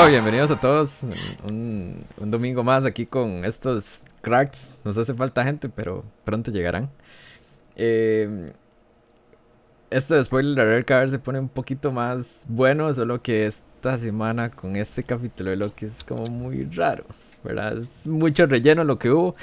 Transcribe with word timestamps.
No, 0.00 0.06
bienvenidos 0.08 0.50
a 0.50 0.58
todos. 0.58 1.02
Un, 1.46 2.04
un 2.16 2.30
domingo 2.30 2.64
más 2.64 2.86
aquí 2.86 3.04
con 3.04 3.44
estos 3.44 4.00
cracks. 4.22 4.70
Nos 4.82 4.96
hace 4.96 5.12
falta 5.12 5.44
gente, 5.44 5.68
pero 5.68 6.04
pronto 6.24 6.50
llegarán. 6.50 6.88
Eh, 7.76 8.50
este 9.90 10.14
de 10.14 10.24
spoiler 10.24 10.58
alert 10.58 10.88
cada 10.88 11.02
vez 11.02 11.10
se 11.10 11.18
pone 11.18 11.38
un 11.38 11.50
poquito 11.50 11.92
más 11.92 12.44
bueno, 12.48 12.94
solo 12.94 13.20
que 13.20 13.46
esta 13.46 13.98
semana 13.98 14.50
con 14.50 14.76
este 14.76 15.02
capítulo 15.02 15.50
de 15.50 15.56
Loki 15.56 15.84
es 15.84 16.02
como 16.02 16.24
muy 16.26 16.64
raro, 16.64 17.04
¿verdad? 17.44 17.76
Es 17.76 18.06
mucho 18.06 18.46
relleno 18.46 18.84
lo 18.84 18.98
que 18.98 19.10
hubo, 19.10 19.36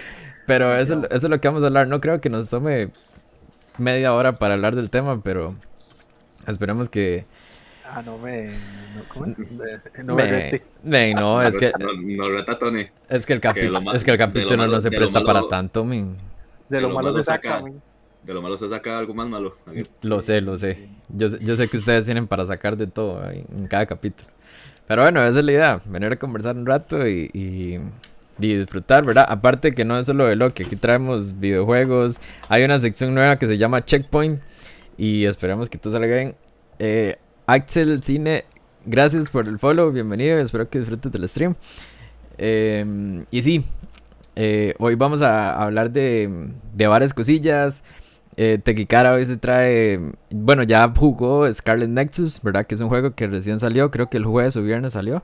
pero 0.48 0.76
eso, 0.76 1.04
eso 1.04 1.28
es 1.28 1.30
lo 1.30 1.40
que 1.40 1.48
vamos 1.48 1.62
a 1.62 1.68
hablar. 1.68 1.88
No 1.88 2.02
creo 2.02 2.20
que 2.20 2.32
nos 2.32 2.50
tome 2.50 2.90
media 3.78 4.12
hora 4.12 4.40
para 4.40 4.56
hablar 4.56 4.76
del 4.76 4.90
tema, 4.90 5.22
pero 5.22 5.54
esperemos 6.48 6.90
que... 6.90 7.26
Ah, 7.90 8.02
no 8.06 8.18
me. 8.18 8.46
No, 8.48 9.04
¿cómo 9.14 9.26
es? 9.28 9.38
No 10.04 10.16
Me- 10.16 10.24
me 10.24 10.30
rete. 10.32 10.64
me- 10.84 11.14
no, 11.14 11.42
es 11.42 11.58
que, 11.58 11.72
No, 11.80 11.88
no 11.94 12.30
reta 12.30 12.60
Tony. 12.60 12.86
es 13.10 13.26
que 13.26 13.34
el, 13.34 13.40
Que 13.42 13.48
capi- 13.50 13.70
lo 13.70 13.82
ma- 13.82 13.94
es 13.96 14.04
que 14.04 14.12
el 14.12 14.18
capítulo 14.18 14.58
malo- 14.58 14.72
no 14.74 14.82
se 14.82 14.90
presta 14.90 15.20
malo- 15.22 15.26
para 15.26 15.48
tanto, 15.50 15.84
men. 15.86 16.18
De 16.70 16.82
lo 16.82 16.90
lo 16.90 16.96
malo 16.96 17.10
malo 17.12 17.18
se 17.18 17.24
saca. 17.24 17.64
De 18.24 18.34
lo 18.34 18.42
malo 18.42 18.58
se 18.58 18.68
saca 18.68 18.98
algo 18.98 19.14
más 19.14 19.30
malo. 19.30 19.54
Lo 20.02 20.20
sé, 20.22 20.42
lo 20.42 20.58
sé. 20.58 20.90
Yo, 21.10 21.30
sé- 21.30 21.38
yo 21.40 21.56
sé 21.56 21.70
que 21.70 21.78
ustedes 21.78 22.04
tienen 22.06 22.28
para 22.28 22.46
sacar 22.46 22.76
de 22.76 22.88
todo 22.88 23.24
ahí 23.24 23.46
en 23.58 23.68
cada 23.68 23.86
capítulo. 23.86 24.30
Pero 24.86 25.04
bueno, 25.04 25.24
esa 25.26 25.40
es 25.40 25.46
la 25.46 25.52
idea. 25.52 25.82
Venir 25.86 26.12
a 26.12 26.16
conversar 26.18 26.56
un 26.58 26.66
rato 26.66 27.08
y, 27.08 27.30
y- 27.34 27.80
y 28.40 28.56
disfrutar, 28.58 29.06
¿verdad? 29.06 29.26
Aparte 29.30 29.74
que 29.74 29.86
no 29.86 29.98
es 29.98 30.06
solo 30.06 30.26
de 30.26 30.36
lo 30.36 30.54
que 30.54 30.64
aquí 30.64 30.76
traemos 30.76 31.40
videojuegos. 31.40 32.20
Hay 32.50 32.64
una 32.64 32.80
sección 32.80 33.14
nueva 33.16 33.38
que 33.38 33.48
se 33.48 33.58
llama 33.58 33.84
Checkpoint. 33.86 34.42
Y 34.98 35.26
esperamos 35.26 35.70
que 35.70 35.78
todo 35.78 35.94
salga 35.94 36.16
bien. 36.16 36.36
Eh, 36.80 37.18
Axel 37.50 38.04
Cine, 38.04 38.44
gracias 38.86 39.30
por 39.30 39.48
el 39.48 39.58
follow. 39.58 39.90
Bienvenido. 39.90 40.38
Espero 40.38 40.70
que 40.70 40.80
disfrutes 40.80 41.10
del 41.10 41.30
stream. 41.30 41.56
Eh, 42.38 43.24
y 43.32 43.42
sí, 43.42 43.64
eh, 44.36 44.76
hoy 44.80 44.96
vamos 44.96 45.22
a 45.22 45.64
hablar 45.64 45.92
de, 45.92 46.50
de 46.74 46.88
varias 46.88 47.14
cosillas. 47.14 47.86
Eh, 48.36 48.60
Tequikara 48.62 49.14
hoy 49.14 49.24
se 49.24 49.38
trae. 49.38 49.98
Bueno, 50.30 50.64
ya 50.64 50.92
jugó 50.94 51.52
Scarlet 51.54 51.90
Nexus, 51.90 52.42
¿verdad? 52.44 52.68
Que 52.68 52.76
es 52.76 52.82
un 52.82 52.90
juego 52.90 53.16
que 53.16 53.28
recién 53.28 53.60
salió. 53.60 53.92
Creo 53.92 54.10
que 54.10 54.18
el 54.18 54.26
jueves 54.26 54.58
o 54.58 54.62
viernes 54.62 54.92
salió. 54.92 55.24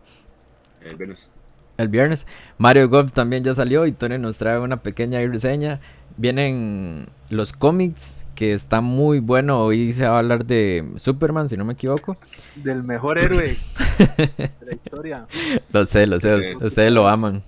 El 0.82 0.96
viernes. 0.96 1.30
El 1.78 1.90
viernes. 1.90 2.26
Mario 2.58 2.88
Golf 2.88 3.12
también 3.12 3.44
ya 3.44 3.54
salió. 3.54 3.86
Y 3.86 3.92
Tony 3.92 4.18
nos 4.18 4.38
trae 4.38 4.60
una 4.60 4.82
pequeña 4.82 5.20
reseña. 5.20 5.82
Vienen 6.16 7.10
los 7.28 7.52
cómics. 7.52 8.16
Que 8.36 8.53
está 8.53 8.81
muy 8.81 9.20
bueno. 9.20 9.64
Hoy 9.64 9.94
se 9.94 10.08
va 10.08 10.16
a 10.16 10.20
hablar 10.20 10.45
de 10.45 10.92
Superman, 10.95 11.48
si 11.48 11.56
no 11.58 11.66
me 11.66 11.73
equivoco. 11.73 12.17
Del 12.56 12.84
mejor 12.84 13.17
héroe 13.20 13.56
de 14.17 14.52
la 14.66 14.73
historia. 14.73 15.28
Lo 15.72 15.86
sé, 15.86 16.08
lo 16.08 16.20
sé. 16.20 16.34
Eh, 16.36 16.56
Ustedes 16.59 16.92
lo 16.92 17.08
aman. 17.08 17.44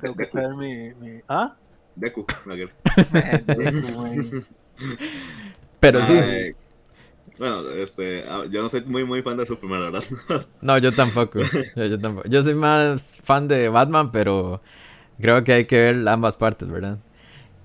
Tengo 0.00 0.16
que 0.16 0.26
traer 0.26 0.54
mi. 0.54 0.94
mi... 0.94 1.20
¿Ah? 1.28 1.54
Deku. 1.96 2.26
Pero 5.80 6.04
sí. 6.04 6.14
Eh, 6.16 6.54
bueno, 7.38 7.68
este, 7.70 8.22
ah, 8.28 8.44
yo 8.48 8.62
no 8.62 8.68
soy 8.68 8.82
muy 8.82 9.04
muy 9.04 9.22
fan 9.22 9.36
de 9.36 9.46
Superman, 9.46 9.80
la 9.80 9.90
verdad. 9.90 10.46
No, 10.62 10.78
yo 10.78 10.92
tampoco. 10.92 11.40
Yo, 11.76 11.86
yo 11.86 11.98
tampoco. 11.98 12.28
Yo 12.28 12.42
soy 12.42 12.54
más 12.54 13.20
fan 13.22 13.48
de 13.48 13.68
Batman, 13.68 14.12
pero 14.12 14.60
creo 15.20 15.42
que 15.44 15.52
hay 15.52 15.64
que 15.66 15.78
ver 15.78 16.08
ambas 16.08 16.36
partes, 16.36 16.68
¿verdad? 16.68 16.98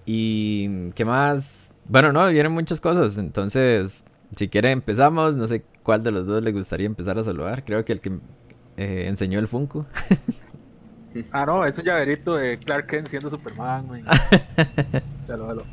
Y 0.06 0.92
qué 0.92 1.06
más. 1.06 1.69
Bueno, 1.90 2.14
no, 2.14 2.30
vienen 2.30 2.52
muchas 2.52 2.80
cosas. 2.80 3.18
Entonces, 3.18 4.04
si 4.36 4.48
quiere 4.48 4.72
empezamos. 4.72 5.36
No 5.36 5.48
sé 5.48 5.64
cuál 5.84 6.04
de 6.04 6.12
los 6.12 6.26
dos 6.26 6.42
le 6.42 6.52
gustaría 6.52 6.86
empezar 6.86 7.18
a 7.18 7.24
saludar. 7.24 7.66
Creo 7.66 7.84
que 7.84 7.94
el 7.94 8.00
que 8.00 8.12
eh, 8.78 9.06
enseñó 9.08 9.40
el 9.40 9.48
Funko. 9.48 9.86
Ah, 11.32 11.44
no, 11.44 11.66
es 11.66 11.76
un 11.76 11.86
llaverito 11.86 12.36
de 12.36 12.60
Clark 12.60 12.86
Kent 12.86 13.08
siendo 13.08 13.32
Superman, 13.32 13.88
güey. 13.88 14.04
Velo, 15.28 15.48
velo. 15.48 15.66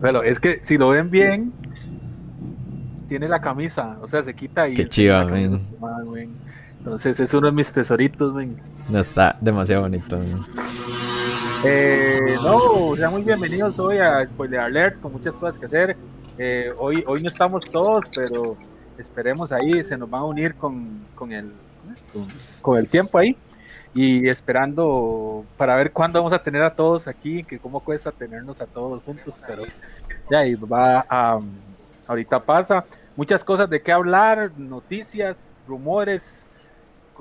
Velo, 0.00 0.22
es 0.22 0.38
que 0.38 0.60
si 0.62 0.78
lo 0.78 0.90
ven 0.90 1.10
bien, 1.10 1.52
tiene 3.08 3.28
la 3.28 3.40
camisa, 3.40 3.98
o 4.00 4.06
sea, 4.06 4.22
se 4.22 4.32
quita 4.32 4.68
y. 4.68 4.74
Qué 4.74 4.88
chiva, 4.88 5.24
de 5.24 5.48
Superman, 5.50 6.06
güey. 6.06 6.28
Entonces 6.78 7.18
es 7.18 7.34
uno 7.34 7.48
de 7.48 7.54
mis 7.54 7.72
tesoritos, 7.72 8.32
güey. 8.32 8.50
No 8.88 9.00
está 9.00 9.36
demasiado 9.40 9.82
bonito. 9.82 10.16
¿no? 10.16 10.46
Eh, 11.66 12.36
no, 12.42 12.94
sean 12.94 13.10
muy 13.10 13.22
bienvenidos 13.22 13.78
hoy 13.78 13.96
a 13.96 14.26
Spoiler 14.26 14.60
Alert 14.60 15.00
con 15.00 15.12
muchas 15.12 15.34
cosas 15.34 15.58
que 15.58 15.64
hacer. 15.64 15.96
Eh, 16.36 16.70
hoy, 16.76 17.02
hoy 17.06 17.22
no 17.22 17.28
estamos 17.28 17.70
todos, 17.70 18.04
pero 18.14 18.54
esperemos 18.98 19.50
ahí, 19.50 19.82
se 19.82 19.96
nos 19.96 20.12
va 20.12 20.18
a 20.18 20.24
unir 20.24 20.54
con, 20.56 21.06
con, 21.14 21.32
el, 21.32 21.50
con, 22.12 22.28
con 22.60 22.78
el 22.78 22.86
tiempo 22.86 23.16
ahí 23.16 23.34
y 23.94 24.28
esperando 24.28 25.46
para 25.56 25.74
ver 25.76 25.90
cuándo 25.90 26.18
vamos 26.18 26.34
a 26.34 26.42
tener 26.42 26.62
a 26.62 26.74
todos 26.74 27.08
aquí, 27.08 27.42
que 27.44 27.58
cómo 27.58 27.80
cuesta 27.80 28.12
tenernos 28.12 28.60
a 28.60 28.66
todos 28.66 29.02
juntos, 29.02 29.42
pero 29.46 29.62
ya 30.30 30.40
ahí 30.40 30.54
va 30.54 31.06
a, 31.08 31.40
ahorita 32.06 32.40
pasa. 32.44 32.84
Muchas 33.16 33.42
cosas 33.42 33.70
de 33.70 33.80
qué 33.80 33.90
hablar, 33.90 34.52
noticias, 34.58 35.54
rumores, 35.66 36.46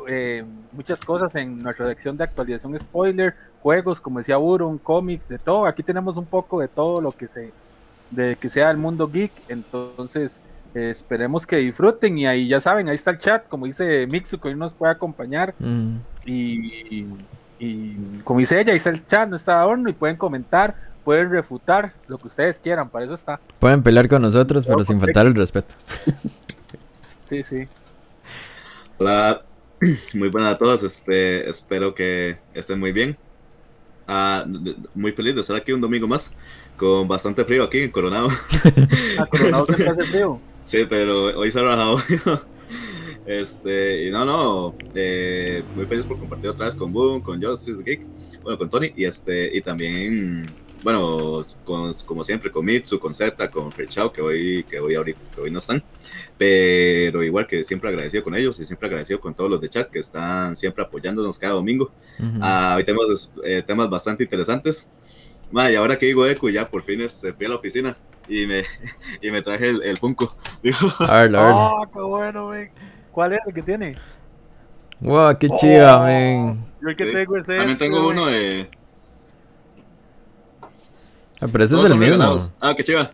eh, 0.07 0.43
muchas 0.71 0.99
cosas 1.01 1.33
en 1.35 1.61
nuestra 1.61 1.87
sección 1.87 2.17
de 2.17 2.23
actualización 2.23 2.77
spoiler, 2.79 3.35
juegos, 3.63 4.01
como 4.01 4.19
decía 4.19 4.35
Buron, 4.37 4.77
cómics, 4.77 5.27
de 5.27 5.39
todo. 5.39 5.65
Aquí 5.65 5.81
tenemos 5.81 6.17
un 6.17 6.25
poco 6.25 6.59
de 6.59 6.67
todo 6.67 6.99
lo 6.99 7.13
que 7.13 7.27
se, 7.29 7.51
de 8.11 8.35
que 8.35 8.49
sea 8.49 8.69
el 8.69 8.77
mundo 8.77 9.09
geek. 9.09 9.31
Entonces, 9.47 10.41
eh, 10.75 10.89
esperemos 10.89 11.47
que 11.47 11.55
disfruten. 11.55 12.17
Y 12.17 12.27
ahí 12.27 12.49
ya 12.49 12.59
saben, 12.59 12.89
ahí 12.89 12.95
está 12.95 13.11
el 13.11 13.19
chat, 13.19 13.47
como 13.47 13.65
dice 13.65 14.05
Mixu, 14.11 14.37
que 14.37 14.49
hoy 14.49 14.55
nos 14.55 14.73
puede 14.73 14.91
acompañar. 14.91 15.55
Mm. 15.57 15.95
Y, 16.25 17.05
y 17.57 17.95
como 18.25 18.41
dice 18.41 18.59
ella, 18.59 18.73
ahí 18.73 18.77
está 18.77 18.89
el 18.89 19.05
chat, 19.05 19.29
no 19.29 19.37
está 19.37 19.61
adorno, 19.61 19.89
y 19.89 19.93
pueden 19.93 20.17
comentar, 20.17 20.75
pueden 21.05 21.31
refutar 21.31 21.93
lo 22.07 22.17
que 22.17 22.27
ustedes 22.27 22.59
quieran, 22.59 22.89
para 22.89 23.05
eso 23.05 23.13
está. 23.13 23.39
Pueden 23.59 23.81
pelear 23.81 24.09
con 24.09 24.21
nosotros, 24.21 24.65
pero 24.67 24.83
sin 24.83 24.99
faltar 24.99 25.25
el 25.25 25.35
respeto. 25.35 25.73
Sí, 27.25 27.41
sí. 27.41 27.67
Hola, 28.99 29.39
muy 30.13 30.29
buenas 30.29 30.53
a 30.53 30.57
todos. 30.59 30.83
Este, 30.83 31.49
espero 31.49 31.95
que 31.95 32.37
estén 32.53 32.79
muy 32.79 32.91
bien. 32.91 33.17
Ah, 34.07 34.45
muy 34.93 35.11
feliz 35.11 35.35
de 35.35 35.41
estar 35.41 35.55
aquí 35.55 35.71
un 35.71 35.81
domingo 35.81 36.07
más, 36.07 36.33
con 36.77 37.07
bastante 37.07 37.45
frío 37.45 37.63
aquí 37.63 37.79
en 37.79 37.91
Coronado. 37.91 38.29
Ah, 39.17 39.27
Coronado 39.27 39.65
siempre 39.65 39.89
hace 39.89 40.03
frío. 40.05 40.39
Sí, 40.65 40.85
pero 40.89 41.39
hoy 41.39 41.51
se 41.51 41.59
ha. 41.59 41.95
Este, 43.25 44.07
y 44.07 44.11
no, 44.11 44.25
no, 44.25 44.75
eh, 44.93 45.63
muy 45.75 45.85
feliz 45.85 46.05
por 46.05 46.19
compartir 46.19 46.49
otra 46.49 46.65
vez 46.65 46.75
con 46.75 46.91
Boom, 46.91 47.21
con 47.21 47.41
Justice 47.41 47.81
Geek, 47.81 48.01
bueno, 48.41 48.57
con 48.57 48.69
Tony, 48.69 48.91
y 48.97 49.05
este, 49.05 49.55
y 49.55 49.61
también, 49.61 50.45
bueno, 50.83 51.43
con- 51.63 51.93
como 52.05 52.23
siempre, 52.23 52.51
con 52.51 52.65
Mitsu, 52.65 52.99
con 52.99 53.13
Z, 53.13 53.49
con 53.49 53.71
Frechao, 53.71 54.11
que 54.11 54.21
hoy, 54.21 54.63
que 54.69 54.79
hoy 54.79 54.95
ahorita, 54.95 55.19
que 55.33 55.41
hoy 55.41 55.49
no 55.51 55.59
están, 55.59 55.81
pero 56.37 57.23
igual 57.23 57.47
que 57.47 57.63
siempre 57.63 57.89
agradecido 57.89 58.23
con 58.23 58.35
ellos 58.35 58.59
y 58.59 58.65
siempre 58.65 58.87
agradecido 58.87 59.19
con 59.19 59.33
todos 59.33 59.49
los 59.49 59.61
de 59.61 59.69
chat 59.69 59.89
que 59.89 59.99
están 59.99 60.55
siempre 60.55 60.83
apoyándonos 60.83 61.39
cada 61.39 61.53
domingo. 61.53 61.91
Ujú. 62.19 62.39
Ah, 62.41 62.73
hoy 62.77 62.83
tenemos 62.83 63.33
eh, 63.43 63.63
temas 63.65 63.89
bastante 63.89 64.23
interesantes. 64.23 64.91
Ma, 65.51 65.71
y 65.71 65.75
ahora 65.75 65.97
que 65.97 66.07
digo 66.07 66.25
Eco, 66.27 66.49
ya 66.49 66.67
por 66.67 66.81
fin 66.81 66.99
este, 67.01 67.31
fui 67.33 67.45
a 67.45 67.49
la 67.49 67.55
oficina 67.55 67.95
y 68.27 68.45
me, 68.45 68.63
y 69.21 69.31
me 69.31 69.41
traje 69.41 69.69
el, 69.69 69.83
el 69.83 69.97
Funko. 69.97 70.35
Dijo, 70.63 70.87
A 71.03 71.21
ver, 71.21 71.35
a 71.35 71.41
ver. 71.43 71.51
Ah, 71.55 71.77
qué 71.93 71.99
bueno, 72.01 72.47
güey. 72.47 72.69
¿Cuál 73.11 73.33
es 73.33 73.39
el 73.45 73.53
que 73.53 73.61
tiene? 73.61 73.95
Wow, 74.99 75.37
qué 75.37 75.49
chiva, 75.49 76.01
Oh. 76.01 76.05
men. 76.05 76.65
Yo 76.81 76.89
el 76.89 76.95
que 76.95 77.05
Sí, 77.05 77.11
tengo 77.13 77.37
es 77.37 77.45
También 77.45 77.69
este, 77.71 77.85
tengo 77.85 78.03
güey. 78.03 78.11
uno 78.17 78.25
de. 78.25 78.69
Ah, 81.43 81.47
pero 81.51 81.63
ese 81.63 81.75
es 81.75 81.83
el 81.83 81.97
mismo. 81.97 82.37
Ah, 82.59 82.73
qué 82.75 82.83
chiva. 82.83 83.11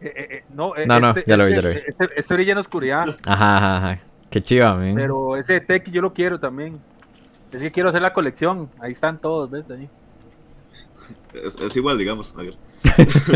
Eh, 0.00 0.12
eh, 0.16 0.28
eh, 0.30 0.44
no, 0.54 0.74
eh, 0.76 0.86
No, 0.86 0.98
no, 0.98 1.10
este, 1.10 1.24
ya 1.26 1.36
lo 1.36 1.44
vi, 1.46 1.52
este- 1.52 1.62
ya 1.62 1.68
lo 1.68 1.74
vi. 1.74 1.80
Este, 1.86 2.08
este 2.20 2.34
brilla 2.34 2.52
en 2.52 2.58
oscuridad, 2.58 3.16
Ajá, 3.26 3.56
ajá, 3.56 3.76
ajá. 3.76 4.00
Qué 4.30 4.42
chiva, 4.42 4.74
men. 4.76 4.94
pero 4.94 5.36
ese 5.36 5.60
tech 5.60 5.90
yo 5.90 6.00
lo 6.00 6.12
quiero 6.14 6.38
también. 6.38 6.78
Es 7.52 7.60
que 7.60 7.70
quiero 7.70 7.88
hacer 7.88 8.00
la 8.00 8.12
colección. 8.12 8.70
Ahí 8.80 8.92
están 8.92 9.18
todos, 9.18 9.50
¿ves? 9.50 9.68
Ahí. 9.70 9.88
Es, 11.34 11.56
es 11.60 11.76
igual, 11.76 11.98
digamos. 11.98 12.34
A 12.36 12.42
ver. 12.42 12.54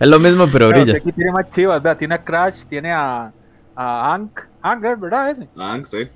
Es 0.00 0.08
lo 0.08 0.18
mismo, 0.18 0.46
pero 0.50 0.68
brilla. 0.68 0.94
Teki 0.94 1.12
tiene 1.12 1.30
más 1.32 1.50
chivas, 1.50 1.82
vea, 1.82 1.96
tiene 1.96 2.14
a 2.14 2.24
Crash, 2.24 2.64
tiene 2.64 2.92
a, 2.92 3.32
a 3.74 4.14
Ank, 4.14 4.40
Ank, 4.62 4.84
¿es 4.84 5.00
¿verdad 5.00 5.30
ese? 5.30 5.48
Ah, 5.56 5.78
sí. 5.84 6.08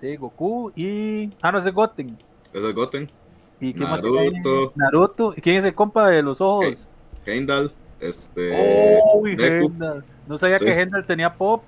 Sí, 0.00 0.16
Goku 0.16 0.72
y... 0.74 1.30
Ah, 1.42 1.52
no, 1.52 1.58
ese 1.58 1.68
es 1.68 1.74
Goten. 1.74 2.16
Eso 2.52 2.68
es 2.68 2.74
Goten. 2.74 3.08
¿Y 3.68 3.72
quién 3.72 3.88
más 3.88 4.00
tiene 4.00 4.20
ahí? 4.20 4.30
Naruto. 4.30 4.72
Naruto. 4.76 5.34
¿Y 5.36 5.40
quién 5.40 5.56
es 5.56 5.64
el 5.64 5.74
compa 5.74 6.08
de 6.08 6.22
los 6.22 6.40
ojos? 6.40 6.90
Heimdall. 7.24 7.72
Este. 8.00 8.98
Uy. 9.14 9.36
No 10.26 10.38
sabía 10.38 10.58
Sí. 10.58 10.64
que 10.66 10.80
Hendal 10.80 11.06
tenía 11.06 11.32
pop. 11.32 11.62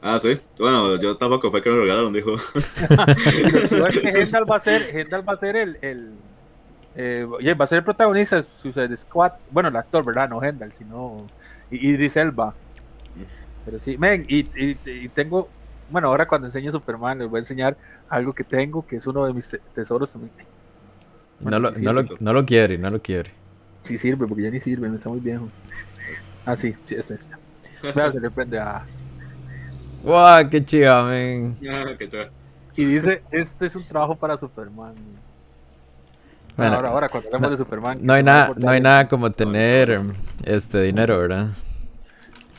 Ah, 0.00 0.18
sí. 0.18 0.38
Bueno, 0.58 0.96
yo 1.00 1.16
tampoco 1.16 1.50
fue 1.50 1.60
que 1.62 1.70
me 1.70 1.76
lo 1.76 1.82
regalaron, 1.82 2.12
dijo. 2.12 2.36
Pero 2.88 3.86
es 3.88 3.98
que 4.00 4.08
Hendal 4.22 4.44
va 4.50 4.56
a 4.56 4.60
ser, 4.60 4.96
Hendal 4.96 5.28
va 5.28 5.32
a 5.32 5.38
ser 5.38 5.56
el, 5.56 5.78
el 5.82 6.12
eh, 6.94 7.26
va 7.60 7.64
a 7.64 7.68
ser 7.68 7.78
el 7.78 7.84
protagonista 7.84 8.36
de 8.36 8.44
Suicide 8.60 8.96
Squad. 8.96 9.32
Bueno, 9.50 9.68
el 9.70 9.76
actor, 9.76 10.04
¿verdad? 10.04 10.28
No 10.28 10.42
Hendal, 10.42 10.72
sino 10.72 11.26
Idris 11.70 12.16
Elba. 12.16 12.54
Pero 13.64 13.80
sí, 13.80 13.96
men, 13.98 14.24
y, 14.28 14.40
y, 14.56 14.76
y 14.84 15.08
tengo 15.08 15.48
bueno, 15.92 16.08
ahora 16.08 16.26
cuando 16.26 16.46
enseñe 16.48 16.70
Superman 16.72 17.18
les 17.18 17.28
voy 17.28 17.38
a 17.38 17.40
enseñar 17.40 17.76
algo 18.08 18.32
que 18.32 18.44
tengo, 18.44 18.86
que 18.86 18.96
es 18.96 19.06
uno 19.06 19.26
de 19.26 19.34
mis 19.34 19.58
tesoros 19.74 20.12
también. 20.12 20.32
No, 21.42 21.58
lo, 21.58 21.70
no, 21.72 21.92
lo, 21.92 22.04
no 22.20 22.32
lo 22.32 22.46
quiere, 22.46 22.78
no 22.78 22.90
lo 22.90 23.00
quiere. 23.02 23.30
Sí 23.82 23.98
sirve, 23.98 24.26
porque 24.26 24.44
ya 24.44 24.50
ni 24.50 24.60
sirve, 24.60 24.88
me 24.88 24.96
está 24.96 25.08
muy 25.08 25.20
viejo. 25.20 25.48
Ah, 26.46 26.56
sí, 26.56 26.74
sí, 26.86 26.94
este 26.94 27.14
es. 27.14 27.28
Se 27.80 28.20
le 28.20 28.30
prende 28.30 28.58
a... 28.58 28.84
¡Wow! 30.04 30.48
¡Qué 30.50 30.64
chiva, 30.64 31.04
men! 31.04 31.56
Ah. 31.68 31.86
Y 32.76 32.84
dice, 32.84 33.22
este 33.30 33.66
es 33.66 33.76
un 33.76 33.84
trabajo 33.84 34.14
para 34.14 34.38
Superman. 34.38 34.94
Bueno, 36.56 36.76
ahora, 36.76 36.88
ahora, 36.90 37.08
cuando 37.08 37.28
hablamos 37.28 37.50
no, 37.50 37.50
de 37.50 37.56
Superman... 37.56 37.98
No 38.02 38.12
hay, 38.12 38.22
nada, 38.22 38.52
no 38.56 38.70
hay 38.70 38.80
nada 38.80 39.08
como 39.08 39.30
tener 39.32 40.00
este 40.44 40.82
dinero, 40.82 41.18
¿verdad? 41.18 41.48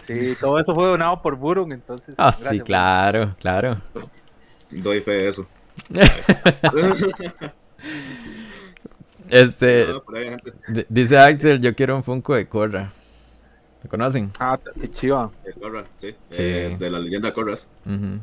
Sí, 0.06 0.35
todo 0.39 0.59
eso 0.59 0.74
fue 0.74 0.88
donado 0.88 1.21
por 1.21 1.35
Burung, 1.35 1.71
entonces... 1.71 2.15
Ah, 2.18 2.33
sí, 2.33 2.59
claro, 2.59 3.35
claro. 3.39 3.77
Doy 4.71 5.01
fe 5.01 5.12
de 5.12 5.30
eso. 5.30 5.47
este... 9.41 9.88
No, 9.91 10.03
por 10.03 10.18
ahí, 10.18 10.30
gente. 10.30 10.85
Dice 10.89 11.18
Axel, 11.18 11.59
yo 11.59 11.74
quiero 11.75 11.95
un 11.95 12.03
Funko 12.03 12.35
de 12.35 12.47
Korra. 12.47 12.91
¿Lo 13.83 13.89
conocen? 13.89 14.31
Ah, 14.39 14.57
qué 14.80 14.89
chiva. 14.91 15.30
De 15.44 15.53
Korra, 15.53 15.83
sí. 15.95 16.12
Sí. 16.30 16.41
Eh, 16.44 16.75
de 16.80 16.89
la 16.89 17.00
leyenda 17.00 17.33
Korras. 17.33 17.68
Ujú. 17.85 18.19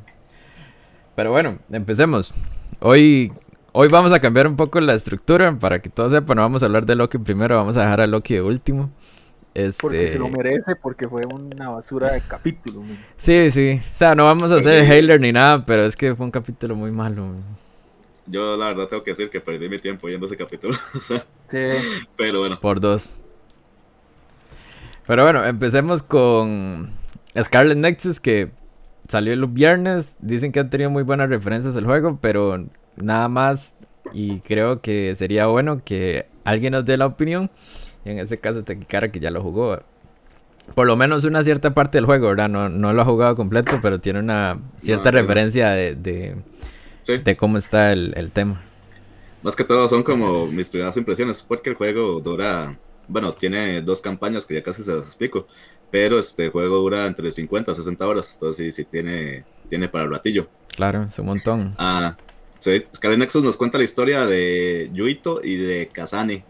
Pero 1.16 1.32
bueno, 1.32 1.58
empecemos. 1.70 2.32
Hoy, 2.78 3.32
hoy 3.72 3.88
vamos 3.88 4.12
a 4.12 4.20
cambiar 4.20 4.46
un 4.46 4.56
poco 4.56 4.80
la 4.80 4.94
estructura 4.94 5.54
para 5.58 5.80
que 5.80 5.90
todos 5.90 6.12
sepan. 6.12 6.36
No 6.36 6.42
vamos 6.42 6.62
a 6.62 6.66
hablar 6.66 6.86
de 6.86 6.94
Loki 6.94 7.18
primero, 7.18 7.56
vamos 7.56 7.76
a 7.76 7.82
dejar 7.82 8.00
a 8.00 8.06
Loki 8.06 8.34
de 8.34 8.42
último. 8.42 8.90
Este... 9.52 9.82
Porque 9.82 10.08
se 10.08 10.18
lo 10.18 10.28
merece, 10.28 10.76
porque 10.76 11.08
fue 11.08 11.22
una 11.26 11.70
basura 11.70 12.12
de 12.12 12.20
capítulo. 12.22 12.80
man. 12.82 12.98
Sí, 13.16 13.50
sí. 13.50 13.80
O 13.94 13.96
sea, 13.98 14.14
no 14.14 14.24
vamos 14.24 14.52
a 14.52 14.56
hacer 14.56 14.86
Sí. 14.86 14.90
Hailer 14.92 15.20
ni 15.20 15.32
nada, 15.32 15.66
pero 15.66 15.82
es 15.84 15.96
que 15.96 16.14
fue 16.14 16.24
un 16.24 16.30
capítulo 16.32 16.76
muy 16.76 16.92
malo. 16.92 17.26
man. 17.26 17.42
Yo 18.30 18.56
la 18.56 18.66
verdad 18.66 18.86
tengo 18.88 19.02
que 19.02 19.10
decir 19.10 19.28
que 19.30 19.40
perdí 19.40 19.68
mi 19.68 19.78
tiempo 19.78 20.06
viendo 20.06 20.26
ese 20.26 20.36
capítulo. 20.36 20.76
Sí. 21.50 21.66
pero 22.16 22.40
bueno. 22.40 22.60
Por 22.60 22.78
dos. 22.80 23.16
Pero 25.06 25.24
bueno, 25.24 25.44
empecemos 25.44 26.02
con 26.04 26.90
Scarlet 27.40 27.76
Nexus, 27.76 28.20
que 28.20 28.50
salió 29.08 29.32
el 29.32 29.44
viernes. 29.46 30.16
Dicen 30.20 30.52
que 30.52 30.60
han 30.60 30.70
tenido 30.70 30.90
muy 30.90 31.02
buenas 31.02 31.28
referencias 31.28 31.76
al 31.76 31.84
juego, 31.86 32.18
pero 32.20 32.64
nada 32.96 33.28
más. 33.28 33.78
Y 34.12 34.38
creo 34.40 34.80
que 34.80 35.14
sería 35.16 35.46
bueno 35.46 35.82
que 35.84 36.26
alguien 36.44 36.72
nos 36.72 36.84
dé 36.84 36.96
la 36.96 37.06
opinión. 37.06 37.50
Y 38.04 38.10
en 38.10 38.18
ese 38.20 38.38
caso, 38.38 38.62
Tequicara, 38.62 39.10
que 39.10 39.18
ya 39.20 39.30
lo 39.32 39.42
jugó. 39.42 39.80
Por 40.74 40.86
lo 40.86 40.94
menos 40.96 41.24
una 41.24 41.42
cierta 41.42 41.74
parte 41.74 41.98
del 41.98 42.06
juego, 42.06 42.28
¿verdad? 42.28 42.48
No, 42.48 42.68
no 42.68 42.92
lo 42.92 43.02
ha 43.02 43.04
jugado 43.04 43.34
completo, 43.34 43.80
pero 43.82 43.98
tiene 44.00 44.20
una 44.20 44.58
cierta 44.78 45.10
No, 45.10 45.16
no. 45.16 45.22
referencia 45.22 45.70
de, 45.70 45.96
de, 45.96 46.36
Sí. 47.18 47.22
de 47.24 47.36
cómo 47.36 47.56
está 47.58 47.92
el, 47.92 48.12
el 48.16 48.30
tema. 48.30 48.60
Más 49.42 49.56
que 49.56 49.64
todo 49.64 49.88
son 49.88 50.02
como 50.02 50.46
mis 50.46 50.68
primeras 50.68 50.96
impresiones, 50.96 51.42
porque 51.42 51.70
el 51.70 51.76
juego 51.76 52.20
dura, 52.20 52.78
bueno, 53.08 53.32
tiene 53.32 53.80
dos 53.80 54.02
campañas 54.02 54.44
que 54.46 54.54
ya 54.54 54.62
casi 54.62 54.84
se 54.84 54.92
las 54.94 55.06
explico, 55.06 55.46
pero 55.90 56.18
este 56.18 56.50
juego 56.50 56.76
dura 56.76 57.06
entre 57.06 57.30
50 57.30 57.72
a 57.72 57.74
60 57.74 58.06
horas, 58.06 58.34
entonces 58.34 58.74
sí, 58.74 58.82
sí 58.82 58.88
tiene, 58.90 59.44
tiene 59.68 59.88
para 59.88 60.04
el 60.04 60.10
ratillo. 60.10 60.48
Claro, 60.76 61.04
es 61.04 61.18
un 61.18 61.26
montón. 61.26 61.74
Ah, 61.78 62.16
sí, 62.58 62.82
Scarlet 62.94 63.18
Nexus 63.18 63.42
nos 63.42 63.56
cuenta 63.56 63.78
la 63.78 63.84
historia 63.84 64.26
de 64.26 64.90
Yuito 64.92 65.40
y 65.42 65.56
de 65.56 65.88
Kazane, 65.88 66.44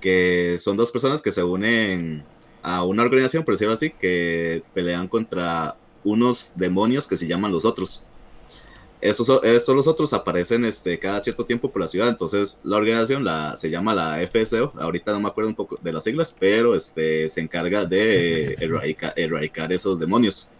que 0.00 0.56
son 0.58 0.76
dos 0.76 0.90
personas 0.90 1.22
que 1.22 1.32
se 1.32 1.42
unen 1.42 2.24
a 2.62 2.84
una 2.84 3.02
organización, 3.04 3.44
por 3.44 3.54
decirlo 3.54 3.74
así, 3.74 3.90
que 3.90 4.62
pelean 4.74 5.06
contra 5.08 5.76
unos 6.04 6.52
demonios 6.56 7.06
que 7.06 7.16
se 7.16 7.26
llaman 7.26 7.52
los 7.52 7.64
otros. 7.64 8.04
Estos, 9.00 9.30
estos 9.44 9.76
los 9.76 9.86
otros 9.86 10.12
aparecen 10.14 10.64
este, 10.64 10.98
cada 10.98 11.20
cierto 11.20 11.44
tiempo 11.44 11.70
por 11.70 11.82
la 11.82 11.88
ciudad, 11.88 12.08
entonces 12.08 12.60
la 12.64 12.76
organización 12.76 13.24
la, 13.24 13.56
se 13.56 13.68
llama 13.70 13.94
la 13.94 14.22
FSO, 14.22 14.72
ahorita 14.78 15.12
no 15.12 15.20
me 15.20 15.28
acuerdo 15.28 15.50
un 15.50 15.54
poco 15.56 15.78
de 15.82 15.92
las 15.92 16.04
siglas, 16.04 16.34
pero 16.38 16.74
este, 16.74 17.28
se 17.28 17.40
encarga 17.42 17.84
de 17.84 18.54
erradica- 18.60 19.12
erradicar 19.16 19.72
esos 19.72 19.98
demonios. 19.98 20.50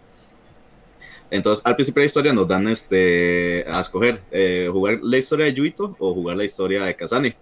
Entonces, 1.29 1.65
al 1.65 1.75
principio 1.75 1.99
de 2.01 2.03
la 2.03 2.05
historia 2.07 2.33
nos 2.33 2.47
dan 2.47 2.67
este, 2.67 3.65
a 3.67 3.79
escoger 3.81 4.21
eh, 4.31 4.69
jugar 4.71 4.99
la 5.01 5.17
historia 5.17 5.45
de 5.45 5.53
Yuito 5.53 5.95
o 5.99 6.13
jugar 6.13 6.37
la 6.37 6.45
historia 6.45 6.83
de 6.85 6.95
Kazane. 6.95 7.35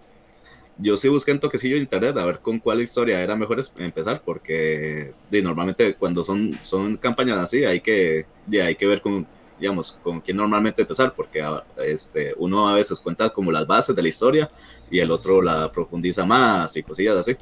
Yo 0.78 0.96
sí 0.96 1.08
busqué 1.08 1.32
un 1.32 1.40
toquecillo 1.40 1.76
en 1.76 1.82
internet 1.82 2.16
a 2.18 2.26
ver 2.26 2.40
con 2.40 2.58
cuál 2.60 2.82
historia 2.82 3.22
era 3.22 3.36
mejor 3.36 3.60
empezar, 3.78 4.22
porque 4.24 5.14
normalmente 5.30 5.94
cuando 5.96 6.24
son, 6.24 6.52
son 6.62 6.96
campañas 6.98 7.38
así 7.38 7.64
hay 7.64 7.80
que, 7.80 8.26
hay 8.62 8.74
que 8.76 8.86
ver 8.86 9.00
con, 9.00 9.26
digamos, 9.58 9.98
con 10.02 10.20
quién 10.20 10.36
normalmente 10.36 10.82
empezar, 10.82 11.14
porque 11.14 11.42
a- 11.42 11.64
este, 11.78 12.34
uno 12.38 12.68
a 12.68 12.74
veces 12.74 13.00
cuenta 13.00 13.30
como 13.30 13.50
las 13.52 13.66
bases 13.66 13.94
de 13.96 14.02
la 14.02 14.08
historia 14.08 14.48
y 14.90 14.98
el 14.98 15.10
otro 15.10 15.40
la 15.42 15.70
profundiza 15.72 16.24
más 16.24 16.76
y 16.76 16.82
cosillas 16.82 17.16
así. 17.16 17.36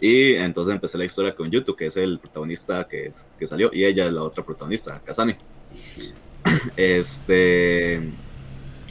Y 0.00 0.34
entonces 0.34 0.74
empecé 0.74 0.98
la 0.98 1.04
historia 1.04 1.34
con 1.34 1.50
Yuto, 1.50 1.74
que 1.76 1.86
es 1.86 1.96
el 1.96 2.18
protagonista 2.18 2.86
que, 2.86 3.12
que 3.38 3.46
salió, 3.46 3.70
y 3.72 3.84
ella 3.84 4.06
es 4.06 4.12
la 4.12 4.22
otra 4.22 4.44
protagonista, 4.44 5.00
Kazane. 5.04 5.38
Este. 6.76 8.02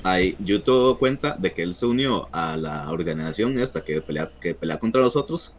Ahí 0.03 0.35
Yuto 0.39 0.97
cuenta 0.99 1.35
de 1.39 1.51
que 1.51 1.63
él 1.63 1.73
se 1.73 1.85
unió 1.85 2.27
a 2.31 2.57
la 2.57 2.91
organización 2.91 3.57
esta 3.59 3.83
que 3.85 4.01
pelea, 4.01 4.29
que 4.41 4.53
pelea 4.53 4.79
contra 4.79 5.01
los 5.01 5.15
otros. 5.15 5.55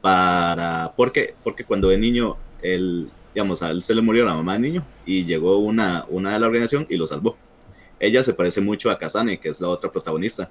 Para. 0.00 0.94
Porque, 0.96 1.34
porque 1.42 1.64
cuando 1.64 1.88
de 1.88 1.98
niño, 1.98 2.36
él, 2.62 3.10
digamos, 3.34 3.62
a 3.62 3.70
él 3.70 3.82
se 3.82 3.94
le 3.94 4.00
murió 4.00 4.24
la 4.24 4.34
mamá 4.34 4.54
del 4.54 4.62
niño 4.62 4.86
y 5.04 5.24
llegó 5.24 5.58
una, 5.58 6.06
una 6.08 6.32
de 6.32 6.38
la 6.40 6.46
organización 6.46 6.86
y 6.88 6.96
lo 6.96 7.06
salvó. 7.06 7.36
Ella 7.98 8.22
se 8.22 8.34
parece 8.34 8.60
mucho 8.60 8.90
a 8.90 8.98
Kazane, 8.98 9.38
que 9.38 9.48
es 9.48 9.60
la 9.60 9.68
otra 9.68 9.90
protagonista. 9.90 10.50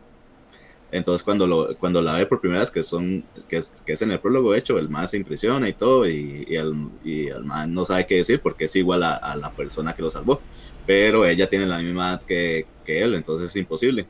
Entonces 0.92 1.24
cuando, 1.24 1.48
lo, 1.48 1.76
cuando 1.78 2.02
la 2.02 2.18
ve 2.18 2.28
por 2.28 2.40
primera 2.40 2.60
vez, 2.60 2.70
que, 2.70 2.84
son, 2.84 3.24
que, 3.48 3.58
es, 3.58 3.74
que 3.84 3.94
es 3.94 4.02
en 4.04 4.12
el 4.12 4.20
prólogo 4.20 4.54
hecho, 4.54 4.78
el 4.78 4.90
man 4.90 5.08
se 5.08 5.18
impresiona 5.18 5.68
y 5.68 5.74
todo, 5.74 6.08
y, 6.08 6.46
y, 6.48 6.56
el, 6.56 6.90
y 7.04 7.28
el 7.28 7.44
man 7.46 7.74
no 7.74 7.84
sabe 7.84 8.06
qué 8.06 8.18
decir 8.18 8.42
porque 8.42 8.66
es 8.66 8.76
igual 8.76 9.02
a, 9.02 9.16
a 9.16 9.36
la 9.36 9.52
persona 9.52 9.96
que 9.96 10.04
lo 10.04 10.12
salvó, 10.12 10.40
pero 10.86 11.26
ella 11.26 11.50
tiene 11.50 11.66
la 11.66 11.80
misma 11.80 12.10
edad 12.10 12.24
que, 12.24 12.68
que 12.86 13.02
él, 13.02 13.16
entonces 13.16 13.48
es 13.48 13.56
imposible. 13.56 14.06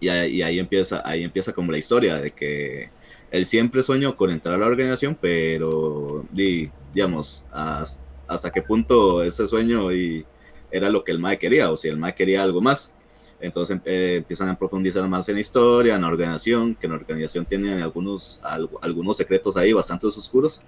Y 0.00 0.08
ahí, 0.08 0.36
y 0.36 0.42
ahí, 0.42 0.58
empieza, 0.58 1.02
ahí 1.04 1.24
empieza 1.24 1.52
como 1.52 1.72
la 1.72 1.78
historia 1.78 2.16
de 2.16 2.30
que 2.30 2.90
él 3.30 3.44
siempre 3.46 3.82
soñó 3.82 4.16
con 4.16 4.30
entrar 4.30 4.54
a 4.54 4.58
la 4.58 4.66
organización, 4.66 5.16
pero 5.20 6.24
di- 6.30 6.70
digamos, 6.94 7.44
hasta, 7.50 8.02
hasta 8.26 8.50
qué 8.52 8.62
punto 8.62 9.22
ese 9.22 9.46
sueño 9.46 9.92
y 9.92 10.24
era 10.70 10.90
lo 10.90 11.02
que 11.02 11.12
el 11.12 11.18
MAE 11.18 11.38
quería, 11.38 11.70
o 11.70 11.76
si 11.76 11.88
el 11.88 11.96
MAE 11.96 12.14
quería 12.14 12.42
algo 12.42 12.60
más. 12.60 12.94
Entonces 13.40 13.80
eh, 13.84 14.16
empiezan 14.18 14.48
a 14.48 14.58
profundizar 14.58 15.06
más 15.08 15.28
en 15.28 15.36
la 15.36 15.40
historia, 15.40 15.94
en 15.96 16.02
la 16.02 16.08
organización, 16.08 16.74
que 16.74 16.86
en 16.86 16.92
la 16.92 16.98
organización 16.98 17.44
tienen 17.46 17.80
algunos, 17.82 18.40
algo- 18.42 18.78
algunos 18.82 19.16
secretos 19.16 19.56
ahí 19.56 19.72
bastante 19.72 20.06
oscuros, 20.06 20.62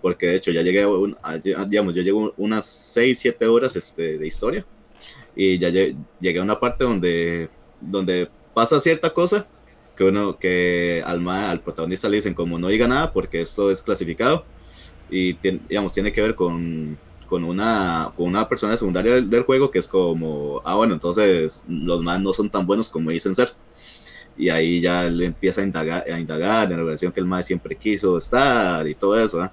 porque 0.00 0.26
de 0.26 0.36
hecho 0.36 0.50
ya 0.52 0.62
llegué, 0.62 0.82
a 0.82 0.88
un- 0.88 1.16
a- 1.22 1.36
digamos, 1.66 1.94
yo 1.94 2.02
llego 2.02 2.32
unas 2.36 2.64
6, 2.66 3.18
7 3.20 3.46
horas 3.46 3.76
este, 3.76 4.18
de 4.18 4.26
historia, 4.26 4.66
y 5.34 5.58
ya 5.58 5.68
lle- 5.70 5.96
llegué 6.20 6.38
a 6.38 6.42
una 6.42 6.58
parte 6.60 6.84
donde, 6.84 7.48
donde 7.80 8.28
pasa 8.54 8.80
cierta 8.80 9.12
cosa, 9.12 9.46
que 9.96 10.04
uno, 10.04 10.38
que 10.38 11.02
al, 11.04 11.26
al 11.28 11.60
protagonista 11.60 12.08
le 12.08 12.16
dicen 12.16 12.34
como 12.34 12.58
no 12.58 12.68
diga 12.68 12.88
nada 12.88 13.12
porque 13.12 13.40
esto 13.40 13.70
es 13.70 13.82
clasificado, 13.82 14.44
y 15.10 15.34
digamos, 15.34 15.92
tiene 15.92 16.10
que 16.10 16.22
ver 16.22 16.34
con, 16.34 16.98
con 17.32 17.44
una, 17.44 18.12
con 18.16 18.26
una 18.26 18.48
persona 18.48 18.76
secundaria 18.76 19.14
del, 19.14 19.30
del 19.30 19.42
juego 19.42 19.70
que 19.70 19.78
es 19.78 19.88
como, 19.88 20.60
ah, 20.64 20.76
bueno, 20.76 20.94
entonces 20.94 21.64
los 21.68 22.02
más 22.02 22.20
no 22.20 22.32
son 22.32 22.50
tan 22.50 22.66
buenos 22.66 22.88
como 22.88 23.10
dicen 23.10 23.34
ser. 23.34 23.48
Y 24.36 24.48
ahí 24.48 24.80
ya 24.80 25.04
le 25.04 25.26
empieza 25.26 25.60
a 25.60 25.64
indagar, 25.64 26.04
a 26.10 26.18
indagar 26.18 26.70
en 26.70 26.78
la 26.78 26.84
relación 26.84 27.12
que 27.12 27.20
el 27.20 27.26
más 27.26 27.46
siempre 27.46 27.76
quiso 27.76 28.16
estar 28.16 28.86
y 28.88 28.94
todo 28.94 29.22
eso. 29.22 29.44
¿eh? 29.44 29.50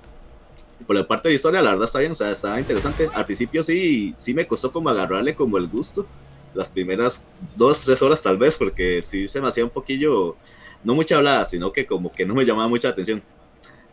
Por 0.87 0.95
la 0.95 1.05
parte 1.05 1.27
de 1.27 1.35
historia, 1.35 1.61
la 1.61 1.71
verdad 1.71 1.85
está 1.85 1.99
bien, 1.99 2.13
o 2.13 2.15
sea, 2.15 2.31
está 2.31 2.57
interesante. 2.59 3.09
Al 3.13 3.25
principio 3.25 3.61
sí, 3.61 4.13
sí 4.17 4.33
me 4.33 4.47
costó 4.47 4.71
como 4.71 4.89
agarrarle 4.89 5.35
como 5.35 5.57
el 5.57 5.67
gusto. 5.67 6.05
Las 6.53 6.71
primeras 6.71 7.23
dos, 7.55 7.83
tres 7.83 8.01
horas 8.01 8.21
tal 8.21 8.37
vez, 8.37 8.57
porque 8.57 9.01
sí 9.03 9.27
se 9.27 9.41
me 9.41 9.47
hacía 9.47 9.63
un 9.63 9.69
poquillo, 9.69 10.35
no 10.83 10.95
mucha 10.95 11.17
hablada, 11.17 11.45
sino 11.45 11.71
que 11.71 11.85
como 11.85 12.11
que 12.11 12.25
no 12.25 12.35
me 12.35 12.45
llamaba 12.45 12.67
mucha 12.67 12.89
atención. 12.89 13.21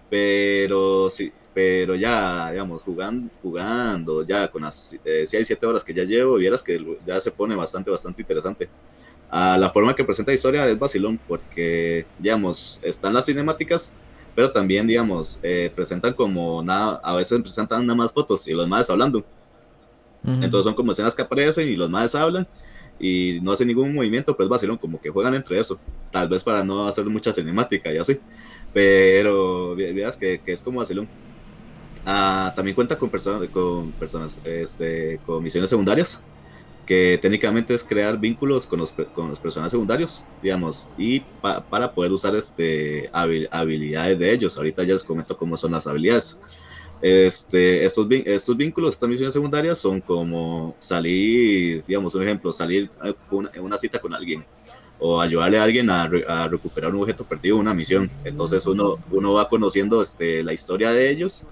Pero 0.09 1.09
sí, 1.11 1.33
pero 1.57 1.95
ya, 1.95 2.51
digamos, 2.51 2.83
jugando, 2.83 3.33
jugando 3.43 4.23
ya 4.23 4.49
con 4.49 4.63
las 4.63 4.99
6, 5.03 5.29
7 5.47 5.67
horas 5.67 5.83
que 5.83 5.95
ya 5.95 6.05
llevo, 6.05 6.37
vieras 6.37 6.63
que 6.63 6.79
ya 7.07 7.19
se 7.19 7.31
pone 7.31 7.57
bastante, 7.57 7.91
bastante 7.91 8.21
interesante. 8.21 8.69
Ah, 9.31 9.57
la 9.59 9.71
forma 9.71 9.95
que 9.95 10.05
presenta 10.05 10.31
la 10.31 10.35
historia 10.35 10.67
es 10.69 10.79
vacilón, 10.79 11.19
porque, 11.27 12.07
digamos, 12.19 12.81
están 12.83 13.15
las 13.15 13.25
cinemáticas, 13.25 13.99
pero 14.35 14.53
también, 14.53 14.87
digamos, 14.87 15.41
eh, 15.43 15.73
presentan 15.75 16.13
como 16.13 16.63
nada, 16.63 17.01
a 17.03 17.17
veces 17.17 17.41
presentan 17.41 17.87
nada 17.87 17.97
más 17.97 18.13
fotos 18.13 18.47
y 18.47 18.53
los 18.53 18.69
más 18.69 18.91
hablando. 18.91 19.25
Ujú. 20.25 20.43
Entonces 20.43 20.65
son 20.65 20.75
como 20.75 20.93
escenas 20.93 21.15
que 21.15 21.23
aparecen 21.23 21.69
y 21.69 21.77
los 21.77 21.91
más 21.91 22.15
hablan 22.15 22.47
y 22.99 23.39
no 23.43 23.53
hacen 23.53 23.69
ningún 23.69 23.95
movimiento, 23.95 24.37
pues 24.37 24.49
vacilón, 24.49 24.79
como 24.79 25.01
que 25.01 25.11
juegan 25.11 25.35
entre 25.35 25.59
eso, 25.61 25.79
tal 26.11 26.29
vez 26.29 26.43
para 26.43 26.65
no 26.65 26.87
hacer 26.87 27.05
mucha 27.07 27.33
cinemática 27.33 27.93
y 27.93 27.99
así, 27.99 28.19
pero 28.73 29.75
vieras 29.75 30.17
que, 30.17 30.41
que 30.45 30.53
es 30.53 30.63
como 30.63 30.79
vacilón. 30.79 31.09
Ah, 32.09 32.53
también 32.55 32.75
cuenta 32.75 32.97
con, 32.97 33.11
personas 33.11 33.49
con 33.51 33.91
personas, 33.93 34.39
este, 34.45 35.19
con 35.27 35.43
misiones 35.43 35.69
secundarias, 35.69 36.23
que 36.87 37.19
técnicamente 37.21 37.75
es 37.75 37.83
crear 37.83 38.17
vínculos 38.17 38.67
con 38.67 38.79
los, 38.79 38.93
con 38.93 39.29
los 39.29 39.41
personajes 39.41 39.73
secundarios, 39.73 40.25
digamos, 40.41 40.89
y 40.97 41.21
para 41.41 41.93
poder 41.93 42.13
usar 42.13 42.37
este, 42.37 43.11
habilidades 43.13 44.19
de 44.19 44.33
ellos. 44.33 44.57
Ahorita 44.57 44.85
ya 44.85 44.93
les 44.93 45.03
comento 45.03 45.37
cómo 45.37 45.57
son 45.57 45.73
las 45.73 45.87
habilidades. 45.89 46.39
Este, 47.03 47.85
estos, 47.85 48.07
estos 48.11 48.57
vínculos, 48.57 48.95
estas 48.95 49.09
misiones 49.09 49.35
secundarias 49.35 49.79
son 49.79 50.01
como 50.01 50.75
salir, 50.79 51.85
digamos, 51.87 52.15
un 52.15 52.23
ejemplo, 52.23 52.53
salir 52.53 52.91
en 53.53 53.63
una 53.63 53.77
cita 53.77 53.99
con 53.99 54.15
alguien 54.15 54.45
o 54.99 55.21
ayudarle 55.21 55.59
a 55.59 55.63
alguien 55.63 55.91
a, 55.91 56.05
a, 56.05 56.49
recuperar 56.49 56.95
un 56.95 57.03
objeto 57.03 57.25
perdido, 57.25 57.57
una 57.57 57.75
misión. 57.75 58.11
Entonces 58.25 58.67
uno, 58.67 58.95
uno 59.11 59.35
va 59.35 59.49
conociendo 59.49 60.01
este, 60.01 60.43
la 60.43 60.53
historia 60.53 60.91
de 60.91 61.11
ellos, 61.11 61.47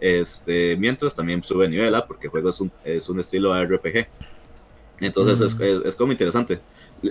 este, 0.00 0.76
mientras 0.76 1.14
también 1.14 1.42
sube 1.42 1.68
nivel, 1.68 1.94
¿ah? 1.94 2.06
porque 2.06 2.26
el 2.26 2.30
juego 2.30 2.50
es 2.50 2.60
un, 2.60 2.70
es 2.84 3.08
un 3.08 3.20
estilo 3.20 3.54
RPG. 3.62 4.06
Entonces 5.00 5.40
es, 5.40 5.58
es, 5.58 5.96
como 5.96 6.12
interesante. 6.12 6.60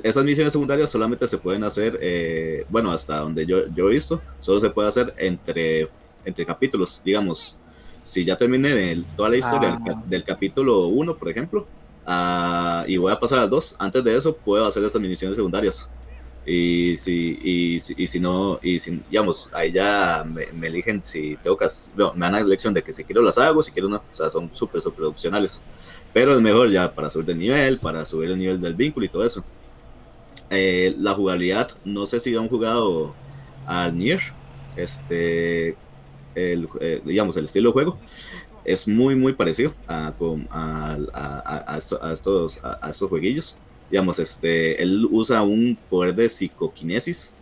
Esas 0.03 0.23
misiones 0.23 0.53
secundarias 0.53 0.91
solamente 0.91 1.27
se 1.27 1.39
pueden 1.39 1.63
hacer, 1.63 1.97
eh, 2.01 2.63
bueno, 2.69 2.91
hasta 2.91 3.17
donde 3.17 3.47
yo, 3.47 3.67
yo 3.73 3.89
he 3.89 3.93
visto, 3.93 4.21
solo 4.39 4.61
se 4.61 4.69
puede 4.69 4.89
hacer 4.89 5.11
entre, 5.17 5.87
entre 6.23 6.45
capítulos. 6.45 7.01
Digamos, 7.03 7.57
si 8.03 8.23
ya 8.23 8.35
terminé 8.35 9.03
toda 9.15 9.29
la 9.29 9.37
historia 9.37 9.79
del, 10.05 10.21
ah. 10.21 10.25
capítulo 10.25 10.87
1, 10.87 11.17
por 11.17 11.29
ejemplo, 11.29 11.67
uh, 12.07 12.87
y 12.87 12.97
voy 12.97 13.11
a 13.11 13.19
pasar 13.19 13.39
al 13.39 13.49
2, 13.49 13.75
antes 13.79 14.03
de 14.03 14.17
eso 14.17 14.35
puedo 14.35 14.65
hacer 14.65 14.83
esas 14.83 15.01
misiones 15.01 15.35
secundarias. 15.35 15.89
Y 16.45 16.97
si, 16.97 17.37
y, 17.43 17.75
y, 17.75 18.07
si 18.07 18.19
no, 18.19 18.59
y 18.63 18.79
si, 18.79 18.99
digamos, 19.09 19.51
ahí 19.53 19.71
ya 19.71 20.25
me, 20.25 20.67
eligen 20.67 21.03
si 21.03 21.37
tengo 21.43 21.55
que, 21.55 21.67
no, 21.95 22.13
me 22.13 22.21
dan 22.21 22.33
la 22.33 22.39
elección 22.39 22.73
de 22.73 22.81
que 22.81 22.91
si 22.91 23.03
quiero 23.03 23.21
las 23.21 23.37
hago, 23.37 23.61
si 23.61 23.71
quiero 23.71 23.87
no, 23.87 23.97
o 23.97 24.15
sea, 24.15 24.29
son 24.31 24.49
súper, 24.53 24.81
súper 24.81 25.05
opcionales. 25.05 25.61
Pero 26.11 26.33
es 26.33 26.41
mejor 26.41 26.71
ya 26.71 26.91
para 26.91 27.09
subir 27.09 27.27
de 27.27 27.35
nivel, 27.35 27.77
para 27.77 28.05
subir 28.05 28.31
el 28.31 28.37
nivel 28.39 28.59
del 28.59 28.73
vínculo 28.73 29.05
y 29.05 29.09
todo 29.09 29.23
eso. 29.23 29.43
Eh, 30.49 30.95
la 30.97 31.13
jugabilidad, 31.13 31.69
no 31.85 32.07
sé 32.07 32.19
si 32.19 32.35
han 32.35 32.47
jugado 32.47 33.13
al 33.67 33.95
Nier, 33.95 34.21
este, 34.75 35.75
el, 36.35 36.67
eh, 36.79 37.01
digamos, 37.05 37.35
el 37.37 37.45
estilo 37.45 37.69
de 37.69 37.73
juego 37.73 37.97
es 38.65 38.87
muy, 38.87 39.15
muy 39.15 39.33
parecido 39.33 39.73
a, 39.87 40.13
a, 40.51 40.97
a, 41.13 41.75
a 41.75 41.77
estos, 41.77 42.59
a, 42.63 42.89
estos 42.89 43.09
jueguillos. 43.09 43.57
Digamos, 43.89 44.19
este, 44.19 44.81
él 44.81 45.07
usa 45.09 45.41
un 45.41 45.77
poder 45.89 46.13
de 46.13 46.29
psicoquinesis, 46.29 47.33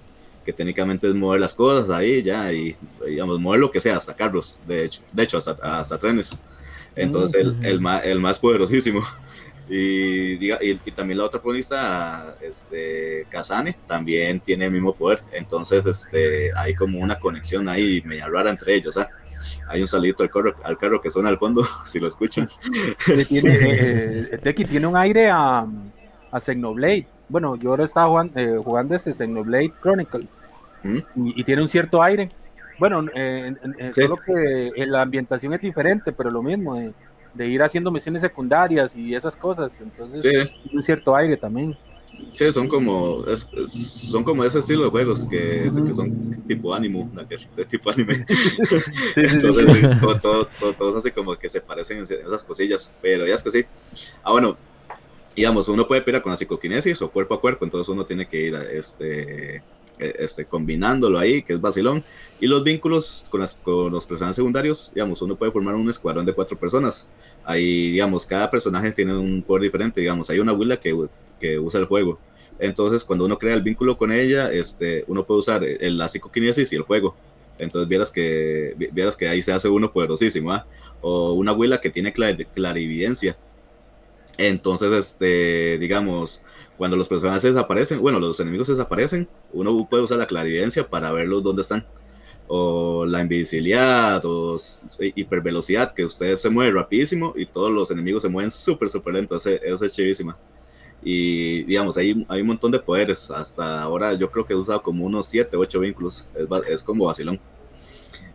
que 0.46 0.54
técnicamente 0.54 1.08
es 1.08 1.14
mover 1.14 1.42
las 1.42 1.54
cosas 1.54 1.90
ahí 1.90 2.24
ya, 2.24 2.54
y 2.54 2.76
digamos, 3.06 3.40
mover 3.40 3.60
lo 3.60 3.70
que 3.70 3.82
sea, 3.82 3.98
hasta 3.98 4.16
carros, 4.16 4.62
de 4.66 4.86
hecho, 4.86 5.02
de 5.12 5.24
hecho 5.24 5.38
hasta, 5.38 5.52
hasta 5.80 5.98
trenes. 5.98 6.42
Entonces, 6.96 7.42
el, 7.42 7.58
el, 7.64 7.82
más, 7.82 8.06
el 8.06 8.20
más 8.20 8.40
poderosísimo. 8.40 9.02
Y, 9.70 10.38
diga, 10.38 10.60
y, 10.62 10.76
también 10.92 11.18
la 11.18 11.26
otra 11.26 11.42
protagonista, 11.42 12.36
este, 12.42 13.26
Kazane, 13.30 13.76
también 13.86 14.40
tiene 14.40 14.66
el 14.66 14.72
mismo 14.72 14.94
poder. 14.94 15.20
Entonces, 15.34 15.86
este, 15.86 16.52
hay 16.56 16.74
como 16.74 17.00
una 17.00 17.20
conexión 17.20 17.68
ahí 17.68 18.02
media 18.06 18.28
rara 18.28 18.50
entre 18.50 18.76
ellos. 18.76 18.98
¿ah? 18.98 19.10
Hay 19.68 19.82
un 19.82 19.88
salidito 19.88 20.24
al 20.24 20.30
carro, 20.30 20.56
al 20.64 20.78
carro 20.78 21.02
que 21.02 21.12
suena 21.12 21.30
al 21.30 21.38
fondo, 21.38 21.64
si 21.86 22.00
lo 22.00 22.08
escuchan. 22.08 22.48
Tiene, 23.28 23.58
eh, 23.62 24.40
Teki 24.42 24.66
tiene 24.66 24.88
un 24.88 24.96
aire 24.96 25.30
a, 25.30 25.68
a 26.32 26.40
Xenoblade. 26.40 27.08
Bueno, 27.28 27.58
yo 27.58 27.72
ahora 27.72 27.84
estaba 27.84 28.08
jugando, 28.08 28.40
eh, 28.40 28.58
jugando 28.64 28.96
este 28.96 29.14
Xenoblade 29.14 29.74
Chronicles. 29.82 30.42
¿Mm? 30.84 30.98
Y, 31.16 31.44
tiene 31.44 31.62
un 31.62 31.68
cierto 31.68 32.02
aire. 32.02 32.30
Bueno, 32.80 33.04
eh, 33.14 33.56
solo 33.94 34.18
que 34.18 34.72
la 34.86 35.02
ambientación 35.02 35.54
es 35.54 35.62
diferente, 35.62 36.12
pero 36.12 36.30
lo 36.30 36.44
mismo 36.44 36.80
de 37.34 37.48
ir 37.48 37.62
haciendo 37.62 37.92
misiones 37.92 38.22
secundarias 38.22 38.96
y 38.96 39.16
esas 39.16 39.36
cosas. 39.36 39.80
Entonces, 39.80 40.24
sí. 40.24 40.70
un 40.74 40.84
cierto 40.84 41.16
aire 41.16 41.38
también. 41.38 41.78
Sí, 42.32 42.52
son 42.52 42.68
como, 42.68 43.24
son 43.68 44.24
como 44.24 44.44
ese 44.44 44.60
estilo 44.60 44.84
de 44.86 44.90
juegos 44.90 45.26
que, 45.26 45.72
son 45.94 46.44
tipo 46.48 46.74
ánimo, 46.74 47.10
de 47.56 47.66
tipo 47.66 47.90
anime. 47.90 48.26
Entonces, 49.16 50.00
todo, 50.00 50.20
todo, 50.20 50.48
todo, 50.60 50.74
todo, 50.74 50.98
así 50.98 51.12
como 51.12 51.36
que 51.36 51.50
se 51.50 51.62
parecen 51.62 51.98
en 51.98 52.04
esas 52.04 52.44
cosillas, 52.44 52.94
pero 53.02 53.28
ya 53.28 53.36
es 53.36 53.44
que 53.44 53.52
sí. 53.52 53.66
Ah, 54.24 54.32
bueno, 54.32 54.58
digamos, 55.38 55.68
uno 55.70 55.88
puede 55.88 56.02
pelear 56.02 56.24
con 56.24 56.32
la 56.32 56.38
psicoquinesis 56.38 57.02
o 57.02 57.12
cuerpo 57.12 57.36
a 57.36 57.42
cuerpo, 57.42 57.64
entonces 57.64 57.88
uno 57.90 58.06
tiene 58.06 58.28
que 58.28 58.42
ir 58.42 58.56
a 58.56 58.64
este 58.64 59.64
eh, 60.00 60.14
este, 60.20 60.46
combinándolo 60.46 61.18
ahí, 61.18 61.42
que 61.42 61.54
es 61.54 61.62
vacilón. 61.62 62.04
Y 62.40 62.48
los 62.48 62.64
vínculos 62.64 63.26
con, 63.32 63.42
las, 63.42 63.56
con 63.56 63.92
los 63.92 64.06
personajes 64.06 64.36
secundarios, 64.36 64.92
digamos, 64.94 65.22
uno 65.22 65.36
puede 65.36 65.52
formar 65.52 65.76
un 65.76 65.90
escuadrón 65.90 66.26
de 66.26 66.34
cuatro 66.34 66.58
personas. 66.58 67.08
Ahí, 67.44 67.92
digamos, 67.92 68.26
cada 68.26 68.50
personaje 68.50 68.92
tiene 68.92 69.16
un 69.16 69.42
poder 69.42 69.64
diferente, 69.64 70.02
digamos, 70.02 70.30
hay 70.30 70.40
una 70.40 70.52
abuela 70.52 70.80
que, 70.80 70.96
que 71.40 71.58
usa 71.58 71.80
el 71.80 71.88
fuego. 71.88 72.20
Entonces, 72.60 73.04
cuando 73.04 73.26
uno 73.26 73.38
crea 73.38 73.54
el 73.56 73.62
vínculo 73.62 73.98
con 73.98 74.12
ella, 74.12 74.52
este, 74.52 75.04
uno 75.08 75.26
puede 75.26 75.40
usar 75.40 75.64
el, 75.64 75.98
la 75.98 76.08
psicoquinesis 76.08 76.72
y 76.74 76.76
el 76.76 76.84
fuego. 76.84 77.16
Entonces, 77.60 77.88
vieras 77.88 78.12
que, 78.12 78.76
vieras 78.92 79.16
que 79.16 79.28
ahí 79.28 79.42
se 79.42 79.52
hace 79.52 79.68
uno 79.68 79.92
poderosísimo. 79.92 80.52
¿ah? 80.52 80.66
O 81.02 81.34
una 81.34 81.52
abuela 81.52 81.82
que 81.82 81.90
tiene 81.90 82.14
clarividencia. 82.14 83.36
Entonces, 84.38 84.92
este, 84.92 85.78
digamos, 85.80 86.44
cuando 86.78 86.96
los 86.96 87.08
personajes 87.08 87.44
desaparecen, 87.44 88.00
bueno, 88.00 88.20
los 88.20 88.40
enemigos 88.40 88.68
desaparecen, 88.68 89.28
uno 89.52 89.88
puede 89.90 90.04
usar 90.04 90.20
la 90.20 90.28
clarividencia 90.28 90.88
para 90.88 91.12
verlos 91.12 91.44
dónde 91.44 91.62
están. 91.62 91.86
O 92.48 93.06
la 93.06 93.22
invisibilidad, 93.22 94.24
o 94.24 94.58
hipervelocidad, 95.00 95.94
que 95.94 96.06
usted 96.06 96.38
se 96.38 96.50
mueve 96.50 96.72
rapidísimo 96.72 97.34
y 97.36 97.46
todos 97.46 97.72
los 97.72 97.92
enemigos 97.92 98.24
se 98.24 98.30
mueven 98.30 98.52
súper, 98.52 98.88
súper 98.88 99.16
lento. 99.16 99.36
Eso 99.36 99.86
es 99.86 99.92
chivísima. 99.92 100.38
Y 101.04 101.64
digamos, 101.64 101.98
hay, 101.98 102.26
hay 102.30 102.42
un 102.42 102.48
montón 102.48 102.72
de 102.72 102.80
poderes. 102.80 103.30
Hasta 103.32 103.82
ahora 103.82 104.14
yo 104.14 104.32
creo 104.32 104.46
que 104.46 104.54
he 104.54 104.56
usado 104.56 104.82
como 104.82 105.06
unos 105.06 105.28
7, 105.28 105.58
8 105.58 105.80
vínculos. 105.80 106.30
Es, 106.36 106.48
es 106.70 106.84
como 106.84 107.06
vacilón. 107.06 107.40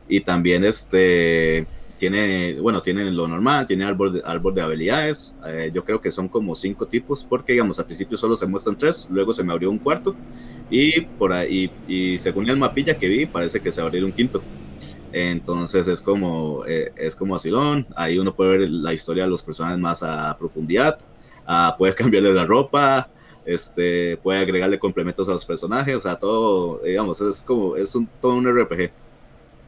Y 0.08 0.20
también 0.20 0.64
este 0.64 1.66
tiene, 2.02 2.58
bueno, 2.60 2.82
tiene 2.82 3.12
lo 3.12 3.28
normal, 3.28 3.64
tiene 3.64 3.84
árbol 3.84 4.14
de, 4.14 4.22
árbol 4.24 4.52
de 4.52 4.60
habilidades. 4.60 5.38
Eh, 5.46 5.70
yo 5.72 5.84
creo 5.84 6.00
que 6.00 6.10
son 6.10 6.26
como 6.26 6.56
cinco 6.56 6.84
tipos, 6.84 7.22
porque 7.22 7.52
digamos, 7.52 7.78
al 7.78 7.84
principio 7.84 8.16
solo 8.16 8.34
se 8.34 8.44
muestran 8.44 8.76
tres, 8.76 9.06
luego 9.08 9.32
se 9.32 9.44
me 9.44 9.52
abrió 9.52 9.70
un 9.70 9.78
cuarto, 9.78 10.16
y 10.68 11.02
por 11.02 11.32
ahí, 11.32 11.70
y 11.86 12.18
según 12.18 12.50
el 12.50 12.56
mapilla 12.56 12.98
que 12.98 13.06
vi, 13.06 13.26
parece 13.26 13.60
que 13.60 13.70
se 13.70 13.80
abrió 13.80 14.04
un 14.04 14.10
quinto. 14.10 14.42
Entonces 15.12 15.86
es 15.86 16.02
como, 16.02 16.64
eh, 16.66 16.90
es 16.96 17.14
como 17.14 17.36
asilón, 17.36 17.86
ahí 17.94 18.18
uno 18.18 18.34
puede 18.34 18.58
ver 18.58 18.68
la 18.68 18.92
historia 18.92 19.22
de 19.22 19.30
los 19.30 19.44
personajes 19.44 19.78
más 19.78 20.02
a 20.02 20.36
profundidad, 20.36 20.98
uh, 21.46 21.78
puede 21.78 21.94
cambiarle 22.02 22.34
la 22.34 22.46
ropa, 22.46 23.08
este, 23.44 24.16
puede 24.16 24.40
agregarle 24.40 24.76
complementos 24.80 25.28
a 25.28 25.32
los 25.34 25.44
personajes, 25.44 25.94
o 25.94 26.00
sea, 26.00 26.16
todo, 26.16 26.80
digamos, 26.84 27.20
es 27.20 27.42
como, 27.42 27.76
es 27.76 27.94
un, 27.94 28.08
todo 28.20 28.34
un 28.34 28.48
RPG. 28.48 28.90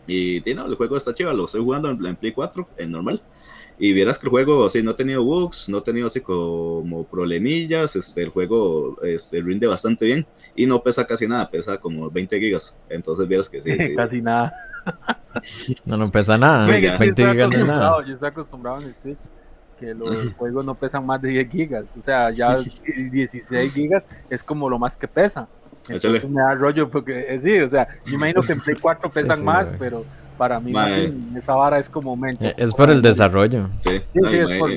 Y, 0.06 0.42
no, 0.54 0.66
el 0.66 0.74
juego 0.74 0.96
está 0.96 1.14
chido, 1.14 1.32
lo 1.32 1.46
estoy 1.46 1.62
jugando 1.62 1.90
en, 1.90 2.16
Play 2.16 2.32
4, 2.32 2.68
en 2.78 2.90
normal. 2.90 3.22
Y 3.76 3.92
vieras 3.92 4.18
que 4.18 4.26
el 4.26 4.30
juego, 4.30 4.68
sí, 4.68 4.82
no 4.82 4.92
ha 4.92 4.96
tenido 4.96 5.24
bugs, 5.24 5.68
no 5.68 5.78
ha 5.78 5.84
tenido 5.84 6.06
así 6.06 6.20
como 6.20 7.04
problemillas, 7.04 7.96
este, 7.96 8.22
el 8.22 8.28
juego 8.28 8.96
este, 9.02 9.40
rinde 9.40 9.66
bastante 9.66 10.06
bien 10.06 10.26
y 10.54 10.66
no 10.66 10.80
pesa 10.80 11.04
casi 11.04 11.26
nada, 11.26 11.50
pesa 11.50 11.78
como 11.78 12.08
20 12.08 12.38
gigas. 12.38 12.76
Entonces 12.88 13.26
vieras 13.26 13.50
que 13.50 13.60
sí. 13.60 13.76
sí 13.80 13.94
casi 13.96 14.22
nada. 14.22 14.54
no, 15.84 15.96
no 15.96 16.08
pesa 16.08 16.38
nada. 16.38 16.66
20 16.68 17.30
gigas 17.32 17.58
no 17.58 17.66
nada. 17.66 18.06
Yo 18.06 18.14
estoy 18.14 18.28
acostumbrado 18.28 18.80
en 18.80 18.94
Switch 18.94 19.18
que 19.78 19.94
los 19.94 20.32
juegos 20.36 20.64
no 20.64 20.74
pesan 20.74 21.04
más 21.04 21.20
de 21.20 21.30
10 21.30 21.50
gigas. 21.50 21.84
O 21.98 22.02
sea, 22.02 22.30
ya 22.30 22.56
16 22.56 23.72
gigas 23.72 24.04
es 24.30 24.42
como 24.42 24.68
lo 24.68 24.78
más 24.78 24.96
que 24.96 25.08
pesa. 25.08 25.48
Entonces 25.88 26.28
me 26.28 26.40
da 26.40 26.54
rollo 26.54 26.88
porque 26.88 27.26
eh, 27.28 27.38
sí, 27.40 27.58
o 27.58 27.68
sea, 27.68 27.86
yo 28.06 28.14
imagino 28.14 28.42
que 28.42 28.52
en 28.52 28.60
Play 28.60 28.76
4 28.76 29.10
pesan 29.12 29.44
más, 29.44 29.74
pero 29.78 30.04
para 30.38 30.58
mí 30.60 30.72
esa 31.36 31.54
vara 31.54 31.78
es 31.78 31.88
como 31.88 32.16
mente. 32.16 32.48
Eh, 32.48 32.54
es 32.56 32.74
por 32.74 32.90
el 32.90 33.02
desarrollo. 33.02 33.68
Sí, 33.78 34.00
sí, 34.12 34.36
es 34.36 34.52
por... 34.52 34.70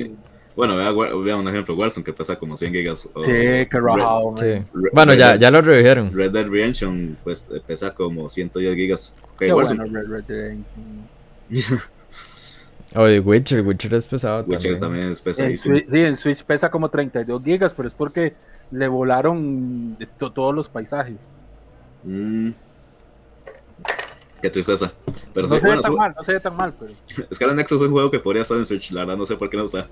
Bueno, 0.54 0.76
vea, 0.76 0.90
vea, 0.90 1.36
un 1.36 1.46
ejemplo, 1.46 1.76
Warzone 1.76 2.04
que 2.04 2.12
pesa 2.12 2.36
como 2.36 2.56
100 2.56 2.72
gigas. 2.72 3.02
sí, 3.02 3.10
que 3.14 3.68
rajado, 3.72 4.34
sí. 4.36 4.60
Bueno, 4.92 5.14
ya, 5.14 5.36
ya 5.36 5.52
lo 5.52 5.62
redujeron. 5.62 6.12
Red 6.12 6.32
Dead 6.32 6.48
Redemption 6.48 7.16
pues 7.22 7.48
pesa 7.64 7.94
como 7.94 8.28
110 8.28 8.74
gigas. 8.74 9.16
Okay, 9.36 9.52
Warzone. 9.52 9.84
Bueno, 9.84 10.00
Red 10.08 10.24
Dead 10.24 10.56
Redemption. 11.48 11.80
Oye, 12.96 13.20
Witcher, 13.20 13.60
Witcher 13.60 13.94
es 13.94 14.06
pesado 14.06 14.44
Witcher 14.46 14.80
también, 14.80 15.10
es 15.10 15.20
pesadísimo. 15.20 15.76
sí, 15.78 15.84
en 16.00 16.16
Switch 16.16 16.42
pesa 16.42 16.70
como 16.70 16.88
32 16.88 17.42
gigas, 17.44 17.74
pero 17.74 17.86
es 17.86 17.94
porque 17.94 18.34
le 18.70 18.88
volaron 18.88 19.96
todos 20.18 20.54
los 20.54 20.68
paisajes. 20.68 21.28
Mm. 22.04 22.50
Qué 24.40 24.50
tristeza. 24.50 24.92
Pero 25.34 25.48
no 25.48 25.54
sí, 25.56 25.60
se 25.60 25.66
ve 25.66 25.68
bueno, 25.68 25.82
tan 25.82 25.90
su- 25.92 25.98
mal, 25.98 26.14
no 26.16 26.22
se 26.24 26.32
ve 26.32 26.40
tan 26.40 26.56
mal, 26.56 26.72
pero. 26.78 26.92
Scarlet 27.34 27.56
Nexus 27.56 27.80
es 27.82 27.86
un 27.88 27.92
juego 27.92 28.08
que 28.08 28.20
podría 28.20 28.42
estar 28.42 28.56
en 28.56 28.64
Switch, 28.64 28.92
la 28.92 29.00
verdad 29.00 29.16
no 29.16 29.26
sé 29.26 29.36
por 29.36 29.50
qué 29.50 29.56
no 29.56 29.64
está. 29.64 29.88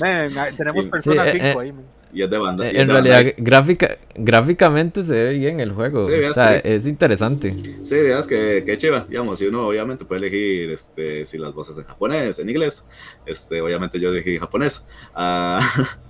Men, 0.00 0.32
tenemos 0.56 0.84
Sí, 0.84 0.90
Persona 0.90 1.28
eh, 1.28 1.32
5 1.32 1.44
eh, 1.46 1.56
ahí, 1.60 1.72
men. 1.72 1.84
y 2.12 2.22
es 2.22 2.30
de 2.30 2.38
banda. 2.38 2.64
y 2.66 2.68
es 2.70 2.74
En 2.74 2.88
de 2.88 2.92
realidad, 2.92 3.16
Bandai. 3.18 3.34
gráfica, 3.38 3.96
gráficamente 4.16 5.04
se 5.04 5.12
ve 5.14 5.34
bien 5.34 5.60
el 5.60 5.70
juego. 5.70 6.00
Sí, 6.00 6.10
veas 6.10 6.32
o 6.32 6.34
sea, 6.34 6.60
que 6.60 6.74
es 6.74 6.88
interesante. 6.88 7.54
Sí, 7.84 7.94
digamos 7.98 8.26
que, 8.26 8.64
que 8.66 8.76
chiva, 8.78 9.06
digamos, 9.08 9.38
si 9.38 9.46
uno 9.46 9.68
obviamente 9.68 10.04
puede 10.04 10.22
elegir 10.26 10.70
este, 10.70 11.24
si 11.24 11.38
las 11.38 11.54
voces 11.54 11.78
en 11.78 11.84
japonés, 11.84 12.40
en 12.40 12.48
inglés, 12.50 12.84
este, 13.26 13.60
obviamente 13.62 14.00
yo 14.00 14.08
elegí 14.08 14.38
japonés. 14.40 14.84
Ah, 15.14 15.60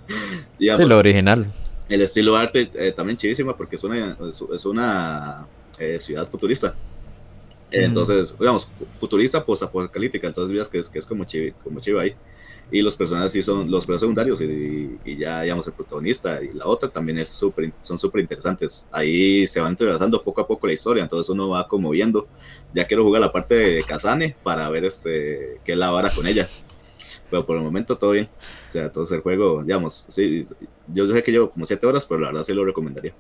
digamos, 0.59 0.83
Sí, 0.85 0.89
lo 0.89 0.99
original. 0.99 1.47
El 1.93 2.03
estilo 2.03 2.35
de 2.35 2.39
arte 2.39 2.71
eh, 2.75 2.93
también 2.93 3.17
chivísima 3.17 3.57
porque 3.57 3.77
es 3.77 3.85
una, 3.85 4.17
es, 4.29 4.65
una 4.65 5.47
eh, 5.79 5.99
ciudad 6.01 6.27
futurista. 6.29 6.75
Entonces, 7.71 8.37
digamos, 8.39 8.71
futurista 8.93 9.45
post-apocalíptica, 9.45 10.27
entonces 10.27 10.55
veas 10.55 10.69
que 10.69 10.79
es, 10.79 10.91
que 10.91 10.99
es 10.99 11.07
como, 11.07 11.25
chiva, 11.25 11.55
como 11.65 11.81
chiva 11.81 12.03
ahí. 12.03 12.15
Y 12.71 12.81
los 12.81 12.97
personajes 12.97 13.33
sí 13.33 13.43
son 13.43 13.71
los 13.71 13.87
personajes 13.87 14.01
secundarios 14.01 14.41
y, 14.41 14.99
y 15.05 15.17
ya, 15.17 15.43
digamos, 15.43 15.67
el 15.67 15.75
protagonista 15.75 16.43
y 16.43 16.53
la 16.53 16.67
otra 16.67 16.89
también 16.89 17.19
es 17.19 17.29
súper, 17.29 17.73
son 17.83 17.99
súper 17.99 18.23
interesantes. 18.23 18.87
Ahí 18.91 19.47
se 19.47 19.61
va 19.61 19.69
entrelazando 19.69 20.23
poco 20.23 20.41
a 20.41 20.47
poco 20.47 20.67
la 20.67 20.73
historia, 20.73 21.03
entonces 21.03 21.29
uno 21.31 21.51
va 21.51 21.67
como 21.69 21.91
viendo. 21.91 22.29
Ya 22.75 22.87
quiero 22.87 23.05
jugar 23.05 23.21
la 23.21 23.33
parte 23.33 23.55
de 23.55 23.83
Kazane 23.83 24.37
para 24.43 24.69
ver 24.71 24.85
este 24.85 25.59
qué 25.65 25.73
es 25.73 25.79
la 25.79 25.91
vara 25.91 26.11
con 26.11 26.27
ella. 26.27 26.49
Pero 27.31 27.45
por 27.45 27.57
el 27.57 27.63
momento 27.63 27.97
todo 27.97 28.13
bien. 28.13 28.29
O 28.73 28.75
sea, 28.79 28.85
entonces 28.85 29.15
el 29.17 29.21
juego, 29.23 29.63
digamos, 29.63 30.07
sí, 30.09 30.41
yo 30.87 31.07
sé 31.07 31.23
que 31.23 31.31
llevo 31.31 31.51
como 31.51 31.67
7 31.67 31.87
horas, 31.87 32.07
pero 32.07 32.21
la 32.21 32.29
verdad 32.29 32.43
sí 32.43 32.55
lo 32.55 32.65
recomendaría. 32.65 33.13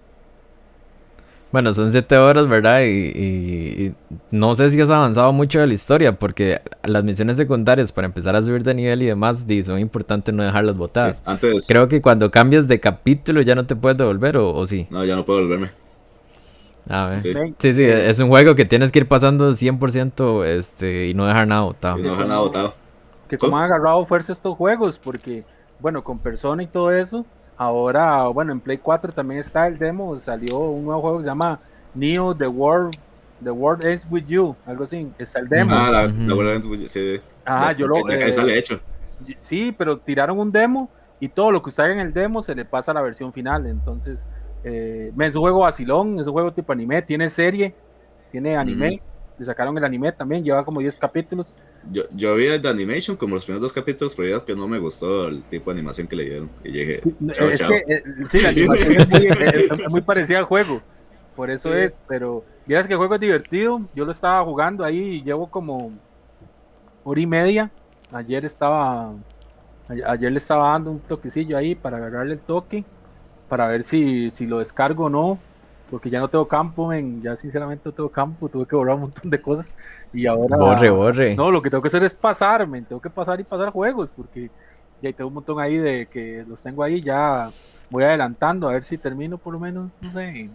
Bueno, 1.50 1.74
son 1.74 1.90
siete 1.90 2.16
horas, 2.16 2.48
¿verdad? 2.48 2.80
Y, 2.80 2.86
y- 3.14 3.86
y 3.88 3.94
no 4.30 4.54
sé 4.54 4.70
si 4.70 4.80
has 4.80 4.88
avanzado 4.88 5.32
mucho 5.34 5.60
de 5.60 5.66
la 5.66 5.74
historia, 5.74 6.18
porque 6.18 6.62
las 6.82 7.04
misiones 7.04 7.36
secundarias 7.36 7.92
para 7.92 8.06
empezar 8.06 8.34
a 8.34 8.40
subir 8.40 8.62
de 8.62 8.72
nivel 8.74 9.02
y 9.02 9.06
demás, 9.06 9.44
son 9.64 9.78
importantes 9.78 10.34
no 10.34 10.42
dejarlas 10.42 10.76
botadas. 10.78 11.18
Sí, 11.18 11.22
antes, 11.26 11.68
Creo 11.68 11.88
que 11.88 12.00
cuando 12.00 12.30
cambias 12.30 12.68
de 12.68 12.80
capítulo 12.80 13.42
ya 13.42 13.54
no 13.54 13.66
te 13.66 13.76
puedes 13.76 13.98
devolver, 13.98 14.38
¿o, 14.38 14.54
o 14.54 14.64
sí? 14.64 14.86
no, 14.90 15.04
ya 15.04 15.14
no 15.16 15.24
puedo 15.26 15.40
volverme. 15.40 15.70
A 16.88 17.06
ver. 17.06 17.20
Sí, 17.20 17.74
sí, 17.74 17.84
es 17.84 18.18
un 18.18 18.28
juego 18.28 18.54
que 18.54 18.64
tienes 18.64 18.90
que 18.90 19.00
ir 19.00 19.08
pasando 19.08 19.52
100% 19.54 20.44
este, 20.44 21.08
y 21.08 21.14
no 21.14 21.26
dejar 21.26 21.46
nada 21.46 21.60
botado. 21.62 21.98
Y 21.98 22.02
no 22.02 22.10
dejar 22.10 22.26
nada 22.26 22.40
botado. 22.40 22.74
Que 23.32 23.38
como 23.38 23.56
han 23.56 23.64
agarrado 23.64 24.04
fuerza 24.04 24.32
estos 24.32 24.56
juegos, 24.56 24.98
porque, 24.98 25.42
bueno, 25.80 26.04
con 26.04 26.18
Persona 26.18 26.62
y 26.62 26.66
todo 26.66 26.92
eso, 26.92 27.24
ahora, 27.56 28.26
bueno, 28.28 28.52
en 28.52 28.60
Play 28.60 28.76
4 28.76 29.10
también 29.12 29.40
está 29.40 29.66
el 29.66 29.78
demo, 29.78 30.18
salió 30.18 30.58
un 30.58 30.84
nuevo 30.84 31.00
juego 31.00 31.18
que 31.18 31.24
se 31.24 31.30
llama 31.30 31.58
Neo 31.94 32.34
The 32.36 32.46
World, 32.46 32.94
The 33.42 33.50
World 33.50 33.86
is 33.86 34.06
With 34.10 34.26
You, 34.26 34.54
algo 34.66 34.84
así, 34.84 35.10
está 35.18 35.40
el 35.40 35.48
demo. 35.48 35.70
Ah, 35.74 35.90
la, 35.90 36.06
la 36.08 36.34
verdad, 36.34 36.60
pues, 36.66 36.90
sí, 36.90 37.20
Ajá, 37.46 37.68
la- 37.68 37.72
yo 37.72 37.86
lo... 37.86 38.06
la 38.06 38.16
eh, 38.16 38.18
cabeza 38.18 38.44
le 38.44 38.54
he 38.54 38.58
hecho. 38.58 38.80
Sí, 39.40 39.74
pero 39.76 39.96
tiraron 39.96 40.38
un 40.38 40.52
demo 40.52 40.90
y 41.20 41.28
todo 41.28 41.50
lo 41.52 41.62
que 41.62 41.70
usted 41.70 41.84
haga 41.84 41.94
en 41.94 42.00
el 42.00 42.12
demo 42.12 42.42
se 42.42 42.54
le 42.54 42.66
pasa 42.66 42.90
a 42.90 42.94
la 42.94 43.00
versión 43.00 43.32
final. 43.32 43.66
Entonces, 43.66 44.26
eh, 44.62 45.10
es 45.16 45.34
un 45.34 45.40
juego 45.40 45.60
vacilón, 45.60 46.20
es 46.20 46.26
un 46.26 46.32
juego 46.32 46.52
tipo 46.52 46.72
anime, 46.72 47.00
tiene 47.00 47.30
serie, 47.30 47.74
tiene 48.30 48.56
anime. 48.56 49.00
Le 49.38 49.44
sacaron 49.46 49.76
el 49.78 49.84
anime 49.84 50.12
también, 50.12 50.44
lleva 50.44 50.64
como 50.64 50.80
10 50.80 50.96
capítulos. 50.98 51.56
Yo, 51.90 52.02
yo 52.14 52.34
vi 52.36 52.46
el 52.46 52.60
de 52.62 52.68
Animation 52.68 53.16
como 53.16 53.34
los 53.34 53.44
primeros 53.44 53.62
dos 53.62 53.72
capítulos, 53.72 54.14
pero 54.14 54.28
ya 54.28 54.36
es 54.36 54.42
que 54.44 54.54
no 54.54 54.68
me 54.68 54.78
gustó 54.78 55.28
el 55.28 55.42
tipo 55.44 55.72
de 55.72 55.78
animación 55.80 56.06
que 56.06 56.16
le 56.16 56.24
dieron. 56.24 56.50
Y 56.62 56.70
llegué, 56.72 57.02
chao, 57.30 57.48
es 57.48 57.58
chao. 57.58 57.70
que, 57.70 57.94
eh, 57.94 58.02
sí, 58.28 58.40
la 58.42 58.48
animación 58.50 58.92
es 59.00 59.08
muy, 59.08 59.26
es- 59.26 59.70
es 59.86 59.90
muy 59.90 60.00
parecida 60.02 60.38
al 60.38 60.44
juego. 60.44 60.80
Por 61.34 61.50
eso 61.50 61.70
Sí. 61.72 61.78
es, 61.78 62.02
pero 62.06 62.44
vieras 62.66 62.86
que 62.86 62.92
el 62.92 62.98
juego 62.98 63.14
es 63.14 63.20
divertido. 63.20 63.80
Yo 63.94 64.04
lo 64.04 64.12
estaba 64.12 64.44
jugando 64.44 64.84
ahí 64.84 64.98
y 64.98 65.22
llevo 65.22 65.46
como 65.50 65.90
hora 67.04 67.20
y 67.20 67.26
media. 67.26 67.70
Ayer 68.12 68.44
estaba, 68.44 69.14
ayer 70.06 70.30
le 70.30 70.38
estaba 70.38 70.72
dando 70.72 70.90
un 70.90 71.00
toquecillo 71.00 71.56
ahí 71.56 71.74
para 71.74 71.96
agarrarle 71.96 72.34
el 72.34 72.40
toque, 72.40 72.84
para 73.48 73.66
ver 73.66 73.82
si, 73.82 74.30
si 74.30 74.46
lo 74.46 74.58
descargo 74.58 75.06
o 75.06 75.08
no, 75.10 75.38
porque 75.92 76.08
ya 76.08 76.20
no 76.20 76.28
tengo 76.28 76.48
campo, 76.48 76.88
men, 76.88 77.20
ya 77.20 77.36
sinceramente 77.36 77.82
no 77.84 77.92
tengo 77.92 78.08
campo, 78.08 78.48
tuve 78.48 78.64
que 78.64 78.74
borrar 78.74 78.94
un 78.94 79.02
montón 79.02 79.28
de 79.28 79.42
cosas 79.42 79.70
y 80.10 80.24
ahora 80.26 80.56
Borre, 80.56 80.88
borre. 80.88 81.36
no, 81.36 81.50
lo 81.50 81.60
que 81.60 81.68
tengo 81.68 81.82
que 81.82 81.88
hacer 81.88 82.02
es 82.02 82.14
pasar, 82.14 82.66
men, 82.66 82.86
tengo 82.86 82.98
que 83.02 83.10
pasar 83.10 83.38
y 83.38 83.44
pasar 83.44 83.68
juegos, 83.68 84.10
porque 84.16 84.50
ya 85.02 85.12
tengo 85.12 85.28
un 85.28 85.34
montón 85.34 85.60
ahí 85.60 85.76
de 85.76 86.06
que 86.06 86.46
los 86.48 86.62
tengo 86.62 86.82
ahí, 86.82 87.02
ya 87.02 87.50
voy 87.90 88.04
adelantando 88.04 88.70
a 88.70 88.72
ver 88.72 88.84
si 88.84 88.96
termino 88.96 89.36
por 89.36 89.52
lo 89.52 89.60
menos, 89.60 89.98
no 90.00 90.10
sé. 90.14 90.48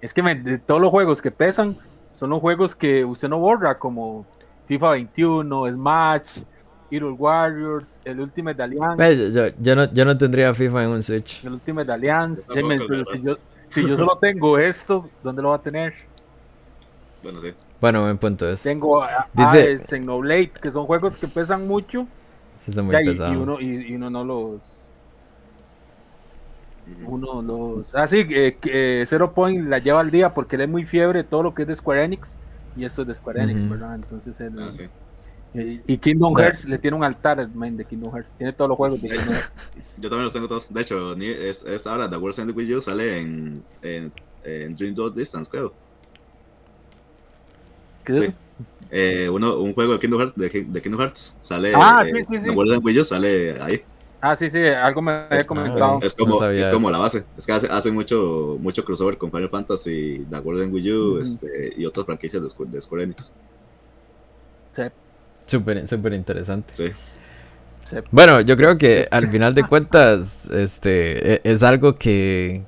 Es 0.00 0.14
que 0.14 0.22
men, 0.22 0.42
de 0.42 0.56
todos 0.56 0.80
los 0.80 0.90
juegos 0.90 1.20
que 1.20 1.30
pesan, 1.30 1.76
son 2.14 2.30
los 2.30 2.40
juegos 2.40 2.74
que 2.74 3.04
usted 3.04 3.28
no 3.28 3.38
borra, 3.38 3.78
como 3.78 4.24
FIFA 4.68 4.92
21, 4.92 5.70
Smash, 5.70 6.38
Hero 6.90 7.12
Warriors, 7.12 8.00
el 8.06 8.20
Ultimate 8.20 8.56
de 8.56 8.62
Alliance, 8.62 8.96
Ve, 8.96 9.32
yo, 9.34 9.46
yo 9.60 9.76
no, 9.76 9.92
yo 9.92 10.04
no 10.06 10.16
tendría 10.16 10.54
FIFA 10.54 10.84
en 10.84 10.88
un 10.88 11.02
Switch. 11.02 11.44
el 11.44 11.52
Ultimate 11.52 11.86
de 11.88 11.92
Alliance. 11.92 12.50
Tampoco, 12.54 13.14
yo, 13.22 13.36
si 13.70 13.86
yo 13.86 13.96
solo 13.96 14.18
tengo 14.18 14.58
esto, 14.58 15.08
¿dónde 15.22 15.42
lo 15.42 15.50
va 15.50 15.56
a 15.56 15.62
tener? 15.62 15.94
Bueno, 17.22 17.40
sí. 17.40 17.52
Bueno, 17.80 18.02
buen 18.02 18.18
punto 18.18 18.48
es. 18.48 18.62
Tengo 18.62 19.02
a- 19.02 19.28
Dice- 19.32 19.48
Hades, 19.62 19.86
Xenoblade, 19.86 20.50
que 20.50 20.70
son 20.70 20.86
juegos 20.86 21.16
que 21.16 21.28
pesan 21.28 21.66
mucho. 21.66 22.06
Sí, 22.64 22.72
son 22.72 22.86
muy 22.86 22.96
y, 22.96 22.98
y 23.00 23.04
pesados. 23.04 23.36
uno, 23.38 23.60
y, 23.60 23.66
y 23.92 23.94
uno 23.94 24.10
no 24.10 24.24
los. 24.24 24.60
Uno 27.06 27.42
los. 27.42 27.94
Ah, 27.94 28.08
sí, 28.08 28.24
eh, 28.30 28.56
que, 28.60 29.02
eh, 29.02 29.06
Zero 29.06 29.32
Point 29.32 29.68
la 29.68 29.78
lleva 29.78 30.00
al 30.00 30.10
día 30.10 30.32
porque 30.32 30.56
él 30.56 30.62
es 30.62 30.68
muy 30.68 30.86
fiebre 30.86 31.22
todo 31.22 31.42
lo 31.42 31.54
que 31.54 31.62
es 31.62 31.68
de 31.68 31.76
Square 31.76 32.04
Enix. 32.04 32.36
Y 32.76 32.84
esto 32.84 33.02
es 33.02 33.08
de 33.08 33.14
Square 33.14 33.42
Enix. 33.42 33.68
¿verdad? 33.68 33.94
Entonces 33.94 34.38
él. 34.40 34.54
Ah, 34.58 34.70
sí. 34.72 34.88
Y 35.54 35.98
Kingdom. 35.98 36.36
Hearts 36.36 36.64
le 36.66 36.78
tiene 36.78 36.96
un 36.96 37.04
altar 37.04 37.40
al 37.40 37.52
man 37.54 37.76
de 37.76 37.84
Kingdom 37.84 38.12
Hearts. 38.14 38.32
Tiene 38.36 38.52
todos 38.52 38.68
los 38.68 38.76
juegos 38.76 39.00
de 39.02 39.08
Kingdom 39.08 39.28
Hearts. 39.34 39.52
Yo 39.98 40.08
también 40.08 40.24
los 40.24 40.32
tengo 40.32 40.46
todos. 40.48 40.72
De 40.72 40.80
hecho, 40.80 41.14
es, 41.14 41.62
esta 41.64 41.92
hora, 41.94 42.08
The 42.08 42.16
World's 42.16 42.38
End 42.38 42.56
With 42.56 42.66
You, 42.68 42.80
sale 42.80 43.18
en, 43.20 43.62
en, 43.82 44.12
en 44.44 44.76
Dream 44.76 44.94
Dog 44.94 45.14
Distance, 45.14 45.50
creo. 45.50 45.72
¿Qué 48.04 48.12
es 48.12 48.18
Sí. 48.18 48.26
Eh, 48.90 49.28
uno, 49.28 49.58
un 49.58 49.74
juego 49.74 49.92
de 49.92 49.98
Kingdom 49.98 50.20
Hearts, 50.20 50.36
de, 50.36 50.48
Ki- 50.50 50.64
de 50.64 50.80
Kingdom 50.80 51.00
Hearts 51.02 51.36
sale. 51.40 51.72
Ah, 51.74 52.04
sí, 52.06 52.24
sí, 52.24 52.38
sí. 52.40 52.46
The 52.46 52.50
World's 52.50 52.74
End 52.74 52.84
With 52.84 52.94
You 52.94 53.04
sale 53.04 53.60
ahí. 53.60 53.82
Ah, 54.20 54.34
sí, 54.34 54.48
sí, 54.50 54.58
algo 54.66 55.00
me 55.02 55.12
había 55.12 55.38
Es, 55.38 55.46
comentado. 55.46 55.98
es- 55.98 56.06
es 56.06 56.14
como, 56.14 56.40
No 56.40 56.50
es 56.50 56.68
como 56.68 56.90
la 56.90 56.98
base. 56.98 57.24
Es 57.36 57.46
que 57.46 57.52
hace, 57.52 57.68
hace 57.68 57.90
mucho, 57.92 58.56
mucho 58.60 58.84
crossover 58.84 59.16
con 59.18 59.30
Final 59.30 59.48
Fantasy, 59.50 60.24
The 60.30 60.38
World 60.38 60.62
End 60.62 60.74
With 60.74 60.82
You 60.84 61.10
Ujú. 61.12 61.20
este, 61.20 61.74
y 61.76 61.84
otras 61.86 62.06
franquicias 62.06 62.42
de, 62.42 62.48
Square- 62.48 62.70
de 62.70 62.80
Square 62.80 63.04
Enix. 63.04 63.32
Sí, 64.72 64.82
Súper, 65.48 65.88
súper 65.88 66.12
interesante. 66.12 66.72
Sí. 66.74 66.84
Bueno, 68.10 68.40
yo 68.42 68.56
creo 68.56 68.78
que 68.78 69.08
al 69.10 69.28
final 69.30 69.54
de 69.54 69.64
cuentas, 69.64 70.48
este, 70.50 71.34
e- 71.34 71.40
es 71.42 71.62
algo 71.62 71.96
que, 71.96 72.62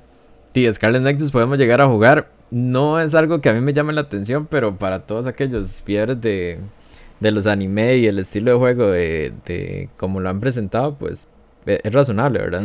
sí, 0.53 0.71
Scarlet 0.73 1.03
Nexus 1.03 1.31
podemos 1.31 1.57
llegar 1.57 1.79
a 1.79 1.87
jugar. 1.87 2.27
No 2.49 2.99
es 2.99 3.15
algo 3.15 3.39
que 3.39 3.47
a 3.49 3.53
mí 3.53 3.61
me 3.61 3.71
llame 3.71 3.93
la 3.93 4.01
atención, 4.01 4.45
pero 4.47 4.75
para 4.77 5.03
todos 5.03 5.27
aquellos 5.27 5.81
fiebres 5.83 6.19
de, 6.19 6.59
de 7.19 7.31
los 7.31 7.45
anime 7.47 7.97
y 7.97 8.07
el 8.07 8.19
estilo 8.19 8.51
de 8.51 8.57
juego 8.57 8.87
de, 8.87 9.31
de 9.45 9.89
como 9.95 10.19
lo 10.19 10.29
han 10.29 10.39
presentado, 10.41 10.95
pues 10.95 11.31
e- 11.65 11.79
es 11.83 11.93
razonable, 11.93 12.39
¿verdad? 12.39 12.63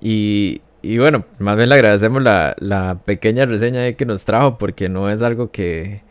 Y, 0.00 0.62
y 0.82 0.98
bueno, 0.98 1.24
más 1.38 1.56
bien 1.56 1.68
le 1.68 1.74
agradecemos 1.74 2.22
la, 2.22 2.54
la 2.58 2.98
pequeña 3.04 3.46
reseña 3.46 3.92
que 3.92 4.06
nos 4.06 4.24
trajo 4.24 4.58
porque 4.58 4.88
no 4.88 5.10
es 5.10 5.22
algo 5.22 5.50
que, 5.50 6.02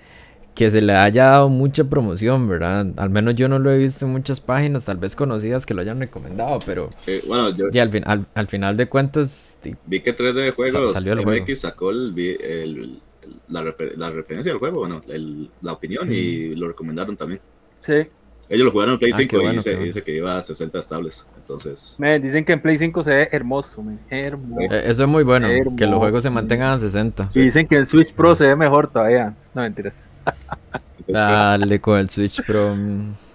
que 0.56 0.72
se 0.72 0.82
le 0.82 0.94
haya 0.94 1.26
dado 1.26 1.50
mucha 1.50 1.84
promoción, 1.84 2.48
¿verdad? 2.48 2.88
Al 2.96 3.10
menos 3.10 3.36
yo 3.36 3.48
no 3.50 3.60
lo 3.60 3.72
he 3.72 3.78
visto 3.78 4.06
en 4.06 4.13
muchas 4.13 4.39
páginas, 4.39 4.86
tal 4.86 4.98
vez 4.98 5.15
conocidas 5.15 5.65
que 5.65 5.74
lo 5.74 5.82
hayan 5.82 6.00
recomendado, 6.00 6.60
pero 6.65 6.89
Sí, 6.98 7.20
bueno, 7.28 7.50
yo 7.54 7.65
y 7.72 7.80
al, 7.80 7.89
fin, 7.89 8.04
al, 8.08 8.26
al 8.34 8.48
final 8.48 8.78
de 8.78 8.88
cuentas, 8.88 9.58
sí, 9.62 9.76
vi 9.86 10.00
que 10.00 10.15
3D 10.15 10.54
Juegos 10.54 10.94
Sa- 10.94 11.00
salió 11.00 11.13
el 11.13 11.20
MX 11.20 11.26
juego. 11.26 11.56
sacó 11.58 11.91
el, 11.91 12.13
el- 12.18 12.38
el- 12.78 13.00
la, 13.50 13.63
refer- 13.63 13.96
la 13.98 14.10
referencia 14.12 14.52
del 14.52 14.60
juego, 14.60 14.80
bueno, 14.80 15.02
el- 15.10 15.50
la 15.62 15.74
opinión 15.74 16.12
y 16.12 16.56
lo 16.56 16.68
recomendaron 16.70 17.18
también. 17.18 17.41
Sí. 17.82 18.08
Ellos 18.47 18.65
lo 18.65 18.71
jugaron 18.71 18.93
en 18.93 18.99
Play 18.99 19.12
Ah, 19.12 19.17
5 19.17 19.29
qué 19.29 19.38
bueno, 19.38 19.51
y 19.53 19.55
dice, 19.55 19.69
qué 19.71 19.75
bueno. 19.75 19.86
dice 19.88 20.03
que 20.03 20.15
iba 20.15 20.38
a 20.38 20.41
60 20.41 20.79
estables. 20.79 21.27
Entonces, 21.38 21.95
Me 21.99 22.19
dicen 22.19 22.45
que 22.45 22.53
en 22.53 22.62
Play 22.62 22.77
5 22.77 23.03
se 23.03 23.10
ve 23.10 23.29
hermoso, 23.31 23.81
man, 23.81 23.99
hermoso. 24.10 24.62
eh, 24.71 24.84
eso 24.86 25.03
es 25.03 25.10
muy 25.10 25.23
bueno, 25.23 25.47
que 25.75 25.86
los 25.88 25.97
juegos 25.97 26.21
se 26.21 26.29
mantengan 26.29 26.73
a 26.73 26.79
60. 26.79 27.29
Y 27.34 27.39
dicen 27.41 27.67
que 27.67 27.75
el 27.75 27.88
Switch 27.88 28.13
Pro 28.13 28.36
se 28.36 28.45
ve 28.45 28.55
mejor 28.55 28.88
todavía. 28.91 29.34
No 29.53 29.62
mentiras. 29.63 30.12
Dale 31.08 31.79
con 31.79 31.97
el 31.99 32.10
Switch 32.10 32.41
Pro. 32.45 32.75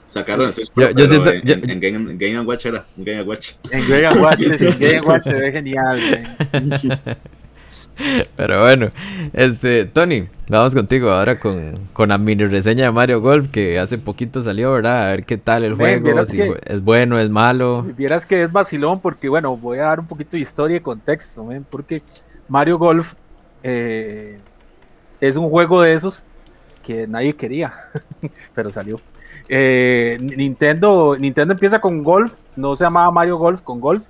sacaron 0.07 0.47
el 0.47 0.53
Switch 0.53 0.71
Pro, 0.73 0.89
yo 0.89 0.95
pero 0.95 1.09
siento- 1.09 1.33
en, 1.33 1.43
yo- 1.43 1.55
en- 1.55 1.71
en 1.71 1.81
Game, 1.81 2.17
Game 2.17 2.41
Watch 2.47 2.67
era, 2.67 2.85
un 2.97 3.05
Game 3.05 3.23
Watch. 3.23 3.53
En 3.71 3.89
Game 3.89 4.21
Watch, 4.21 4.43
en 4.43 4.79
Game 4.79 5.01
Watch 5.03 5.23
se 5.25 5.33
ve 5.35 5.53
genial, 5.53 5.99
man. 6.53 6.71
Pero 8.37 8.61
bueno, 8.61 8.91
este, 9.33 9.85
Tony, 9.85 10.27
vamos 10.49 10.75
contigo 10.75 11.11
ahora 11.11 11.39
con, 11.39 11.89
con 11.93 12.09
la 12.09 12.19
mini 12.19 12.47
reseña 12.47 12.85
de 12.85 12.91
Mario 12.93 13.21
Golf 13.21 13.49
que 13.49 13.79
hace 13.79 13.99
poquito 13.99 14.43
salió, 14.43 14.73
¿verdad? 14.73 15.05
A 15.07 15.11
ver 15.11 15.25
qué 15.25 15.37
tal 15.37 15.65
el 15.65 15.75
Ven, 15.75 16.03
juego, 16.03 16.25
si 16.25 16.37
que- 16.39 16.61
es 16.65 16.83
bueno, 16.83 17.19
es 17.19 17.29
malo. 17.31 17.87
Vieras 17.97 18.27
que 18.27 18.43
es 18.43 18.51
vacilón 18.53 19.01
porque, 19.01 19.29
bueno, 19.29 19.57
voy 19.57 19.79
a 19.79 19.83
dar 19.83 20.01
un 20.01 20.07
poquito 20.07 20.31
de 20.33 20.41
historia 20.41 20.77
y 20.79 20.81
contexto, 20.81 21.47
porque 21.71 22.03
Mario 22.49 22.79
Golf 22.79 23.15
eh, 23.63 24.39
es 25.21 25.37
un 25.37 25.51
juego 25.51 25.83
de 25.83 25.93
esos 25.95 26.25
que 26.83 27.07
nadie 27.07 27.35
quería, 27.35 27.75
pero 28.55 28.73
salió. 28.73 29.01
Eh, 29.49 30.17
Nintendo, 30.21 31.17
Nintendo 31.19 31.53
empieza 31.55 31.81
con 31.81 32.03
Golf, 32.03 32.33
no 32.57 32.77
se 32.77 32.85
llamaba 32.85 33.11
Mario 33.11 33.37
Golf, 33.37 33.61
con 33.63 33.81
Golf, 33.81 34.05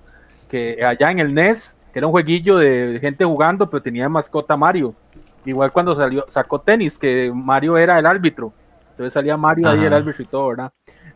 que 0.48 0.84
allá 0.84 1.10
en 1.10 1.18
el 1.18 1.34
NES, 1.34 1.76
que 1.92 1.98
era 1.98 2.06
un 2.06 2.12
jueguillo 2.12 2.56
de 2.58 2.98
gente 3.00 3.24
jugando, 3.24 3.68
pero 3.68 3.82
tenía 3.82 4.08
mascota 4.08 4.56
Mario. 4.56 4.94
Igual 5.44 5.72
cuando 5.72 5.94
salió, 5.94 6.24
sacó 6.28 6.60
tenis, 6.60 6.98
que 6.98 7.32
Mario 7.34 7.76
era 7.78 7.98
el 7.98 8.06
árbitro. 8.06 8.52
Entonces 8.90 9.12
salía 9.12 9.36
Mario 9.36 9.68
ahí 9.68 9.84
el 9.84 9.92
árbitro 9.92 10.22
y 10.22 10.26
todo, 10.26 10.48
¿verdad? 10.48 10.72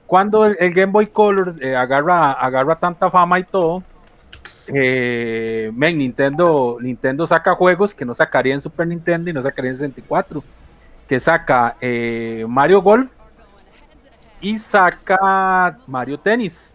Cuando 0.06 0.46
el, 0.46 0.70
Game 0.72 0.92
Boy 0.92 1.06
Color 1.08 1.56
eh, 1.60 1.76
agarra, 1.76 2.32
agarra 2.32 2.76
tanta 2.76 3.10
fama 3.10 3.38
y 3.38 3.44
todo, 3.44 3.82
eh, 4.66 5.70
Nintendo, 5.74 6.78
Nintendo 6.80 7.26
saca 7.26 7.54
juegos 7.54 7.94
que 7.94 8.04
no 8.04 8.14
sacaría 8.14 8.54
en 8.54 8.62
Super 8.62 8.86
Nintendo 8.86 9.30
y 9.30 9.32
no 9.32 9.42
sacaría 9.42 9.70
en 9.72 9.76
64. 9.76 10.42
Que 11.08 11.20
saca 11.20 11.76
eh, 11.80 12.46
Mario 12.48 12.80
Golf 12.80 13.10
y 14.40 14.56
saca 14.58 15.78
Mario 15.86 16.18
Tennis. 16.18 16.74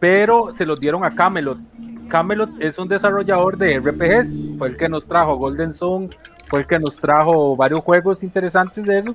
Pero 0.00 0.52
se 0.52 0.66
los 0.66 0.80
dieron 0.80 1.04
a 1.04 1.14
Camelot. 1.14 1.58
Camelot 2.08 2.50
es 2.60 2.78
un 2.78 2.88
desarrollador 2.88 3.56
de 3.56 3.78
RPGs. 3.78 4.58
Fue 4.58 4.68
el 4.68 4.76
que 4.76 4.88
nos 4.88 5.06
trajo 5.06 5.36
Golden 5.36 5.72
Zone. 5.72 6.10
Fue 6.48 6.60
el 6.60 6.66
que 6.66 6.78
nos 6.78 6.96
trajo 6.96 7.56
varios 7.56 7.80
juegos 7.80 8.22
interesantes 8.22 8.84
de 8.84 8.98
eso. 8.98 9.14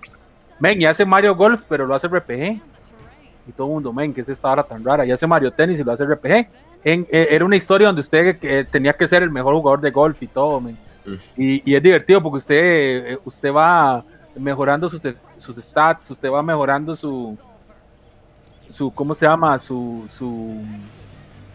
Men, 0.59 0.81
y 0.81 0.85
hace 0.85 1.05
Mario 1.05 1.35
Golf, 1.35 1.61
pero 1.67 1.85
lo 1.85 1.93
hace 1.95 2.07
RPG. 2.07 2.61
Y 3.47 3.51
todo 3.55 3.67
el 3.67 3.73
mundo, 3.73 3.93
men, 3.93 4.13
que 4.13 4.21
es 4.21 4.29
esta 4.29 4.51
hora 4.51 4.63
tan 4.63 4.83
rara. 4.83 5.05
Y 5.05 5.11
hace 5.11 5.27
Mario 5.27 5.51
Tennis 5.51 5.79
y 5.79 5.83
lo 5.83 5.91
hace 5.91 6.05
RPG. 6.05 6.47
Eh, 6.89 7.27
era 7.31 7.43
una 7.43 7.55
historia 7.55 7.87
donde 7.87 8.01
usted 8.01 8.37
eh, 8.41 8.65
tenía 8.69 8.93
que 8.93 9.07
ser 9.07 9.23
el 9.23 9.31
mejor 9.31 9.53
jugador 9.55 9.81
de 9.81 9.91
golf 9.91 10.21
y 10.23 10.27
todo, 10.27 10.61
mm. 10.61 10.69
y, 11.35 11.75
es 11.75 11.83
divertido 11.83 12.21
porque 12.21 12.37
usted, 12.37 12.55
eh, 12.55 13.19
usted 13.25 13.51
va 13.51 14.05
mejorando 14.37 14.87
sus, 14.87 15.01
sus 15.37 15.57
stats, 15.57 16.09
usted 16.11 16.31
va 16.31 16.41
mejorando 16.41 16.95
su, 16.95 17.37
su 18.69 18.89
¿cómo 18.91 19.13
se 19.15 19.25
llama? 19.25 19.59
Su, 19.59 20.05
su, 20.07 20.61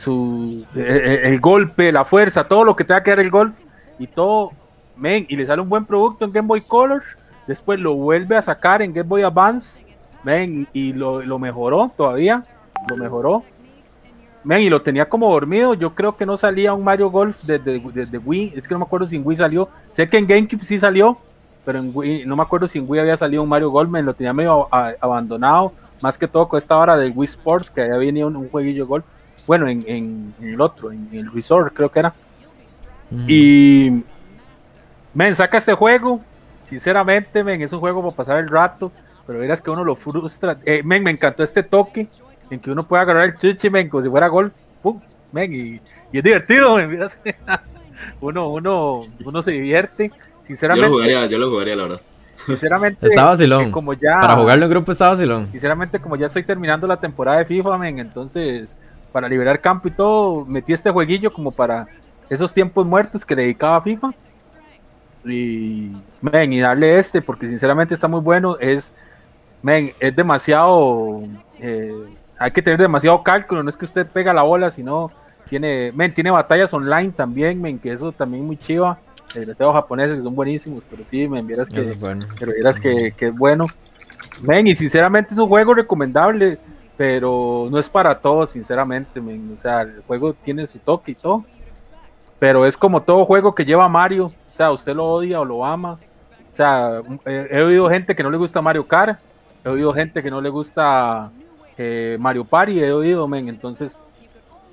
su 0.02 0.66
el, 0.74 1.40
golpe, 1.40 1.92
la 1.92 2.04
fuerza, 2.04 2.48
todo 2.48 2.64
lo 2.64 2.76
que 2.76 2.84
tenga 2.84 3.02
que 3.02 3.10
dar 3.10 3.20
el 3.20 3.30
golf 3.30 3.56
y 3.98 4.06
todo, 4.06 4.52
men, 4.96 5.26
y 5.28 5.36
le 5.36 5.46
sale 5.46 5.62
un 5.62 5.68
buen 5.68 5.84
producto 5.84 6.24
en 6.24 6.32
Game 6.32 6.48
Boy 6.48 6.60
Color, 6.60 7.02
después 7.46 7.80
lo 7.80 7.94
vuelve 7.94 8.36
a 8.36 8.42
sacar 8.42 8.82
en 8.82 8.92
Game 8.92 9.08
Boy 9.08 9.22
Advance, 9.22 9.84
men, 10.24 10.66
y 10.72 10.92
lo, 10.92 11.22
lo 11.22 11.38
mejoró 11.38 11.92
todavía, 11.96 12.44
lo 12.88 12.96
mejoró 12.96 13.44
y 14.44 14.68
lo 14.68 14.82
tenía 14.82 15.08
como 15.08 15.30
dormido. 15.30 15.74
Yo 15.74 15.94
creo 15.94 16.16
que 16.16 16.26
no 16.26 16.36
salía 16.36 16.74
un 16.74 16.84
Mario 16.84 17.10
Golf 17.10 17.36
desde, 17.42 17.80
desde, 17.92 18.18
Wii. 18.18 18.54
Es 18.56 18.66
que 18.66 18.74
no 18.74 18.80
me 18.80 18.84
acuerdo 18.84 19.06
si 19.06 19.16
en 19.16 19.26
Wii 19.26 19.36
salió. 19.36 19.68
Sé 19.92 20.08
que 20.08 20.18
en 20.18 20.26
GameCube 20.26 20.64
sí 20.64 20.78
salió, 20.78 21.16
pero 21.64 21.78
en 21.78 21.90
Wii, 21.94 22.24
no 22.26 22.36
me 22.36 22.42
acuerdo 22.42 22.66
si 22.66 22.80
Wii 22.80 23.00
había 23.00 23.16
salido 23.16 23.42
un 23.42 23.48
Mario 23.48 23.70
Golf. 23.70 23.90
Me 23.90 24.02
lo 24.02 24.14
tenía 24.14 24.32
medio 24.32 24.68
abandonado. 24.72 25.72
Más 26.00 26.18
que 26.18 26.26
todo 26.26 26.48
con 26.48 26.58
esta 26.58 26.76
hora 26.76 26.96
del 26.96 27.12
Wii 27.14 27.28
Sports, 27.28 27.70
que 27.70 27.82
había 27.82 27.98
venido 27.98 28.26
un, 28.26 28.48
jueguillo 28.48 28.86
golf. 28.86 29.04
Bueno, 29.46 29.68
en, 29.68 30.34
el 30.40 30.60
otro, 30.60 30.92
en 30.92 31.08
el 31.12 31.30
Resort, 31.32 31.74
creo 31.74 31.90
que 31.90 31.98
era. 31.98 32.14
Y. 33.26 34.02
Men, 35.14 35.34
saca 35.34 35.58
este 35.58 35.74
juego. 35.74 36.20
Sinceramente, 36.64 37.44
men, 37.44 37.60
es 37.60 37.72
un 37.72 37.80
juego 37.80 38.02
para 38.02 38.16
pasar 38.16 38.38
el 38.38 38.48
rato. 38.48 38.90
Pero 39.26 39.38
verás 39.38 39.60
que 39.60 39.70
uno 39.70 39.84
lo 39.84 39.94
frustra. 39.94 40.58
Eh, 40.64 40.82
men, 40.84 41.02
me 41.02 41.10
encantó 41.10 41.42
este 41.42 41.62
toque 41.62 42.08
en 42.50 42.60
que 42.60 42.70
uno 42.70 42.86
puede 42.86 43.02
agarrar 43.02 43.24
el 43.24 43.36
chuchi, 43.36 43.70
como 43.88 44.02
si 44.02 44.10
fuera 44.10 44.28
golf, 44.28 44.52
pum, 44.82 45.00
y, 45.40 45.80
es 46.12 46.22
divertido, 46.22 46.76
uno, 48.20 48.48
uno, 48.48 49.00
uno 49.24 49.42
se 49.42 49.52
divierte, 49.52 50.10
sinceramente. 50.44 50.86
Yo 50.86 50.90
lo 50.90 50.96
jugaría, 50.96 51.26
yo 51.26 51.38
lo 51.38 51.50
jugaría, 51.50 51.76
la 51.76 51.82
verdad. 51.84 52.00
Sinceramente, 52.44 53.06
está 53.06 53.24
vacilón. 53.24 53.70
Como 53.70 53.94
ya, 53.94 54.18
para 54.20 54.34
jugarlo 54.34 54.64
en 54.66 54.70
grupo 54.70 54.92
está 54.92 55.08
vacilón. 55.08 55.48
Sinceramente, 55.50 55.98
como 56.00 56.16
ya 56.16 56.26
estoy 56.26 56.42
terminando 56.42 56.86
la 56.86 56.98
temporada 56.98 57.38
de 57.38 57.44
FIFA, 57.44 57.78
men, 57.78 57.98
entonces, 58.00 58.76
para 59.12 59.28
liberar 59.28 59.60
campo 59.60 59.88
y 59.88 59.92
todo, 59.92 60.44
metí 60.46 60.72
este 60.72 60.90
jueguillo 60.90 61.32
como 61.32 61.50
para 61.50 61.86
esos 62.28 62.52
tiempos 62.52 62.86
muertos 62.86 63.24
que 63.24 63.36
dedicaba 63.36 63.76
a 63.76 63.82
FIFA. 63.82 64.14
Y, 65.24 65.92
men, 66.20 66.52
y 66.52 66.60
darle 66.60 66.98
este, 66.98 67.22
porque 67.22 67.46
sinceramente 67.46 67.94
está 67.94 68.08
muy 68.08 68.20
bueno. 68.20 68.56
Es, 68.58 68.92
men, 69.62 69.92
es 70.00 70.16
demasiado. 70.16 71.22
Eh, 71.60 71.94
hay 72.38 72.50
que 72.50 72.62
tener 72.62 72.80
demasiado 72.80 73.22
cálculo, 73.22 73.62
no 73.62 73.70
es 73.70 73.76
que 73.76 73.84
usted 73.84 74.10
pega 74.10 74.34
la 74.34 74.42
bola, 74.42 74.70
sino 74.70 75.12
tiene, 75.48 75.92
men, 75.92 76.12
tiene 76.12 76.30
batallas 76.30 76.72
online 76.74 77.10
también, 77.10 77.60
men, 77.60 77.78
que 77.78 77.92
eso 77.92 78.10
también 78.10 78.44
muy 78.44 78.56
chiva. 78.56 78.98
Los 79.34 79.56
japoneses 79.56 80.16
que 80.16 80.22
son 80.22 80.34
buenísimos, 80.34 80.82
pero 80.90 81.04
sí, 81.06 81.26
men, 81.28 81.46
vieras 81.46 81.68
que, 81.68 81.80
es 81.80 82.00
bueno. 82.00 82.26
pero 82.38 82.52
vieras 82.52 82.78
que, 82.80 83.14
que, 83.16 83.28
es 83.28 83.36
bueno. 83.36 83.66
Men, 84.42 84.66
y 84.66 84.76
sinceramente 84.76 85.32
es 85.34 85.40
un 85.40 85.48
juego 85.48 85.74
recomendable, 85.74 86.58
pero 87.02 87.66
no 87.68 87.80
es 87.80 87.88
para 87.88 88.16
todos, 88.16 88.50
sinceramente, 88.50 89.20
men. 89.20 89.56
O 89.58 89.60
sea, 89.60 89.80
el 89.80 90.04
juego 90.06 90.34
tiene 90.34 90.68
su 90.68 90.78
toque 90.78 91.10
y 91.10 91.14
todo. 91.16 91.44
Pero 92.38 92.64
es 92.64 92.76
como 92.76 93.02
todo 93.02 93.24
juego 93.24 93.56
que 93.56 93.64
lleva 93.64 93.88
Mario. 93.88 94.26
O 94.26 94.50
sea, 94.50 94.70
usted 94.70 94.94
lo 94.94 95.06
odia 95.06 95.40
o 95.40 95.44
lo 95.44 95.64
ama. 95.64 95.98
O 96.52 96.56
sea, 96.56 97.02
he 97.26 97.60
oído 97.60 97.90
gente 97.90 98.14
que 98.14 98.22
no 98.22 98.30
le 98.30 98.36
gusta 98.36 98.62
Mario 98.62 98.86
Kart. 98.86 99.18
He 99.64 99.68
oído 99.68 99.92
gente 99.92 100.22
que 100.22 100.30
no 100.30 100.40
le 100.40 100.48
gusta 100.48 101.32
eh, 101.76 102.16
Mario 102.20 102.44
Party 102.44 102.78
he 102.78 102.92
oído, 102.92 103.26
men. 103.26 103.48
Entonces, 103.48 103.98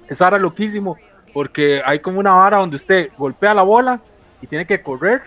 es 0.07 0.21
ahora 0.21 0.37
loquísimo 0.37 0.97
porque 1.33 1.81
hay 1.83 1.97
como 1.97 2.19
una 2.19 2.33
vara 2.33 2.57
donde 2.57 2.75
usted 2.75 3.09
golpea 3.17 3.55
la 3.55 3.63
bola 3.63 4.01
y 4.39 4.45
tiene 4.45 4.67
que 4.67 4.83
correr 4.83 5.23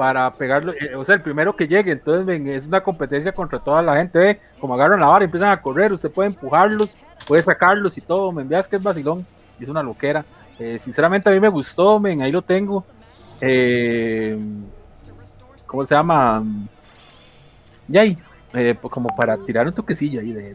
para 0.00 0.32
pegarlo, 0.32 0.72
eh, 0.72 0.94
o 0.96 1.04
sea, 1.04 1.16
el 1.16 1.20
primero 1.20 1.54
que 1.54 1.68
llegue, 1.68 1.92
entonces 1.92 2.40
es 2.46 2.64
una 2.64 2.82
competencia 2.82 3.32
contra 3.32 3.58
toda 3.58 3.82
la 3.82 3.98
gente, 3.98 4.18
ve, 4.18 4.40
como 4.58 4.72
agarran 4.72 4.98
la 4.98 5.08
vara 5.08 5.22
y 5.22 5.26
empiezan 5.26 5.50
a 5.50 5.60
correr, 5.60 5.92
usted 5.92 6.10
puede 6.10 6.30
empujarlos, 6.30 6.98
puede 7.28 7.42
sacarlos 7.42 7.98
y 7.98 8.00
todo, 8.00 8.32
me 8.32 8.40
envías 8.40 8.66
que 8.66 8.76
es 8.76 8.82
vacilón, 8.82 9.26
es 9.60 9.68
una 9.68 9.82
loquera, 9.82 10.24
eh, 10.58 10.78
sinceramente 10.78 11.28
a 11.28 11.32
mí 11.34 11.38
me 11.38 11.50
gustó, 11.50 12.00
men, 12.00 12.22
ahí 12.22 12.32
lo 12.32 12.40
tengo, 12.40 12.82
¿cómo 15.66 15.84
se 15.84 15.94
llama? 15.94 16.42
Yay, 17.86 18.16
eh, 18.54 18.74
pues, 18.80 18.90
como 18.90 19.14
para 19.14 19.36
tirar 19.36 19.66
un 19.66 19.74
toquecillo 19.74 20.22
ahí 20.22 20.32
de, 20.32 20.54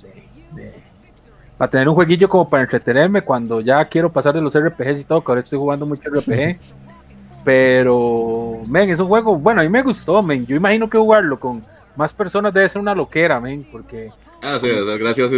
para 1.55 1.69
tener 1.69 1.87
un 1.87 1.93
jueguillo 1.93 2.27
como 2.27 2.49
para 2.49 2.63
entretenerme 2.63 3.21
cuando 3.21 3.61
ya 3.61 3.85
quiero 3.85 4.11
pasar 4.11 4.33
de 4.33 4.41
los 4.41 4.55
RPGs 4.55 5.01
y 5.01 5.03
todo, 5.03 5.23
que 5.23 5.31
ahora 5.31 5.41
estoy 5.41 5.59
jugando 5.59 5.85
mucho 5.85 6.09
RPG. 6.09 6.57
Pero, 7.45 8.63
men, 8.67 8.89
es 8.89 8.99
un 8.99 9.07
juego, 9.07 9.37
bueno, 9.37 9.61
a 9.61 9.63
mí 9.63 9.69
me 9.69 9.83
gustó, 9.83 10.21
men. 10.23 10.45
Yo 10.47 10.55
imagino 10.55 10.89
que 10.89 10.97
jugarlo 10.97 11.39
con 11.39 11.63
más 11.95 12.11
personas 12.11 12.51
debe 12.53 12.67
ser 12.67 12.81
una 12.81 12.95
loquera, 12.95 13.39
men, 13.39 13.63
porque. 13.71 14.09
Ah, 14.41 14.57
sí, 14.59 14.67
gracias 14.99 15.31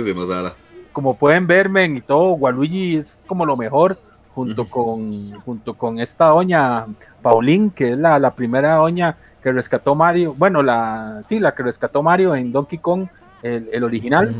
Como 0.94 1.16
pueden 1.18 1.46
ver, 1.46 1.70
men, 1.70 1.98
y 1.98 2.02
todo, 2.02 2.32
Waluigi 2.32 2.96
es 2.96 3.20
como 3.28 3.46
lo 3.46 3.58
mejor, 3.58 4.00
junto 4.34 4.66
con 4.66 5.32
junto 5.42 5.74
con 5.74 6.00
esta 6.00 6.28
doña 6.28 6.86
Paulín, 7.22 7.72
que 7.72 7.92
es 7.92 7.98
la, 7.98 8.20
la 8.20 8.32
primera 8.32 8.76
doña 8.76 9.18
que 9.44 9.52
rescató 9.52 9.96
Mario, 9.96 10.34
bueno, 10.38 10.64
la 10.64 11.24
sí, 11.28 11.40
la 11.40 11.54
que 11.54 11.64
rescató 11.64 12.02
Mario 12.02 12.36
en 12.36 12.52
Donkey 12.52 12.80
Kong, 12.80 13.08
el, 13.44 13.84
original, 13.84 14.34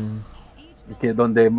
que 1.00 1.12
donde 1.12 1.46
eh, 1.46 1.50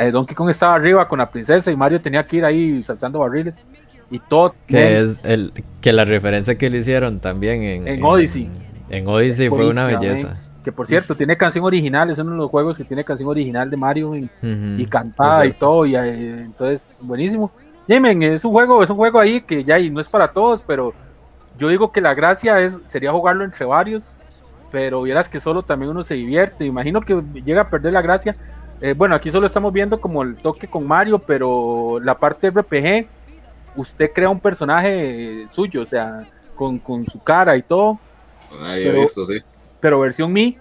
eh, 0.00 0.10
Donkey 0.10 0.34
Kong 0.34 0.50
estaba 0.50 0.74
arriba 0.76 1.06
con 1.08 1.18
la 1.18 1.30
princesa 1.30 1.70
y 1.70 1.76
Mario 1.76 2.00
tenía 2.00 2.26
que 2.26 2.36
ir 2.38 2.44
ahí 2.44 2.82
saltando 2.82 3.18
barriles 3.18 3.68
y 4.10 4.18
todo. 4.18 4.54
Que 4.66 5.00
es 5.00 5.20
el 5.24 5.52
que 5.80 5.92
la 5.92 6.04
referencia 6.04 6.56
que 6.56 6.70
le 6.70 6.78
hicieron 6.78 7.20
también 7.20 7.62
en, 7.62 7.88
en 7.88 8.02
Odyssey. 8.02 8.50
En, 8.90 9.06
Odyssey 9.06 9.48
fue 9.48 9.68
una 9.68 9.86
belleza. 9.86 10.34
Que 10.64 10.72
por 10.72 10.86
cierto, 10.86 11.14
tiene 11.14 11.36
canción 11.36 11.64
original, 11.64 12.10
es 12.10 12.18
uno 12.18 12.32
de 12.32 12.36
los 12.36 12.50
juegos 12.50 12.76
que 12.76 12.84
tiene 12.84 13.04
canción 13.04 13.28
original 13.28 13.70
de 13.70 13.76
Mario 13.76 14.14
y, 14.16 14.86
cantada 14.86 15.46
y 15.46 15.52
todo, 15.52 15.86
y 15.86 15.94
eh, 15.94 16.40
entonces 16.42 16.98
buenísimo. 17.00 17.50
Yemen, 17.86 18.22
es 18.22 18.44
un 18.44 18.52
juego, 18.52 18.82
es 18.82 18.90
un 18.90 18.96
juego 18.96 19.18
ahí 19.18 19.40
que 19.40 19.64
ya 19.64 19.78
y 19.78 19.88
no 19.88 20.00
es 20.00 20.08
para 20.08 20.30
todos, 20.30 20.62
pero 20.66 20.92
yo 21.58 21.68
digo 21.68 21.90
que 21.90 22.02
la 22.02 22.12
gracia 22.12 22.60
es 22.60 22.76
sería 22.84 23.12
jugarlo 23.12 23.44
entre 23.44 23.64
varios, 23.64 24.20
pero 24.70 25.02
vieras 25.02 25.28
que 25.28 25.40
solo 25.40 25.62
también 25.62 25.90
uno 25.90 26.04
se 26.04 26.14
divierte. 26.14 26.64
Imagino 26.64 27.00
que 27.00 27.22
llega 27.44 27.62
a 27.62 27.70
perder 27.70 27.94
la 27.94 28.02
gracia. 28.02 28.34
Eh, 28.80 28.94
bueno, 28.96 29.14
aquí 29.14 29.30
solo 29.30 29.46
estamos 29.46 29.72
viendo 29.72 30.00
como 30.00 30.22
el 30.22 30.36
toque 30.36 30.68
con 30.68 30.86
Mario, 30.86 31.18
pero 31.18 31.98
la 32.00 32.16
parte 32.16 32.50
RPG, 32.50 33.06
usted 33.78 34.10
crea 34.12 34.28
un 34.28 34.40
personaje 34.40 35.46
suyo, 35.50 35.82
o 35.82 35.86
sea, 35.86 36.26
con, 36.54 37.06
su 37.06 37.22
cara 37.22 37.56
y 37.56 37.62
todo. 37.62 37.98
pero, 38.50 39.06
sí. 39.06 39.38
pero 39.80 40.00
versión 40.00 40.32
Mi, 40.32 40.58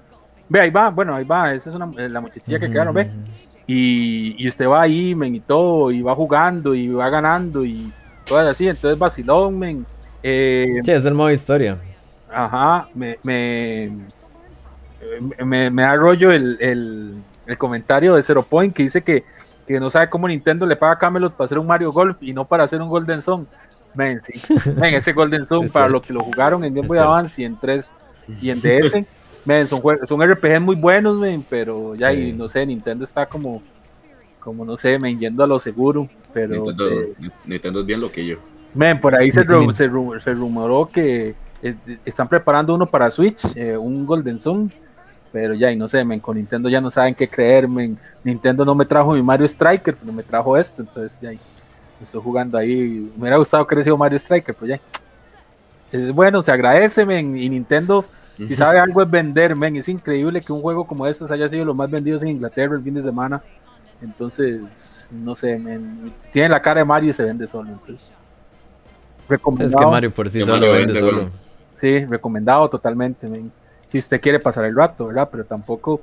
ve 0.47 0.61
ahí 0.61 0.69
va, 0.69 0.89
bueno, 0.89 1.15
ahí 1.15 1.25
va, 1.25 1.53
esa 1.53 1.69
es 1.69 1.75
una, 1.75 1.91
eh, 1.97 2.09
la 2.09 2.21
muchachilla 2.21 2.59
que 2.59 2.69
quedaron, 2.69 2.93
ve. 2.93 3.09
Y, 3.65 4.35
y, 4.41 4.47
usted 4.47 4.67
va 4.67 4.81
ahí, 4.81 5.13
men, 5.13 5.35
y 5.35 5.39
todo, 5.41 5.91
y 5.91 6.01
va 6.01 6.15
jugando, 6.15 6.73
y 6.73 6.87
va 6.87 7.09
ganando, 7.09 7.65
y 7.65 7.91
todo 8.25 8.39
así, 8.39 8.67
entonces 8.67 8.97
vacilón, 8.97 9.59
men. 9.59 9.85
Eh, 10.23 10.79
sí, 10.85 10.91
es 10.91 11.03
el 11.05 11.13
modo 11.13 11.31
historia. 11.31 11.77
Ajá, 12.29 12.87
me, 12.93 13.17
me, 13.23 13.91
me, 15.43 15.69
me 15.69 15.81
da 15.81 15.95
rollo 15.95 16.31
el, 16.31 16.57
el, 16.61 17.15
el, 17.45 17.57
comentario 17.57 18.15
de 18.15 18.23
Zero 18.23 18.43
Point 18.43 18.73
que 18.73 18.83
dice 18.83 19.01
que, 19.01 19.23
que, 19.67 19.79
no 19.79 19.89
sabe 19.89 20.09
cómo 20.09 20.27
Nintendo 20.27 20.65
le 20.65 20.75
paga 20.75 20.93
a 20.93 20.97
Camelot 20.97 21.33
para 21.33 21.45
hacer 21.45 21.59
un 21.59 21.67
Mario 21.67 21.91
Golf 21.91 22.17
y 22.21 22.33
no 22.33 22.45
para 22.45 22.63
hacer 22.63 22.81
un 22.81 22.87
Golden 22.87 23.21
Zone. 23.21 23.45
Men, 23.93 24.21
sí. 24.25 24.53
ese 24.83 25.13
Golden 25.13 25.45
Zone 25.45 25.69
para 25.69 25.89
los 25.89 26.03
que 26.03 26.13
lo 26.13 26.21
jugaron 26.21 26.63
en 26.63 26.73
Game 26.73 26.87
Boy 26.87 26.97
Advance 26.97 27.41
y 27.41 27.45
en 27.45 27.57
3 27.59 27.91
y 28.41 28.49
en 28.49 28.61
DS. 28.61 29.05
men, 29.45 29.67
son, 29.67 29.81
son 30.07 30.21
RPGs 30.31 30.61
muy 30.61 30.75
buenos, 30.75 31.17
men, 31.17 31.43
pero 31.49 31.95
ya, 31.95 32.11
y 32.13 32.31
no 32.33 32.47
sé, 32.49 32.65
Nintendo 32.65 33.05
está 33.05 33.25
como, 33.25 33.61
como 34.39 34.63
no 34.65 34.77
sé, 34.77 34.99
men, 34.99 35.19
yendo 35.19 35.43
a 35.43 35.47
lo 35.47 35.59
seguro. 35.59 36.07
Pero, 36.33 36.55
Nintendo, 36.55 36.89
eh, 36.91 37.13
Nintendo 37.45 37.79
es 37.79 37.85
bien 37.85 37.99
loquillo. 38.01 38.39
men, 38.73 38.99
por 39.01 39.15
ahí 39.15 39.31
se, 39.31 39.41
Ni- 39.41 39.47
ru- 39.47 39.67
ni- 39.67 39.73
se, 39.73 39.89
ru- 39.89 40.19
se 40.19 40.33
rumoró 40.33 40.87
que 40.91 41.33
eh, 41.63 41.75
están 42.05 42.27
preparando 42.27 42.75
uno 42.75 42.85
para 42.85 43.09
Switch, 43.09 43.43
eh, 43.55 43.75
un 43.75 44.05
Golden 44.05 44.37
Sun. 44.37 44.71
Pero 45.39 45.53
ya, 45.53 45.71
y 45.71 45.75
no 45.75 45.87
sé, 45.87 46.03
men, 46.03 46.19
con 46.19 46.35
Nintendo 46.35 46.67
ya 46.67 46.81
no 46.81 46.89
saben 46.89 47.13
qué 47.13 47.27
creer, 47.29 47.67
men. 47.67 47.95
Nintendo 48.23 48.65
no 48.65 48.73
me 48.73 48.85
trajo 48.85 49.13
mi 49.13 49.21
Mario 49.21 49.45
Striker, 49.45 49.95
pero 49.95 50.11
me 50.11 50.23
trajo 50.23 50.57
esto, 50.57 50.81
entonces 50.81 51.15
ya, 51.21 51.29
estoy 52.01 52.21
jugando 52.23 52.57
ahí. 52.57 53.11
Me 53.15 53.21
hubiera 53.21 53.37
gustado 53.37 53.67
que 53.67 53.75
hubiera 53.75 53.83
sido 53.83 53.97
Mario 53.97 54.17
Striker, 54.17 54.55
pues 54.55 54.69
ya. 54.69 54.79
Es 55.91 56.11
bueno, 56.11 56.41
se 56.41 56.51
agradece, 56.51 57.05
men, 57.05 57.37
y 57.37 57.49
Nintendo, 57.49 58.03
si 58.35 58.55
sabe 58.55 58.79
algo 58.79 58.99
es 59.03 59.11
vender, 59.11 59.55
men. 59.55 59.75
Es 59.75 59.87
increíble 59.87 60.41
que 60.41 60.51
un 60.51 60.59
juego 60.59 60.85
como 60.87 61.05
estos 61.05 61.29
haya 61.29 61.47
sido 61.47 61.65
los 61.65 61.75
más 61.75 61.91
vendidos 61.91 62.23
en 62.23 62.29
Inglaterra 62.29 62.75
el 62.75 62.81
fin 62.81 62.95
de 62.95 63.03
semana. 63.03 63.39
Entonces, 64.01 65.07
no 65.11 65.35
sé, 65.35 65.59
men, 65.59 66.11
tiene 66.33 66.49
la 66.49 66.63
cara 66.63 66.79
de 66.79 66.85
Mario 66.85 67.11
y 67.11 67.13
se 67.13 67.21
vende 67.21 67.45
solo. 67.45 67.69
Entonces, 67.69 68.11
Es 69.23 69.29
recomendado. 69.29 69.85
que 69.85 69.85
Mario 69.85 70.11
por 70.11 70.31
sí 70.31 70.41
solo 70.43 70.71
vende 70.71 70.93
vende, 70.93 70.99
solo. 70.99 71.29
Sí, 71.75 72.05
recomendado 72.05 72.67
totalmente, 72.71 73.27
men. 73.27 73.51
Si 73.87 73.97
usted 73.97 74.19
quiere 74.21 74.39
pasar 74.39 74.65
el 74.65 74.75
rato, 74.75 75.07
¿verdad? 75.07 75.29
Pero 75.31 75.45
tampoco, 75.45 76.01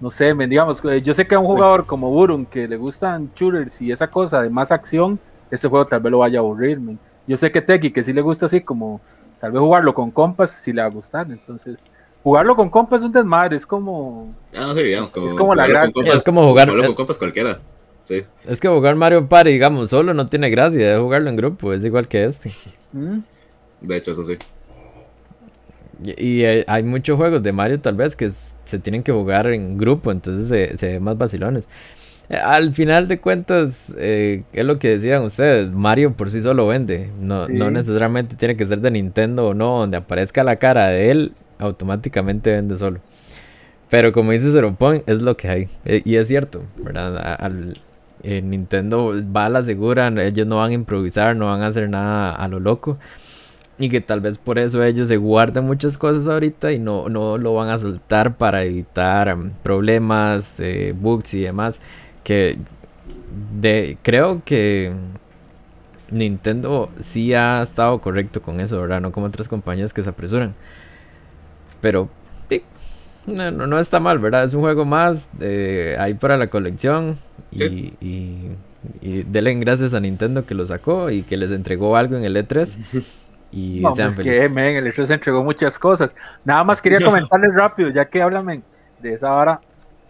no 0.00 0.10
sé, 0.10 0.32
men, 0.34 0.48
digamos, 0.48 0.82
eh, 0.84 1.02
yo 1.02 1.12
sé 1.14 1.26
que 1.26 1.34
a 1.34 1.38
un 1.38 1.46
jugador 1.46 1.84
como 1.86 2.10
Burun 2.10 2.46
que 2.46 2.68
le 2.68 2.76
gustan 2.76 3.30
shooters 3.34 3.80
y 3.82 3.90
esa 3.92 4.08
cosa 4.08 4.42
de 4.42 4.50
más 4.50 4.70
acción, 4.70 5.18
este 5.50 5.68
juego 5.68 5.86
tal 5.86 6.00
vez 6.00 6.10
lo 6.10 6.18
vaya 6.18 6.38
a 6.38 6.42
aburrir, 6.42 6.78
men. 6.80 6.98
Yo 7.26 7.36
sé 7.36 7.50
que 7.50 7.60
Teki, 7.60 7.90
que 7.92 8.02
sí 8.04 8.12
le 8.12 8.20
gusta 8.22 8.46
así 8.46 8.60
como, 8.60 9.00
tal 9.40 9.52
vez 9.52 9.60
jugarlo 9.60 9.92
con 9.94 10.10
compas, 10.10 10.50
sí 10.52 10.72
le 10.72 10.82
va 10.82 10.88
a 10.88 10.90
gustar, 10.90 11.26
entonces, 11.30 11.90
jugarlo 12.22 12.54
con 12.56 12.70
compas 12.70 13.00
es 13.00 13.06
un 13.06 13.12
desmadre, 13.12 13.56
es 13.56 13.66
como, 13.66 14.32
Ah, 14.54 14.66
no 14.66 14.74
sé, 14.74 14.82
digamos, 14.84 15.10
como, 15.10 15.26
Es 15.26 15.34
como 15.34 15.54
la 15.54 15.64
con 15.64 15.72
gracia. 15.72 16.14
Es 16.14 16.24
como 16.24 16.46
jugar- 16.48 16.68
jugarlo 16.68 16.86
con 16.86 16.94
compas 16.94 17.18
cualquiera. 17.18 17.58
Sí. 18.04 18.24
Es 18.46 18.60
que 18.60 18.68
jugar 18.68 18.96
Mario 18.96 19.28
Party, 19.28 19.50
digamos, 19.52 19.90
solo 19.90 20.14
no 20.14 20.26
tiene 20.28 20.48
gracia, 20.50 20.78
debe 20.90 21.02
jugarlo 21.02 21.28
en 21.30 21.36
grupo, 21.36 21.72
es 21.72 21.84
igual 21.84 22.08
que 22.08 22.24
este. 22.24 22.50
¿mm? 22.92 23.18
De 23.82 23.96
hecho, 23.96 24.12
eso 24.12 24.24
sí. 24.24 24.36
Y, 26.04 26.24
y, 26.24 26.44
eh, 26.44 26.64
hay 26.66 26.82
muchos 26.82 27.16
juegos 27.16 27.42
de 27.42 27.52
Mario 27.52 27.80
tal 27.80 27.94
vez 27.96 28.16
que 28.16 28.28
se 28.30 28.78
tienen 28.78 29.02
que 29.02 29.12
jugar 29.12 29.46
en 29.48 29.76
grupo, 29.78 30.10
entonces 30.12 30.48
se, 30.48 30.76
se 30.76 30.86
ven 30.94 31.02
más 31.02 31.18
vacilones. 31.18 31.68
Eh, 32.28 32.36
Al 32.36 32.72
final 32.72 33.08
de 33.08 33.18
cuentas, 33.20 33.92
eh, 33.98 34.44
es 34.52 34.64
lo 34.64 34.78
que 34.78 34.90
decían 34.90 35.22
ustedes, 35.24 35.70
Mario 35.72 36.12
por 36.14 36.30
sí 36.30 36.40
solo 36.40 36.66
vende, 36.68 37.10
no, 37.20 37.48
no 37.48 37.66
Sí. 37.66 37.72
necesariamente 37.72 38.36
tiene 38.36 38.56
que 38.56 38.64
ser 38.66 38.80
de 38.80 38.90
Nintendo 38.90 39.48
o 39.48 39.54
no, 39.54 39.80
donde 39.80 39.96
aparezca 39.96 40.44
la 40.44 40.56
cara 40.56 40.86
de 40.88 41.10
él, 41.10 41.32
automáticamente 41.58 42.52
vende 42.52 42.76
solo. 42.76 43.00
Pero 43.88 44.12
como 44.12 44.30
dice 44.32 44.52
Zero 44.52 44.74
Point, 44.76 45.02
es 45.08 45.20
lo 45.20 45.36
que 45.36 45.48
hay, 45.48 45.68
eh, 45.84 46.02
y 46.04 46.14
es 46.16 46.28
cierto, 46.28 46.62
¿verdad? 46.78 47.16
Al, 47.40 47.76
eh, 48.22 48.40
Nintendo 48.42 49.12
va 49.36 49.46
a 49.46 49.48
la 49.48 49.62
segura, 49.64 50.08
ellos 50.22 50.46
no 50.46 50.58
van 50.58 50.70
a 50.70 50.74
improvisar, 50.74 51.34
no 51.34 51.46
van 51.46 51.62
a 51.62 51.66
hacer 51.66 51.88
nada 51.90 52.32
a 52.32 52.46
lo 52.48 52.60
loco. 52.60 52.98
Y 53.80 53.88
que 53.88 54.00
tal 54.02 54.20
vez 54.20 54.36
por 54.36 54.58
eso 54.58 54.84
ellos 54.84 55.08
se 55.08 55.16
guardan 55.16 55.64
muchas 55.64 55.96
cosas 55.96 56.28
ahorita 56.28 56.70
y 56.70 56.78
no, 56.78 57.08
no 57.08 57.38
lo 57.38 57.54
van 57.54 57.70
a 57.70 57.78
soltar 57.78 58.36
para 58.36 58.62
evitar 58.62 59.34
um, 59.34 59.50
problemas, 59.62 60.60
eh, 60.60 60.94
bugs 60.94 61.32
y 61.32 61.40
demás. 61.40 61.80
Que 62.22 62.58
de, 63.58 63.96
creo 64.02 64.42
que 64.44 64.92
Nintendo 66.10 66.90
sí 67.00 67.32
ha 67.32 67.62
estado 67.62 68.00
correcto 68.00 68.42
con 68.42 68.60
eso, 68.60 68.80
¿verdad? 68.80 69.00
No 69.00 69.12
como 69.12 69.26
otras 69.26 69.48
compañías 69.48 69.94
que 69.94 70.02
se 70.02 70.10
apresuran. 70.10 70.54
Pero 71.80 72.10
no, 73.26 73.50
no, 73.50 73.66
no 73.66 73.78
está 73.78 73.98
mal, 74.00 74.18
¿verdad? 74.18 74.44
Es 74.44 74.52
un 74.54 74.60
juego 74.60 74.84
más 74.84 75.28
eh, 75.40 75.96
ahí 75.98 76.14
para 76.14 76.36
la 76.36 76.48
colección. 76.48 77.16
Y, 77.50 77.58
Sí. 77.58 77.94
y, 78.00 78.36
y 79.00 79.22
denle 79.24 79.54
gracias 79.56 79.94
a 79.94 80.00
Nintendo 80.00 80.44
que 80.46 80.54
lo 80.54 80.64
sacó 80.66 81.10
y 81.10 81.22
que 81.22 81.36
les 81.36 81.50
entregó 81.50 81.96
algo 81.96 82.16
en 82.16 82.24
el 82.24 82.36
E3. 82.36 83.04
Y 83.52 83.80
No, 83.80 83.92
sean 83.92 84.14
pues 84.14 84.26
que, 84.26 84.48
men, 84.48 84.76
el 84.76 84.86
E3 84.92 85.06
se 85.06 85.14
entregó 85.14 85.42
muchas 85.42 85.78
cosas. 85.78 86.14
Nada 86.44 86.62
más 86.64 86.80
quería 86.80 87.00
comentarles 87.04 87.52
rápido, 87.54 87.90
ya 87.90 88.04
que 88.08 88.22
hablan 88.22 88.44
men, 88.44 88.62
de 89.00 89.14
esa 89.14 89.34
hora. 89.34 89.60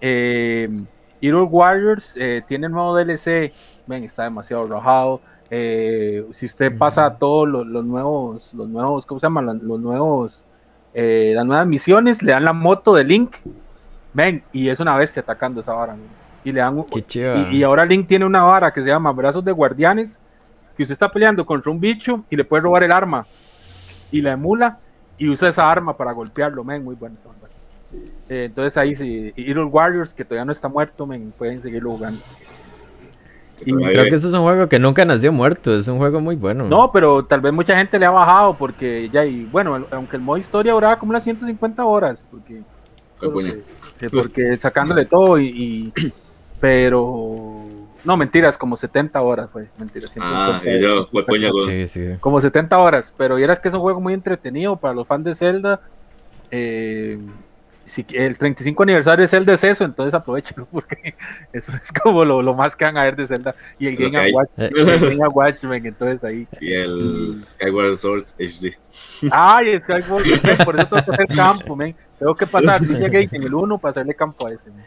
Eh, 0.00 0.68
Hero 1.22 1.44
Warriors 1.44 2.14
eh, 2.18 2.42
tiene 2.46 2.68
nuevo 2.68 2.96
DLC. 2.96 3.52
Ven, 3.86 4.04
está 4.04 4.24
demasiado 4.24 4.66
rajado. 4.66 5.20
Eh, 5.50 6.24
si 6.32 6.46
usted 6.46 6.76
pasa 6.78 7.06
a 7.06 7.14
todos 7.16 7.48
los, 7.48 7.66
los 7.66 7.84
nuevos, 7.84 8.54
los 8.54 8.68
nuevos, 8.68 9.04
¿cómo 9.06 9.18
se 9.20 9.26
llaman? 9.26 9.46
Los, 9.46 9.62
los 9.62 9.80
nuevos, 9.80 10.44
eh, 10.94 11.32
las 11.34 11.44
nuevas 11.44 11.66
misiones, 11.66 12.22
le 12.22 12.32
dan 12.32 12.44
la 12.44 12.52
moto 12.52 12.94
de 12.94 13.04
Link. 13.04 13.36
Ven, 14.12 14.42
y 14.52 14.68
es 14.68 14.80
una 14.80 14.96
bestia 14.96 15.22
atacando 15.22 15.60
esa 15.60 15.72
vara. 15.72 15.94
men. 15.94 16.06
Y 16.44 16.52
le 16.52 16.60
dan 16.60 16.78
un- 16.78 16.86
y, 17.50 17.56
y 17.58 17.62
ahora 17.62 17.84
Link 17.84 18.06
tiene 18.06 18.24
una 18.24 18.42
vara 18.44 18.72
que 18.72 18.80
se 18.80 18.86
llama 18.88 19.12
Brazos 19.12 19.44
de 19.44 19.52
Guardianes, 19.52 20.20
que 20.80 20.84
usted 20.84 20.94
está 20.94 21.12
peleando 21.12 21.44
contra 21.44 21.70
un 21.70 21.78
bicho 21.78 22.24
y 22.30 22.36
le 22.36 22.42
puede 22.44 22.62
robar 22.62 22.82
el 22.82 22.90
arma. 22.90 23.26
Y 24.10 24.22
la 24.22 24.32
emula 24.32 24.78
y 25.18 25.28
usa 25.28 25.50
esa 25.50 25.70
arma 25.70 25.94
para 25.94 26.12
golpearlo, 26.12 26.64
men, 26.64 26.82
muy 26.82 26.94
bueno. 26.94 27.16
Eh, 28.30 28.44
entonces 28.46 28.78
ahí 28.78 28.96
sí, 28.96 29.30
Hero 29.36 29.66
Warriors, 29.66 30.14
que 30.14 30.24
todavía 30.24 30.46
no 30.46 30.52
está 30.52 30.68
muerto, 30.68 31.06
men, 31.06 31.34
pueden 31.36 31.60
seguirlo 31.60 31.90
jugando. 31.90 32.18
Y- 33.66 33.74
Creo 33.74 34.04
que 34.04 34.14
eso 34.14 34.28
es 34.28 34.32
un 34.32 34.40
juego 34.40 34.70
que 34.70 34.78
nunca 34.78 35.04
nació 35.04 35.32
muerto. 35.32 35.76
Es 35.76 35.86
un 35.86 35.98
juego 35.98 36.18
muy 36.22 36.34
bueno. 36.36 36.64
no, 36.64 36.90
pero 36.90 37.22
tal 37.26 37.42
vez 37.42 37.52
mucha 37.52 37.76
gente 37.76 37.98
le 37.98 38.06
ha 38.06 38.10
bajado 38.10 38.56
porque 38.56 39.10
ya, 39.12 39.26
y 39.26 39.44
bueno, 39.44 39.76
el- 39.76 39.84
aunque 39.90 40.16
el 40.16 40.22
modo 40.22 40.38
historia 40.38 40.72
duraba 40.72 40.98
como 40.98 41.10
unas 41.10 41.24
150 41.24 41.84
horas, 41.84 42.24
porque, 42.30 42.62
porque, 43.18 43.62
porque 44.10 44.58
sacándole 44.58 45.04
todo 45.04 45.38
y, 45.38 45.44
y- 45.48 45.92
pero 46.58 47.49
no 48.04 48.16
mentiras, 48.16 48.56
como 48.58 48.76
70 48.76 49.20
horas 49.20 49.48
fue, 49.52 49.68
mentiras. 49.78 50.14
Ah, 50.20 50.60
150 50.62 51.36
y 51.36 51.40
yo, 51.40 51.52
güey. 51.52 51.86
Sí, 51.86 51.86
sí. 51.86 52.16
como 52.20 52.40
70 52.40 52.78
horas, 52.78 53.14
pero 53.16 53.36
vieras 53.36 53.60
que 53.60 53.68
es 53.68 53.74
un 53.74 53.80
juego 53.80 54.00
muy 54.00 54.14
entretenido 54.14 54.76
para 54.76 54.94
los 54.94 55.06
fans 55.06 55.24
de 55.24 55.34
Zelda. 55.34 55.80
Eh, 56.50 57.18
si 57.90 58.06
el 58.12 58.38
35 58.38 58.82
aniversario 58.84 59.24
es 59.24 59.32
el 59.32 59.44
deceso, 59.44 59.84
entonces 59.84 60.14
aprovechenlo 60.14 60.66
porque 60.72 61.14
eso 61.52 61.72
es 61.80 61.92
como 61.92 62.24
lo, 62.24 62.40
lo 62.40 62.54
más 62.54 62.76
que 62.76 62.84
van 62.84 62.96
a 62.96 63.04
ver 63.04 63.16
de 63.16 63.26
Zelda. 63.26 63.54
Y 63.78 63.88
el 63.88 63.94
Lo 63.94 63.98
que 63.98 64.10
Game. 64.10 64.32
Watch, 64.32 64.48
Eh, 64.56 64.70
el 64.74 65.00
Game 65.18 65.28
Watch, 65.28 65.64
men, 65.64 65.86
entonces 65.86 66.22
ahí. 66.24 66.46
Y 66.60 66.72
el 66.72 67.34
Skyward 67.38 67.96
Sword 67.96 68.24
HD. 68.38 68.76
Ay, 69.32 69.70
es 69.70 69.84
que 69.84 69.92
hay 69.94 70.02
por 70.02 70.78
eso 70.78 70.86
tengo 70.88 71.04
que 71.04 71.12
hacer 71.12 71.28
campo, 71.34 71.74
men. 71.76 71.94
Tengo 72.18 72.34
que 72.34 72.46
pasar 72.46 72.80
Ninja 72.82 73.08
Gate 73.08 73.30
en 73.32 73.42
el 73.42 73.54
1 73.54 73.78
para 73.78 73.90
hacerle 73.90 74.14
campo 74.14 74.46
a 74.46 74.52
ese. 74.52 74.70
men. 74.70 74.84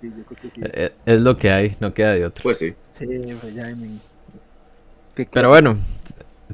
Creo 0.00 0.12
que 0.12 0.16
sí, 0.16 0.18
yo 0.18 0.24
creo 0.24 0.40
que 0.42 0.50
sí. 0.50 0.60
Eh, 0.74 0.92
Es 1.06 1.20
lo 1.20 1.36
que 1.36 1.50
hay, 1.50 1.76
no 1.80 1.92
queda 1.94 2.12
de 2.12 2.24
otro. 2.26 2.42
Pues 2.42 2.58
sí. 2.58 2.74
Sí, 2.88 3.06
pues 3.40 3.54
ya, 3.54 3.64
men. 3.64 4.00
¿Qué- 5.14 5.24
qué- 5.24 5.30
Pero 5.32 5.48
bueno, 5.48 5.76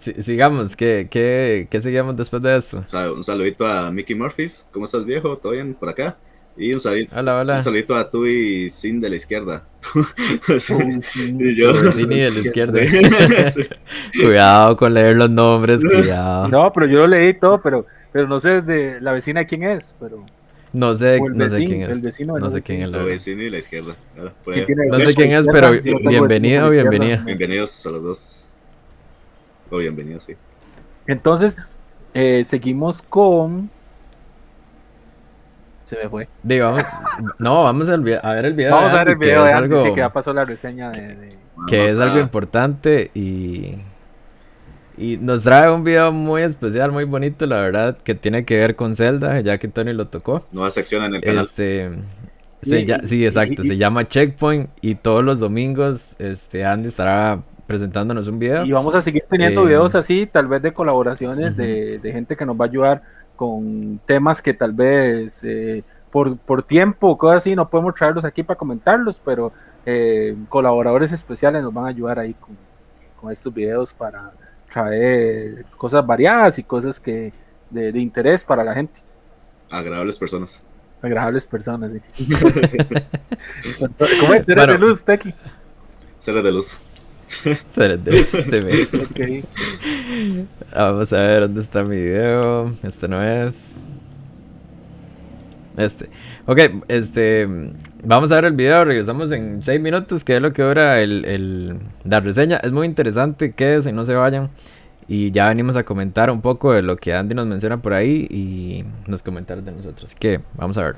si- 0.01 0.23
sigamos. 0.23 0.77
¿Qué, 0.77 1.09
qué, 1.11 1.67
¿Qué 1.71 1.81
seguimos 1.81 2.17
después 2.17 2.43
de 2.43 2.57
esto? 2.57 2.85
Un 3.15 3.23
saludito 3.25 3.67
a 3.67 3.91
Mickey 3.91 4.15
Murphys. 4.17 4.69
¿Cómo 4.73 4.85
estás, 4.85 5.05
viejo? 5.05 5.37
¿Todo 5.39 5.53
bien 5.53 5.75
por 5.75 5.89
acá? 5.89 6.17
Y 6.55 6.75
un 6.75 6.81
saludito, 6.81 7.19
Hola, 7.19 7.39
hola. 7.41 7.55
un 7.55 7.61
saludito 7.63 7.97
a 7.97 8.11
tú 8.11 8.27
y 8.27 8.69
Sin 8.69 9.01
de 9.01 9.09
la 9.09 9.17
izquierda. 9.17 9.65
Y 11.39 11.55
yo. 11.57 11.73
Cine 11.93 12.17
de 12.17 12.31
la 12.31 12.41
izquierda. 12.41 12.81
Sí. 13.53 13.63
Cuidado 14.23 14.77
con 14.77 14.93
leer 14.95 15.17
los 15.17 15.31
nombres, 15.31 15.81
cuidado. 15.91 16.49
No, 16.49 16.73
pero 16.73 16.87
yo 16.87 16.99
lo 17.01 17.07
leí 17.09 17.35
todo, 17.35 17.61
pero, 17.63 17.87
pero 18.13 18.27
no 18.29 18.39
sé 18.41 18.63
de 18.63 19.01
la 19.01 19.13
vecina 19.13 19.41
de 19.41 19.47
quién 19.47 19.63
es, 19.65 19.95
pero 19.99 20.25
No 20.73 20.95
sé, 20.95 21.17
el 21.17 21.37
no 21.37 21.49
sé 21.51 21.61
vecino, 21.61 21.69
quién 21.69 21.83
el 21.83 21.91
es. 21.91 22.03
vecino 22.03 22.35
de 22.35 22.41
No 22.41 22.51
sé 22.51 22.63
quién 22.63 22.83
es 22.83 22.91
verdad. 22.91 23.07
vecino 23.07 23.43
y 23.43 23.51
la 23.51 23.59
izquierda. 23.59 23.95
No 24.17 24.99
sé 25.01 25.15
quién 25.15 25.31
es, 25.33 25.47
pero 25.53 25.71
bienvenido 26.09 26.67
o 26.67 26.71
bienvenida. 26.71 27.17
Bienvenidos 27.25 27.87
a 27.87 27.91
los 27.91 28.03
dos. 28.03 28.57
O 29.71 29.79
bienvenidos, 29.79 30.25
sí. 30.25 30.35
Entonces, 31.07 31.57
eh, 32.15 32.43
seguimos 32.47 33.03
con. 33.03 33.71
Se 35.85 35.97
me 35.97 36.09
fue. 36.09 36.27
Digo, 36.43 36.67
vamos- 36.71 36.85
no, 37.39 37.63
vamos 37.65 37.89
a, 37.91 37.97
olvi- 37.97 38.19
a 38.23 38.33
ver 38.33 38.47
el 38.47 38.55
video. 38.55 38.75
Vamos 38.75 38.93
de 38.93 38.99
a 38.99 39.05
ver 39.05 39.13
el 39.13 39.19
video 39.19 39.43
que 39.43 39.49
de 39.49 39.55
algo, 39.55 39.85
sí, 39.85 39.91
que 39.93 39.97
ya 40.01 40.09
pasó 40.11 40.33
la 40.33 40.45
reseña 40.47 40.91
de. 40.91 41.17
de- 41.17 41.39
que 41.69 41.77
Vamos 41.79 41.93
es 41.93 41.99
algo 42.01 42.19
importante 42.19 43.11
y, 43.15 43.75
y 45.03 45.17
nos 45.19 45.43
trae 45.45 45.71
un 45.71 45.85
video 45.85 46.13
muy 46.13 46.43
especial, 46.43 46.93
muy 46.93 47.05
bonito, 47.05 47.47
la 47.47 47.57
verdad, 47.61 47.99
que 47.99 48.15
tiene 48.15 48.45
que 48.45 48.57
ver 48.59 48.77
con 48.77 48.95
Zelda, 48.97 49.41
ya 49.41 49.59
que 49.59 49.69
Tony 49.69 49.93
lo 49.93 50.07
tocó. 50.09 50.47
Nueva 50.53 50.71
sección 50.71 51.05
en 51.05 51.15
el 51.17 51.21
canal. 51.21 51.45
Este, 51.45 51.91
Sí, 52.63 52.71
se 52.71 52.81
y- 52.83 53.07
sí, 53.09 53.27
exacto, 53.27 53.63
y- 53.63 53.67
se 53.67 53.77
llama 53.77 54.07
Checkpoint 54.07 54.71
y 54.81 54.95
todos 54.95 55.25
los 55.25 55.41
domingos 55.41 56.15
este, 56.21 56.65
Andy 56.65 56.87
estará 56.89 57.41
presentándonos 57.67 58.29
un 58.29 58.39
video. 58.39 58.65
Y 58.65 58.71
vamos 58.71 58.95
a 58.95 59.03
seguir 59.03 59.25
teniendo 59.29 59.63
Eh, 59.63 59.67
videos 59.67 59.95
así, 59.97 60.27
tal 60.31 60.47
vez 60.47 60.63
de 60.63 60.73
colaboraciones 60.73 61.51
ujú. 61.53 61.57
de, 61.61 61.99
de 61.99 62.13
gente 62.13 62.37
que 62.37 62.47
nos 62.47 62.55
va 62.57 62.67
a 62.67 62.69
ayudar 62.69 63.03
con 63.35 63.99
temas 64.07 64.41
que 64.41 64.55
tal 64.55 64.73
vez 64.73 65.43
eh, 65.43 65.83
por, 66.13 66.37
por 66.37 66.63
tiempo 66.63 67.09
o 67.09 67.19
cosas 67.19 67.39
así 67.39 67.57
no 67.57 67.69
podemos 67.69 67.95
traerlos 67.97 68.25
aquí 68.25 68.45
para 68.45 68.57
comentarlos, 68.59 69.21
pero 69.25 69.53
eh, 69.85 70.37
colaboradores 70.49 71.11
especiales 71.11 71.63
nos 71.65 71.75
van 71.75 71.87
a 71.87 71.89
ayudar 71.89 72.21
ahí 72.21 72.35
con, 72.35 72.57
con 73.21 73.33
estos 73.33 73.53
videos 73.53 73.93
para 73.93 74.31
traer 74.73 75.67
cosas 75.77 76.05
variadas 76.07 76.59
y 76.59 76.63
cosas 76.63 76.99
que 76.99 77.33
de, 77.71 77.99
interés 77.99 78.43
para 78.43 78.65
la 78.65 78.75
gente. 78.75 79.01
Agradables 79.71 80.19
personas. 80.19 80.65
Agradables 81.01 81.47
personas, 81.47 81.93
sí. 82.15 82.35
¿Cómo 84.21 84.35
es? 84.35 84.47
¿Seres 84.47 84.67
de 84.67 84.79
luz, 84.79 85.05
Tequi? 85.05 85.35
Seres 86.19 86.45
de 86.45 86.53
luz. 86.53 86.81
Seres 87.71 88.05
de 88.05 88.13
luz, 88.13 89.11
okay. 89.11 89.45
Vamos 90.75 91.13
a 91.13 91.17
ver 91.17 91.41
dónde 91.43 91.61
está 91.61 91.83
mi 91.83 91.97
video. 91.97 92.73
Este 92.83 93.09
no 93.09 93.23
es. 93.23 93.82
Este. 95.77 96.11
Ok, 96.47 96.59
este. 96.89 97.49
Vamos 98.05 98.33
a 98.33 98.37
ver 98.37 98.47
el 98.47 98.53
video, 98.53 98.85
regresamos 98.85 99.31
en 99.33 99.63
6 99.63 99.81
minutos, 99.81 100.25
que 100.25 100.37
es 100.37 100.43
lo 100.43 100.53
que 100.53 100.63
dura 100.63 101.01
el, 101.01 101.25
el, 101.25 101.79
la 102.05 102.21
reseña. 102.21 102.57
Es 102.59 102.73
muy 102.73 102.87
interesante, 102.87 103.53
quédense 103.53 103.91
y 103.91 103.93
no 103.93 104.05
se 104.05 104.15
vayan. 104.15 104.51
Y 105.09 105.31
ya 105.31 105.49
venimos 105.49 105.77
a 105.77 105.85
comentar 105.85 106.31
un 106.31 106.41
poco 106.41 106.73
de 106.73 106.83
lo 106.83 106.97
que 106.97 107.15
Andy 107.15 107.35
nos 107.35 107.47
menciona 107.47 107.81
por 107.81 107.93
ahí 107.93 108.27
y 108.31 108.85
nos 109.07 109.23
comentar 109.23 109.63
de 109.63 109.73
nosotros. 109.73 110.15
Que 110.15 110.41
vamos 110.55 110.79
a 110.79 110.85
ver. 110.85 110.97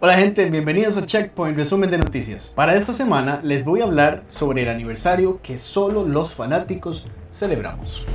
Hola 0.00 0.14
gente, 0.14 0.48
bienvenidos 0.48 0.96
a 0.96 1.04
Checkpoint 1.04 1.56
Resumen 1.56 1.90
de 1.90 1.98
Noticias. 1.98 2.52
Para 2.54 2.76
esta 2.76 2.92
semana 2.92 3.40
les 3.42 3.64
voy 3.64 3.80
a 3.80 3.84
hablar 3.84 4.22
sobre 4.26 4.62
el 4.62 4.68
aniversario 4.68 5.40
que 5.42 5.58
solo 5.58 6.06
los 6.06 6.34
fanáticos 6.34 7.08
celebramos. 7.30 8.06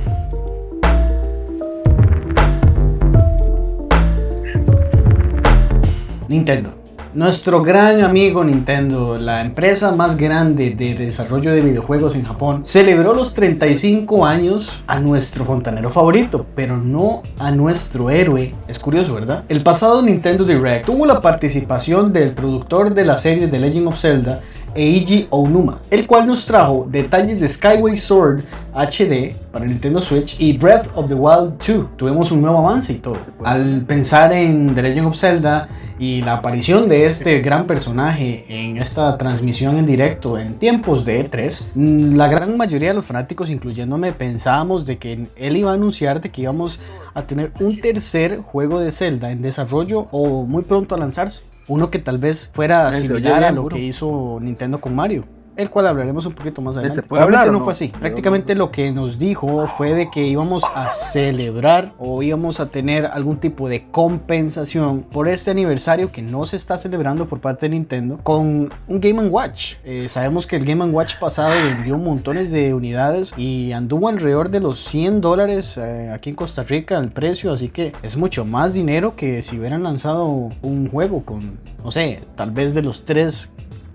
Nintendo. 6.34 6.70
Nuestro 7.14 7.62
gran 7.62 8.02
amigo 8.02 8.42
Nintendo, 8.42 9.16
la 9.18 9.40
empresa 9.40 9.92
más 9.92 10.16
grande 10.16 10.70
de 10.70 10.96
desarrollo 10.96 11.52
de 11.52 11.60
videojuegos 11.60 12.16
en 12.16 12.24
Japón, 12.24 12.64
celebró 12.64 13.14
los 13.14 13.34
35 13.34 14.26
años 14.26 14.82
a 14.88 14.98
nuestro 14.98 15.44
fontanero 15.44 15.90
favorito, 15.90 16.44
pero 16.56 16.76
no 16.76 17.22
a 17.38 17.52
nuestro 17.52 18.10
héroe. 18.10 18.52
Es 18.66 18.80
curioso, 18.80 19.14
¿verdad? 19.14 19.44
El 19.48 19.62
pasado 19.62 20.02
Nintendo 20.02 20.42
Direct 20.44 20.86
tuvo 20.86 21.06
la 21.06 21.22
participación 21.22 22.12
del 22.12 22.30
productor 22.30 22.92
de 22.92 23.04
la 23.04 23.16
serie 23.16 23.46
The 23.46 23.60
Legend 23.60 23.86
of 23.86 24.00
Zelda, 24.00 24.40
Eiji 24.74 25.26
Onuma, 25.30 25.80
el 25.90 26.06
cual 26.06 26.26
nos 26.26 26.44
trajo 26.46 26.86
detalles 26.90 27.40
de 27.40 27.48
Skyway 27.48 27.96
Sword 27.96 28.42
HD 28.74 29.36
para 29.52 29.64
Nintendo 29.64 30.00
Switch 30.00 30.36
y 30.40 30.56
Breath 30.58 30.88
of 30.94 31.08
the 31.08 31.14
Wild 31.14 31.58
2. 31.64 31.96
Tuvimos 31.96 32.32
un 32.32 32.42
nuevo 32.42 32.58
avance 32.58 32.92
y 32.92 32.96
todo. 32.96 33.18
Al 33.44 33.82
pensar 33.86 34.32
en 34.32 34.74
The 34.74 34.82
Legend 34.82 35.06
of 35.06 35.16
Zelda 35.16 35.68
y 35.98 36.22
la 36.22 36.34
aparición 36.34 36.88
de 36.88 37.06
este 37.06 37.40
gran 37.40 37.66
personaje 37.66 38.44
en 38.48 38.78
esta 38.78 39.16
transmisión 39.16 39.76
en 39.76 39.86
directo 39.86 40.38
en 40.38 40.54
tiempos 40.54 41.04
de 41.04 41.30
E3, 41.30 41.66
mm, 41.74 42.16
la 42.16 42.26
gran 42.28 42.56
mayoría 42.56 42.88
de 42.88 42.94
los 42.94 43.06
fanáticos, 43.06 43.50
incluyéndome, 43.50 44.12
pensábamos 44.12 44.84
de 44.84 44.98
que 44.98 45.28
él 45.36 45.56
iba 45.56 45.70
a 45.70 45.74
anunciar 45.74 46.20
de 46.20 46.30
que 46.30 46.42
íbamos 46.42 46.80
a 47.14 47.22
tener 47.22 47.52
un 47.60 47.80
tercer 47.80 48.40
juego 48.40 48.80
de 48.80 48.90
Zelda 48.90 49.30
en 49.30 49.40
desarrollo 49.40 50.08
o 50.10 50.44
muy 50.44 50.64
pronto 50.64 50.96
a 50.96 50.98
lanzarse. 50.98 51.42
Uno 51.66 51.90
que 51.90 51.98
tal 51.98 52.18
vez 52.18 52.50
fuera 52.52 52.92
similar 52.92 53.44
a 53.44 53.52
lo 53.52 53.68
que 53.68 53.78
hizo 53.78 54.38
Nintendo 54.40 54.80
con 54.80 54.94
Mario 54.94 55.24
el 55.56 55.70
cual 55.70 55.86
hablaremos 55.86 56.26
un 56.26 56.32
poquito 56.32 56.60
más 56.62 56.76
adelante. 56.76 57.02
Realmente 57.08 57.50
no, 57.50 57.60
fue 57.60 57.72
así. 57.72 57.88
Prácticamente 57.88 58.54
lo 58.54 58.70
que 58.70 58.90
nos 58.90 59.18
dijo 59.18 59.66
fue 59.66 59.92
de 59.92 60.10
que 60.10 60.26
íbamos 60.26 60.64
a 60.74 60.90
celebrar 60.90 61.92
o 61.98 62.22
íbamos 62.22 62.60
a 62.60 62.70
tener 62.70 63.06
algún 63.06 63.38
tipo 63.38 63.68
de 63.68 63.90
compensación 63.90 65.02
por 65.02 65.28
este 65.28 65.50
aniversario 65.50 66.10
que 66.10 66.22
no 66.22 66.46
se 66.46 66.56
está 66.56 66.78
celebrando 66.78 67.26
por 67.26 67.40
parte 67.40 67.66
de 67.66 67.70
Nintendo 67.70 68.18
con 68.22 68.72
un 68.86 69.00
Game 69.00 69.28
Watch. 69.28 69.74
Eh, 69.84 70.08
sabemos 70.08 70.46
que 70.46 70.56
el 70.56 70.64
Game 70.64 70.84
Watch 70.86 71.16
pasado 71.18 71.50
vendió 71.50 71.96
montones 71.98 72.50
de 72.50 72.74
unidades 72.74 73.32
y 73.36 73.72
anduvo 73.72 74.08
alrededor 74.08 74.50
de 74.50 74.60
los 74.60 74.78
100 74.80 75.20
dólares 75.20 75.76
eh, 75.76 76.10
aquí 76.12 76.30
en 76.30 76.36
Costa 76.36 76.62
Rica 76.64 76.98
el 76.98 77.10
precio, 77.10 77.52
así 77.52 77.68
que 77.68 77.92
es 78.02 78.16
mucho 78.16 78.44
más 78.44 78.74
dinero 78.74 79.16
que 79.16 79.42
si 79.42 79.58
hubieran 79.58 79.82
lanzado 79.82 80.24
un 80.26 80.88
juego 80.90 81.24
con, 81.24 81.58
no 81.82 81.90
sé, 81.90 82.22
tal 82.36 82.50
vez 82.50 82.74
de 82.74 82.82
los 82.82 83.04
tres 83.04 83.52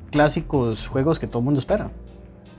clásicos 0.09 0.87
juegos 0.87 1.19
que 1.19 1.27
todo 1.27 1.39
el 1.39 1.45
mundo 1.45 1.59
espera. 1.59 1.91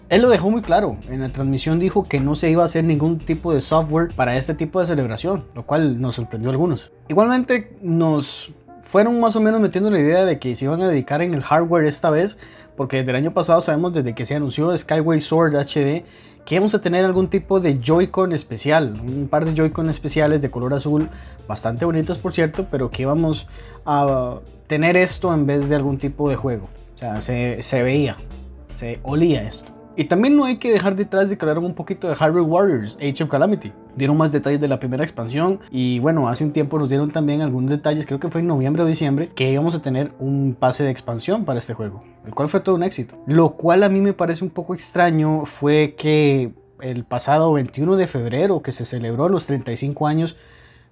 Él 0.09 0.23
lo 0.23 0.29
dejó 0.29 0.51
muy 0.51 0.61
claro. 0.61 0.97
En 1.09 1.21
la 1.21 1.29
transmisión 1.29 1.79
dijo 1.79 2.05
que 2.05 2.19
no 2.19 2.35
se 2.35 2.51
iba 2.51 2.63
a 2.63 2.65
hacer 2.67 2.83
ningún 2.83 3.19
tipo 3.19 3.55
de 3.55 3.61
software 3.61 4.13
para 4.15 4.37
este 4.37 4.55
tipo 4.55 4.81
de 4.81 4.87
celebración, 4.87 5.45
lo 5.55 5.65
cual 5.65 6.01
nos 6.01 6.17
sorprendió 6.17 6.51
a 6.51 6.53
algunos. 6.53 6.91
Igualmente 7.09 7.77
nos 7.81 8.53
fueron 8.83 9.21
más 9.21 9.37
o 9.37 9.41
menos 9.41 9.61
metiendo 9.61 9.89
la 9.91 10.01
idea 10.01 10.25
de 10.25 10.41
que 10.41 10.57
se 10.57 10.65
iban 10.65 10.83
a 10.83 10.89
dedicar 10.89 11.23
en 11.23 11.33
el 11.33 11.43
hardware 11.43 11.85
esta 11.85 12.11
vez, 12.11 12.39
porque 12.77 12.99
desde 12.99 13.11
el 13.11 13.17
año 13.17 13.33
pasado 13.33 13.61
sabemos 13.61 13.93
desde 13.93 14.15
que 14.15 14.25
se 14.25 14.35
anunció 14.35 14.77
Skyway 14.77 15.21
Sword 15.21 15.55
HD 15.55 16.05
que 16.45 16.55
íbamos 16.57 16.75
a 16.75 16.81
tener 16.81 17.05
algún 17.05 17.29
tipo 17.29 17.61
de 17.61 17.79
Joy-Con 17.81 18.33
especial, 18.33 19.01
un 19.01 19.29
par 19.29 19.45
de 19.45 19.55
Joy-Con 19.55 19.89
especiales 19.89 20.43
de 20.43 20.51
color 20.51 20.75
azul, 20.75 21.09
bastante 21.47 21.85
bonitos 21.85 22.19
por 22.19 22.33
cierto, 22.33 22.67
pero 22.71 22.91
que 22.91 23.03
íbamos 23.03 23.47
a 23.85 24.41
tener 24.67 24.97
esto 24.97 25.33
en 25.33 25.47
vez 25.47 25.69
de 25.69 25.77
algún 25.77 25.99
tipo 25.99 26.29
de 26.29 26.37
juego. 26.37 26.69
Sea, 27.01 27.21
se, 27.23 27.83
veía, 27.83 28.19
se 28.75 29.01
olía 29.03 29.43
esto. 29.43 29.73
Y 29.97 30.05
también 30.05 30.37
no 30.37 30.45
hay 30.45 30.59
que 30.59 30.71
dejar 30.71 30.97
detrás 30.97 31.31
de 31.31 31.39
hablaron 31.41 31.65
un 31.65 31.75
poquito 31.75 32.09
de 32.09 32.15
Hyrule 32.15 32.43
Warriors, 32.43 32.99
Age 33.01 33.25
of 33.25 33.31
Calamity. 33.31 33.73
Dieron 33.97 34.19
más 34.19 34.33
detalles 34.33 34.61
de 34.61 34.69
la 34.69 34.79
primera 34.79 35.03
expansión 35.03 35.61
y 35.71 35.99
bueno, 35.99 36.29
hace 36.29 36.45
un 36.45 36.53
tiempo 36.53 36.79
nos 36.79 36.91
dieron 36.91 37.11
también 37.11 37.41
algunos 37.41 37.71
detalles, 37.71 38.07
creo 38.07 38.21
que 38.21 38.29
fue 38.29 38.43
en 38.43 38.49
noviembre 38.49 38.83
o 38.83 38.87
diciembre, 38.87 39.31
que 39.35 39.51
íbamos 39.51 39.75
a 39.75 39.81
tener 39.81 40.13
un 40.19 40.55
pase 40.59 40.85
de 40.85 40.91
expansión 40.91 41.47
para 41.47 41.59
este 41.59 41.73
juego, 41.73 42.05
el 42.27 42.35
cual 42.35 42.51
fue 42.51 42.61
todo 42.61 42.75
un 42.75 42.83
éxito. 42.83 43.17
Lo 43.27 43.57
cual 43.57 43.83
a 43.83 43.89
mí 43.89 44.01
me 44.01 44.13
parece 44.13 44.45
un 44.45 44.51
poco 44.51 44.75
extraño 44.75 45.47
fue 45.47 45.95
que 45.97 46.53
el 46.83 47.05
pasado 47.05 47.53
21 47.55 47.97
de 47.97 48.07
febrero, 48.07 48.63
que 48.63 48.73
se 48.73 48.85
celebró 48.85 49.31
los 49.31 49.47
35 49.47 50.07
años, 50.07 50.37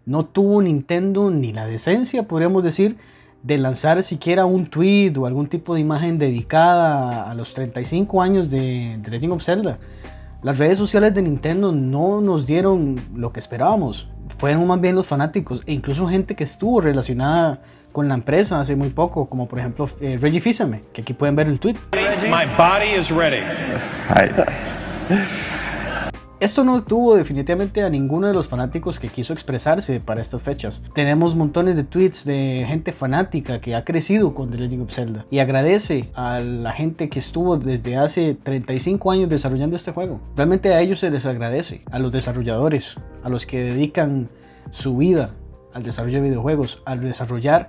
no 0.07 0.25
tuvo 0.25 0.62
Nintendo 0.62 1.31
ni 1.31 1.53
la 1.53 1.66
decencia, 1.66 2.27
podríamos 2.27 2.64
decir, 2.64 2.97
de 3.42 3.59
lanzar 3.59 4.03
siquiera 4.03 4.44
un 4.44 4.66
tweet 4.66 5.12
o 5.16 5.27
algún 5.27 5.48
tipo 5.48 5.74
de 5.74 5.81
imagen 5.81 6.18
dedicada 6.18 7.31
a 7.31 7.35
los 7.35 7.55
35 7.55 8.20
años 8.22 8.51
de, 8.51 8.98
The 9.03 9.11
Legend 9.11 9.33
of 9.33 9.42
Zelda. 9.42 9.79
Las 10.42 10.59
redes 10.59 10.79
sociales 10.79 11.14
de 11.14 11.22
Nintendo 11.22 11.72
no 11.72 12.20
nos 12.20 12.46
dieron 12.46 13.01
lo 13.14 13.33
que 13.33 13.40
esperábamos. 13.40 14.09
Fueron 14.38 14.66
más 14.66 14.81
bien 14.81 14.94
los 14.94 15.07
fanáticos 15.07 15.62
e 15.66 15.72
incluso 15.72 16.07
gente 16.07 16.37
que 16.37 16.44
estuvo 16.44 16.81
relacionada 16.81 17.61
con 17.92 18.07
la 18.07 18.14
empresa 18.14 18.61
hace 18.61 18.77
muy 18.77 18.90
poco, 18.90 19.29
como 19.29 19.48
por 19.48 19.59
ejemplo 19.59 19.88
eh, 20.01 20.16
Reggie 20.20 20.40
Fils-Aimé, 20.40 20.85
que 20.92 21.03
aquí 21.03 21.14
pueden 21.14 21.35
ver 21.35 21.48
el 21.48 21.59
tweet. 21.59 21.74
My 22.29 22.46
body 22.57 22.94
is 22.98 23.11
ready. 23.11 23.42
Esto 26.40 26.62
no 26.62 26.85
tuvo 26.85 27.16
definitivamente 27.16 27.83
a 27.83 27.90
ninguno 27.90 28.29
de 28.29 28.33
los 28.33 28.46
fanáticos 28.46 29.01
que 29.01 29.09
quiso 29.09 29.33
expresarse 29.33 29.98
para 29.98 30.20
estas 30.20 30.40
fechas. 30.40 30.83
Tenemos 30.94 31.35
montones 31.35 31.74
de 31.74 31.83
tweets 31.83 32.24
de 32.24 32.64
gente 32.64 32.92
fanática 32.92 33.61
que 33.61 33.74
ha 33.74 33.85
crecido 33.85 34.35
con 34.35 34.48
The 34.48 34.59
Legend 34.59 34.83
of 34.83 34.92
Zelda 34.92 35.27
y 35.33 35.40
agradece 35.40 36.11
a 36.14 36.38
la 36.38 36.70
gente 36.70 37.09
que 37.09 37.18
estuvo 37.18 37.57
desde 37.57 37.96
hace 37.96 38.37
35 38.40 39.11
años 39.11 39.29
desarrollando 39.29 39.74
este 39.74 39.90
juego. 39.90 40.20
Realmente 40.37 40.72
a 40.72 40.81
ellos 40.81 41.01
se 41.01 41.11
les 41.11 41.27
agradece, 41.27 41.83
a 41.90 41.98
los 41.98 42.12
desarrolladores, 42.12 42.98
a 43.24 43.31
los 43.31 43.44
que 43.44 43.61
dedican 43.61 44.29
su 44.70 44.96
vida 44.96 45.35
al 45.74 45.83
desarrollo 45.83 46.18
de 46.18 46.29
videojuegos, 46.29 46.83
al 46.85 47.01
desarrollar 47.01 47.68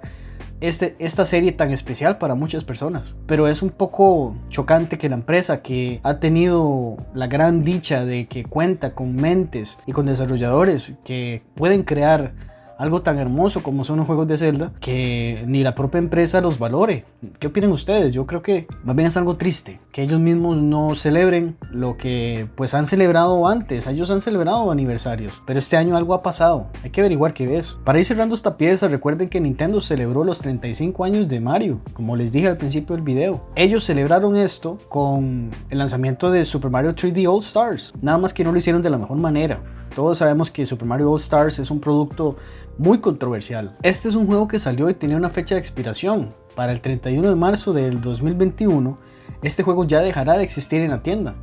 este, 0.61 0.95
esta 0.99 1.25
serie 1.25 1.51
tan 1.51 1.71
especial 1.71 2.17
para 2.17 2.35
muchas 2.35 2.63
personas. 2.63 3.15
Pero 3.25 3.47
es 3.47 3.61
un 3.61 3.69
poco 3.69 4.35
chocante 4.49 4.97
que 4.97 5.09
la 5.09 5.15
empresa 5.15 5.61
que 5.61 5.99
ha 6.03 6.19
tenido 6.19 6.97
la 7.13 7.27
gran 7.27 7.63
dicha 7.63 8.05
de 8.05 8.27
que 8.27 8.43
cuenta 8.43 8.93
con 8.93 9.15
mentes 9.15 9.77
y 9.85 9.91
con 9.91 10.05
desarrolladores 10.05 10.93
que 11.03 11.43
pueden 11.55 11.83
crear 11.83 12.33
algo 12.79 13.01
tan 13.01 13.19
hermoso 13.19 13.61
como 13.61 13.83
son 13.83 13.97
los 13.97 14.07
juegos 14.07 14.27
de 14.27 14.37
Zelda, 14.37 14.71
que 14.79 15.43
ni 15.45 15.63
la 15.63 15.75
propia 15.75 15.99
empresa 15.99 16.41
los 16.41 16.57
valore. 16.57 17.05
¿Qué 17.37 17.47
opinan 17.47 17.71
ustedes? 17.71 18.13
Yo 18.13 18.25
creo 18.25 18.41
que 18.41 18.67
más 18.83 18.95
bien 18.95 19.07
es 19.07 19.17
algo 19.17 19.35
triste, 19.35 19.81
que 19.91 20.01
ellos 20.01 20.19
mismos 20.19 20.57
no 20.57 20.95
celebren 20.95 21.57
lo 21.71 21.97
que 21.97 22.47
pues 22.55 22.73
han 22.73 22.87
celebrado 22.87 23.47
antes. 23.47 23.85
Ellos 23.85 24.09
han 24.09 24.21
celebrado 24.21 24.71
aniversarios, 24.71 25.41
pero 25.45 25.59
este 25.59 25.75
año 25.75 25.97
algo 25.97 26.13
ha 26.13 26.23
pasado. 26.23 26.69
Hay 26.81 26.89
que 26.89 27.01
averiguar 27.01 27.33
qué 27.33 27.57
es. 27.57 27.77
Para 27.83 27.99
ir 27.99 28.05
cerrando 28.05 28.33
esta 28.33 28.55
pieza, 28.55 28.87
recuerden 28.87 29.27
que 29.27 29.41
Nintendo 29.41 29.81
celebró 29.81 30.23
los 30.23 30.39
35 30.39 31.03
años 31.03 31.27
de 31.27 31.41
Mario, 31.41 31.81
como 31.93 32.15
les 32.15 32.31
dije 32.31 32.47
al 32.47 32.57
principio 32.57 32.95
del 32.95 33.03
video. 33.03 33.43
Ellos 33.55 33.83
celebraron 33.83 34.37
esto 34.37 34.77
con 34.87 35.51
el 35.69 35.77
lanzamiento 35.77 36.31
de 36.31 36.45
Super 36.45 36.71
Mario 36.71 36.95
3D 36.95 37.29
All 37.29 37.43
Stars, 37.43 37.93
nada 38.01 38.17
más 38.17 38.33
que 38.33 38.45
no 38.45 38.53
lo 38.53 38.57
hicieron 38.57 38.81
de 38.81 38.89
la 38.89 38.97
mejor 38.97 39.17
manera. 39.17 39.61
Todos 39.95 40.19
sabemos 40.19 40.51
que 40.51 40.65
Super 40.65 40.87
Mario 40.87 41.11
All 41.11 41.19
Stars 41.19 41.59
es 41.59 41.71
un 41.71 41.79
producto 41.79 42.35
muy 42.77 42.99
controversial. 42.99 43.75
Este 43.81 44.09
es 44.09 44.15
un 44.15 44.27
juego 44.27 44.47
que 44.47 44.59
salió 44.59 44.89
y 44.89 44.93
tenía 44.93 45.17
una 45.17 45.29
fecha 45.29 45.55
de 45.55 45.59
expiración. 45.59 46.33
Para 46.55 46.71
el 46.71 46.81
31 46.81 47.29
de 47.29 47.35
marzo 47.35 47.73
del 47.73 48.01
2021, 48.01 48.97
este 49.41 49.63
juego 49.63 49.85
ya 49.85 49.99
dejará 49.99 50.37
de 50.37 50.43
existir 50.43 50.81
en 50.81 50.91
la 50.91 51.01
tienda. 51.01 51.35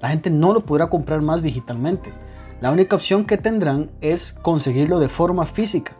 La 0.00 0.10
gente 0.10 0.30
no 0.30 0.54
lo 0.54 0.60
podrá 0.60 0.88
comprar 0.88 1.20
más 1.20 1.42
digitalmente. 1.42 2.12
La 2.60 2.70
única 2.70 2.96
opción 2.96 3.24
que 3.24 3.36
tendrán 3.36 3.90
es 4.00 4.32
conseguirlo 4.32 4.98
de 4.98 5.08
forma 5.08 5.46
física. 5.46 5.92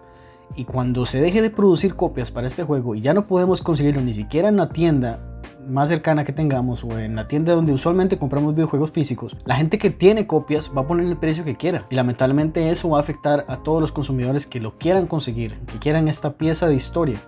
Y 0.57 0.65
cuando 0.65 1.07
se 1.07 1.21
deje 1.21 1.43
de 1.43 1.51
producir 1.51 1.95
copias 1.95 2.31
para 2.31 2.47
este 2.47 2.65
juego 2.65 2.95
y 2.95 3.01
ya 3.01 3.15
no 3.15 3.27
podemos 3.27 3.63
conseguirlo 3.63 4.01
ni 4.01 4.13
siquiera 4.13 4.49
en 4.49 4.57
la 4.57 4.71
tienda 4.71 5.30
más 5.71 5.89
cercana 5.89 6.25
que 6.25 6.33
tengamos 6.33 6.85
o 6.85 6.99
en 6.99 7.17
la 7.17 7.29
tienda 7.29 7.55
donde 7.55 7.73
usualmente 7.73 8.19
compramos 8.19 8.55
videojuegos 8.55 8.91
físicos, 8.91 9.37
la 9.45 9.57
gente 9.57 9.79
que 9.79 9.91
tiene 9.91 10.27
copias 10.27 10.71
va 10.77 10.83
a 10.83 10.87
poner 10.87 11.07
el 11.07 11.17
precio 11.17 11.45
que 11.45 11.57
quiera. 11.57 11.87
Y 11.91 11.95
lamentablemente 11.95 12.71
eso 12.71 12.91
va 12.91 12.99
a 12.99 13.01
afectar 13.01 13.45
a 13.49 13.57
todos 13.57 13.81
los 13.81 13.93
consumidores 13.93 14.47
que 14.47 14.61
lo 14.61 14.79
quieran 14.79 15.07
conseguir, 15.07 15.59
que 15.67 15.79
quieran 15.79 16.09
esta 16.09 16.33
pieza 16.33 16.69
de 16.69 16.75
historia, 16.75 17.19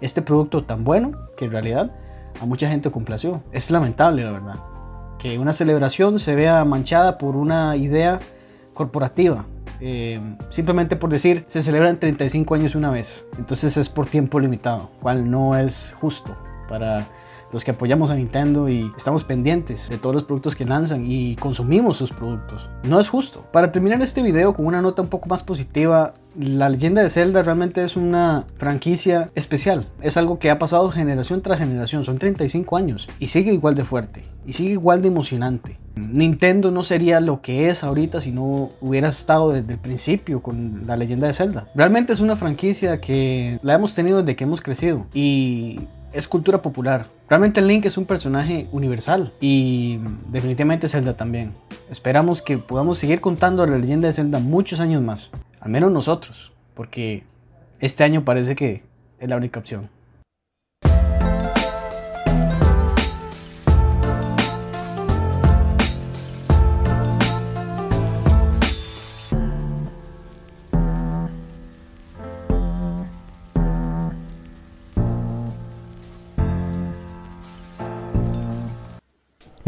este 0.00 0.22
producto 0.22 0.64
tan 0.64 0.84
bueno 0.84 1.12
que 1.36 1.46
en 1.46 1.50
realidad 1.50 1.92
a 2.40 2.46
mucha 2.46 2.68
gente 2.68 2.90
complació. 2.90 3.42
Es 3.52 3.70
lamentable, 3.70 4.24
la 4.24 4.32
verdad, 4.32 4.56
que 5.18 5.38
una 5.38 5.52
celebración 5.52 6.18
se 6.18 6.34
vea 6.34 6.64
manchada 6.64 7.18
por 7.18 7.36
una 7.36 7.76
idea 7.76 8.20
corporativa. 8.74 9.46
Eh, 9.80 10.20
simplemente 10.50 10.96
por 10.96 11.10
decir, 11.10 11.44
se 11.46 11.62
celebran 11.62 11.98
35 11.98 12.54
años 12.54 12.74
una 12.74 12.90
vez. 12.90 13.26
Entonces 13.38 13.76
es 13.76 13.88
por 13.88 14.06
tiempo 14.06 14.40
limitado, 14.40 14.90
cual 15.00 15.30
no 15.30 15.56
es 15.56 15.94
justo 16.00 16.36
para 16.68 17.08
los 17.52 17.64
que 17.64 17.70
apoyamos 17.70 18.10
a 18.10 18.14
Nintendo 18.14 18.68
y 18.68 18.90
estamos 18.96 19.24
pendientes 19.24 19.88
de 19.88 19.98
todos 19.98 20.14
los 20.14 20.24
productos 20.24 20.54
que 20.54 20.64
lanzan 20.64 21.04
y 21.06 21.36
consumimos 21.36 21.96
sus 21.96 22.12
productos. 22.12 22.70
No 22.82 23.00
es 23.00 23.08
justo. 23.08 23.44
Para 23.52 23.72
terminar 23.72 24.00
este 24.02 24.22
video 24.22 24.54
con 24.54 24.66
una 24.66 24.82
nota 24.82 25.02
un 25.02 25.08
poco 25.08 25.28
más 25.28 25.42
positiva, 25.42 26.14
la 26.38 26.68
leyenda 26.68 27.02
de 27.02 27.10
Zelda 27.10 27.42
realmente 27.42 27.82
es 27.82 27.96
una 27.96 28.46
franquicia 28.56 29.30
especial. 29.34 29.86
Es 30.00 30.16
algo 30.16 30.38
que 30.38 30.50
ha 30.50 30.58
pasado 30.58 30.90
generación 30.90 31.42
tras 31.42 31.58
generación. 31.58 32.04
Son 32.04 32.18
35 32.18 32.76
años 32.76 33.08
y 33.18 33.28
sigue 33.28 33.52
igual 33.52 33.74
de 33.74 33.84
fuerte 33.84 34.24
y 34.46 34.52
sigue 34.52 34.72
igual 34.72 35.02
de 35.02 35.08
emocionante. 35.08 35.78
Nintendo 35.96 36.70
no 36.70 36.82
sería 36.82 37.20
lo 37.20 37.42
que 37.42 37.68
es 37.68 37.82
ahorita 37.82 38.20
si 38.20 38.30
no 38.30 38.70
hubiera 38.80 39.08
estado 39.08 39.52
desde 39.52 39.72
el 39.72 39.78
principio 39.78 40.42
con 40.42 40.86
la 40.86 40.96
leyenda 40.96 41.26
de 41.26 41.32
Zelda. 41.32 41.68
Realmente 41.74 42.12
es 42.12 42.20
una 42.20 42.36
franquicia 42.36 43.00
que 43.00 43.58
la 43.62 43.74
hemos 43.74 43.94
tenido 43.94 44.20
desde 44.20 44.36
que 44.36 44.44
hemos 44.44 44.62
crecido 44.62 45.06
y 45.12 45.80
es 46.12 46.28
cultura 46.28 46.62
popular. 46.62 47.06
Realmente 47.28 47.60
Link 47.60 47.84
es 47.84 47.98
un 47.98 48.06
personaje 48.06 48.68
universal 48.72 49.32
y 49.40 49.98
definitivamente 50.28 50.88
Zelda 50.88 51.16
también. 51.16 51.54
Esperamos 51.90 52.42
que 52.42 52.58
podamos 52.58 52.98
seguir 52.98 53.20
contando 53.20 53.66
la 53.66 53.78
leyenda 53.78 54.06
de 54.06 54.12
Zelda 54.12 54.38
muchos 54.38 54.80
años 54.80 55.02
más, 55.02 55.30
al 55.60 55.70
menos 55.70 55.92
nosotros, 55.92 56.52
porque 56.74 57.24
este 57.80 58.04
año 58.04 58.24
parece 58.24 58.56
que 58.56 58.82
es 59.18 59.28
la 59.28 59.36
única 59.36 59.60
opción. 59.60 59.90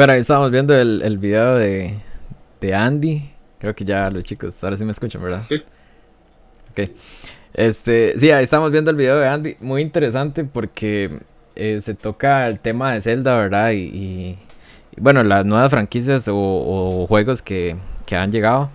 Bueno, 0.00 0.14
ahí 0.14 0.20
estábamos 0.20 0.50
viendo 0.50 0.74
el, 0.74 1.02
el 1.02 1.18
video 1.18 1.56
de, 1.56 1.94
de 2.58 2.74
Andy. 2.74 3.32
Creo 3.58 3.74
que 3.74 3.84
ya 3.84 4.08
los 4.10 4.24
chicos, 4.24 4.64
ahora 4.64 4.74
sí 4.78 4.82
me 4.86 4.92
escuchan, 4.92 5.22
¿verdad? 5.22 5.42
Sí. 5.44 5.62
Ok. 6.70 6.88
Este, 7.52 8.18
sí, 8.18 8.30
ahí 8.30 8.42
estamos 8.42 8.70
viendo 8.70 8.90
el 8.90 8.96
video 8.96 9.18
de 9.18 9.28
Andy. 9.28 9.56
Muy 9.60 9.82
interesante 9.82 10.44
porque 10.44 11.20
eh, 11.54 11.82
se 11.82 11.94
toca 11.94 12.48
el 12.48 12.60
tema 12.60 12.94
de 12.94 13.02
Zelda, 13.02 13.36
¿verdad? 13.36 13.72
Y, 13.72 13.76
y- 13.76 14.38
y, 14.96 15.00
bueno, 15.02 15.22
las 15.22 15.44
nuevas 15.44 15.68
franquicias 15.70 16.28
o, 16.28 16.34
o 16.34 17.06
juegos 17.06 17.42
que, 17.42 17.76
que 18.06 18.16
han 18.16 18.32
llegado. 18.32 18.70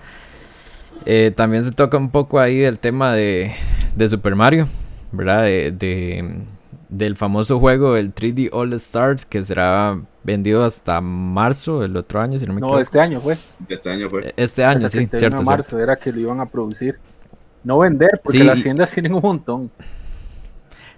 Eh, 1.07 1.33
también 1.35 1.63
se 1.63 1.71
toca 1.71 1.97
un 1.97 2.11
poco 2.11 2.39
ahí 2.39 2.59
del 2.59 2.77
tema 2.77 3.15
de, 3.15 3.51
de 3.95 4.07
Super 4.09 4.35
Mario, 4.35 4.67
¿verdad? 5.11 5.41
De, 5.41 5.71
de- 5.71 6.35
del 6.89 7.15
famoso 7.15 7.59
juego, 7.59 7.97
el 7.97 8.13
3D 8.13 8.49
All 8.51 8.73
Stars, 8.73 9.25
que 9.25 9.43
será 9.43 9.97
vendido 10.25 10.65
hasta 10.65 11.01
marzo 11.01 11.81
del 11.81 11.95
otro 11.97 12.19
año, 12.21 12.39
si 12.39 12.47
no 12.47 12.53
me 12.53 12.61
No, 12.61 12.67
equivoco. 12.67 12.79
este 12.79 12.99
año 12.99 13.21
fue. 13.21 13.37
Este 13.69 13.89
año 13.89 14.09
fue. 14.09 14.25
Este 14.35 14.63
año, 14.65 14.87
Hasta 14.87 14.89
sí, 14.89 15.07
31 15.07 15.17
cierto, 15.17 15.43
marzo 15.43 15.79
era 15.79 15.97
que 15.97 16.11
lo 16.11 16.19
iban 16.19 16.39
a 16.39 16.47
producir. 16.49 16.99
No 17.63 17.79
vender, 17.79 18.21
porque 18.23 18.39
Sí, 18.39 18.43
las 18.43 18.61
tiendas 18.61 18.91
tienen 18.91 19.13
un 19.13 19.21
montón. 19.21 19.71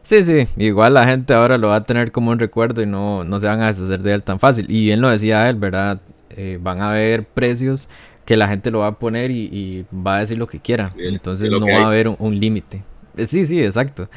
Sí, 0.02 0.24
sí, 0.24 0.48
igual 0.56 0.94
la 0.94 1.06
gente 1.06 1.34
ahora 1.34 1.58
lo 1.58 1.70
va 1.70 1.78
a 1.78 1.84
tener 1.86 2.12
como 2.12 2.32
un 2.32 2.40
recuerdo 2.40 2.82
y 2.82 2.86
no, 2.86 3.24
no 3.26 3.40
se 3.40 3.48
van 3.48 3.62
a 3.62 3.68
deshacer 3.68 4.02
de 4.02 4.14
él 4.14 4.24
tan 4.24 4.40
fácil. 4.40 4.66
Y 4.70 4.86
bien 4.86 5.02
lo 5.02 5.10
decía 5.10 5.50
él, 5.50 5.58
¿verdad? 5.58 6.00
Eh, 6.30 6.60
van 6.62 6.82
a 6.82 6.92
haber 6.92 7.26
precios 7.26 7.90
que 8.26 8.38
la 8.38 8.48
gente 8.48 8.72
lo 8.72 8.80
va 8.80 8.88
a 8.88 9.00
poner 9.00 9.32
y, 9.32 9.44
y 9.52 9.86
va 9.96 10.18
a 10.18 10.20
decir 10.22 10.38
lo 10.38 10.48
que 10.48 10.60
quiera. 10.62 10.90
Entonces 10.98 11.50
no 11.52 11.66
va 11.68 11.84
a 11.84 11.88
haber 11.88 12.08
un, 12.08 12.16
un 12.20 12.40
límite. 12.40 12.84
Eh, 13.18 13.28
Sí, 13.28 13.46
sí, 13.46 13.62
exacto. 13.62 14.10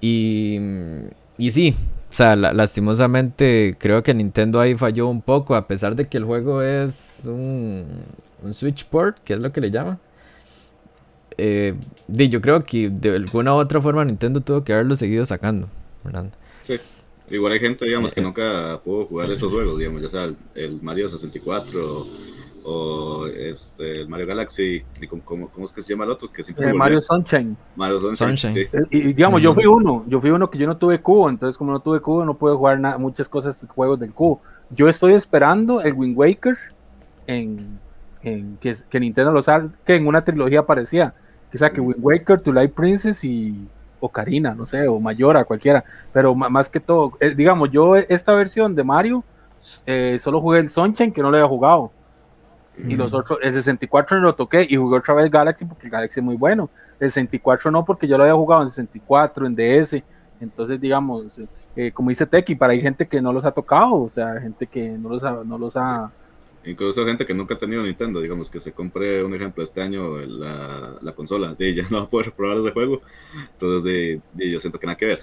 Y, 0.00 0.58
y 1.36 1.52
sí, 1.52 1.74
o 2.10 2.14
sea, 2.14 2.36
la- 2.36 2.52
lastimosamente 2.52 3.76
creo 3.78 4.02
que 4.02 4.14
Nintendo 4.14 4.60
ahí 4.60 4.74
falló 4.76 5.08
un 5.08 5.22
poco, 5.22 5.54
a 5.56 5.66
pesar 5.68 5.94
de 5.96 6.08
que 6.08 6.18
el 6.18 6.24
juego 6.24 6.62
es 6.62 7.22
un, 7.26 7.86
un 8.42 8.54
Switch 8.54 8.86
port, 8.86 9.18
que 9.24 9.34
es 9.34 9.40
lo 9.40 9.52
que 9.52 9.60
le 9.60 9.70
llaman. 9.70 9.98
Eh, 11.36 11.74
yo 12.08 12.40
creo 12.40 12.64
que 12.64 12.90
de 12.90 13.14
alguna 13.16 13.54
u 13.54 13.58
otra 13.58 13.80
forma 13.80 14.04
Nintendo 14.04 14.40
tuvo 14.40 14.64
que 14.64 14.72
haberlo 14.72 14.96
seguido 14.96 15.24
sacando, 15.24 15.68
¿verdad? 16.04 16.32
Sí. 16.62 16.80
Igual 17.30 17.52
hay 17.52 17.60
gente, 17.60 17.84
digamos, 17.84 18.14
que 18.14 18.20
Eh, 18.20 18.22
nunca 18.22 18.80
pudo 18.82 19.06
jugar 19.06 19.30
esos 19.30 19.50
juegos, 19.50 19.78
digamos, 19.78 20.02
ya 20.02 20.08
sea 20.08 20.24
el, 20.24 20.36
el 20.54 20.82
Mario 20.82 21.08
64 21.08 22.10
o 22.70 23.26
este, 23.26 24.02
el 24.02 24.08
Mario 24.08 24.26
Galaxy, 24.26 24.82
y 25.00 25.06
cómo, 25.06 25.22
cómo- 25.24 25.48
cómo 25.48 25.64
es 25.64 25.72
que 25.72 25.80
se 25.82 25.92
llama 25.94 26.04
el 26.04 26.10
otro, 26.10 26.30
que 26.30 26.42
siempre 26.42 26.68
Eh. 26.68 26.72
Mario 26.74 27.00
Sunshine. 27.00 27.56
Mario 27.76 27.98
Sunshine, 28.00 28.36
Sunshine. 28.36 28.52
sí. 28.52 28.76
Eh, 28.76 28.82
Y, 28.90 28.98
y 28.98 29.12
digamos, 29.14 29.40
yo 29.40 29.54
fui 29.54 29.66
uno, 29.66 30.04
yo 30.06 30.20
fui 30.20 30.30
uno 30.30 30.50
que 30.50 30.58
yo 30.58 30.66
no 30.66 30.76
tuve 30.76 31.00
cubo, 31.00 31.28
entonces 31.30 31.56
como 31.56 31.72
no 31.72 31.80
tuve 31.80 32.00
cubo 32.00 32.24
no 32.24 32.34
pude 32.34 32.54
jugar 32.54 32.78
muchas 32.98 33.28
cosas, 33.28 33.66
juegos 33.74 33.98
del 33.98 34.12
cubo. 34.12 34.40
Yo 34.70 34.88
estoy 34.88 35.14
esperando 35.14 35.80
el 35.80 35.94
Wind 35.94 36.16
Waker 36.18 36.56
en, 37.26 37.78
en 38.22 38.56
que, 38.60 38.74
que 38.90 39.00
Nintendo 39.00 39.32
lo 39.32 39.42
saque 39.42 39.94
en 39.94 40.06
una 40.06 40.22
trilogía 40.24 40.64
parecida, 40.66 41.14
que 41.50 41.58
saque 41.58 41.80
Wind 41.80 42.00
Waker, 42.02 42.40
Twilight 42.40 42.72
Princess 42.72 43.24
y 43.24 43.66
Ocarina, 44.00 44.54
no 44.54 44.66
sé, 44.66 44.86
o 44.86 45.00
Mayora, 45.00 45.44
cualquiera, 45.44 45.82
pero 46.12 46.34
más 46.34 46.68
que 46.70 46.80
todo, 46.80 47.12
eh, 47.20 47.34
digamos, 47.34 47.70
yo 47.70 47.96
esta 47.96 48.34
versión 48.34 48.74
de 48.74 48.84
Mario 48.84 49.24
eh, 49.86 50.18
solo 50.20 50.40
jugué 50.40 50.60
el 50.60 50.70
Sunshine 50.70 51.12
que 51.12 51.20
no 51.22 51.30
lo 51.30 51.36
había 51.36 51.48
jugado. 51.48 51.90
Y 52.86 52.96
los 52.96 53.12
otros, 53.14 53.38
el 53.42 53.52
64 53.54 54.16
no 54.18 54.22
lo 54.24 54.34
toqué 54.34 54.66
y 54.68 54.76
jugué 54.76 54.98
otra 54.98 55.14
vez 55.14 55.30
Galaxy 55.30 55.64
porque 55.66 55.86
el 55.86 55.92
Galaxy 55.92 56.20
es 56.20 56.24
muy 56.24 56.36
bueno. 56.36 56.70
El 56.98 57.08
64 57.10 57.70
no, 57.70 57.84
porque 57.84 58.08
yo 58.08 58.16
lo 58.16 58.24
había 58.24 58.34
jugado 58.34 58.62
en 58.62 58.70
64, 58.70 59.46
en 59.46 59.54
DS. 59.54 60.04
Entonces, 60.40 60.80
digamos, 60.80 61.40
eh, 61.76 61.92
como 61.92 62.10
dice 62.10 62.26
Teki, 62.26 62.54
para 62.56 62.72
hay 62.72 62.80
gente 62.80 63.06
que 63.08 63.20
no 63.20 63.32
los 63.32 63.44
ha 63.44 63.52
tocado, 63.52 63.94
o 64.02 64.08
sea, 64.08 64.40
gente 64.40 64.66
que 64.66 64.90
no 64.98 65.08
los 65.10 65.22
ha, 65.24 65.44
no 65.44 65.58
los 65.58 65.76
ha. 65.76 66.12
Incluso 66.64 67.04
gente 67.06 67.24
que 67.24 67.34
nunca 67.34 67.54
ha 67.54 67.58
tenido 67.58 67.82
Nintendo, 67.82 68.20
digamos, 68.20 68.50
que 68.50 68.60
se 68.60 68.74
compre, 68.74 69.22
un 69.24 69.34
ejemplo, 69.34 69.62
este 69.62 69.80
año 69.80 70.18
la, 70.18 70.98
la 71.00 71.14
consola, 71.14 71.54
de 71.54 71.72
ya 71.74 71.84
no 71.90 71.98
va 71.98 72.04
a 72.04 72.08
poder 72.08 72.32
probar 72.32 72.58
ese 72.58 72.72
juego. 72.72 73.02
Entonces, 73.52 73.84
de, 73.84 74.22
de- 74.32 74.50
yo 74.50 74.58
siento 74.60 74.78
que 74.78 74.86
nada 74.86 74.96
que 74.96 75.06
ver. 75.06 75.20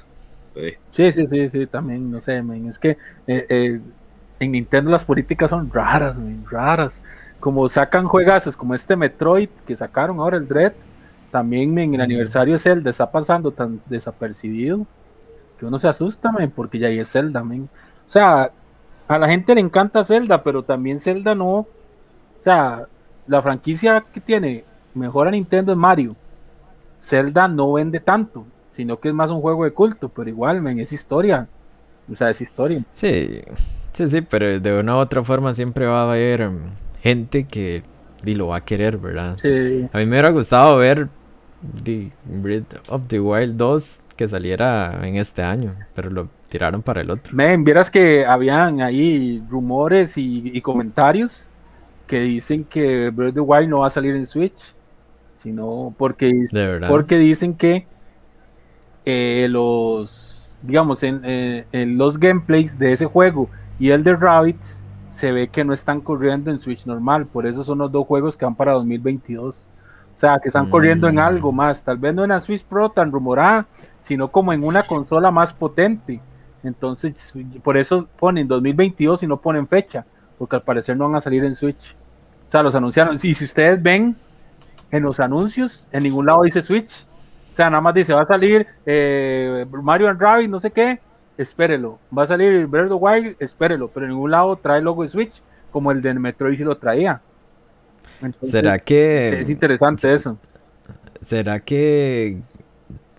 Sí. 0.53 0.62
Sí, 0.89 1.12
sí, 1.12 1.28
sí, 1.28 1.49
sí, 1.49 1.68
también, 1.68 2.10
no 2.10 2.22
sé, 2.22 2.41
men, 2.41 2.68
es 2.70 2.80
que 2.80 2.91
eh, 3.28 3.45
eh, 3.49 3.82
en 4.39 4.51
Nintendo 4.51 4.89
las 4.91 5.03
políticas 5.06 5.49
son 5.49 5.70
raras, 5.72 6.18
men, 6.18 6.45
raras. 6.49 7.01
Como 7.40 7.68
sacan 7.70 8.08
juegazos 8.08 8.58
como 8.58 8.74
este 8.74 8.96
Metroid 8.96 9.50
que 9.68 9.76
sacaron 9.76 10.20
ahora 10.20 10.38
el 10.38 10.48
Dread, 10.48 10.74
también 11.32 11.74
men, 11.74 11.94
el 11.94 12.02
aniversario 12.02 12.54
de 12.54 12.60
Zelda 12.60 12.90
está 12.90 13.12
pasando 13.12 13.52
tan 13.52 13.80
desapercibido 13.90 14.86
que 15.60 15.66
uno 15.66 15.80
se 15.80 15.88
asusta, 15.88 16.32
men, 16.32 16.52
porque 16.52 16.80
ya 16.80 16.88
ahí 16.88 17.00
es 17.00 17.12
Zelda, 17.12 17.44
men. 17.44 17.70
O 18.08 18.10
sea, 18.10 18.52
a 19.08 19.18
la 19.18 19.28
gente 19.28 19.56
le 19.56 19.62
encanta 19.62 20.04
Zelda, 20.04 20.44
pero 20.44 20.64
también 20.64 21.00
Zelda 21.00 21.36
no. 21.36 21.50
O 21.50 21.68
sea, 22.40 22.88
la 23.28 23.42
franquicia 23.42 24.04
que 24.14 24.22
tiene 24.22 24.64
mejor 24.94 25.28
a 25.28 25.32
Nintendo 25.32 25.72
es 25.72 25.78
Mario. 25.78 26.16
Zelda 27.00 27.48
no 27.48 27.74
vende 27.74 28.00
tanto, 28.00 28.46
sino 28.74 29.00
que 29.00 29.10
es 29.10 29.14
más 29.14 29.30
un 29.30 29.42
juego 29.42 29.64
de 29.64 29.72
culto, 29.72 30.10
pero 30.10 30.30
igual, 30.30 30.62
men, 30.62 30.80
es 30.80 30.92
historia. 30.94 31.48
O 32.12 32.16
sea, 32.16 32.30
es 32.30 32.42
historia. 32.42 32.84
Sí, 32.94 33.42
sí, 33.94 34.08
sí, 34.08 34.22
pero 34.22 34.60
de 34.60 34.80
una 34.80 34.96
u 34.96 35.00
otra 35.00 35.24
forma 35.24 35.54
siempre 35.54 35.86
va 35.86 36.02
a 36.02 36.12
haber 36.12 36.50
mm, 36.50 36.60
gente 37.06 37.43
que 37.43 37.84
di, 38.24 38.34
lo 38.34 38.47
va 38.47 38.58
a 38.58 38.62
querer, 38.62 38.97
¿verdad? 38.97 39.38
Sí. 39.39 39.88
A 39.93 39.99
mí 39.99 40.06
me 40.06 40.12
hubiera 40.12 40.32
gustado 40.32 40.78
ver 40.78 41.08
The 41.84 42.12
Breath 42.26 42.89
of 42.89 43.03
the 43.08 43.20
Wild 43.20 43.58
2 43.58 44.01
que 44.16 44.28
saliera 44.28 45.01
en 45.03 45.18
este 45.18 45.43
año, 45.43 45.76
pero 45.93 46.10
lo 46.10 46.30
tiraron 46.49 46.82
para 46.82 47.01
el 47.01 47.12
otro. 47.12 47.36
Men, 47.36 47.64
vieras 47.64 47.91
que 47.91 48.26
habían 48.26 48.82
ahí 48.82 49.43
rumores 49.49 50.18
y, 50.18 50.49
y 50.51 50.62
comentarios 50.62 51.47
que 52.08 52.22
dicen 52.22 52.64
que 52.64 53.12
Breath 53.12 53.30
of 53.30 53.36
the 53.36 53.41
Wild 53.41 53.70
no 53.70 53.80
va 53.82 53.88
a 53.88 53.91
salir 53.91 54.16
en 54.16 54.26
Switch, 54.26 54.74
sino 55.36 55.93
porque, 55.99 56.32
porque 56.88 57.20
dicen 57.20 57.53
que 57.53 57.86
eh, 59.06 59.45
los, 59.47 60.58
digamos, 60.64 61.03
en, 61.03 61.22
eh, 61.24 61.66
en 61.72 61.99
los 61.99 62.18
gameplays 62.20 62.80
de 62.80 62.93
ese 62.93 63.06
juego 63.06 63.47
y 63.78 63.91
el 63.91 64.03
de 64.03 64.16
Rabbits 64.16 64.84
se 65.16 65.32
ve 65.32 65.47
que 65.47 65.63
no 65.63 65.74
están 65.74 66.01
corriendo 66.01 66.51
en 66.51 66.59
Switch 66.59 66.86
normal, 66.86 67.26
por 67.26 67.47
eso 67.47 67.63
son 67.63 67.78
los 67.78 67.89
dos 67.89 68.05
juegos 68.05 68.36
que 68.36 68.43
van 68.43 68.55
para 68.55 68.74
2022. 68.74 69.66
O 70.13 70.20
sea, 70.20 70.39
que 70.39 70.49
están 70.49 70.70
corriendo 70.70 71.07
en 71.07 71.16
Mm. 71.16 71.20
algo 71.20 71.51
más, 71.53 71.84
tal 71.84 71.97
vez 71.97 72.13
no 72.13 72.24
en 72.24 72.30
la 72.30 72.41
Switch 72.41 72.66
Pro 72.66 72.89
tan 72.89 73.11
rumorada, 73.13 73.66
sino 74.01 74.30
como 74.30 74.51
en 74.51 74.63
una 74.66 74.84
consola 74.84 75.32
más 75.32 75.53
potente. 75.53 76.20
Entonces, 76.63 77.34
por 77.63 77.78
eso 77.78 78.07
ponen 78.20 78.45
2022 78.47 79.24
y 79.24 79.28
no 79.28 79.38
ponen 79.38 79.68
fecha, 79.68 80.05
porque 80.38 80.57
al 80.57 80.63
parecer 80.63 80.97
no 80.97 81.05
van 81.05 81.16
a 81.16 81.22
salir 81.22 81.45
en 81.45 81.55
Switch. 81.55 81.95
O 82.47 82.51
sea, 82.51 82.61
los 82.61 82.76
anunciaron. 82.76 83.18
Sí, 83.18 83.34
si 83.34 83.45
ustedes 83.45 83.82
ven 83.82 84.16
en 84.91 85.03
los 85.03 85.20
anuncios, 85.22 85.88
en 85.93 86.03
ningún 86.03 86.26
lado 86.26 86.43
dice 86.43 86.61
Switch. 86.61 87.05
O 87.53 87.55
sea, 87.55 87.70
nada 87.70 87.80
más 87.82 87.93
dice, 87.93 88.13
va 88.13 88.24
a 88.24 88.26
salir 88.28 88.68
eh, 88.86 89.66
Mario 89.82 90.09
and 90.09 90.20
Rabbit, 90.20 90.49
no 90.49 90.59
sé 90.59 90.72
qué, 90.72 90.99
espérelo. 91.38 92.00
Va 92.16 92.24
a 92.24 92.28
salir 92.28 92.68
Breath 92.68 92.92
of 92.92 93.00
the 93.00 93.06
Wild, 93.06 93.36
espérelo. 93.40 93.90
Pero 93.90 94.06
en 94.06 94.12
ningún 94.12 94.32
lado 94.32 94.56
trae 94.56 94.82
logo 94.82 95.04
de 95.04 95.10
Switch, 95.10 95.42
como 95.72 95.92
el 95.92 96.02
de 96.02 96.14
Metroid 96.14 96.58
sí 96.58 96.64
lo 96.64 96.78
traía. 96.78 97.22
Entonces, 98.22 98.52
¿Será 98.52 98.80
que 98.80 99.40
Es 99.40 99.50
interesante 99.50 100.14
eso. 100.14 100.38
será 101.22 101.60
que 101.60 102.38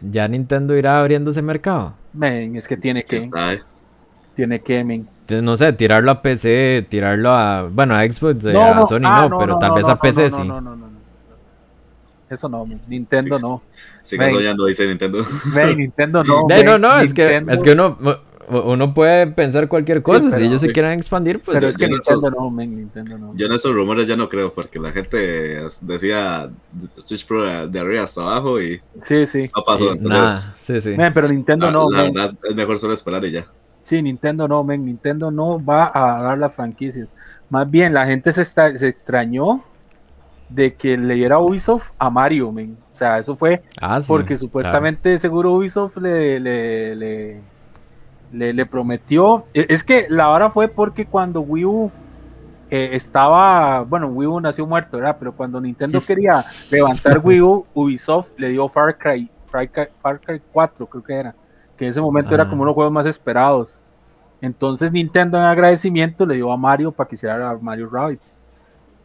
ya 0.00 0.26
Nintendo 0.28 0.76
irá 0.76 1.00
abriendo 1.00 1.30
ese 1.30 1.42
mercado? 1.42 1.94
Men, 2.12 2.56
es 2.56 2.66
que 2.66 2.76
tiene 2.76 3.04
que, 3.04 3.20
tiene 4.34 4.60
que, 4.60 4.84
men. 4.84 5.08
No 5.42 5.56
sé, 5.56 5.72
tirarlo 5.72 6.10
a 6.12 6.22
PC, 6.22 6.86
tirarlo 6.88 7.30
a, 7.30 7.64
bueno, 7.68 7.94
a 7.94 8.04
Xbox, 8.04 8.44
No, 8.44 8.62
a 8.62 8.74
no, 8.74 8.86
Sony 8.86 9.00
ah, 9.04 9.28
no, 9.28 9.38
pero 9.38 9.54
no, 9.54 9.58
tal 9.58 9.70
no, 9.70 9.74
vez 9.74 9.86
no, 9.86 9.92
a 9.92 10.00
PC 10.00 10.22
no, 10.22 10.30
sí. 10.30 10.48
No, 10.48 10.60
no, 10.60 10.76
no. 10.76 10.95
Eso 12.28 12.48
no, 12.48 12.66
Nintendo 12.88 13.36
Sí. 13.36 13.42
no. 13.42 13.62
Sigan 14.02 14.30
soñando, 14.30 14.66
dice 14.66 14.86
Nintendo. 14.86 15.24
Men, 15.54 15.76
Nintendo 15.78 16.24
no. 16.24 16.44
Men, 16.48 16.66
no, 16.66 16.78
no, 16.78 16.98
es 16.98 17.14
que, 17.14 17.44
es 17.48 17.62
que 17.62 17.72
uno, 17.72 17.96
uno 18.48 18.94
puede 18.94 19.28
pensar 19.28 19.68
cualquier 19.68 20.02
cosa. 20.02 20.22
si 20.30 20.36
pero- 20.36 20.44
ellos 20.46 20.60
se 20.60 20.66
sí. 20.68 20.72
quieren 20.72 20.92
expandir, 20.92 21.38
pues. 21.40 21.56
Pero 21.58 21.68
es 21.68 21.76
que 21.76 21.86
Nintendo 21.88 22.30
no, 22.30 22.50
men, 22.50 22.74
Nintendo 22.74 23.16
no. 23.18 23.32
Yo 23.36 23.46
en 23.46 23.52
esos 23.52 23.72
rumores 23.74 24.08
ya 24.08 24.16
no 24.16 24.28
creo, 24.28 24.52
porque 24.52 24.80
la 24.80 24.90
gente 24.90 25.62
decía 25.82 26.50
Switch 26.98 27.26
Pro 27.26 27.68
de 27.68 27.78
arriba 27.78 28.02
hasta 28.04 28.22
abajo 28.22 28.60
y 28.60 28.80
Sí, 29.02 29.26
sí. 29.28 29.46
no 29.56 29.62
pasó. 29.64 29.92
Entonces, 29.92 30.52
sí, 30.62 30.80
sí. 30.80 30.96
Men, 30.96 31.12
pero 31.12 31.28
Nintendo 31.28 31.66
la, 31.66 31.72
no, 31.72 31.90
la 31.90 32.02
men. 32.02 32.12
verdad 32.12 32.34
es 32.48 32.54
mejor 32.56 32.78
solo 32.80 32.94
esperar 32.94 33.24
y 33.24 33.30
ya. 33.30 33.46
Sí, 33.82 34.02
Nintendo 34.02 34.48
no, 34.48 34.64
men. 34.64 34.84
Nintendo 34.84 35.30
no 35.30 35.64
va 35.64 35.92
a 35.94 36.20
dar 36.24 36.38
las 36.38 36.52
franquicias. 36.52 37.14
Más 37.50 37.70
bien, 37.70 37.94
la 37.94 38.04
gente 38.04 38.32
se, 38.32 38.42
está, 38.42 38.76
se 38.76 38.88
extrañó 38.88 39.62
de 40.48 40.74
que 40.74 40.96
le 40.96 41.14
diera 41.14 41.38
Ubisoft 41.40 41.90
a 41.98 42.08
Mario, 42.10 42.52
men. 42.52 42.76
O 42.92 42.94
sea, 42.94 43.18
eso 43.18 43.36
fue 43.36 43.62
Ah, 43.80 44.00
sí, 44.00 44.06
porque 44.08 44.28
claro. 44.28 44.38
supuestamente 44.40 45.18
seguro 45.18 45.52
Ubisoft 45.52 45.96
le, 45.98 46.38
le, 46.40 46.94
le, 46.96 47.40
le- 48.32 48.52
le 48.52 48.66
prometió. 48.66 49.44
e- 49.52 49.66
Es 49.68 49.82
que 49.84 50.06
la 50.08 50.30
hora 50.30 50.50
fue 50.50 50.68
porque 50.68 51.06
cuando 51.06 51.40
Wii 51.40 51.64
U 51.64 51.90
eh, 52.70 52.90
estaba, 52.92 53.82
bueno, 53.82 54.08
Wii 54.08 54.26
U 54.28 54.40
nació 54.40 54.66
muerto, 54.66 54.96
¿verdad? 54.96 55.16
Pero 55.18 55.32
cuando 55.32 55.60
Nintendo 55.60 56.00
quería 56.00 56.44
levantar 56.70 57.20
Wii 57.24 57.40
U, 57.42 57.66
Ubisoft 57.74 58.30
le 58.38 58.48
dio 58.48 58.68
Far 58.68 58.96
Cry, 58.98 59.30
Far 59.50 59.70
Cry, 59.70 59.84
Far 60.02 60.20
Cry 60.20 60.40
4, 60.52 60.86
creo 60.86 61.02
que 61.04 61.14
era, 61.14 61.34
que 61.76 61.84
en 61.84 61.90
ese 61.90 62.00
momento 62.00 62.34
era 62.34 62.44
Ah. 62.44 62.48
como 62.48 62.62
uno 62.62 62.66
de 62.68 62.70
los 62.70 62.74
juegos 62.74 62.92
más 62.92 63.06
esperados. 63.06 63.82
Entonces 64.40 64.92
Nintendo 64.92 65.38
en 65.38 65.44
agradecimiento 65.44 66.26
le 66.26 66.34
dio 66.36 66.52
a 66.52 66.56
Mario 66.56 66.92
para 66.92 67.08
que 67.08 67.14
hiciera 67.14 67.50
a 67.50 67.56
Mario 67.58 67.88
Rabbids. 67.90 68.42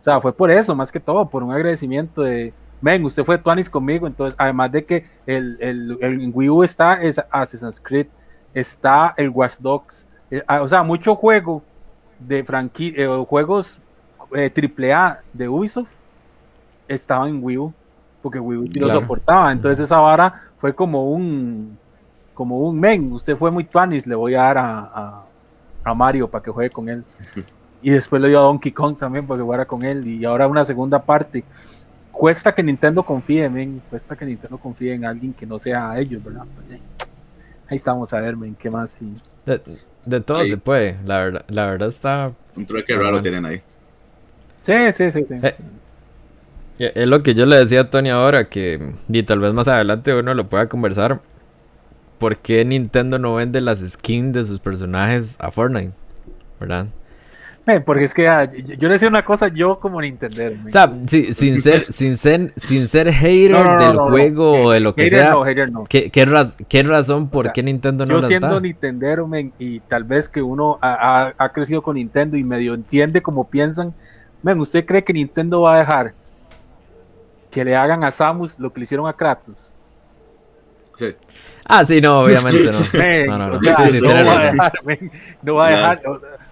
O 0.01 0.03
sea, 0.03 0.19
fue 0.19 0.33
por 0.33 0.49
eso, 0.49 0.75
más 0.75 0.91
que 0.91 0.99
todo, 0.99 1.29
por 1.29 1.43
un 1.43 1.51
agradecimiento 1.53 2.23
de, 2.23 2.51
ven, 2.81 3.05
usted 3.05 3.23
fue 3.23 3.37
Tuanis 3.37 3.69
conmigo, 3.69 4.07
entonces, 4.07 4.33
además 4.35 4.71
de 4.71 4.83
que 4.83 5.05
el, 5.27 5.57
el, 5.61 5.95
el 6.01 6.31
Wii 6.33 6.49
U 6.49 6.63
está 6.63 6.99
es 7.03 7.21
Assassin's 7.29 7.79
Creed, 7.79 8.07
está 8.51 9.13
el 9.15 9.29
Watch 9.29 9.59
Dogs, 9.59 10.07
eh, 10.31 10.41
ah, 10.47 10.63
o 10.63 10.67
sea, 10.67 10.81
mucho 10.81 11.15
juego 11.15 11.61
de 12.17 12.43
franquicia, 12.43 13.07
juegos 13.27 13.77
eh, 14.33 14.51
AAA 14.51 15.19
de 15.33 15.47
Ubisoft 15.47 15.91
estaban 16.87 17.29
en 17.29 17.43
Wii 17.43 17.57
U, 17.59 17.73
porque 18.23 18.39
Wii 18.39 18.57
U 18.57 18.67
sí 18.67 18.79
lo 18.79 18.87
Claro. 18.87 19.01
soportaba, 19.01 19.51
entonces 19.51 19.81
esa 19.81 19.99
vara 19.99 20.41
fue 20.59 20.73
como 20.73 21.11
un, 21.11 21.77
como 22.33 22.57
un, 22.61 22.79
men, 22.79 23.13
usted 23.13 23.37
fue 23.37 23.51
muy 23.51 23.65
Tuanis, 23.65 24.07
le 24.07 24.15
voy 24.15 24.33
a 24.33 24.41
dar 24.41 24.57
a, 24.57 24.79
a, 24.79 25.23
a 25.83 25.93
Mario 25.93 26.27
para 26.27 26.43
que 26.43 26.49
juegue 26.49 26.71
con 26.71 26.89
él. 26.89 27.03
Y 27.81 27.89
después 27.91 28.21
le 28.21 28.29
dio 28.29 28.39
a 28.39 28.43
Donkey 28.43 28.71
Kong 28.71 28.97
también 28.97 29.25
para 29.25 29.37
que 29.39 29.43
jugara 29.43 29.65
con 29.65 29.83
él. 29.83 30.07
Y 30.07 30.23
ahora 30.25 30.47
una 30.47 30.63
segunda 30.65 31.01
parte. 31.01 31.43
Cuesta 32.11 32.53
que 32.53 32.61
Nintendo 32.61 33.03
confíe, 33.03 33.49
men. 33.49 33.81
Cuesta 33.89 34.15
que 34.15 34.25
Nintendo 34.25 34.57
confíe 34.57 34.93
en 34.93 35.05
alguien 35.05 35.33
que 35.33 35.45
no 35.45 35.57
sea 35.57 35.97
ellos, 35.97 36.23
¿verdad? 36.23 36.43
Pues, 36.55 36.79
eh, 36.79 36.81
ahí 37.69 37.77
estamos 37.77 38.13
a 38.13 38.19
ver, 38.21 38.35
men. 38.37 38.55
¿Qué 38.55 38.69
más? 38.69 38.91
Sí. 38.91 39.11
De, 39.45 39.59
de 40.05 40.21
todo 40.21 40.37
Ahí. 40.39 40.49
se 40.49 40.57
puede. 40.57 40.97
La 41.05 41.19
verdad, 41.19 41.45
la 41.47 41.65
verdad 41.67 41.87
está. 41.87 42.31
Un 42.55 42.65
truque 42.65 42.93
raro 42.93 43.05
bueno. 43.09 43.21
tienen 43.23 43.45
ahí. 43.45 43.61
Sí, 44.61 44.73
sí, 44.93 45.11
sí. 45.11 45.25
sí. 45.27 45.33
Eh, 45.41 45.55
eh, 46.79 46.91
Es 46.95 47.07
lo 47.07 47.23
que 47.23 47.33
yo 47.33 47.45
le 47.47 47.55
decía 47.55 47.81
a 47.81 47.89
Tony 47.89 48.09
ahora, 48.09 48.47
que 48.49 48.93
y 49.09 49.23
tal 49.23 49.39
vez 49.39 49.53
más 49.53 49.67
adelante 49.67 50.13
uno 50.13 50.33
lo 50.35 50.47
pueda 50.47 50.67
conversar. 50.69 51.19
¿Por 52.19 52.37
qué 52.37 52.63
Nintendo 52.65 53.17
no 53.17 53.33
vende 53.35 53.61
las 53.61 53.79
skins 53.79 54.33
de 54.33 54.43
sus 54.43 54.59
personajes 54.59 55.37
a 55.39 55.49
Fortnite? 55.49 55.93
¿Verdad? 56.59 56.85
Men, 57.63 57.83
porque 57.83 58.05
es 58.05 58.13
que 58.15 58.27
ah, 58.27 58.51
yo, 58.51 58.73
yo 58.73 58.87
le 58.87 58.95
decía 58.95 59.07
una 59.07 59.23
cosa, 59.23 59.47
yo 59.49 59.79
como 59.79 60.01
Nintendo. 60.01 60.43
O 60.65 60.69
sea, 60.71 60.91
sí, 61.05 61.31
sin 61.35 61.61
ser, 61.61 61.85
sin 61.93 62.17
ser, 62.17 62.53
sin 62.55 62.87
ser 62.87 63.11
hater 63.13 63.51
No, 63.51 63.63
no, 63.63 63.71
no, 63.77 63.77
del 63.85 63.93
no, 63.95 64.05
no. 64.05 64.11
juego 64.11 64.51
o 64.63 64.71
de 64.71 64.79
lo 64.79 64.95
que 64.95 65.03
Hater 65.03 65.19
sea, 65.19 65.29
no, 65.31 65.43
hater 65.43 65.71
no. 65.71 65.83
¿qué, 65.85 66.09
qué, 66.09 66.25
raz- 66.25 66.55
qué 66.67 66.81
razón 66.81 67.29
por 67.29 67.45
sea, 67.45 67.53
qué 67.53 67.61
Nintendo 67.61 68.03
no 68.07 68.15
yo 68.15 68.17
las 68.21 68.27
siendo 68.27 68.47
da? 68.47 68.59
Nintendero, 68.59 69.27
men, 69.27 69.53
y 69.59 69.79
tal 69.81 70.03
vez 70.05 70.27
que 70.27 70.41
uno 70.41 70.79
ha, 70.81 71.25
ha- 71.27 71.33
ha 71.37 71.49
crecido 71.49 71.83
con 71.83 71.97
Nintendo 71.97 72.35
y 72.35 72.43
medio 72.43 72.73
entiende 72.73 73.21
cómo 73.21 73.47
piensan, 73.47 73.93
men, 74.41 74.59
¿usted 74.59 74.83
cree 74.83 75.03
que 75.03 75.13
Nintendo 75.13 75.61
va 75.61 75.75
a 75.75 75.79
dejar 75.79 76.13
que 77.51 77.63
le 77.63 77.75
hagan 77.75 78.03
a 78.03 78.11
Samus 78.11 78.57
lo 78.57 78.73
que 78.73 78.79
le 78.79 78.85
hicieron 78.85 79.07
a 79.07 79.13
Kratos? 79.13 79.71
Sí. 80.95 81.15
Ah, 81.67 81.85
sí, 81.85 82.01
no, 82.01 82.19
obviamente 82.21 82.71
no. 82.71 83.27
No, 83.27 83.37
no, 83.37 83.49
no. 83.51 83.57
O 83.57 83.59
sea, 83.59 83.75
Sí, 83.87 83.97
sí, 83.97 84.01
no, 84.01 84.07
tiene 84.07 84.23
va 84.23 84.31
a 84.31 84.35
razón. 84.51 84.51
dejar, 84.57 84.99
no 85.43 85.55
va 85.55 85.67
a 85.67 85.69
dejar, 85.69 86.01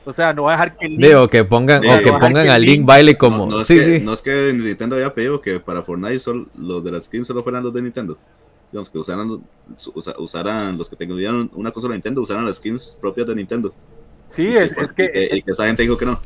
o, 0.10 0.14
sea, 0.14 0.34
no 0.34 0.44
va 0.44 0.52
a 0.52 0.56
dejar 0.56 0.78
que 0.78 0.88
Digo, 0.90 1.28
que 1.28 1.44
pongan, 1.46 1.86
o 1.86 1.94
Eh, 1.96 2.02
que 2.02 2.12
pongan 2.12 2.34
que 2.46 2.50
al 2.50 2.62
Link- 2.62 2.78
Link 2.80 2.86
baile 2.86 3.18
como. 3.18 3.46
No, 3.46 3.52
no 3.58 3.62
es 3.62 3.68
sí, 3.68 3.76
que, 3.78 4.00
sí. 4.00 4.06
no 4.06 4.14
es 4.14 4.22
que 4.22 4.52
Nintendo 4.54 4.96
había 4.96 5.14
pedido 5.14 5.40
que 5.42 5.60
para 5.60 5.82
Fortnite 5.82 6.20
solo, 6.20 6.48
los 6.58 6.84
de 6.84 6.92
las 6.92 7.06
skins 7.06 7.28
solo 7.28 7.44
fueran 7.44 7.64
los 7.64 7.74
de 7.74 7.82
Nintendo. 7.82 8.18
Digamos, 8.72 8.90
que 8.90 8.98
usaran, 9.00 9.42
usa- 9.96 10.16
usaran 10.20 10.78
los 10.78 10.90
que 10.90 10.96
tuvieran 11.06 11.50
una 11.54 11.72
consola 11.72 11.96
Nintendo, 11.96 12.22
usaran 12.22 12.46
las 12.46 12.58
skins 12.58 12.98
propias 13.02 13.26
de 13.28 13.36
Nintendo. 13.36 13.74
Sí, 14.28 14.44
Y 14.50 14.58
es, 14.58 14.74
que- 14.76 14.82
es 14.84 14.94
que, 14.94 15.04
y 15.06 15.12
que, 15.30 15.36
y 15.38 15.42
que 15.42 15.52
esa 15.52 15.66
gente 15.66 15.82
dijo 15.82 15.98
que 15.98 16.06
no. 16.06 16.20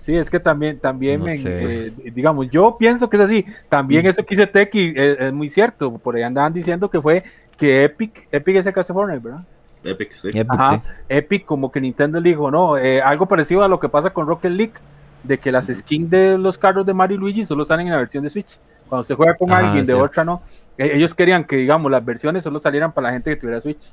sí, 0.00 0.14
es 0.16 0.30
que 0.30 0.40
también, 0.40 0.78
también, 0.78 1.20
No 1.20 1.26
eh, 1.28 1.92
digamos, 2.14 2.50
yo 2.50 2.76
pienso 2.78 3.10
que 3.10 3.16
es 3.18 3.22
así. 3.24 3.44
También 3.68 4.06
eso 4.06 4.24
que 4.24 4.34
dice 4.34 4.46
Teki 4.46 4.94
es, 4.96 5.16
es 5.20 5.32
muy 5.32 5.50
cierto. 5.50 5.92
Por 5.98 6.16
ahí 6.16 6.22
andaban 6.22 6.52
diciendo 6.52 6.90
que 6.90 7.00
fue 7.00 7.22
que 7.58 7.84
Epic, 7.84 8.26
Epic 8.32 8.56
es 8.56 8.66
el 8.66 8.72
que 8.72 8.80
hace 8.80 8.92
Fortnite, 8.94 9.22
¿verdad? 9.22 9.44
Epic, 9.84 10.12
sí. 10.12 10.28
Epic, 10.28 10.46
Ajá, 10.48 10.76
sí. 10.76 10.88
Epic 11.08 11.44
como 11.44 11.72
que 11.72 11.80
Nintendo 11.80 12.20
le 12.20 12.30
dijo, 12.30 12.50
no, 12.50 12.76
eh, 12.76 13.00
algo 13.02 13.26
parecido 13.26 13.64
a 13.64 13.68
lo 13.68 13.80
que 13.80 13.88
pasa 13.88 14.10
con 14.10 14.26
Rocket 14.26 14.52
League, 14.52 14.74
de 15.22 15.38
que 15.38 15.52
las 15.52 15.66
skins 15.66 16.10
de 16.10 16.38
los 16.38 16.58
carros 16.58 16.84
de 16.86 16.94
Mario 16.94 17.16
y 17.16 17.20
Luigi 17.20 17.44
solo 17.44 17.64
salen 17.64 17.86
en 17.86 17.92
la 17.92 17.98
versión 17.98 18.24
de 18.24 18.30
Switch. 18.30 18.58
Cuando 18.88 19.04
se 19.04 19.14
juega 19.14 19.34
con 19.34 19.50
Ah, 19.52 19.58
alguien 19.58 19.76
de 19.82 19.84
cierto. 19.86 20.02
otra, 20.04 20.24
no. 20.24 20.42
E- 20.76 20.96
Ellos 20.96 21.14
querían 21.14 21.44
que, 21.44 21.56
digamos, 21.56 21.90
las 21.90 22.04
versiones 22.04 22.42
solo 22.44 22.60
salieran 22.60 22.92
para 22.92 23.08
la 23.08 23.12
gente 23.12 23.30
que 23.30 23.36
tuviera 23.40 23.60
Switch. 23.60 23.92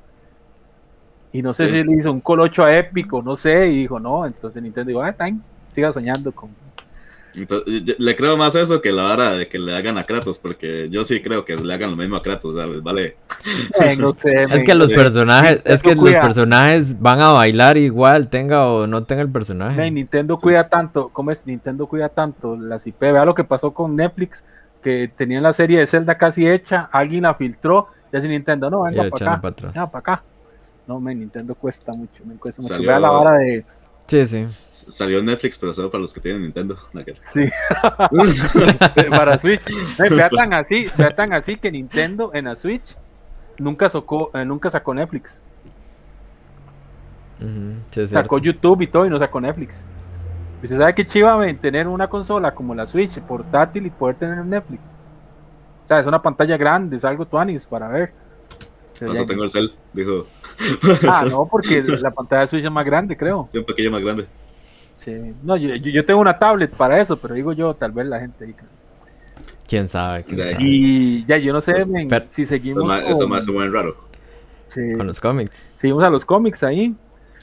Y 1.31 1.41
no 1.41 1.53
sé 1.53 1.69
Sí. 1.69 1.77
si 1.77 1.83
le 1.83 1.93
hizo 1.93 2.11
un 2.11 2.21
colocho 2.21 2.63
a 2.63 2.75
Epic 2.75 3.13
o 3.13 3.21
no 3.21 3.35
sé, 3.35 3.67
y 3.69 3.77
dijo, 3.81 3.99
no, 3.99 4.25
entonces 4.25 4.61
Nintendo 4.63 4.89
dijo, 4.89 5.01
ah, 5.03 5.13
time, 5.13 5.39
siga 5.69 5.93
soñando 5.93 6.31
con... 6.31 6.49
Entonces, 7.35 7.95
le 7.99 8.15
creo 8.15 8.35
más 8.37 8.55
eso 8.55 8.81
que 8.81 8.91
la 8.91 9.13
hora 9.13 9.31
de 9.33 9.45
que 9.45 9.59
le 9.59 9.75
hagan 9.75 9.97
a 9.97 10.03
Kratos, 10.03 10.39
porque 10.39 10.87
yo 10.89 11.03
sí 11.03 11.21
creo 11.21 11.45
que 11.45 11.55
le 11.55 11.73
hagan 11.73 11.91
lo 11.91 11.95
mismo 11.97 12.15
a 12.15 12.21
Kratos, 12.23 12.55
¿sabes? 12.55 12.81
Vale. 12.81 13.15
Eh, 13.79 13.95
no 13.97 14.09
sé, 14.21 14.43
Es 14.51 14.63
que 14.63 14.73
los 14.73 14.89
sí. 14.89 14.95
personajes, 14.95 15.61
es 15.63 15.81
que 15.81 15.89
Nintendo 15.89 16.03
los 16.03 16.11
cuida. 16.11 16.21
personajes 16.21 16.99
van 16.99 17.21
a 17.21 17.31
bailar 17.31 17.77
igual, 17.77 18.29
tenga 18.29 18.67
o 18.67 18.87
no 18.87 19.03
tenga 19.03 19.21
el 19.21 19.29
personaje. 19.29 19.77
men, 19.77 19.93
Nintendo 19.93 20.37
cuida 20.37 20.67
tanto, 20.67 21.09
¿cómo 21.09 21.31
es? 21.31 21.45
Nintendo 21.45 21.85
cuida 21.87 22.09
tanto 22.09 22.55
las 22.57 22.85
IP, 22.87 22.99
vea 22.99 23.25
lo 23.25 23.35
que 23.35 23.43
pasó 23.43 23.71
con 23.71 23.95
Netflix, 23.95 24.43
que 24.81 25.11
tenían 25.15 25.43
la 25.43 25.53
serie 25.53 25.79
de 25.79 25.87
Zelda 25.87 26.17
casi 26.17 26.47
hecha, 26.47 26.89
alguien 26.91 27.23
la 27.23 27.35
filtró, 27.35 27.87
y 28.11 28.17
así 28.17 28.27
Nintendo, 28.27 28.69
no, 28.69 28.81
venga 28.83 29.07
para 29.09 29.31
acá. 29.33 29.41
para 29.41 29.51
atrás. 29.51 29.73
Ya, 29.75 29.85
para 29.85 29.99
acá. 29.99 30.23
No, 30.87 30.99
men, 30.99 31.19
Nintendo 31.19 31.53
cuesta 31.53 31.91
mucho, 31.95 32.23
me 32.25 32.33
cuesta 32.35 32.61
mucho. 32.63 32.73
Salió- 32.73 32.87
Vea 32.89 32.99
la 32.99 33.09
vara 33.11 33.37
de. 33.37 33.63
Sí, 34.09 34.25
sí. 34.25 34.47
Salió 34.71 35.21
Netflix, 35.21 35.57
pero 35.59 35.71
solo 35.73 35.91
para 35.91 36.01
los 36.01 36.11
que 36.11 36.19
tienen 36.19 36.41
Nintendo. 36.41 36.75
Sí, 37.19 37.43
para 39.09 39.37
Switch. 39.37 39.61
Tan 39.97 40.53
así, 40.53 40.87
vea 40.97 41.15
tan 41.15 41.31
así 41.33 41.57
que 41.57 41.71
Nintendo 41.71 42.31
en 42.33 42.45
la 42.45 42.55
Switch 42.55 42.95
nunca 43.59 43.87
sacó, 43.89 44.31
eh, 44.33 44.43
nunca 44.45 44.69
sacó 44.71 44.93
Netflix. 44.93 45.43
Sí, 47.91 48.07
Sacó. 48.07 48.39
YouTube 48.39 48.81
y 48.81 48.87
todo 48.87 49.05
y 49.05 49.09
no 49.09 49.19
sacó 49.19 49.39
Netflix. 49.39 49.85
Y 50.61 50.65
¿Usted 50.65 50.77
sabe 50.77 50.95
que 50.95 51.05
chiva 51.05 51.39
tener 51.61 51.87
una 51.87 52.07
consola 52.09 52.53
como 52.53 52.75
la 52.75 52.85
Switch 52.87 53.19
portátil 53.21 53.85
y 53.85 53.89
poder 53.89 54.15
tener 54.15 54.43
Netflix? 54.43 54.97
O 55.85 55.87
sea, 55.87 55.99
es 55.99 56.07
una 56.07 56.21
pantalla 56.21 56.57
grande, 56.57 56.97
es 56.97 57.05
algo 57.05 57.25
tuanis 57.25 57.65
para 57.65 57.87
ver. 57.87 58.11
Por 59.05 59.15
eso 59.15 59.25
tengo 59.25 59.43
el 59.43 59.49
cel, 59.49 59.73
dijo. 59.93 60.25
Ah, 61.07 61.25
no, 61.29 61.45
porque 61.49 61.81
la 61.83 62.11
pantalla 62.11 62.41
de 62.41 62.47
Switch 62.47 62.63
es 62.65 62.71
más 62.71 62.85
grande, 62.85 63.15
creo. 63.17 63.47
Sí, 63.49 63.57
un 63.57 63.65
pequeño 63.65 63.91
más 63.91 64.01
grande. 64.01 64.25
Sí. 64.97 65.13
No, 65.43 65.55
yo, 65.55 65.75
yo- 65.75 66.05
tengo 66.05 66.19
una 66.19 66.37
tablet 66.37 66.71
para 66.71 66.99
eso, 66.99 67.17
pero 67.17 67.33
digo 67.33 67.53
yo, 67.53 67.73
tal 67.73 67.91
vez 67.91 68.05
la 68.07 68.19
gente 68.19 68.45
diga. 68.45 68.63
Quién 69.67 69.87
sabe, 69.87 70.23
quién 70.23 70.41
ahí. 70.41 70.51
sabe. 70.51 70.63
Y 70.63 71.25
ya, 71.25 71.37
yo 71.37 71.53
no 71.53 71.61
sé, 71.61 71.73
Pues, 71.73 71.89
men, 71.89 72.07
pero- 72.09 72.25
si 72.29 72.41
Eso 72.41 72.49
seguimos 72.49 72.95
eso 73.07 73.19
con- 73.21 73.29
más 73.29 73.45
se 73.45 73.51
mueve 73.51 73.71
raro. 73.71 73.95
sí, 74.67 74.81
Con 74.97 75.07
los 75.07 75.19
cómics. 75.19 75.69
seguimos 75.79 76.03
a 76.03 76.09
los 76.09 76.25
cómics 76.25 76.63
ahí. 76.63 76.95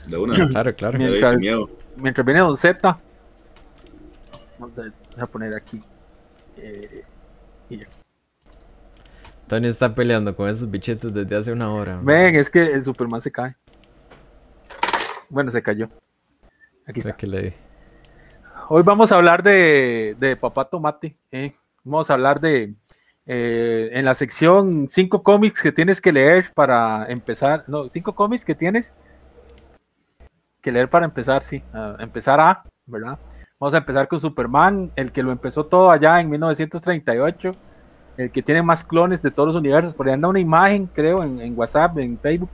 de 0.07 0.17
una. 0.17 0.45
Claro, 0.47 0.73
claro. 0.75 0.97
Lo 0.99 1.05
Mientras-. 1.05 1.37
Mientras 1.97 2.25
viene 2.25 2.41
Don 2.41 2.55
Z, 2.55 2.99
vamos 4.59 4.77
a, 4.77 4.81
vamos 4.81 4.93
a 5.19 5.27
poner 5.27 5.53
aquí. 5.55 5.81
eh, 6.57 7.03
y 7.69 7.75
aquí. 7.81 7.96
Tony 9.47 9.67
está 9.67 9.93
peleando 9.95 10.35
con 10.35 10.49
esos 10.49 10.69
bichitos 10.69 11.13
desde 11.13 11.35
hace 11.35 11.51
una 11.53 11.71
hora. 11.73 11.99
Ven, 12.01 12.35
es 12.35 12.49
que 12.49 12.63
el 12.63 12.83
Superman 12.83 13.21
se 13.21 13.31
cae. 13.31 13.55
Bueno, 15.29 15.51
se 15.51 15.61
cayó. 15.61 15.89
Aquí 16.85 16.99
está. 16.99 17.15
le- 17.25 17.53
Hoy 18.69 18.83
vamos 18.83 19.11
a 19.11 19.15
hablar 19.15 19.41
de, 19.43 20.15
de 20.19 20.35
Papá 20.35 20.65
Tomate. 20.65 21.15
¿eh? 21.31 21.55
Vamos 21.85 22.09
a 22.09 22.13
hablar 22.13 22.41
de, 22.41 22.73
eh, 23.25 23.89
en 23.93 24.03
la 24.03 24.13
sección, 24.15 24.87
cinco 24.89 25.23
cómics 25.23 25.61
que 25.61 25.71
tienes 25.71 26.01
que 26.01 26.11
leer 26.11 26.51
para 26.53 27.05
empezar. 27.07 27.63
No, 27.67 27.87
cinco 27.87 28.13
cómics 28.13 28.43
que 28.43 28.55
tienes 28.55 28.93
que 30.61 30.71
leer 30.73 30.89
para 30.89 31.05
empezar, 31.05 31.43
sí. 31.43 31.63
a 31.71 31.95
empezar 31.99 32.41
a, 32.41 32.63
¿verdad? 32.85 33.17
Vamos 33.57 33.73
a 33.73 33.77
empezar 33.77 34.09
con 34.09 34.19
Superman, 34.19 34.91
el 34.97 35.13
que 35.13 35.23
lo 35.23 35.31
empezó 35.31 35.65
todo 35.65 35.89
allá 35.89 36.19
en 36.19 36.29
1938. 36.29 37.53
El 38.17 38.31
que 38.31 38.41
tiene 38.41 38.61
más 38.63 38.83
clones 38.83 39.21
de 39.21 39.29
todos 39.31 39.47
los 39.47 39.55
universos. 39.55 39.93
Por 39.93 40.07
ahí 40.07 40.13
anda 40.13 40.27
una 40.27 40.39
imagen, 40.39 40.87
creo, 40.87 41.23
en, 41.23 41.39
en 41.39 41.57
WhatsApp, 41.57 41.97
en 41.99 42.17
Facebook, 42.17 42.49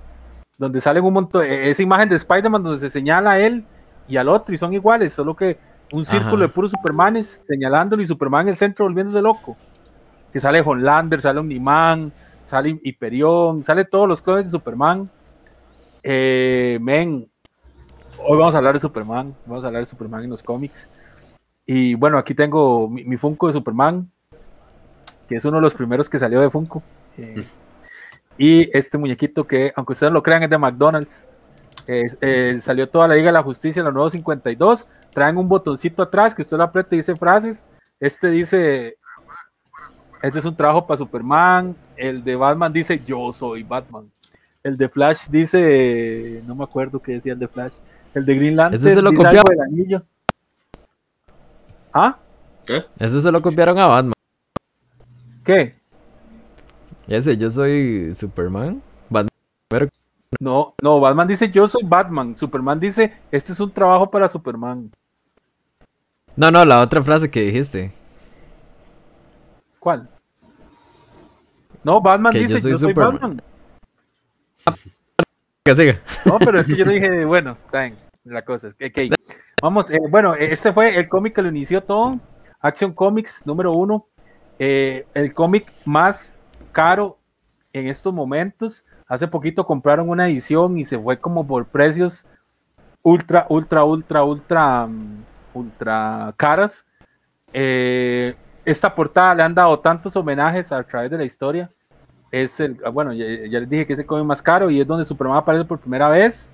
donde 0.57 0.81
salen 0.81 1.03
un 1.03 1.13
montón. 1.13 1.45
e- 1.45 1.69
Esa 1.69 1.81
imagen 1.81 2.09
de 2.09 2.17
Spider-Man 2.17 2.61
donde 2.63 2.79
se 2.79 2.89
señala 2.89 3.31
a 3.31 3.39
él 3.39 3.63
y 4.07 4.17
al 4.17 4.27
otro 4.27 4.53
y 4.53 4.57
son 4.57 4.73
iguales, 4.73 5.13
solo 5.13 5.35
que 5.35 5.57
un 5.93 6.05
círculo 6.05 6.35
Ajá. 6.35 6.41
de 6.43 6.49
puros 6.49 6.71
Supermanes 6.71 7.43
señalándolo 7.47 8.01
y 8.01 8.05
Superman 8.07 8.41
en 8.43 8.49
el 8.49 8.55
centro 8.57 8.85
volviéndose 8.85 9.21
loco. 9.21 9.55
Que 10.31 10.39
sale 10.39 10.59
Homelander, 10.61 11.21
sale 11.21 11.39
Omniman, 11.39 12.11
sale 12.41 12.79
Hyperion, 12.83 13.63
sale 13.63 13.85
todos 13.85 14.07
los 14.07 14.21
clones 14.21 14.45
de 14.45 14.51
Superman. 14.51 15.09
Eh, 16.01 16.77
men, 16.81 17.29
hoy 18.27 18.37
vamos 18.37 18.53
a 18.55 18.57
hablar 18.57 18.73
de 18.73 18.79
Superman, 18.79 19.33
vamos 19.45 19.63
a 19.63 19.67
hablar 19.67 19.83
de 19.83 19.85
Superman 19.89 20.23
en 20.23 20.31
los 20.31 20.43
cómics. 20.43 20.89
Y 21.65 21.95
bueno, 21.95 22.17
aquí 22.17 22.33
tengo 22.33 22.89
mi, 22.89 23.05
mi 23.05 23.15
Funko 23.15 23.47
de 23.47 23.53
Superman, 23.53 24.09
que 25.33 25.39
es 25.39 25.45
uno 25.45 25.57
de 25.57 25.63
los 25.63 25.73
primeros 25.73 26.07
que 26.07 26.19
salió 26.19 26.39
de 26.39 26.49
Funko. 26.51 26.83
Eh, 27.17 27.43
y 28.37 28.77
este 28.77 28.99
muñequito 28.99 29.47
que, 29.47 29.73
aunque 29.75 29.93
ustedes 29.93 30.13
lo 30.13 30.21
crean, 30.21 30.43
es 30.43 30.49
de 30.49 30.59
McDonald's. 30.59 31.27
Eh, 31.87 32.59
salió 32.61 32.87
toda 32.87 33.07
la 33.07 33.15
Liga 33.15 33.29
de 33.29 33.33
la 33.33 33.41
Justicia, 33.41 33.81
la 33.81 33.91
nuevo 33.91 34.11
52. 34.11 34.87
Traen 35.11 35.37
un 35.37 35.49
botoncito 35.49 36.03
atrás 36.03 36.35
que 36.35 36.43
usted 36.43 36.57
lo 36.57 36.63
aprieta 36.63 36.93
y 36.93 36.99
dice 36.99 37.15
frases. 37.15 37.65
Este 37.99 38.29
dice: 38.29 38.97
Este 40.21 40.37
es 40.37 40.45
un 40.45 40.55
trabajo 40.55 40.85
para 40.85 40.99
Superman. 40.99 41.75
El 41.97 42.23
de 42.23 42.35
Batman 42.35 42.71
dice: 42.71 43.01
Yo 43.03 43.33
soy 43.33 43.63
Batman. 43.63 44.11
El 44.61 44.77
de 44.77 44.87
Flash 44.87 45.29
dice: 45.29 46.43
No 46.45 46.53
me 46.53 46.63
acuerdo 46.63 46.99
qué 46.99 47.13
decía 47.13 47.33
el 47.33 47.39
de 47.39 47.47
Flash. 47.47 47.73
El 48.13 48.23
de 48.23 48.35
Green 48.35 48.55
Lantern 48.55 48.75
Ese 48.75 48.93
se 48.93 49.01
lo 49.01 49.09
anillo. 49.09 50.03
¿Ah? 51.91 52.19
¿Qué? 52.67 52.83
Ese 52.99 53.19
se 53.19 53.31
lo 53.31 53.41
copiaron 53.41 53.79
a 53.79 53.87
Batman. 53.87 54.13
¿Qué? 55.43 55.75
Ese, 57.07 57.35
yo 57.37 57.49
soy 57.49 58.13
Superman. 58.15 58.81
Batman. 59.09 59.89
No, 60.39 60.73
no, 60.81 60.99
Batman 60.99 61.27
dice: 61.27 61.51
Yo 61.51 61.67
soy 61.67 61.83
Batman. 61.83 62.35
Superman 62.37 62.79
dice: 62.79 63.13
Este 63.31 63.51
es 63.53 63.59
un 63.59 63.71
trabajo 63.71 64.09
para 64.09 64.29
Superman. 64.29 64.91
No, 66.35 66.49
no, 66.49 66.65
la 66.65 66.81
otra 66.81 67.03
frase 67.03 67.29
que 67.29 67.41
dijiste. 67.41 67.91
¿Cuál? 69.79 70.09
No, 71.83 72.01
Batman 72.01 72.31
Que 72.31 72.41
yo 72.41 72.47
dice: 72.47 72.61
soy 72.61 72.71
Yo 72.71 72.77
soy 72.77 72.89
Superman. 72.89 73.19
Batman. 73.19 73.41
Que 75.65 75.75
siga. 75.75 76.01
No, 76.25 76.39
pero 76.39 76.59
es 76.59 76.67
que 76.67 76.75
yo 76.75 76.83
le 76.83 76.95
dije, 76.95 77.23
bueno, 77.23 77.57
está 77.65 77.83
bien, 77.83 77.95
la 78.25 78.41
cosa 78.43 78.67
es 78.67 78.73
que, 78.75 78.87
ok. 78.87 79.15
Vamos, 79.61 79.89
eh, 79.91 79.97
bueno, 80.09 80.33
este 80.33 80.73
fue 80.73 80.97
el 80.97 81.07
cómic 81.07 81.35
que 81.35 81.41
lo 81.41 81.47
inició 81.47 81.81
todo, 81.81 82.19
Action 82.59 82.91
Comics 82.91 83.45
número 83.45 83.71
uno, 83.71 84.07
eh, 84.65 85.05
el 85.13 85.33
cómic 85.33 85.73
más 85.83 86.43
caro 86.71 87.17
en 87.73 87.87
estos 87.87 88.13
momentos. 88.13 88.85
Hace 89.07 89.27
poquito 89.27 89.65
compraron 89.65 90.09
una 90.09 90.27
edición 90.29 90.77
y 90.77 90.85
se 90.85 90.97
fue 90.97 91.19
como 91.19 91.45
por 91.45 91.65
precios 91.65 92.27
ultra, 93.01 93.45
ultra, 93.49 93.83
ultra, 93.83 94.23
ultra, 94.23 94.87
mm, 94.87 95.23
ultra 95.53 96.33
caras. 96.37 96.85
Eh, 97.51 98.35
esta 98.63 98.95
portada 98.95 99.35
le 99.35 99.43
han 99.43 99.53
dado 99.53 99.77
tantos 99.79 100.15
homenajes 100.15 100.71
a 100.71 100.81
través 100.83 101.11
de 101.11 101.17
la 101.17 101.25
historia 101.25 101.69
es 102.33 102.59
el, 102.59 102.79
ah, 102.83 102.89
bueno, 102.89 103.13
ya, 103.13 103.25
ya 103.47 103.59
les 103.59 103.69
dije 103.69 103.85
que 103.85 103.93
es 103.93 103.99
el 103.99 104.07
cómic 104.07 104.25
más 104.25 104.41
caro 104.41 104.71
y 104.71 104.81
es 104.81 104.87
donde 104.87 105.05
Superman 105.05 105.37
aparece 105.37 105.65
por 105.65 105.79
primera 105.79 106.09
vez. 106.09 106.51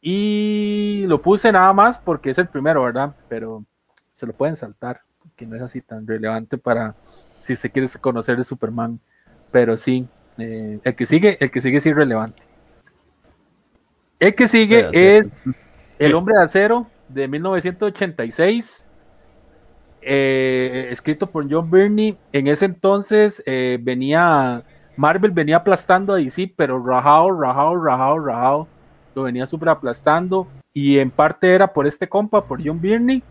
Y 0.00 1.04
lo 1.08 1.20
puse 1.20 1.50
nada 1.50 1.72
más 1.72 1.98
porque 1.98 2.30
es 2.30 2.38
el 2.38 2.46
primero, 2.46 2.84
¿verdad? 2.84 3.12
Pero 3.28 3.64
se 4.12 4.26
lo 4.26 4.32
pueden 4.32 4.54
saltar, 4.54 5.00
que 5.34 5.46
no 5.46 5.56
es 5.56 5.62
así 5.62 5.80
tan 5.80 6.06
relevante 6.06 6.58
para 6.58 6.94
si 7.42 7.56
se 7.56 7.70
quiere 7.70 7.88
conocer 8.00 8.36
de 8.36 8.44
Superman. 8.44 9.00
Pero 9.50 9.76
sí, 9.76 10.06
eh, 10.38 10.78
el 10.82 10.94
que 10.94 11.06
sigue, 11.06 11.36
el 11.40 11.50
que 11.50 11.60
sigue 11.60 11.78
es 11.78 11.84
relevante. 11.84 12.42
El 14.18 14.34
que 14.34 14.48
sigue 14.48 14.88
es 14.92 15.30
El 15.98 16.14
Hombre 16.14 16.36
de 16.36 16.44
Acero 16.44 16.86
de 17.08 17.28
1986 17.28 18.86
eh, 20.08 20.86
escrito 20.92 21.26
por 21.26 21.50
John 21.50 21.68
Byrne. 21.68 22.16
En 22.32 22.46
ese 22.46 22.66
entonces 22.66 23.42
eh, 23.44 23.78
venía, 23.82 24.62
Marvel 24.96 25.32
venía 25.32 25.56
aplastando 25.56 26.12
a 26.12 26.16
DC, 26.16 26.54
pero 26.56 26.82
rajado, 26.84 27.32
rajado, 27.32 27.74
rajado, 27.74 28.18
rajado. 28.20 28.68
Lo 29.16 29.24
venía 29.24 29.46
super 29.46 29.70
aplastando. 29.70 30.46
Y 30.72 31.00
en 31.00 31.10
parte 31.10 31.52
era 31.52 31.72
por 31.72 31.88
este 31.88 32.08
compa, 32.08 32.44
por 32.46 32.64
John 32.64 32.80
Byrne, 32.80 33.22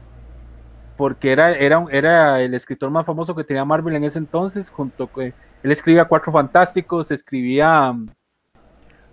porque 0.97 1.31
era, 1.31 1.51
era, 1.51 1.85
era 1.91 2.41
el 2.41 2.53
escritor 2.53 2.89
más 2.89 3.05
famoso 3.05 3.35
que 3.35 3.43
tenía 3.43 3.65
Marvel 3.65 3.95
en 3.95 4.03
ese 4.03 4.19
entonces. 4.19 4.69
Junto 4.69 5.07
con, 5.07 5.25
él 5.25 5.71
escribía 5.71 6.05
Cuatro 6.05 6.31
Fantásticos, 6.31 7.11
escribía 7.11 7.91
um, 7.91 8.07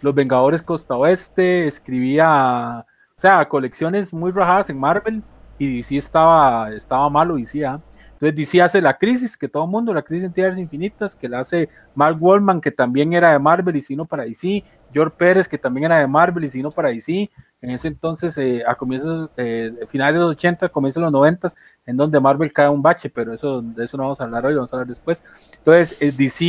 Los 0.00 0.14
Vengadores 0.14 0.62
Costa 0.62 0.96
Oeste, 0.96 1.66
escribía, 1.66 2.84
o 3.16 3.20
sea, 3.20 3.48
colecciones 3.48 4.12
muy 4.12 4.30
rajadas 4.32 4.70
en 4.70 4.78
Marvel 4.78 5.22
y 5.58 5.78
DC 5.78 5.96
estaba, 5.96 6.70
estaba 6.72 7.08
malo, 7.08 7.36
DC, 7.36 7.64
¿ah? 7.64 7.80
Entonces 8.12 8.36
DC 8.36 8.62
hace 8.62 8.80
la 8.80 8.96
crisis, 8.96 9.36
que 9.36 9.48
todo 9.48 9.64
el 9.64 9.70
mundo, 9.70 9.92
la 9.92 10.02
crisis 10.02 10.26
en 10.26 10.32
Tierras 10.32 10.56
Infinitas, 10.56 11.16
que 11.16 11.28
la 11.28 11.40
hace 11.40 11.68
Mark 11.96 12.18
Wallman, 12.20 12.60
que 12.60 12.70
también 12.70 13.12
era 13.12 13.32
de 13.32 13.38
Marvel 13.40 13.74
y 13.74 13.82
sino 13.82 14.04
para 14.04 14.22
DC, 14.22 14.62
George 14.92 15.16
Pérez, 15.18 15.48
que 15.48 15.58
también 15.58 15.86
era 15.86 15.98
de 15.98 16.06
Marvel 16.06 16.44
y 16.44 16.48
sino 16.48 16.70
para 16.70 16.90
DC, 16.90 17.28
en 17.62 17.70
ese 17.70 17.86
entonces, 17.86 18.36
eh, 18.38 18.64
a 18.66 18.74
comienzos, 18.74 19.30
eh, 19.36 19.72
finales 19.86 20.14
de 20.14 20.20
los 20.20 20.30
80, 20.32 20.68
comienzos 20.68 21.00
de 21.00 21.04
los 21.04 21.12
90, 21.12 21.54
en 21.86 21.96
donde 21.96 22.18
Marvel 22.18 22.52
cae 22.52 22.68
un 22.68 22.82
bache, 22.82 23.08
pero 23.08 23.32
eso, 23.32 23.62
de 23.62 23.84
eso 23.84 23.96
no 23.96 24.02
vamos 24.02 24.20
a 24.20 24.24
hablar 24.24 24.44
hoy, 24.44 24.54
vamos 24.56 24.72
a 24.72 24.76
hablar 24.76 24.88
después. 24.88 25.22
Entonces, 25.58 25.96
eh, 26.02 26.10
DC, 26.10 26.44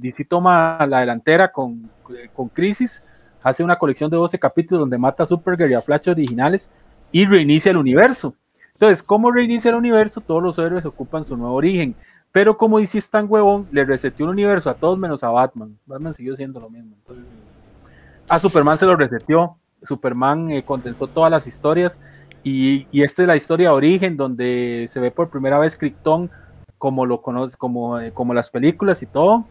DC 0.00 0.24
toma 0.24 0.84
la 0.88 1.00
delantera 1.00 1.52
con, 1.52 1.88
eh, 2.10 2.28
con 2.34 2.48
Crisis, 2.48 3.00
hace 3.44 3.62
una 3.62 3.78
colección 3.78 4.10
de 4.10 4.16
12 4.16 4.40
capítulos 4.40 4.80
donde 4.80 4.98
mata 4.98 5.22
a 5.22 5.26
Supergirl 5.26 5.70
y 5.70 5.74
a 5.74 5.82
Flash 5.82 6.08
originales 6.08 6.68
y 7.12 7.26
reinicia 7.26 7.70
el 7.70 7.76
universo. 7.76 8.34
Entonces, 8.74 9.04
¿cómo 9.04 9.30
reinicia 9.30 9.68
el 9.70 9.76
universo? 9.76 10.20
Todos 10.20 10.42
los 10.42 10.58
héroes 10.58 10.84
ocupan 10.84 11.24
su 11.24 11.36
nuevo 11.36 11.54
origen. 11.54 11.94
Pero 12.32 12.58
como 12.58 12.80
DC 12.80 12.98
es 12.98 13.08
tan 13.08 13.26
huevón, 13.28 13.68
le 13.70 13.84
reseteó 13.84 14.26
el 14.26 14.32
universo 14.32 14.68
a 14.68 14.74
todos 14.74 14.98
menos 14.98 15.22
a 15.22 15.30
Batman. 15.30 15.78
Batman 15.86 16.12
siguió 16.12 16.34
siendo 16.36 16.58
lo 16.58 16.68
mismo. 16.68 16.96
A 18.28 18.38
Superman 18.40 18.76
se 18.76 18.84
lo 18.84 18.96
reseteó. 18.96 19.56
Superman 19.86 20.50
eh, 20.50 20.62
condensó 20.64 21.06
todas 21.06 21.30
las 21.30 21.46
historias. 21.46 22.00
Y, 22.42 22.86
y 22.92 23.02
esta 23.02 23.22
es 23.22 23.28
la 23.28 23.36
historia 23.36 23.68
de 23.70 23.74
origen, 23.74 24.16
donde 24.16 24.86
se 24.90 25.00
ve 25.00 25.10
por 25.10 25.30
primera 25.30 25.58
vez 25.58 25.76
Krypton 25.76 26.30
como 26.78 27.06
lo 27.06 27.22
conoce, 27.22 27.56
como, 27.56 27.98
eh, 27.98 28.12
como 28.12 28.34
las 28.34 28.50
películas 28.50 29.02
y 29.02 29.06
todo. 29.06 29.46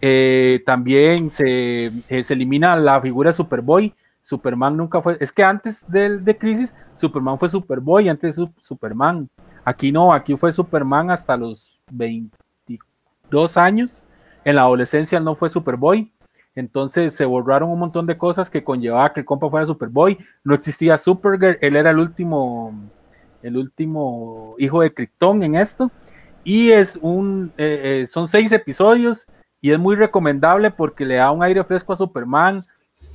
Eh, 0.00 0.62
también 0.66 1.30
se, 1.30 1.86
eh, 2.08 2.24
se 2.24 2.34
elimina 2.34 2.76
la 2.76 3.00
figura 3.00 3.30
de 3.30 3.34
Superboy. 3.34 3.94
Superman 4.22 4.76
nunca 4.76 5.00
fue. 5.00 5.16
Es 5.20 5.30
que 5.30 5.44
antes 5.44 5.86
del 5.88 6.24
de 6.24 6.36
Crisis, 6.36 6.74
Superman 6.96 7.38
fue 7.38 7.48
Superboy, 7.48 8.08
antes 8.08 8.34
de 8.36 8.42
Sup- 8.42 8.60
Superman. 8.60 9.28
Aquí 9.64 9.92
no, 9.92 10.12
aquí 10.12 10.36
fue 10.36 10.52
Superman 10.52 11.10
hasta 11.10 11.36
los 11.36 11.80
22 11.92 13.56
años. 13.56 14.04
En 14.44 14.56
la 14.56 14.62
adolescencia 14.62 15.20
no 15.20 15.34
fue 15.34 15.50
Superboy. 15.50 16.12
Entonces 16.56 17.14
se 17.14 17.26
borraron 17.26 17.70
un 17.70 17.78
montón 17.78 18.06
de 18.06 18.16
cosas 18.16 18.50
que 18.50 18.64
conllevaba 18.64 19.12
que 19.12 19.20
el 19.20 19.26
compa 19.26 19.48
fuera 19.48 19.66
Superboy. 19.66 20.18
No 20.42 20.54
existía 20.54 20.98
Supergirl, 20.98 21.58
él 21.60 21.76
era 21.76 21.90
el 21.90 21.98
último, 21.98 22.74
el 23.42 23.58
último 23.58 24.56
hijo 24.58 24.80
de 24.80 24.92
Krypton 24.92 25.42
en 25.42 25.54
esto. 25.54 25.92
Y 26.42 26.70
es 26.70 26.98
un, 27.02 27.52
eh, 27.58 28.00
eh, 28.02 28.06
son 28.06 28.26
seis 28.26 28.50
episodios 28.52 29.26
y 29.60 29.72
es 29.72 29.78
muy 29.78 29.96
recomendable 29.96 30.70
porque 30.70 31.04
le 31.04 31.16
da 31.16 31.30
un 31.30 31.42
aire 31.42 31.62
fresco 31.62 31.92
a 31.92 31.96
Superman 31.96 32.62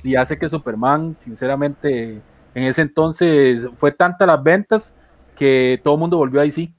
y 0.04 0.14
hace 0.14 0.38
que 0.38 0.48
Superman, 0.48 1.16
sinceramente, 1.18 2.20
en 2.54 2.64
ese 2.64 2.82
entonces 2.82 3.66
fue 3.74 3.90
tanta 3.90 4.26
las 4.26 4.42
ventas 4.42 4.94
que 5.34 5.80
todo 5.82 5.94
el 5.94 6.00
mundo 6.00 6.16
volvió 6.16 6.40
ahí 6.40 6.50
sí. 6.52 6.74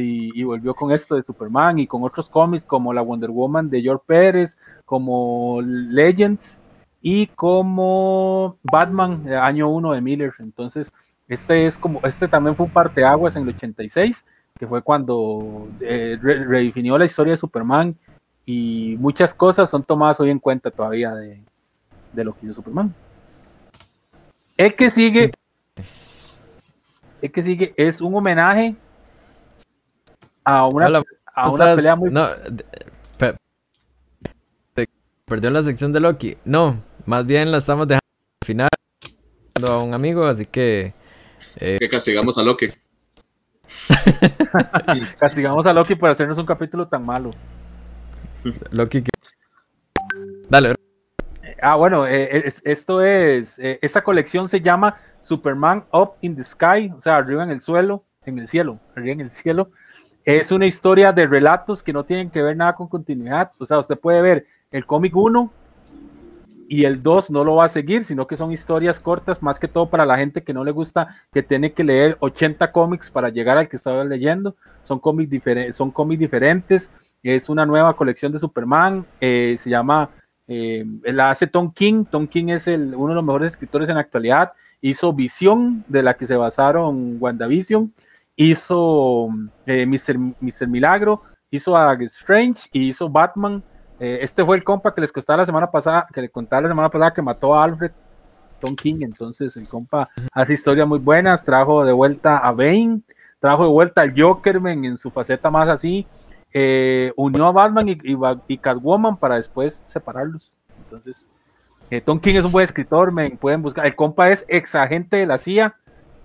Y, 0.00 0.42
volvió 0.44 0.74
con 0.74 0.92
esto 0.92 1.16
de 1.16 1.22
Superman 1.22 1.78
y 1.78 1.86
con 1.86 2.02
otros 2.02 2.28
cómics 2.28 2.64
como 2.64 2.92
la 2.92 3.02
Wonder 3.02 3.30
Woman 3.30 3.68
de 3.70 3.82
George 3.82 4.04
Pérez, 4.06 4.56
como 4.84 5.60
Legends, 5.62 6.60
y 7.00 7.26
como 7.28 8.58
Batman, 8.62 9.24
eh, 9.26 9.36
año 9.36 9.68
1 9.68 9.92
de 9.92 10.00
Miller. 10.00 10.32
Entonces, 10.40 10.90
este 11.28 11.66
es 11.66 11.78
como, 11.78 12.00
este 12.04 12.28
también 12.28 12.56
fue 12.56 12.66
un 12.66 12.72
parteaguas 12.72 13.36
en 13.36 13.42
el 13.42 13.50
86, 13.50 14.26
que 14.58 14.66
fue 14.66 14.82
cuando 14.82 15.68
eh, 15.80 16.18
redefinió 16.20 16.98
la 16.98 17.04
historia 17.04 17.32
de 17.32 17.36
Superman 17.36 17.96
y 18.44 18.96
muchas 18.98 19.34
cosas 19.34 19.70
son 19.70 19.84
tomadas 19.84 20.18
hoy 20.20 20.30
en 20.30 20.38
cuenta 20.38 20.70
todavía 20.70 21.14
de, 21.14 21.42
lo 22.24 22.34
que 22.34 22.46
hizo 22.46 22.54
Superman. 22.54 22.92
El 24.56 24.74
que 24.74 24.90
sigue, 24.90 25.30
el 27.22 27.30
que 27.30 27.42
sigue 27.42 27.74
es 27.76 28.00
un 28.00 28.14
homenaje 28.14 28.74
a 30.48 30.66
una, 30.66 31.02
a 31.34 31.52
una 31.52 31.76
pelea 31.76 31.94
muy. 31.94 32.10
No, 32.10 32.26
perdió 35.26 35.50
la 35.50 35.62
sección 35.62 35.92
de 35.92 36.00
Loki. 36.00 36.38
No, 36.46 36.82
más 37.04 37.26
bien 37.26 37.50
la 37.50 37.58
estamos 37.58 37.86
dejando 37.86 38.06
al 38.40 38.46
final 38.46 38.68
a 39.68 39.78
un 39.78 39.92
amigo, 39.92 40.24
así 40.24 40.46
que. 40.46 40.94
Eh, 41.56 41.76
que 41.78 41.88
castigamos 41.88 42.38
a 42.38 42.42
Loki. 42.42 42.68
castigamos 45.20 45.66
a 45.66 45.74
Loki 45.74 45.94
por 45.94 46.08
hacernos 46.08 46.38
un 46.38 46.46
capítulo 46.46 46.88
tan 46.88 47.04
malo. 47.04 47.32
Loki. 48.70 49.04
Dale. 50.48 50.76
Ah, 51.60 51.74
bueno, 51.74 52.06
eh, 52.06 52.50
esto 52.64 53.02
es. 53.02 53.58
Eh, 53.58 53.78
esta 53.82 54.02
colección 54.02 54.48
se 54.48 54.62
llama 54.62 54.96
Superman 55.20 55.84
Up 55.92 56.12
in 56.22 56.36
the 56.36 56.44
Sky, 56.44 56.90
o 56.96 57.02
sea, 57.02 57.16
arriba 57.18 57.42
en 57.42 57.50
el 57.50 57.60
suelo, 57.60 58.04
en 58.24 58.38
el 58.38 58.48
cielo, 58.48 58.80
arriba 58.96 59.12
en 59.12 59.20
el 59.20 59.30
cielo. 59.30 59.70
Es 60.24 60.52
una 60.52 60.66
historia 60.66 61.12
de 61.12 61.26
relatos 61.26 61.82
que 61.82 61.92
no 61.92 62.04
tienen 62.04 62.30
que 62.30 62.42
ver 62.42 62.56
nada 62.56 62.74
con 62.74 62.88
continuidad. 62.88 63.50
O 63.58 63.66
sea, 63.66 63.78
usted 63.78 63.98
puede 63.98 64.20
ver 64.20 64.44
el 64.70 64.84
cómic 64.84 65.16
1 65.16 65.50
y 66.68 66.84
el 66.84 67.02
2 67.02 67.30
no 67.30 67.44
lo 67.44 67.56
va 67.56 67.64
a 67.64 67.68
seguir, 67.70 68.04
sino 68.04 68.26
que 68.26 68.36
son 68.36 68.52
historias 68.52 69.00
cortas, 69.00 69.42
más 69.42 69.58
que 69.58 69.68
todo 69.68 69.88
para 69.88 70.04
la 70.04 70.18
gente 70.18 70.42
que 70.42 70.52
no 70.52 70.64
le 70.64 70.70
gusta, 70.70 71.08
que 71.32 71.42
tiene 71.42 71.72
que 71.72 71.82
leer 71.82 72.18
80 72.20 72.70
cómics 72.72 73.10
para 73.10 73.30
llegar 73.30 73.56
al 73.56 73.68
que 73.68 73.76
estaba 73.76 74.04
leyendo. 74.04 74.54
Son 74.84 74.98
cómics, 74.98 75.30
diferentes 75.30 75.76
son 75.76 75.90
cómics 75.90 76.20
diferentes. 76.20 76.90
Es 77.22 77.48
una 77.48 77.64
nueva 77.64 77.96
colección 77.96 78.32
de 78.32 78.38
Superman. 78.38 79.06
Eh, 79.20 79.56
se 79.58 79.70
llama, 79.70 80.10
eh, 80.46 80.84
la 81.04 81.30
hace 81.30 81.46
Tom 81.46 81.72
King. 81.72 82.04
Tom 82.04 82.26
King 82.26 82.48
es 82.48 82.68
el, 82.68 82.94
uno 82.94 83.08
de 83.08 83.14
los 83.14 83.24
mejores 83.24 83.52
escritores 83.52 83.88
en 83.88 83.94
la 83.94 84.02
actualidad. 84.02 84.52
Hizo 84.82 85.12
Visión, 85.14 85.84
de 85.88 86.02
la 86.02 86.14
que 86.14 86.26
se 86.26 86.36
basaron 86.36 87.16
WandaVision. 87.18 87.92
Hizo 88.38 89.28
eh, 89.66 89.84
Mr. 89.84 90.66
Milagro. 90.66 91.22
Hizo 91.50 91.76
a 91.76 91.92
Strange 91.94 92.68
y 92.72 92.88
hizo 92.88 93.10
Batman 93.10 93.62
eh, 94.00 94.20
este 94.22 94.44
fue 94.44 94.56
el 94.56 94.64
compa 94.64 94.94
que 94.94 95.00
les 95.00 95.10
contaba 95.10 95.38
la 95.38 95.46
semana 95.46 95.70
pasada, 95.70 96.06
que 96.12 96.20
le 96.20 96.28
contaba 96.28 96.62
la 96.62 96.68
semana 96.68 96.88
pasada 96.88 97.12
que 97.12 97.22
mató 97.22 97.54
a 97.54 97.64
Alfred 97.64 97.90
Tom 98.60 98.76
King. 98.76 99.00
Entonces 99.02 99.56
el 99.56 99.68
compa 99.68 100.08
hace 100.32 100.54
historias 100.54 100.86
muy 100.86 100.98
buenas, 100.98 101.44
trajo 101.44 101.84
de 101.84 101.92
vuelta 101.92 102.38
a 102.38 102.52
Bane, 102.52 103.00
trajo 103.40 103.64
de 103.64 103.70
vuelta 103.70 104.02
al 104.02 104.14
Jokerman 104.16 104.84
en 104.84 104.96
su 104.96 105.10
faceta 105.10 105.50
más 105.50 105.68
así, 105.68 106.06
eh, 106.52 107.12
unió 107.16 107.46
a 107.46 107.52
Batman 107.52 107.86
y, 107.88 108.58
Catwoman 108.58 109.16
para 109.16 109.36
después 109.36 109.82
separarlos. 109.86 110.56
Entonces, 110.84 111.26
eh, 111.90 112.00
Tom 112.00 112.20
King 112.20 112.36
es 112.36 112.44
un 112.44 112.52
buen 112.52 112.64
escritor, 112.64 113.10
men, 113.10 113.36
pueden 113.36 113.62
buscar. 113.62 113.84
El 113.84 113.96
compa 113.96 114.30
es 114.30 114.44
ex 114.48 114.74
agente 114.76 115.16
de 115.16 115.26
la 115.26 115.38
CIA, 115.38 115.74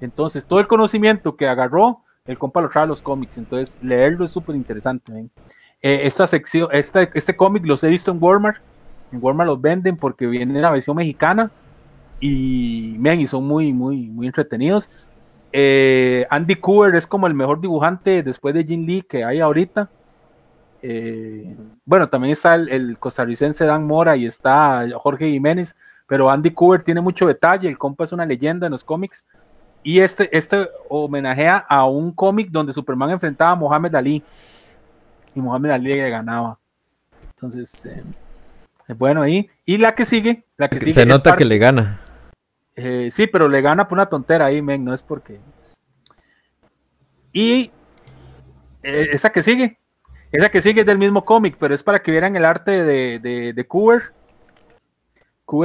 entonces 0.01 0.45
todo 0.45 0.59
el 0.59 0.67
conocimiento 0.67 1.35
que 1.35 1.47
agarró, 1.47 2.01
el 2.25 2.37
compa 2.37 2.61
lo 2.61 2.69
trae 2.69 2.83
a 2.83 2.87
los 2.87 3.01
cómics. 3.01 3.37
Entonces, 3.37 3.77
leerlo 3.81 4.25
es 4.25 4.31
súper 4.31 4.55
interesante. 4.55 5.11
Eh, 5.81 6.01
esta 6.03 6.25
sección, 6.27 6.69
este, 6.71 7.09
este 7.13 7.35
cómic 7.35 7.65
los 7.65 7.83
he 7.83 7.89
visto 7.89 8.11
en 8.11 8.17
Walmart. 8.21 8.57
En 9.11 9.19
Walmart 9.21 9.47
los 9.47 9.61
venden 9.61 9.97
porque 9.97 10.27
viene 10.27 10.59
la 10.59 10.71
versión 10.71 10.95
mexicana 10.95 11.51
y, 12.19 12.95
men, 12.99 13.19
y 13.19 13.27
son 13.27 13.45
muy, 13.45 13.73
muy, 13.73 14.07
muy 14.07 14.27
entretenidos. 14.27 14.89
Eh, 15.51 16.25
Andy 16.29 16.55
Cooper 16.55 16.95
es 16.95 17.05
como 17.05 17.27
el 17.27 17.33
mejor 17.33 17.61
dibujante 17.61 18.23
después 18.23 18.55
de 18.55 18.63
Jim 18.63 18.85
Lee 18.85 19.01
que 19.01 19.23
hay 19.23 19.39
ahorita. 19.39 19.89
Eh, 20.81 21.55
bueno, 21.85 22.09
también 22.09 22.33
está 22.33 22.55
el, 22.55 22.97
costarricense 22.97 23.65
Dan 23.65 23.85
Mora 23.85 24.17
y 24.17 24.25
está 24.25 24.85
Jorge 24.95 25.29
Jiménez, 25.29 25.75
pero 26.07 26.29
Andy 26.29 26.51
Cooper 26.51 26.81
tiene 26.81 27.01
mucho 27.01 27.27
detalle, 27.27 27.69
el 27.69 27.77
compa 27.77 28.03
es 28.03 28.11
una 28.11 28.25
leyenda 28.25 28.67
en 28.67 28.71
los 28.71 28.83
cómics. 28.83 29.23
Y 29.83 29.99
este, 29.99 30.35
este 30.35 30.69
homenajea 30.87 31.57
a 31.57 31.85
un 31.85 32.13
cómic 32.13 32.49
donde 32.49 32.73
Superman 32.73 33.11
enfrentaba 33.11 33.51
a 33.51 33.55
Mohamed 33.55 33.93
Ali 33.95 34.23
y 35.35 35.41
Mohamed 35.41 35.71
Ali 35.71 35.93
le 35.93 36.09
ganaba. 36.09 36.57
Entonces, 37.35 37.85
eh, 37.85 38.03
bueno 38.97 39.21
ahí. 39.21 39.49
Y 39.65 39.77
la 39.77 39.93
que 39.93 40.05
sigue, 40.05 40.45
la 40.57 40.69
que 40.69 40.79
sigue 40.79 40.93
Se 40.93 41.05
nota 41.05 41.35
que 41.35 41.45
le 41.45 41.57
gana. 41.57 41.99
Eh, 42.75 43.09
sí, 43.11 43.27
pero 43.27 43.47
le 43.47 43.61
gana 43.61 43.87
por 43.87 43.97
una 43.97 44.07
tontera 44.07 44.45
ahí, 44.45 44.61
men, 44.61 44.83
no 44.83 44.93
es 44.93 45.01
porque. 45.01 45.39
Y 47.31 47.71
eh, 48.81 49.09
esa 49.11 49.31
que 49.31 49.43
sigue, 49.43 49.77
esa 50.31 50.49
que 50.49 50.61
sigue 50.61 50.81
es 50.81 50.87
del 50.87 50.97
mismo 50.97 51.25
cómic, 51.25 51.57
pero 51.59 51.75
es 51.75 51.83
para 51.83 52.01
que 52.01 52.11
vieran 52.11 52.35
el 52.35 52.45
arte 52.45 52.83
de, 52.83 53.19
de, 53.19 53.53
de 53.53 53.67
Cooper. 53.67 54.13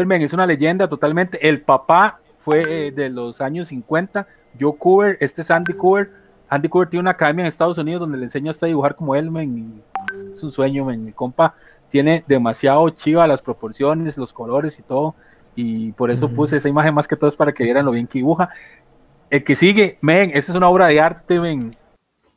men, 0.07 0.23
es 0.23 0.33
una 0.33 0.47
leyenda 0.47 0.89
totalmente. 0.89 1.49
El 1.49 1.63
papá 1.63 2.21
fue 2.49 2.91
de 2.91 3.11
los 3.11 3.43
años 3.43 3.69
50. 3.69 4.27
Joe 4.59 4.75
Cooper, 4.79 5.19
este 5.21 5.43
es 5.43 5.51
Andy 5.51 5.75
Cooper 5.75 6.11
Andy 6.49 6.69
Cooper 6.69 6.89
tiene 6.89 7.03
una 7.03 7.11
academia 7.11 7.43
en 7.43 7.49
Estados 7.49 7.77
Unidos 7.77 8.01
donde 8.01 8.17
le 8.17 8.25
enseña 8.25 8.53
a 8.53 8.67
dibujar 8.67 8.97
como 8.97 9.15
él, 9.15 9.31
men, 9.31 9.83
es 10.31 10.43
un 10.43 10.51
sueño, 10.51 10.85
men. 10.85 11.05
Mi 11.05 11.13
compa 11.13 11.55
tiene 11.91 12.25
demasiado 12.27 12.89
chiva 12.91 13.27
las 13.27 13.43
proporciones, 13.43 14.17
los 14.17 14.33
colores 14.33 14.79
y 14.79 14.83
todo, 14.83 15.15
y 15.55 15.93
por 15.93 16.11
eso 16.11 16.29
puse 16.31 16.57
esa 16.57 16.69
imagen 16.69 16.95
más 16.95 17.07
que 17.07 17.17
todo 17.17 17.29
es 17.29 17.37
para 17.37 17.53
que 17.53 17.65
vieran 17.65 17.85
lo 17.85 17.91
bien 17.91 18.07
que 18.07 18.19
dibuja. 18.19 18.49
El 19.29 19.45
que 19.45 19.57
sigue, 19.57 19.99
men, 20.01 20.31
esta 20.33 20.53
es 20.53 20.57
una 20.57 20.69
obra 20.69 20.87
de 20.87 21.01
arte, 21.01 21.39
men. 21.39 21.77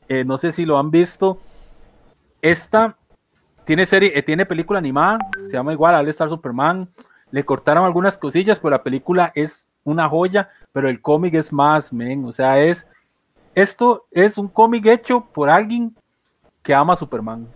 Eh, 0.10 0.26
no 0.26 0.38
sé 0.38 0.52
si 0.52 0.66
lo 0.66 0.78
han 0.78 0.92
visto. 0.92 1.40
Esta 2.42 2.98
tiene 3.64 3.86
serie, 3.86 4.12
eh, 4.14 4.24
tiene 4.24 4.46
película 4.46 4.80
animada, 4.80 5.20
se 5.48 5.54
llama 5.54 5.72
igual 5.72 5.96
All 5.96 6.10
Star 6.10 6.28
Superman. 6.28 6.90
Le 7.30 7.46
cortaron 7.46 7.86
algunas 7.86 8.18
cosillas, 8.18 8.60
pero 8.60 8.72
la 8.72 8.84
película 8.84 9.32
es 9.36 9.70
una 9.84 10.08
joya, 10.08 10.50
pero 10.72 10.90
el 10.90 11.02
cómic 11.02 11.34
es 11.34 11.52
más, 11.52 11.92
men, 11.92 12.26
o 12.26 12.32
sea, 12.32 12.60
es 12.60 12.86
esto 13.54 14.06
es 14.12 14.38
un 14.38 14.48
cómic 14.48 14.86
hecho 14.86 15.26
por 15.34 15.50
alguien 15.50 15.96
que 16.64 16.74
ama 16.74 16.94
a 16.94 16.98
Superman. 16.98 17.48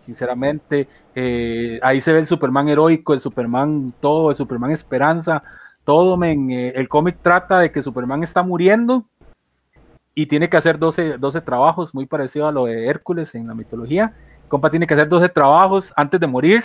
Sinceramente, 0.00 0.88
eh, 1.14 1.78
ahí 1.82 2.00
se 2.00 2.12
ve 2.12 2.20
el 2.20 2.26
Superman 2.26 2.68
heroico, 2.68 3.14
el 3.14 3.20
Superman 3.20 3.92
todo, 4.00 4.30
el 4.30 4.36
Superman 4.36 4.70
esperanza, 4.70 5.42
todo. 5.84 6.16
Men, 6.16 6.50
eh, 6.50 6.72
el 6.74 6.88
cómic 6.88 7.18
trata 7.22 7.60
de 7.60 7.70
que 7.70 7.82
Superman 7.82 8.22
está 8.22 8.42
muriendo 8.42 9.04
y 10.14 10.26
tiene 10.26 10.48
que 10.48 10.56
hacer 10.56 10.78
12, 10.78 11.18
12 11.18 11.40
trabajos, 11.42 11.94
muy 11.94 12.06
parecido 12.06 12.48
a 12.48 12.52
lo 12.52 12.66
de 12.66 12.86
Hércules 12.86 13.34
en 13.34 13.46
la 13.46 13.54
mitología. 13.54 14.14
compa 14.48 14.70
tiene 14.70 14.86
que 14.86 14.94
hacer 14.94 15.08
12 15.08 15.28
trabajos 15.28 15.92
antes 15.96 16.18
de 16.20 16.26
morir 16.26 16.64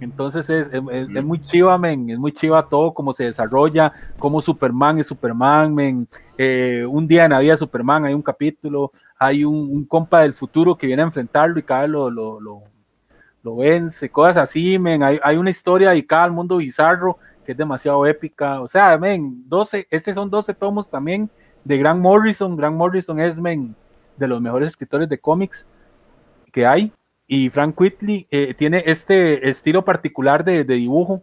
entonces 0.00 0.48
es, 0.48 1.24
muy 1.24 1.40
chiva, 1.40 1.76
men, 1.76 2.10
es 2.10 2.18
muy 2.18 2.32
chiva 2.32 2.68
todo, 2.68 2.94
cómo 2.94 3.12
se 3.12 3.24
desarrolla, 3.24 3.92
cómo 4.18 4.40
Superman 4.40 4.98
es 4.98 5.06
Superman, 5.06 5.74
men. 5.74 6.08
Eh, 6.36 6.84
un 6.88 7.06
día 7.06 7.24
en 7.24 7.32
la 7.32 7.40
vida 7.40 7.52
de 7.52 7.58
Superman 7.58 8.04
hay 8.04 8.14
un 8.14 8.22
capítulo, 8.22 8.92
hay 9.18 9.44
un, 9.44 9.84
compa 9.86 10.22
del 10.22 10.34
futuro 10.34 10.76
que 10.76 10.86
viene 10.86 11.02
a 11.02 11.06
enfrentarlo 11.06 11.58
y 11.58 11.62
cada 11.62 11.82
vez 11.82 11.90
lo, 11.90 12.10
lo, 12.10 12.40
lo, 12.40 13.56
vence, 13.56 14.10
cosas 14.10 14.36
así, 14.36 14.78
men. 14.78 15.02
Hay, 15.02 15.18
hay, 15.22 15.36
una 15.36 15.50
historia 15.50 15.90
dedicada 15.90 16.24
al 16.24 16.32
mundo 16.32 16.58
bizarro 16.58 17.18
que 17.44 17.52
es 17.52 17.58
demasiado 17.58 18.06
épica. 18.06 18.60
O 18.60 18.68
sea, 18.68 18.96
men, 18.98 19.42
12, 19.48 19.88
estos 19.90 20.14
son 20.14 20.30
12 20.30 20.54
tomos 20.54 20.90
también 20.90 21.30
de 21.64 21.78
Grant 21.78 22.00
Morrison. 22.00 22.54
Grant 22.56 22.76
Morrison 22.76 23.18
es, 23.18 23.38
men, 23.38 23.74
de 24.16 24.28
los 24.28 24.40
mejores 24.40 24.68
escritores 24.68 25.08
de 25.08 25.18
cómics 25.18 25.66
que 26.52 26.66
hay 26.66 26.92
y 27.30 27.50
Frank 27.50 27.78
Whitley 27.78 28.26
eh, 28.30 28.54
tiene 28.54 28.82
este 28.86 29.50
estilo 29.50 29.84
particular 29.84 30.42
de, 30.42 30.64
dibujo 30.64 31.22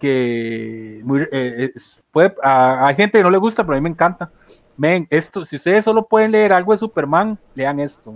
que 0.00 1.02
eh, 1.30 1.72
puede, 2.10 2.34
hay 2.42 2.96
gente 2.96 3.18
que 3.18 3.22
no 3.22 3.30
le 3.30 3.38
gusta, 3.38 3.62
pero 3.62 3.74
a 3.74 3.80
mí 3.80 3.82
me 3.82 3.88
encanta. 3.88 4.32
Men, 4.76 5.06
esto, 5.08 5.44
si 5.44 5.54
ustedes 5.54 5.84
solo 5.84 6.06
pueden 6.06 6.32
leer 6.32 6.52
algo 6.52 6.72
de 6.72 6.78
Superman, 6.78 7.38
lean 7.54 7.78
esto. 7.78 8.12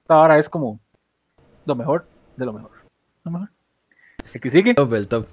Esta 0.00 0.14
ahora 0.14 0.38
es 0.38 0.48
como 0.48 0.78
lo 1.64 1.74
mejor 1.74 2.06
de 2.36 2.46
lo 2.46 2.52
mejor. 2.52 2.70
Lo 3.24 3.32
mejor. 3.32 3.48
El 4.32 4.40
que 4.40 4.50
sigue. 4.50 4.74
Top, 4.74 4.94
el 4.94 5.08
top. 5.08 5.26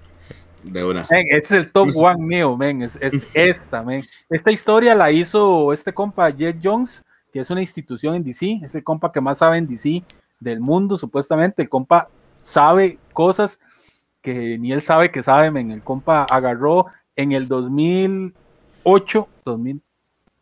De 0.64 0.84
una. 0.84 1.06
este 1.10 1.38
es 1.38 1.52
el 1.52 1.72
top 1.72 1.90
one 1.96 2.26
mío, 2.26 2.58
men. 2.58 2.82
Es, 2.82 2.98
esta, 3.36 3.84
men. 3.84 4.02
Esta 4.28 4.52
historia 4.52 4.96
la 4.96 5.12
hizo 5.12 5.72
este 5.72 5.94
compa 5.94 6.32
Jet 6.32 6.58
Jones, 6.64 7.04
que 7.32 7.42
es 7.42 7.50
una 7.52 7.62
institución 7.62 8.16
en 8.16 8.24
DC. 8.24 8.62
Es 8.64 8.74
el 8.74 8.84
compa 8.84 9.12
que 9.12 9.22
más 9.22 9.38
sabe 9.38 9.58
en 9.58 9.68
DC 9.68 10.04
del 10.44 10.60
mundo, 10.60 10.98
supuestamente. 10.98 11.64
El 11.64 11.70
compa 11.70 12.08
sabe 12.42 13.00
cosas 13.14 13.60
que 14.22 14.58
ni 14.58 14.72
él 14.72 14.82
sabe 14.82 15.12
que 15.12 15.24
sabe, 15.24 15.48
El 15.48 15.84
compa 15.84 16.26
agarró 16.30 16.88
en 17.16 17.34
el 17.34 17.48
2008, 17.48 19.28
2000, 19.46 19.82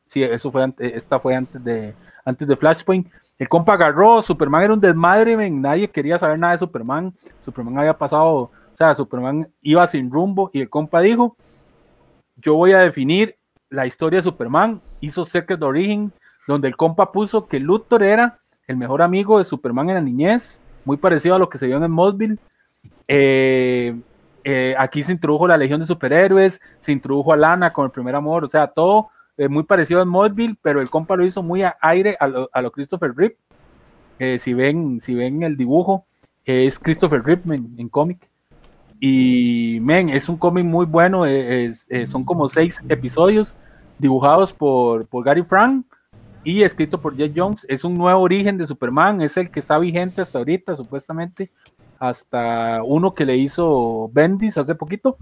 sí, 0.08 0.24
eso 0.24 0.52
fue 0.52 0.64
antes, 0.64 0.94
esta 0.94 1.20
fue 1.20 1.36
antes 1.36 1.62
de, 1.64 1.94
antes 2.24 2.48
de 2.48 2.56
Flashpoint. 2.56 3.08
El 3.40 3.50
compa 3.50 3.74
agarró, 3.74 4.22
Superman 4.22 4.64
era 4.64 4.74
un 4.74 4.80
desmadre, 4.80 5.36
men, 5.36 5.62
nadie 5.62 5.90
quería 5.90 6.20
saber 6.20 6.38
nada 6.38 6.54
de 6.54 6.60
Superman. 6.60 7.14
Superman 7.44 7.80
había 7.80 7.98
pasado, 7.98 8.34
o 8.34 8.52
sea, 8.74 8.94
Superman 8.94 9.52
iba 9.62 9.86
sin 9.88 10.12
rumbo 10.12 10.52
y 10.54 10.62
el 10.62 10.70
compa 10.70 11.02
dijo, 11.02 11.36
yo 12.36 12.56
voy 12.56 12.74
a 12.74 12.80
definir 12.80 13.38
la 13.70 13.88
historia 13.88 14.20
de 14.20 14.24
Superman, 14.24 14.80
hizo 15.00 15.26
Secret 15.26 15.62
Origin, 15.64 16.12
donde 16.48 16.68
el 16.68 16.76
compa 16.76 17.12
puso 17.12 17.48
que 17.48 17.60
Luthor 17.60 18.04
era 18.04 18.40
el 18.68 18.78
mejor 18.78 19.02
amigo 19.02 19.40
de 19.40 19.46
Superman 19.46 19.90
en 19.90 19.96
la 19.96 20.02
niñez, 20.02 20.62
muy 20.86 20.98
parecido 20.98 21.36
a 21.36 21.40
lo 21.40 21.50
que 21.50 21.58
se 21.58 21.68
vio 21.68 21.78
en 21.78 21.86
Smallville. 21.86 22.38
Eh, 23.08 23.96
eh, 24.44 24.76
aquí 24.78 25.04
se 25.04 25.12
introdujo 25.12 25.48
la 25.48 25.58
Legión 25.58 25.80
de 25.80 25.86
Superhéroes, 25.86 26.60
se 26.80 26.92
introdujo 26.92 27.34
a 27.34 27.38
Lana 27.38 27.74
con 27.74 27.86
el 27.86 27.92
primer 27.92 28.16
amor, 28.16 28.44
o 28.44 28.50
sea, 28.50 28.68
todo 28.68 29.10
eh, 29.38 29.48
muy 29.48 29.64
parecido 29.64 30.00
a 30.02 30.04
Smallville, 30.04 30.58
pero 30.62 30.82
el 30.82 30.90
compa 30.90 31.16
lo 31.16 31.26
hizo 31.26 31.44
muy 31.44 31.64
a 31.64 31.78
aire 31.82 32.18
a 32.20 32.28
lo, 32.28 32.72
Christopher 32.72 33.14
Rip. 33.16 33.38
si, 34.40 34.54
ven, 34.54 35.00
si 35.02 35.14
ven 35.14 35.44
el 35.44 35.58
dibujo, 35.58 36.06
es 36.46 36.80
Christopher 36.80 37.24
Rip 37.24 37.50
en, 37.52 37.90
cómic. 37.90 38.28
Y, 39.00 39.80
men, 39.82 40.10
es 40.10 40.30
un 40.30 40.38
cómic 40.38 40.64
muy 40.64 40.86
bueno, 40.86 41.24
son 42.08 42.24
como 42.24 42.50
seis 42.50 42.84
episodios 42.88 43.56
dibujados 43.98 44.54
por, 44.54 45.08
por 45.08 45.24
Gary 45.24 45.44
Frank 45.44 45.86
y 46.44 46.64
escrito 46.64 47.00
por 47.00 47.16
Jeff 47.16 47.32
Jones. 47.36 47.66
Es 47.68 47.84
un 47.84 47.98
nuevo 47.98 48.22
origen 48.22 48.58
de 48.58 48.68
Superman, 48.68 49.22
es 49.22 49.38
el 49.38 49.52
que 49.52 49.60
está 49.60 49.78
vigente 49.78 50.22
hasta 50.22 50.40
ahorita, 50.40 50.76
supuestamente, 50.76 51.50
hasta 52.00 52.82
uno 52.84 53.14
que 53.14 53.26
le 53.26 53.38
hizo 53.38 54.10
Bendis 54.14 54.58
hace 54.58 54.76
poquito. 54.76 55.18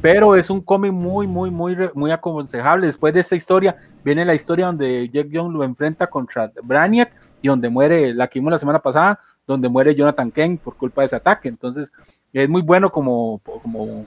Pero 0.00 0.36
es 0.36 0.48
un 0.48 0.60
cómic 0.60 0.92
muy, 0.92 1.26
muy, 1.26 1.50
muy, 1.50 1.76
muy 1.94 2.10
aconsejable. 2.12 2.86
Después 2.86 3.12
de 3.12 3.20
esta 3.20 3.34
historia, 3.34 3.76
viene 4.04 4.24
la 4.24 4.34
historia 4.34 4.66
donde 4.66 5.10
Jeff 5.12 5.26
Jones 5.32 5.52
lo 5.52 5.64
enfrenta 5.64 6.06
contra 6.06 6.52
Brainiac 6.62 7.12
y 7.42 7.48
donde 7.48 7.68
muere, 7.68 8.14
la 8.14 8.28
que 8.28 8.38
vimos 8.38 8.52
la 8.52 8.60
semana 8.60 8.78
pasada, 8.78 9.18
donde 9.44 9.68
muere 9.68 9.96
Jonathan 9.96 10.30
Kent 10.30 10.60
por 10.60 10.76
culpa 10.76 11.02
de 11.02 11.06
ese 11.06 11.16
ataque. 11.16 11.48
Entonces, 11.48 11.90
es 12.32 12.48
muy 12.48 12.62
bueno 12.62 12.92
como, 12.92 13.40
como, 13.62 14.04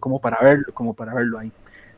como, 0.00 0.20
para, 0.20 0.38
verlo, 0.42 0.74
como 0.74 0.94
para 0.94 1.14
verlo 1.14 1.38
ahí. 1.38 1.52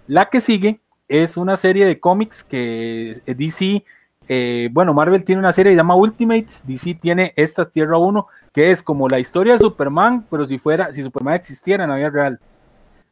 La 0.07 0.27
que 0.27 0.43
sigue 0.43 0.81
es 1.09 1.37
una 1.37 1.57
serie 1.57 1.87
de 1.87 2.01
cómics 2.01 2.45
que 2.45 3.21
eh, 3.27 3.35
DC, 3.35 3.85
eh, 4.29 4.69
bueno, 4.73 4.95
Marvel 4.95 5.25
tiene 5.25 5.41
una 5.41 5.53
serie 5.53 5.71
que 5.71 5.75
se 5.75 5.81
llama 5.81 5.97
Ultimates, 5.97 6.63
DC 6.67 6.95
tiene 6.95 7.33
esta 7.37 7.69
Tierra 7.69 7.99
1, 7.99 8.27
que 8.53 8.71
es 8.71 8.83
como 8.83 9.09
la 9.09 9.19
historia 9.19 9.55
de 9.55 9.59
Superman, 9.59 10.27
pero 10.31 10.47
si 10.47 10.59
fuera, 10.59 10.93
si 10.93 11.03
Superman 11.03 11.35
existiera 11.35 11.85
en 11.85 11.91
la 11.91 11.97
vida 11.97 12.11
real. 12.11 12.41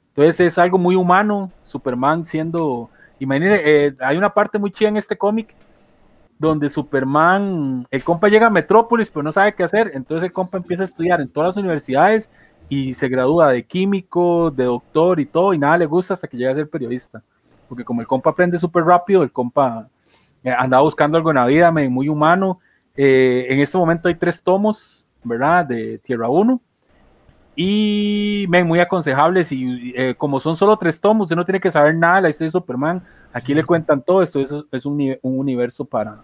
Entonces 0.08 0.40
es 0.40 0.58
algo 0.58 0.78
muy 0.78 0.96
humano, 0.96 1.52
Superman 1.62 2.24
siendo, 2.24 2.90
imagínense, 3.18 3.86
eh, 3.86 3.94
hay 4.00 4.16
una 4.16 4.32
parte 4.32 4.58
muy 4.58 4.70
chida 4.70 4.88
en 4.88 4.96
este 4.96 5.16
cómic 5.16 5.54
donde 6.38 6.70
Superman, 6.70 7.86
el 7.90 8.02
compa 8.02 8.28
llega 8.28 8.46
a 8.46 8.50
Metrópolis, 8.50 9.10
pero 9.10 9.22
no 9.22 9.30
sabe 9.32 9.54
qué 9.54 9.62
hacer, 9.62 9.92
entonces 9.94 10.24
el 10.24 10.32
compa 10.32 10.56
empieza 10.56 10.84
a 10.84 10.86
estudiar 10.86 11.20
en 11.20 11.28
todas 11.28 11.48
las 11.48 11.56
universidades 11.58 12.30
y 12.70 12.94
se 12.94 13.08
gradúa 13.08 13.52
de 13.52 13.62
químico, 13.64 14.50
de 14.50 14.64
doctor 14.64 15.20
y 15.20 15.26
todo, 15.26 15.52
y 15.52 15.58
nada 15.58 15.76
le 15.76 15.86
gusta 15.86 16.14
hasta 16.14 16.28
que 16.28 16.38
llega 16.38 16.52
a 16.52 16.54
ser 16.54 16.70
periodista 16.70 17.22
porque 17.70 17.84
como 17.84 18.00
el 18.00 18.08
compa 18.08 18.30
aprende 18.30 18.58
súper 18.58 18.82
rápido, 18.82 19.22
el 19.22 19.30
compa 19.30 19.88
eh, 20.42 20.50
andaba 20.50 20.82
buscando 20.82 21.16
algo 21.16 21.30
en 21.30 21.36
la 21.36 21.46
vida, 21.46 21.70
muy 21.70 22.08
humano. 22.08 22.58
Eh, 22.96 23.46
en 23.48 23.60
este 23.60 23.78
momento 23.78 24.08
hay 24.08 24.16
tres 24.16 24.42
tomos, 24.42 25.06
¿verdad? 25.22 25.64
De 25.64 25.98
Tierra 25.98 26.28
1. 26.28 26.60
Y 27.54 28.46
ven, 28.48 28.66
muy 28.66 28.80
aconsejables. 28.80 29.52
Y 29.52 29.92
eh, 29.94 30.16
como 30.16 30.40
son 30.40 30.56
solo 30.56 30.76
tres 30.78 31.00
tomos, 31.00 31.26
usted 31.26 31.36
no 31.36 31.44
tiene 31.44 31.60
que 31.60 31.70
saber 31.70 31.94
nada 31.94 32.16
de 32.16 32.22
la 32.22 32.30
historia 32.30 32.48
de 32.48 32.58
Superman. 32.58 33.04
Aquí 33.32 33.54
le 33.54 33.62
cuentan 33.62 34.02
todo 34.02 34.20
esto. 34.20 34.40
Eso 34.40 34.66
es 34.72 34.84
un, 34.84 35.16
un 35.22 35.38
universo 35.38 35.84
para, 35.84 36.16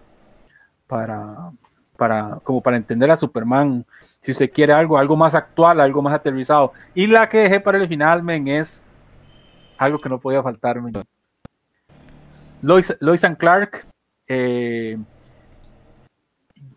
para, 0.85 1.51
para, 1.95 2.41
como 2.43 2.59
para 2.59 2.75
entender 2.75 3.09
a 3.09 3.15
Superman. 3.15 3.85
Si 4.19 4.33
usted 4.33 4.51
quiere 4.51 4.73
algo, 4.73 4.97
algo 4.97 5.15
más 5.15 5.33
actual, 5.33 5.79
algo 5.79 6.01
más 6.01 6.13
aterrizado. 6.13 6.73
Y 6.93 7.07
la 7.07 7.29
que 7.29 7.37
dejé 7.37 7.61
para 7.61 7.77
el 7.77 7.87
final, 7.87 8.21
men, 8.21 8.49
es 8.49 8.83
algo 9.77 9.97
que 9.97 10.09
no 10.09 10.19
podía 10.19 10.43
faltarme. 10.43 10.91
Lois, 12.61 13.23
and 13.23 13.37
Clark. 13.37 13.85
Eh, 14.27 14.97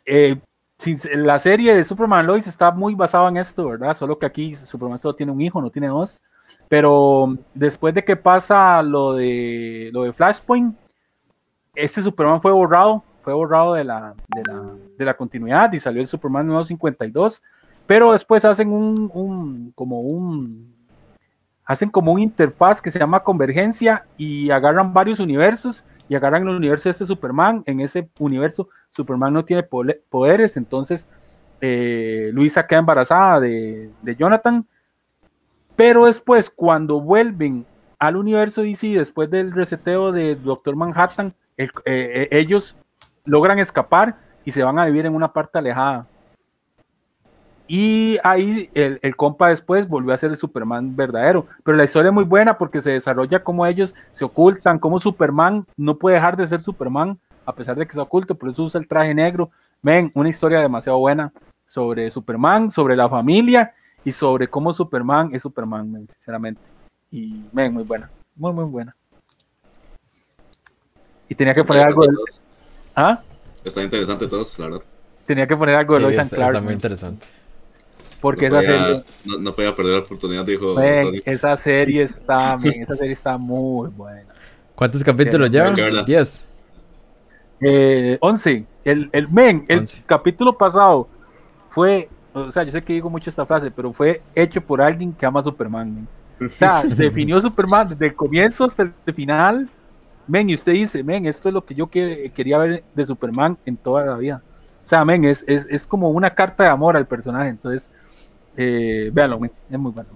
eh, 0.07 0.41
la 1.15 1.39
serie 1.39 1.75
de 1.75 1.85
Superman 1.85 2.27
Lois 2.27 2.47
está 2.47 2.71
muy 2.71 2.95
basada 2.95 3.29
en 3.29 3.37
esto, 3.37 3.69
¿verdad? 3.69 3.97
Solo 3.97 4.19
que 4.19 4.27
aquí 4.27 4.55
Superman 4.55 5.01
solo 5.01 5.15
tiene 5.15 5.33
un 5.33 5.41
hijo, 5.41 5.61
no 5.61 5.71
tiene 5.71 5.89
dos. 5.89 6.23
Pero 6.69 7.37
después 7.55 7.95
de 7.95 8.05
que 8.05 8.17
pasa 8.17 8.83
lo 8.83 9.15
de 9.15 9.91
lo 9.93 10.05
de 10.05 10.13
Flashpoint, 10.13 10.77
este 11.75 12.03
Superman 12.03 12.41
fue 12.41 12.53
borrado, 12.53 13.05
fue 13.23 13.35
borrado 13.35 13.75
de 13.75 13.85
la, 13.85 14.15
de 14.97 15.05
la, 15.05 15.15
continuidad 15.15 15.73
y 15.73 15.81
salió 15.81 16.01
el 16.01 16.09
Superman 16.09 16.47
nuevo 16.47 16.65
52. 16.65 17.43
Pero 17.87 18.13
después 18.13 18.45
hacen 18.45 18.73
un 18.73 19.73
como 19.75 20.01
un 20.01 20.80
hacen 21.71 21.89
como 21.89 22.11
un 22.11 22.21
interfaz 22.21 22.83
que 22.83 22.91
se 22.91 22.99
llama 22.99 23.23
convergencia 23.23 24.05
y 24.19 24.51
agarran 24.51 24.93
varios 24.93 25.21
universos 25.21 25.85
y 26.09 26.17
agarran 26.17 26.43
el 26.43 26.57
universo 26.57 26.89
de 26.89 26.91
este 26.91 27.07
Superman. 27.07 27.63
En 27.65 27.79
ese 27.79 28.11
universo, 28.19 28.69
Superman 28.91 29.33
no 29.33 29.45
tiene 29.45 29.63
poderes, 29.63 30.57
entonces 30.57 31.09
eh, 31.61 32.31
Luisa 32.33 32.67
queda 32.67 32.81
embarazada 32.81 33.39
de, 33.39 33.89
Jonathan. 34.19 34.67
Pero 35.77 36.07
después, 36.07 36.51
cuando 36.51 37.01
vuelven 37.01 37.65
al 38.01 38.17
universo 38.17 38.63
DC, 38.63 38.89
después 38.89 39.31
del 39.31 39.53
reseteo 39.53 40.11
de 40.11 40.35
Doctor 40.35 40.75
Manhattan, 40.75 41.35
eh, 41.57 41.69
eh, 41.85 42.29
ellos 42.33 42.75
logran 43.25 43.61
escapar 43.61 44.17
y 44.45 44.51
se 44.51 44.65
van 44.65 44.81
a 44.81 44.87
vivir 44.87 45.07
en 45.07 45.15
una 45.15 45.33
parte 45.33 45.57
alejada. 45.61 46.09
Y 47.73 48.19
ahí 48.25 48.69
el, 48.75 48.99
el, 49.01 49.15
compa 49.15 49.51
después 49.51 49.87
volvió 49.87 50.13
a 50.13 50.19
ser 50.19 50.33
el 50.33 50.37
Superman 50.37 50.97
verdadero. 50.97 51.47
Pero 51.63 51.77
la 51.77 51.85
historia 51.85 52.09
es 52.09 52.13
muy 52.13 52.25
buena 52.25 52.59
porque 52.59 52.83
se 52.83 52.91
desarrolla 52.91 53.45
como 53.45 53.65
ellos 53.65 53.95
se 54.15 54.25
ocultan, 54.25 54.81
como 54.81 54.99
Superman 54.99 55.65
no 55.77 55.97
puede 55.97 56.17
dejar 56.17 56.37
de 56.37 56.49
ser 56.49 56.63
Superman 56.63 57.21
a 57.47 57.55
pesar 57.55 57.77
de 57.77 57.87
que 57.87 57.91
está 57.91 58.03
oculto, 58.03 58.35
por 58.35 58.49
eso 58.49 58.65
usa 58.65 58.81
el 58.81 58.89
traje 58.89 59.15
negro. 59.15 59.53
Ven, 59.83 60.11
una 60.17 60.29
historia 60.29 60.59
demasiado 60.59 60.99
buena 60.99 61.33
sobre 61.65 62.11
Superman, 62.11 62.73
sobre 62.73 62.97
la 62.97 63.09
familia 63.09 63.73
y 64.05 64.11
sobre 64.11 64.49
cómo 64.49 64.73
Superman 64.73 65.31
es 65.33 65.43
Superman, 65.43 66.09
sinceramente. 66.09 66.61
Y 67.13 67.45
ven, 67.53 67.73
muy 67.73 67.85
buena, 67.85 68.11
muy, 68.35 68.53
muy 68.53 68.65
buena. 68.65 68.97
Y 71.29 71.37
tenía 71.37 71.55
que 71.55 71.63
poner 71.63 71.85
algo 71.85 72.03
de... 72.03 72.09
¿Ah? 72.97 73.21
Está 73.63 73.81
interesante 73.81 74.27
todos, 74.27 74.57
claro. 74.57 74.83
Tenía 75.25 75.47
que 75.47 75.57
poner 75.57 75.77
algo 75.77 75.95
de 75.95 76.01
Lois 76.01 76.17
Clark. 76.17 76.49
Está 76.49 76.61
muy 76.61 76.73
interesante. 76.73 77.40
Porque 78.21 78.51
no 78.51 78.61
esa 78.61 78.73
podía, 78.73 79.03
serie. 79.03 79.39
No, 79.41 79.53
podía 79.53 79.75
perder 79.75 79.93
la 79.95 80.01
oportunidad, 80.01 80.45
dijo. 80.45 80.79
esa 80.81 81.57
serie 81.57 82.03
está, 82.03 82.57
esa 82.57 82.97
serie 82.97 83.13
está 83.13 83.39
muy 83.39 83.91
buena. 83.91 84.31
¿Cuántos 84.75 85.05
capítulos 85.05 85.51
llevan? 85.51 86.05
10. 86.05 86.49
Eh, 87.61 88.19
11. 88.21 88.65
El, 88.85 89.11
el, 89.13 89.29
men, 89.29 89.65
el 89.69 89.85
capítulo 90.07 90.57
pasado 90.57 91.07
fue. 91.69 92.09
O 92.33 92.51
sea, 92.51 92.63
yo 92.63 92.73
sé 92.73 92.83
que 92.83 92.93
digo 92.93 93.11
mucho 93.11 93.29
esta 93.29 93.45
frase, 93.45 93.71
pero 93.71 93.93
fue 93.93 94.23
hecho 94.35 94.61
por 94.61 94.81
alguien 94.81 95.13
que 95.13 95.27
ama 95.27 95.41
a 95.41 95.43
Superman. 95.43 96.07
O 96.41 96.49
sea, 96.49 96.83
definió 96.85 97.41
Superman 97.41 97.91
desde 97.91 98.07
el 98.07 98.15
comienzo 98.15 98.65
hasta 98.65 98.85
el 98.85 99.15
final. 99.15 99.69
Men, 100.27 100.49
y 100.49 100.55
usted 100.55 100.73
dice, 100.73 101.03
men, 101.03 101.27
esto 101.27 101.49
es 101.49 101.55
lo 101.55 101.65
que 101.65 101.75
yo 101.75 101.89
quería 101.89 102.57
ver 102.57 102.85
de 102.95 103.05
Superman 103.05 103.59
en 103.67 103.77
toda 103.77 104.07
la 104.07 104.17
vida. 104.17 104.43
O 104.85 104.89
sea, 104.89 105.05
men, 105.05 105.25
es, 105.25 105.45
es, 105.47 105.67
es 105.69 105.87
como 105.87 106.09
una 106.11 106.31
carta 106.35 106.65
de 106.65 106.71
amor 106.71 106.97
al 106.97 107.07
personaje. 107.07 107.51
Entonces, 107.51 107.93
eh, 108.57 109.11
véanlo, 109.13 109.41
es 109.71 109.79
muy 109.79 109.93
bueno. 109.93 110.09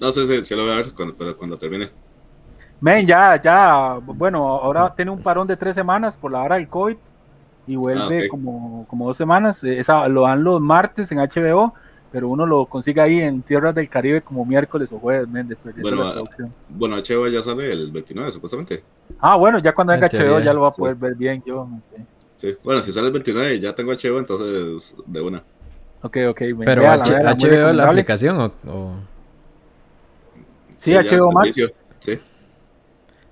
No 0.00 0.10
sé 0.10 0.44
si, 0.44 0.54
lo 0.54 0.62
voy 0.62 0.72
a 0.72 0.76
ver 0.76 0.92
cuando, 0.94 1.14
pero 1.14 1.36
cuando 1.36 1.56
termine. 1.58 1.88
Men, 2.80 3.06
ya, 3.06 3.40
ya, 3.40 3.98
bueno, 4.02 4.46
ahora 4.46 4.94
tiene 4.94 5.10
un 5.10 5.22
parón 5.22 5.46
de 5.46 5.56
tres 5.56 5.74
semanas 5.74 6.16
por 6.16 6.32
la 6.32 6.42
hora 6.42 6.56
del 6.56 6.68
COVID 6.68 6.96
y 7.66 7.76
vuelve 7.76 8.24
ah, 8.24 8.28
como, 8.30 8.86
como 8.88 9.06
dos 9.06 9.16
semanas. 9.18 9.62
Esa, 9.62 10.08
lo 10.08 10.22
dan 10.22 10.42
los 10.42 10.60
martes 10.60 11.12
en 11.12 11.18
HBO, 11.18 11.74
pero 12.10 12.28
uno 12.28 12.46
lo 12.46 12.64
consigue 12.64 13.02
ahí 13.02 13.20
en 13.20 13.42
Tierras 13.42 13.74
del 13.74 13.90
Caribe 13.90 14.22
como 14.22 14.46
miércoles 14.46 14.90
o 14.92 14.98
jueves, 14.98 15.28
men, 15.28 15.46
después 15.46 15.76
de 15.76 15.82
bueno, 15.82 16.02
la 16.02 16.12
producción. 16.14 16.54
Bueno, 16.70 16.96
HBO 16.96 17.28
ya 17.28 17.42
sale 17.42 17.70
el 17.70 17.90
29, 17.90 18.32
supuestamente. 18.32 18.82
Ah, 19.20 19.36
bueno, 19.36 19.58
ya 19.58 19.74
cuando 19.74 19.92
venga 19.92 20.08
HBO 20.08 20.40
ya 20.40 20.54
lo 20.54 20.62
va 20.62 20.68
a 20.68 20.72
poder 20.72 20.96
ver 20.96 21.14
bien 21.14 21.42
yo. 21.44 21.68
Sí, 22.36 22.56
bueno, 22.64 22.80
si 22.80 22.90
sale 22.90 23.08
el 23.08 23.12
29 23.12 23.60
ya 23.60 23.74
tengo 23.74 23.92
HBO, 23.92 24.18
entonces 24.18 24.96
de 25.06 25.20
una. 25.20 25.42
Ok, 26.02 26.16
ok. 26.30 26.42
Pero 26.64 26.82
HBO 26.82 27.72
la 27.72 27.88
aplicación 27.88 28.52
o, 28.66 28.94
Sí, 30.76 30.94
HBO 30.94 31.30
Max. 31.30 31.60
Sí. 32.00 32.18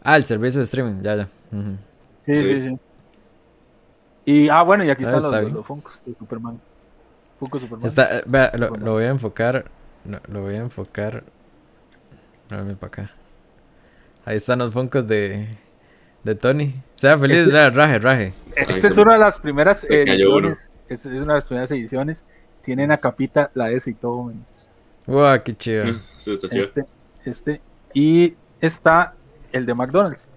Ah, 0.02 0.16
el 0.16 0.24
servicio 0.24 0.60
de 0.60 0.64
streaming, 0.64 1.02
ya, 1.02 1.16
ya. 1.16 1.28
sí, 2.26 2.38
sí, 2.38 2.68
sí, 2.68 2.78
Y, 4.26 4.48
ah, 4.50 4.62
bueno, 4.62 4.84
y 4.84 4.90
aquí 4.90 5.04
ah, 5.04 5.16
están 5.16 5.22
los, 5.22 5.52
los, 5.52 5.66
Funkos 5.66 6.02
de 6.04 6.14
Superman. 6.14 6.60
Funko 7.38 7.58
Superman. 7.58 7.86
Está, 7.86 8.18
eh, 8.18 8.22
vea, 8.26 8.52
lo, 8.54 8.68
lo, 8.76 8.92
voy 8.92 9.04
a 9.04 9.08
enfocar. 9.08 9.70
lo 10.04 10.42
voy 10.42 10.56
a 10.56 10.58
enfocar. 10.58 11.24
No, 12.50 12.74
para 12.74 12.86
acá. 12.86 13.10
Ahí 14.26 14.36
están 14.36 14.58
los 14.58 14.74
Funkos 14.74 15.08
de, 15.08 15.48
de 16.24 16.34
Tony. 16.34 16.74
Sea 16.96 17.16
feliz, 17.18 17.46
este, 17.46 17.70
raje, 17.70 17.98
raje. 17.98 18.34
Esta 18.56 18.88
es 18.88 18.98
una 18.98 19.14
de 19.14 19.20
las 19.20 19.38
primeras 19.38 19.88
ediciones. 19.88 20.74
Esta 20.88 21.10
es 21.10 21.16
una 21.16 21.34
de 21.34 21.38
las 21.40 21.44
primeras 21.44 21.70
ediciones 21.70 22.24
tienen 22.68 22.92
a 22.92 22.98
capita 22.98 23.50
la 23.54 23.70
S 23.70 23.88
y 23.88 23.94
todo. 23.94 24.30
Wow, 25.06 25.42
qué 25.42 25.56
chido. 25.56 25.86
Sí, 26.02 26.34
está 26.34 26.50
chido. 26.50 26.66
Este, 26.66 26.84
este. 27.24 27.60
Y 27.94 28.34
está 28.60 29.14
el 29.52 29.64
de 29.64 29.72
McDonald's. 29.72 30.30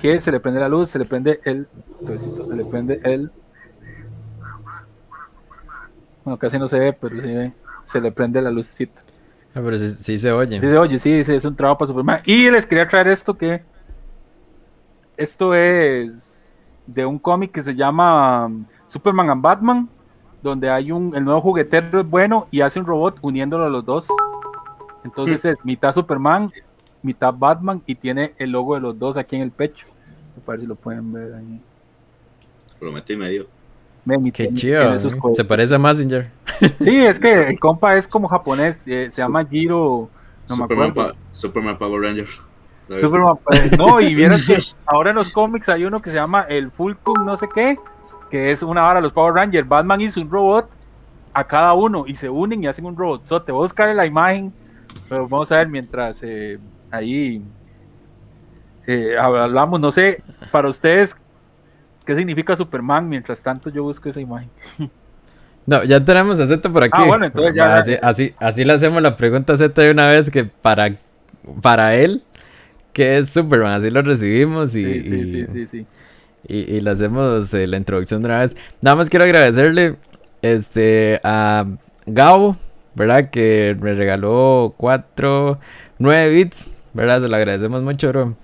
Que 0.00 0.18
se 0.22 0.32
le 0.32 0.40
prende 0.40 0.60
la 0.60 0.70
luz, 0.70 0.88
se 0.88 0.98
le 0.98 1.04
prende 1.04 1.40
el. 1.44 1.68
Se 2.06 2.56
le 2.56 2.64
prende 2.64 3.02
el. 3.04 3.30
Bueno, 6.24 6.38
casi 6.38 6.58
no 6.58 6.70
se 6.70 6.78
ve, 6.78 6.94
pero 6.94 7.14
sí 7.14 7.20
ve. 7.20 7.52
Se 7.82 8.00
le 8.00 8.10
prende 8.12 8.40
la 8.40 8.50
lucecita. 8.50 8.98
Ah, 9.54 9.60
pero 9.62 9.76
sí, 9.76 9.90
sí 9.90 10.18
se 10.18 10.32
oye. 10.32 10.58
Sí, 10.58 10.66
oye, 10.68 10.98
sí, 10.98 11.22
sí, 11.22 11.34
es 11.34 11.44
un 11.44 11.54
trabajo 11.54 11.80
para 11.80 11.90
Superman. 11.90 12.22
Y 12.24 12.50
les 12.50 12.64
quería 12.64 12.88
traer 12.88 13.08
esto 13.08 13.36
que. 13.36 13.62
Esto 15.18 15.54
es 15.54 16.54
de 16.86 17.04
un 17.04 17.18
cómic 17.18 17.52
que 17.52 17.62
se 17.62 17.74
llama 17.74 18.50
Superman 18.92 19.30
and 19.30 19.42
Batman, 19.42 19.88
donde 20.42 20.68
hay 20.70 20.92
un. 20.92 21.14
El 21.16 21.24
nuevo 21.24 21.40
juguetero 21.40 22.00
es 22.00 22.06
bueno 22.08 22.46
y 22.50 22.60
hace 22.60 22.78
un 22.78 22.86
robot 22.86 23.18
uniéndolo 23.22 23.64
a 23.64 23.70
los 23.70 23.84
dos. 23.84 24.06
Entonces 25.04 25.44
es 25.44 25.56
mitad 25.64 25.92
Superman, 25.94 26.52
mitad 27.02 27.32
Batman 27.34 27.82
y 27.86 27.94
tiene 27.94 28.34
el 28.38 28.50
logo 28.50 28.74
de 28.74 28.80
los 28.82 28.98
dos 28.98 29.16
aquí 29.16 29.36
en 29.36 29.42
el 29.42 29.50
pecho. 29.50 29.86
A 30.46 30.50
ver 30.50 30.60
si 30.60 30.66
lo 30.66 30.74
pueden 30.74 31.12
ver 31.12 31.34
ahí. 31.34 31.60
Prometí 32.78 33.16
medio. 33.16 33.46
Ven, 34.04 34.26
y 34.26 34.32
Qué 34.32 34.44
tiene- 34.48 34.58
chido. 34.58 35.32
Se 35.34 35.44
parece 35.44 35.74
a 35.74 35.78
Messenger. 35.78 36.30
Sí, 36.80 37.04
es 37.04 37.18
que 37.18 37.48
el 37.48 37.58
compa 37.60 37.96
es 37.96 38.06
como 38.08 38.28
japonés, 38.28 38.86
eh, 38.88 39.08
se 39.10 39.22
llama 39.22 39.44
Giro. 39.44 40.08
No 40.48 40.54
Superman. 40.56 40.92
Pa- 40.94 41.14
Superman 41.30 41.78
Power 41.78 42.00
Ranger. 42.02 42.26
Superman, 43.00 43.36
no, 43.78 44.00
y 44.00 44.14
vieron 44.14 44.38
que 44.44 44.58
ahora 44.86 45.10
en 45.10 45.16
los 45.16 45.30
cómics 45.30 45.68
hay 45.68 45.84
uno 45.84 46.02
que 46.02 46.10
se 46.10 46.16
llama 46.16 46.42
el 46.42 46.70
Fulcrum 46.70 47.24
no 47.24 47.36
sé 47.36 47.48
qué, 47.54 47.76
que 48.30 48.50
es 48.50 48.62
una 48.62 48.86
hora 48.86 49.00
los 49.00 49.12
Power 49.12 49.34
Rangers. 49.34 49.68
Batman 49.68 50.00
hizo 50.00 50.20
un 50.20 50.30
robot 50.30 50.68
a 51.34 51.44
cada 51.46 51.72
uno 51.74 52.04
y 52.06 52.14
se 52.14 52.28
unen 52.28 52.62
y 52.62 52.66
hacen 52.66 52.84
un 52.86 52.96
robot. 52.96 53.24
So, 53.26 53.42
te 53.42 53.52
voy 53.52 53.60
a 53.60 53.64
buscar 53.64 53.94
la 53.94 54.06
imagen, 54.06 54.52
pero 55.08 55.28
vamos 55.28 55.50
a 55.52 55.58
ver 55.58 55.68
mientras 55.68 56.18
eh, 56.22 56.58
ahí 56.90 57.42
eh, 58.86 59.16
hablamos. 59.18 59.80
No 59.80 59.92
sé, 59.92 60.22
para 60.50 60.68
ustedes, 60.68 61.16
¿qué 62.04 62.16
significa 62.16 62.56
Superman? 62.56 63.08
Mientras 63.08 63.42
tanto, 63.42 63.70
yo 63.70 63.82
busco 63.82 64.08
esa 64.08 64.20
imagen. 64.20 64.50
No, 65.64 65.84
ya 65.84 66.04
tenemos 66.04 66.40
a 66.40 66.46
Z 66.48 66.68
por 66.72 66.82
aquí. 66.82 66.90
Ah, 67.00 67.04
bueno, 67.06 67.24
entonces 67.24 67.54
ya- 67.54 67.76
Así, 67.76 67.96
así, 68.02 68.34
así 68.40 68.64
le 68.64 68.72
hacemos 68.72 69.00
la 69.00 69.14
pregunta 69.14 69.52
a 69.52 69.56
Z 69.56 69.80
de 69.80 69.92
una 69.92 70.08
vez 70.08 70.28
que 70.28 70.42
para, 70.42 70.96
para 71.62 71.94
él, 71.94 72.24
que 72.92 73.18
es 73.18 73.28
Superman, 73.30 73.74
así 73.74 73.88
lo 73.88 74.02
recibimos 74.02 74.74
y, 74.74 74.82
Sí, 74.82 75.08
sí, 75.08 75.14
y- 75.14 75.26
sí, 75.28 75.46
sí, 75.46 75.66
sí. 75.68 75.86
Y- 76.46 76.76
y 76.76 76.80
le 76.80 76.90
hacemos 76.90 77.52
eh, 77.54 77.66
la 77.66 77.76
introducción 77.76 78.22
de 78.22 78.26
una 78.28 78.40
vez. 78.40 78.56
Nada 78.80 78.96
más 78.96 79.08
quiero 79.10 79.24
agradecerle 79.24 79.96
este, 80.42 81.20
a 81.24 81.66
Gabo, 82.06 82.56
¿verdad? 82.94 83.30
Que 83.30 83.76
me 83.80 83.94
regaló 83.94 84.74
4, 84.76 85.58
9 85.98 86.30
bits, 86.30 86.68
¿verdad? 86.94 87.20
Se 87.20 87.28
lo 87.28 87.36
agradecemos 87.36 87.82
mucho, 87.82 88.08
bro. 88.08 88.36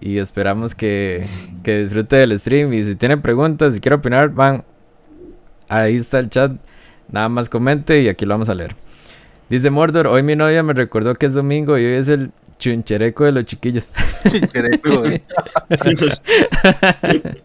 Y 0.00 0.18
esperamos 0.18 0.74
que, 0.74 1.26
que 1.62 1.84
disfrute 1.84 2.16
del 2.16 2.38
stream. 2.38 2.72
Y 2.72 2.84
si 2.84 2.94
tiene 2.96 3.16
preguntas, 3.18 3.74
si 3.74 3.80
quiere 3.80 3.96
opinar, 3.96 4.30
van. 4.30 4.64
Ahí 5.68 5.96
está 5.96 6.18
el 6.18 6.30
chat. 6.30 6.52
Nada 7.10 7.28
más 7.28 7.48
comente 7.48 8.00
y 8.00 8.08
aquí 8.08 8.24
lo 8.24 8.34
vamos 8.34 8.48
a 8.48 8.54
leer. 8.54 8.74
Dice 9.50 9.68
Mordor, 9.70 10.06
hoy 10.06 10.22
mi 10.22 10.34
novia 10.34 10.62
me 10.62 10.72
recordó 10.72 11.14
que 11.14 11.26
es 11.26 11.34
domingo 11.34 11.76
y 11.76 11.84
hoy 11.84 11.92
es 11.94 12.08
el 12.08 12.30
chunchereco 12.62 13.24
de 13.24 13.32
los 13.32 13.44
chiquillos. 13.44 13.92
Chinchereco. 14.30 15.04
Eh, 15.04 15.20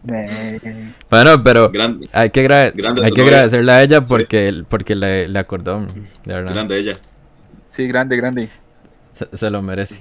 bueno, 1.10 1.42
pero 1.42 1.70
Grande, 1.70 2.08
hay 2.12 2.30
que, 2.30 2.42
Grande 2.42 3.02
hay 3.04 3.12
que 3.12 3.22
agradecerle 3.22 3.72
a 3.72 3.82
ella 3.82 3.98
Sí. 3.98 4.04
porque, 4.08 4.64
porque 4.68 4.94
le, 4.94 5.28
le 5.28 5.38
acordó, 5.38 5.80
de 5.80 6.34
verdad. 6.34 6.52
grande 6.52 6.78
ella. 6.78 6.96
Sí, 7.68 7.86
grande, 7.88 8.16
grande. 8.16 8.48
Se, 9.12 9.26
se 9.36 9.50
lo 9.50 9.60
merece. 9.60 10.00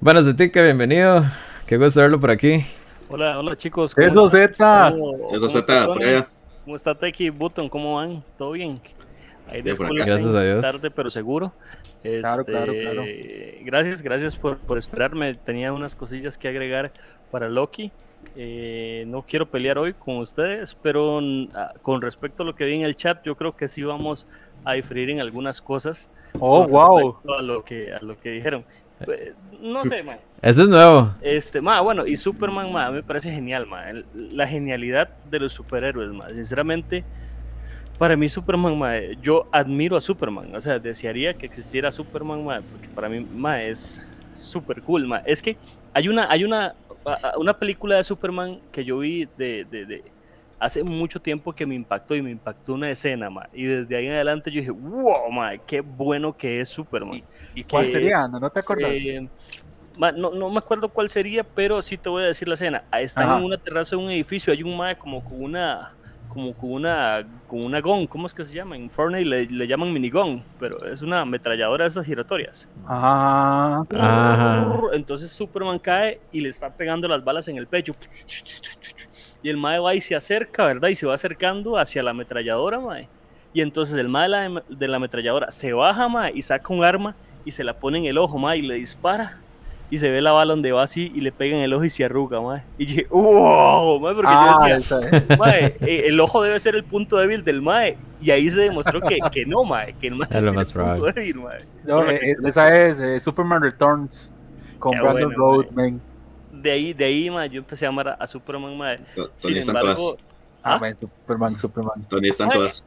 Bueno, 0.00 0.22
Zetica, 0.22 0.62
bienvenido. 0.62 1.24
Qué 1.66 1.76
gusto 1.78 2.00
verlo 2.00 2.20
por 2.20 2.30
aquí. 2.30 2.64
Hola, 3.08 3.38
hola 3.38 3.56
chicos. 3.56 3.94
¿cómo 3.94 4.06
Eso? 4.06 4.30
Z. 4.30 4.90
¿Cómo- 4.92 5.34
Eso 5.34 5.48
allá. 6.06 6.28
¿Cómo 6.64 6.76
está 6.76 6.94
Teki 6.94 7.30
Button? 7.30 7.68
¿Cómo 7.70 7.96
van? 7.96 8.22
¿Todo 8.36 8.52
bien? 8.52 8.78
Ahí 9.50 9.62
Gracias 9.62 10.34
a 10.34 10.42
Dios. 10.42 10.60
Tarde, 10.62 10.90
pero 10.90 11.10
seguro. 11.10 11.52
Claro, 12.02 12.44
claro, 12.44 12.72
Este, 12.72 12.82
claro. 12.82 13.02
Gracias, 13.64 14.02
gracias 14.02 14.36
por, 14.36 14.58
por 14.58 14.78
esperarme. 14.78 15.34
Tenía 15.34 15.72
unas 15.72 15.94
cosillas 15.94 16.36
que 16.36 16.48
agregar 16.48 16.92
para 17.30 17.48
Loki. 17.48 17.90
Eh, 18.36 19.04
no 19.06 19.22
quiero 19.22 19.46
pelear 19.46 19.78
hoy 19.78 19.94
con 19.94 20.18
ustedes, 20.18 20.76
pero 20.82 21.20
ah, 21.54 21.72
con 21.82 22.02
respecto 22.02 22.42
a 22.42 22.46
lo 22.46 22.54
que 22.54 22.64
vi 22.64 22.74
en 22.74 22.82
el 22.82 22.96
chat, 22.96 23.24
yo 23.24 23.36
creo 23.36 23.52
que 23.56 23.68
sí 23.68 23.82
vamos 23.82 24.26
a 24.64 24.72
diferir 24.72 25.10
en 25.10 25.20
algunas 25.20 25.60
cosas. 25.60 26.10
Oh, 26.38 26.62
con 26.64 26.70
wow. 26.70 26.98
respecto 26.98 27.34
A 27.34 27.42
lo 27.42 27.64
que, 27.64 27.92
a 27.92 28.00
lo 28.00 28.20
que 28.20 28.30
dijeron. 28.30 28.64
Eh, 29.06 29.34
No 29.60 29.84
sé, 29.84 30.02
man. 30.02 30.18
Eso 30.42 30.62
es 30.62 30.68
nuevo. 30.68 31.14
Este, 31.20 31.60
ma, 31.60 31.80
bueno, 31.80 32.06
y 32.06 32.16
Superman, 32.16 32.72
ma, 32.72 32.90
me 32.90 33.02
parece 33.02 33.30
genial, 33.30 33.66
ma. 33.66 33.84
La 34.14 34.46
genialidad 34.46 35.08
de 35.30 35.40
los 35.40 35.52
superhéroes, 35.52 36.10
ma. 36.10 36.28
Sinceramente, 36.28 37.04
para 37.98 38.16
mí 38.16 38.28
Superman, 38.28 38.78
ma, 38.78 38.98
yo 39.20 39.48
admiro 39.52 39.96
a 39.96 40.00
Superman. 40.00 40.54
O 40.54 40.60
sea, 40.60 40.78
desearía 40.78 41.34
que 41.34 41.46
existiera 41.46 41.90
Superman, 41.92 42.44
ma, 42.44 42.60
porque 42.62 42.88
para 42.88 43.08
mí, 43.08 43.20
ma, 43.20 43.62
es 43.62 44.02
súper 44.34 44.82
cool, 44.82 45.06
ma. 45.06 45.18
Es 45.18 45.42
que 45.42 45.56
hay 45.92 46.08
una, 46.08 46.30
hay 46.30 46.44
una, 46.44 46.74
una 47.36 47.58
película 47.58 47.96
de 47.96 48.04
Superman 48.04 48.60
que 48.72 48.84
yo 48.84 48.98
vi 48.98 49.26
de, 49.36 49.64
de, 49.64 49.86
de- 49.86 50.04
hace 50.60 50.82
mucho 50.82 51.20
tiempo 51.20 51.52
que 51.52 51.66
me 51.66 51.74
impactó 51.76 52.16
y 52.16 52.22
me 52.22 52.30
impactó 52.30 52.74
una 52.74 52.90
escena, 52.90 53.30
ma. 53.30 53.48
Y 53.52 53.64
desde 53.64 53.96
ahí 53.96 54.06
en 54.06 54.12
adelante 54.12 54.50
yo 54.50 54.60
dije, 54.60 54.70
wow, 54.72 55.30
ma, 55.30 55.56
qué 55.58 55.80
bueno 55.80 56.36
que 56.36 56.60
es 56.60 56.68
Superman. 56.68 57.22
¿Y 57.54 57.64
cuál 57.64 57.90
sería? 57.90 58.24
es, 58.24 58.30
No, 58.30 58.50
te 58.50 58.60
acuerdas. 58.60 58.90
Eh, 58.92 59.28
ma, 59.96 60.12
no, 60.12 60.30
no 60.32 60.50
me 60.50 60.58
acuerdo 60.58 60.88
cuál 60.88 61.10
sería, 61.10 61.44
pero 61.44 61.82
sí 61.82 61.96
te 61.98 62.08
voy 62.08 62.22
a 62.22 62.26
decir 62.26 62.48
la 62.48 62.54
escena. 62.54 62.84
Están 62.92 63.24
Ajá. 63.24 63.38
en 63.38 63.44
una 63.44 63.58
terraza 63.58 63.96
de 63.96 64.02
un 64.02 64.10
edificio, 64.10 64.52
hay 64.52 64.62
un 64.62 64.76
mae 64.76 64.96
como 64.96 65.22
con 65.24 65.42
una 65.42 65.97
como 66.38 66.52
con 66.54 66.70
una 66.70 67.26
con 67.48 67.64
una 67.64 67.80
gon, 67.80 68.06
¿cómo 68.06 68.28
es 68.28 68.34
que 68.34 68.44
se 68.44 68.54
llama? 68.54 68.76
En 68.76 68.88
Fortnite 68.88 69.24
le, 69.24 69.46
le 69.46 69.66
llaman 69.66 69.92
minigón, 69.92 70.44
pero 70.60 70.84
es 70.84 71.02
una 71.02 71.22
ametralladora 71.22 71.84
de 71.84 71.88
esas 71.88 72.06
giratorias. 72.06 72.68
Ajá. 72.86 73.84
Entonces 74.92 75.32
Superman 75.32 75.80
cae 75.80 76.20
y 76.30 76.40
le 76.40 76.50
está 76.50 76.70
pegando 76.70 77.08
las 77.08 77.24
balas 77.24 77.48
en 77.48 77.56
el 77.56 77.66
pecho. 77.66 77.96
Y 79.42 79.48
el 79.48 79.56
mae 79.56 79.80
va 79.80 79.96
y 79.96 80.00
se 80.00 80.14
acerca, 80.14 80.64
¿verdad? 80.66 80.90
Y 80.90 80.94
se 80.94 81.06
va 81.06 81.14
acercando 81.14 81.76
hacia 81.76 82.02
la 82.04 82.10
ametralladora, 82.12 82.78
mae. 82.78 83.08
Y 83.52 83.60
entonces 83.60 83.96
el 83.96 84.08
mae 84.08 84.24
de 84.24 84.28
la, 84.28 84.62
de 84.68 84.88
la 84.88 84.96
ametralladora 84.98 85.50
se 85.50 85.72
baja, 85.72 86.08
mae, 86.08 86.32
y 86.34 86.42
saca 86.42 86.72
un 86.72 86.84
arma 86.84 87.16
y 87.44 87.50
se 87.50 87.64
la 87.64 87.74
pone 87.80 87.98
en 87.98 88.04
el 88.04 88.18
ojo, 88.18 88.38
mae, 88.38 88.58
y 88.58 88.62
le 88.62 88.74
dispara. 88.74 89.38
Y 89.90 89.98
se 89.98 90.10
ve 90.10 90.20
la 90.20 90.32
bala 90.32 90.52
donde 90.52 90.70
va 90.70 90.82
así 90.82 91.10
y 91.14 91.22
le 91.22 91.32
pega 91.32 91.56
en 91.56 91.62
el 91.62 91.72
ojo 91.72 91.82
y 91.84 91.90
se 91.90 92.04
arruga, 92.04 92.40
mae. 92.42 92.62
Y 92.76 92.84
dije, 92.86 93.06
wow, 93.10 93.98
mae, 94.00 94.14
porque 94.14 94.30
Ah, 94.30 94.66
yo 94.68 94.74
decía, 94.74 94.98
es. 94.98 95.38
mae, 95.38 95.76
eh, 95.80 96.02
el 96.06 96.20
ojo 96.20 96.42
debe 96.42 96.58
ser 96.60 96.74
el 96.76 96.84
punto 96.84 97.16
débil 97.16 97.42
del 97.42 97.62
mae. 97.62 97.96
Y 98.20 98.30
ahí 98.30 98.50
se 98.50 98.60
demostró 98.60 99.00
que, 99.00 99.18
que 99.32 99.46
no, 99.46 99.64
mae, 99.64 99.94
que 99.94 100.08
el 100.08 100.16
mae 100.16 100.28
Es 100.30 100.42
lo 100.42 100.52
más 100.52 100.72
probable. 100.72 101.12
débil, 101.12 101.36
mae. 101.36 101.58
No, 101.84 102.08
eh, 102.10 102.36
esa 102.44 102.76
es 102.76 102.98
eh, 103.00 103.18
Superman 103.20 103.62
Returns 103.62 104.34
con 104.78 104.92
Qué 104.92 105.00
Brandon 105.00 105.22
buena, 105.34 105.36
Road, 105.36 105.70
man. 105.72 106.00
De 106.52 106.70
ahí, 106.70 106.92
de 106.92 107.04
ahí, 107.06 107.30
mae, 107.30 107.48
yo 107.48 107.58
empecé 107.60 107.86
a 107.86 107.88
amar 107.88 108.08
a, 108.08 108.12
a 108.14 108.26
Superman, 108.26 108.76
mae. 108.76 108.98
Sin 109.36 109.56
embargo, 109.56 109.94
todas. 109.94 110.16
Ah, 110.62 110.74
¿Ah? 110.74 110.78
man, 110.80 110.94
Superman, 110.98 111.56
Superman. 111.56 112.08
Tony 112.10 112.28
están 112.28 112.50
todas. 112.50 112.84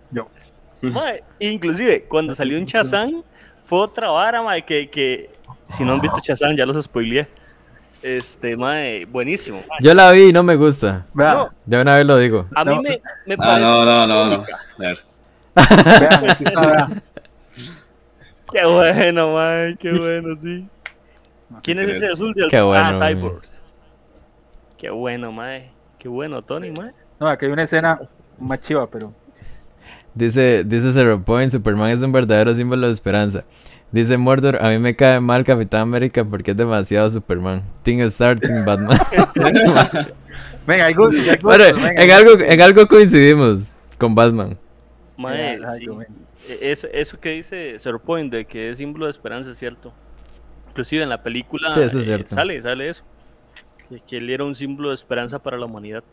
Mae, 0.81 1.23
inclusive 1.39 2.03
cuando 2.03 2.35
salió 2.35 2.57
en 2.57 2.65
Chazán 2.67 3.23
fue 3.65 3.79
otra 3.79 4.09
vara, 4.09 4.41
mae, 4.43 4.63
que, 4.63 4.89
que 4.89 5.29
si 5.71 5.83
no 5.83 5.93
han 5.93 6.01
visto 6.01 6.19
Chazán 6.21 6.55
ya 6.55 6.65
los 6.65 6.83
spoileé. 6.83 7.27
Este, 8.01 8.57
mae, 8.57 9.05
buenísimo. 9.05 9.57
mae. 9.69 9.77
Yo 9.81 9.93
la 9.93 10.11
vi 10.11 10.29
y 10.29 10.33
no 10.33 10.41
me 10.43 10.55
gusta. 10.55 11.05
No, 11.13 11.49
De 11.65 11.81
una 11.81 11.97
vez 11.97 12.05
lo 12.05 12.17
digo. 12.17 12.47
a 12.55 12.65
mí 12.65 12.75
No. 12.75 12.81
me, 12.81 13.01
me 13.27 13.33
Ah, 13.35 13.37
parece 13.37 13.61
no, 13.61 13.85
no, 13.85 14.07
no, 14.07 14.37
no. 14.37 14.45
ver. 14.77 14.97
vean, 15.55 16.29
aquí 16.29 16.43
está, 16.43 16.61
vean. 16.71 17.03
Qué 18.51 18.65
bueno, 18.65 19.33
mae, 19.33 19.77
qué 19.79 19.91
bueno, 19.93 20.35
sí. 20.35 20.67
¿Quién 21.63 21.79
es 21.79 21.89
ese 21.95 22.07
azul 22.07 22.33
de 22.33 22.47
Qué 22.49 22.59
bueno, 22.61 22.85
Ah. 22.85 22.93
Cyborg. 22.93 23.41
Qué 24.77 24.89
bueno, 24.89 25.31
mae. 25.31 25.71
Qué 25.97 26.09
bueno, 26.09 26.41
Tony, 26.41 26.71
mae. 26.71 26.91
No, 27.19 27.27
aquí 27.29 27.45
hay 27.45 27.51
una 27.51 27.63
escena 27.63 27.99
más 28.39 28.59
chiva, 28.61 28.87
pero. 28.89 29.13
Dice, 30.13 30.65
dice 30.65 30.91
Zero 30.91 31.21
Point, 31.23 31.51
Superman 31.51 31.91
es 31.91 32.01
un 32.01 32.11
verdadero 32.11 32.53
símbolo 32.53 32.87
de 32.87 32.93
esperanza. 32.93 33.45
Dice 33.91 34.17
Mordor, 34.17 34.63
a 34.63 34.69
mí 34.69 34.79
me 34.79 34.95
cae 34.95 35.19
mal 35.19 35.43
Capitán 35.43 35.81
América 35.81 36.23
porque 36.23 36.51
es 36.51 36.57
demasiado 36.57 37.09
Superman. 37.09 37.61
Team 37.83 37.99
Star, 38.01 38.39
Team 38.39 38.63
Batman. 38.65 38.97
Venga, 40.67 40.85
hay 40.85 40.93
gustos, 40.93 41.27
hay 41.27 41.37
bueno, 41.41 41.63
gustos, 41.65 41.81
venga. 41.83 42.03
en 42.03 42.11
algo, 42.11 42.31
en 42.39 42.61
algo 42.61 42.87
coincidimos 42.87 43.71
con 43.97 44.13
Batman. 44.15 44.57
Mae, 45.17 45.59
sí. 45.77 45.87
E- 46.49 46.71
Eso, 46.71 46.87
eso 46.93 47.19
que 47.19 47.29
dice 47.31 47.75
Zero 47.79 47.99
Point 47.99 48.31
de 48.31 48.45
que 48.45 48.69
es 48.69 48.77
símbolo 48.77 49.05
de 49.05 49.11
esperanza 49.11 49.51
es 49.51 49.57
cierto. 49.57 49.91
Inclusive 50.69 51.03
en 51.03 51.09
la 51.09 51.21
película 51.21 51.71
Sí, 51.71 51.81
eso 51.81 51.99
es 51.99 52.07
eh, 52.07 52.23
sale, 52.27 52.61
sale 52.61 52.89
eso. 52.89 53.03
Que, 53.89 53.99
que 54.07 54.17
él 54.17 54.29
era 54.29 54.43
un 54.45 54.55
símbolo 54.55 54.89
de 54.89 54.95
esperanza 54.95 55.39
para 55.39 55.57
la 55.57 55.65
humanidad. 55.65 56.03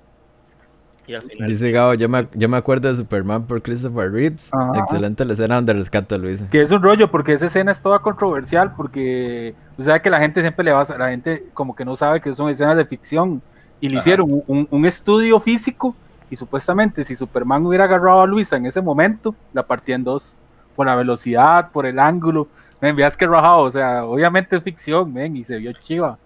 Y 1.09 1.15
al 1.15 1.23
final. 1.23 1.49
Dice 1.49 1.71
Gabo, 1.73 1.95
yo 1.95 2.09
me, 2.09 2.29
yo 2.35 2.49
me 2.49 2.57
acuerdo 2.59 2.89
de 2.89 2.95
Superman 2.97 3.45
por 3.45 3.61
Christopher 3.63 4.13
Reeves. 4.13 4.53
Ajá. 4.55 4.79
Excelente 4.79 5.25
la 5.25 5.33
escena 5.33 5.55
donde 5.57 5.73
rescata 5.73 6.15
a 6.15 6.19
Luisa. 6.19 6.49
Que 6.51 6.63
es 6.63 6.71
un 6.71 6.83
rollo, 6.83 7.11
porque 7.11 7.33
esa 7.33 7.47
escena 7.47 7.73
es 7.73 7.81
toda 7.83 7.99
controversial, 8.01 8.75
porque 8.77 9.55
sabes 9.83 10.03
que 10.03 10.11
la 10.11 10.21
gente 10.21 10.41
siempre 10.43 10.65
le 10.65 10.73
va 10.73 10.83
a... 10.83 10.99
La 10.99 11.09
gente 11.09 11.47
como 11.55 11.75
que 11.75 11.85
no 11.85 11.97
sabe 11.97 12.21
que 12.21 12.35
son 12.35 12.51
escenas 12.51 12.77
de 12.77 12.85
ficción. 12.85 13.43
Y 13.81 13.89
le 13.89 13.97
Ajá. 13.97 14.01
hicieron 14.03 14.31
un, 14.33 14.43
un- 14.47 14.69
un 14.71 14.87
estudio 14.87 15.41
físico 15.41 15.95
y 16.31 16.37
supuestamente 16.37 17.05
si 17.05 17.15
Superman 17.17 17.65
hubiera 17.65 17.85
agarrado 17.85 18.21
a 18.21 18.27
Luisa 18.27 18.57
en 18.57 18.67
ese 18.67 18.83
momento, 18.83 19.35
la 19.55 19.63
partía 19.63 19.95
en 19.95 20.05
dos. 20.05 20.39
Por 20.77 20.87
la 20.87 20.95
velocidad, 20.95 21.71
por 21.73 21.87
el 21.87 21.99
ángulo. 21.99 22.47
Men, 22.81 22.95
veas 22.95 23.17
que 23.17 23.27
rajado, 23.27 23.61
o 23.63 23.71
sea, 23.73 24.05
obviamente 24.05 24.57
es 24.57 24.63
ficción, 24.63 25.13
men, 25.13 25.37
y 25.37 25.43
se 25.43 25.57
vio 25.59 25.73
chiva. 25.73 26.17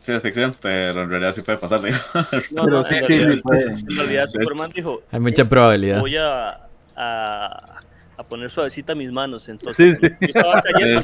Sí, 0.00 0.12
es 0.12 0.22
ficción, 0.22 0.54
pero 0.62 1.02
en 1.02 1.10
realidad 1.10 1.32
sí 1.32 1.42
puede 1.42 1.58
pasar, 1.58 1.82
digo. 1.82 1.96
No, 2.52 2.64
Pero 2.64 2.78
no, 2.78 2.84
sí, 2.84 2.94
en 2.94 3.04
sí, 3.04 3.18
realidad, 3.18 3.34
sí, 3.36 3.40
puede. 3.42 3.62
en 3.64 3.96
realidad 3.96 4.26
Sí. 4.26 4.38
Superman 4.40 4.70
dijo: 4.74 5.02
Hay 5.12 5.20
mucha 5.20 5.44
probabilidad. 5.44 6.00
Voy 6.00 6.16
a, 6.16 6.58
a, 6.96 7.80
a 8.16 8.22
poner 8.24 8.50
suavecita 8.50 8.94
mis 8.94 9.12
manos. 9.12 9.48
Entonces, 9.50 9.98
Sí, 10.00 10.06
sí. 10.08 10.14
yo 10.20 10.26
estaba 10.28 10.62
cayendo. 10.62 11.02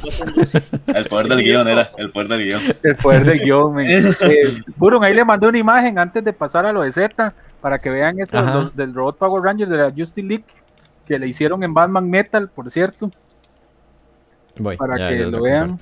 El 0.94 1.04
poder 1.06 1.28
del 1.28 1.42
guion 1.42 1.68
era, 1.68 1.90
el 1.98 2.10
poder 2.10 2.28
del 2.28 2.44
guion. 2.44 2.60
El 2.82 2.96
poder 2.96 3.24
del 3.24 3.40
guion, 3.40 3.74
men. 3.74 3.86
Eh, 4.22 4.62
Burun, 4.76 5.04
ahí 5.04 5.14
le 5.14 5.24
mandé 5.24 5.46
una 5.46 5.58
imagen 5.58 5.98
antes 5.98 6.24
de 6.24 6.32
pasar 6.32 6.64
a 6.66 6.72
lo 6.72 6.80
de 6.82 6.90
Z 6.92 7.34
para 7.60 7.78
que 7.78 7.90
vean 7.90 8.18
eso 8.18 8.70
del 8.74 8.94
robot 8.94 9.18
Power 9.18 9.42
Ranger 9.42 9.68
de 9.68 9.76
la 9.76 9.90
Justice 9.90 10.22
League 10.22 10.44
que 11.06 11.18
le 11.18 11.28
hicieron 11.28 11.62
en 11.62 11.72
Batman 11.74 12.08
Metal, 12.08 12.48
por 12.48 12.70
cierto, 12.70 13.10
Voy, 14.58 14.76
para 14.76 14.96
ya, 14.98 15.08
que 15.10 15.26
lo 15.26 15.42
vean. 15.42 15.78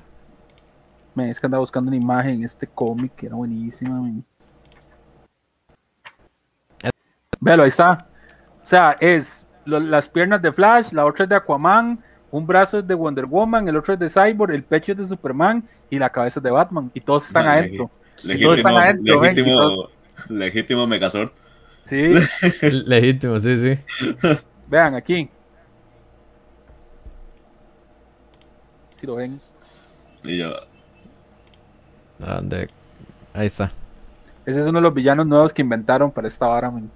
Men, 1.15 1.29
es 1.29 1.39
que 1.39 1.47
andaba 1.47 1.61
buscando 1.61 1.87
una 1.89 1.97
imagen, 1.97 2.43
este 2.43 2.67
cómic 2.67 3.15
que 3.15 3.25
era 3.27 3.35
buenísima. 3.35 4.01
men. 4.01 4.23
Véalo, 7.39 7.63
ahí 7.63 7.69
está. 7.69 8.07
O 8.61 8.65
sea, 8.65 8.95
es 8.99 9.45
lo- 9.65 9.79
las 9.79 10.09
piernas 10.09 10.41
de 10.41 10.51
Flash, 10.51 10.91
la 10.91 11.05
otra 11.05 11.23
es 11.23 11.29
de 11.29 11.35
Aquaman, 11.35 11.99
un 12.31 12.45
brazo 12.47 12.79
es 12.79 12.87
de 12.87 12.93
Wonder 12.95 13.25
Woman, 13.25 13.67
el 13.67 13.77
otro 13.77 13.93
es 13.93 13.99
de 13.99 14.09
Cyborg, 14.09 14.51
el 14.53 14.63
pecho 14.63 14.91
es 14.91 14.97
de 14.97 15.07
Superman 15.07 15.63
y 15.89 15.99
la 15.99 16.09
cabeza 16.09 16.39
es 16.39 16.43
de 16.43 16.51
Batman. 16.51 16.91
Y 16.93 16.99
todos 17.01 17.27
están 17.27 17.45
Vale. 17.45 17.59
adentro. 17.59 17.89
Todos 18.15 18.25
Legítimo, 18.25 18.53
están 18.53 18.77
adentro, 18.77 19.21
legítimo, 19.21 19.49
todos- 19.57 19.91
legítimo 20.29 20.87
Megazord. 20.87 21.31
Sí, 21.83 22.13
Legítimo, 22.87 23.39
sí, 23.39 23.57
sí. 23.57 23.79
vean 24.67 24.95
aquí. 24.95 25.29
Si 28.99 29.05
lo 29.05 29.15
ven. 29.15 29.39
Y 30.23 30.37
yo, 30.39 30.49
¿A 32.21 32.35
dónde? 32.35 32.69
Ahí 33.33 33.47
está. 33.47 33.71
Ese 34.45 34.61
es 34.61 34.67
uno 34.67 34.79
de 34.79 34.83
los 34.83 34.93
villanos 34.93 35.25
nuevos 35.27 35.53
que 35.53 35.61
inventaron 35.61 36.11
para 36.11 36.27
esta 36.27 36.47
vara, 36.47 36.69
men. 36.71 36.89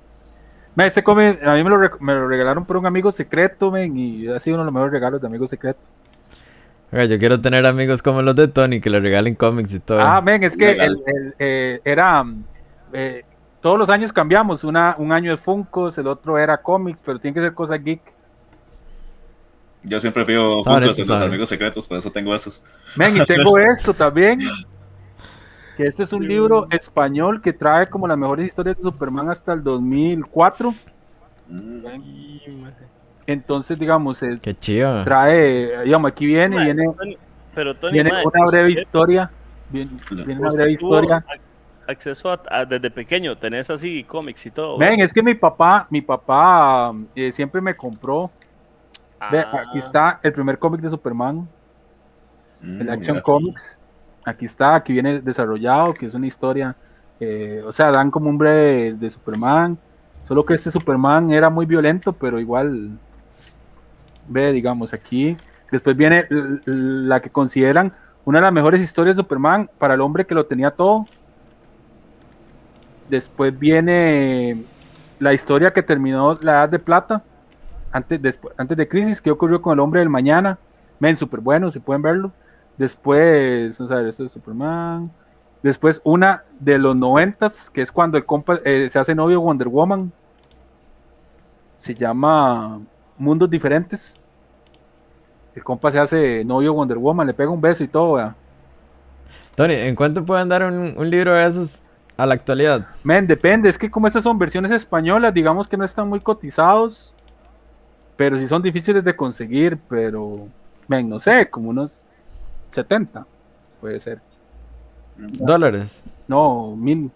Men, 0.75 0.87
este 0.87 1.03
cómic, 1.03 1.43
a 1.43 1.53
mí 1.55 1.63
me 1.63 1.69
lo, 1.71 1.79
me 1.99 2.13
lo 2.13 2.27
regalaron 2.27 2.63
por 2.63 2.77
un 2.77 2.85
amigo 2.85 3.11
secreto, 3.11 3.71
men, 3.71 3.97
y 3.97 4.27
ha 4.27 4.39
sido 4.39 4.55
uno 4.55 4.63
de 4.63 4.67
los 4.67 4.73
mejores 4.73 4.93
regalos 4.93 5.19
de 5.19 5.27
amigo 5.27 5.47
secreto. 5.47 5.79
Oiga, 6.91 7.05
yo 7.05 7.19
quiero 7.19 7.41
tener 7.41 7.65
amigos 7.65 8.01
como 8.01 8.21
los 8.21 8.35
de 8.35 8.47
Tony 8.47 8.79
que 8.79 8.89
le 8.89 8.99
regalen 8.99 9.35
cómics 9.35 9.73
y 9.73 9.79
todo. 9.79 9.99
Ah, 10.01 10.21
men, 10.21 10.43
es 10.43 10.55
que 10.55 10.73
Legal. 10.73 11.01
el- 11.05 11.15
el, 11.15 11.33
eh, 11.39 11.81
era. 11.83 12.23
mm, 12.23 12.43
eh, 12.93 13.23
todos 13.61 13.77
los 13.77 13.89
años 13.89 14.13
cambiamos. 14.13 14.63
Una, 14.63 14.95
un 14.97 15.11
año 15.11 15.33
es 15.33 15.39
Funkos, 15.39 15.97
el 15.97 16.07
otro 16.07 16.37
era 16.39 16.57
cómics, 16.57 17.01
pero 17.03 17.19
tiene 17.19 17.33
que 17.35 17.41
ser 17.41 17.53
cosa 17.53 17.75
geek. 17.77 18.01
yo 19.83 19.99
siempre 19.99 20.23
pido 20.25 20.63
Funkos 20.63 20.99
en 20.99 21.07
los 21.07 21.21
amigos 21.21 21.49
secretos, 21.49 21.87
por 21.87 21.97
eso 21.97 22.11
tengo 22.11 22.33
esos. 22.33 22.63
Men, 22.95 23.17
y 23.17 23.25
tengo 23.25 23.57
esto 23.57 23.93
también. 23.93 24.39
Que 25.79 25.87
este 25.87 26.03
es 26.03 26.11
un 26.11 26.27
libro 26.27 26.67
español 26.71 27.41
que 27.41 27.53
trae 27.53 27.87
como 27.87 28.05
las 28.05 28.17
mejores 28.17 28.45
historias 28.45 28.75
de 28.75 28.83
Superman 28.83 29.29
hasta 29.29 29.53
el 29.53 29.63
2004. 29.63 30.73
Mm. 31.47 31.85
Entonces, 33.25 33.79
digamos, 33.79 34.19
Qué 34.41 34.53
chido. 34.55 35.05
trae, 35.05 35.83
digamos, 35.85 36.11
aquí 36.11 36.25
viene, 36.25 36.59
viene, 36.65 36.83
Tony- 36.97 37.17
pero 37.55 37.73
Tony, 37.77 37.93
viene 37.93 38.11
mae, 38.11 38.23
una 38.25 38.45
breve 38.51 38.67
usted- 38.67 38.81
historia. 38.81 39.31
Viene, 39.69 39.91
viene 40.11 40.41
una 40.41 40.49
breve 40.49 40.71
historia. 40.73 41.23
ac- 41.25 41.39
Acceso 41.87 42.29
a, 42.29 42.41
a- 42.49 42.65
desde 42.65 42.91
pequeño, 42.91 43.37
tenés 43.37 43.69
así 43.69 44.03
cómics 44.03 44.45
y 44.47 44.51
todo. 44.51 44.77
Ven, 44.77 44.99
es 44.99 45.13
que 45.13 45.23
mi 45.23 45.33
papá, 45.33 45.87
mi 45.89 46.01
papá 46.01 46.93
eh, 47.15 47.31
siempre 47.31 47.61
me 47.61 47.73
compró. 47.73 48.29
Ve, 49.31 49.39
Ah, 49.39 49.63
aquí 49.69 49.79
está 49.79 50.19
el 50.23 50.33
primer 50.33 50.59
cómic 50.59 50.81
de 50.81 50.89
Superman, 50.89 51.47
mm, 52.61 52.81
el 52.81 52.89
Action 52.89 53.15
mira. 53.15 53.23
Comics. 53.23 53.79
Aquí 53.79 53.88
está, 54.25 54.75
aquí 54.75 54.93
viene 54.93 55.21
desarrollado, 55.21 55.93
que 55.93 56.05
es 56.05 56.13
una 56.13 56.27
historia. 56.27 56.75
eh, 57.19 57.61
o 57.65 57.73
sea, 57.73 57.91
dan 57.91 58.11
como 58.11 58.29
un 58.29 58.37
breve 58.37 58.93
de 58.93 59.09
Superman. 59.09 59.77
Solo 60.27 60.45
que 60.45 60.53
este 60.53 60.71
Superman 60.71 61.31
era 61.31 61.49
muy 61.49 61.65
violento, 61.65 62.13
pero 62.13 62.39
igual. 62.39 62.91
Ve, 64.27 64.51
digamos, 64.51 64.93
aquí. 64.93 65.35
Después 65.71 65.97
viene 65.97 66.25
la 66.65 67.19
que 67.19 67.29
consideran 67.29 67.93
una 68.25 68.39
de 68.39 68.43
las 68.43 68.53
mejores 68.53 68.81
historias 68.81 69.15
de 69.15 69.23
Superman 69.23 69.69
para 69.79 69.95
el 69.95 70.01
hombre 70.01 70.25
que 70.25 70.35
lo 70.35 70.45
tenía 70.45 70.71
todo. 70.71 71.05
Después 73.09 73.57
viene 73.57 74.63
la 75.19 75.33
historia 75.33 75.73
que 75.73 75.81
terminó 75.81 76.37
la 76.41 76.51
Edad 76.53 76.69
de 76.69 76.79
Plata, 76.79 77.23
antes, 77.91 78.37
antes 78.57 78.77
de 78.77 78.87
Crisis, 78.87 79.21
que 79.21 79.31
ocurrió 79.31 79.61
con 79.61 79.73
el 79.73 79.79
hombre 79.79 79.99
del 79.99 80.09
mañana. 80.09 80.59
Men, 80.99 81.17
súper 81.17 81.39
bueno, 81.39 81.71
si 81.71 81.79
pueden 81.79 82.01
verlo. 82.01 82.31
Después, 82.79 83.77
vamos 83.77 83.91
a 83.91 83.95
ver, 83.95 84.07
esto 84.07 84.23
es 84.23 84.31
Superman. 84.31 85.11
Después 85.61 85.99
una 86.05 86.45
de 86.61 86.77
los 86.77 86.95
noventas, 86.95 87.69
que 87.69 87.81
es 87.81 87.91
cuando 87.91 88.17
el 88.17 88.25
compa 88.25 88.57
eh, 88.63 88.87
se 88.89 88.97
hace 88.97 89.13
novio 89.13 89.37
de 89.37 89.43
Wonder 89.43 89.67
Woman. 89.67 90.13
Se 91.75 91.93
llama 91.93 92.79
Mundos 93.17 93.49
Diferentes. 93.49 94.17
El 95.53 95.61
compa 95.61 95.91
se 95.91 95.99
hace 95.99 96.45
novio 96.45 96.71
de 96.71 96.77
Wonder 96.77 96.97
Woman, 96.97 97.27
le 97.27 97.33
pega 97.33 97.49
un 97.49 97.59
beso 97.59 97.83
y 97.83 97.89
todo. 97.89 98.13
¿verdad? 98.13 98.35
Tony, 99.55 99.73
¿en 99.73 99.93
cuánto 99.93 100.23
pueden 100.23 100.47
dar 100.47 100.63
un, 100.63 100.93
un 100.97 101.09
libro 101.09 101.33
de 101.33 101.45
esos 101.45 101.81
a 102.15 102.25
la 102.25 102.35
actualidad? 102.35 102.87
Men, 103.03 103.27
depende, 103.27 103.67
es 103.67 103.77
que 103.77 103.91
como 103.91 104.07
estas 104.07 104.23
son 104.23 104.39
versiones 104.39 104.71
españolas, 104.71 105.33
digamos 105.33 105.67
que 105.67 105.75
no 105.75 105.83
están 105.83 106.07
muy 106.07 106.21
cotizados, 106.21 107.13
pero 108.15 108.39
sí 108.39 108.47
son 108.47 108.61
difíciles 108.61 109.03
de 109.03 109.13
conseguir, 109.13 109.77
pero, 109.89 110.47
men, 110.87 111.09
no 111.09 111.19
sé, 111.19 111.49
como 111.49 111.71
unos 111.71 112.05
70, 112.71 113.25
puede 113.81 113.99
ser. 113.99 114.21
Dólares. 115.17 116.05
No, 116.27 116.75
mil, 116.75 117.11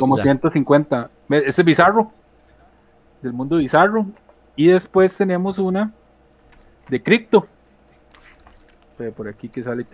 como 0.00 0.16
Ya. 0.16 0.22
150. 0.22 1.10
Ve, 1.28 1.38
Ese 1.46 1.60
es 1.62 1.64
bizarro, 1.64 2.10
del 3.22 3.32
mundo 3.32 3.56
bizarro. 3.58 4.06
Y 4.54 4.68
después 4.68 5.14
tenemos 5.16 5.58
una 5.58 5.92
de 6.88 7.02
Crypto. 7.02 7.46
Ve 8.98 9.12
Por 9.12 9.28
aquí 9.28 9.48
que 9.48 9.62
sale. 9.62 9.84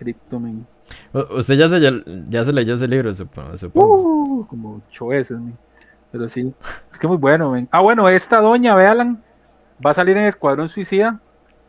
U- 1.13 1.37
Usted 1.39 1.55
ya 1.55 1.67
se, 1.67 2.03
ya 2.29 2.45
se 2.45 2.53
leyó 2.53 2.75
ese 2.75 2.87
libro, 2.87 3.13
supongo. 3.13 3.57
supongo. 3.57 3.95
Uh, 3.95 4.47
como 4.47 4.81
ocho 4.87 5.07
veces. 5.07 5.37
Pero 6.11 6.29
sí, 6.29 6.53
es 6.91 6.99
que 6.99 7.07
muy 7.07 7.17
bueno. 7.17 7.53
Ah, 7.71 7.81
bueno, 7.81 8.07
esta 8.07 8.39
doña, 8.39 8.75
véanla, 8.75 9.17
va 9.85 9.91
a 9.91 9.93
salir 9.95 10.15
en 10.15 10.23
Escuadrón 10.23 10.69
Suicida 10.69 11.19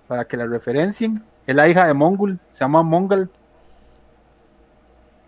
para 0.06 0.26
que 0.26 0.36
la 0.36 0.46
referencien. 0.46 1.22
Es 1.46 1.54
la 1.54 1.68
hija 1.68 1.86
de 1.86 1.94
Mongol, 1.94 2.38
se 2.50 2.60
llama 2.60 2.82
Mongol. 2.82 3.30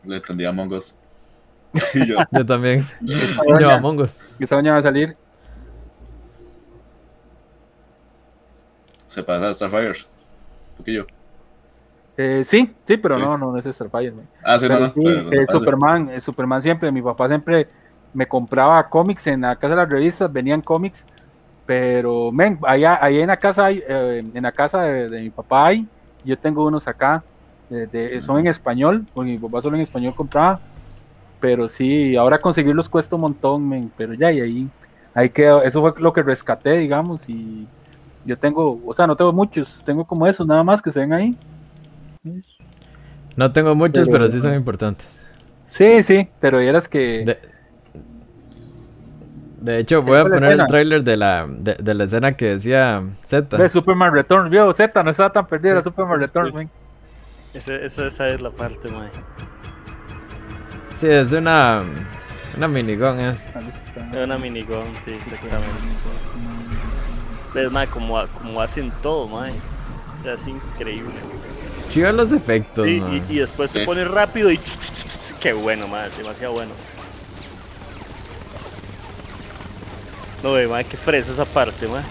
Le 0.04 0.16
entendí 0.16 0.44
a 0.44 0.52
Mongos. 0.52 0.96
Yo, 1.94 2.16
Yo 2.32 2.46
también. 2.46 2.86
Esta 3.06 3.42
Yo 3.46 3.78
doña, 3.78 4.06
esta 4.40 4.56
doña 4.56 4.72
va 4.72 4.78
a 4.78 4.82
salir. 4.82 5.12
se 9.08 9.22
pasa 9.22 9.48
a 9.48 9.54
Starfire. 9.54 9.88
Un 9.92 10.76
poquillo. 10.76 11.06
Eh, 12.18 12.42
sí, 12.44 12.74
sí, 12.86 12.96
pero 12.96 13.14
Sí. 13.14 13.20
no, 13.20 13.36
no, 13.38 13.52
no 13.52 13.58
es 13.58 13.74
Starfire. 13.74 14.12
Ah, 14.44 14.58
sí, 14.58 14.66
Pero 14.66 14.80
no, 14.80 14.86
no. 14.88 14.92
sí, 14.92 15.00
pero- 15.02 15.32
eh, 15.32 15.46
Superman, 15.46 16.08
eh, 16.10 16.20
Superman 16.20 16.62
siempre, 16.62 16.92
mi 16.92 17.02
papá 17.02 17.28
siempre 17.28 17.68
me 18.12 18.26
compraba 18.26 18.88
cómics 18.88 19.26
en 19.26 19.42
la 19.42 19.56
casa 19.56 19.70
de 19.70 19.76
las 19.76 19.88
revistas, 19.88 20.32
venían 20.32 20.60
cómics, 20.62 21.06
pero 21.66 22.30
men, 22.32 22.58
allá, 22.62 22.98
allá 23.02 23.20
en 23.20 23.26
la 23.28 23.36
casa 23.36 23.66
hay, 23.66 23.82
eh, 23.86 24.24
en 24.34 24.42
la 24.42 24.52
casa 24.52 24.82
de, 24.82 25.08
de 25.08 25.20
mi 25.22 25.30
papá 25.30 25.66
hay, 25.66 25.86
yo 26.26 26.36
tengo 26.38 26.66
unos 26.66 26.86
acá, 26.88 27.22
eh, 27.70 27.88
de- 27.90 28.20
son 28.20 28.38
en 28.40 28.48
español, 28.48 29.06
porque 29.14 29.30
mi 29.30 29.38
papá 29.38 29.62
solo 29.62 29.76
en 29.76 29.82
español 29.82 30.14
compraba, 30.14 30.60
pero 31.40 31.68
sí, 31.68 32.14
ahora 32.16 32.38
conseguirlos 32.38 32.88
cuesta 32.88 33.14
un 33.16 33.22
montón, 33.22 33.66
men, 33.68 33.90
pero 33.96 34.12
ya, 34.14 34.30
y 34.32 34.40
ahí, 34.40 34.68
ahí 35.14 35.30
quedó, 35.30 35.62
eso 35.62 35.80
fue 35.80 35.94
lo 35.98 36.12
que 36.12 36.22
rescaté, 36.22 36.76
digamos, 36.78 37.28
y 37.28 37.66
yo 38.24 38.36
tengo, 38.38 38.80
o 38.84 38.94
sea, 38.94 39.06
no 39.06 39.16
tengo 39.16 39.32
muchos, 39.32 39.82
tengo 39.84 40.04
como 40.04 40.26
esos 40.26 40.46
nada 40.46 40.62
más 40.64 40.82
que 40.82 40.90
se 40.90 41.00
ven 41.00 41.12
ahí. 41.12 41.36
No 43.36 43.52
tengo 43.52 43.74
muchos, 43.74 44.06
Pero- 44.06 44.18
pero 44.18 44.28
sí 44.32 44.40
son 44.40 44.54
importantes. 44.54 45.28
Sí, 45.70 46.02
sí, 46.02 46.28
pero 46.40 46.58
eras 46.60 46.88
que... 46.88 47.24
De, 47.24 47.38
de 49.66 49.78
hecho, 49.80 50.02
voy 50.02 50.18
a 50.18 50.22
poner 50.24 50.60
el 50.60 50.66
tráiler 50.66 51.02
de 51.04 51.16
la, 51.16 51.46
de, 51.48 51.74
de 51.74 51.94
la 51.94 52.04
escena 52.04 52.36
que 52.36 52.46
decía 52.50 53.02
Z. 53.26 53.56
Ve 53.56 53.68
Superman 53.68 54.12
Returns, 54.12 54.50
vio 54.50 54.72
Z, 54.72 55.02
no 55.02 55.10
estaba 55.10 55.30
tan 55.32 55.46
perdida 55.46 55.82
Superman 55.82 56.20
Returns, 56.20 56.54
men. 56.54 56.70
ese- 57.54 57.84
esa, 57.84 58.06
esa 58.06 58.28
es 58.28 58.40
la 58.40 58.50
parte, 58.50 58.88
mae. 58.88 59.08
Sí, 60.96 61.06
es 61.08 61.32
una, 61.32 61.82
Una 62.56 62.68
minigón 62.68 63.20
es. 63.20 63.48
Es 63.48 64.24
una 64.24 64.38
minigón, 64.38 64.84
sí, 65.04 65.12
exactamente. 65.12 65.66
Ves, 67.54 67.70
mae, 67.70 67.86
como, 67.88 68.26
como 68.28 68.60
hacen 68.60 68.90
todo, 69.02 69.28
mae. 69.28 69.52
Es 70.24 70.46
increíble. 70.46 71.12
Chido 71.90 72.10
los 72.12 72.32
efectos, 72.32 72.84
Sí, 72.86 73.00
y, 73.28 73.32
y 73.34 73.38
después 73.38 73.70
se 73.70 73.80
Sí. 73.80 73.86
pone 73.86 74.04
rápido 74.04 74.50
y. 74.50 74.58
Qué 75.40 75.52
bueno, 75.52 75.86
mae, 75.86 76.08
demasiado 76.16 76.54
bueno. 76.54 76.72
No, 80.42 80.52
ve, 80.52 80.66
mae, 80.68 80.84
qué 80.84 80.96
fresa 80.96 81.32
esa 81.32 81.44
parte, 81.44 81.88
mae. 81.88 82.02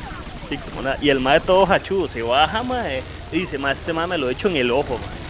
Sí, 0.50 0.58
como 0.58 0.82
nada. 0.82 0.98
Y 1.02 1.10
el 1.10 1.20
mae 1.20 1.40
todo 1.40 1.66
hachudo, 1.66 2.08
se 2.08 2.22
baja, 2.22 2.64
mae. 2.64 3.04
Y 3.32 3.40
dice, 3.40 3.58
mae, 3.58 3.74
este 3.74 3.94
mae 3.94 4.08
me 4.08 4.18
lo 4.18 4.30
he 4.30 4.34
hecho 4.34 4.48
en 4.48 4.56
el 4.58 4.72
ojo, 4.72 4.98
mae. 4.98 5.26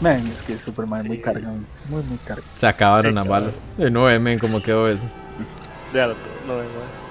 Men, 0.00 0.26
es 0.28 0.42
que 0.42 0.56
Superman 0.56 1.00
es 1.00 1.06
muy 1.06 1.18
cargado. 1.18 1.56
Muy, 1.88 2.02
muy 2.04 2.18
cargado. 2.18 2.48
Se 2.56 2.66
acabaron 2.66 3.14
las 3.14 3.26
balas. 3.26 3.54
Y 3.76 3.90
no 3.90 4.04
men, 4.20 4.38
cómo 4.38 4.62
quedó 4.62 4.88
eso. 4.88 5.02
Déjalo, 5.92 6.14
no, 6.46 6.56
ve, 6.56 6.64
mae. 6.64 7.08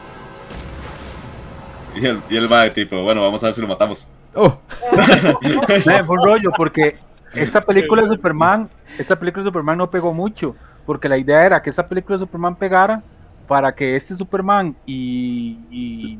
Y 2.02 2.06
el, 2.06 2.22
y 2.30 2.38
el 2.38 2.48
mae, 2.48 2.70
tipo, 2.70 3.02
bueno, 3.02 3.22
vamos 3.22 3.44
a 3.44 3.48
ver 3.48 3.54
si 3.54 3.62
lo 3.62 3.68
matamos. 3.68 4.08
Oh, 4.34 4.58
Men, 5.86 6.06
fue 6.06 6.18
un 6.18 6.24
rollo 6.24 6.52
porque 6.56 6.98
esta 7.34 7.60
película 7.62 8.04
de 8.04 8.10
Superman, 8.10 8.70
esta 8.98 9.18
película 9.18 9.44
de 9.44 9.50
Superman 9.50 9.78
no 9.80 9.90
pegó 9.90 10.14
mucho, 10.14 10.56
porque 10.86 11.10
la 11.10 11.18
idea 11.18 11.44
era 11.44 11.62
que 11.62 11.72
esta 11.72 11.88
película 11.88 12.18
de 12.18 12.26
Superman 12.26 12.56
pegara 12.56 13.02
para 13.48 13.74
que 13.74 13.96
este 13.96 14.16
Superman 14.16 14.76
y, 14.86 15.58
y, 15.72 16.20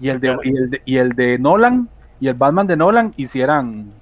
y 0.00 0.08
el, 0.08 0.20
de, 0.20 0.36
y, 0.42 0.56
el 0.56 0.70
de, 0.70 0.82
y 0.84 0.96
el 0.96 1.10
de 1.10 1.38
Nolan 1.38 1.88
y 2.20 2.28
el 2.28 2.34
Batman 2.34 2.66
de 2.66 2.76
Nolan 2.76 3.12
hicieran 3.16 3.92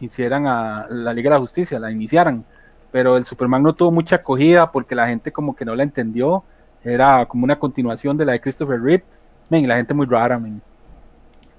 hicieran 0.00 0.46
a 0.46 0.86
la 0.88 1.12
Liga 1.12 1.30
de 1.30 1.36
la 1.36 1.40
Justicia, 1.40 1.78
la 1.78 1.90
iniciaran, 1.90 2.44
pero 2.90 3.16
el 3.18 3.24
Superman 3.26 3.62
no 3.62 3.74
tuvo 3.74 3.90
mucha 3.92 4.16
acogida 4.16 4.70
porque 4.72 4.94
la 4.94 5.06
gente 5.06 5.30
como 5.30 5.54
que 5.54 5.64
no 5.64 5.74
la 5.74 5.82
entendió, 5.82 6.42
era 6.82 7.26
como 7.26 7.44
una 7.44 7.58
continuación 7.58 8.16
de 8.16 8.24
la 8.24 8.32
de 8.32 8.40
Christopher 8.40 8.80
Reeve, 8.80 9.04
men, 9.50 9.68
la 9.68 9.76
gente 9.76 9.92
muy 9.92 10.06
rara, 10.06 10.38
men. 10.38 10.62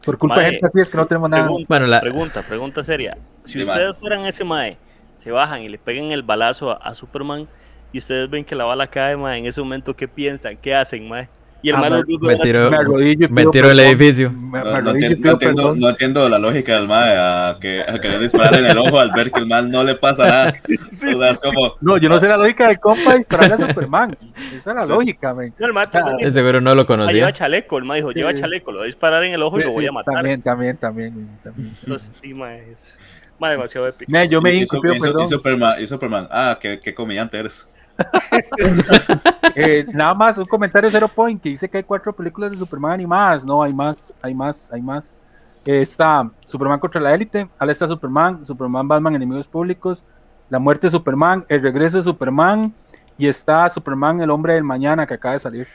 Por 0.03 0.17
culpa 0.17 0.37
de 0.37 0.41
Mae, 0.41 0.51
gente 0.53 0.65
así 0.65 0.79
es 0.79 0.89
que 0.89 0.97
no 0.97 1.05
tenemos 1.05 1.29
nada. 1.29 1.43
Pregunta, 1.43 1.65
Bueno, 1.69 1.85
la- 1.85 2.01
pregunta, 2.01 2.41
pregunta 2.41 2.83
seria. 2.83 3.15
Si 3.45 3.53
Sí, 3.53 3.61
ustedes 3.61 3.89
mae. 3.91 3.99
fueran 3.99 4.25
ese 4.25 4.43
mae, 4.43 4.77
se 5.17 5.29
bajan 5.29 5.61
y 5.61 5.69
le 5.69 5.77
pegan 5.77 6.05
el 6.05 6.23
balazo 6.23 6.71
a, 6.71 6.77
a 6.77 6.95
Superman 6.95 7.47
y 7.91 7.97
ustedes 7.99 8.29
ven 8.29 8.43
que 8.45 8.55
la 8.55 8.63
bala 8.65 8.87
cae, 8.87 9.15
mae, 9.17 9.39
en 9.39 9.45
ese 9.45 9.61
momento, 9.61 9.95
¿qué 9.95 10.07
piensan? 10.07 10.57
¿Qué 10.57 10.73
hacen, 10.75 11.07
mae? 11.07 11.27
Y 11.63 11.69
el 11.69 11.75
Ah, 11.75 11.81
mae 11.81 11.89
me- 11.91 12.37
tiró- 12.37 12.71
me 12.71 12.77
arrodillo 12.77 13.27
y 13.27 13.29
me 13.29 13.41
pido 13.41 13.51
tiró 13.51 13.69
el 13.69 13.79
edificio. 13.81 14.31
Me, 14.31 14.63
me 14.63 14.81
No, 14.81 14.89
entiendo, 14.91 15.19
no 15.23 15.31
entiendo- 15.33 15.75
no 15.75 15.89
entiendo 15.89 16.27
la 16.29 16.39
lógica 16.39 16.73
del 16.73 16.87
mae 16.87 17.15
a, 17.15 17.55
que, 17.61 17.81
a 17.87 17.99
querer 17.99 18.19
disparar 18.19 18.57
en 18.57 18.65
el 18.65 18.77
ojo 18.79 18.99
al 18.99 19.11
ver 19.11 19.29
que 19.31 19.41
el 19.41 19.45
mal 19.45 19.69
no 19.69 19.83
le 19.83 19.93
pasa 19.93 20.25
nada. 20.25 20.53
o 21.15 21.19
sea, 21.19 21.29
es 21.29 21.39
como, 21.39 21.75
No, 21.81 21.97
yo 21.97 22.09
no 22.09 22.19
sé 22.19 22.27
la 22.27 22.37
lógica 22.37 22.67
del 22.67 22.79
compa 22.79 23.13
dispararle 23.15 23.63
a 23.63 23.67
Superman. 23.67 24.17
Esa 24.57 24.69
es 24.71 24.75
la 24.75 24.85
lógica, 24.87 25.35
men. 25.35 25.53
No, 25.59 25.67
el 25.67 25.73
mae 25.73 25.85
Ah, 25.93 26.31
seguro 26.31 26.61
no 26.61 26.73
lo 26.73 26.81
Ah, 26.81 26.85
lleva 26.85 26.97
conocía. 26.97 27.31
chaleco, 27.31 27.77
el 27.77 27.83
mae 27.83 27.97
dijo, 27.99 28.11
Sí. 28.11 28.17
lleva 28.17 28.33
chaleco, 28.33 28.71
lo 28.71 28.77
voy 28.79 28.85
a 28.85 28.87
disparar 28.87 29.23
en 29.23 29.33
el 29.35 29.43
ojo 29.43 29.59
y 29.59 29.63
lo 29.63 29.69
Sí, 29.69 29.75
voy 29.75 29.85
a 29.85 29.89
sí, 29.89 29.93
matar. 29.93 30.15
También, 30.15 30.41
también, 30.41 30.77
también. 30.77 31.37
también. 31.43 31.71
Entonces, 31.83 32.11
sí, 32.19 32.33
mae, 32.33 32.71
es 32.71 32.97
mae, 33.37 33.51
demasiado 33.51 33.87
épico. 33.87 34.11
Yo 34.27 34.41
me 34.41 34.65
Su- 34.65 34.81
perdón. 34.81 35.25
y 35.25 35.27
Superman, 35.27 35.85
Superman, 35.85 36.27
ah, 36.31 36.57
qué, 36.59 36.79
qué 36.79 36.95
comediante 36.95 37.37
eres. 37.37 37.69
Eh, 39.53 39.85
nada 39.91 40.13
más 40.13 40.37
un 40.37 40.45
comentario 40.45 40.89
Zero 40.89 41.09
Point 41.09 41.41
que 41.41 41.49
dice 41.49 41.69
que 41.69 41.77
hay 41.77 41.83
cuatro 41.83 42.13
películas 42.13 42.51
de 42.51 42.57
Superman 42.57 42.93
animadas. 42.93 43.43
No, 43.43 43.61
hay 43.61 43.73
más, 43.73 44.15
hay 44.21 44.33
más, 44.33 44.71
hay 44.71 44.81
más. 44.81 45.19
Eh, 45.65 45.81
está 45.81 46.29
Superman 46.45 46.79
contra 46.79 47.01
la 47.01 47.13
élite, 47.13 47.49
está 47.59 47.87
Superman, 47.87 48.45
Superman 48.45 48.87
Batman 48.87 49.15
Enemigos 49.15 49.47
Públicos, 49.47 50.05
La 50.49 50.57
muerte 50.57 50.87
de 50.87 50.91
Superman, 50.91 51.45
El 51.49 51.61
regreso 51.61 51.97
de 51.97 52.03
Superman 52.03 52.73
y 53.17 53.27
está 53.27 53.69
Superman 53.69 54.21
el 54.21 54.31
hombre 54.31 54.53
del 54.53 54.63
mañana 54.63 55.05
que 55.05 55.15
acaba 55.15 55.33
de 55.33 55.39
salir. 55.39 55.67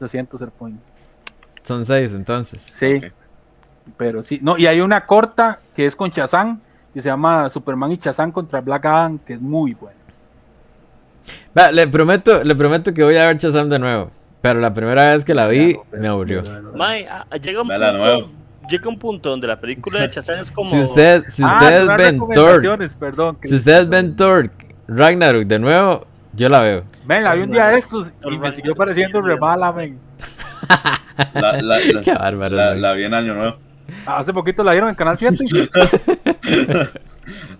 Lo 0.00 0.08
siento, 0.08 0.38
Zero 0.38 0.52
Point. 0.58 0.80
Son 1.62 1.84
seis 1.84 2.14
entonces. 2.14 2.62
Sí, 2.62 3.00
pero 3.96 4.24
sí. 4.24 4.38
No, 4.42 4.56
y 4.56 4.66
hay 4.66 4.80
una 4.80 5.04
corta 5.04 5.60
que 5.76 5.86
es 5.86 5.94
con 5.94 6.10
Chazán, 6.10 6.60
que 6.94 7.02
se 7.02 7.08
llama 7.08 7.50
Superman 7.50 7.92
y 7.92 7.98
Chazán 7.98 8.32
contra 8.32 8.60
Black 8.60 8.86
Adam, 8.86 9.18
que 9.18 9.34
es 9.34 9.40
muy 9.40 9.74
buena. 9.74 9.97
Va, 11.56 11.70
le 11.72 11.88
prometo, 11.88 12.42
le 12.44 12.54
prometo 12.54 12.92
que 12.94 13.02
voy 13.02 13.16
a 13.16 13.26
ver 13.26 13.36
Shazam 13.38 13.68
de 13.68 13.78
nuevo. 13.78 14.10
Pero 14.40 14.60
la 14.60 14.72
primera 14.72 15.12
vez 15.12 15.24
que 15.24 15.34
la 15.34 15.48
vi, 15.48 15.74
Claro, 15.74 15.86
pero- 15.90 16.02
me 16.02 16.08
aburrió. 16.08 16.42
Ah, 16.80 17.26
llega 17.42 17.62
un 17.62 17.68
punto, 17.68 18.30
llega 18.68 18.88
un 18.88 18.98
punto 18.98 19.30
donde 19.30 19.46
la 19.48 19.58
película 19.60 20.00
de 20.02 20.10
Chazán 20.10 20.38
es 20.38 20.50
como... 20.52 20.70
Si, 20.70 20.78
usted, 20.78 21.24
si 21.26 21.42
Ah, 21.44 21.58
ustedes 21.60 21.86
ven 21.96 22.20
perdón. 23.00 23.38
si 23.42 23.54
ustedes 23.56 23.88
ven 23.88 24.14
Thor 24.14 24.50
Ragnarok 24.86 25.44
de 25.44 25.58
nuevo, 25.58 26.06
yo 26.34 26.48
la 26.48 26.60
veo. 26.60 26.84
Men, 27.06 27.26
había 27.26 27.44
un 27.44 27.50
día 27.50 27.66
de 27.68 27.78
estos 27.78 28.08
y 28.08 28.24
me 28.26 28.30
Ragnarok. 28.32 28.54
siguió 28.54 28.74
pareciendo 28.76 29.20
re 29.22 29.36
mala, 29.38 29.72
men. 29.72 29.98
La, 31.34 31.52
la, 31.60 31.78
la, 31.92 32.00
Qué 32.02 32.14
bárbaro. 32.14 32.54
la, 32.56 32.74
la 32.76 32.92
vi 32.92 33.04
en 33.04 33.14
Año 33.14 33.34
Nuevo. 33.34 33.56
Hace 34.06 34.32
poquito 34.32 34.62
la 34.62 34.72
dieron 34.72 34.88
en 34.90 34.94
Canal 34.94 35.16
7. 35.18 35.36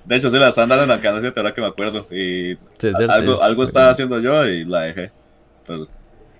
De 0.05 0.17
hecho, 0.17 0.31
sí, 0.31 0.39
la 0.39 0.49
están 0.49 0.69
dando 0.69 0.85
en 0.85 0.91
el 0.91 1.01
canal 1.01 1.21
7, 1.21 1.39
ahora 1.39 1.53
que 1.53 1.61
me 1.61 1.67
acuerdo. 1.67 2.07
Y 2.11 2.55
Sí, 2.79 2.89
es 2.89 2.97
cierto, 2.97 3.13
algo, 3.13 3.35
es- 3.35 3.43
algo 3.43 3.63
estaba 3.63 3.91
haciendo 3.91 4.19
yo 4.21 4.47
y 4.47 4.65
la 4.65 4.81
dejé. 4.83 5.11
Pero, 5.67 5.87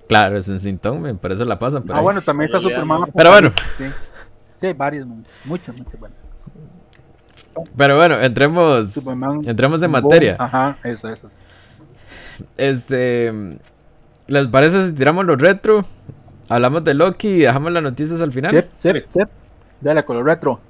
Claro, 0.09 0.39
es 0.39 0.49
en 0.49 0.59
Sintón, 0.59 1.19
por 1.19 1.33
eso 1.33 1.45
la 1.45 1.59
pasan. 1.59 1.83
por 1.83 1.95
ah, 1.95 1.99
ahí. 1.99 2.03
bueno, 2.03 2.23
también 2.23 2.47
está 2.47 2.61
Superman. 2.61 3.01
¿no? 3.03 3.07
Pero 3.15 3.31
bueno. 3.31 3.51
Sí, 3.77 3.85
sí 4.57 4.73
varios. 4.73 5.07
Muchos, 5.45 5.77
muchos. 5.77 6.01
Bueno. 6.01 6.15
Pero 7.77 7.97
bueno, 7.97 8.19
entremos, 8.21 8.93
Superman. 8.93 9.43
entremos 9.45 9.83
en 9.83 9.93
Boom, 9.93 10.03
materia. 10.05 10.37
Ajá, 10.39 10.79
eso, 10.85 11.09
eso. 11.09 11.29
Este, 12.57 13.31
¿les 14.29 14.47
parece 14.47 14.87
si 14.87 14.93
tiramos 14.93 15.27
los 15.27 15.39
retro? 15.39 15.85
Hablamos 16.49 16.85
de 16.85 16.95
Loki 16.95 17.29
y 17.29 17.39
dejamos 17.41 17.71
las 17.73 17.83
noticias 17.83 18.21
al 18.23 18.33
final. 18.33 18.53
Sep, 18.53 18.71
sep, 18.79 19.07
sep. 19.13 19.29
Dale 19.81 20.05
con 20.05 20.17
lo 20.17 20.23
retro. 20.23 20.61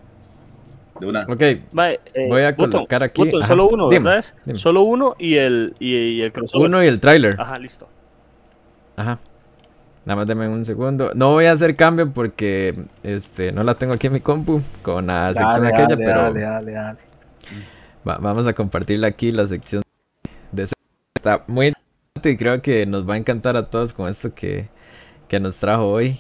de 1.01 1.07
una. 1.07 1.23
Ok, 1.29 1.43
Mae, 1.73 2.01
eh, 2.13 2.27
Voy 2.29 2.43
a 2.43 2.51
Button, 2.53 2.71
colocar 2.73 3.03
aquí- 3.05 3.25
Button, 3.25 3.43
solo 3.45 3.69
uno, 3.69 3.89
dime, 3.89 4.11
¿verdad? 4.11 4.25
dime. 4.45 4.59
Solo 4.59 4.83
uno 4.83 5.15
y 5.19 5.37
el, 5.37 5.75
y, 5.79 5.95
y 5.97 6.23
el 6.23 6.33
crossover. 6.33 6.69
uno 6.69 6.83
y 6.83 6.89
el 6.89 6.99
tráiler. 7.01 7.37
Ajá, 7.41 7.57
listo. 7.59 7.89
Ajá. 8.97 9.19
Nada 10.05 10.17
más 10.17 10.27
denme 10.27 10.49
un 10.49 10.65
segundo. 10.65 11.13
No 11.15 11.31
voy 11.33 11.45
a 11.47 11.53
hacer 11.53 11.77
cambio 11.77 12.11
porque 12.11 12.75
este 13.05 13.53
no 13.53 13.63
la 13.63 13.75
tengo 13.77 13.93
aquí 13.95 14.09
en 14.09 14.15
mi 14.15 14.21
compu 14.21 14.61
con 14.83 15.07
la 15.07 15.29
sección 15.35 15.63
Dale, 15.63 15.69
aquella, 15.69 15.89
dale, 15.91 16.05
pero 16.05 16.23
dale, 16.23 16.41
dale, 16.41 16.73
dale. 16.73 16.99
va- 18.09 18.19
vamos 18.19 18.47
a 18.49 18.53
compartirla 18.55 19.07
aquí 19.07 19.31
la 19.31 19.47
sección 19.47 19.83
de 20.51 20.67
está 21.15 21.45
muy 21.47 21.67
interesante 21.69 22.31
y 22.31 22.37
creo 22.37 22.61
que 22.63 22.87
nos 22.87 23.09
va 23.09 23.15
a 23.15 23.17
encantar 23.19 23.57
a 23.57 23.67
todos 23.71 23.93
con 23.93 24.09
esto 24.09 24.35
que, 24.35 24.69
que 25.29 25.39
nos 25.39 25.59
trajo 25.59 25.87
hoy. 25.89 26.19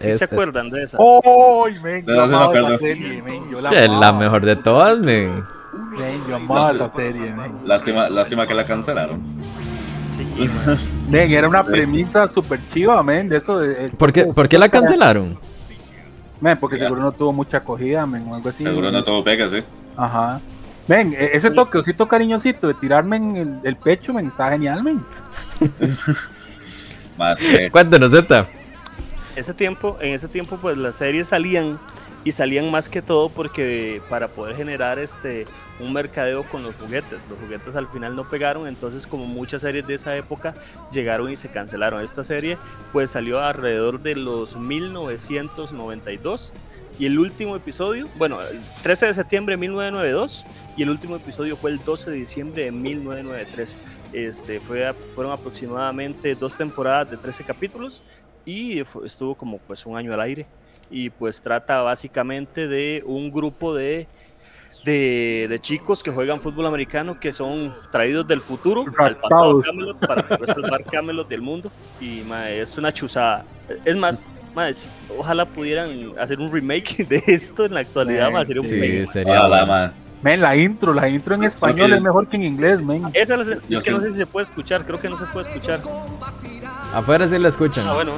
¿Sí 0.00 0.08
Es- 0.08 0.18
se 0.18 0.24
es- 0.24 0.32
acuerdan 0.32 0.70
de 0.70 0.84
esa? 0.84 0.98
¡Ay, 0.98 1.78
men! 1.82 2.04
No, 2.06 2.14
Yo 2.14 2.22
amaba 2.24 2.58
esa 2.58 2.78
serie, 2.78 3.22
men. 3.22 3.50
Yo 3.50 3.60
la 3.60 3.70
es 3.70 3.90
la 3.90 4.12
mejor 4.12 4.44
de 4.44 4.56
todas, 4.56 4.98
men. 4.98 5.44
men, 5.98 6.20
Yo 6.28 6.36
amaba 6.36 6.68
La- 6.68 6.70
esa 6.74 6.92
serie, 6.96 7.32
men. 7.34 7.52
Lástima, 7.64 8.08
lástima 8.08 8.46
que 8.46 8.54
la 8.54 8.64
cancelaron. 8.64 9.20
Sí, 10.16 10.26
Men, 11.10 11.30
era 11.32 11.48
una 11.48 11.62
Sí. 11.62 11.70
premisa 11.70 12.28
súper 12.28 12.60
chiva, 12.68 13.02
men. 13.02 13.28
De 13.28 13.36
eso. 13.38 13.58
De, 13.58 13.68
de- 13.74 13.88
¿Por 13.90 14.12
qué, 14.12 14.24
por 14.26 14.48
qué 14.48 14.58
la 14.58 14.68
cancelaron? 14.68 15.38
Men, 16.40 16.56
porque 16.58 16.76
Ya. 16.78 16.84
seguro 16.84 17.02
no 17.02 17.12
tuvo 17.12 17.32
mucha 17.34 17.58
acogida, 17.58 18.06
men, 18.06 18.26
o 18.28 18.34
algo 18.34 18.48
así. 18.48 18.62
Seguro 18.62 18.90
no 18.90 19.02
todo 19.02 19.22
pega, 19.22 19.48
sí. 19.50 19.62
Ajá. 19.96 20.40
Ven, 20.88 21.12
e- 21.16 21.30
ese 21.34 21.50
toque, 21.50 21.76
osito 21.78 22.08
cariñosito 22.08 22.68
de 22.68 22.74
tirarme 22.74 23.16
en 23.16 23.36
el, 23.36 23.60
el 23.64 23.76
pecho, 23.76 24.12
men, 24.14 24.28
está 24.28 24.50
genial, 24.50 24.82
men. 24.82 25.04
Más 27.18 27.38
que. 27.40 27.70
Cuéntanos, 27.70 28.10
Zeta. 28.12 28.46
Ese 29.40 29.54
tiempo, 29.54 29.98
en 30.00 30.14
ese 30.14 30.28
tiempo 30.28 30.58
pues 30.58 30.76
las 30.76 30.96
series 30.96 31.28
salían 31.28 31.78
y 32.22 32.32
salían 32.32 32.70
más 32.70 32.88
que 32.88 33.00
todo 33.00 33.30
porque 33.30 34.02
para 34.10 34.28
poder 34.28 34.54
generar 34.54 34.98
este 34.98 35.46
un 35.78 35.92
mercadeo 35.92 36.44
con 36.44 36.62
los 36.62 36.74
juguetes. 36.76 37.26
Los 37.28 37.38
juguetes 37.38 37.74
al 37.74 37.88
final 37.88 38.14
no 38.14 38.28
pegaron, 38.28 38.68
entonces 38.68 39.06
como 39.06 39.24
muchas 39.26 39.62
series 39.62 39.86
de 39.86 39.94
esa 39.94 40.14
época 40.16 40.54
llegaron 40.92 41.30
y 41.30 41.36
se 41.36 41.48
cancelaron. 41.48 42.02
Esta 42.02 42.22
serie 42.22 42.58
pues 42.92 43.10
salió 43.10 43.40
alrededor 43.40 44.00
de 44.00 44.14
los 44.14 44.56
1992 44.56 46.52
y 46.98 47.06
el 47.06 47.18
último 47.18 47.56
episodio, 47.56 48.08
bueno, 48.16 48.42
el 48.42 48.60
13 48.82 49.06
de 49.06 49.14
septiembre 49.14 49.54
de 49.54 49.60
1992 49.62 50.44
y 50.76 50.82
el 50.82 50.90
último 50.90 51.16
episodio 51.16 51.56
fue 51.56 51.70
el 51.70 51.82
12 51.82 52.10
de 52.10 52.16
diciembre 52.16 52.64
de 52.64 52.72
1993. 52.72 53.76
Este, 54.12 54.60
fue, 54.60 54.92
fueron 55.14 55.32
aproximadamente 55.32 56.34
dos 56.34 56.56
temporadas 56.56 57.10
de 57.10 57.16
13 57.16 57.44
capítulos 57.44 58.02
y 58.44 58.80
estuvo 58.80 59.34
como 59.34 59.58
pues 59.58 59.84
un 59.86 59.96
año 59.96 60.12
al 60.14 60.20
aire 60.20 60.46
y 60.90 61.10
pues 61.10 61.40
trata 61.40 61.82
básicamente 61.82 62.66
de 62.66 63.02
un 63.06 63.30
grupo 63.30 63.74
de, 63.74 64.06
de, 64.84 65.46
de 65.48 65.58
chicos 65.60 66.02
que 66.02 66.10
juegan 66.10 66.40
fútbol 66.40 66.66
americano 66.66 67.20
que 67.20 67.32
son 67.32 67.74
traídos 67.92 68.26
del 68.26 68.40
futuro 68.40 68.84
al 68.98 69.16
pasado. 69.16 69.60
Camelot 69.62 69.98
para 69.98 70.26
poder 70.26 70.46
salvar 70.46 70.84
Camelot 70.84 71.28
del 71.28 71.42
mundo 71.42 71.70
y 72.00 72.22
es 72.48 72.76
una 72.78 72.92
chuzada 72.92 73.44
es 73.84 73.96
más 73.96 74.24
si- 74.72 74.88
ojalá 75.16 75.44
pudieran 75.44 76.12
hacer 76.18 76.40
un 76.40 76.50
remake 76.50 77.04
de 77.08 77.22
esto 77.26 77.66
en 77.66 77.74
la 77.74 77.80
actualidad 77.80 78.30
sería 78.46 78.62
un 78.62 78.66
Sí, 78.68 78.74
remake. 78.80 79.06
sería. 79.06 79.46
Bueno. 79.46 79.92
Men, 80.22 80.40
la 80.42 80.54
intro, 80.54 80.92
la 80.92 81.08
intro 81.08 81.34
en 81.34 81.44
español 81.44 81.88
que- 81.90 81.96
es 81.96 82.02
mejor 82.02 82.28
que 82.28 82.36
en 82.36 82.42
inglés, 82.44 82.80
men. 82.82 83.04
Esa 83.14 83.36
es, 83.36 83.48
es 83.48 83.82
que 83.82 83.90
no 83.90 84.00
sé. 84.00 84.12
si 84.12 84.18
se 84.18 84.26
puede 84.26 84.44
escuchar, 84.44 84.84
creo 84.84 85.00
que 85.00 85.08
no 85.08 85.16
se 85.16 85.24
puede 85.26 85.48
escuchar. 85.48 85.80
Afuera 86.92 87.26
sí 87.26 87.38
la 87.38 87.48
escuchan. 87.48 87.86
Ah, 87.88 87.94
bueno. 87.94 88.12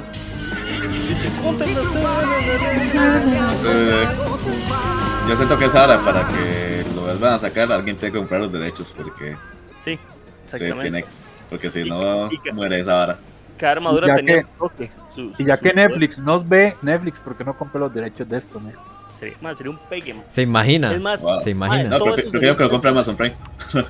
Yo 5.28 5.36
siento 5.36 5.58
que 5.58 5.66
es 5.66 5.74
ahora 5.74 6.00
para 6.00 6.26
que 6.28 6.84
lo 6.94 7.02
vuelvan 7.02 7.34
a 7.34 7.38
sacar, 7.38 7.70
alguien 7.70 7.96
tiene 7.96 8.12
que 8.12 8.18
comprar 8.18 8.40
los 8.40 8.52
derechos 8.52 8.92
porque 8.96 9.36
Sí, 9.78 9.96
sí, 9.96 9.98
exactamente. 10.44 10.82
tiene, 10.82 11.04
porque 11.48 11.70
si 11.70 11.84
no 11.88 12.28
muere 12.54 12.80
esa 12.80 13.02
hora. 13.02 13.18
Cada 13.58 13.72
armadura 13.74 14.16
tenía 14.16 14.36
que- 14.36 14.42
su 14.42 14.48
toque. 14.58 14.90
su- 15.14 15.34
su- 15.34 15.42
Y 15.42 15.44
ya 15.46 15.56
su 15.56 15.62
que 15.62 15.70
poder. 15.70 15.88
Netflix 15.90 16.18
nos 16.18 16.48
ve, 16.48 16.76
Netflix, 16.82 17.18
¿por 17.20 17.36
qué 17.36 17.44
no 17.44 17.56
compré 17.56 17.78
los 17.80 17.94
derechos 17.94 18.28
de 18.28 18.36
esto, 18.38 18.58
men? 18.58 18.74
Sería, 19.22 19.36
man, 19.40 19.56
sería 19.56 19.70
un 19.70 19.78
pegue, 19.88 20.14
man. 20.14 20.24
Se 20.30 20.42
imagina. 20.42 20.92
Es 20.92 21.00
más, 21.00 21.22
Wow. 21.22 21.40
Se 21.42 21.50
imagina. 21.50 21.90
No, 21.90 21.98
todo 22.00 22.08
prefi- 22.16 22.18
eso 22.22 22.30
prefiero 22.32 22.56
que 22.56 22.64
lo 22.64 22.70
compre 22.70 22.90
Amazon 22.90 23.16
Prime. 23.16 23.36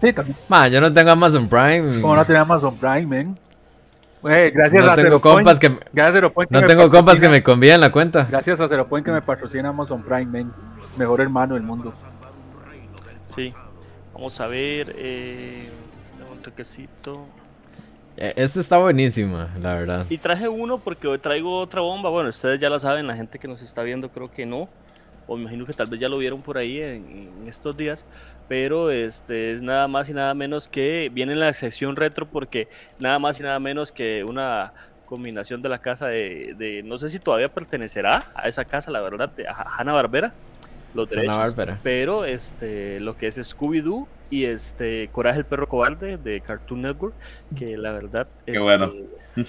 Sí, 0.00 0.12
también. 0.12 0.36
Ma, 0.48 0.68
yo 0.68 0.80
no 0.80 0.92
tengo 0.94 1.10
Amazon 1.10 1.48
Prime. 1.48 2.00
Como 2.00 2.14
no 2.16 2.24
tiene 2.24 2.40
Amazon 2.40 2.74
Prime, 2.76 3.04
men. 3.06 3.38
Eh, 4.28 4.50
gracias 4.54 4.84
No 4.84 4.92
a 4.92 4.94
tengo 4.94 5.08
Zero 5.08 5.20
compas 5.20 5.58
Point, 5.58 5.78
que 5.78 5.86
gracias 5.92 6.08
a 6.08 6.12
Zero 6.18 6.32
Point 6.32 6.48
que 6.50 6.54
no 6.54 6.60
me 6.62 6.66
tengo 6.68 6.90
compas 6.90 7.20
que 7.20 7.28
me 7.28 7.42
convíen 7.42 7.80
la 7.80 7.90
cuenta. 7.90 8.26
Gracias 8.30 8.60
a 8.60 8.68
Zero 8.68 8.86
Point 8.86 9.04
que 9.04 9.12
me 9.12 9.20
patrocina 9.22 9.70
Amazon 9.70 10.02
Prime, 10.02 10.26
men. 10.26 10.52
Mejor 10.96 11.20
hermano 11.20 11.54
del 11.54 11.64
mundo. 11.64 11.92
Sí. 13.26 13.52
Vamos 14.14 14.40
a 14.40 14.46
ver. 14.46 14.94
Eh, 14.96 15.68
un 16.32 16.38
toquecito. 16.40 17.26
Eh, 18.20 18.34
Este 18.36 18.60
está 18.60 18.76
buenísima, 18.78 19.48
la 19.60 19.74
verdad. 19.74 20.06
Y 20.10 20.18
traje 20.18 20.46
uno 20.46 20.78
porque 20.78 21.08
hoy 21.08 21.18
traigo 21.18 21.58
otra 21.58 21.80
bomba. 21.80 22.10
Bueno, 22.10 22.28
ustedes 22.28 22.60
ya 22.60 22.68
la 22.68 22.78
saben, 22.78 23.06
la 23.06 23.16
gente 23.16 23.38
que 23.38 23.48
nos 23.48 23.62
está 23.62 23.82
viendo 23.82 24.10
creo 24.10 24.30
que 24.30 24.44
no. 24.46 24.68
O 25.26 25.38
imagino 25.38 25.64
que 25.64 25.72
tal 25.72 25.86
vez 25.86 26.00
ya 26.00 26.08
lo 26.08 26.18
vieron 26.18 26.42
por 26.42 26.58
ahí 26.58 26.80
en, 26.80 27.30
estos 27.48 27.76
días. 27.76 28.04
Pero 28.48 28.90
este 28.90 29.52
es 29.54 29.62
nada 29.62 29.88
más 29.88 30.08
y 30.10 30.12
nada 30.12 30.34
menos 30.34 30.68
que 30.68 31.08
viene 31.12 31.32
en 31.32 31.40
la 31.40 31.52
sección 31.52 31.96
retro 31.96 32.26
porque 32.26 32.68
nada 32.98 33.18
más 33.18 33.40
y 33.40 33.42
nada 33.42 33.58
menos 33.58 33.90
que 33.90 34.22
una 34.24 34.72
combinación 35.06 35.62
de 35.62 35.68
la 35.68 35.78
casa 35.80 36.06
de, 36.08 36.54
de- 36.58 36.82
no 36.84 36.98
sé 36.98 37.08
si 37.08 37.18
todavía 37.18 37.48
pertenecerá 37.48 38.24
a 38.34 38.48
esa 38.48 38.64
casa, 38.64 38.90
la 38.90 39.00
verdad, 39.00 39.28
de 39.30 39.46
Hanna 39.48 39.92
Barbera. 39.92 40.32
Los 40.94 41.08
derechos. 41.08 41.54
Pero 41.82 42.24
este 42.24 42.98
lo 43.00 43.16
que 43.16 43.28
es 43.28 43.38
Scooby-Doo 43.38 44.06
y 44.28 44.44
este 44.44 45.08
Coraje 45.12 45.38
el 45.38 45.44
perro 45.44 45.68
cobarde 45.68 46.16
de 46.16 46.40
Cartoon 46.40 46.82
Network, 46.82 47.14
que 47.56 47.76
la 47.76 47.92
verdad 47.92 48.26
Qué 48.44 48.52
este, 48.52 48.62
bueno. 48.62 48.92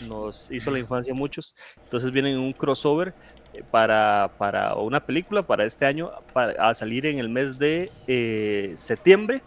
nos 0.08 0.52
hizo 0.52 0.72
la 0.72 0.80
infancia 0.80 1.14
a 1.14 1.16
muchos. 1.16 1.56
Entonces 1.84 2.12
vienen 2.12 2.38
un 2.40 2.54
crossover 2.54 3.14
eh, 3.54 3.64
para, 3.70 4.30
para 4.38 4.74
o 4.76 4.86
una 4.86 5.00
película 5.00 5.42
para 5.42 5.66
este 5.66 5.86
año 5.86 6.12
para, 6.34 6.70
a 6.70 6.74
salir 6.74 7.06
en 7.08 7.18
el 7.20 7.30
mes 7.30 7.58
de 7.58 7.90
eh, 8.08 8.72
septiembre. 8.76 9.42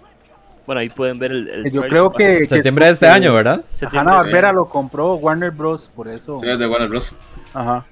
Bueno, 0.67 0.81
ahí 0.81 0.89
pueden 0.89 1.19
ver 1.19 1.31
el, 1.31 1.49
el 1.49 1.71
Yo 1.71 1.83
creo 1.83 2.11
que. 2.11 2.39
que- 2.41 2.49
Septiembre 2.49 2.87
de 2.87 2.93
este 2.93 3.07
que 3.07 3.13
año, 3.13 3.35
¿verdad? 3.35 3.63
Hanna 3.93 4.15
Barbera 4.15 4.51
lo 4.53 4.69
compró 4.69 5.15
Warner 5.17 5.51
Bros. 5.51 5.91
Por 5.95 6.09
eso. 6.09 6.37
Sí, 6.39 6.49
es 6.49 6.59
de 6.59 6.67
Warner 6.67 6.89
Bros. 6.89 7.15
Ajá. 7.53 7.85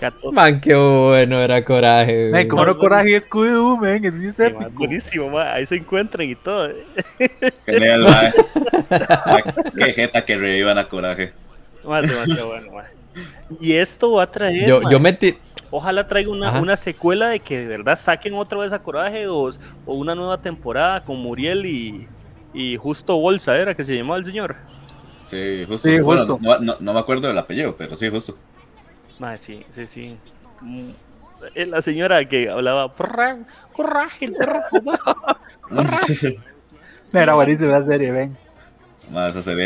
14. 0.00 0.34
Man, 0.34 0.60
qué 0.60 0.74
bueno 0.74 1.40
era 1.40 1.64
Coraje. 1.64 2.30
Güey. 2.30 2.48
como 2.48 2.64
no 2.64 2.76
coraje 2.78 3.16
es 3.16 3.28
Scooby-Doo, 3.28 3.78
men. 3.80 4.04
Es 4.04 4.18
bien 4.18 4.32
Sí, 4.32 4.42
épico. 4.42 4.70
buenísimo, 4.70 5.28
ma, 5.30 5.52
ahí 5.52 5.66
se 5.66 5.76
encuentran 5.76 6.28
y 6.28 6.34
todo. 6.34 6.68
eh. 6.70 6.84
Genial, 7.66 8.02
mae. 8.02 8.32
Mae, 9.26 9.44
Qué 9.76 9.92
jeta 9.92 10.24
que 10.24 10.36
revivan 10.36 10.78
a 10.78 10.88
Coraje. 10.88 11.32
Ma, 11.84 12.00
demasiado 12.02 12.48
bueno, 12.48 12.72
ma. 12.72 12.84
Y 13.60 13.72
esto 13.74 14.12
va 14.12 14.24
a 14.24 14.30
traer. 14.30 14.66
Yo, 14.68 14.80
yo 14.90 14.98
metí. 15.00 15.36
Ojalá 15.72 16.06
traiga 16.08 16.30
una, 16.30 16.58
una 16.60 16.76
secuela 16.76 17.28
de 17.28 17.38
que 17.40 17.58
de 17.58 17.66
verdad 17.68 17.94
saquen 17.94 18.34
otra 18.34 18.58
vez 18.58 18.72
a 18.72 18.80
Coraje 18.82 19.28
o, 19.28 19.48
o 19.86 19.94
una 19.94 20.14
nueva 20.16 20.38
temporada 20.42 21.02
con 21.02 21.16
Muriel 21.18 21.64
y, 21.66 22.08
y 22.52 22.76
Justo 22.76 23.16
Bolsa, 23.16 23.56
¿era 23.56 23.74
que 23.74 23.84
se 23.84 23.94
llamaba 23.96 24.18
el 24.18 24.24
señor? 24.24 24.56
Sí, 25.22 25.64
justo. 25.68 25.88
Sí, 25.90 26.00
Bueno, 26.00 26.38
no- 26.60 26.76
no 26.80 26.92
me 26.92 26.98
acuerdo 26.98 27.28
del 27.28 27.38
apellido, 27.38 27.76
pero 27.76 27.94
sí, 27.94 28.08
justo. 28.08 28.36
Madre, 29.20 29.38
sí, 29.38 29.64
sí, 29.70 29.86
sí. 29.86 30.16
Mm, 30.60 30.90
eh, 31.54 31.66
La 31.66 31.80
señora 31.82 32.24
que 32.28 32.50
hablaba 32.50 32.92
"Corra- 32.94 33.38
coraje, 33.72 34.24
el 34.24 34.32
perro 34.32 34.60
cobarde". 34.70 36.38
Era 37.12 37.34
buenísima 37.34 37.78
la 37.78 37.84
serie, 37.84 38.10
ven. 38.12 38.36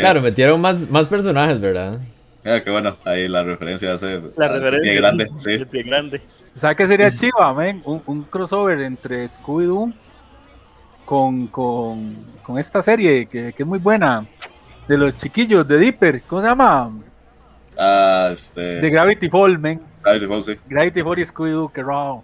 Claro, 0.01 0.21
metieron 0.21 0.59
más, 0.61 0.89
más 0.89 1.07
personajes, 1.07 1.59
¿verdad? 1.59 1.99
Mira, 2.43 2.63
qué 2.63 2.69
bueno. 2.71 2.95
Ahí 3.05 3.27
la 3.27 3.43
referencia 3.43 3.93
hace. 3.93 4.21
La 4.37 4.47
referencia. 4.47 4.81
pie 4.91 4.95
grande, 4.95 5.25
sí, 5.37 5.43
sí. 5.45 5.51
el 5.51 5.67
pie 5.67 5.83
grande. 5.83 6.21
¿Sabes 6.53 6.77
qué 6.77 6.87
sería 6.87 7.15
chiva, 7.15 7.53
men? 7.53 7.81
Un, 7.85 8.01
un 8.05 8.23
crossover 8.23 8.79
entre 8.81 9.29
Scooby-Doo 9.29 9.93
con, 11.05 11.47
con, 11.47 12.15
con 12.43 12.57
esta 12.57 12.81
serie 12.81 13.25
que, 13.27 13.53
que 13.53 13.63
es 13.63 13.67
muy 13.67 13.79
buena. 13.79 14.25
De 14.87 14.97
los 14.97 15.17
chiquillos 15.17 15.67
de 15.67 15.77
Dipper. 15.79 16.21
¿Cómo 16.23 16.41
se 16.41 16.47
llama? 16.47 16.91
Ah, 17.77 18.29
este. 18.31 18.61
De 18.61 18.89
Gravity 18.89 19.29
Falls, 19.29 19.59
men. 19.59 19.81
Gravity 20.03 20.27
Falls, 20.27 20.45
sí. 20.45 20.55
Gravity 20.67 21.01
Falls 21.03 21.19
y 21.19 21.25
Scooby-Doo, 21.25 21.71
qué 21.71 21.83
raro. 21.83 22.23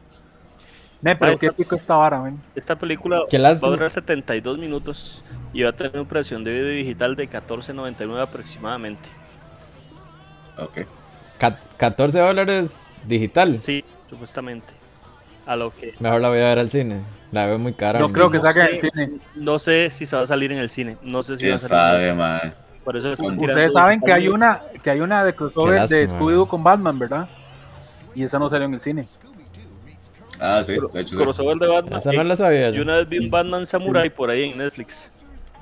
Men, 1.01 1.17
pero 1.17 1.31
Ahí 1.31 1.37
qué 1.37 1.51
pico 1.51 1.75
esta 1.75 1.95
vara, 1.95 2.21
men. 2.21 2.39
Esta 2.55 2.75
película 2.75 3.23
Qué 3.29 3.39
va 3.39 3.49
a 3.49 3.53
durar 3.55 3.89
72 3.89 4.57
minutos 4.59 5.23
y 5.51 5.63
va 5.63 5.69
a 5.71 5.73
tener 5.73 5.93
una 5.93 6.03
operación 6.03 6.43
de 6.43 6.51
video 6.51 6.67
digital 6.67 7.15
de 7.15 7.27
14.99 7.27 8.21
aproximadamente. 8.21 9.09
Ok. 10.57 10.81
Ca- 11.39 11.57
14 11.77 12.19
dólares 12.19 12.93
digital. 13.07 13.59
Sí, 13.61 13.83
supuestamente. 14.09 14.67
A 15.47 15.55
lo 15.55 15.71
que 15.71 15.95
Mejor 15.99 16.21
la 16.21 16.29
voy 16.29 16.37
a 16.37 16.43
ver 16.49 16.59
al 16.59 16.69
cine. 16.69 17.01
La 17.31 17.47
veo 17.47 17.57
muy 17.57 17.73
cara. 17.73 17.99
No 17.99 18.07
creo 18.09 18.29
que 18.29 18.37
no 18.37 18.51
sé. 18.51 18.61
el 18.61 18.81
cine. 18.91 19.09
no 19.35 19.57
sé 19.57 19.89
si 19.89 20.05
se 20.05 20.15
va 20.15 20.21
a 20.21 20.27
salir 20.27 20.51
en 20.51 20.59
el 20.59 20.69
cine. 20.69 20.97
No 21.01 21.23
sé 21.23 21.35
si 21.35 21.47
va 21.49 21.55
¿Quién 21.55 21.55
a 21.55 21.57
salir. 21.57 22.03
en 22.03 22.09
el 22.11 22.17
sabe, 22.17 22.41
cine. 22.43 22.53
Mae? 22.81 22.85
Por 22.85 22.97
eso 22.97 23.11
están 23.11 23.37
Ustedes 23.37 23.73
saben 23.73 24.01
que 24.01 24.11
hay 24.11 24.27
una, 24.27 24.61
que 24.83 24.89
hay 24.89 25.01
una 25.01 25.23
de 25.23 25.33
crossover 25.33 25.87
de 25.87 26.09
Scooby-Doo 26.09 26.47
con 26.47 26.63
Batman, 26.63 26.97
¿verdad? 26.97 27.27
Y 28.13 28.23
esa 28.23 28.39
no 28.39 28.49
salió 28.49 28.65
en 28.65 28.73
el 28.73 28.81
cine. 28.81 29.05
Ah, 30.39 30.63
sí, 30.63 30.75
de 30.93 31.01
hecho. 31.01 31.17
crossover 31.17 31.57
de 31.57 31.67
Batman. 31.67 31.99
Esa 31.99 32.11
no 32.11 32.23
la 32.23 32.35
sabía 32.35 32.71
Yo 32.71 32.81
una 32.81 32.95
vez 32.97 33.07
vi 33.07 33.19
un 33.19 33.29
Batman 33.29 33.67
Samurai 33.67 34.09
por 34.09 34.29
ahí 34.29 34.49
en 34.49 34.57
Netflix. 34.57 35.09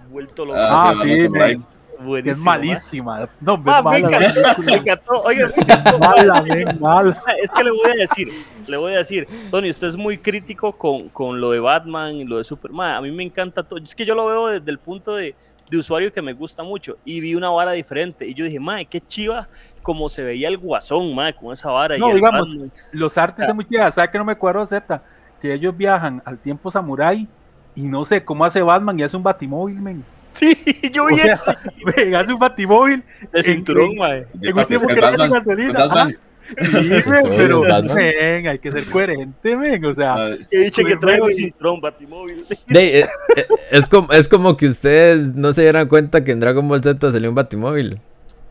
Vuelto 0.09 0.45
loco. 0.45 0.57
Ah, 0.57 0.91
Ah, 0.91 1.03
sí, 1.03 1.29
men. 1.29 1.63
Buenísimo. 1.99 2.31
Es 2.31 2.45
malísima. 2.45 3.29
No. 3.41 3.61
Ah, 3.65 3.81
me 3.83 3.97
encantó, 3.97 4.61
me 4.65 4.73
encantó. 4.73 5.21
Oiga, 5.21 5.47
me 5.47 5.63
encantó. 5.63 5.99
Mala, 5.99 6.45
mala. 6.79 7.23
Es 7.43 7.51
que 7.51 7.61
le 7.61 7.71
voy 7.71 7.91
a 7.91 7.95
decir, 7.95 8.31
le 8.67 8.77
voy 8.77 8.93
a 8.93 8.99
decir, 8.99 9.27
Tony, 9.51 9.69
usted 9.69 9.87
es 9.87 9.97
muy 9.97 10.17
crítico 10.17 10.71
con, 10.71 11.09
con 11.09 11.41
lo 11.41 11.51
de 11.51 11.59
Batman 11.59 12.15
y 12.15 12.23
lo 12.23 12.37
de 12.37 12.45
Superman. 12.45 12.95
A 12.95 13.01
mí 13.01 13.11
me 13.11 13.23
encanta 13.23 13.63
todo. 13.63 13.79
Es 13.79 13.93
que 13.93 14.05
yo 14.05 14.15
lo 14.15 14.25
veo 14.27 14.47
desde 14.47 14.71
el 14.71 14.79
punto 14.79 15.15
de, 15.15 15.35
de 15.69 15.77
usuario 15.77 16.11
que 16.11 16.21
me 16.21 16.33
gusta 16.33 16.63
mucho. 16.63 16.97
Y 17.05 17.19
vi 17.21 17.35
una 17.35 17.49
vara 17.49 17.71
diferente. 17.73 18.27
Y 18.27 18.33
yo 18.33 18.45
dije, 18.45 18.59
madre, 18.59 18.85
qué 18.85 18.99
chiva 19.01 19.47
como 19.81 20.09
se 20.09 20.23
veía 20.23 20.47
el 20.47 20.57
guasón, 20.57 21.13
madre, 21.13 21.35
con 21.35 21.53
esa 21.53 21.69
vara. 21.69 21.95
y 21.97 21.99
No, 21.99 22.09
el 22.09 22.15
digamos. 22.15 22.57
Los 22.91 23.17
artes 23.17 23.45
son 23.45 23.55
muy 23.55 23.65
chidas. 23.65 23.95
¿Sabes 23.95 24.09
que 24.11 24.17
no 24.17 24.25
me 24.25 24.35
cuadro 24.35 24.65
Z? 24.65 25.01
Que 25.41 25.53
ellos 25.53 25.75
viajan 25.75 26.21
al 26.25 26.37
tiempo 26.37 26.69
samurai 26.71 27.27
y 27.75 27.81
no 27.83 28.03
sé 28.05 28.23
cómo 28.23 28.43
hace 28.45 28.61
Batman 28.61 28.99
y 28.99 29.03
hace 29.03 29.15
un 29.15 29.23
batimóvil, 29.23 29.79
men. 29.79 30.03
Sí, 30.33 30.57
yo 30.93 31.03
O 31.03 31.07
vi 31.07 31.17
sea, 31.19 31.33
eso. 31.33 31.51
hace 32.17 32.33
un 32.33 32.39
batimóvil 32.39 33.03
De 33.31 33.43
cinturón, 33.43 33.91
en- 33.91 33.97
madre. 33.97 34.27
Y 34.41 34.47
en 34.47 34.53
un 34.53 34.59
es 34.59 34.67
tiempo 34.67 34.87
que 34.87 34.93
es 34.99 35.17
no 35.17 35.29
gasolina. 35.29 36.09
Sí, 36.57 37.01
Sí, 37.01 37.09
men, 37.11 37.23
pero 37.29 37.61
men, 37.61 38.47
hay 38.47 38.59
que 38.59 38.71
ser 38.71 38.85
coherente, 38.85 39.55
men. 39.55 39.85
O 39.85 39.93
sea, 39.95 40.13
Ah, 40.15 40.29
Que 40.49 40.59
dice 40.65 40.83
que 40.83 40.97
y- 41.29 41.33
cinturón, 41.33 41.79
batimóvil. 41.81 42.43
De- 42.67 42.99
eh, 43.01 43.05
eh, 43.35 43.45
es, 43.71 43.87
como, 43.87 44.11
es 44.11 44.27
como 44.27 44.57
que 44.57 44.65
ustedes 44.67 45.35
no 45.35 45.53
se 45.53 45.61
dieran 45.63 45.87
cuenta 45.87 46.23
que 46.23 46.31
en 46.31 46.39
Dragon 46.39 46.67
Ball 46.67 46.81
Z 46.83 47.11
salió 47.11 47.29
un 47.29 47.35
batimóvil. 47.35 47.99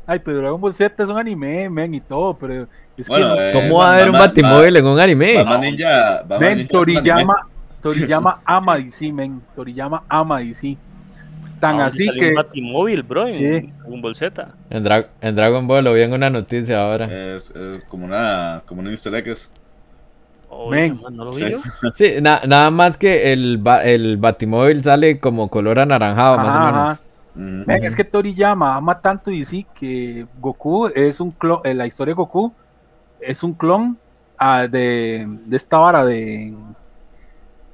ay, 0.07 0.21
pero 0.25 0.39
Dragon 0.39 0.61
Ball 0.61 0.75
Z 0.75 1.03
es 1.03 1.09
un 1.09 1.19
anime, 1.19 1.69
men, 1.71 1.95
y 1.95 2.01
todo, 2.01 2.35
pero 2.39 2.67
es 2.97 3.09
Bueno, 3.09 3.35
que 3.37 3.51
eh, 3.51 3.53
¿Cómo 3.53 3.79
va 3.79 3.91
a 3.91 3.95
haber 3.95 4.11
un 4.11 4.19
batimóvil 4.19 4.77
en 4.77 4.87
un 4.87 4.99
anime? 5.01 5.37
Batman 5.39 5.61
Ninja. 5.61 6.23
Batman 6.27 6.57
men. 6.59 6.69
Toriyama, 6.69 7.47
Toriyama 7.83 8.41
ama 8.45 8.77
DC, 8.79 9.13
men. 9.13 9.41
Toriyama 9.55 10.03
ama 10.09 10.39
DC. 10.41 10.77
Tan 11.61 11.81
Ah, 11.81 11.87
así 11.87 12.05
salió 12.07 12.23
que 12.23 12.29
un 12.31 12.35
batimóvil, 12.35 13.03
bro, 13.03 13.25
en 13.27 13.31
Sí. 13.31 13.73
un 13.85 14.01
bolseta. 14.01 14.55
En, 14.71 14.85
Dra- 14.85 15.09
en 15.21 15.35
Dragon 15.35 15.67
Ball 15.67 15.85
lo 15.85 15.93
vi 15.95 16.03
en 16.03 16.13
una 16.13 16.31
noticia 16.31 16.81
ahora. 16.83 17.07
Es, 17.35 17.51
es 17.51 17.79
como 17.89 18.05
una. 18.05 18.63
Como 18.67 18.81
un 18.81 18.89
easter 18.89 19.15
egg. 19.15 19.29
es- 19.29 19.53
Men. 20.71 21.01
no 21.13 21.25
lo 21.25 21.31
vi 21.31 21.37
Sí. 21.37 21.51
yo. 21.51 21.59
Sí, 21.95 22.13
na- 22.23 22.41
nada 22.47 22.71
más 22.71 22.97
que 22.97 23.33
el, 23.33 23.59
ba- 23.59 23.85
el 23.85 24.17
batimóvil 24.17 24.83
sale 24.83 25.19
como 25.19 25.49
color 25.49 25.79
anaranjado, 25.81 26.37
más 26.39 26.55
o 26.55 26.59
Ajá, 26.59 26.67
menos. 26.67 26.89
ajá. 26.91 27.01
Mm. 27.35 27.71
Es 27.85 27.95
que 27.95 28.03
Toriyama 28.05 28.75
ama 28.77 29.01
tanto 29.01 29.31
DC 29.31 29.65
que 29.79 30.27
Goku 30.41 30.89
es 30.89 31.21
un 31.21 31.31
clon, 31.31 31.61
eh, 31.65 31.75
la 31.75 31.87
historia 31.87 32.13
de 32.13 32.17
Goku 32.17 32.53
es 33.21 33.43
un 33.45 33.53
clon 33.55 33.97
ah, 34.39 34.67
de, 34.67 35.25
de 35.47 35.57
esta 35.57 35.79
vara 35.79 36.05
de, 36.05 36.53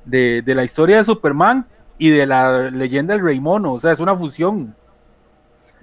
de, 0.05 0.43
de 0.43 0.55
la 0.55 0.65
historia 0.65 0.98
de 0.98 1.05
Superman 1.05 1.65
y 1.99 2.11
de 2.11 2.27
la 2.27 2.71
leyenda 2.71 3.15
del 3.15 3.25
Rey 3.25 3.41
Mono, 3.41 3.75
o 3.75 3.81
sea, 3.81 3.93
es 3.93 4.01
una 4.01 4.15
fusión, 4.16 4.75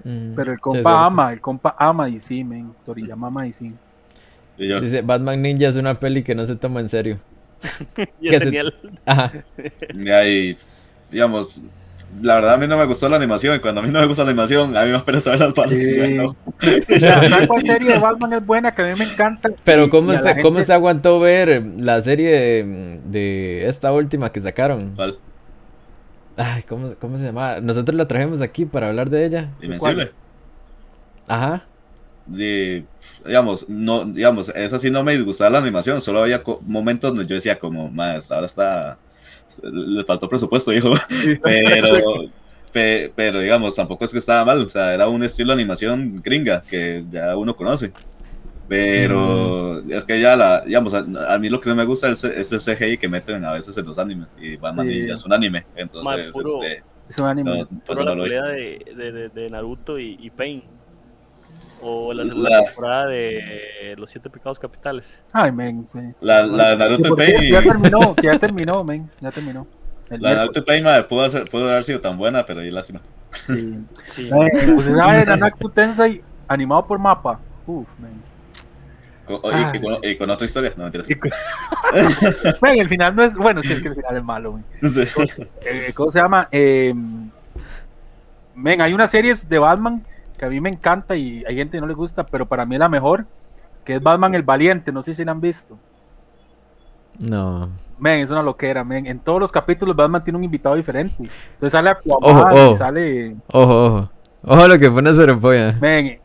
Mm, 0.03 0.33
pero 0.35 0.49
el 0.51 0.57
sí, 0.57 0.61
compa 0.61 0.77
cierto. 0.81 0.97
ama, 0.97 1.31
el 1.33 1.41
compa 1.41 1.75
ama 1.77 2.07
DC, 2.07 2.43
men, 2.43 2.73
Toriyama 2.85 3.27
ama. 3.27 3.45
Y 3.47 3.53
yo, 4.57 4.81
Dice, 4.81 5.01
Batman 5.03 5.41
Ninja 5.41 5.67
es 5.67 5.75
una 5.75 5.99
peli 5.99 6.23
que 6.23 6.33
no 6.33 6.45
se 6.47 6.55
toma 6.55 6.79
en 6.79 6.89
serio. 6.89 7.19
Yo 8.19 8.29
Que 8.31 8.39
se- 8.39 8.45
tenía 8.45 8.61
el- 8.61 8.73
Ajá. 9.05 9.31
Y 9.93 10.09
ahí, 10.09 10.57
digamos, 11.11 11.63
la 12.19 12.33
verdad 12.35 12.55
a 12.55 12.57
mí 12.57 12.67
no 12.67 12.77
me 12.77 12.85
gustó 12.87 13.07
la 13.09 13.17
animación. 13.17 13.55
Y 13.55 13.59
cuando 13.59 13.81
a 13.81 13.83
mí 13.83 13.91
no 13.91 13.99
me 13.99 14.07
gusta 14.07 14.23
la 14.23 14.31
animación, 14.31 14.75
a 14.75 14.81
mí 14.81 14.87
me 14.87 14.93
da 14.93 15.05
pereza 15.05 15.29
ver 15.31 15.39
las 15.41 15.53
balas. 15.53 15.77
Sí. 15.79 15.93
y 15.93 16.13
no. 16.15 16.35
¿Sabes 16.99 17.47
cuál 17.47 17.61
serie 17.61 17.93
de 17.93 17.99
Batman 17.99 18.33
es 18.33 18.45
buena? 18.45 18.73
Que 18.73 18.81
a 18.81 18.85
mí 18.95 18.99
me 18.99 19.05
encanta. 19.05 19.49
Pero 19.63 19.85
Y- 19.85 19.89
¿cómo, 19.89 20.11
y 20.13 20.15
la 20.15 20.21
se, 20.23 20.41
¿cómo 20.41 20.55
gente- 20.57 20.65
se 20.65 20.73
aguantó 20.73 21.19
ver 21.19 21.63
la 21.77 22.01
serie 22.01 22.31
de, 22.31 22.99
de 23.05 23.67
esta 23.67 23.91
última 23.93 24.31
que 24.31 24.41
sacaron? 24.41 24.93
¿Cuál? 24.95 25.17
Ay, 26.37 26.63
¿cómo, 26.63 26.95
¿cómo 26.99 27.17
se 27.17 27.25
llama? 27.25 27.59
Nosotros 27.59 27.95
la 27.95 28.07
trajimos 28.07 28.41
aquí 28.41 28.65
para 28.65 28.89
hablar 28.89 29.09
de 29.09 29.25
ella. 29.25 29.49
Invencible. 29.61 30.11
Ajá. 31.27 31.67
Y, 32.27 32.85
digamos, 33.25 33.67
no, 33.67 34.05
digamos, 34.05 34.49
esa 34.49 34.79
sí 34.79 34.91
no 34.91 35.03
me 35.03 35.13
disgustaba 35.17 35.49
la 35.51 35.57
animación, 35.59 35.99
solo 35.99 36.21
había 36.21 36.41
momentos 36.61 37.11
donde 37.11 37.25
yo 37.27 37.35
decía 37.35 37.59
como, 37.59 37.89
más, 37.89 38.31
ahora 38.31 38.45
está, 38.45 38.99
le 39.63 40.03
faltó 40.05 40.29
presupuesto, 40.29 40.71
hijo, 40.71 40.93
pero, 41.41 42.31
pe- 42.71 43.11
pero 43.15 43.39
digamos, 43.39 43.75
tampoco 43.75 44.05
es 44.05 44.11
que 44.13 44.19
estaba 44.19 44.45
mal, 44.45 44.61
o 44.63 44.69
sea, 44.69 44.93
era 44.93 45.09
un 45.09 45.23
estilo 45.23 45.49
de 45.55 45.61
animación 45.61 46.21
gringa 46.21 46.63
que 46.65 47.01
ya 47.09 47.35
uno 47.35 47.55
conoce, 47.55 47.95
pero 48.71 49.79
es 49.89 50.05
que 50.05 50.19
ya 50.21 50.35
la, 50.35 50.61
digamos, 50.61 50.93
a, 50.93 51.05
a 51.33 51.37
mí 51.37 51.49
lo 51.49 51.59
que 51.59 51.69
no 51.69 51.75
me 51.75 51.83
gusta 51.85 52.09
es, 52.09 52.23
es 52.23 52.51
el 52.53 52.59
CGI 52.59 52.97
que 52.97 53.09
meten 53.09 53.43
a 53.43 53.51
veces 53.53 53.77
en 53.77 53.85
los 53.85 53.99
animes, 53.99 54.27
y 54.39 54.55
Batman 54.57 54.87
Sí. 54.87 55.07
ya 55.07 55.13
es 55.15 55.25
un 55.25 55.33
anime, 55.33 55.65
entonces, 55.75 56.31
puro- 56.31 56.63
este, 56.63 56.83
Es 57.09 57.17
un 57.17 57.25
anime. 57.27 57.59
no, 57.59 57.67
pues 57.85 57.99
no 57.99 58.05
la 58.05 58.15
lo 58.15 58.23
vi. 58.23 58.29
pelea 58.29 58.43
de, 58.45 59.11
de, 59.11 59.29
de, 59.29 59.49
Naruto 59.49 59.99
y, 59.99 60.17
y 60.21 60.29
Pain. 60.29 60.63
O 61.83 62.13
la 62.13 62.25
segunda 62.25 62.49
La- 62.51 62.63
temporada 62.65 63.07
de 63.07 63.95
Los 63.97 64.09
Siete 64.11 64.29
Pecados 64.29 64.59
Capitales. 64.59 65.23
Ay, 65.33 65.51
men. 65.51 65.87
men. 65.93 66.15
La, 66.21 66.45
la 66.45 66.69
de 66.71 66.77
Naruto 66.77 67.15
Pain 67.15 67.37
cierto, 67.39 67.59
Ya 67.67 67.71
terminó, 67.73 68.15
que 68.15 68.27
ya 68.27 68.39
terminó, 68.39 68.83
men. 68.83 69.09
Ya 69.19 69.31
terminó. 69.31 69.67
El 70.09 70.21
La 70.21 70.29
de. 70.29 70.35
Naruto 70.35 70.63
Pain, 70.63 70.83
madre, 70.83 71.03
pudo, 71.05 71.23
hacer- 71.23 71.49
pudo 71.49 71.69
haber 71.69 71.83
sido 71.83 71.99
tan 71.99 72.17
buena, 72.17 72.45
pero 72.45 72.63
y 72.63 72.69
lástima. 72.71 73.01
Sí. 73.31 73.79
Sí. 74.03 74.29
Eh, 74.29 74.71
¿Usted 74.73 74.93
sabe 74.95 75.25
Nanatsu 75.25 75.69
Tensei 75.69 76.21
animado 76.47 76.85
por 76.85 76.99
mapa? 76.99 77.39
Uf, 77.65 77.87
men. 77.99 78.30
Con- 79.39 79.51
y- 79.51 79.55
Ah. 79.55 79.71
y, 79.75 79.81
con, 79.81 79.97
y 80.03 80.15
con 80.17 80.29
otra 80.29 80.45
historia, 80.45 80.73
no 80.75 80.83
mentiras. 80.83 81.07
Men, 82.61 82.79
el 82.79 82.89
final 82.89 83.15
no 83.15 83.23
es. 83.23 83.35
Bueno, 83.35 83.61
sí, 83.63 83.73
es 83.73 83.81
que 83.81 83.87
el 83.89 83.95
final 83.95 84.17
es 84.17 84.23
malo. 84.23 84.59
Sí. 84.87 85.01
Eh, 85.61 85.91
¿Cómo 85.95 86.11
se 86.11 86.19
llama? 86.19 86.47
Eh, 86.51 86.93
men, 88.55 88.81
hay 88.81 88.93
unas 88.93 89.11
series 89.11 89.47
de 89.47 89.59
Batman 89.59 90.03
que 90.37 90.45
a 90.45 90.49
mí 90.49 90.59
me 90.59 90.69
encanta 90.69 91.15
y 91.15 91.43
hay 91.47 91.55
gente 91.55 91.77
que 91.77 91.81
no 91.81 91.87
le 91.87 91.93
gusta, 91.93 92.25
pero 92.25 92.45
para 92.47 92.65
mí 92.65 92.75
es 92.75 92.79
la 92.79 92.89
mejor, 92.89 93.25
que 93.85 93.95
es 93.95 94.01
Batman 94.01 94.33
el 94.35 94.43
Valiente. 94.43 94.91
No 94.91 95.03
sé 95.03 95.13
si 95.13 95.23
la 95.23 95.31
han 95.31 95.41
visto. 95.41 95.77
No. 97.19 97.69
Men, 97.99 98.21
es 98.21 98.29
una 98.31 98.41
loquera, 98.41 98.83
men. 98.83 99.05
En 99.05 99.19
todos 99.19 99.39
los 99.39 99.51
capítulos 99.51 99.95
Batman 99.95 100.23
tiene 100.23 100.37
un 100.37 100.43
invitado 100.43 100.75
diferente. 100.75 101.13
Entonces 101.19 101.71
sale 101.71 101.89
Aquaman, 101.91 102.17
Ojo, 102.23 102.47
ojo. 102.55 102.75
sale... 102.75 103.35
Ojo, 103.51 103.85
ojo. 103.85 104.09
Ojo 104.43 104.67
lo 104.67 104.79
que 104.79 104.89
fue 104.89 105.01
una 105.01 105.13
ceropolla. 105.13 105.73
Men, 105.79 106.19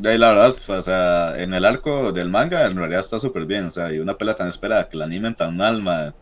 De 0.00 0.08
ahí, 0.08 0.16
la 0.18 0.28
verdad, 0.28 0.54
o 0.68 0.80
sea, 0.82 1.34
en 1.38 1.52
el 1.52 1.62
arco 1.62 2.10
del 2.10 2.30
manga 2.30 2.64
en 2.66 2.74
realidad 2.74 3.00
está 3.00 3.20
súper 3.20 3.44
bien, 3.44 3.66
o 3.66 3.70
sea, 3.70 3.92
y 3.92 3.98
una 3.98 4.14
pelea 4.16 4.34
tan 4.34 4.48
esperada 4.48 4.88
que 4.88 4.96
la 4.96 5.04
animen 5.04 5.34
tan 5.34 5.54
mal, 5.54 5.82
madre. 5.82 6.14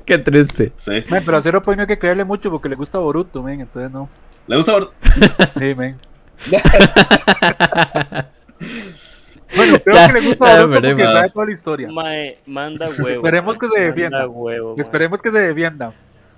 Qué 0.06 0.18
triste. 0.20 0.72
Sí. 0.76 1.04
pero 1.10 1.38
a 1.38 1.42
Zero 1.42 1.64
Point 1.64 1.78
no 1.78 1.82
hay 1.82 1.88
que 1.88 1.98
creerle 1.98 2.24
mucho 2.26 2.52
porque 2.52 2.70
le 2.70 2.76
gusta 2.76 3.00
Boruto, 3.00 3.42
men. 3.42 3.62
Entonces 3.62 3.90
no. 3.92 4.08
¿Le 4.46 4.56
gusta? 4.56 4.74
Bor- 4.74 4.92
Sí, 5.58 5.74
men. 5.76 5.98
bueno, 9.56 9.78
creo 9.84 9.96
Ya, 9.96 10.08
que 10.08 10.14
le 10.14 10.28
gusta 10.28 10.66
Boruto 10.66 10.82
porque 10.90 11.04
sabe 11.04 11.30
toda 11.32 11.46
la 11.48 11.52
historia. 11.52 11.90
Mae, 11.92 12.38
manda 12.46 12.86
huevo. 13.00 13.16
Esperemos 13.16 13.58
que 13.58 13.68
se 13.68 13.80
defienda. 13.80 14.18
Manda 14.20 14.32
huevo. 14.32 14.76
Esperemos 14.78 15.22
que 15.24 15.32
se 15.32 15.40
defienda. 15.40 15.92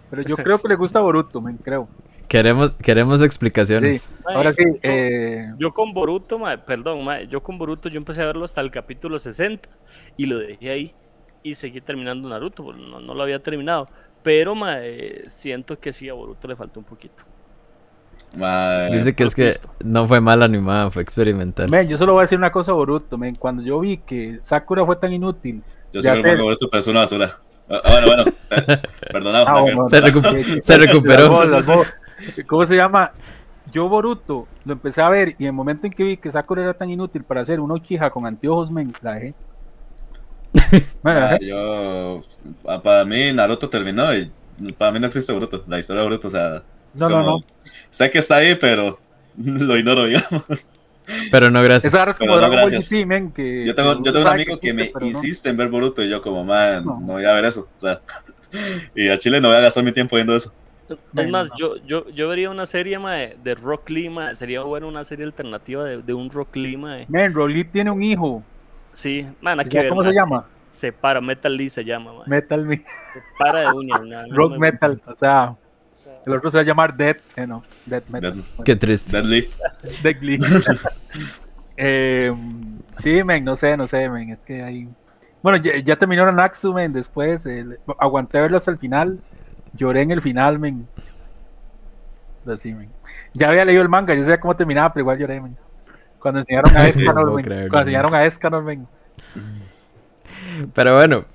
Pero 0.10 0.22
yo 0.22 0.38
creo 0.38 0.62
que 0.62 0.68
le 0.70 0.76
gusta 0.76 1.02
Boruto, 1.02 1.42
men, 1.42 1.58
creo. 1.58 1.90
Queremos, 2.28 2.72
queremos 2.82 3.22
explicaciones. 3.22 4.02
Sí. 4.02 4.24
Mae, 4.26 4.36
Ahora 4.36 4.54
sí, 4.54 4.64
yo- 4.66 4.80
eh, 4.84 5.54
Yo 5.60 5.72
con 5.72 5.94
Boruto, 5.94 6.40
mae, 6.40 6.58
perdón, 6.58 7.04
mae, 7.06 7.28
yo 7.28 7.42
con 7.44 7.58
Boruto 7.58 7.88
yo 7.90 7.98
empecé 7.98 8.22
a 8.22 8.26
verlo 8.26 8.46
hasta 8.46 8.62
el 8.62 8.72
capítulo 8.72 9.20
60 9.20 9.70
y 10.18 10.26
lo 10.26 10.40
dejé 10.40 10.70
ahí 10.72 10.94
y 11.44 11.54
seguí 11.56 11.82
terminando 11.82 12.28
Naruto, 12.28 12.64
porque 12.64 12.82
no, 12.82 13.00
no 13.00 13.14
lo 13.14 13.24
había 13.24 13.40
terminado. 13.40 13.88
Pero 14.24 14.56
mae, 14.56 15.30
siento 15.30 15.80
que 15.80 15.94
sí 15.94 16.10
a 16.10 16.14
Boruto 16.14 16.48
le 16.48 16.56
faltó 16.56 16.80
un 16.80 16.86
poquito. 16.86 17.24
Madre. 18.38 18.96
Dice 18.96 19.16
que 19.16 19.24
es 19.24 19.36
que 19.36 19.58
no 19.84 20.08
fue 20.08 20.20
mal 20.20 20.42
animada, 20.44 20.90
fue 20.92 21.04
experimental. 21.04 21.70
men, 21.70 21.88
yo 21.88 21.98
solo 21.98 22.14
voy 22.14 22.22
a 22.22 22.24
decir 22.24 22.38
una 22.38 22.52
cosa 22.52 22.72
a 22.72 22.74
Boruto, 22.74 23.18
men. 23.18 23.36
Cuando 23.36 23.62
yo 23.64 23.80
vi 23.80 23.98
que 23.98 24.40
Sakura 24.42 24.84
fue 24.86 24.96
tan 24.98 25.14
inútil. 25.14 25.62
Yo 25.94 26.02
sé. 26.02 26.10
manga 26.12 26.42
Boruto, 26.42 26.68
pero 26.70 26.80
es 26.80 26.88
una 26.88 27.02
basura. 27.02 27.40
Ah, 27.70 27.82
bueno, 27.90 28.08
bueno, 28.08 28.24
perdonado. 29.12 29.46
Ah, 29.48 29.62
bueno, 29.62 29.90
Se, 29.90 30.02
recu- 30.02 30.62
se 30.64 30.78
recuperó. 30.78 31.32
¿Cómo 32.48 32.64
se 32.66 32.76
llama? 32.76 33.12
Yo 33.72 33.90
Boruto 33.90 34.48
lo 34.64 34.74
empecé 34.74 35.02
a 35.02 35.10
ver 35.10 35.30
y 35.40 35.44
en 35.44 35.48
el 35.48 35.54
momento 35.54 35.88
en 35.88 35.94
que 35.94 36.04
vi 36.04 36.18
que 36.18 36.32
Sakura 36.32 36.62
era 36.64 36.74
tan 36.76 36.90
inútil 36.90 37.24
para 37.24 37.42
hacer 37.42 37.60
una 37.60 37.74
Uchiha 37.76 38.10
con 38.12 38.26
anteojos. 38.26 38.70
Bueno, 38.72 38.92
la 39.04 39.20
Ah, 41.04 41.38
yo, 41.42 42.22
ah, 42.68 42.82
para 42.82 43.06
mí 43.06 43.32
Naruto 43.34 43.70
terminó 43.70 44.14
y 44.16 44.32
para 44.78 44.92
mí 44.92 45.00
no 45.00 45.08
existe 45.08 45.34
Boruto, 45.34 45.64
la 45.68 45.80
historia 45.80 46.02
de 46.02 46.08
Boruto, 46.08 46.28
o 46.28 46.32
sea, 46.32 46.64
es 46.94 47.02
No, 47.02 47.10
no, 47.10 47.16
como, 47.18 47.38
no. 47.40 47.46
sé 47.90 48.10
que 48.10 48.20
está 48.20 48.38
ahí, 48.38 48.56
pero 48.56 48.98
lo 49.38 49.78
ignoro, 49.78 50.06
digamos. 50.06 50.70
Pero 51.32 51.52
no, 51.52 51.62
gracias. 51.62 51.94
Es 51.94 52.16
como 52.18 52.36
Pero 52.36 52.50
no, 52.50 52.50
gracias. 52.50 52.90
GT, 52.90 53.06
men, 53.06 53.32
que... 53.32 53.66
Yo 53.66 53.76
tengo, 53.76 54.02
que 54.02 54.04
yo 54.04 54.14
tengo 54.14 54.26
un 54.26 54.32
amigo 54.32 54.60
que 54.60 54.74
me 54.74 54.84
existe, 54.84 54.94
pero 54.94 55.06
no. 55.12 55.24
insiste 55.24 55.50
en 55.50 55.58
ver 55.58 55.70
Boruto 55.70 56.04
y 56.04 56.10
yo 56.10 56.22
como, 56.22 56.44
man, 56.44 56.84
No. 56.86 57.00
no 57.00 57.14
voy 57.14 57.26
a 57.26 57.34
ver 57.34 57.46
eso, 57.46 57.70
o 57.78 57.80
sea, 57.80 58.02
y 58.96 59.10
a 59.10 59.18
Chile 59.18 59.42
no 59.42 59.50
voy 59.50 59.58
a 59.58 59.62
gastar 59.62 59.84
mi 59.84 59.92
tiempo 59.92 60.16
viendo 60.16 60.36
eso. 60.36 60.54
Es 60.90 60.98
Bueno, 61.14 61.32
más, 61.32 61.50
no. 61.50 61.56
yo, 61.58 61.76
yo, 61.86 62.10
yo 62.10 62.30
vería 62.30 62.50
una 62.50 62.66
serie 62.66 63.00
mae, 63.00 63.38
de 63.44 63.56
Rock 63.56 63.90
Lee, 63.90 64.10
mae, 64.10 64.36
sería 64.36 64.62
bueno 64.62 64.88
una 64.88 65.04
serie 65.04 65.26
alternativa 65.26 65.84
de, 65.84 66.02
de 66.02 66.14
un 66.14 66.30
Rock 66.30 66.56
Lee, 66.56 66.78
mae. 66.78 67.06
Men, 67.10 67.34
Broly 67.34 67.64
tiene 67.66 67.90
un 67.92 68.04
hijo. 68.04 68.44
Sí, 68.94 69.26
man, 69.42 69.60
hay 69.60 69.66
que 69.66 69.72
¿Sabes 69.72 69.84
ver, 69.84 69.90
¿Cómo 69.90 70.04
se 70.04 70.14
llama? 70.14 70.46
Se 70.70 70.92
para, 70.92 71.22
Metal 71.22 71.56
Lee 71.56 71.70
se 71.70 71.84
llama. 71.84 72.12
Metal 72.28 72.64
Me- 72.66 72.78
Se 72.78 72.84
para 73.40 73.62
de 73.62 73.72
uñas, 73.76 74.02
no 74.28 74.36
Rock 74.36 74.52
me- 74.54 74.60
Metal. 74.72 75.02
O 75.08 75.16
sea, 75.16 75.56
el 76.26 76.34
otro 76.34 76.52
se 76.52 76.58
va 76.58 76.62
a 76.62 76.66
llamar 76.66 76.96
Dead. 76.96 77.18
Eh, 77.36 77.48
no, 77.48 77.64
Dead 77.86 78.04
Metal. 78.10 78.34
Dead- 78.36 78.64
Qué 78.64 78.76
triste. 78.76 79.12
Deadly. 79.18 79.48
Dead 80.04 80.20
Glee. 80.20 80.40
Eh, 81.78 82.34
sí, 83.00 83.24
men, 83.24 83.44
no 83.44 83.56
sé, 83.58 83.76
no 83.76 83.88
sé, 83.88 84.10
men. 84.10 84.30
Es 84.32 84.40
que 84.40 84.64
hay. 84.64 84.88
Bueno, 85.42 85.58
ya, 85.58 85.78
ya 85.78 85.96
terminó 85.98 86.30
Naxu, 86.32 86.74
men. 86.74 86.94
Después 86.94 87.46
el- 87.46 87.80
aguanté 88.00 88.40
verlo 88.40 88.58
hasta 88.58 88.72
el 88.72 88.78
final. 88.78 89.20
Lloré 89.76 90.02
en 90.02 90.12
el 90.12 90.22
final, 90.22 90.60
men. 90.60 90.88
Así, 92.52 92.74
men. 92.74 92.90
Ya 93.34 93.50
había 93.50 93.66
leído 93.66 93.82
el 93.82 93.90
manga, 93.90 94.14
yo 94.14 94.22
sabía 94.22 94.40
cómo 94.40 94.56
terminaba, 94.56 94.94
pero 94.94 95.02
igual 95.02 95.18
lloré, 95.18 95.42
men. 95.42 95.58
Cuando 96.20 96.40
enseñaron 96.40 96.76
a 96.76 96.80
No 96.84 96.86
Escanor, 96.88 97.34
men. 97.36 97.46
Cuando 97.46 97.80
enseñaron 97.80 98.14
a 98.16 98.26
Escanor, 98.26 98.64
men. 98.64 98.88
Pero 100.74 100.96
bueno, 100.96 101.26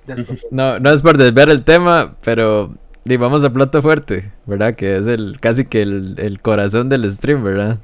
no, 0.50 0.78
no 0.78 0.90
es 0.90 1.02
por 1.02 1.16
desviar 1.18 1.50
el 1.50 1.64
tema, 1.64 2.14
pero 2.22 2.74
vamos 3.18 3.44
a 3.44 3.52
plato 3.52 3.82
fuerte, 3.82 4.32
¿verdad? 4.46 4.74
Que 4.74 4.96
es 4.96 5.06
el 5.06 5.38
casi 5.40 5.64
que 5.64 5.82
el, 5.82 6.14
el 6.18 6.40
corazón 6.40 6.88
del 6.88 7.10
stream, 7.10 7.42
¿verdad? 7.44 7.78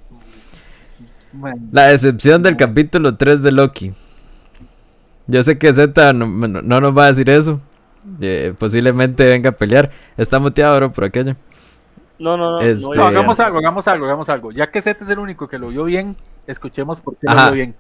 La 1.73 1.89
decepción 1.89 2.43
del 2.43 2.57
capítulo 2.57 3.16
3 3.16 3.43
de 3.43 3.53
Loki. 3.53 3.93
Yo 5.27 5.43
sé 5.43 5.59
que 5.59 5.74
Z 5.74 6.12
no- 6.12 6.27
no 6.27 6.81
nos 6.81 6.97
va 6.97 7.05
a 7.05 7.09
decir 7.09 7.28
eso. 7.28 7.61
Eh, 8.20 8.55
posiblemente 8.59 9.24
venga 9.24 9.51
a 9.51 9.53
pelear. 9.53 9.91
Está 10.16 10.39
muteado, 10.39 10.77
bro, 10.77 10.93
por 10.93 11.05
aquello. 11.05 11.35
No, 12.19 12.37
no, 12.37 12.53
no. 12.53 12.61
Este- 12.61 12.83
no, 12.87 12.95
No, 12.95 13.07
hagamos 13.07 13.41
algo, 13.41 13.59
hagamos 13.59 13.89
algo, 13.89 14.07
hagamos 14.07 14.28
algo. 14.28 14.53
Ya 14.53 14.69
que 14.70 14.81
Zeta 14.81 15.05
es 15.05 15.11
el 15.11 15.19
único 15.19 15.49
que 15.49 15.59
lo 15.59 15.69
vio 15.69 15.85
bien, 15.85 16.16
escuchemos 16.47 17.01
por 17.01 17.15
qué 17.16 17.27
lo 17.27 17.33
Ajá. 17.33 17.47
vio 17.51 17.55
bien. 17.57 17.74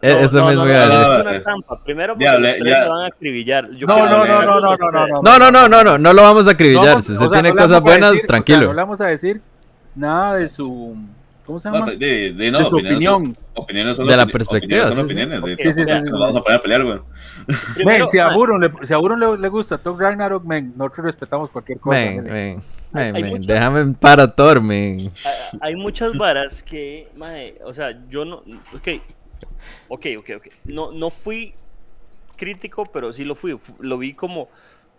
Eh, 0.00 0.14
no, 0.14 0.18
eso 0.20 0.40
no, 0.40 0.46
mismo 0.48 0.64
no, 0.64 0.70
iba 0.70 0.82
a 0.82 0.86
no, 0.86 0.94
decir. 0.94 1.10
Es 1.12 1.20
una 1.20 1.40
trampa. 1.42 1.84
Primero 1.84 2.14
porque 2.14 2.24
ya 2.24 2.38
los 2.38 2.50
tres 2.56 2.64
ya. 2.72 2.80
me 2.80 2.88
van 2.88 3.02
a 3.02 3.06
acribillar. 3.06 3.70
Yo 3.72 3.86
No, 3.86 3.96
no, 3.98 4.06
no, 4.08 4.24
no, 4.24 4.42
no, 4.42 4.60
no, 4.60 4.76
no, 4.76 5.06
no. 5.06 5.06
No, 5.22 5.38
no, 5.38 5.50
no, 5.52 5.68
no, 5.68 5.84
no, 5.84 5.98
no 5.98 6.12
lo 6.12 6.22
vamos 6.22 6.48
a 6.48 6.52
acribillar. 6.52 6.86
vamos- 6.86 7.04
si 7.04 7.12
o 7.12 7.14
usted 7.14 7.26
sea, 7.26 7.32
tiene 7.42 7.50
no 7.50 7.62
cosas 7.62 7.80
buenas, 7.82 8.10
decir- 8.12 8.18
o 8.18 8.20
sea, 8.20 8.26
tranquilo. 8.26 8.66
no 8.66 8.72
le 8.72 8.82
vamos 8.82 9.00
a 9.00 9.06
decir 9.06 9.40
nada 9.94 10.36
de 10.36 10.48
su. 10.48 10.96
¿Cómo 11.44 11.60
se 11.60 11.70
llama? 11.70 11.86
de, 11.90 11.96
de, 11.96 12.32
de- 12.32 12.50
no, 12.50 12.58
de 12.60 12.64
su 12.66 12.74
opiniones 12.76 13.02
son- 13.04 13.14
opinión. 13.14 13.36
opiniones 13.54 13.96
son 13.96 14.06
De 14.06 14.16
la 14.16 14.24
opini- 14.26 14.32
perspectiva, 14.32 14.82
opiniones 14.86 14.94
son 14.96 15.08
sí, 15.08 15.14
sí. 15.14 15.20
opiniones, 15.22 15.42
de- 15.42 15.56
Sí, 15.56 15.62
sí, 15.62 15.86
tampoco 15.86 15.96
sí, 15.98 16.04
nos 16.04 16.12
sí. 16.12 16.18
vamos 16.20 16.36
a 16.36 16.40
poner 16.42 16.56
a 16.56 16.60
pelear, 16.60 16.84
güey. 16.84 16.98
Men, 17.84 18.08
si 18.08 18.18
a 18.18 18.30
Buron 18.30 18.60
le, 18.60 18.70
si 18.86 18.92
a 18.92 18.96
Buron 18.98 19.20
le, 19.20 19.38
le 19.38 19.48
gusta 19.48 19.78
Thor 19.78 19.98
Ragnarok, 20.00 20.44
men, 20.44 20.72
nosotros 20.76 21.06
respetamos 21.06 21.50
cualquier 21.50 21.78
cosa. 21.80 21.96
Men, 21.98 22.22
men. 22.24 22.62
men, 22.92 23.16
Hay- 23.16 23.22
men, 23.22 23.30
muchas- 23.30 23.46
déjame 23.46 23.80
en 23.80 23.94
para 23.94 24.32
Thor, 24.34 24.60
men. 24.60 25.10
hay 25.60 25.74
muchas 25.76 26.16
varas 26.16 26.62
que, 26.62 27.08
mae, 27.16 27.54
o 27.64 27.74
sea, 27.74 27.98
yo 28.08 28.24
no, 28.24 28.36
ok, 28.74 28.88
ok, 29.88 30.06
ok, 30.18 30.30
ok, 30.36 30.46
no, 30.64 30.92
no 30.92 31.10
fui 31.10 31.54
crítico, 32.36 32.86
pero 32.86 33.12
sí 33.12 33.24
lo 33.24 33.34
fui, 33.34 33.56
fu- 33.58 33.76
lo 33.80 33.98
vi 33.98 34.14
como, 34.14 34.48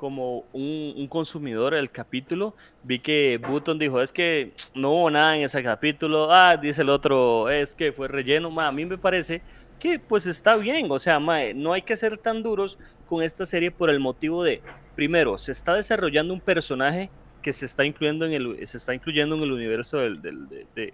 como 0.04 0.44
un, 0.52 1.08
consumidor 1.08 1.76
del 1.76 1.90
capítulo, 1.90 2.54
vi 2.84 3.00
que 3.00 3.40
Button 3.42 3.80
dijo, 3.80 4.02
es 4.02 4.12
que 4.12 4.52
no 4.76 4.92
hubo 4.92 5.10
nada 5.10 5.38
en 5.38 5.44
ese 5.44 5.64
capítulo, 5.64 6.30
ah, 6.30 6.58
dice 6.58 6.82
el 6.82 6.90
otro, 6.90 7.50
es 7.50 7.74
que 7.74 7.94
fue 7.94 8.10
relleno, 8.10 8.52
ma, 8.52 8.68
a 8.68 8.74
mí 8.74 8.84
me 8.84 8.98
parece 8.98 9.42
que 9.80 10.00
pues 10.00 10.26
está 10.26 10.58
bien, 10.58 10.92
o 10.92 11.00
sea, 11.00 11.22
no 11.22 11.72
hay 11.72 11.84
que 11.84 11.96
ser 11.96 12.18
tan 12.18 12.44
duros 12.44 12.78
con 13.08 13.24
esta 13.24 13.46
serie 13.46 13.72
por 13.72 13.90
el 13.90 14.02
motivo 14.02 14.44
de, 14.44 14.62
primero, 14.94 15.38
se 15.38 15.54
está 15.54 15.74
desarrollando 15.74 16.34
un 16.34 16.42
personaje 16.42 17.10
que 17.42 17.54
se 17.54 17.66
está 17.66 17.86
incluyendo 17.86 18.26
en 18.26 18.34
el, 18.34 18.68
se 18.68 18.76
está 18.76 18.94
incluyendo 18.94 19.38
en 19.38 19.44
el 19.44 19.54
universo 19.54 20.00
del, 20.00 20.22
del, 20.22 20.50
de, 20.50 20.68
de, 20.76 20.94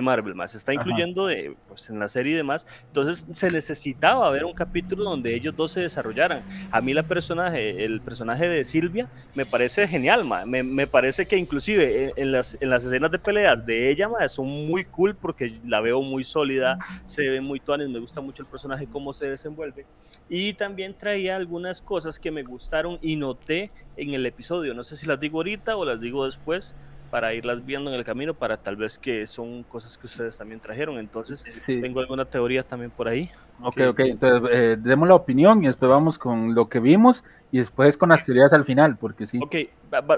Marvel, 0.00 0.36
más 0.36 0.52
se 0.52 0.58
está 0.58 0.72
incluyendo 0.72 1.26
de, 1.26 1.56
pues, 1.66 1.90
en 1.90 1.98
la 1.98 2.08
serie 2.08 2.34
y 2.34 2.36
demás. 2.36 2.66
Entonces 2.86 3.26
se 3.32 3.50
necesitaba 3.50 4.30
ver 4.30 4.44
un 4.44 4.52
capítulo 4.52 5.02
donde 5.02 5.34
ellos 5.34 5.56
dos 5.56 5.72
se 5.72 5.80
desarrollaran. 5.80 6.44
A 6.70 6.80
mí 6.80 6.94
la 6.94 7.02
personaje, 7.02 7.84
el 7.84 8.00
personaje 8.00 8.48
de 8.48 8.64
Silvia 8.64 9.08
me 9.34 9.44
parece 9.44 9.88
genial, 9.88 10.24
ma. 10.24 10.46
Me, 10.46 10.62
me, 10.62 10.86
parece 10.86 11.26
que 11.26 11.36
inclusive 11.36 12.12
en, 12.16 12.30
las, 12.30 12.60
en 12.62 12.70
las 12.70 12.84
escenas 12.84 13.10
de 13.10 13.18
peleas 13.18 13.66
de 13.66 13.90
ella 13.90 14.08
ma, 14.08 14.28
son 14.28 14.46
muy 14.46 14.84
cool 14.84 15.16
porque 15.16 15.58
la 15.66 15.80
veo 15.80 16.02
muy 16.02 16.22
sólida, 16.22 16.78
se 17.06 17.28
ve 17.28 17.40
muy 17.40 17.58
tuanes, 17.58 17.88
me 17.88 17.98
gusta 17.98 18.20
mucho 18.20 18.42
el 18.42 18.48
personaje, 18.48 18.86
cómo 18.86 19.12
se 19.12 19.28
desenvuelve. 19.28 19.86
Y 20.28 20.52
también 20.52 20.94
traía 20.94 21.34
algunas 21.34 21.82
cosas 21.82 22.20
que 22.20 22.30
me 22.30 22.44
gustaron 22.44 22.98
y 23.02 23.16
noté 23.16 23.72
en 23.96 24.14
el 24.14 24.24
episodio. 24.26 24.74
No 24.74 24.84
sé 24.84 24.96
si 24.96 25.06
las 25.06 25.18
digo 25.18 25.38
ahorita 25.38 25.76
o 25.76 25.84
las 25.84 26.00
digo 26.00 26.24
después 26.24 26.76
para 27.10 27.34
irlas 27.34 27.64
viendo 27.64 27.90
en 27.90 27.96
el 27.96 28.04
camino, 28.04 28.34
para 28.34 28.56
tal 28.56 28.76
vez 28.76 28.98
que 28.98 29.26
son 29.26 29.62
cosas 29.64 29.98
que 29.98 30.06
ustedes 30.06 30.38
también 30.38 30.60
trajeron. 30.60 30.98
Entonces, 30.98 31.44
sí. 31.66 31.80
tengo 31.80 32.00
alguna 32.00 32.24
teoría 32.24 32.62
también 32.62 32.90
por 32.90 33.08
ahí. 33.08 33.30
Ok, 33.62 33.80
ok, 33.90 34.00
entonces 34.00 34.50
eh, 34.52 34.76
demos 34.80 35.06
la 35.06 35.14
opinión 35.14 35.62
y 35.62 35.66
después 35.66 35.90
vamos 35.90 36.18
con 36.18 36.54
lo 36.54 36.68
que 36.68 36.80
vimos 36.80 37.24
y 37.52 37.58
después 37.58 37.98
con 37.98 38.08
las 38.08 38.24
teorías 38.24 38.52
al 38.52 38.64
final, 38.64 38.96
porque 38.96 39.26
sí. 39.26 39.38
Ok, 39.42 39.56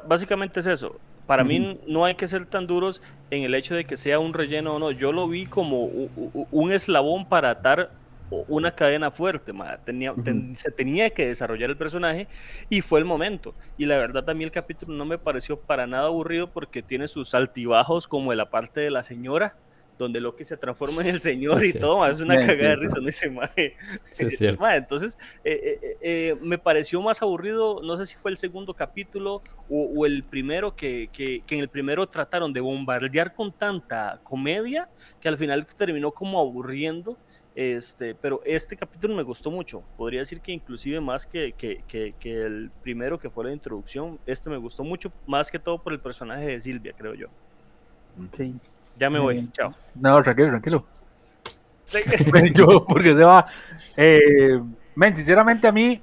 básicamente 0.07 0.61
es 0.61 0.67
eso. 0.67 0.97
Para 1.27 1.43
uh 1.43 1.47
-huh. 1.47 1.49
mí 1.49 1.81
no 1.89 2.05
hay 2.05 2.15
que 2.15 2.27
ser 2.29 2.47
tan 2.47 2.67
duros 2.67 3.03
en 3.31 3.43
el 3.43 3.55
hecho 3.55 3.75
de 3.75 3.85
que 3.85 3.97
sea 3.97 4.19
un 4.19 4.35
relleno 4.35 4.75
o 4.75 4.79
no. 4.79 4.91
Yo 4.91 5.13
lo 5.13 5.27
vi 5.29 5.47
como 5.47 5.87
un 6.51 6.73
eslabón 6.73 7.27
para 7.27 7.51
atar 7.51 7.91
una 8.49 8.75
cadena 8.75 9.11
fuerte, 9.11 9.53
tenía, 9.85 10.15
ten, 10.15 10.57
se 10.57 10.71
tenía 10.71 11.11
que 11.11 11.27
desarrollar 11.27 11.71
el 11.71 11.77
personaje 11.77 12.29
y 12.69 12.81
fue 12.81 12.99
el 12.99 13.05
momento. 13.05 13.55
Y 13.77 13.87
la 13.87 13.97
verdad 13.97 14.25
también 14.25 14.49
el 14.49 14.53
capítulo 14.53 14.95
no 14.95 15.05
me 15.05 15.19
pareció 15.19 15.59
para 15.59 15.87
nada 15.87 16.07
aburrido 16.07 16.51
porque 16.51 16.83
tiene 16.83 17.09
sus 17.09 17.35
altibajos 17.35 18.07
como 18.09 18.33
en 18.33 18.39
la 18.39 18.51
parte 18.51 18.81
de 18.81 18.91
la 18.91 19.03
señora, 19.03 19.57
donde 19.99 20.21
Loki 20.21 20.45
se 20.45 20.57
transforma 20.57 21.03
en 21.03 21.09
el 21.09 21.21
señor 21.21 21.65
y 21.65 21.73
todo, 21.73 21.99
ma, 21.99 22.09
es 22.11 22.21
una 22.21 22.39
cagada 22.39 22.71
de 22.71 22.77
risa. 22.77 22.97
Sí, 23.11 23.31
ma, 24.59 24.77
entonces, 24.77 25.19
eh, 25.45 25.79
eh, 25.83 25.97
eh, 26.01 26.37
me 26.41 26.59
pareció 26.59 27.01
más 27.01 27.23
aburrido, 27.23 27.81
no 27.83 27.97
sé 27.97 28.07
si 28.07 28.17
fue 28.17 28.31
el 28.31 28.39
segundo 28.39 28.75
capítulo 28.75 29.43
o, 29.69 29.91
o 29.95 30.07
el 30.07 30.25
primero, 30.25 30.75
que, 30.75 31.09
que, 31.13 31.43
que, 31.47 31.55
en 31.55 31.61
el 31.61 31.69
primero 31.69 32.09
trataron 32.09 32.53
de 32.53 32.61
bombardear 32.61 33.35
con 33.35 33.53
tanta 33.53 34.21
comedia 34.23 34.89
que 35.21 35.29
al 35.29 35.39
final 35.39 35.65
terminó 35.77 36.11
como 36.11 36.41
aburriendo 36.41 37.19
este, 37.55 38.15
pero 38.15 38.41
este 38.45 38.77
capítulo 38.77 39.15
me 39.15 39.23
gustó 39.23 39.51
mucho. 39.51 39.83
Podría 39.97 40.21
decir 40.21 40.41
que 40.41 40.53
inclusive 40.53 41.01
más 41.01 41.27
que, 41.27 41.53
que, 41.53 41.83
que, 41.87 42.15
que, 42.19 42.43
el 42.43 42.71
primero 42.83 43.19
que 43.19 43.29
fue 43.29 43.45
la 43.45 43.53
introducción, 43.53 44.19
este 44.27 44.49
me 44.49 44.57
gustó 44.57 44.85
mucho, 44.85 45.13
más 45.27 45.51
que 45.51 45.59
todo 45.59 45.79
por 45.79 45.93
el 45.93 46.01
personaje 46.01 46.47
de 46.47 46.61
Silvia, 46.61 46.95
creo 46.97 47.15
yo. 47.15 47.27
Sí. 48.37 48.55
Ya 48.99 49.11
me 49.11 49.19
voy, 49.19 49.49
chao. 49.53 49.75
No, 49.95 50.23
tranquilo, 50.23 50.49
tranquilo. 50.49 50.87
yo, 52.55 52.87
porque 52.87 53.11
se 53.11 53.25
va. 53.25 53.45
Eh, 53.97 54.61
men, 54.95 55.15
sinceramente 55.15 55.67
a 55.67 55.73
mí 55.73 56.01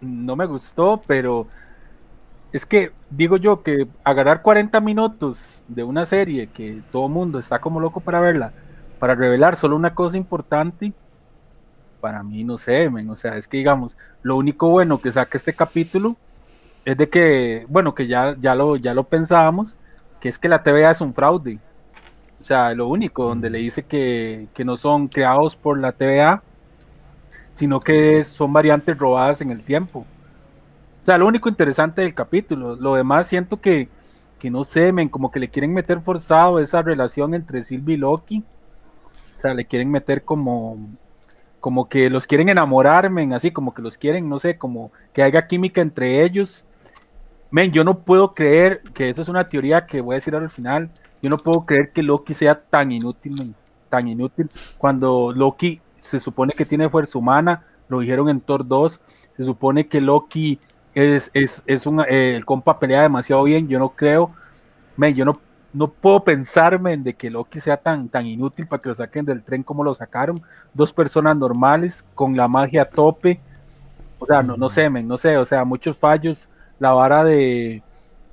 no 0.00 0.34
me 0.34 0.46
gustó, 0.46 1.00
pero 1.06 1.46
es 2.52 2.66
que 2.66 2.90
digo 3.10 3.36
yo 3.36 3.62
que 3.62 3.86
agarrar 4.02 4.42
40 4.42 4.80
minutos 4.80 5.62
de 5.68 5.84
una 5.84 6.06
serie 6.06 6.48
que 6.48 6.82
todo 6.90 7.08
mundo 7.08 7.38
está 7.38 7.60
como 7.60 7.78
loco 7.78 8.00
para 8.00 8.20
verla 8.20 8.52
para 8.98 9.14
revelar 9.14 9.56
solo 9.56 9.76
una 9.76 9.94
cosa 9.94 10.16
importante, 10.16 10.92
para 12.00 12.22
mí 12.22 12.44
no 12.44 12.58
sé, 12.58 12.88
men, 12.90 13.08
o 13.10 13.16
sea, 13.16 13.36
es 13.36 13.48
que 13.48 13.56
digamos, 13.56 13.98
lo 14.22 14.36
único 14.36 14.68
bueno 14.68 15.00
que 15.00 15.12
saca 15.12 15.36
este 15.36 15.52
capítulo 15.52 16.16
es 16.84 16.96
de 16.96 17.08
que, 17.08 17.66
bueno, 17.68 17.94
que 17.94 18.06
ya, 18.06 18.36
ya, 18.40 18.54
lo, 18.54 18.76
ya 18.76 18.94
lo 18.94 19.04
pensábamos, 19.04 19.76
que 20.20 20.28
es 20.28 20.38
que 20.38 20.48
la 20.48 20.62
TVA 20.62 20.92
es 20.92 21.00
un 21.00 21.12
fraude. 21.12 21.58
O 22.40 22.44
sea, 22.44 22.72
lo 22.74 22.86
único, 22.86 23.24
donde 23.24 23.50
le 23.50 23.58
dice 23.58 23.82
que, 23.82 24.46
que 24.54 24.64
no 24.64 24.76
son 24.76 25.08
creados 25.08 25.56
por 25.56 25.80
la 25.80 25.90
TVA, 25.90 26.42
sino 27.54 27.80
que 27.80 28.22
son 28.22 28.52
variantes 28.52 28.96
robadas 28.96 29.40
en 29.40 29.50
el 29.50 29.64
tiempo. 29.64 30.06
O 31.02 31.04
sea, 31.04 31.18
lo 31.18 31.26
único 31.26 31.48
interesante 31.48 32.02
del 32.02 32.14
capítulo. 32.14 32.76
Lo 32.76 32.94
demás 32.94 33.26
siento 33.26 33.60
que, 33.60 33.88
que 34.38 34.48
no 34.48 34.64
sé, 34.64 34.92
men, 34.92 35.08
como 35.08 35.32
que 35.32 35.40
le 35.40 35.48
quieren 35.48 35.74
meter 35.74 36.00
forzado 36.00 36.60
esa 36.60 36.82
relación 36.82 37.34
entre 37.34 37.64
Sylvie 37.64 37.96
y 37.96 37.98
Loki 37.98 38.44
o 39.36 39.40
sea, 39.40 39.54
le 39.54 39.64
quieren 39.64 39.90
meter 39.90 40.24
como, 40.24 40.78
como 41.60 41.88
que 41.88 42.10
los 42.10 42.26
quieren 42.26 42.48
enamorar, 42.48 43.10
men, 43.10 43.32
así 43.32 43.50
como 43.50 43.74
que 43.74 43.82
los 43.82 43.98
quieren, 43.98 44.28
no 44.28 44.38
sé, 44.38 44.56
como 44.58 44.92
que 45.12 45.22
haya 45.22 45.46
química 45.46 45.80
entre 45.80 46.22
ellos. 46.22 46.64
Men, 47.50 47.72
yo 47.72 47.84
no 47.84 48.00
puedo 48.00 48.34
creer 48.34 48.82
que 48.94 49.08
eso 49.08 49.22
es 49.22 49.28
una 49.28 49.48
teoría 49.48 49.86
que 49.86 50.00
voy 50.00 50.14
a 50.14 50.16
decir 50.16 50.34
al 50.34 50.50
final. 50.50 50.90
Yo 51.22 51.30
no 51.30 51.38
puedo 51.38 51.64
creer 51.66 51.92
que 51.92 52.02
Loki 52.02 52.34
sea 52.34 52.60
tan 52.60 52.92
inútil, 52.92 53.34
men, 53.34 53.54
tan 53.88 54.08
inútil. 54.08 54.50
Cuando 54.78 55.32
Loki 55.32 55.80
se 55.98 56.20
supone 56.20 56.52
que 56.52 56.64
tiene 56.64 56.88
fuerza 56.88 57.18
humana, 57.18 57.64
lo 57.88 58.00
dijeron 58.00 58.28
en 58.28 58.40
Thor 58.40 58.66
2, 58.66 59.00
se 59.36 59.44
supone 59.44 59.86
que 59.86 60.00
Loki 60.00 60.58
es, 60.94 61.30
es, 61.34 61.62
es 61.66 61.86
un, 61.86 62.00
eh, 62.00 62.36
el 62.36 62.44
compa 62.44 62.78
pelea 62.78 63.02
demasiado 63.02 63.42
bien, 63.44 63.68
yo 63.68 63.78
no 63.78 63.90
creo, 63.90 64.32
men, 64.96 65.14
yo 65.14 65.24
no 65.24 65.40
no 65.72 65.88
puedo 65.88 66.24
pensarme 66.24 66.94
en 66.94 67.04
de 67.04 67.14
que 67.14 67.30
Loki 67.30 67.60
sea 67.60 67.76
tan, 67.76 68.08
tan 68.08 68.26
inútil 68.26 68.66
para 68.66 68.82
que 68.82 68.88
lo 68.88 68.94
saquen 68.94 69.24
del 69.24 69.42
tren 69.42 69.62
como 69.62 69.84
lo 69.84 69.94
sacaron. 69.94 70.42
Dos 70.72 70.92
personas 70.92 71.36
normales 71.36 72.04
con 72.14 72.36
la 72.36 72.48
magia 72.48 72.82
a 72.82 72.88
tope. 72.88 73.40
O 74.18 74.26
sea, 74.26 74.42
no, 74.42 74.56
no 74.56 74.70
sé, 74.70 74.88
men, 74.88 75.06
no 75.06 75.18
sé, 75.18 75.36
o 75.36 75.44
sea, 75.44 75.64
muchos 75.64 75.96
fallos. 75.98 76.48
La 76.78 76.92
vara 76.92 77.24
de. 77.24 77.82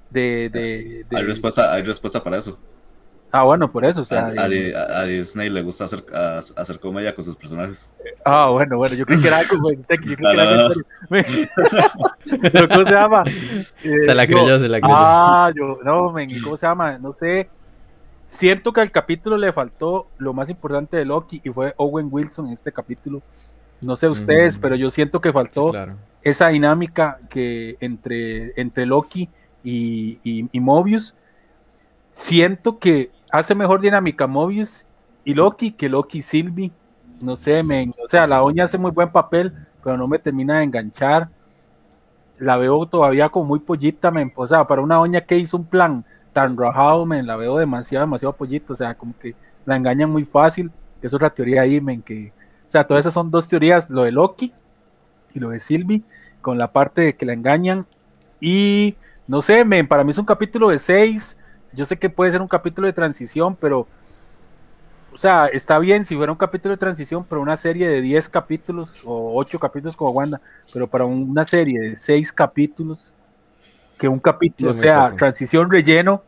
de, 0.10 0.49
de, 0.49 1.05
de... 1.10 1.18
Hay, 1.18 1.23
respuesta, 1.23 1.73
hay 1.73 1.84
respuesta 1.84 2.23
para 2.23 2.38
eso. 2.38 2.60
Ah, 3.35 3.41
bueno, 3.41 3.72
por 3.72 3.84
eso. 3.84 4.03
O 4.03 4.05
sea, 4.05 4.27
a, 4.27 4.43
a, 4.43 4.99
a, 5.01 5.05
Disney 5.05 5.49
le 5.49 5.64
gusta 5.64 5.85
hacer, 5.85 6.05
a, 6.14 6.38
hacer 6.38 6.80
comedia 6.80 7.15
con 7.15 7.23
sus 7.23 7.35
personajes. 7.35 7.91
Ah, 8.23 8.49
bueno, 8.49 8.77
bueno, 8.77 8.93
yo 8.95 9.07
creo 9.07 9.19
que 9.19 9.27
era 9.27 9.39
algo. 9.39 9.55
¿Pero 12.30 12.69
cómo 12.69 12.85
se 12.85 12.91
llama? 12.91 13.23
Eh, 13.84 13.95
se 14.05 14.14
la 14.14 14.27
creyó, 14.27 14.47
yo, 14.47 14.60
se 14.60 14.69
la 14.69 14.80
creyó. 14.80 14.95
Ah, 14.95 15.51
yo, 15.55 15.80
no, 15.84 16.11
men, 16.11 16.30
¿cómo 16.43 16.57
se 16.57 16.68
llama? 16.68 16.99
No 16.99 17.11
sé. 17.14 17.49
Siento 18.30 18.72
que 18.72 18.81
al 18.81 18.91
capítulo 18.91 19.35
le 19.35 19.51
faltó 19.51 20.05
lo 20.19 20.34
más 20.34 20.47
importante 20.51 20.97
de 20.97 21.05
Loki 21.05 21.41
y 21.43 21.49
fue 21.49 21.73
Owen 21.77 22.10
Wilson 22.11 22.45
en 22.45 22.53
este 22.53 22.72
capítulo. 22.72 23.23
No 23.81 23.95
sé 23.95 24.10
ustedes, 24.10 24.60
mm. 24.60 24.61
pero 24.61 24.76
yo 24.76 24.91
siento 24.91 25.22
que 25.22 25.34
faltó 25.34 25.72
claro. 25.72 25.95
esa 26.22 26.49
dinámica 26.49 27.18
que 27.31 27.77
entre, 27.80 28.53
entre 28.61 28.85
Loki 28.85 29.27
y, 29.64 30.19
y, 30.23 30.47
y 30.51 30.60
Mobius. 30.60 31.15
Siento 32.11 32.77
que 32.77 33.10
hace 33.34 33.55
mejor 33.55 33.81
dinámica 33.81 34.27
Mobius 34.27 34.85
y 35.26 35.34
Loki 35.34 35.72
que 35.72 35.89
Loki 35.89 36.22
Sylvie. 36.22 36.72
No 37.19 37.35
sé, 37.35 37.64
men. 37.64 37.91
O 38.05 38.07
sea, 38.07 38.27
la 38.27 38.43
Oña 38.43 38.65
hace 38.65 38.77
muy 38.77 38.91
buen 38.91 39.11
papel, 39.11 39.51
pero 39.84 39.97
no 39.97 40.07
me 40.07 40.19
termina 40.19 40.60
de 40.60 40.65
enganchar. 40.65 41.30
La 42.38 42.57
veo 42.57 42.85
todavía 42.85 43.30
como 43.30 43.45
muy 43.45 43.60
pollita, 43.60 44.11
men. 44.11 44.31
O 44.35 44.47
sea, 44.47 44.68
para 44.68 44.81
una 44.81 45.01
Oña 45.01 45.22
que 45.22 45.38
hizo 45.38 45.57
un 45.57 45.65
plan 45.65 46.05
tan 46.31 46.55
rajado, 46.55 47.07
men, 47.07 47.26
la 47.26 47.35
veo 47.35 47.57
demasiado, 47.57 48.05
demasiado 48.05 48.34
pollito. 48.34 48.73
O 48.73 48.76
sea, 48.76 48.93
como 48.93 49.18
que 49.18 49.34
la 49.65 49.77
engañan 49.77 50.11
muy 50.11 50.26
fácil. 50.26 50.72
Es 51.01 51.14
otra 51.14 51.31
teoría 51.31 51.64
ahí, 51.64 51.81
men, 51.81 52.03
que. 52.03 52.31
O 52.68 52.72
sea, 52.72 52.85
todas 52.85 53.01
esas 53.01 53.15
son 53.15 53.31
dos 53.31 53.47
teorías, 53.49 53.89
lo 53.89 54.03
de 54.03 54.11
Loki 54.11 54.53
y 55.34 55.39
lo 55.39 55.49
de 55.49 55.60
Sylvie, 55.60 56.03
con 56.39 56.60
la 56.60 56.72
parte 56.72 57.01
de 57.01 57.15
que 57.15 57.26
la 57.26 57.34
engañan. 57.34 57.88
Y 58.39 58.95
no 59.27 59.41
sé, 59.41 59.65
men, 59.65 59.88
para 59.88 60.03
mí 60.03 60.11
es 60.11 60.19
un 60.19 60.26
capítulo 60.26 60.69
de 60.69 60.77
seis 60.77 61.35
yo 61.75 61.85
sé 61.85 61.97
que 61.97 62.09
puede 62.09 62.31
ser 62.31 62.41
un 62.41 62.47
capítulo 62.47 62.87
de 62.87 62.93
transición, 62.93 63.55
pero, 63.55 63.87
o 65.13 65.17
sea, 65.17 65.47
está 65.47 65.79
bien 65.79 66.05
si 66.05 66.15
fuera 66.15 66.31
un 66.31 66.37
capítulo 66.37 66.73
de 66.73 66.79
transición, 66.79 67.25
pero 67.27 67.41
una 67.41 67.57
serie 67.57 67.87
de 67.87 68.01
10 68.01 68.29
capítulos 68.29 69.01
o 69.05 69.33
8 69.35 69.59
capítulos 69.59 69.97
como 69.97 70.11
Wanda, 70.11 70.41
pero 70.71 70.87
para 70.87 71.05
una 71.05 71.45
serie 71.45 71.79
de 71.79 71.95
6 71.95 72.31
capítulos, 72.31 73.13
que 73.97 74.07
un 74.07 74.19
capítulo, 74.19 74.73
sí, 74.73 74.79
o 74.79 74.83
sea, 74.83 75.15
transición 75.15 75.69
relleno, 75.69 76.21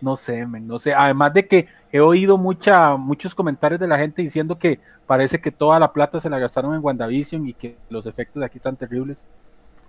no 0.00 0.16
sé, 0.16 0.46
man, 0.46 0.66
no 0.66 0.78
sé, 0.78 0.94
además 0.94 1.34
de 1.34 1.46
que 1.46 1.68
he 1.92 2.00
oído 2.00 2.38
mucha, 2.38 2.96
muchos 2.96 3.34
comentarios 3.34 3.80
de 3.80 3.88
la 3.88 3.98
gente 3.98 4.22
diciendo 4.22 4.58
que 4.58 4.80
parece 5.06 5.40
que 5.40 5.50
toda 5.50 5.78
la 5.78 5.92
plata 5.92 6.20
se 6.20 6.30
la 6.30 6.38
gastaron 6.38 6.74
en 6.74 6.82
WandaVision 6.82 7.46
y 7.46 7.54
que 7.54 7.76
los 7.90 8.06
efectos 8.06 8.40
de 8.40 8.46
aquí 8.46 8.58
están 8.58 8.76
terribles 8.76 9.26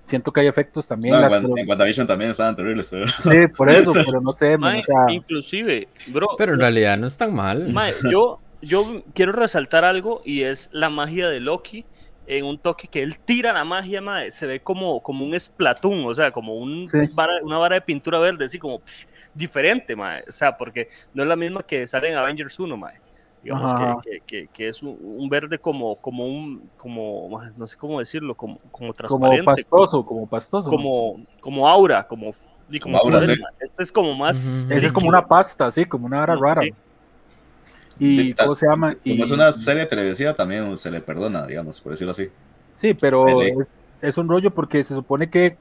siento 0.04 0.32
que 0.32 0.42
hay 0.42 0.48
efectos 0.48 0.88
también. 0.88 1.14
No, 1.14 1.22
las, 1.22 1.32
en, 1.34 1.54
pero... 1.54 1.68
WandaVision 1.68 2.08
también 2.08 2.32
estaban 2.32 2.56
terribles. 2.56 2.90
Pero... 2.92 3.08
Sí, 3.08 3.48
por 3.56 3.70
eso, 3.70 3.94
pero 4.06 4.22
no 4.22 4.32
sé. 4.32 4.58
Mae, 4.58 4.80
o 4.80 4.84
sea... 4.84 5.06
Inclusive, 5.10 5.88
bro. 6.08 6.30
Pero 6.38 6.54
en 6.54 6.60
realidad 6.60 6.98
no 6.98 7.08
es 7.08 7.18
tan 7.18 7.34
mal. 7.34 7.70
Mae, 7.70 7.94
yo, 8.12 8.40
yo 8.62 9.04
quiero 9.14 9.32
resaltar 9.32 9.86
algo 9.86 10.22
y 10.26 10.44
es 10.44 10.70
la 10.72 10.90
magia 10.90 11.30
de 11.30 11.40
Loki. 11.40 11.86
En 12.28 12.46
un 12.46 12.60
toque 12.60 12.88
que 12.88 13.04
él 13.04 13.18
tira 13.26 13.52
la 13.52 13.66
magia, 13.66 14.00
mae, 14.00 14.32
se 14.32 14.46
ve 14.46 14.62
como, 14.62 15.02
como 15.02 15.26
un 15.26 15.34
esplatún, 15.34 16.06
o 16.06 16.14
sea, 16.14 16.32
como 16.32 16.56
un 16.56 16.88
sí. 16.88 17.00
vara, 17.14 17.34
una 17.42 17.58
vara 17.58 17.76
de 17.76 17.82
pintura 17.82 18.20
verde, 18.20 18.46
así 18.46 18.58
como 18.58 18.82
diferente, 19.34 19.96
mae. 19.96 20.24
O 20.30 20.32
sea, 20.32 20.56
porque 20.56 20.88
no 21.14 21.24
es 21.24 21.30
la 21.30 21.36
misma 21.36 21.64
que 21.64 21.86
sale 21.88 22.10
en 22.10 22.16
Avengers 22.16 22.58
1, 22.58 22.78
mae. 22.78 22.94
Digamos 23.42 23.74
que, 23.74 23.86
que- 24.04 24.22
que- 24.26 24.48
que 24.50 24.68
es 24.68 24.82
un, 24.84 24.98
un 25.02 25.30
verde 25.30 25.58
como, 25.60 25.96
como 25.98 26.26
un, 26.26 26.70
como, 26.78 27.42
no 27.56 27.68
sé 27.68 27.76
cómo 27.78 28.00
decirlo, 28.00 28.36
como, 28.36 28.60
como 28.72 28.94
Como 28.94 28.94
transparente, 28.94 29.46
pastoso, 29.46 30.06
como 30.06 30.28
pastoso. 30.28 30.70
como, 30.70 31.18
como 31.40 31.68
aura, 31.68 32.08
como, 32.08 32.34
y 32.70 32.80
como 32.80 32.98
Como 33.00 33.16
aura, 33.16 33.26
sí. 33.26 33.34
Este 33.60 33.84
es 33.84 33.92
como 33.92 34.16
más. 34.16 34.68
Es 34.70 34.92
como 34.92 35.08
una 35.10 35.26
pasta, 35.28 35.72
sí, 35.72 35.86
como 35.86 36.06
una 36.06 36.26
Sí. 36.26 36.32
rara. 36.42 36.62
Y 38.00 38.18
Sí, 38.18 38.34
¿cómo 38.34 38.56
se 38.56 38.68
llama? 38.68 38.96
Y, 39.04 39.12
Como 39.12 39.24
es 39.24 39.32
una 39.32 39.52
serie 39.52 39.86
televisiva, 39.86 40.34
también 40.34 40.78
se 40.78 40.90
le 40.90 41.02
perdona, 41.02 41.46
digamos, 41.46 41.80
por 41.82 41.92
decirlo 41.92 42.12
así. 42.12 42.30
Sí, 42.76 42.94
pero 42.94 43.24
es 44.02 44.18
un 44.18 44.28
rollo 44.28 44.52
porque 44.52 44.84
se 44.84 44.96
supone 44.96 45.30
que 45.30 45.58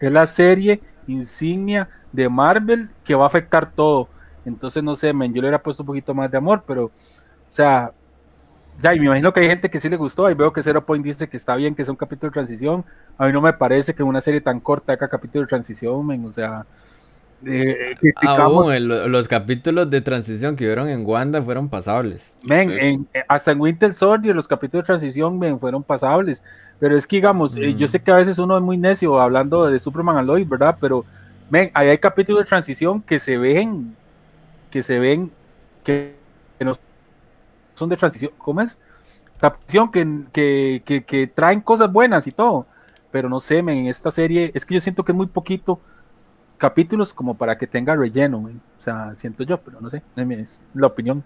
es 0.00 0.12
la 0.12 0.26
serie 0.26 0.82
insignia 1.06 1.88
de 2.12 2.28
Marvel 2.28 2.90
que 3.04 3.14
va 3.14 3.24
a 3.24 3.28
afectar 3.28 3.72
todo. 3.74 4.08
Entonces, 4.44 4.82
no 4.82 4.94
sé, 4.96 5.12
men, 5.12 5.32
yo 5.32 5.40
le 5.40 5.48
hubiera 5.48 5.62
puesto 5.62 5.82
un 5.82 5.86
poquito 5.86 6.14
más 6.14 6.30
de 6.30 6.38
amor, 6.38 6.64
pero, 6.66 6.86
o 6.86 6.90
sea, 7.50 7.92
ya, 8.82 8.92
y 8.94 8.98
me 8.98 9.06
imagino 9.06 9.32
que 9.32 9.40
hay 9.40 9.46
gente 9.48 9.70
que 9.70 9.80
sí 9.80 9.88
le 9.88 9.96
gustó. 9.96 10.28
Y 10.30 10.34
veo 10.34 10.52
que 10.52 10.62
Zero 10.62 10.84
Point 10.84 11.04
dice 11.04 11.28
que 11.28 11.36
está 11.36 11.54
bien 11.56 11.74
que 11.74 11.84
sea 11.84 11.92
un 11.92 11.96
capítulo 11.96 12.30
de 12.30 12.34
transición. 12.34 12.84
A 13.16 13.26
mí 13.26 13.32
no 13.32 13.40
me 13.40 13.52
parece 13.52 13.94
que 13.94 14.02
una 14.02 14.20
serie 14.20 14.40
tan 14.40 14.60
corta 14.60 14.92
haga 14.92 15.08
capítulo 15.08 15.42
de 15.42 15.48
transición, 15.48 16.06
men, 16.06 16.24
o 16.26 16.32
sea, 16.32 16.66
eh, 17.46 17.94
criticamos, 18.00 18.66
Aún 18.66 18.72
el- 18.72 19.12
los 19.12 19.28
capítulos 19.28 19.90
de 19.90 20.00
transición 20.00 20.56
que 20.56 20.64
vieron 20.66 20.88
en 20.88 21.04
Wanda 21.04 21.42
fueron 21.42 21.68
pasables. 21.68 22.34
Men, 22.44 22.70
Sí. 22.70 22.76
en- 22.80 23.08
eh, 23.12 23.22
hasta 23.28 23.52
en 23.52 23.60
Winter 23.60 23.92
Soldier 23.92 24.34
los 24.34 24.48
capítulos 24.48 24.84
de 24.84 24.86
transición 24.86 25.38
men, 25.38 25.60
fueron 25.60 25.82
pasables. 25.82 26.42
Pero 26.80 26.96
es 26.96 27.06
que, 27.06 27.16
digamos, 27.16 27.56
eh, 27.56 27.74
yo 27.76 27.86
Mm. 27.86 27.88
sé 27.90 28.00
que 28.00 28.10
a 28.10 28.16
veces 28.16 28.38
uno 28.38 28.56
es 28.56 28.62
muy 28.62 28.76
necio 28.76 29.20
hablando 29.20 29.66
de 29.66 29.78
Superman 29.78 30.16
and 30.16 30.26
Lois, 30.26 30.48
¿verdad? 30.48 30.76
Pero, 30.80 31.04
men, 31.50 31.70
ahí 31.74 31.88
hay 31.88 31.98
capítulos 31.98 32.42
de 32.42 32.48
transición 32.48 33.02
que 33.02 33.18
se 33.20 33.36
ven, 33.38 33.94
que 34.74 34.82
se 34.82 34.98
ven, 34.98 35.30
que, 35.84 36.16
que 36.58 36.64
no 36.64 36.76
son 37.76 37.88
de 37.88 37.96
transición. 37.96 38.32
¿Cómo 38.38 38.60
es? 38.60 38.76
Transición 39.38 39.92
que, 39.92 40.24
que, 40.32 40.82
que, 40.84 41.04
que 41.04 41.28
traen 41.28 41.60
cosas 41.60 41.92
buenas 41.92 42.26
y 42.26 42.32
todo. 42.32 42.66
Pero 43.12 43.28
no 43.28 43.38
sé, 43.38 43.62
men, 43.62 43.78
en 43.78 43.86
esta 43.86 44.10
serie, 44.10 44.50
es 44.52 44.66
que 44.66 44.74
yo 44.74 44.80
siento 44.80 45.04
que 45.04 45.12
es 45.12 45.16
muy 45.16 45.28
poquito 45.28 45.78
capítulos 46.58 47.14
como 47.14 47.36
para 47.36 47.56
que 47.56 47.68
tenga 47.68 47.94
relleno, 47.94 48.40
men. 48.40 48.60
O 48.80 48.82
sea, 48.82 49.14
siento 49.14 49.44
yo, 49.44 49.60
pero 49.60 49.80
no 49.80 49.90
sé, 49.90 50.02
es 50.16 50.58
la 50.74 50.88
opinión. 50.88 51.22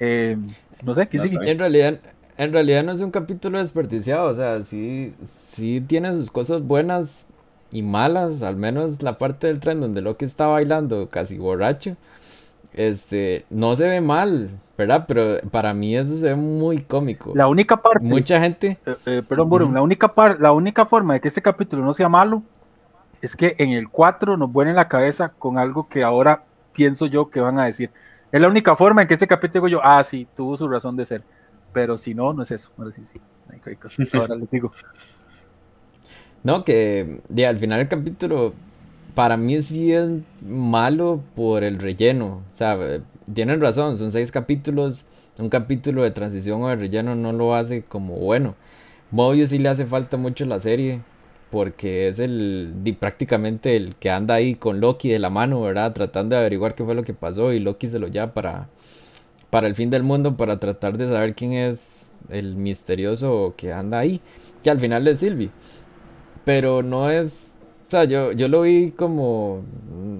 Eh, 0.00 0.36
no 0.82 0.96
sé, 0.96 1.06
¿quién 1.06 1.22
No. 1.32 1.42
En 1.42 1.60
realidad, 1.60 2.00
en 2.38 2.52
realidad 2.52 2.82
no 2.82 2.90
es 2.90 3.02
un 3.02 3.12
capítulo 3.12 3.58
desperdiciado, 3.58 4.28
o 4.28 4.34
sea, 4.34 4.64
sí, 4.64 5.14
sí 5.28 5.80
tiene 5.80 6.12
sus 6.16 6.32
cosas 6.32 6.62
buenas 6.62 7.28
y 7.70 7.82
malas, 7.82 8.42
al 8.42 8.56
menos 8.56 9.00
la 9.00 9.16
parte 9.16 9.46
del 9.46 9.60
tren 9.60 9.80
donde 9.80 10.00
Loki 10.00 10.24
está 10.24 10.48
bailando 10.48 11.08
casi 11.08 11.38
borracho, 11.38 11.96
este, 12.74 13.44
no 13.50 13.74
se 13.76 13.88
ve 13.88 14.00
mal, 14.00 14.50
¿verdad? 14.78 15.04
Pero 15.08 15.40
para 15.50 15.74
mí 15.74 15.96
eso 15.96 16.16
se 16.16 16.28
ve 16.28 16.36
muy 16.36 16.82
cómico. 16.82 17.32
La 17.34 17.48
única 17.48 17.76
parte, 17.82 18.04
Mucha 18.06 18.40
gente, 18.40 18.78
eh, 18.86 18.96
eh, 19.06 19.22
perdón, 19.28 19.48
Burum, 19.48 19.74
la 19.74 19.82
única 19.82 20.14
par- 20.14 20.40
la 20.40 20.52
única 20.52 20.86
forma 20.86 21.14
de 21.14 21.20
que 21.20 21.28
este 21.28 21.42
capítulo 21.42 21.84
no 21.84 21.94
sea 21.94 22.08
malo 22.08 22.42
es 23.20 23.36
que 23.36 23.54
en 23.58 23.72
el 23.72 23.88
4 23.88 24.36
nos 24.36 24.50
vuelven 24.50 24.76
la 24.76 24.88
cabeza 24.88 25.28
con 25.30 25.58
algo 25.58 25.88
que 25.88 26.02
ahora 26.02 26.44
pienso 26.72 27.06
yo 27.06 27.28
que 27.30 27.40
van 27.40 27.58
a 27.58 27.64
decir. 27.66 27.90
Es 28.32 28.40
la 28.40 28.48
única 28.48 28.76
forma 28.76 29.02
en 29.02 29.08
que 29.08 29.14
este 29.14 29.26
capítulo 29.26 29.66
digo 29.66 29.80
yo, 29.80 29.80
ah, 29.84 30.02
sí, 30.04 30.26
tuvo 30.36 30.56
su 30.56 30.68
razón 30.68 30.96
de 30.96 31.04
ser. 31.04 31.22
Pero 31.72 31.98
si 31.98 32.14
no, 32.14 32.32
no 32.32 32.42
es 32.44 32.50
eso. 32.52 32.70
Ahora 32.78 32.92
sí, 32.92 33.02
sí. 33.12 33.20
Ahora 34.18 34.36
les 34.36 34.50
digo. 34.50 34.70
no, 36.42 36.64
que 36.64 37.20
de, 37.28 37.46
al 37.46 37.58
final 37.58 37.80
el 37.80 37.88
capítulo 37.88 38.54
para 39.20 39.36
mí 39.36 39.60
sí 39.60 39.92
es 39.92 40.08
malo 40.40 41.20
por 41.36 41.62
el 41.62 41.78
relleno, 41.78 42.42
o 42.50 42.54
sea, 42.54 42.78
tienen 43.34 43.60
razón, 43.60 43.98
son 43.98 44.10
seis 44.10 44.32
capítulos, 44.32 45.08
un 45.38 45.50
capítulo 45.50 46.02
de 46.02 46.10
transición 46.10 46.62
o 46.62 46.68
de 46.68 46.76
relleno 46.76 47.14
no 47.14 47.30
lo 47.34 47.54
hace 47.54 47.82
como 47.82 48.14
bueno. 48.16 48.54
Mobius 49.10 49.50
sí 49.50 49.58
le 49.58 49.68
hace 49.68 49.84
falta 49.84 50.16
mucho 50.16 50.46
la 50.46 50.58
serie, 50.58 51.02
porque 51.50 52.08
es 52.08 52.18
el, 52.18 52.72
prácticamente 52.98 53.76
el 53.76 53.94
que 53.96 54.08
anda 54.08 54.36
ahí 54.36 54.54
con 54.54 54.80
Loki 54.80 55.10
de 55.10 55.18
la 55.18 55.28
mano, 55.28 55.60
¿verdad? 55.60 55.92
Tratando 55.92 56.34
de 56.34 56.40
averiguar 56.40 56.74
qué 56.74 56.82
fue 56.82 56.94
lo 56.94 57.02
que 57.02 57.12
pasó 57.12 57.52
y 57.52 57.60
Loki 57.60 57.88
se 57.90 57.98
lo 57.98 58.08
lleva 58.08 58.32
para, 58.32 58.68
para 59.50 59.66
el 59.66 59.74
fin 59.74 59.90
del 59.90 60.02
mundo, 60.02 60.38
para 60.38 60.58
tratar 60.58 60.96
de 60.96 61.06
saber 61.08 61.34
quién 61.34 61.52
es 61.52 62.10
el 62.30 62.56
misterioso 62.56 63.52
que 63.58 63.70
anda 63.70 63.98
ahí, 63.98 64.22
que 64.64 64.70
al 64.70 64.80
final 64.80 65.06
es 65.08 65.20
Sylvie. 65.20 65.50
Pero 66.46 66.82
no 66.82 67.10
es, 67.10 67.49
o 67.90 67.92
sea, 67.92 68.04
yo, 68.04 68.30
yo 68.32 68.46
lo 68.48 68.62
vi 68.62 68.92
como 68.92 69.62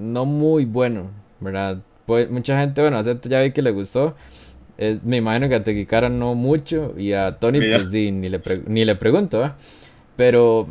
no 0.00 0.24
muy 0.24 0.64
bueno, 0.64 1.06
¿verdad? 1.40 1.78
Pues, 2.06 2.28
mucha 2.30 2.58
gente, 2.58 2.80
bueno, 2.82 3.02
Zeta 3.04 3.28
ya 3.28 3.40
vi 3.42 3.52
que 3.52 3.62
le 3.62 3.70
gustó. 3.70 4.16
Es- 4.78 5.04
me 5.04 5.18
imagino 5.18 5.48
que 5.48 5.54
a 5.56 5.62
Tequikara 5.64 6.08
no 6.08 6.34
mucho 6.34 6.94
y 6.98 7.12
a 7.12 7.36
Tony 7.36 7.58
pues 7.60 7.90
di, 7.92 8.10
ni 8.12 8.28
le, 8.28 8.40
ni 8.66 8.84
le 8.84 8.96
pregunto, 8.96 9.44
¿ah? 9.44 9.56
Pero 10.16 10.68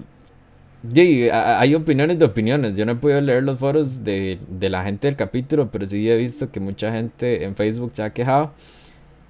di, 0.84 1.30
a- 1.30 1.60
hay 1.60 1.76
opiniones 1.76 2.20
de 2.20 2.26
opiniones. 2.26 2.76
Yo 2.76 2.86
no 2.86 2.94
he 2.94 2.96
podido 2.96 3.22
leer 3.22 3.44
los 3.44 3.58
foros 3.60 4.04
de, 4.04 4.40
de 4.50 4.70
la 4.70 4.84
gente 4.84 5.08
del 5.08 5.16
capítulo, 5.16 5.70
pero 5.72 5.88
sí 5.88 6.10
he 6.10 6.18
visto 6.18 6.52
que 6.52 6.60
mucha 6.60 6.92
gente 6.92 7.44
en 7.46 7.56
Facebook 7.56 7.92
se 7.94 8.04
ha 8.04 8.12
quejado 8.14 8.52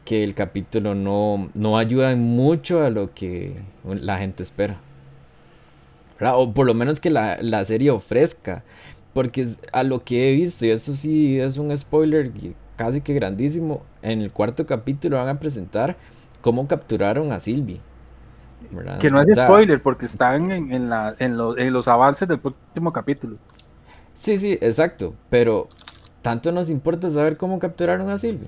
que 0.06 0.24
el 0.24 0.34
capítulo 0.34 0.96
no, 0.96 1.50
no 1.54 1.78
ayuda 1.78 2.16
mucho 2.16 2.84
a 2.84 2.90
lo 2.90 3.14
que 3.14 3.54
la 3.86 4.18
gente 4.18 4.42
espera. 4.44 4.80
¿Verdad? 6.20 6.36
O 6.38 6.54
por 6.54 6.66
lo 6.68 6.74
menos 6.74 7.00
que 7.00 7.10
la, 7.10 7.38
la 7.42 7.64
serie 7.66 7.92
ofrezca. 7.92 8.64
Porque 9.14 9.48
a 9.74 9.84
lo 9.84 10.04
que 10.04 10.30
he 10.30 10.36
visto, 10.36 10.66
y 10.66 10.70
eso 10.70 10.94
sí 10.94 11.40
es 11.40 11.58
un 11.58 11.76
spoiler 11.76 12.32
casi 12.76 13.02
que 13.02 13.14
grandísimo, 13.14 13.84
en 14.02 14.22
el 14.22 14.32
cuarto 14.32 14.66
capítulo 14.66 15.18
van 15.18 15.30
a 15.30 15.40
presentar 15.40 15.98
cómo 16.42 16.68
capturaron 16.68 17.32
a 17.32 17.40
Sylvie. 17.40 17.82
¿verdad? 18.72 19.00
Que 19.00 19.10
no 19.10 19.22
es 19.22 19.36
spoiler, 19.38 19.82
porque 19.82 20.06
están 20.06 20.52
en, 20.52 20.72
en, 20.72 20.90
la, 20.90 21.16
en, 21.20 21.38
los, 21.38 21.58
en 21.58 21.74
los 21.74 21.88
avances 21.88 22.28
del 22.28 22.40
próximo 22.40 22.94
capítulo. 22.94 23.38
Sí, 24.16 24.38
sí, 24.38 24.58
exacto. 24.62 25.16
Pero 25.30 25.70
tanto 26.22 26.52
nos 26.52 26.70
importa 26.70 27.10
saber 27.10 27.38
cómo 27.38 27.60
capturaron 27.60 28.10
a 28.10 28.18
Sylvie. 28.18 28.48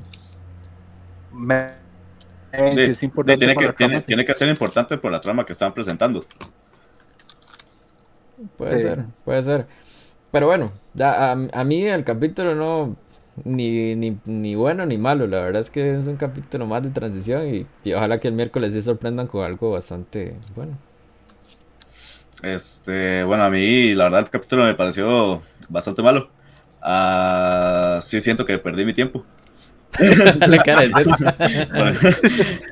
Me- 1.34 1.81
es 2.52 2.99
tiene, 2.99 3.56
que, 3.56 3.72
tiene, 3.73 3.99
sí. 3.99 4.06
tiene 4.06 4.26
que 4.26 4.34
ser 4.34 4.49
importante 4.49 4.98
por 4.98 5.11
la 5.11 5.22
trama 5.22 5.45
que 5.45 5.53
están 5.53 5.73
presentando. 5.73 6.26
Puede 8.58 8.80
Sí. 8.80 8.80
ser, 8.80 9.06
puede 9.26 9.44
ser. 9.44 9.68
Pero 10.32 10.48
bueno, 10.48 10.72
ya, 10.94 11.32
a, 11.32 11.38
a 11.54 11.64
mí 11.66 11.84
el 11.86 12.04
capítulo 12.06 12.56
no, 12.56 12.98
ni, 13.46 13.96
ni, 13.96 14.20
ni 14.26 14.56
bueno 14.56 14.86
ni 14.86 14.98
malo. 14.98 15.28
La 15.28 15.42
verdad 15.44 15.62
es 15.62 15.72
que 15.72 16.00
es 16.00 16.08
un 16.08 16.18
capítulo 16.18 16.66
más 16.68 16.84
de 16.84 16.92
transición 16.92 17.54
y, 17.54 17.68
y 17.84 17.94
ojalá 17.94 18.20
que 18.20 18.30
el 18.30 18.34
miércoles 18.36 18.74
sí 18.74 18.82
sorprendan 18.82 19.28
con 19.28 19.44
algo 19.46 19.72
bastante 19.72 20.36
bueno. 20.56 20.78
Este, 22.44 23.24
bueno, 23.24 23.44
a 23.44 23.50
mí 23.50 23.94
la 23.94 24.06
verdad 24.06 24.22
el 24.22 24.30
capítulo 24.30 24.64
me 24.64 24.74
pareció 24.76 25.42
bastante 25.70 26.02
malo. 26.02 26.32
Ah, 26.82 28.00
sí 28.02 28.20
siento 28.22 28.46
que 28.46 28.58
perdí 28.58 28.86
mi 28.86 28.94
tiempo. 28.94 29.26
La 30.48 30.64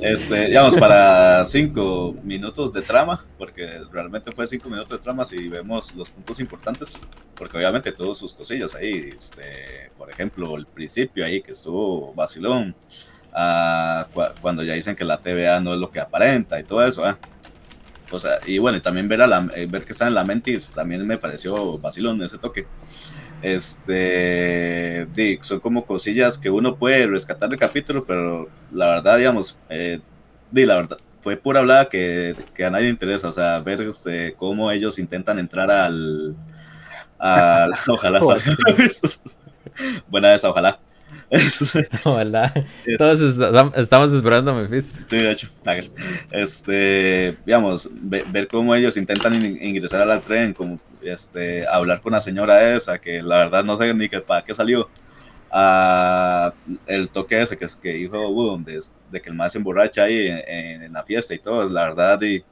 este, 0.02 0.46
digamos, 0.48 0.76
para 0.78 1.44
cinco 1.46 2.16
minutos 2.24 2.72
de 2.74 2.82
trama, 2.82 3.24
porque 3.38 3.82
realmente 3.92 4.32
fue 4.32 4.48
cinco 4.48 4.70
minutos 4.70 4.92
de 4.92 4.98
trama 5.00 5.26
si 5.26 5.48
vemos 5.48 5.94
los 5.96 6.10
puntos 6.10 6.40
importantes, 6.40 7.02
porque 7.36 7.58
obviamente 7.58 7.92
todos 7.92 8.18
sus 8.18 8.34
cosillas 8.34 8.74
ahí, 8.76 9.14
este, 9.18 9.92
por 9.98 10.10
ejemplo, 10.10 10.56
el 10.56 10.66
principio 10.66 11.26
ahí 11.26 11.42
que 11.42 11.52
estuvo 11.52 12.14
vacilón, 12.14 12.76
ah, 13.34 14.08
cua- 14.14 14.34
cuando 14.42 14.64
ya 14.64 14.74
dicen 14.74 14.96
que 14.96 15.04
la 15.04 15.18
TVA 15.18 15.60
no 15.60 15.74
es 15.74 15.80
lo 15.80 15.92
que 15.92 16.00
aparenta 16.00 16.60
y 16.60 16.64
todo 16.64 16.86
eso, 16.86 17.06
ah. 17.06 17.18
O 18.12 18.18
sea, 18.18 18.40
y 18.48 18.58
bueno, 18.58 18.82
también 18.82 19.08
ver, 19.08 19.22
a 19.22 19.28
la, 19.28 19.48
eh, 19.56 19.68
ver 19.70 19.86
que 19.86 19.92
está 19.92 20.08
en 20.08 20.16
la 20.16 20.24
Mentis 20.24 20.72
también 20.72 21.06
me 21.06 21.18
pareció 21.18 21.78
vacilón 21.78 22.24
ese 22.24 22.40
toque. 22.40 22.66
Este, 23.42 25.08
son 25.42 25.60
como 25.60 25.86
cosillas 25.86 26.38
que 26.38 26.50
uno 26.50 26.76
puede 26.76 27.08
rescatar 27.08 27.50
del 27.50 27.60
capítulo, 27.60 28.04
pero 28.06 28.50
la 28.72 28.88
verdad, 28.88 29.18
digamos, 29.18 29.58
eh, 29.70 30.00
di, 30.52 30.66
la 30.66 30.76
verdad, 30.76 30.98
fue 31.22 31.38
pura 31.38 31.60
hablada 31.60 31.90
que, 31.90 32.36
que 32.54 32.66
a 32.66 32.70
nadie 32.70 32.86
le 32.86 32.92
interesa, 32.92 33.30
o 33.30 33.34
sea, 33.34 33.60
ver 33.60 33.82
este, 33.82 34.34
cómo 34.34 34.72
ellos 34.72 35.00
intentan 35.00 35.40
entrar 35.40 35.70
al, 35.72 36.36
al 37.18 37.72
ojalá 37.88 38.20
salga. 38.22 38.44
Buena 40.08 40.34
esa, 40.34 40.50
ojalá. 40.50 40.80
Ojalá. 42.06 42.52
Todos 42.98 43.20
estam- 43.22 43.72
estamos 43.76 44.12
esperando 44.14 44.50
a 44.52 44.56
Mephisto. 44.64 45.00
Sí, 45.06 45.18
de 45.18 45.32
hecho, 45.32 45.48
este, 46.32 47.38
digamos, 47.46 47.88
ve- 47.92 48.26
ver 48.32 48.48
cómo 48.48 48.74
ellos 48.74 48.98
intentan 48.98 49.36
in- 49.36 49.58
ingresar 49.62 50.10
al 50.10 50.22
tren, 50.22 50.54
como 50.54 50.80
este, 51.02 51.68
hablar 51.68 52.02
con 52.02 52.14
la 52.14 52.22
señora 52.22 52.76
esa, 52.76 53.00
que 53.00 53.22
la 53.22 53.40
verdad 53.40 53.64
no 53.64 53.78
sé 53.78 53.94
ni 53.94 54.10
que, 54.10 54.22
para 54.22 54.44
qué 54.44 54.54
salió. 54.54 54.90
Ah, 55.52 56.54
el 56.86 57.10
toque 57.10 57.42
ese 57.42 57.58
que, 57.58 57.66
es, 57.66 57.76
que 57.76 57.94
dijo 57.94 58.58
de, 58.60 58.80
de 59.12 59.22
que 59.22 59.30
el 59.30 59.36
más 59.36 59.54
se 59.54 59.58
emborracha 59.58 60.04
ahí 60.04 60.28
en 60.28 60.94
la 60.94 61.04
fiesta 61.04 61.34
y 61.34 61.40
todo, 61.40 61.68
la 61.68 61.86
verdad, 61.86 62.22
y, 62.22 62.44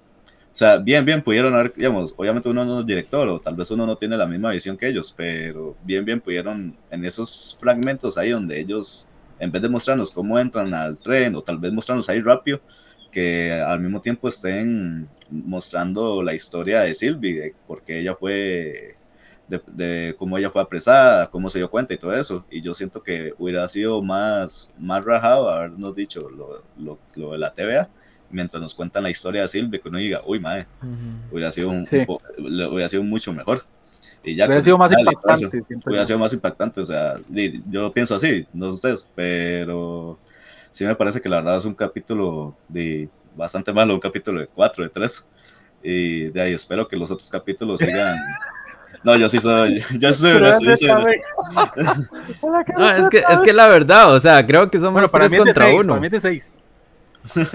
o 0.58 0.60
sea, 0.60 0.78
bien, 0.78 1.06
bien 1.06 1.22
pudieron 1.22 1.54
haber, 1.54 1.72
digamos, 1.72 2.16
obviamente 2.18 2.50
uno 2.50 2.66
no 2.66 2.80
es 2.80 2.86
director 2.88 3.28
o 3.30 3.40
tal 3.40 3.56
vez 3.56 3.70
uno 3.70 3.86
no 3.86 3.96
tiene 3.96 4.18
la 4.18 4.26
misma 4.26 4.50
visión 4.50 4.76
que 4.76 4.88
ellos, 4.88 5.14
pero 5.16 5.76
bien, 5.84 6.04
bien 6.04 6.20
pudieron 6.20 6.76
en 6.90 7.06
esos 7.06 7.56
fragmentos 7.60 8.18
ahí 8.18 8.32
donde 8.32 8.60
ellos 8.60 9.08
en 9.38 9.52
vez 9.52 9.62
de 9.62 9.70
mostrarnos 9.70 10.10
cómo 10.10 10.40
entran 10.40 10.74
al 10.74 11.00
tren 11.00 11.36
o 11.36 11.44
tal 11.44 11.60
vez 11.60 11.72
mostrarnos 11.72 12.10
ahí 12.10 12.22
rápido, 12.22 12.60
que 13.18 13.52
al 13.52 13.80
mismo 13.80 14.00
tiempo 14.00 14.28
estén 14.28 15.10
mostrando 15.32 16.22
la 16.22 16.36
historia 16.36 16.82
de 16.82 16.94
Sylvie, 16.94 17.56
porque 17.66 18.00
ella 18.00 18.14
fue, 18.14 18.94
de, 19.48 20.14
cómo 20.20 20.38
ella 20.38 20.52
fue 20.52 20.62
apresada, 20.62 21.26
cómo 21.32 21.50
se 21.50 21.58
dio 21.58 21.72
cuenta 21.72 21.96
y 21.96 21.98
todo 21.98 22.16
eso. 22.16 22.46
Y 22.52 22.62
yo 22.62 22.76
siento 22.76 23.02
que 23.02 23.34
hubiera 23.40 23.68
sido 23.70 24.04
más, 24.04 24.72
más 24.78 25.04
rajado 25.04 25.50
habernos 25.50 25.96
dicho 25.96 26.30
lo, 26.30 26.64
lo, 26.78 27.00
lo 27.16 27.32
de 27.32 27.40
la 27.40 27.52
TVA 27.52 27.90
mientras 28.30 28.62
nos 28.62 28.76
cuentan 28.76 29.02
la 29.02 29.10
historia 29.10 29.42
de 29.42 29.48
Sylvie, 29.48 29.80
que 29.80 29.90
uno 29.90 29.98
diga, 29.98 30.22
uy, 30.24 30.40
madre, 30.40 30.68
hubiera, 31.32 31.50
sido 31.50 31.70
un, 31.70 31.88
hubiera 32.38 32.88
sido 32.88 33.02
mucho 33.02 33.34
mejor. 33.34 33.64
Y 34.24 34.36
ya 34.36 34.46
hubiera 34.46 34.62
sido 34.62 34.78
más 34.78 34.92
impactante. 34.92 35.60
hubiera 35.88 36.06
sido 36.06 36.20
más 36.20 36.34
impactante, 36.34 36.82
o 36.82 36.86
sea, 36.86 37.16
yo 37.32 37.82
lo 37.82 37.92
pienso 37.92 38.14
así, 38.14 38.46
no 38.54 38.68
sé 38.68 38.76
ustedes, 38.76 39.10
pero 39.16 40.20
sí 40.72 40.86
me 40.86 40.96
parece 40.96 41.22
que 41.22 41.30
la 41.30 41.38
verdad 41.38 41.58
es 41.58 41.66
un 41.66 41.76
capítulo 41.76 42.56
de 42.68 43.10
bastante 43.36 43.72
malo, 43.72 43.94
un 43.94 44.00
capítulo 44.00 44.40
de 44.42 44.48
4, 44.48 44.84
de 44.84 44.90
3. 44.90 45.30
Y 45.84 46.28
de 46.30 46.42
ahí 46.42 46.54
espero 46.54 46.88
que 46.88 46.98
los 46.98 47.10
otros 47.12 47.30
capítulos 47.30 47.80
sigan. 47.80 48.18
No, 49.04 49.16
yo 49.16 49.30
sí 49.30 49.40
soy. 49.40 49.80
Yo 50.00 50.12
soy. 50.12 50.42
Yo 50.42 50.54
soy, 50.54 50.76
soy, 50.76 51.22
no, 52.78 52.90
es 52.90 53.10
que, 53.10 53.20
es 53.20 53.40
que 53.44 53.54
la 53.54 53.68
verdad, 53.68 54.14
o 54.14 54.20
sea, 54.20 54.46
creo 54.46 54.70
que 54.72 54.80
somos 54.80 54.94
bueno, 54.94 55.08
para 55.08 55.28
tres 55.28 55.40
contra 55.40 55.68
uno. 55.68 55.90
Para 55.90 56.02
mí 56.02 56.10
de 56.10 56.20
seis. 56.20 56.56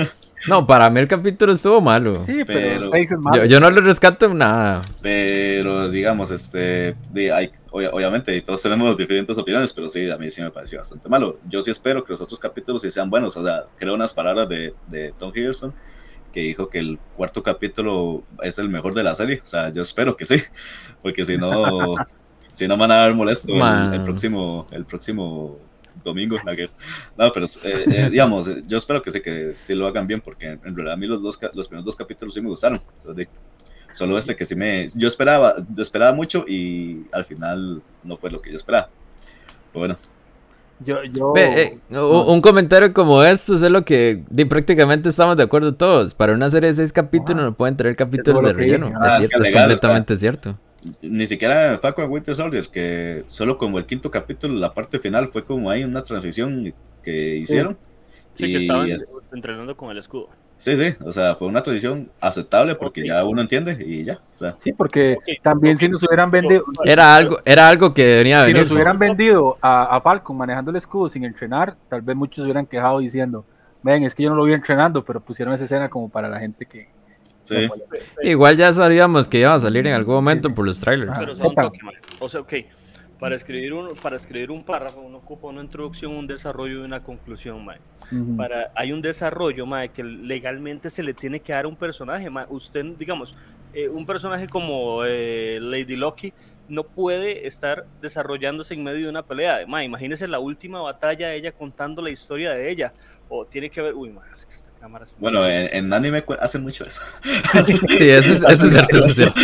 No, 0.49 0.67
para 0.67 0.91
mí 0.91 1.01
el 1.01 1.09
capítulo 1.09 1.53
estuvo 1.53 1.81
malo. 1.81 2.25
Sí, 2.27 2.43
pero, 2.47 2.91
Yo, 3.35 3.45
yo, 3.45 3.61
no 3.61 3.71
le 3.71 3.81
rescato 3.81 4.33
nada. 4.33 4.83
Pero, 5.01 5.89
digamos, 5.89 6.31
este, 6.31 6.97
de, 7.13 7.33
hay, 7.33 7.51
obviamente, 7.71 8.41
todos 8.43 8.63
tenemos 8.63 8.97
diferentes 8.97 9.37
opiniones, 9.39 9.73
pero 9.73 9.89
sí, 9.89 10.11
a 10.11 10.17
mí 10.17 10.31
sí 10.31 10.43
me 10.43 10.51
pareció 10.51 10.79
bastante 10.79 11.09
malo. 11.09 11.39
Yo 11.49 11.63
sí 11.63 11.71
espero 11.71 12.05
que 12.05 12.13
los 12.13 12.21
otros 12.21 12.41
capítulos 12.41 12.83
sí 12.83 12.91
sean 12.91 13.09
buenos. 13.09 13.37
O 13.37 13.45
sea, 13.45 13.65
creo 13.77 13.95
unas 13.95 14.15
palabras 14.15 14.49
de, 14.49 14.75
de 14.89 15.13
Tom 15.19 15.33
Hiddleston 15.35 15.73
que 16.33 16.41
dijo 16.41 16.69
que 16.69 16.79
el 16.79 16.99
cuarto 17.17 17.43
capítulo 17.43 18.25
es 18.43 18.59
el 18.59 18.69
mejor 18.69 18.95
de 18.95 19.05
la 19.05 19.15
serie. 19.15 19.41
O 19.43 19.47
sea, 19.47 19.71
yo 19.71 19.83
espero 19.83 20.17
que 20.17 20.27
sí, 20.27 20.37
porque 21.03 21.25
si 21.25 21.37
no, 21.37 21.95
si 22.53 22.67
no 22.67 22.77
van 22.77 22.91
a 22.91 23.07
ver 23.07 23.15
molesto 23.15 23.53
el, 23.53 23.95
el, 23.95 24.03
próximo, 24.03 24.67
el 24.73 24.85
próximo 24.85 25.59
domingo. 26.03 26.37
No, 27.17 27.33
pero 27.33 27.47
eh, 27.47 27.85
eh, 27.87 28.09
digamos, 28.11 28.49
eh, 28.49 28.63
yo 28.67 28.79
espero 28.79 29.03
que 29.03 29.11
sí, 29.11 29.21
que 29.21 29.55
sí 29.55 29.75
lo 29.75 29.87
hagan 29.87 30.07
bien, 30.07 30.21
porque 30.21 30.47
en 30.47 30.77
realidad 30.77 30.95
a 30.95 30.97
mí 30.97 31.07
los, 31.07 31.23
dos, 31.23 31.39
los 31.55 31.69
primeros 31.69 31.85
dos 31.85 31.97
capítulos 31.97 32.35
sí 32.35 32.41
me 32.41 32.49
gustaron. 32.49 32.81
Entonces, 32.97 33.29
solo 33.93 34.19
este 34.19 34.37
que 34.37 34.45
sí 34.45 34.55
me... 34.55 34.87
Yo 34.95 35.09
esperaba, 35.09 35.57
esperaba 35.79 36.13
mucho 36.13 36.45
y 36.47 37.05
al 37.13 37.25
final 37.25 37.83
no 38.03 38.17
fue 38.17 38.31
lo 38.31 38.41
que 38.41 38.51
yo 38.51 38.57
esperaba. 38.57 38.89
bueno. 39.73 39.97
Yo, 40.85 40.99
yo... 41.13 41.33
un 42.27 42.41
comentario 42.41 42.93
como 42.93 43.23
esto 43.23 43.55
es 43.55 43.63
lo 43.63 43.85
que 43.85 44.25
prácticamente 44.49 45.11
estamos 45.11 45.37
de 45.37 45.45
acuerdo 45.45 45.77
todos. 45.77 46.13
Para 46.13 46.33
una 46.33 46.51
serie 46.51 46.71
de 46.71 46.75
seis 46.75 46.93
capítulos 46.93 47.45
no 47.45 47.55
pueden 47.55 47.77
tener 47.77 47.95
capítulos 47.95 48.43
de 48.43 48.53
relleno. 48.53 48.93
Ah, 49.01 49.19
es, 49.19 49.29
cierto, 49.29 49.45
es 49.45 49.53
completamente 49.53 50.17
cierto 50.17 50.59
ni 51.01 51.27
siquiera 51.27 51.79
Falcon 51.79 52.11
Winter 52.11 52.35
Soldier, 52.35 52.67
que 52.69 53.25
solo 53.27 53.59
como 53.59 53.79
el 53.79 53.87
quinto 53.87 54.11
capítulo, 54.11 54.55
la 54.55 54.75
parte 54.75 54.99
final 54.99 55.29
fue 55.29 55.45
como 55.45 55.71
ahí 55.71 55.85
una 55.85 56.03
transición 56.05 56.75
que 57.03 57.37
hicieron. 57.37 57.77
Sí, 58.35 58.47
que 58.47 58.59
estaban 58.59 58.89
entrenando 59.33 59.77
con 59.77 59.91
el 59.91 59.99
escudo. 59.99 60.29
Sí, 60.57 60.77
sí, 60.77 60.95
o 61.05 61.11
sea, 61.11 61.35
fue 61.35 61.49
una 61.49 61.61
transición 61.63 62.09
aceptable 62.21 62.77
porque 62.77 63.05
ya 63.05 63.25
uno 63.25 63.43
entiende 63.43 63.77
y 63.85 64.05
ya. 64.05 64.21
O 64.33 64.37
sea. 64.37 64.57
Sí, 64.63 64.73
porque 64.73 65.17
también 65.43 65.77
si 65.77 65.89
nos 65.89 66.03
hubieran 66.05 66.31
vendido. 66.31 66.65
Era 66.85 67.17
algo, 67.17 67.39
era 67.45 67.69
algo 67.69 67.93
que 67.93 68.19
venía 68.19 68.41
a 68.41 68.47
venir. 68.47 68.59
Si 68.59 68.63
nos 68.63 68.73
hubieran 68.73 68.99
vendido 68.99 69.59
a, 69.61 69.97
a, 69.97 70.01
Falcon 70.01 70.37
manejando 70.37 70.71
el 70.71 70.77
escudo 70.77 71.09
sin 71.09 71.25
entrenar, 71.25 71.77
tal 71.89 72.01
vez 72.03 72.15
muchos 72.15 72.37
se 72.37 72.43
hubieran 72.43 72.67
quejado 72.67 73.01
diciendo: 73.01 73.45
Ven, 73.83 74.05
es 74.05 74.15
que 74.15 74.23
yo 74.23 74.31
no 74.31 74.37
lo 74.37 74.45
vi 74.45 74.53
entrenando, 74.53 75.05
pero 75.05 75.19
pusieron 75.21 75.53
esa 75.53 75.65
escena 75.65 75.89
como 75.89 76.09
para 76.09 76.29
la 76.29 76.39
gente 76.39 76.65
que, 76.65 76.89
Igual 78.23 78.57
ya 78.57 78.73
sabíamos 78.73 79.29
que 79.29 79.41
iba 79.41 79.55
a 79.55 79.61
salir 79.61 79.87
en 79.87 79.95
algún 79.95 80.15
momento 80.15 80.55
por 80.55 80.67
los 80.67 80.81
trailers. 80.81 81.13
Pero 81.19 81.33
o 82.21 82.29
sea, 82.29 82.41
ok, 82.41 82.55
para 83.23 83.37
escribir 83.37 83.73
un, 83.73 83.95
para 83.95 84.17
escribir 84.17 84.51
un 84.51 84.65
párrafo 84.65 85.01
uno 85.01 85.19
ocupa 85.19 85.47
una 85.47 85.61
introducción, 85.61 86.13
un 86.13 86.27
desarrollo 86.27 86.81
y 86.81 86.85
una 86.85 87.05
conclusión, 87.05 87.65
Para, 88.37 88.73
hay 88.75 88.93
un 88.93 89.01
desarrollo, 89.01 89.65
que 89.95 90.03
legalmente 90.03 90.91
se 90.91 91.05
le 91.05 91.15
tiene 91.15 91.39
que 91.39 91.53
dar 91.53 91.65
a 91.65 91.69
un 91.69 91.77
personaje, 91.77 92.29
Usted, 92.49 92.85
digamos, 92.99 93.37
eh, 93.75 93.89
un 93.89 94.05
personaje 94.07 94.49
como 94.49 95.05
eh, 95.05 95.59
Lady 95.61 95.95
Loki 95.95 96.33
no 96.69 96.85
puede 96.85 97.47
estar 97.47 97.87
desarrollándose 98.01 98.75
en 98.75 98.83
medio 98.83 99.05
de 99.05 99.11
una 99.11 99.23
pelea. 99.23 99.67
Ma, 99.69 99.85
imagínese 99.85 100.27
la 100.27 100.41
última 100.41 100.81
batalla, 100.81 101.33
ella 101.33 101.53
contando 101.53 102.03
la 102.03 102.11
historia 102.11 102.51
de 102.51 102.71
ella. 102.71 102.93
O 103.29 103.45
tiene 103.47 103.71
que 103.71 103.83
ver, 103.83 103.95
uy, 103.95 104.11
ma, 104.11 104.23
es 104.35 104.45
que 104.45 104.53
esta 104.53 104.72
Bueno, 105.19 105.47
en, 105.47 105.93
anime 105.93 106.25
hacen 106.41 106.63
mucho 106.63 106.85
eso. 106.85 107.03
sí, 107.89 108.09
eso 108.09 108.33
es, 108.33 108.43
eso 108.43 108.67
es 108.67 108.71
cierto, 108.73 108.97
eso 108.99 109.07
es 109.07 109.17
cierto. 109.17 109.41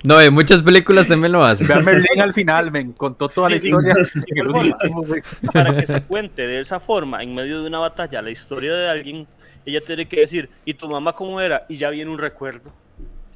No, 0.04 0.20
en 0.20 0.34
muchas 0.34 0.62
películas 0.62 1.06
también 1.06 1.32
lo 1.32 1.44
hacen. 1.44 1.66
Merlin 1.84 2.20
al 2.20 2.34
final, 2.34 2.70
me 2.72 2.92
contó 2.94 3.28
toda 3.28 3.50
la 3.50 3.56
historia. 3.56 3.94
para 5.52 5.76
que 5.76 5.86
se 5.86 6.02
cuente 6.02 6.46
de 6.46 6.60
esa 6.60 6.80
forma, 6.80 7.22
en 7.22 7.34
medio 7.34 7.60
de 7.60 7.68
una 7.68 7.78
batalla, 7.78 8.20
la 8.22 8.30
historia 8.30 8.74
de 8.74 8.88
alguien, 8.88 9.26
ella 9.64 9.80
tiene 9.86 10.06
que 10.06 10.20
decir, 10.20 10.50
¿y 10.64 10.74
tu 10.74 10.88
mamá 10.88 11.12
cómo 11.12 11.40
era? 11.40 11.64
Y 11.68 11.76
ya 11.76 11.90
viene 11.90 12.10
un 12.10 12.18
recuerdo. 12.18 12.72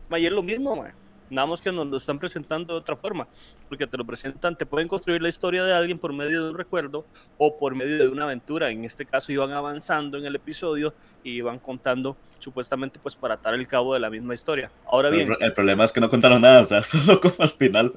Ma, 0.09 0.19
y 0.19 0.27
es 0.27 0.33
lo 0.33 0.43
mismo, 0.43 0.75
ma. 0.75 0.93
Nada 1.31 1.47
más 1.47 1.61
que 1.61 1.73
nos 1.73 1.87
lo 1.87 1.97
están 1.97 2.19
presentando 2.19 2.75
de 2.75 2.81
otra 2.81 2.97
forma, 2.97 3.27
porque 3.69 3.87
te 3.87 3.97
lo 3.97 4.05
presentan, 4.05 4.57
te 4.57 4.67
pueden 4.67 4.89
construir 4.89 5.21
la 5.21 5.29
historia 5.29 5.65
de 5.65 5.75
alguien 5.75 5.99
por 5.99 6.13
medio 6.13 6.45
de 6.45 6.51
un 6.51 6.57
recuerdo 6.57 7.05
o 7.39 7.59
por 7.59 7.75
medio 7.75 7.99
de 7.99 8.09
una 8.09 8.25
aventura. 8.25 8.71
En 8.71 8.85
este 8.85 9.05
caso 9.05 9.33
iban 9.33 9.53
avanzando 9.53 10.19
en 10.19 10.27
el 10.27 10.37
episodio 10.37 10.95
y 11.25 11.31
iban 11.33 11.59
contando 11.59 12.17
supuestamente 12.39 13.01
pues 13.03 13.17
para 13.17 13.35
atar 13.35 13.55
el 13.55 13.67
cabo 13.67 13.95
de 13.95 14.01
la 14.01 14.11
misma 14.11 14.35
historia. 14.35 14.71
Ahora 14.87 15.11
bien, 15.11 15.29
el, 15.41 15.53
problema 15.53 15.85
es 15.85 15.93
que 15.93 16.01
no 16.01 16.09
contaron 16.09 16.41
nada, 16.43 16.63
o 16.63 16.65
sea, 16.65 16.83
solo 16.85 17.21
como 17.21 17.35
al 17.39 17.51
final, 17.51 17.93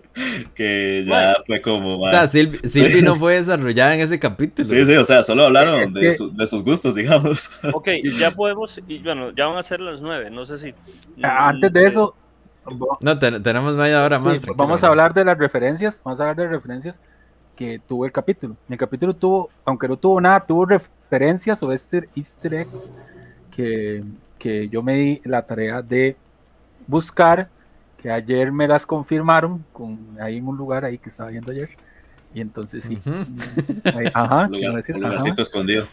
que 0.56 1.06
ya 1.08 1.38
fue 1.46 1.62
como... 1.62 2.00
O 2.02 2.10
sea, 2.10 2.28
Silvi, 2.28 3.02
no 3.04 3.16
fue 3.18 3.36
desarrollada 3.36 3.94
en 3.94 4.02
ese 4.02 4.20
capítulo. 4.20 4.68
Sí, 4.68 4.86
sí, 4.86 4.96
o 4.96 5.04
sea, 5.04 5.22
solo 5.22 5.46
hablaron 5.46 5.92
de, 5.94 6.16
de, 6.34 6.48
sus 6.48 6.64
gustos, 6.64 6.96
digamos. 6.96 7.52
Ok, 7.74 7.90
ya 8.18 8.32
podemos, 8.32 8.80
y 8.88 9.00
bueno, 9.00 9.32
ya 9.36 9.46
van 9.46 9.58
a 9.58 9.64
ser 9.64 9.80
las 9.80 10.02
nueve, 10.02 10.30
no 10.32 10.46
sé 10.46 10.58
si... 10.58 10.74
Antes 11.22 11.72
de 11.72 11.88
eso 11.88 12.16
no, 13.02 13.20
tenemos 13.20 13.76
media 13.76 14.04
hora 14.04 14.20
más. 14.20 14.46
vamos 14.56 14.84
a 14.84 14.88
hablar 14.88 15.14
de 15.14 15.26
las 15.26 15.38
referencias, 15.38 16.02
vamos 16.04 16.20
a 16.20 16.24
hablar 16.24 16.36
de 16.38 16.48
referencias 16.48 17.00
que 17.56 17.80
tuvo 17.80 18.06
el 18.06 18.12
capítulo. 18.12 18.56
El 18.70 18.78
capítulo 18.78 19.14
tuvo, 19.14 19.50
aunque 19.66 19.88
no 19.88 19.98
tuvo 19.98 20.22
nada, 20.22 20.40
tuvo 20.40 20.66
referencias 20.66 21.62
o 21.62 21.72
easter, 21.72 22.08
easter 22.16 22.54
eggs 22.54 22.92
que, 23.52 24.04
que 24.38 24.70
yo 24.70 24.82
me 24.82 24.96
di 24.96 25.22
la 25.26 25.42
tarea 25.42 25.82
de 25.82 26.16
buscar, 26.88 27.50
que 28.02 28.10
ayer 28.10 28.52
me 28.52 28.68
las 28.68 28.86
confirmaron, 28.86 29.66
con, 29.74 30.00
ahí 30.22 30.38
en 30.38 30.48
un 30.48 30.56
lugar 30.56 30.86
ahí 30.86 30.98
que 30.98 31.10
estaba 31.10 31.30
viendo 31.30 31.52
ayer. 31.52 31.70
Y 32.34 32.42
entonces 32.42 32.84
sí. 32.84 32.94
ajá, 34.14 34.46
un, 34.46 34.52
lugarcito 34.54 35.42
escondido. 35.42 35.86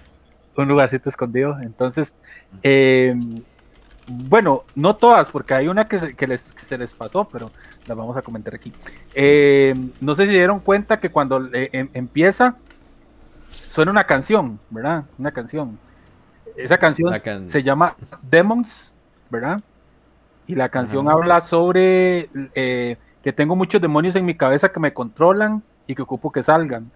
Un 0.57 0.69
lugarcito 0.69 1.09
escondido. 1.09 1.59
Entonces, 1.61 2.12
eh, 2.62 3.15
bueno, 4.09 4.65
no 4.74 4.97
todas, 4.97 5.31
porque 5.31 5.55
hay 5.55 5.69
una 5.69 5.89
que 5.89 5.99
se, 5.99 6.15
que 6.15 6.27
les, 6.27 6.55
se 6.57 6.78
les 6.78 6.95
pasó, 6.95 7.28
pero 7.28 7.51
la 7.87 7.95
vamos 7.95 8.16
a 8.16 8.23
comentar 8.23 8.55
aquí. 8.55 8.73
Eh, 9.15 9.74
no 10.01 10.15
sé 10.15 10.27
si 10.27 10.33
dieron 10.33 10.61
cuenta 10.61 11.01
que 11.01 11.11
cuando 11.11 11.49
em, 11.53 11.89
empieza, 11.93 12.57
suena 13.51 13.91
una 13.91 14.05
canción, 14.05 14.61
¿verdad? 14.70 15.05
Una 15.19 15.33
canción. 15.33 15.78
Esa 16.57 16.78
canción 16.78 17.12
se 17.47 17.62
llama 17.62 17.97
Demons, 18.23 18.95
¿verdad? 19.28 19.61
Y 20.47 20.55
la 20.55 20.69
canción 20.69 21.09
habla 21.09 21.41
sobre 21.41 22.31
eh, 22.55 22.97
que 23.23 23.33
tengo 23.33 23.57
muchos 23.57 23.83
demonios 23.83 24.15
en 24.15 24.24
mi 24.24 24.37
cabeza 24.37 24.70
que 24.70 24.78
me 24.78 24.95
controlan 24.95 25.62
y 25.87 25.95
que 25.95 26.03
ocupo 26.03 26.31
que 26.31 26.45
salgan. 26.45 26.93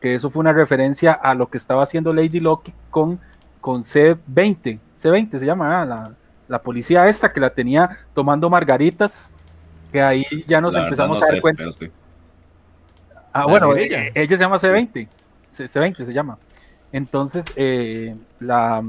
Que 0.00 0.14
eso 0.14 0.30
fue 0.30 0.40
una 0.40 0.54
referencia 0.54 1.12
a 1.12 1.34
lo 1.34 1.48
que 1.48 1.58
estaba 1.58 1.82
haciendo 1.82 2.14
Lady 2.14 2.40
Loki 2.40 2.72
con, 2.90 3.20
con 3.60 3.82
C20. 3.82 4.78
C20 4.98 5.38
se 5.38 5.46
llama, 5.46 5.84
la, 5.84 6.14
la 6.48 6.62
policía 6.62 7.08
esta 7.08 7.32
que 7.32 7.40
la 7.40 7.50
tenía 7.50 8.06
tomando 8.14 8.48
margaritas, 8.50 9.32
que 9.92 10.02
ahí 10.02 10.24
ya 10.46 10.60
nos 10.60 10.74
empezamos 10.74 11.22
a 11.22 11.26
dar 11.26 11.40
cuenta. 11.40 11.64
Ah, 13.32 13.46
bueno, 13.46 13.76
ella. 13.76 14.04
ella. 14.14 14.36
se 14.36 14.42
llama 14.42 14.56
C20, 14.56 15.08
C20 15.50 16.06
se 16.06 16.12
llama. 16.12 16.38
Entonces, 16.92 17.44
eh, 17.56 18.16
la, 18.40 18.82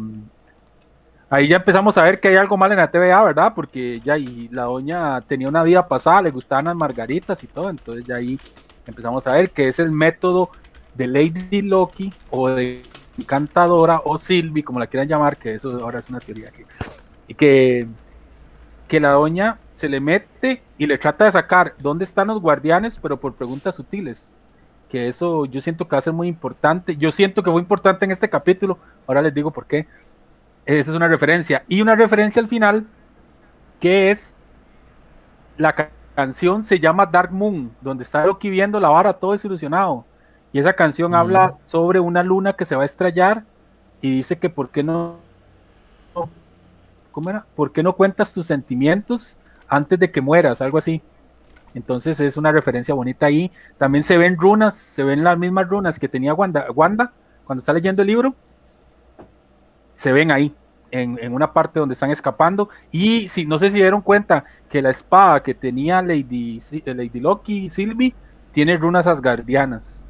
ahí 1.29 1.47
ya 1.47 1.57
empezamos 1.57 1.97
a 1.97 2.03
ver 2.03 2.19
que 2.19 2.29
hay 2.29 2.35
algo 2.35 2.57
mal 2.57 2.71
en 2.71 2.77
la 2.77 2.89
TVA, 2.89 3.23
¿verdad? 3.23 3.53
Porque 3.53 3.99
ya 4.03 4.17
y 4.17 4.47
la 4.49 4.63
doña 4.63 5.21
tenía 5.21 5.49
una 5.49 5.63
vida 5.63 5.87
pasada, 5.87 6.21
le 6.21 6.31
gustaban 6.31 6.65
las 6.65 6.75
margaritas 6.75 7.43
y 7.43 7.47
todo, 7.47 7.69
entonces 7.69 8.05
ya 8.05 8.15
ahí 8.15 8.39
empezamos 8.85 9.27
a 9.27 9.33
ver 9.33 9.49
que 9.49 9.67
es 9.67 9.79
el 9.79 9.91
método 9.91 10.51
de 10.95 11.07
Lady 11.07 11.61
Loki 11.61 12.13
o 12.29 12.49
de 12.49 12.81
Encantadora 13.19 14.01
o 14.05 14.17
Sylvie, 14.17 14.63
como 14.63 14.79
la 14.79 14.87
quieran 14.87 15.07
llamar, 15.07 15.37
que 15.37 15.55
eso 15.55 15.71
ahora 15.81 15.99
es 15.99 16.09
una 16.09 16.19
teoría 16.19 16.51
que 16.51 16.65
y 17.27 17.33
que, 17.35 17.87
que 18.87 18.99
la 18.99 19.11
doña 19.11 19.59
se 19.75 19.89
le 19.89 19.99
mete 19.99 20.63
y 20.77 20.87
le 20.87 20.97
trata 20.97 21.25
de 21.25 21.31
sacar 21.31 21.75
dónde 21.79 22.03
están 22.05 22.27
los 22.27 22.41
guardianes, 22.41 22.99
pero 22.99 23.19
por 23.19 23.35
preguntas 23.35 23.75
sutiles. 23.75 24.33
que 24.89 25.07
eso 25.09 25.45
yo 25.45 25.61
siento 25.61 25.87
que 25.87 25.95
va 25.95 25.99
a 25.99 26.01
ser 26.01 26.13
muy 26.13 26.27
importante. 26.29 26.95
Yo 26.97 27.11
siento 27.11 27.43
que 27.43 27.51
fue 27.51 27.61
importante 27.61 28.05
en 28.05 28.11
este 28.11 28.29
capítulo, 28.29 28.79
ahora 29.07 29.21
les 29.21 29.33
digo 29.33 29.51
por 29.51 29.65
qué. 29.67 29.87
Esa 30.65 30.91
es 30.91 30.97
una 30.97 31.07
referencia. 31.09 31.63
Y 31.67 31.81
una 31.81 31.95
referencia 31.95 32.41
al 32.41 32.47
final, 32.47 32.87
que 33.79 34.11
es 34.11 34.37
la 35.57 35.73
ca- 35.73 35.91
canción 36.15 36.63
se 36.63 36.79
llama 36.79 37.05
Dark 37.05 37.31
Moon, 37.31 37.71
donde 37.81 38.03
está 38.03 38.25
Loki 38.25 38.49
viendo 38.49 38.79
la 38.79 38.89
vara 38.89 39.13
todo 39.13 39.33
desilusionado. 39.33 40.05
Y 40.53 40.59
esa 40.59 40.73
canción 40.73 41.13
Ujú. 41.13 41.19
habla 41.19 41.57
sobre 41.65 41.99
una 41.99 42.23
luna 42.23 42.53
que 42.53 42.65
se 42.65 42.75
va 42.75 42.83
a 42.83 42.85
estrellar 42.85 43.43
y 44.01 44.15
dice 44.17 44.37
que 44.39 44.49
por 44.49 44.69
qué 44.69 44.83
no, 44.83 45.17
¿cómo 47.17 47.31
era? 47.31 47.47
¿Por 47.55 47.71
qué 47.71 47.81
no 47.81 47.95
cuentas 47.95 48.31
tus 48.31 48.45
sentimientos 48.45 49.37
antes 49.67 49.97
de 49.97 50.11
que 50.11 50.21
mueras? 50.21 50.61
Algo 50.61 50.77
así. 50.77 51.01
Entonces 51.73 52.19
es 52.19 52.37
una 52.37 52.51
referencia 52.51 52.93
bonita 52.93 53.25
ahí. 53.25 53.51
También 53.79 54.03
se 54.03 54.19
ven 54.19 54.37
runas, 54.37 54.75
se 54.77 55.03
ven 55.03 55.23
las 55.23 55.35
mismas 55.35 55.67
runas 55.67 55.97
que 55.97 56.07
tenía 56.07 56.35
Wanda, 56.35 56.67
Wanda 56.75 57.11
cuando 57.43 57.61
está 57.61 57.73
leyendo 57.73 58.03
el 58.03 58.07
libro. 58.07 58.35
Se 59.95 60.11
ven 60.11 60.29
ahí, 60.29 60.53
en, 60.91 61.17
en 61.19 61.33
una 61.33 61.53
parte 61.53 61.79
donde 61.79 61.93
están 61.93 62.11
escapando. 62.11 62.69
Y 62.91 63.29
si 63.29 63.47
no 63.47 63.57
sé 63.57 63.71
si 63.71 63.77
dieron 63.77 64.01
cuenta 64.01 64.43
que 64.69 64.83
la 64.83 64.91
espada 64.91 65.41
que 65.41 65.55
tenía 65.55 66.03
Lady, 66.03 66.59
eh, 66.71 66.93
Lady 66.93 67.19
Loki, 67.19 67.67
Sylvie, 67.71 68.13
tiene 68.51 68.77
runas 68.77 69.07
asgardianas. 69.07 70.03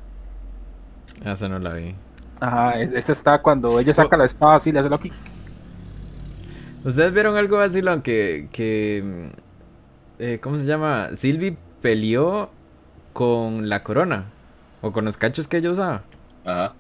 Esa 1.24 1.48
no 1.48 1.58
la 1.58 1.72
vi. 1.72 1.96
Ajá, 2.42 2.72
es- 2.82 2.92
esa 2.92 3.14
está 3.14 3.42
cuando 3.42 3.80
ella 3.80 3.94
saca 3.94 4.18
la 4.18 4.26
espada 4.26 4.56
así, 4.56 4.74
le 4.74 4.80
hace 4.80 4.90
Loki. 4.90 5.14
¿Ustedes 6.88 7.12
vieron 7.12 7.36
algo 7.36 7.58
vacilón 7.58 8.02
que, 8.02 8.48
que 8.54 9.04
mm, 9.04 10.22
eh, 10.24 10.40
¿cómo 10.42 10.58
se 10.58 10.66
llama? 10.66 11.10
Sylvie 11.16 11.58
peleó 11.82 12.50
con 13.12 13.68
la 13.68 13.84
corona 13.84 14.24
o 14.82 14.94
con 14.94 15.04
los 15.04 15.18
cachos 15.18 15.50
que 15.50 15.58
ella 15.58 15.72
usaba. 15.72 16.02
Ajá. 16.46 16.74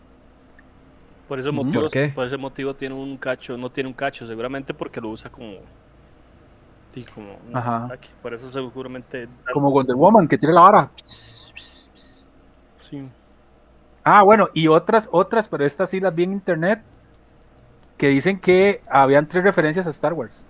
Por 1.27 1.41
ese 1.41 1.51
motivo, 1.51 1.81
¿Por 1.81 1.91
qué? 1.91 2.07
por 2.15 2.25
ese 2.25 2.37
motivo 2.37 2.73
tiene 2.73 2.95
un 2.95 3.17
cacho, 3.17 3.57
no 3.57 3.69
tiene 3.69 3.89
un 3.89 3.93
cacho, 3.93 4.25
seguramente 4.25 4.73
porque 4.73 5.01
lo 5.01 5.09
usa 5.09 5.29
como 5.29 5.57
sí, 6.93 7.03
como 7.13 7.37
un 7.49 7.57
Ajá. 7.57 7.83
ataque. 7.83 8.07
Por 8.21 8.33
eso 8.33 8.49
seguramente 8.49 9.27
Como 9.51 9.71
Wonder 9.71 9.97
Woman, 9.97 10.25
que 10.29 10.37
tiene 10.37 10.55
la 10.55 10.61
vara. 10.61 10.91
sí. 12.89 13.01
Ah, 14.05 14.23
bueno, 14.23 14.47
y 14.53 14.69
otras, 14.69 15.09
otras, 15.11 15.49
pero 15.49 15.65
estas 15.65 15.89
sí 15.89 15.99
las 15.99 16.15
vi 16.15 16.23
en 16.23 16.31
internet, 16.31 16.81
que 17.97 18.07
dicen 18.09 18.39
que 18.39 18.81
habían 18.89 19.27
tres 19.27 19.43
referencias 19.43 19.87
a 19.87 19.89
Star 19.89 20.13
Wars. 20.13 20.45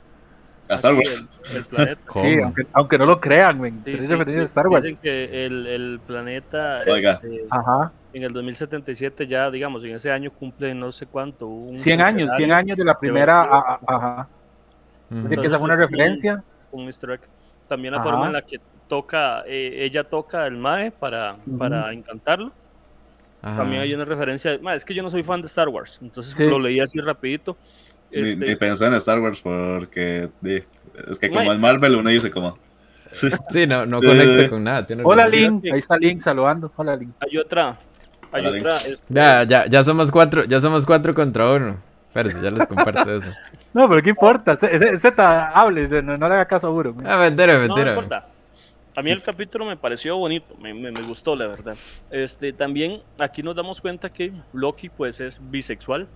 A 0.70 0.76
Star 0.76 0.92
Aquí 0.92 0.98
Wars. 1.00 1.42
El, 1.52 1.58
el 1.58 1.66
planeta. 1.66 2.02
Sí, 2.22 2.42
aunque, 2.42 2.68
aunque 2.74 2.98
no 2.98 3.06
lo 3.06 3.20
crean, 3.22 3.60
men, 3.60 3.76
Sí, 3.86 3.92
tres 3.94 4.06
sí, 4.06 4.12
referencias 4.12 4.44
a 4.44 4.46
Star 4.46 4.68
Wars. 4.68 4.84
Dicen 4.84 5.00
que 5.02 5.46
el, 5.46 5.66
el 5.68 6.00
planeta 6.06 6.82
Oiga. 6.88 7.14
este, 7.14 7.46
Ajá, 7.50 7.92
en 8.14 8.24
el 8.24 8.34
2077 8.34 9.28
ya, 9.28 9.50
digamos, 9.50 9.84
en 9.84 9.92
ese 9.96 10.12
año 10.12 10.32
cumple 10.32 10.74
no 10.76 10.92
sé 10.92 11.06
cuánto. 11.06 11.48
Un 11.48 11.78
100 11.78 12.02
años, 12.02 12.18
100 12.18 12.30
centenario 12.32 12.56
años 12.56 12.78
de 12.78 12.84
la 12.86 13.00
primera, 13.00 13.42
a- 13.44 13.60
a- 13.60 13.80
ajá. 13.88 14.28
Ujú. 15.10 15.22
Dice 15.22 15.38
que 15.38 15.48
esa 15.48 15.58
fue 15.58 15.66
una 15.66 15.76
referencia. 15.78 16.44
Un 16.72 16.86
easter 16.88 17.12
egg. 17.12 17.22
También 17.70 17.94
la 17.94 18.02
Ajá. 18.02 18.10
forma 18.10 18.28
en 18.28 18.34
la 18.34 18.42
que 18.42 18.60
toca, 18.90 19.44
eh, 19.48 19.86
ella 19.86 20.04
toca 20.04 20.46
el 20.48 20.58
Mae 20.58 20.92
para, 20.92 21.36
Ujú. 21.46 21.58
para 21.58 21.94
encantarlo. 21.94 22.52
Ajá. 23.42 23.58
También 23.58 23.82
hay 23.82 23.94
una 23.94 24.06
referencia. 24.06 24.58
Mae, 24.62 24.76
es 24.76 24.84
que 24.86 24.94
yo 24.94 25.04
no 25.04 25.10
soy 25.10 25.24
fan 25.24 25.42
de 25.42 25.48
Star 25.48 25.70
Wars, 25.70 26.00
entonces 26.02 26.34
Sí. 26.34 26.44
lo 26.48 26.60
leí 26.60 26.80
así 26.80 27.00
rapidito. 27.00 27.56
Ni, 28.12 28.22
Este, 28.30 28.46
ni 28.48 28.56
pensé 28.56 28.86
en 28.86 28.94
Star 28.96 29.20
Wars 29.20 29.42
porque 29.42 30.30
es 31.08 31.20
que 31.20 31.30
como 31.30 31.44
Mae. 31.44 31.54
es 31.56 31.60
Marvel 31.60 31.96
uno 31.96 32.10
dice 32.10 32.32
como 32.32 32.58
sí. 33.10 33.30
Sí, 33.50 33.68
no, 33.68 33.86
no 33.86 34.02
conecta 34.02 34.50
con 34.50 34.64
nada. 34.64 34.86
tiene 34.86 35.04
Hola. 35.06 35.28
Link. 35.28 35.62
Sí. 35.64 35.70
Ahí 35.72 35.80
está 35.80 35.98
Link 35.98 36.22
saludando. 36.22 36.72
Hola, 36.76 36.96
Link. 36.96 37.12
hay 37.20 37.38
otra. 37.38 37.78
Hay 38.32 38.46
Hola, 38.46 38.58
otra. 38.58 38.78
este, 38.78 39.04
Ya, 39.10 39.44
ya, 39.44 39.66
ya 39.68 39.84
somos 39.84 40.12
cuatro, 40.12 40.44
ya 40.46 40.60
somos 40.60 40.86
cuatro 40.86 41.14
contra 41.14 41.52
uno. 41.52 41.78
Espérense, 42.10 42.42
ya 42.42 42.52
les 42.52 42.68
comparto 42.68 43.18
eso. 43.18 43.32
No, 43.74 43.88
pero 43.88 44.02
¿qué 44.02 44.10
importa? 44.10 44.56
Ta- 44.58 45.50
hable, 45.50 45.88
no, 46.02 46.18
no 46.18 46.28
le 46.28 46.34
haga 46.34 46.46
caso 46.46 46.66
a 46.66 46.70
Buro. 46.72 46.96
Ah, 47.06 47.18
mentira, 47.18 47.54
No, 47.54 47.60
no 47.60 47.68
mentira. 47.68 47.90
importa. 47.92 48.26
A 48.98 49.04
mí 49.04 49.12
el 49.12 49.22
capítulo 49.22 49.64
me 49.64 49.78
pareció 49.78 50.18
bonito, 50.18 50.56
me, 50.60 50.74
me- 50.74 50.92
me 50.92 51.02
gustó 51.04 51.36
la 51.36 51.46
verdad. 51.46 51.76
Este, 52.10 52.52
también 52.52 53.02
aquí 53.20 53.44
nos 53.44 53.56
damos 53.56 53.80
cuenta 53.80 54.10
que 54.12 54.34
Loki 54.54 54.90
pues 54.90 55.22
es 55.22 55.40
bisexual. 55.52 56.08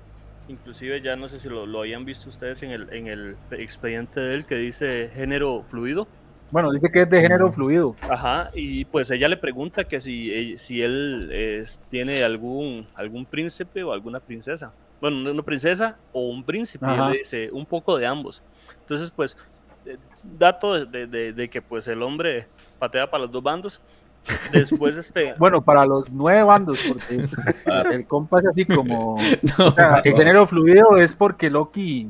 Inclusive 0.48 0.99
ya 1.02 1.16
no 1.16 1.30
sé 1.30 1.40
si 1.40 1.48
lo, 1.48 1.68
lo 1.68 1.82
habían 1.82 2.06
visto 2.06 2.28
ustedes 2.30 2.64
en 2.64 2.72
el, 2.72 2.91
en 2.91 3.08
el 3.08 3.36
expediente 3.52 4.20
de 4.20 4.34
él 4.34 4.45
que 4.45 4.56
dice 4.56 5.12
género 5.14 5.64
fluido. 5.70 6.08
Bueno, 6.49 6.72
dice 6.72 6.91
que 6.91 7.03
es 7.03 7.10
de 7.10 7.22
género 7.22 7.49
Mm. 7.49 7.53
fluido. 7.53 7.95
Ajá, 8.10 8.49
y 8.56 8.84
pues 8.86 9.12
ella 9.12 9.28
le 9.30 9.38
pregunta 9.38 9.84
que 9.84 10.02
si, 10.02 10.34
eh, 10.34 10.58
si 10.58 10.82
él 10.82 11.68
tiene 11.91 12.24
algún, 12.24 12.88
algún 12.95 13.26
príncipe 13.28 13.84
o 13.84 13.94
alguna 13.94 14.20
princesa. 14.20 14.74
Bueno, 14.99 15.18
no 15.18 15.32
una 15.32 15.44
princesa 15.44 15.98
o 16.14 16.28
un 16.30 16.44
príncipe. 16.44 16.86
Y 16.88 16.90
él 16.90 17.12
le 17.12 17.18
dice 17.20 17.49
un 17.52 17.66
poco 17.68 17.95
de 17.98 18.08
ambos. 18.08 18.41
Entonces, 18.82 19.12
pues, 19.16 19.38
dato 20.38 20.74
de, 20.74 20.86
de- 20.86 21.08
de- 21.08 21.34
de 21.34 21.49
que 21.49 21.62
pues 21.62 21.88
el 21.88 22.02
hombre 22.03 22.48
patea 22.80 23.10
para 23.10 23.24
los 23.24 23.32
dos 23.32 23.44
bandos. 23.44 23.80
Después, 24.52 24.95
este, 24.98 25.34
Bueno, 25.38 25.62
para 25.64 25.86
los 25.86 26.12
nueve 26.12 26.44
bandos, 26.44 26.80
porque 26.88 27.26
Ah. 27.66 27.84
el 27.91 28.06
compa 28.06 28.40
es 28.40 28.48
así 28.48 28.66
como. 28.66 29.18
No, 29.58 29.66
O 29.68 29.72
sea, 29.72 30.02
el 30.03 30.16
género 30.16 30.45
fluido 30.45 30.98
es 30.98 31.16
porque 31.16 31.49
Loki. 31.49 32.10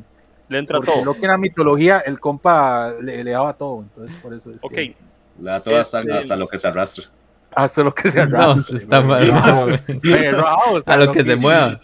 le 0.50 0.58
entra 0.60 0.78
Porque 0.80 0.92
todo. 0.92 1.06
Loki 1.06 1.24
en 1.24 1.32
la 1.32 1.38
mitología, 1.38 2.00
el 2.00 2.20
compa 2.20 2.94
le, 3.02 3.24
le 3.24 3.32
daba 3.32 3.54
todo. 3.54 3.82
Entonces, 3.84 4.16
por 4.18 4.34
eso 4.34 4.52
es. 4.52 4.62
Ok, 4.64 4.74
que 4.74 4.96
la 5.42 5.54
da 5.54 5.60
todo 5.64 5.78
hasta, 5.80 6.00
Este- 6.02 6.14
hasta 6.14 6.36
lo 6.36 6.48
que 6.50 6.58
se 6.58 6.68
arrastra. 6.68 7.06
hasta 7.56 7.84
lo 7.84 7.96
que 7.96 8.12
se 8.12 8.26
no, 8.26 8.38
arrastra. 8.38 8.64
se 8.64 8.76
está 8.76 9.00
mal. 9.02 9.82
Pero, 10.02 10.46
ah, 10.46 10.58
o 10.72 10.82
sea, 10.84 10.94
A 10.94 10.98
lo 10.98 11.12
que 11.14 11.24
se 11.24 11.36
mueva. 11.38 11.80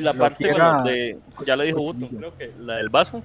la 0.00 0.12
parte, 0.12 0.44
era- 0.50 0.72
bueno, 0.82 0.84
de, 0.84 1.18
ya 1.46 1.56
le 1.56 1.64
dijo 1.64 1.80
Button, 1.80 2.08
creo 2.08 2.36
que 2.36 2.52
la 2.60 2.76
del 2.76 2.90
vaso, 2.90 3.22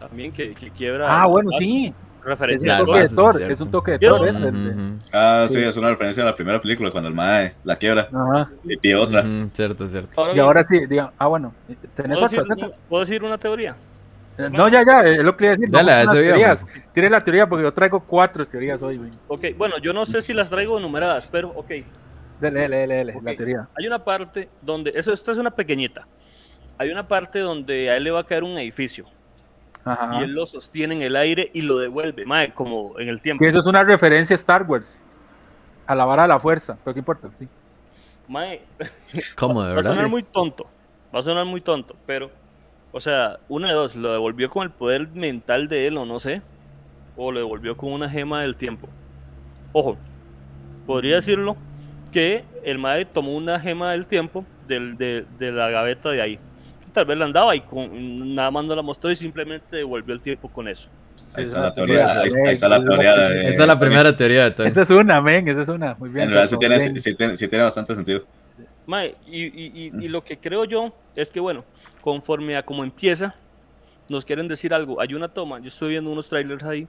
también 0.00 0.32
que, 0.32 0.54
que 0.54 0.70
quiebra. 0.70 1.06
Ah, 1.22 1.26
bueno, 1.26 1.50
sí. 1.58 1.94
Es 2.20 2.24
Referencia 2.24 2.80
un 2.80 2.84
Claro, 2.84 2.84
a 2.84 2.86
toque 2.86 3.08
de 3.08 3.14
Thor. 3.14 3.42
es 3.42 3.50
Es 3.50 3.60
un 3.62 3.70
toque 3.70 3.90
de 3.92 3.98
Thor. 3.98 4.20
ujú. 4.20 4.98
Ah, 5.12 5.46
sí, 5.48 5.54
Sí. 5.54 5.62
es 5.62 5.76
una 5.78 5.88
referencia 5.90 6.22
a 6.22 6.26
la 6.26 6.34
primera 6.34 6.60
película 6.60 6.90
cuando 6.90 7.08
el 7.08 7.14
Mae 7.14 7.54
la 7.64 7.76
quiebra 7.76 8.08
Ajá. 8.12 8.50
y 8.64 8.76
pide 8.76 8.94
otra. 8.96 9.24
Cierto, 9.52 9.88
cierto. 9.88 10.10
Ahora 10.20 10.30
Y 10.30 10.34
bien, 10.34 10.44
ahora 10.44 10.64
sí, 10.64 10.86
diga, 10.86 11.12
ah, 11.16 11.26
bueno, 11.28 11.54
tenés 11.94 12.18
¿puedo 12.18 12.26
otra, 12.42 12.54
decir? 12.56 12.74
¿Puedo 12.90 13.00
decir 13.04 13.22
una 13.24 13.38
teoría? 13.38 13.74
Eh, 14.36 14.50
No, 14.50 14.68
ya, 14.68 14.84
ya, 14.84 15.00
es 15.08 15.22
lo 15.24 15.34
que 15.36 15.44
iba 15.44 15.52
a 15.52 15.56
decir. 15.56 15.70
Dale, 15.70 16.02
eso 16.02 16.12
teorías. 16.12 16.66
Tire 16.92 17.08
la 17.08 17.24
teoría 17.24 17.48
porque 17.48 17.62
yo 17.62 17.72
traigo 17.72 18.00
cuatro 18.00 18.46
teorías 18.46 18.82
hoy, 18.82 18.98
güey. 18.98 19.10
Ok, 19.28 19.44
bueno, 19.56 19.78
yo 19.78 19.92
no 19.94 20.04
sé 20.04 20.20
si 20.20 20.34
las 20.34 20.50
traigo 20.50 20.78
numeradas, 20.78 21.26
pero 21.32 21.48
ok. 21.50 21.70
Dale, 22.38 22.60
dale, 22.60 22.80
dale, 22.80 22.96
dale, 22.96 23.14
la 23.22 23.34
teoría. 23.36 23.68
Hay 23.78 23.86
una 23.86 24.02
parte 24.04 24.48
donde, 24.60 24.92
eso, 24.94 25.10
esta 25.12 25.32
es 25.32 25.38
una 25.38 25.50
pequeñita. 25.50 26.06
Hay 26.76 26.90
una 26.90 27.06
parte 27.08 27.38
donde 27.38 27.90
a 27.90 27.96
él 27.96 28.04
le 28.04 28.10
va 28.10 28.20
a 28.20 28.24
caer 28.24 28.42
un 28.44 28.58
edificio 28.58 29.06
Ajá. 29.84 30.18
y 30.20 30.24
él 30.24 30.32
lo 30.32 30.44
sostiene 30.46 30.94
en 30.94 31.02
el 31.02 31.16
aire 31.16 31.50
y 31.54 31.62
lo 31.62 31.78
devuelve, 31.78 32.26
mae, 32.26 32.52
como 32.52 32.98
en 32.98 33.08
el 33.08 33.20
tiempo. 33.20 33.42
Que 33.42 33.48
eso 33.48 33.60
es 33.60 33.66
una 33.66 33.82
referencia 33.84 34.34
a 34.34 34.38
Star 34.38 34.62
Wars. 34.64 35.00
A 35.86 35.94
la 35.94 36.04
vara 36.04 36.22
de 36.22 36.28
la 36.28 36.38
fuerza, 36.38 36.76
pero 36.84 36.94
qué 36.94 37.00
importa, 37.00 37.28
sí. 37.38 37.48
Mae, 38.28 38.62
¿Cómo, 39.36 39.62
de 39.62 39.68
va 39.74 39.80
a 39.80 39.82
sonar 39.82 39.96
verdad? 39.96 40.10
muy 40.10 40.22
tonto, 40.22 40.66
va 41.14 41.18
a 41.18 41.22
sonar 41.22 41.44
muy 41.46 41.60
tonto, 41.60 41.96
pero, 42.06 42.30
o 42.92 43.00
sea, 43.00 43.38
una 43.48 43.68
de 43.68 43.74
dos, 43.74 43.96
lo 43.96 44.12
devolvió 44.12 44.50
con 44.50 44.62
el 44.64 44.70
poder 44.70 45.08
mental 45.08 45.68
de 45.68 45.86
él 45.86 45.96
o 45.96 46.04
no 46.06 46.20
sé, 46.20 46.42
o 47.16 47.32
lo 47.32 47.38
devolvió 47.40 47.76
con 47.76 47.92
una 47.92 48.08
gema 48.08 48.42
del 48.42 48.56
tiempo. 48.56 48.88
Ojo, 49.72 49.96
podría 50.86 51.16
decirlo 51.16 51.56
que 52.12 52.44
el 52.64 52.78
Mae 52.78 53.04
tomó 53.04 53.34
una 53.36 53.58
gema 53.60 53.92
del 53.92 54.06
tiempo 54.06 54.44
del- 54.68 54.96
de, 54.96 55.24
de 55.38 55.52
la 55.52 55.70
gaveta 55.70 56.10
de 56.10 56.20
ahí. 56.22 56.38
Tal 56.92 57.04
vez 57.04 57.16
la 57.18 57.24
andaba 57.26 57.54
y 57.54 57.60
con, 57.60 58.34
nada 58.34 58.50
más 58.50 58.64
no 58.64 58.74
la 58.74 58.82
mostró 58.82 59.10
y 59.10 59.16
simplemente 59.16 59.76
devolvió 59.76 60.14
el 60.14 60.20
tiempo 60.20 60.48
con 60.48 60.68
eso. 60.68 60.88
Ahí 61.34 61.44
Esa 61.44 61.44
está 61.44 61.60
la 61.60 61.68
es 61.68 61.74
teoría, 61.74 62.20
ahí, 62.20 62.28
ahí 62.46 62.52
está 62.52 62.68
la 62.68 62.76
es 62.76 62.82
una 62.82 62.90
teoría 62.90 63.16
de... 63.16 63.40
Esa 63.50 63.62
es 63.62 63.68
la 63.68 63.78
primera 63.78 64.16
teoría 64.16 64.44
de 64.44 64.50
Tony. 64.50 64.68
Esa 64.68 64.82
es 64.82 64.90
una, 64.90 65.20
men, 65.22 65.48
esa 65.48 65.62
es 65.62 65.68
una. 65.68 65.94
Muy 65.94 66.08
bien. 66.10 66.24
En 66.24 66.30
realidad 66.30 66.48
sí 66.50 66.58
tiene, 66.58 67.00
sí 67.00 67.14
tiene, 67.14 67.36
sí 67.36 67.48
tiene 67.48 67.64
bastante 67.64 67.94
sentido. 67.94 68.24
Mae, 68.86 69.14
y, 69.26 69.44
y- 69.44 69.72
y- 69.86 70.04
y 70.04 70.08
lo 70.08 70.22
que 70.22 70.38
creo 70.38 70.64
yo 70.64 70.92
es 71.14 71.30
que, 71.30 71.38
bueno, 71.38 71.64
conforme 72.00 72.56
a 72.56 72.64
cómo 72.64 72.82
empieza, 72.82 73.34
nos 74.08 74.24
quieren 74.24 74.48
decir 74.48 74.74
algo. 74.74 75.00
Hay 75.00 75.14
una 75.14 75.28
toma, 75.28 75.60
yo 75.60 75.68
estoy 75.68 75.90
viendo 75.90 76.10
unos 76.10 76.28
trailers 76.28 76.64
ahí, 76.64 76.88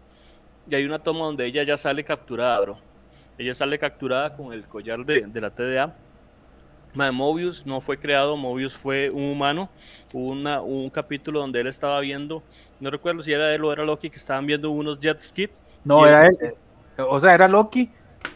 y 0.69 0.75
hay 0.75 0.85
una 0.85 0.99
toma 0.99 1.25
donde 1.25 1.45
ella 1.45 1.63
ya 1.63 1.77
sale 1.77 2.03
capturada, 2.03 2.59
bro. 2.61 2.77
Ella 3.37 3.53
sale 3.53 3.77
capturada 3.77 4.35
con 4.35 4.53
el 4.53 4.63
collar 4.63 5.05
de, 5.05 5.21
de 5.27 5.41
la 5.41 5.49
TDA. 5.51 5.93
Mae, 6.93 7.11
Mobius 7.11 7.65
no 7.65 7.79
fue 7.81 7.97
creado, 7.97 8.35
Mobius 8.37 8.73
fue 8.73 9.09
un 9.09 9.23
humano. 9.23 9.69
Hubo 10.13 10.31
una, 10.31 10.61
un 10.61 10.89
capítulo 10.89 11.39
donde 11.39 11.61
él 11.61 11.67
estaba 11.67 11.99
viendo, 12.01 12.43
no 12.79 12.89
recuerdo 12.89 13.21
si 13.23 13.31
era 13.31 13.53
él 13.55 13.63
o 13.63 13.71
era 13.71 13.85
Loki, 13.85 14.09
que 14.09 14.17
estaban 14.17 14.45
viendo 14.45 14.69
unos 14.71 14.99
jet 14.99 15.19
ski. 15.19 15.49
No, 15.85 16.05
era 16.05 16.25
él. 16.25 16.31
él- 16.41 16.53
O 17.09 17.19
sea, 17.19 17.33
era 17.33 17.47
Loki 17.47 17.89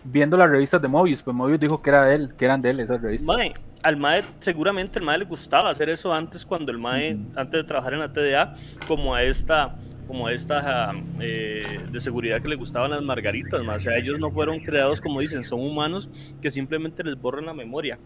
viendo 0.04 0.38
las 0.38 0.50
revistas 0.50 0.82
de 0.82 0.88
Mobius. 0.88 1.22
Pues 1.22 1.36
Mobius 1.36 1.60
dijo 1.60 1.82
que 1.82 1.90
era 1.90 2.06
de 2.06 2.16
él, 2.16 2.34
que 2.38 2.46
eran 2.46 2.62
de 2.62 2.70
él 2.72 2.80
esas 2.80 3.02
revistas. 3.02 3.36
Mae, 3.36 3.54
al 3.84 3.98
Mae, 3.98 4.24
seguramente 4.40 4.98
el 5.00 5.06
Mae 5.06 5.18
le 5.20 5.26
gustaba 5.26 5.70
hacer 5.70 5.90
eso 5.90 6.12
antes, 6.14 6.44
cuando 6.46 6.72
el 6.72 6.78
Mae, 6.80 7.14
Ujú. 7.16 7.24
antes 7.40 7.52
de 7.62 7.64
trabajar 7.66 7.94
en 7.94 8.00
la 8.00 8.12
TDA, 8.12 8.56
como 8.88 9.14
a 9.14 9.22
esta 9.24 9.76
como 10.08 10.30
esta 10.30 10.94
eh, 11.20 11.80
de 11.92 12.02
seguridad 12.02 12.42
que 12.42 12.48
le 12.48 12.56
gustaban 12.56 12.92
las 12.92 13.02
margaritas, 13.02 13.64
más. 13.64 13.78
O 13.78 13.80
sea, 13.80 13.98
ellos 13.98 14.20
no 14.20 14.32
fueron 14.32 14.60
creados 14.60 15.02
como 15.02 15.20
dicen, 15.20 15.44
son 15.44 15.62
humanos 15.62 16.10
que 16.42 16.52
simplemente 16.52 17.04
les 17.04 17.16
borran 17.20 17.46
la 17.46 17.54
memoria. 17.54 17.98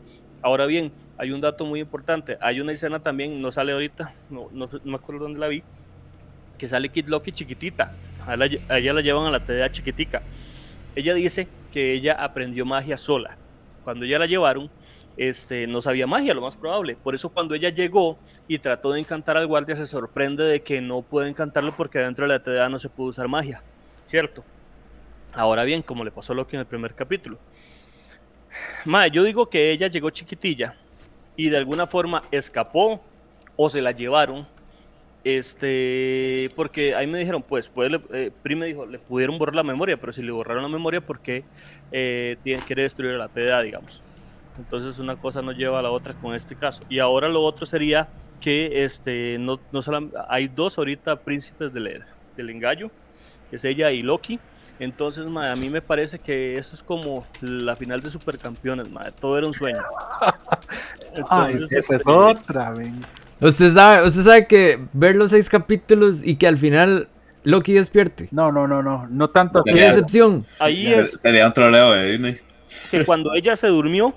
Ahora 0.42 0.66
bien, 0.66 0.92
hay 1.18 1.32
un 1.32 1.42
dato 1.42 1.66
muy 1.66 1.80
importante. 1.82 2.38
Hay 2.42 2.62
una 2.62 2.72
escena 2.72 3.00
también, 3.00 3.42
no 3.42 3.52
sale 3.52 3.74
ahorita, 3.74 4.14
no, 4.30 4.48
no, 4.52 4.70
me 4.84 4.96
acuerdo 4.96 5.24
dónde 5.24 5.40
la 5.40 5.48
vi, 5.48 5.64
que 6.58 6.68
sale 6.68 6.90
Kid 6.90 7.08
Loki 7.08 7.32
chiquitita. 7.32 7.94
A, 8.26 8.36
ella 8.36 8.94
la 8.94 9.02
llevan 9.02 9.26
a 9.26 9.32
la 9.32 9.40
TDA 9.40 9.72
chiquitica. 9.72 10.22
Ella 10.96 11.14
dice 11.14 11.48
que 11.72 11.94
ella 11.94 12.14
aprendió 12.14 12.66
magia 12.66 12.98
sola. 12.98 13.38
Cuando 13.84 14.06
ella 14.06 14.20
la 14.20 14.26
llevaron, 14.26 14.70
este, 15.20 15.68
no 15.68 15.82
sabía 15.82 16.08
magia, 16.08 16.34
lo 16.34 16.40
más 16.40 16.56
probable. 16.56 16.96
Por 16.96 17.14
eso 17.14 17.28
cuando 17.28 17.54
ella 17.54 17.68
llegó 17.70 18.18
y 18.48 18.58
trató 18.58 18.94
de 18.94 19.02
encantar 19.02 19.36
al 19.36 19.48
guardia, 19.48 19.76
se 19.76 19.86
sorprende 19.86 20.46
de 20.46 20.62
que 20.62 20.80
no 20.80 21.02
puede 21.02 21.28
encantarlo 21.28 21.76
porque 21.76 22.00
dentro 22.00 22.26
de 22.26 22.30
la 22.30 22.40
TDA 22.42 22.70
no 22.70 22.80
se 22.80 22.88
puede 22.88 23.10
usar 23.10 23.28
magia, 23.28 23.62
¿cierto? 24.06 24.46
Ahora 25.34 25.66
bien, 25.66 25.82
como 25.82 26.06
le 26.06 26.12
pasó 26.12 26.32
a 26.32 26.38
Loki 26.38 26.56
en 26.56 26.62
el 26.62 26.66
primer 26.66 26.96
capítulo. 26.96 27.38
Madre, 28.86 29.12
yo 29.12 29.24
digo 29.26 29.50
que 29.50 29.72
ella 29.72 29.88
llegó 29.88 30.10
chiquitilla 30.10 30.78
y 31.36 31.50
de 31.50 31.58
alguna 31.58 31.86
forma 31.86 32.24
escapó 32.32 33.02
o 33.58 33.70
se 33.70 33.82
la 33.82 33.92
llevaron. 33.92 34.48
Este, 35.26 36.50
porque 36.56 36.96
ahí 36.96 37.08
me 37.08 37.20
dijeron, 37.20 37.44
pues, 37.44 37.68
puede, 37.68 38.00
eh, 38.14 38.32
me 38.56 38.68
dijo, 38.68 38.86
le 38.86 39.00
pudieron 39.00 39.38
borrar 39.38 39.56
la 39.56 39.64
memoria, 39.64 39.98
pero 39.98 40.14
si 40.14 40.24
le 40.24 40.32
borraron 40.32 40.64
la 40.64 40.70
memoria, 40.70 41.02
¿por 41.02 41.20
qué 41.20 41.44
eh, 41.92 42.38
quiere 42.66 42.84
destruir 42.84 43.16
la 43.16 43.28
TDA, 43.28 43.62
digamos? 43.64 44.02
Entonces 44.60 45.00
una 45.00 45.16
cosa 45.16 45.42
no 45.42 45.54
lleva 45.54 45.80
a 45.80 45.82
la 45.82 45.90
otra 45.90 46.14
con 46.14 46.36
este 46.36 46.56
caso. 46.56 46.82
Y 46.90 47.00
ahora 47.00 47.30
lo 47.30 47.42
otro 47.42 47.66
sería 47.66 48.10
que 48.42 48.84
este, 48.84 49.38
no, 49.40 49.60
no 49.72 49.82
hay 50.28 50.48
dos 50.50 50.78
ahorita 50.78 51.16
príncipes 51.18 51.74
del, 51.74 52.04
del 52.36 52.50
engaño, 52.50 52.92
que 53.50 53.56
es 53.56 53.64
ella 53.64 53.92
y 53.92 54.02
Loki. 54.02 54.40
Entonces, 54.80 55.26
a 55.26 55.56
mí 55.56 55.70
me 55.70 55.82
parece 55.82 56.20
que 56.20 56.58
eso 56.58 56.74
es 56.74 56.82
como 56.82 57.26
la 57.42 57.76
final 57.76 58.00
de 58.02 58.12
Supercampeones, 58.12 58.88
todo 59.20 59.38
era 59.38 59.46
un 59.46 59.54
sueño. 59.54 59.82
Entonces, 61.16 61.64
esa 61.64 61.80
es 61.80 61.92
este, 61.92 62.10
otra, 62.10 62.74
Usted 63.42 63.72
sabe, 63.72 64.08
usted 64.08 64.22
sabe 64.22 64.48
que 64.48 64.80
ver 64.94 65.16
los 65.16 65.32
seis 65.32 65.50
capítulos 65.50 66.26
y 66.26 66.36
que 66.36 66.48
al 66.48 66.58
final 66.58 67.10
Loki 67.44 67.74
despierte. 67.74 68.28
No, 68.32 68.52
no, 68.52 68.68
no, 68.68 68.82
no, 68.82 69.08
no 69.10 69.30
tanto. 69.30 69.64
Qué 69.64 69.82
decepción. 69.82 70.46
Ahí 70.60 70.86
es. 70.86 71.20
Sería 71.20 71.48
un 71.48 71.54
troleo 71.54 71.92
de 71.92 72.12
Disney. 72.12 72.38
Que 72.92 73.06
cuando 73.06 73.34
ella 73.34 73.56
se 73.56 73.68
durmió, 73.68 74.14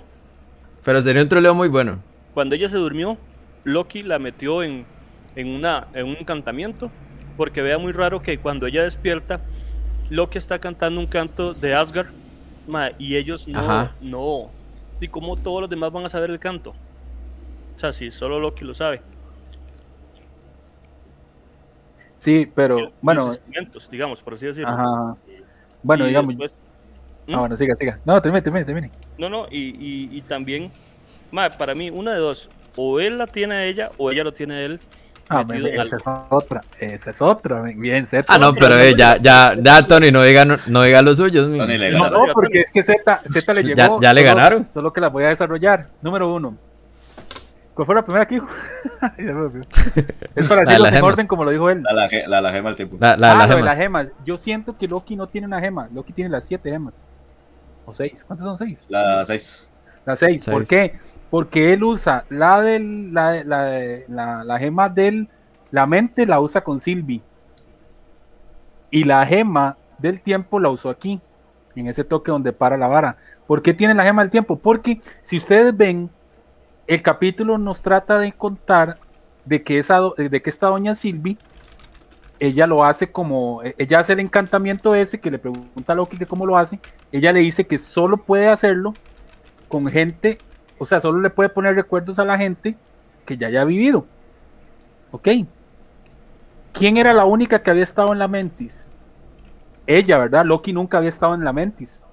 pero 0.85 1.03
sería 1.03 1.23
un 1.23 1.29
troleo 1.29 1.55
muy 1.55 1.69
bueno. 1.69 1.99
Cuando 2.35 2.55
ella 2.55 2.69
se 2.69 2.79
durmió, 2.79 3.19
Loki 3.65 4.03
la 4.03 4.19
metió 4.19 4.63
en, 4.63 4.85
una, 5.37 5.87
en 5.95 6.07
un 6.07 6.17
encantamiento, 6.17 6.91
porque 7.37 7.63
vea 7.63 7.79
muy 7.79 7.93
raro 7.93 8.23
que 8.23 8.39
cuando 8.39 8.67
ella 8.67 8.83
despierta, 8.83 9.41
Loki 10.11 10.39
está 10.39 10.59
cantando 10.59 11.01
un 11.01 11.07
canto 11.07 11.55
de 11.55 11.75
Asgard, 11.75 12.09
y 12.99 13.17
ellos 13.17 13.47
no, 13.49 13.91
no. 14.01 14.51
¿Y 15.01 15.09
cómo 15.09 15.37
todos 15.37 15.63
los 15.63 15.71
demás 15.71 15.93
van 15.93 16.05
a 16.05 16.09
saber 16.09 16.31
el 16.31 16.39
canto? 16.39 16.71
O 17.75 17.79
sea, 17.79 17.93
si 17.93 18.11
solo 18.11 18.39
Loki 18.39 18.65
lo 18.65 18.75
sabe. 18.75 19.03
Sí, 22.17 22.49
pero 22.55 22.93
bueno. 23.01 23.33
digamos, 23.91 24.23
por 24.23 24.35
así 24.35 24.47
decirlo. 24.47 24.71
Ajá. 24.71 25.17
Bueno, 25.83 26.05
digamos. 26.05 26.57
Ah, 27.29 27.39
bueno, 27.39 27.57
siga, 27.57 27.75
siga. 27.77 27.99
No, 28.05 28.21
termine, 28.21 28.43
termine, 28.43 28.65
termine. 28.65 28.91
No, 29.19 29.29
no, 29.29 29.47
y, 29.51 30.09
y, 30.11 30.23
también, 30.23 30.71
para 31.59 31.75
mí, 31.75 31.91
una 31.91 32.13
de 32.13 32.19
dos. 32.19 32.51
O 32.77 33.01
él 33.01 33.19
la 33.19 33.27
tiene 33.27 33.55
a 33.55 33.65
ella 33.65 33.91
o 33.99 34.11
ella 34.11 34.25
lo 34.25 34.33
tiene 34.33 34.55
a 34.55 34.63
él. 34.63 34.81
Ah, 35.29 35.47
esa 35.51 35.97
es 35.97 36.03
otra, 36.31 36.61
esa 36.79 37.11
es 37.11 37.23
otra, 37.23 37.63
bien, 37.63 38.07
Z. 38.07 38.25
Ah, 38.29 38.39
no, 38.39 38.55
pero 38.55 38.79
eh, 38.79 38.95
ya, 38.95 39.17
ya, 39.17 39.55
ya, 39.59 39.87
Tony, 39.87 40.11
no 40.11 40.23
diga, 40.23 40.45
no, 40.45 40.59
no 40.67 40.83
diga 40.83 41.01
los 41.01 41.17
suyos. 41.17 41.49
No, 41.49 42.11
no, 42.11 42.33
porque 42.35 42.61
es 42.61 42.73
que 42.73 42.83
Z, 42.83 43.23
Z 43.25 43.55
le 43.55 43.63
llegó. 43.63 44.01
Ya, 44.01 44.09
ya 44.09 44.13
le 44.13 44.23
ganaron. 44.23 44.69
Solo 44.73 44.93
que 44.93 45.01
la 45.01 45.09
voy 45.09 45.25
a 45.25 45.29
desarrollar. 45.29 45.89
Número 46.03 46.33
uno. 46.33 46.57
¿Cuál 47.75 47.87
fue 47.87 47.95
la 47.95 48.03
primera 48.03 48.25
aquí? 48.25 48.37
es 50.35 50.49
para 50.49 50.65
decirlo 50.65 50.89
en 50.89 51.03
orden 51.03 51.27
como 51.27 51.45
lo 51.45 51.51
dijo 51.51 51.71
él. 51.71 51.83
La, 51.83 52.09
la, 52.27 52.41
la, 52.41 52.53
gema 52.53 52.69
al 52.71 52.77
tiempo. 52.77 52.97
La, 53.01 53.17
la, 53.17 53.33
ah, 53.33 53.47
la, 53.47 53.75
gema. 53.75 54.09
Yo 54.25 54.37
siento 54.37 54.77
que 54.77 54.87
Loki 54.87 55.17
no 55.17 55.27
tiene 55.29 55.47
una 55.47 55.61
gema. 55.61 55.89
Loki 55.93 56.13
tiene 56.13 56.31
las 56.31 56.45
siete 56.45 56.71
gemas. 56.71 57.07
¿O 57.93 57.95
seis? 57.95 58.25
¿Cuántas 58.25 58.47
son 58.47 58.59
seis? 58.59 58.87
Las 58.89 59.29
seis. 59.29 59.71
Las 60.07 60.19
seis. 60.19 60.47
¿Por 60.49 60.67
qué? 60.67 60.99
Porque 61.31 61.75
él 61.75 61.85
usa 61.85 62.25
la 62.31 62.63
del, 62.63 63.13
la, 63.13 63.45
la, 63.45 64.45
la, 64.45 64.59
gema 64.59 64.89
del, 64.89 65.29
la 65.71 65.87
mente 65.87 66.25
la 66.25 66.41
usa 66.41 66.65
con 66.65 66.81
Sylvie. 66.81 67.21
Y 68.91 69.05
la 69.05 69.27
gema 69.27 69.77
del 69.99 70.23
tiempo 70.23 70.59
la 70.59 70.71
usó 70.71 70.89
aquí, 70.89 71.21
en 71.77 71.87
ese 71.87 72.03
toque 72.03 72.31
donde 72.31 72.55
para 72.55 72.79
la 72.79 72.89
vara. 72.89 73.19
¿Por 73.47 73.61
qué 73.61 73.75
tiene 73.75 73.95
la 73.95 74.05
gema 74.05 74.23
del 74.23 74.31
tiempo? 74.31 74.57
Porque 74.57 75.03
si 75.23 75.37
ustedes 75.37 75.77
ven, 75.77 76.09
el 76.87 77.03
capítulo 77.03 77.59
nos 77.59 77.83
trata 77.83 78.19
de 78.19 78.33
contar 78.33 78.99
de 79.45 79.63
que, 79.63 79.79
esa, 79.79 80.01
de 80.17 80.41
que 80.41 80.49
esta 80.49 80.69
doña 80.69 80.95
Sylvie 80.95 81.37
ella 82.43 82.67
lo 82.67 82.85
hace 82.85 83.13
como, 83.13 83.63
e, 83.63 83.73
ella 83.79 84.01
hace 84.01 84.15
el 84.15 84.19
encantamiento 84.19 84.97
ese 84.97 85.21
que 85.21 85.31
le 85.31 85.39
pregunta 85.39 85.93
a 85.93 85.95
Loki 85.95 86.19
que 86.19 86.27
cómo 86.27 86.45
lo 86.45 86.57
hace, 86.57 86.81
ella 87.13 87.33
le 87.33 87.39
dice 87.39 87.69
que 87.69 87.79
solo 87.79 88.17
puede 88.17 88.49
hacerlo 88.49 88.95
con 89.69 89.87
gente, 89.87 90.39
o 90.77 90.85
sea, 90.85 91.01
solo 91.01 91.21
le 91.21 91.31
puede 91.31 91.51
poner 91.51 91.77
recuerdos 91.77 92.19
a 92.19 92.25
la 92.25 92.37
gente 92.37 92.77
que 93.25 93.37
ya 93.37 93.47
haya 93.47 93.65
vivido. 93.65 94.07
¿Ok? 95.13 95.29
¿Quién 96.73 96.97
era 96.97 97.13
la 97.13 97.27
única 97.27 97.63
que 97.63 97.71
había 97.71 97.85
estado 97.85 98.13
en 98.13 98.19
la 98.19 98.27
Mentis? 98.27 98.89
Ella, 99.87 100.19
¿verdad? 100.19 100.45
Loki 100.45 100.73
nunca 100.73 100.99
había 100.99 101.11
estado 101.11 101.35
en 101.35 101.45
la 101.45 101.53
Mentis. 101.53 102.05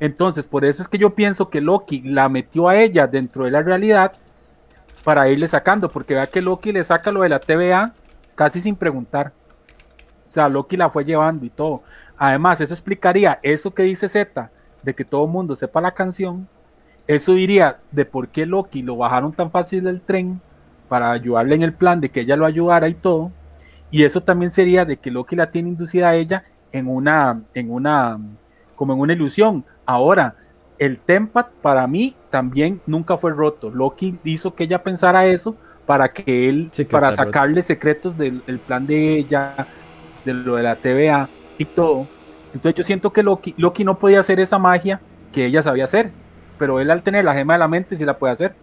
Entonces, 0.00 0.44
por 0.44 0.66
eso 0.66 0.82
es 0.82 0.88
que 0.88 0.98
yo 0.98 1.14
pienso 1.14 1.48
que 1.48 1.62
Loki 1.62 2.02
la 2.02 2.28
metió 2.28 2.68
a 2.68 2.76
ella 2.76 3.06
dentro 3.06 3.46
de 3.46 3.52
la 3.52 3.62
realidad 3.62 4.12
para 5.02 5.30
irle 5.30 5.48
sacando, 5.48 5.88
porque 5.88 6.14
vea 6.14 6.26
que 6.26 6.42
Loki 6.42 6.72
le 6.72 6.84
saca 6.84 7.10
lo 7.10 7.22
de 7.22 7.30
la 7.30 7.40
TVA 7.40 7.94
casi 8.34 8.60
sin 8.60 8.76
preguntar. 8.76 9.32
O 10.28 10.32
sea, 10.32 10.48
Loki 10.48 10.76
la 10.76 10.90
fue 10.90 11.04
llevando 11.04 11.44
y 11.44 11.50
todo. 11.50 11.82
Además, 12.16 12.60
eso 12.60 12.72
explicaría 12.72 13.38
eso 13.42 13.74
que 13.74 13.82
dice 13.82 14.08
Z, 14.08 14.50
de 14.82 14.94
que 14.94 15.04
todo 15.04 15.24
el 15.24 15.30
mundo 15.30 15.56
sepa 15.56 15.80
la 15.80 15.92
canción. 15.92 16.48
Eso 17.06 17.34
diría 17.34 17.78
de 17.90 18.04
por 18.04 18.28
qué 18.28 18.46
Loki 18.46 18.82
lo 18.82 18.96
bajaron 18.96 19.32
tan 19.32 19.50
fácil 19.50 19.84
del 19.84 20.00
tren 20.00 20.40
para 20.88 21.10
ayudarle 21.10 21.56
en 21.56 21.62
el 21.62 21.74
plan 21.74 22.00
de 22.00 22.10
que 22.10 22.20
ella 22.20 22.36
lo 22.36 22.46
ayudara 22.46 22.88
y 22.88 22.94
todo. 22.94 23.32
Y 23.90 24.04
eso 24.04 24.22
también 24.22 24.50
sería 24.50 24.84
de 24.84 24.96
que 24.96 25.10
Loki 25.10 25.36
la 25.36 25.50
tiene 25.50 25.68
inducida 25.70 26.10
a 26.10 26.14
ella 26.14 26.44
en 26.70 26.88
una, 26.88 27.42
en 27.54 27.70
una, 27.70 28.18
como 28.76 28.94
en 28.94 29.00
una 29.00 29.12
ilusión. 29.12 29.64
Ahora, 29.84 30.36
el 30.78 30.98
Tempat 30.98 31.50
para 31.60 31.86
mí 31.86 32.16
también 32.30 32.80
nunca 32.86 33.16
fue 33.18 33.32
roto. 33.32 33.70
Loki 33.70 34.18
hizo 34.24 34.54
que 34.54 34.64
ella 34.64 34.82
pensara 34.82 35.26
eso 35.26 35.56
para 35.92 36.10
que 36.10 36.48
él, 36.48 36.70
para 36.90 37.12
sacarle 37.12 37.60
secretos 37.60 38.16
del, 38.16 38.40
plan 38.66 38.86
de 38.86 39.18
ella, 39.18 39.66
de 40.24 40.32
lo 40.32 40.56
de 40.56 40.62
la 40.62 40.74
TVA 40.74 41.28
y 41.58 41.66
todo. 41.66 42.06
Entonces 42.54 42.78
yo 42.78 42.82
siento 42.82 43.12
que 43.12 43.22
Loki, 43.22 43.54
Loki 43.58 43.84
no 43.84 43.98
podía 43.98 44.20
hacer 44.20 44.40
esa 44.40 44.58
magia 44.58 45.02
que 45.34 45.44
ella 45.44 45.62
sabía 45.62 45.84
hacer, 45.84 46.10
pero 46.58 46.80
él 46.80 46.90
al 46.90 47.02
tener 47.02 47.26
la 47.26 47.34
gema 47.34 47.52
de 47.52 47.58
la 47.58 47.68
mente 47.68 47.94
sí 47.94 48.06
la 48.06 48.16
puede 48.16 48.32
hacer. 48.32 48.54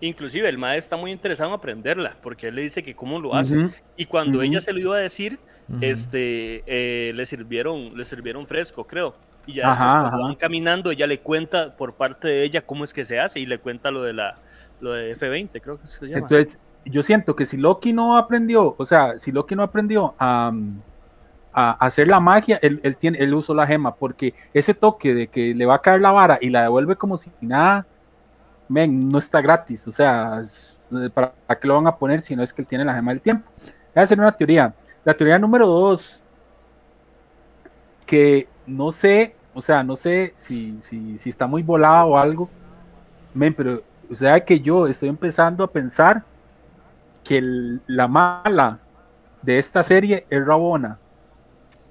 Inclusive 0.00 0.48
el 0.48 0.56
maestro 0.56 0.94
está 0.94 0.96
muy 0.96 1.10
interesado 1.10 1.50
en 1.50 1.56
aprenderla, 1.56 2.14
porque 2.22 2.46
él 2.46 2.54
le 2.54 2.62
dice 2.62 2.84
que 2.84 2.94
cómo 2.94 3.18
lo 3.18 3.34
hace. 3.34 3.56
Y 3.96 4.06
cuando 4.06 4.40
ella 4.40 4.60
se 4.60 4.72
lo 4.72 4.78
iba 4.78 4.94
a 4.94 5.00
decir, 5.00 5.40
este, 5.80 6.62
eh, 6.68 7.12
le 7.14 7.26
sirvieron, 7.26 7.96
le 7.96 8.04
sirvieron 8.04 8.46
fresco, 8.46 8.86
creo. 8.86 9.16
Y 9.44 9.54
ya 9.54 9.70
después, 9.70 9.88
cuando 9.88 10.22
van 10.22 10.36
caminando, 10.36 10.92
ella 10.92 11.08
le 11.08 11.18
cuenta 11.18 11.76
por 11.76 11.94
parte 11.94 12.28
de 12.28 12.44
ella 12.44 12.60
cómo 12.60 12.84
es 12.84 12.94
que 12.94 13.04
se 13.04 13.18
hace 13.18 13.40
y 13.40 13.46
le 13.46 13.58
cuenta 13.58 13.90
lo 13.90 14.04
de 14.04 14.12
la, 14.12 14.36
lo 14.80 14.92
de 14.92 15.16
F20, 15.16 15.60
creo 15.60 15.80
que 15.80 15.86
se 15.86 16.06
llama. 16.06 16.18
Entonces, 16.20 16.58
yo 16.84 17.02
siento 17.02 17.34
que 17.34 17.46
si 17.46 17.56
Loki 17.56 17.92
no 17.92 18.16
aprendió, 18.16 18.74
o 18.76 18.86
sea, 18.86 19.18
si 19.18 19.32
Loki 19.32 19.54
no 19.54 19.62
aprendió 19.62 20.14
a, 20.18 20.52
hacer 21.52 22.08
la 22.08 22.18
magia, 22.18 22.58
él, 22.62 22.96
tiene, 22.98 23.18
él 23.18 23.32
usó 23.32 23.54
la 23.54 23.66
gema, 23.66 23.94
porque 23.94 24.34
ese 24.52 24.74
toque 24.74 25.14
de 25.14 25.28
que 25.28 25.54
le 25.54 25.66
va 25.66 25.76
a 25.76 25.82
caer 25.82 26.00
la 26.00 26.10
vara 26.10 26.36
y 26.40 26.50
la 26.50 26.62
devuelve 26.62 26.96
como 26.96 27.16
si 27.16 27.30
nada, 27.40 27.86
men, 28.68 29.08
no 29.08 29.18
está 29.18 29.40
gratis, 29.40 29.86
o 29.86 29.92
sea, 29.92 30.42
¿para, 31.14 31.32
qué 31.60 31.68
lo 31.68 31.76
van 31.76 31.86
a 31.86 31.96
poner 31.96 32.22
si 32.22 32.34
no 32.34 32.42
es 32.42 32.52
que 32.52 32.62
él 32.62 32.68
tiene 32.68 32.84
la 32.84 32.94
gema 32.94 33.12
del 33.12 33.20
tiempo? 33.20 33.48
Voy 33.56 34.00
a 34.00 34.02
hacer 34.02 34.18
una 34.18 34.32
teoría. 34.32 34.74
La 35.04 35.14
teoría 35.14 35.38
número 35.38 35.68
dos, 35.68 36.24
que 38.04 38.48
no 38.66 38.90
sé, 38.90 39.36
o 39.54 39.62
sea, 39.62 39.84
no 39.84 39.94
sé 39.94 40.34
si, 40.36 40.76
si, 40.80 41.18
si 41.18 41.30
está 41.30 41.46
muy 41.46 41.62
volada 41.62 42.04
o 42.04 42.18
algo, 42.18 42.50
men, 43.32 43.54
pero 43.54 43.80
o 44.14 44.16
sea 44.16 44.40
que 44.44 44.60
yo 44.60 44.86
estoy 44.86 45.08
empezando 45.08 45.64
a 45.64 45.70
pensar 45.70 46.22
que 47.22 47.40
la 47.86 48.08
mala 48.08 48.78
de 49.42 49.58
esta 49.58 49.82
serie 49.82 50.26
es 50.30 50.44
Rabona. 50.44 50.98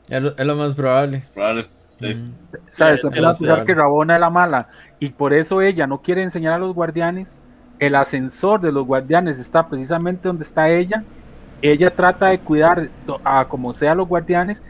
Es 0.09 0.21
lo, 0.45 0.55
más 0.55 0.75
probable. 0.75 1.17
Es 1.17 1.29
probable. 1.29 1.65
Sí. 1.97 2.33
¿Sabes? 2.71 3.05
a 3.05 3.09
pensar 3.09 3.65
que 3.65 3.73
Rabona 3.75 4.15
es 4.15 4.19
la 4.19 4.29
mala. 4.29 4.69
Y 4.99 5.09
por 5.09 5.33
eso 5.33 5.61
ella 5.61 5.87
no 5.87 6.01
quiere 6.01 6.23
enseñar 6.23 6.53
a 6.53 6.57
los 6.59 6.73
guardianes. 6.73 7.39
El 7.79 7.95
ascensor 7.95 8.61
de 8.61 8.71
los 8.71 8.85
guardianes 8.85 9.39
está 9.39 9.67
precisamente 9.69 10.27
donde 10.27 10.43
está 10.43 10.69
ella. 10.69 11.03
ella 11.61 11.95
trata 11.95 12.27
de 12.27 12.39
cuidar 12.39 12.89
a 13.23 13.47
como 13.47 13.73
sea 13.73 13.95
los 13.95 14.07
guardianes 14.07 14.63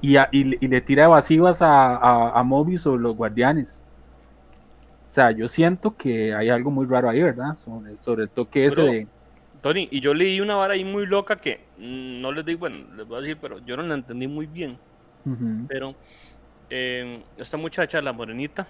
y, 0.00 0.16
a- 0.16 0.28
y 0.32 0.44
le- 0.44 0.58
y 0.60 0.68
le 0.68 0.80
tira 0.80 1.04
evasivas 1.04 1.62
a, 1.62 1.96
a, 1.96 2.38
a 2.38 2.42
Mobius 2.42 2.82
sobre 2.82 3.02
los 3.02 3.16
guardianes. 3.16 3.82
O 5.10 5.12
sea, 5.12 5.32
yo 5.32 5.48
siento 5.48 5.96
que 5.96 6.32
hay 6.34 6.50
algo 6.50 6.70
muy 6.70 6.86
raro 6.86 7.10
ahí, 7.10 7.20
¿verdad? 7.22 7.56
Sobre, 7.58 7.96
sobre 8.00 8.22
el 8.24 8.28
toque 8.30 8.66
ese 8.66 8.80
Bro. 8.82 8.92
de... 8.92 9.06
Tony, 9.60 9.88
y 9.90 10.00
yo 10.00 10.14
leí 10.14 10.40
una 10.40 10.54
vara 10.54 10.74
ahí 10.74 10.84
muy 10.84 11.04
loca 11.04 11.36
que 11.36 11.60
mm, 11.78 12.20
no 12.20 12.30
les 12.32 12.44
digo, 12.46 12.60
bueno, 12.60 12.86
les 12.96 13.06
voy 13.06 13.18
a 13.18 13.20
decir, 13.20 13.36
pero 13.40 13.58
yo 13.58 13.76
no 13.76 13.82
la 13.82 13.94
entendí 13.94 14.26
muy 14.28 14.46
bien. 14.46 14.78
Pero 15.68 15.94
eh, 16.70 17.22
esta 17.36 17.56
muchacha, 17.58 18.00
la 18.00 18.12
morenita, 18.12 18.66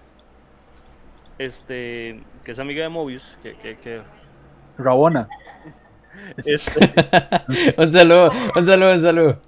este, 1.39 2.21
que 2.45 2.53
es 2.53 2.59
amiga 2.59 2.83
de 2.83 2.89
Mobius, 2.89 3.37
que, 3.43 3.55
que, 3.57 3.77
que 3.79 4.03
Rabona. 4.79 5.29
este, 6.45 6.81
un 7.79 7.93
saludo, 7.93 8.31
un 8.57 8.67
saludo, 8.67 8.95
un 8.95 9.01
saludo. 9.03 9.41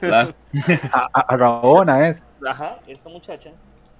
Claro. 0.00 0.32
A, 0.92 1.08
a- 1.12 1.20
a 1.28 1.36
Rabona 1.36 2.08
es. 2.08 2.26
ajá, 2.46 2.78
esta 2.86 3.08
muchacha, 3.08 3.50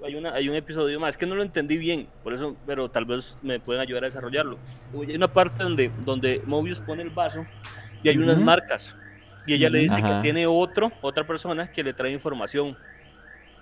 hay, 0.05 0.15
una, 0.15 0.33
hay 0.33 0.49
un 0.49 0.55
episodio 0.55 0.99
más, 1.01 1.11
es 1.11 1.16
que 1.16 1.27
no 1.27 1.35
lo 1.35 1.43
entendí 1.43 1.77
bien, 1.77 2.07
por 2.23 2.33
eso, 2.33 2.57
pero 2.66 2.89
tal 2.91 3.05
vez 3.05 3.37
me 3.43 3.61
pueden 3.61 3.81
ayudar 3.83 4.05
a 4.05 4.07
desarrollarlo. 4.07 4.59
Hay 5.07 5.15
una 5.15 5.29
parte 5.29 5.62
donde, 5.62 5.91
donde 6.05 6.43
Mobius 6.45 6.79
pone 6.81 7.03
el 7.03 7.11
vaso 7.11 7.47
y 8.03 8.09
hay 8.09 8.16
unas 8.16 8.37
Ujú. 8.37 8.45
marcas, 8.45 8.95
y 9.47 9.55
ella 9.55 9.69
le 9.70 9.81
dice 9.81 9.97
Ajá. 9.97 10.16
que 10.16 10.23
tiene 10.23 10.47
otro, 10.47 10.93
otra 11.01 11.27
persona 11.27 11.70
que 11.70 11.83
le 11.83 11.93
trae 11.93 12.12
información. 12.12 12.77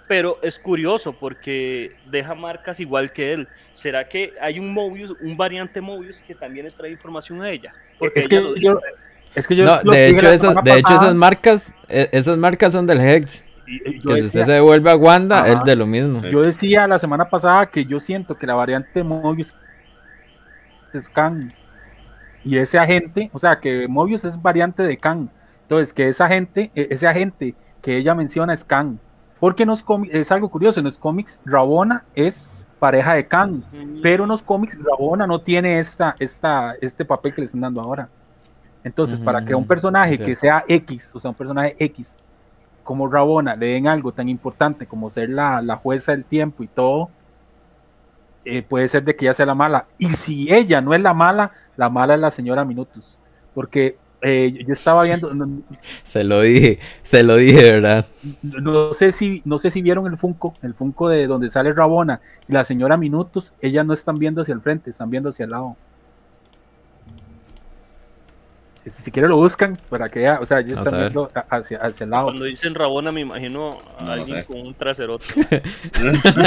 Pero 0.06 0.38
es 0.42 0.58
curioso 0.58 1.12
porque 1.12 1.92
deja 2.10 2.34
marcas 2.34 2.80
igual 2.80 3.12
que 3.12 3.32
él. 3.32 3.46
¿Será 3.72 4.08
que 4.08 4.34
hay 4.40 4.58
un 4.58 4.74
Mobius, 4.74 5.14
un 5.20 5.36
variante 5.36 5.80
Mobius 5.80 6.20
que 6.20 6.34
también 6.34 6.66
le 6.66 6.72
trae 6.72 6.90
información 6.90 7.40
a 7.42 7.48
ella? 7.48 7.72
Porque 7.96 8.18
Es 8.18 8.26
ella 8.26 8.42
que 8.54 8.60
yo... 8.60 8.80
Es 9.36 9.46
que 9.46 9.54
yo 9.54 9.64
No, 9.64 9.80
lo 9.84 9.92
de 9.92 10.08
hecho, 10.08 10.28
esas, 10.28 10.56
de 10.64 10.78
hecho 10.80 10.94
esas 10.96 11.14
marcas, 11.14 11.72
e- 11.88 12.08
esas 12.10 12.36
marcas 12.36 12.72
son 12.72 12.88
del 12.88 13.00
Hex. 13.00 13.46
Y- 13.70 13.88
y 13.96 14.00
yo 14.00 14.10
Que 14.10 14.16
si 14.16 14.24
usted 14.24 14.40
decía- 14.40 14.44
se 14.44 14.52
devuelve 14.52 14.90
a 14.90 14.96
Wanda, 14.96 15.38
Ajá. 15.40 15.48
es 15.52 15.64
de 15.64 15.76
lo 15.76 15.86
mismo. 15.86 16.16
Sí. 16.16 16.30
Yo 16.30 16.42
decía 16.42 16.86
la 16.88 16.98
semana 16.98 17.28
pasada 17.28 17.66
que 17.66 17.84
yo 17.84 18.00
siento 18.00 18.36
que 18.36 18.46
la 18.46 18.54
variante 18.54 18.90
de 18.94 19.04
Mobius 19.04 19.54
es 20.92 21.08
Kang. 21.08 21.52
Y 22.44 22.56
ese 22.58 22.78
agente, 22.78 23.30
o 23.32 23.38
sea, 23.38 23.60
que 23.60 23.86
Mobius 23.86 24.24
es 24.24 24.40
variante 24.40 24.82
de 24.82 24.96
Kang. 24.96 25.28
Entonces, 25.62 25.92
que 25.92 26.08
esa 26.08 26.24
agente, 26.24 26.70
e- 26.74 26.88
ese 26.90 27.06
agente 27.06 27.54
que 27.82 27.96
ella 27.96 28.14
menciona 28.14 28.54
es 28.54 28.64
Kang. 28.64 28.96
Porque 29.38 29.62
en 29.62 29.68
los 29.70 29.82
cómics, 29.82 30.14
es 30.14 30.32
algo 30.32 30.48
curioso, 30.50 30.80
en 30.80 30.84
los 30.84 30.98
cómics 30.98 31.40
Rabona 31.44 32.04
es 32.14 32.46
pareja 32.78 33.14
de. 33.14 33.22
Mm, 33.24 34.00
Pero 34.02 34.24
en 34.24 34.28
los 34.30 34.42
cómics 34.42 34.78
Rabona 34.82 35.26
no 35.26 35.40
tiene 35.40 35.78
esta, 35.78 36.14
esta, 36.18 36.74
este 36.80 37.04
papel 37.04 37.34
que 37.34 37.42
le 37.42 37.44
están 37.46 37.60
dando 37.60 37.80
ahora. 37.80 38.08
Entonces, 38.82 39.20
para 39.20 39.44
que 39.44 39.52
a 39.52 39.56
un 39.56 39.66
personaje 39.66 40.16
que 40.18 40.34
sea 40.34 40.64
X, 40.66 41.14
o 41.14 41.20
sea, 41.20 41.30
un 41.30 41.34
personaje 41.36 41.76
X, 41.78 42.18
como 42.90 43.06
Rabona, 43.06 43.54
le 43.54 43.66
den 43.68 43.86
algo 43.86 44.10
tan 44.12 44.28
importante 44.28 44.84
como 44.84 45.10
ser 45.10 45.30
la, 45.30 45.62
la 45.62 45.76
jueza 45.76 46.10
del 46.10 46.24
tiempo 46.24 46.64
y 46.64 46.66
todo, 46.66 47.08
eh, 48.44 48.62
puede 48.62 48.88
ser 48.88 49.04
de 49.04 49.14
que 49.14 49.26
ella 49.26 49.34
sea 49.34 49.46
la 49.46 49.54
mala. 49.54 49.86
Y 49.96 50.08
si 50.14 50.52
ella 50.52 50.80
no 50.80 50.92
es 50.92 51.00
la 51.00 51.14
mala, 51.14 51.52
la 51.76 51.88
mala 51.88 52.14
es 52.14 52.20
la 52.20 52.32
señora 52.32 52.64
Minutos. 52.64 53.20
Porque 53.54 53.96
eh, 54.22 54.50
yo- 54.52 54.66
yo 54.66 54.72
estaba 54.74 55.04
viendo, 55.04 55.32
no, 55.34 55.62
Se 56.02 56.24
lo 56.24 56.40
dije, 56.40 56.80
se 57.04 57.22
lo 57.22 57.36
dije, 57.36 57.70
¿verdad? 57.72 58.06
no 58.42 58.92
sé 58.92 59.12
si 59.12 59.40
no 59.44 59.58
sé 59.60 59.70
si 59.70 59.82
vieron 59.82 60.06
el 60.08 60.16
Funko, 60.18 60.54
el 60.62 60.74
Funko 60.74 61.08
de 61.08 61.28
donde 61.28 61.48
sale 61.48 61.72
Rabona 61.72 62.20
y 62.48 62.52
la 62.52 62.64
señora 62.64 62.96
Minutos, 62.96 63.54
ellas 63.60 63.86
no 63.86 63.92
están 63.94 64.18
viendo 64.18 64.42
hacia 64.42 64.54
el 64.54 64.62
frente, 64.62 64.90
están 64.90 65.10
viendo 65.10 65.30
hacia 65.30 65.44
el 65.44 65.50
lado. 65.50 65.76
Si, 68.84 68.90
si 68.90 69.10
quieren 69.10 69.30
lo 69.30 69.36
buscan 69.36 69.78
para 69.90 70.08
que 70.08 70.20
vea, 70.20 70.38
o 70.40 70.46
sea, 70.46 70.60
ellos 70.60 70.78
están 70.78 70.98
viendo 71.00 71.30
hacia, 71.50 71.78
hacia 71.78 72.04
el 72.04 72.10
lado. 72.10 72.24
Cuando 72.24 72.44
dicen 72.46 72.74
Rabona 72.74 73.10
me 73.10 73.20
imagino 73.20 73.78
a 73.98 74.00
No, 74.00 74.06
no 74.06 74.12
alguien 74.12 74.38
sé. 74.38 74.44
con 74.46 74.58
un 74.60 74.74
traserote. 74.74 75.24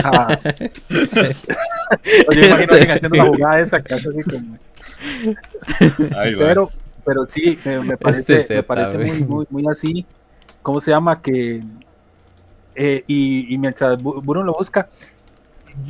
Ajá. 0.03 0.39
Oye, 2.27 2.47
imagino 2.47 2.73
a 2.73 2.75
alguien 2.75 2.91
haciendo 2.91 3.17
la 3.17 3.25
jugada 3.25 3.59
esa 3.59 3.81
que 3.81 3.93
hace 3.93 4.09
así 4.09 4.29
como- 4.29 4.57
Ahí 6.17 6.33
va. 6.35 6.47
pero, 6.47 6.69
pero 7.05 7.25
sí, 7.25 7.59
me, 7.65 7.79
me 7.81 7.97
parece, 7.97 8.41
Este 8.41 8.55
me 8.55 8.63
parece 8.63 8.97
muy, 8.97 9.23
muy, 9.23 9.45
muy 9.49 9.67
así. 9.71 10.05
¿Cómo 10.61 10.79
se 10.79 10.91
llama? 10.91 11.21
Que 11.21 11.61
eh, 12.75 13.03
y, 13.05 13.53
y 13.53 13.57
mientras 13.57 14.01
Bruno 14.01 14.43
lo 14.43 14.53
busca, 14.53 14.87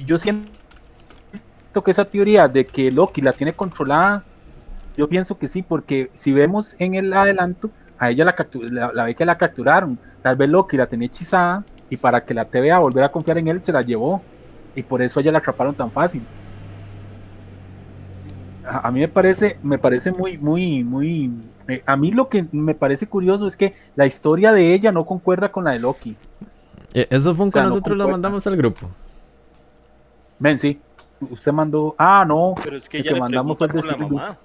yo 0.05 0.17
siento 0.17 0.49
que 1.83 1.91
esa 1.91 2.05
teoría 2.05 2.47
de 2.47 2.65
que 2.65 2.91
Loki 2.91 3.21
la 3.21 3.31
tiene 3.33 3.53
controlada, 3.53 4.23
yo 4.97 5.07
pienso 5.09 5.37
que 5.37 5.47
sí, 5.47 5.61
porque 5.61 6.09
si 6.13 6.31
vemos 6.33 6.75
en 6.79 6.95
el 6.95 7.13
adelanto, 7.13 7.69
a 7.99 8.09
ella 8.09 8.25
la, 8.25 8.35
captu- 8.35 8.69
la, 8.69 8.91
la 8.93 9.05
ve 9.05 9.15
que 9.15 9.25
la 9.25 9.37
capturaron, 9.37 9.97
tal 10.21 10.35
vez 10.35 10.49
Loki 10.49 10.77
la 10.77 10.87
tenía 10.87 11.07
hechizada 11.07 11.63
y 11.89 11.97
para 11.97 12.23
que 12.25 12.33
la 12.33 12.45
TVA 12.45 12.79
volviera 12.79 13.07
a 13.07 13.11
confiar 13.11 13.37
en 13.37 13.47
él 13.47 13.63
se 13.63 13.71
la 13.71 13.81
llevó 13.81 14.21
y 14.75 14.83
por 14.83 15.01
eso 15.01 15.19
a 15.19 15.21
ella 15.21 15.31
la 15.31 15.37
atraparon 15.39 15.75
tan 15.75 15.91
fácil. 15.91 16.23
A, 18.65 18.87
a 18.87 18.91
mí 18.91 18.99
me 19.01 19.07
parece, 19.07 19.57
me 19.61 19.77
parece 19.77 20.11
muy, 20.11 20.37
muy, 20.37 20.83
muy. 20.83 21.31
eh, 21.67 21.83
a 21.85 21.95
mí 21.97 22.11
lo 22.11 22.29
que 22.29 22.45
me 22.51 22.73
parece 22.75 23.07
curioso 23.07 23.47
es 23.47 23.57
que 23.57 23.73
la 23.95 24.05
historia 24.05 24.51
de 24.53 24.73
ella 24.73 24.91
no 24.91 25.05
concuerda 25.05 25.51
con 25.51 25.65
la 25.65 25.71
de 25.71 25.79
Loki. 25.79 26.15
Eh, 26.93 27.07
Eso 27.09 27.35
fue 27.35 27.43
un 27.45 27.49
O 27.49 27.51
sea, 27.51 27.61
que 27.61 27.63
no 27.63 27.69
nosotros 27.69 27.97
lo 27.97 28.03
concuerda. 28.05 28.11
mandamos 28.29 28.47
al 28.47 28.55
grupo. 28.57 28.89
Men, 30.39 30.59
sí. 30.59 30.79
Usted 31.19 31.51
mandó. 31.51 31.95
Ah, 31.97 32.25
no. 32.27 32.53
Pero 32.63 32.77
es 32.77 32.87
que 32.89 32.97
El 32.97 33.03
ella 33.03 33.09
que 33.09 33.13
le 33.15 33.19
mandamos 33.21 33.57
fue 33.57 33.67
el 33.67 33.73
de 33.73 33.81
la. 33.83 34.37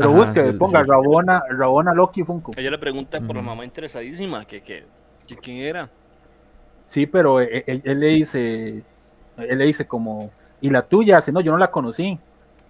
Pero 0.00 0.10
Ajá, 0.10 0.18
busque, 0.20 0.52
sí, 0.52 0.58
ponga 0.58 0.82
sí. 0.82 0.88
Rabona, 0.88 1.42
Rabona 1.50 1.92
Loki 1.94 2.24
Funko. 2.24 2.52
Ella 2.56 2.70
le 2.70 2.78
pregunta 2.78 3.20
por 3.20 3.36
la 3.36 3.42
mamá 3.42 3.64
interesadísima, 3.64 4.44
que, 4.46 4.62
que, 4.62 4.84
que 5.26 5.36
quién 5.36 5.58
era. 5.58 5.90
Sí, 6.86 7.06
pero 7.06 7.40
él, 7.40 7.62
él- 7.66 7.82
él 7.84 8.00
le 8.00 8.06
dice, 8.06 8.82
él 9.36 9.58
le 9.58 9.64
dice 9.66 9.86
como, 9.86 10.30
¿y 10.60 10.70
la 10.70 10.82
tuya? 10.82 11.16
Dice, 11.16 11.32
no, 11.32 11.40
yo 11.40 11.52
no 11.52 11.58
la 11.58 11.70
conocí. 11.70 12.18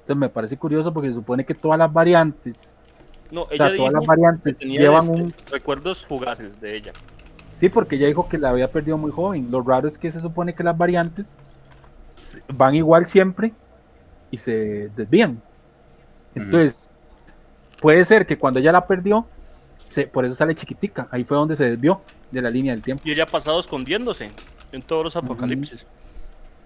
Entonces 0.01 0.17
me 0.17 0.29
parece 0.29 0.57
curioso 0.57 0.93
porque 0.93 1.09
se 1.09 1.15
supone 1.15 1.45
que 1.45 1.55
todas 1.55 1.79
las 1.79 1.93
variantes, 1.93 2.79
No, 3.31 3.43
o 3.43 3.57
sea, 3.57 3.75
todas 3.77 3.93
las 3.93 4.05
variantes 4.05 4.59
llevan 4.61 5.05
este, 5.05 5.23
un, 5.23 5.35
recuerdos 5.51 6.05
fugaces 6.05 6.61
de 6.61 6.77
ella. 6.77 6.93
Sí, 7.55 7.69
porque 7.69 7.97
ella 7.97 8.07
dijo 8.09 8.29
que 8.29 8.39
la 8.39 8.49
había 8.51 8.71
perdido 8.73 8.99
muy 8.99 9.13
joven. 9.13 9.51
Lo 9.51 9.63
raro 9.63 9.87
es 9.87 9.99
que 9.99 10.11
se 10.11 10.21
supone 10.21 10.55
que 10.55 10.65
las 10.65 10.77
variantes 10.77 11.39
van 12.53 12.75
igual 12.75 13.07
siempre 13.07 13.53
y 14.31 14.39
se 14.39 14.89
desvían. 14.97 15.41
Entonces, 16.35 16.77
puede 17.81 18.05
ser 18.05 18.27
que 18.27 18.39
cuando 18.39 18.61
ella 18.61 18.73
la 18.73 18.87
perdió, 18.87 19.27
se, 19.87 20.07
por 20.07 20.25
eso 20.25 20.35
sale 20.35 20.55
chiquitica. 20.55 21.09
Ahí 21.11 21.25
fue 21.25 21.37
donde 21.37 21.57
se 21.57 21.69
desvió 21.71 22.03
de 22.31 22.43
la 22.43 22.51
línea 22.51 22.73
del 22.73 22.83
tiempo. 22.83 23.03
Y 23.07 23.13
ella 23.13 23.25
ha 23.25 23.27
pasado 23.27 23.59
escondiéndose 23.59 24.31
en 24.73 24.83
todos 24.83 25.03
los 25.05 25.17
apocalipsis. 25.17 25.85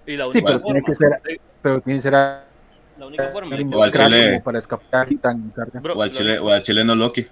Y 0.06 0.16
la 0.16 0.24
Sí, 0.28 0.38
única 0.38 0.46
pero 0.46 0.60
tiene 0.62 0.80
forma, 0.80 0.86
que 0.86 0.94
ser- 0.94 1.40
Pero 1.62 1.80
tiene 1.80 1.98
que 1.98 2.02
ser 2.02 2.14
a- 2.14 2.44
la 2.98 3.06
única 3.06 3.28
forma 3.30 3.56
O 3.74 3.82
al 3.82 3.90
chile. 3.92 4.40
para 4.44 4.58
escapar 4.58 5.10
y 5.10 5.16
tan 5.16 5.50
tarde. 5.52 5.80
Bro, 5.80 5.94
O 5.94 6.02
al, 6.02 6.10
chile, 6.10 6.38
o 6.38 6.50
al 6.50 6.62
chileno 6.62 6.94
Loki. 6.94 7.24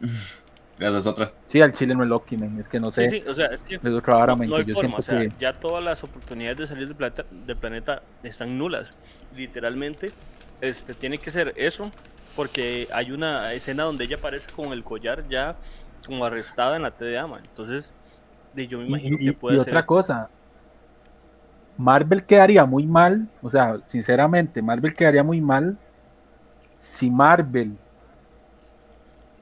Esa 0.78 0.98
es 0.98 1.06
otra. 1.06 1.32
Sí, 1.48 1.60
al 1.60 1.72
chile 1.72 1.94
no 1.94 2.02
es 2.02 2.08
Loki, 2.08 2.36
men, 2.36 2.58
es 2.58 2.68
que 2.68 2.80
no 2.80 2.90
sé. 2.90 3.08
Sí, 3.08 3.20
sí, 3.20 3.28
o 3.28 3.34
sea, 3.34 3.46
es 3.46 3.62
que 3.62 3.76
Es 3.76 3.84
otra 3.86 4.14
vara, 4.14 4.34
no, 4.34 4.44
no 4.44 4.56
hay 4.56 4.64
yo 4.64 4.74
forma, 4.74 4.96
o 4.96 5.02
sea, 5.02 5.18
que. 5.18 5.32
ya 5.38 5.52
todas 5.52 5.84
las 5.84 6.02
oportunidades 6.02 6.58
de 6.58 6.66
salir 6.66 6.86
del 6.88 6.96
planeta, 6.96 7.24
del 7.30 7.56
planeta 7.56 8.02
están 8.22 8.56
nulas. 8.58 8.90
Literalmente, 9.36 10.12
este, 10.60 10.94
tiene 10.94 11.18
que 11.18 11.30
ser 11.30 11.52
eso, 11.56 11.90
porque 12.34 12.88
hay 12.92 13.12
una 13.12 13.52
escena 13.54 13.84
donde 13.84 14.04
ella 14.04 14.16
aparece 14.16 14.50
con 14.52 14.72
el 14.72 14.84
collar 14.84 15.28
ya 15.28 15.56
como 16.06 16.24
arrestada 16.24 16.76
en 16.76 16.82
la 16.82 16.90
TDA, 16.96 17.26
man. 17.26 17.42
Entonces, 17.44 17.92
yo 18.54 18.78
me 18.78 18.84
Y, 18.86 18.92
imagino 18.92 19.18
y- 19.28 19.30
que 19.30 19.32
puede 19.34 19.56
y 19.56 19.58
ser. 19.58 19.74
otra 19.74 19.84
cosa, 19.84 20.30
Marvel 21.76 22.24
quedaría 22.26 22.64
muy 22.66 22.86
mal, 22.86 23.28
o 23.40 23.50
sea, 23.50 23.78
sinceramente, 23.88 24.62
Marvel 24.62 24.94
quedaría 24.94 25.22
muy 25.24 25.40
mal 25.40 25.78
si 26.74 27.10
Marvel, 27.10 27.78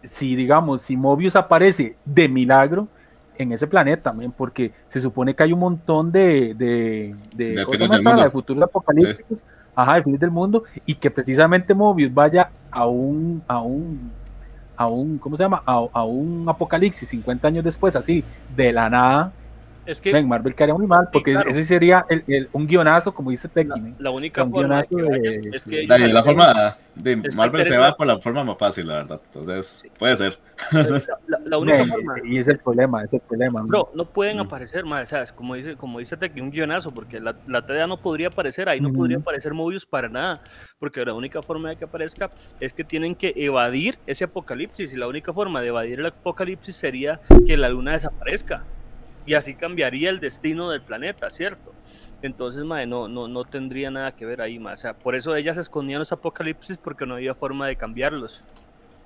si 0.03 0.35
digamos, 0.37 0.83
si 0.83 0.97
Mobius 0.97 1.37
aparece 1.37 1.99
de 2.05 2.29
milagro 2.29 2.89
en 3.35 3.53
ese 3.53 3.67
planeta, 3.67 4.12
men, 4.12 4.33
porque 4.33 4.73
se 4.87 5.01
supone 5.01 5.35
que 5.35 5.43
hay 5.43 5.53
un 5.53 5.61
montón 5.61 6.11
de, 6.12 6.55
de, 6.55 7.15
de, 7.33 7.61
De 7.61 7.62
¿cómo 7.62 7.77
se 7.77 7.83
fines 7.83 7.85
llama 7.85 7.97
del 7.97 8.03
esta? 8.03 8.11
mundo. 8.15 8.23
de 8.25 8.31
futuros 8.31 8.62
apocalípticos, 8.65 9.45
ajá, 9.82 9.97
de 9.97 10.02
fines 10.02 10.20
del 10.20 10.31
mundo, 10.31 10.65
y 10.86 10.94
que 10.94 11.11
precisamente 11.11 11.74
Mobius 11.74 12.12
vaya 12.12 12.51
a 12.70 12.86
un, 12.86 13.43
a 13.47 13.61
un, 13.61 14.12
a 14.77 14.86
un, 14.86 15.19
¿cómo 15.19 15.36
se 15.36 15.43
llama? 15.43 15.62
A, 15.66 15.86
a 15.93 16.05
un 16.05 16.47
apocalipsis 16.48 17.09
50 17.09 17.48
años 17.48 17.65
después, 17.65 17.97
así, 17.97 18.24
de 18.55 18.73
la 18.73 18.89
nada, 18.90 19.32
Es 19.91 20.01
que 20.01 20.23
Marvel 20.23 20.55
quedaría 20.55 20.75
muy 20.75 20.87
mal, 20.87 21.09
porque 21.12 21.33
claro. 21.33 21.51
ese 21.51 21.65
sería 21.65 22.07
el, 22.09 22.23
el- 22.29 22.49
un 22.53 22.67
guionazo, 22.67 23.12
como 23.12 23.31
dice 23.31 23.49
Teki. 23.49 23.69
la, 23.69 23.93
la 23.99 24.11
única 24.11 24.45
Un 24.45 24.53
forma 24.53 24.77
de 24.79 24.83
que 24.89 24.95
guionazo 24.95 25.11
vayan 25.21 25.41
de- 25.43 25.57
es 25.57 25.65
que 25.65 25.87
Dale, 25.87 26.05
ellos- 26.05 26.15
la 26.15 26.23
forma 26.25 26.77
de 26.95 27.12
Spider- 27.12 27.35
Marvel 27.37 27.65
se 27.65 27.77
va 27.77 27.95
por 27.97 28.07
la 28.07 28.19
forma 28.21 28.45
más 28.45 28.57
fácil, 28.59 28.87
la 28.87 28.95
verdad. 28.95 29.21
Entonces, 29.27 29.89
puede 29.99 30.17
ser. 30.17 30.39
la, 31.27 31.39
la 31.45 31.59
única 31.59 31.79
Men, 31.79 31.89
forma. 31.89 32.15
y 32.25 32.39
es 32.39 32.49
el 32.49 32.59
problema, 32.59 33.03
es 33.05 33.12
el 33.12 33.21
problema. 33.21 33.62
Bro, 33.62 33.91
no 33.95 34.05
pueden 34.05 34.37
Mm. 34.37 34.41
aparecer 34.41 34.85
más, 34.85 35.09
¿sabes? 35.09 35.33
Como 35.33 35.55
dice, 35.57 35.75
como 35.77 35.99
dice 35.99 36.17
Teki, 36.17 36.41
un 36.41 36.51
guionazo, 36.51 36.93
porque 36.93 37.19
la, 37.19 37.35
la 37.47 37.62
TDA 37.67 37.87
no 37.87 37.97
podría 37.97 38.29
aparecer, 38.29 38.69
ahí 38.69 38.81
no 38.81 38.89
Ujú. 38.91 38.99
podría 38.99 39.19
aparecer 39.19 39.53
Mobius 39.55 39.87
para 39.87 40.09
nada, 40.09 40.43
porque 40.79 41.05
la 41.05 41.15
única 41.15 41.43
forma 41.43 41.71
de 41.71 41.77
que 41.77 41.85
aparezca 41.85 42.31
es 42.61 42.73
que 42.73 42.85
tienen 42.85 43.15
que 43.15 43.33
evadir 43.37 43.99
ese 44.07 44.25
apocalipsis, 44.25 44.93
y 44.93 44.97
la 44.97 45.09
única 45.09 45.33
forma 45.33 45.61
de 45.61 45.69
evadir 45.69 45.99
el 46.01 46.07
apocalipsis 46.07 46.77
sería 46.77 47.21
que 47.47 47.57
la 47.57 47.69
luna 47.69 47.93
desaparezca, 47.93 48.65
y 49.27 49.35
así 49.35 49.55
cambiaría 49.55 50.11
el 50.11 50.21
destino 50.21 50.71
del 50.71 50.83
planeta, 50.83 51.31
¿cierto? 51.31 51.73
Entonces, 52.23 52.65
mae, 52.65 52.87
no, 52.87 53.09
no, 53.09 53.29
no 53.29 53.45
tendría 53.45 53.91
nada 53.91 54.13
que 54.13 54.27
ver 54.27 54.43
ahí, 54.43 54.59
mae. 54.59 54.75
O 54.75 54.77
sea, 54.77 54.95
por 54.95 55.15
eso 55.15 55.35
ellas 55.35 55.57
escondían 55.57 56.01
los 56.01 56.13
apocalipsis 56.13 56.77
porque 56.77 57.07
no 57.07 57.15
había 57.15 57.35
forma 57.35 57.67
de 57.67 57.77
cambiarlos. 57.77 58.45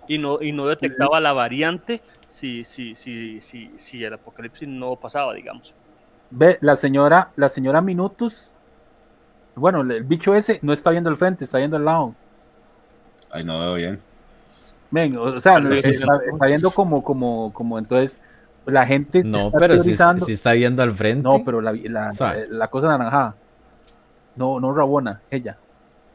Y 0.06 0.18
no, 0.18 0.42
y 0.42 0.52
no 0.52 0.66
detectaba 0.66 1.20
la 1.20 1.32
variante 1.32 2.02
si, 2.26 2.64
si, 2.64 2.94
si, 2.94 3.40
si, 3.40 3.70
si 3.76 4.04
el 4.04 4.14
apocalipsis 4.14 4.68
no 4.68 4.96
pasaba, 4.96 5.32
digamos. 5.32 5.74
Ve, 6.30 6.58
la 6.60 6.76
señora, 6.76 7.30
la 7.36 7.48
señora 7.48 7.80
Minutus, 7.80 8.50
bueno, 9.54 9.80
el 9.80 10.02
bicho 10.02 10.34
ese 10.34 10.58
no 10.62 10.72
está 10.72 10.90
viendo 10.90 11.08
al 11.08 11.16
frente, 11.16 11.44
está 11.44 11.58
viendo 11.58 11.76
al 11.76 11.84
lado. 11.84 12.14
Ay, 13.30 13.44
no 13.44 13.58
veo 13.60 13.74
bien. 13.74 14.00
Men, 14.90 15.16
o, 15.16 15.40
sea, 15.40 15.58
está, 15.58 16.20
está 16.30 16.46
viendo 16.46 16.70
como, 16.70 17.02
como, 17.02 17.52
como 17.52 17.78
entonces 17.78 18.20
la 18.66 18.86
gente 18.86 19.22
No, 19.24 19.38
está 19.38 19.58
pero 19.58 19.78
si, 19.82 19.94
si 20.24 20.32
está 20.32 20.52
viendo 20.52 20.82
al 20.82 20.92
frente. 20.92 21.22
No, 21.22 21.44
pero 21.44 21.60
la, 21.60 21.72
la, 21.72 22.08
O 22.10 22.12
sea. 22.12 22.36
la 22.48 22.68
cosa 22.68 22.88
naranjada. 22.88 23.34
No, 24.36 24.58
no 24.60 24.74
Rabona, 24.74 25.20
ella. 25.30 25.56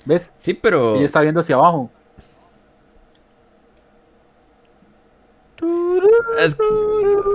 ¿Ves? 0.06 0.30
Sí, 0.38 0.54
pero. 0.54 0.96
Ella 0.96 1.06
está 1.06 1.22
viendo 1.22 1.42
hacia 1.42 1.56
abajo. 1.56 1.90
Es, 6.40 6.56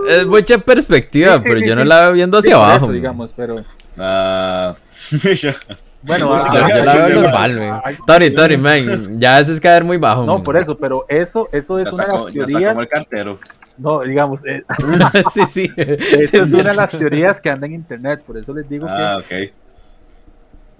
es 0.08 0.26
mucha 0.26 0.58
perspectiva, 0.58 1.34
Sí, 1.36 1.42
sí, 1.42 1.48
pero 1.48 1.60
sí, 1.60 1.66
yo 1.68 1.76
no 1.76 1.84
la 1.84 2.04
veo 2.04 2.12
viendo 2.12 2.38
hacia 2.38 2.54
abajo. 2.56 2.84
eso, 2.86 2.92
digamos, 2.92 3.32
pero 3.36 3.56
Ah, 3.96 4.74
bueno, 6.02 6.30
O 6.30 6.34
ah, 6.34 6.44
sea, 6.44 6.62
Yo 6.62 6.68
ya 6.68 6.76
la 6.84 6.84
sí, 6.84 6.96
veo 6.98 7.08
ya 7.08 7.14
normal, 7.14 7.62
ah, 7.62 7.82
man. 7.84 7.96
Tony, 8.06 8.30
Tony, 8.30 8.56
man. 8.56 9.20
Ya 9.20 9.36
haces 9.36 9.60
caer 9.60 9.84
muy 9.84 9.98
bajo. 9.98 10.24
No, 10.24 10.34
man. 10.36 10.42
por 10.42 10.56
eso, 10.56 10.76
pero 10.76 11.04
eso, 11.08 11.48
eso 11.52 11.78
es 11.78 11.90
ya 11.90 11.92
una 11.92 12.04
de 12.04 12.10
sacó, 12.10 12.24
las 12.26 12.34
ya 12.34 12.40
sacó 12.42 12.48
teorías. 12.50 12.70
como 12.70 12.80
el 12.80 12.88
cartero. 12.88 13.38
No, 13.76 14.02
digamos, 14.02 14.44
eh, 14.46 14.64
sí, 15.32 15.46
sí. 15.46 15.74
esa 16.10 16.42
es 16.42 16.52
una 16.52 16.70
de 16.70 16.74
las 16.76 16.92
teorías 16.96 17.40
que 17.40 17.50
andan 17.50 17.70
en 17.70 17.76
internet, 17.80 18.22
por 18.24 18.38
eso 18.38 18.54
les 18.54 18.68
digo 18.68 18.88
Ah, 18.88 18.92
que, 18.92 19.20
ok. 19.20 19.32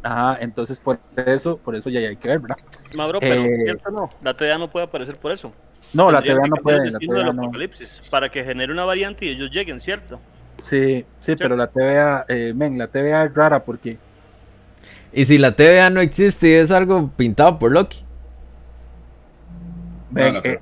ajá, 0.03 0.39
entonces 0.41 0.81
por 0.81 1.01
eso, 1.17 1.59
por 1.63 1.75
eso 1.77 1.91
ya 1.91 2.01
hay 2.01 2.17
que 2.17 2.29
ver, 2.29 2.41
¿verdad? 2.41 2.59
Ma, 2.93 3.07
bro, 3.07 3.25
pero 3.27 3.51
Eh, 3.51 3.59
cierto 3.65 3.91
no, 3.91 4.17
la 4.21 4.37
TDA 4.37 4.59
no 4.59 4.71
puede 4.71 4.87
aparecer 4.87 5.19
por 5.19 5.33
eso. 5.33 5.53
No, 5.93 6.11
la 6.11 6.23
TVA 6.23 6.47
no 6.49 6.59
puede, 6.63 6.91
la 6.91 7.01
TVA 7.01 7.31
no. 7.33 7.43
apocalipsis 7.43 8.03
para 8.11 8.31
que 8.31 8.45
genere 8.45 8.73
una 8.73 8.85
variante 8.85 9.25
y 9.27 9.31
ellos 9.31 9.51
lleguen, 9.51 9.81
¿cierto? 9.81 10.21
Sí, 10.59 11.05
sí, 11.21 11.37
pero 11.37 11.57
la 11.57 11.69
TVA, 11.71 12.25
eh, 12.29 12.53
men, 12.55 12.79
la 12.79 12.89
TVA 12.89 13.25
es 13.27 13.35
rara 13.35 13.65
porque 13.65 13.99
Y 15.13 15.25
si 15.27 15.39
la 15.39 15.53
TVA 15.57 15.91
no 15.91 16.01
existe 16.01 16.49
y 16.49 16.53
es 16.55 16.71
algo 16.71 17.11
pintado 17.17 17.59
por 17.59 17.73
Loki. 17.73 18.05
men, 20.11 20.33
no 20.35 20.43
eh, 20.43 20.59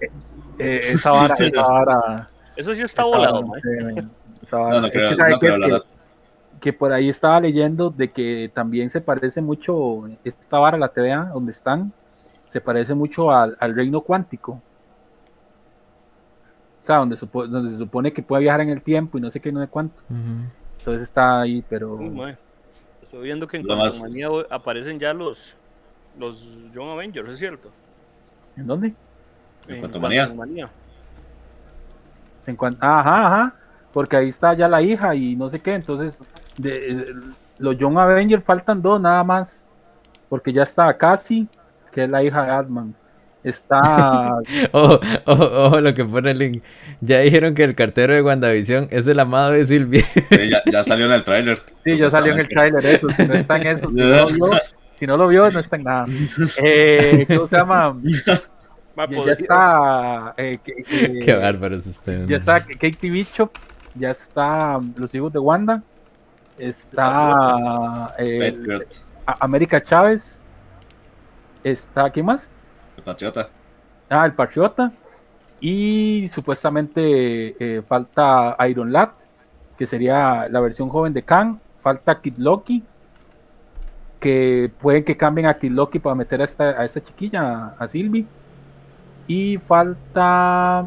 eh, 0.65 0.81
esa 0.93 1.11
vara, 1.11 1.35
esa 1.39 1.63
vara, 1.67 2.29
Eso 2.57 2.75
sí 2.75 2.83
está 2.83 3.05
volado, 3.05 3.43
que, 3.63 4.47
¿sabe 4.47 4.81
no 4.81 4.91
qué? 4.91 4.99
creo, 4.99 5.11
Es 5.11 5.19
la 5.19 5.39
que- 5.39 5.49
verdad. 5.51 5.85
que 6.61 6.73
por 6.73 6.93
ahí 6.93 7.09
estaba 7.09 7.41
leyendo 7.41 7.91
de 7.91 8.11
que 8.11 8.51
también 8.55 8.89
se 8.91 9.01
parece 9.01 9.41
mucho 9.41 10.05
esta 10.25 10.59
vara, 10.59 10.79
la 10.79 10.89
TVA, 10.89 11.31
donde 11.35 11.53
están, 11.53 11.93
se 12.49 12.61
parece 12.61 12.95
mucho 12.95 13.31
al, 13.31 13.57
al 13.61 13.75
reino 13.75 14.01
cuántico. 14.01 14.61
O 16.83 16.85
sea, 16.85 16.97
donde, 16.97 17.17
supo- 17.17 17.47
donde 17.47 17.71
se 17.71 17.79
supone 17.79 18.13
que 18.13 18.23
puede 18.23 18.43
viajar 18.43 18.61
en 18.63 18.71
el 18.71 18.83
tiempo 18.83 19.17
y 19.17 19.21
no 19.21 19.31
sé 19.31 19.41
qué, 19.41 19.53
no 19.53 19.61
sé 19.61 19.69
cuánto. 19.69 20.03
Entonces 20.79 21.03
está 21.03 21.41
ahí, 21.41 21.65
pero... 21.69 21.99
Estoy 23.03 23.25
viendo 23.25 23.47
que 23.47 23.59
en 23.59 23.67
Lo 23.67 23.77
más- 23.77 23.95
Quantumania 23.95 24.31
hoy 24.31 24.45
aparecen 24.51 24.99
ya 24.99 25.13
los 25.13 25.55
los 26.19 26.43
Young 26.75 26.91
Avengers, 26.91 27.31
¿es 27.31 27.39
cierto? 27.39 27.71
¿En 28.57 28.67
dónde? 28.67 28.93
En 29.69 29.81
Quantumania. 29.81 30.25
Quantumania. 30.27 30.69
En 32.47 32.57
cuan- 32.57 32.77
Ajá, 32.81 33.27
ajá. 33.27 33.55
Porque 33.93 34.17
ahí 34.17 34.29
está 34.29 34.55
ya 34.55 34.69
la 34.69 34.81
hija 34.83 35.15
y 35.15 35.37
no 35.37 35.49
sé 35.51 35.61
qué. 35.61 35.75
Entonces, 35.75 36.17
de, 36.57 37.15
los 37.59 37.77
Young 37.77 37.99
Avengers 37.99 38.43
faltan 38.45 38.81
dos 38.83 39.01
nada 39.01 39.23
más. 39.23 39.67
Porque 40.29 40.53
ya 40.53 40.63
está 40.63 40.93
Cassie, 40.97 41.47
que 41.93 42.05
es 42.05 42.09
la 42.11 42.23
hija 42.23 42.43
de 42.45 42.51
Atman. 42.51 42.95
Está. 43.45 44.37
Ojo, 44.73 45.01
ojo, 45.27 45.45
ojo 45.67 45.81
lo 45.81 45.95
que 45.95 46.05
pone 46.05 46.31
el 46.31 46.39
link. 46.39 46.63
Ya 47.01 47.19
dijeron 47.21 47.55
que 47.55 47.65
el 47.65 47.75
cartero 47.75 48.15
de 48.15 48.23
WandaVision 48.23 48.87
es 48.91 49.07
el 49.07 49.19
amado 49.21 49.51
de 49.51 49.65
Sylvie. 49.65 50.01
Sí, 50.01 50.49
ya, 50.49 50.63
ya 50.71 50.85
salió 50.85 51.07
en 51.07 51.13
el 51.13 51.25
tráiler. 51.25 51.59
sí, 51.85 51.99
ya 51.99 52.09
salió 52.09 52.33
en 52.33 52.41
el 52.41 52.49
tráiler 52.49 52.87
eso. 52.87 53.09
Si 53.11 53.27
no 53.27 53.35
está 53.35 53.57
en 53.57 53.67
eso, 53.67 53.89
si 53.89 53.95
no 53.97 54.07
lo 54.07 54.27
vio, 54.29 54.47
si 54.99 55.07
no, 55.07 55.17
lo 55.17 55.29
vio, 55.29 55.51
no 55.51 55.59
está 55.59 55.77
en 55.77 55.83
nada. 55.85 56.07
Eh, 56.63 57.27
¿Cómo 57.29 57.49
se 57.49 57.57
llama? 57.57 57.97
Ya, 59.27 59.33
está. 59.33 60.35
eh, 60.37 60.59
que- 60.63 60.83
que- 60.83 61.19
Qué 61.25 61.35
bárbaros 61.37 61.87
ustedes. 61.87 62.29
Ya 62.29 62.37
está 62.37 62.61
Katie 62.61 63.11
Bishop, 63.11 63.51
ya 63.95 64.11
está 64.11 64.81
los 64.97 65.15
hijos 65.15 65.33
de 65.33 65.39
Wanda, 65.39 65.83
está 66.59 68.15
eh, 68.19 68.53
América 69.41 69.83
Chávez, 69.83 70.45
está 71.65 72.11
¿quién 72.11 72.27
más? 72.27 72.51
el 72.97 73.03
patriota. 73.03 73.49
Ah, 74.11 74.27
el 74.27 74.35
Patriota 74.35 74.93
y 75.59 76.29
supuestamente 76.29 77.57
eh, 77.59 77.83
falta 77.83 78.57
Iron 78.69 78.93
Lad, 78.93 79.11
que 79.79 79.87
sería 79.87 80.49
la 80.51 80.61
versión 80.61 80.89
joven 80.91 81.15
de 81.15 81.23
Kang, 81.23 81.59
falta 81.81 82.21
Kid 82.21 82.35
Loki, 82.37 82.83
que 84.21 84.71
pueden 84.81 85.03
que 85.05 85.17
cambien 85.17 85.47
a 85.47 85.55
Kid 85.55 85.71
Loki 85.73 85.99
para 85.99 86.15
meter 86.15 86.41
a 86.43 86.45
esta, 86.45 86.65
a 86.81 86.85
esta 86.85 87.03
chiquilla, 87.03 87.75
a 87.79 87.89
Sylvie, 87.89 88.27
y 89.27 89.59
falta 89.59 90.81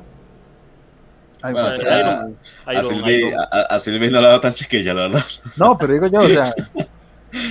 Ay, 1.41 1.53
Bueno, 1.53 1.67
o 1.67 1.71
sea, 1.71 1.99
Iron 1.99 2.15
Man. 2.15 2.35
A 2.65 2.73
Iron- 2.73 2.85
Sylvie, 2.85 3.27
Iron- 3.27 3.39
a, 3.51 3.59
a- 3.75 3.79
Sylvie 3.79 4.09
no 4.09 4.21
la 4.21 4.29
veo 4.29 4.41
tan 4.41 4.53
chiquilla, 4.53 4.93
la 4.93 5.01
verdad. 5.03 5.21
no, 5.57 5.77
pero 5.77 5.93
digo 5.93 6.07
yo, 6.07 6.19
o 6.19 6.27
sea, 6.27 6.53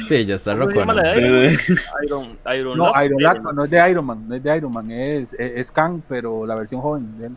Sí, 0.09 0.25
ya 0.25 0.37
está 0.37 0.57
¿Cómo 0.57 0.71
se 0.71 0.79
roco. 0.83 0.93
¿no? 0.95 1.03
Iron, 1.15 1.53
Iron, 2.05 2.39
Iron 2.57 2.79
No? 2.79 3.05
Iron 3.05 3.23
Lad 3.23 3.37
no, 3.43 3.53
no 3.53 3.65
es 3.65 3.71
de 3.71 3.91
Iron 3.91 4.07
Man, 4.07 4.25
no 4.27 4.35
es 4.35 4.43
de 4.43 4.57
Iron 4.57 4.73
Man, 4.73 4.91
es, 4.91 5.35
es, 5.35 5.39
es 5.39 5.71
Kang, 5.71 6.01
pero 6.09 6.47
la 6.47 6.55
versión 6.55 6.81
joven 6.81 7.19
de 7.19 7.27
él. 7.27 7.37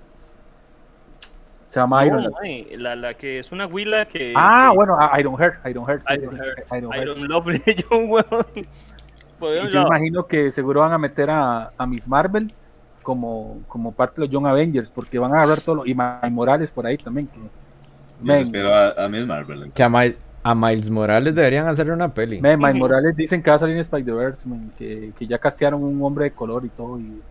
Se 1.68 1.82
llama 1.82 2.06
Iron 2.06 2.24
No, 2.24 2.30
Lad. 2.30 2.38
mae, 2.42 2.68
la, 2.78 2.96
la 2.96 3.14
que 3.16 3.40
es 3.40 3.52
una 3.52 3.66
huila 3.68 4.06
que. 4.06 4.34
Ah, 4.36 4.70
que- 4.72 4.76
bueno, 4.78 4.96
ah, 4.98 5.20
Iron 5.20 5.36
Heart, 5.38 5.68
Iron 5.68 5.86
Heart, 5.86 6.02
sí, 6.08 6.18
sí, 6.18 6.24
Iron 6.24 6.30
sí, 6.36 6.42
Heart, 6.42 6.68
Iron 6.78 6.92
Heart. 6.94 7.04
Iron 7.04 7.28
Love, 7.28 7.62
yo, 7.92 7.98
weón. 7.98 9.70
Yo 9.72 9.82
imagino 9.82 10.26
que 10.26 10.52
seguro 10.54 10.80
van 10.82 10.94
a 10.94 10.98
meter 10.98 11.30
a, 11.30 11.72
a 11.78 11.86
Miss 11.86 12.08
Marvel 12.08 12.50
como, 13.08 13.62
como 13.70 13.94
parte 13.94 14.16
de 14.20 14.28
los 14.28 14.30
Young 14.34 14.48
Avengers, 14.48 14.90
porque 14.94 15.18
van 15.18 15.32
a 15.34 15.38
agarrar 15.38 15.62
todo 15.62 15.76
lo, 15.76 15.86
y 15.86 15.96
Miles 15.96 16.30
Morales 16.30 16.70
por 16.72 16.86
ahí 16.86 16.98
también. 16.98 17.28
Que, 17.28 17.40
men, 18.22 18.42
espero 18.42 18.74
a, 18.74 18.90
a 19.06 19.08
Miss 19.08 19.26
Marvel. 19.26 19.72
Que 19.72 19.82
a, 19.82 19.88
Mi- 19.88 20.14
a 20.44 20.54
Miles 20.54 20.90
Morales 20.90 21.34
deberían 21.34 21.68
hacerle 21.68 21.94
una 21.94 22.14
peli. 22.14 22.42
men, 22.42 22.60
Miles. 22.60 22.76
Morales 22.76 23.16
dicen 23.16 23.42
que 23.42 23.50
va 23.50 23.56
a 23.56 23.60
salir 23.60 23.76
en 23.76 23.82
Spider-Verse, 23.84 24.46
que, 24.78 25.14
que 25.18 25.26
ya 25.26 25.38
castearon 25.38 25.82
un 25.86 26.04
hombre 26.04 26.26
de 26.26 26.32
color 26.32 26.66
y 26.66 26.70
todo. 26.70 27.00
Y, 27.00 27.22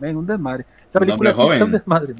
men, 0.00 0.16
un 0.16 0.26
desmadre. 0.26 0.64
Esa 0.88 1.00
película 1.00 1.34
sí 1.34 1.42
está 1.42 1.64
un 1.66 1.72
desmadre. 1.72 2.14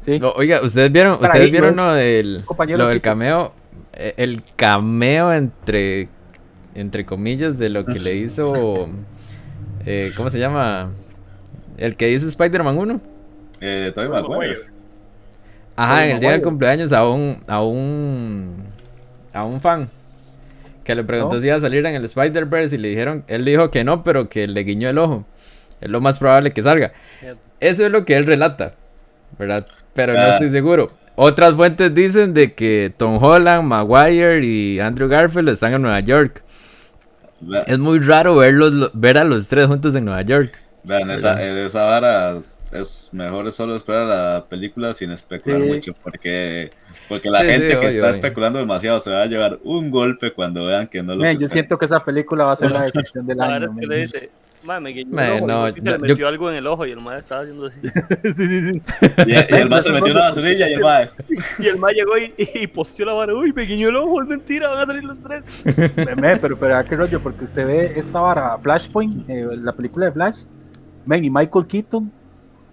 Sí. 0.00 0.18
No, 0.18 0.30
oiga, 0.32 0.60
ustedes 0.60 0.90
vieron, 0.90 1.18
Para 1.18 1.28
ustedes 1.28 1.44
ahí, 1.46 1.52
vieron 1.52 1.76
¿no? 1.76 1.86
lo 1.86 1.92
del, 1.92 2.44
lo 2.70 2.88
del 2.88 3.00
cameo, 3.00 3.52
eh, 3.92 4.14
el 4.16 4.42
cameo 4.56 5.32
entre, 5.32 6.08
entre 6.74 7.06
comillas 7.06 7.58
de 7.58 7.68
lo 7.68 7.84
que 7.86 8.00
le 8.00 8.16
hizo, 8.24 8.88
eh, 9.86 10.10
¿cómo 10.16 10.30
se 10.30 10.40
llama? 10.40 10.90
El 11.80 11.96
que 11.96 12.10
hizo 12.10 12.28
Spider-Man 12.28 12.78
1. 12.78 13.00
Eh, 13.60 13.90
Tobey 13.94 14.08
Maguire. 14.08 14.56
Ajá, 15.76 16.06
en 16.06 16.16
el 16.16 16.20
día 16.20 16.30
del 16.32 16.42
cumpleaños 16.42 16.92
a 16.92 17.08
un, 17.08 17.42
a 17.48 17.62
un, 17.62 18.64
a 19.32 19.44
un 19.44 19.60
fan 19.60 19.88
que 20.84 20.94
le 20.94 21.04
preguntó 21.04 21.36
¿No? 21.36 21.40
si 21.40 21.46
iba 21.46 21.56
a 21.56 21.60
salir 21.60 21.84
en 21.86 21.94
el 21.94 22.04
Spider-Verse 22.04 22.74
y 22.74 22.78
le 22.78 22.88
dijeron, 22.88 23.24
él 23.28 23.44
dijo 23.44 23.70
que 23.70 23.82
no, 23.84 24.02
pero 24.04 24.28
que 24.28 24.46
le 24.46 24.62
guiñó 24.62 24.88
el 24.90 24.98
ojo. 24.98 25.24
Es 25.80 25.90
lo 25.90 26.00
más 26.00 26.18
probable 26.18 26.52
que 26.52 26.62
salga. 26.62 26.92
Eso 27.60 27.86
es 27.86 27.90
lo 27.92 28.04
que 28.04 28.16
él 28.16 28.26
relata, 28.26 28.74
¿verdad? 29.38 29.66
Pero 29.94 30.12
no 30.14 30.20
Ah. 30.20 30.32
estoy 30.34 30.50
seguro. 30.50 30.90
Otras 31.16 31.54
fuentes 31.54 31.94
dicen 31.94 32.34
de 32.34 32.52
que 32.54 32.92
Tom 32.96 33.22
Holland, 33.22 33.64
Maguire 33.66 34.44
y 34.44 34.80
Andrew 34.80 35.08
Garfield 35.08 35.48
están 35.50 35.72
en 35.74 35.82
Nueva 35.82 36.00
York. 36.00 36.42
Es 37.66 37.78
muy 37.78 38.00
raro 38.00 38.36
verlos, 38.36 38.90
ver 38.92 39.16
a 39.16 39.24
los 39.24 39.48
tres 39.48 39.66
juntos 39.66 39.94
en 39.94 40.04
Nueva 40.04 40.22
York. 40.22 40.58
Vean, 40.84 41.10
esa, 41.10 41.42
esa 41.42 41.84
vara 41.84 42.38
es 42.72 43.10
mejor 43.12 43.50
solo 43.52 43.74
esperar 43.74 44.06
la 44.06 44.44
película 44.48 44.92
sin 44.92 45.10
especular 45.10 45.60
Sí. 45.60 45.66
mucho, 45.66 45.92
porque, 46.02 46.70
porque 47.08 47.28
la 47.28 47.40
Sí, 47.40 47.46
sí, 47.46 47.52
gente 47.52 47.68
que 47.68 47.76
obvio, 47.78 47.88
está 47.88 48.00
obvio. 48.02 48.10
especulando 48.12 48.58
demasiado 48.60 49.00
se 49.00 49.10
va 49.10 49.22
a 49.22 49.26
llevar 49.26 49.58
un 49.64 49.90
golpe 49.90 50.32
cuando 50.32 50.66
vean 50.66 50.86
que 50.86 51.02
no 51.02 51.14
lo 51.16 51.22
Men, 51.22 51.36
que 51.36 51.42
yo 51.42 51.48
siento 51.48 51.76
que 51.76 51.86
esa 51.86 52.04
película 52.04 52.44
va 52.44 52.52
a 52.52 52.56
ser 52.56 52.70
la 52.70 52.82
decepción 52.82 53.26
del 53.26 53.38
La 53.38 53.56
año. 53.56 53.74
que 53.76 53.86
le 53.88 53.96
dice, 54.02 54.30
"Ma, 54.62 54.78
me 54.78 54.90
guiñó 54.90 55.10
Ma, 55.16 55.26
el 55.26 55.32
ojo", 55.42 55.46
no, 55.48 55.66
se 55.66 55.72
le 55.80 55.82
yo- 55.90 55.98
metió 55.98 56.28
algo 56.28 56.48
en 56.50 56.56
el 56.58 56.66
ojo 56.68 56.86
y 56.86 56.92
el 56.92 57.00
madre 57.00 57.18
estaba 57.18 57.40
haciendo 57.40 57.66
así. 57.66 57.78
sí, 58.36 58.46
sí, 58.46 58.70
sí. 58.72 58.82
Y, 59.26 59.32
y 59.32 59.58
el 59.58 59.68
más 59.68 59.82
se 59.82 59.90
metió 59.90 60.12
una 60.12 60.20
basurilla 60.20 60.68
y 60.68 60.72
el 60.74 60.80
mae. 60.80 61.08
Y 61.58 61.66
el 61.66 61.76
ma 61.76 61.90
llegó 61.90 62.16
y, 62.18 62.32
y 62.36 62.66
posteó 62.68 63.04
la 63.04 63.14
vara, 63.14 63.34
uy, 63.34 63.52
me 63.52 63.62
guiñó 63.64 63.88
el 63.88 63.96
ojo, 63.96 64.22
es 64.22 64.28
mentira, 64.28 64.68
van 64.68 64.78
a 64.78 64.86
salir 64.86 65.02
los 65.02 65.18
tres. 65.20 65.42
Men, 66.20 66.38
pero, 66.40 66.56
pero 66.56 66.76
¿a 66.76 66.84
qué 66.84 66.94
rollo? 66.94 67.18
Porque 67.20 67.44
usted 67.46 67.66
ve 67.66 67.92
esta 67.96 68.20
vara, 68.20 68.56
Flashpoint, 68.62 69.28
eh, 69.28 69.44
la 69.60 69.72
película 69.72 70.06
de 70.06 70.12
Flash, 70.12 70.42
men, 71.06 71.24
y 71.24 71.30
Michael 71.30 71.66
Keaton 71.66 72.10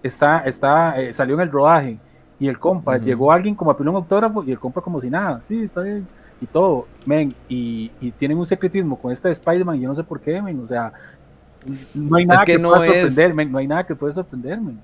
está, 0.03 0.39
está, 0.39 0.99
eh, 0.99 1.13
salió 1.13 1.35
en 1.35 1.41
el 1.41 1.51
rodaje. 1.51 1.97
Y 2.39 2.47
el 2.47 2.59
compa, 2.59 2.97
Ujú. 2.97 3.05
llegó 3.05 3.31
alguien 3.31 3.55
como 3.55 3.71
a 3.71 3.75
un 3.79 3.87
autógrafo 3.87 4.43
y 4.43 4.51
el 4.51 4.59
compa 4.59 4.79
como 4.81 5.01
si 5.01 5.09
nada, 5.09 5.41
sí, 5.47 5.63
está 5.63 5.81
bien. 5.81 6.07
Y 6.39 6.45
todo, 6.45 6.85
men, 7.05 7.33
y, 7.49 7.89
y 7.99 8.11
tienen 8.11 8.37
un 8.37 8.45
secretismo 8.45 8.95
con 8.99 9.11
este 9.11 9.27
de 9.29 9.31
Spider-Man, 9.33 9.79
yo 9.81 9.89
no 9.89 9.95
sé 9.95 10.03
por 10.03 10.19
qué, 10.21 10.39
men, 10.39 10.59
o 10.63 10.67
sea, 10.67 10.93
no 11.95 12.15
hay 12.17 12.25
nada 12.25 12.45
que 12.45 12.53
que, 12.53 12.59
no 12.59 12.69
pueda 12.69 12.85
es- 12.85 12.95
sorprender, 12.97 13.33
men, 13.33 13.51
no 13.51 13.57
hay 13.57 13.67
nada 13.67 13.85
que 13.85 13.95
pueda 13.95 14.13
sorprender, 14.13 14.61
men. 14.61 14.79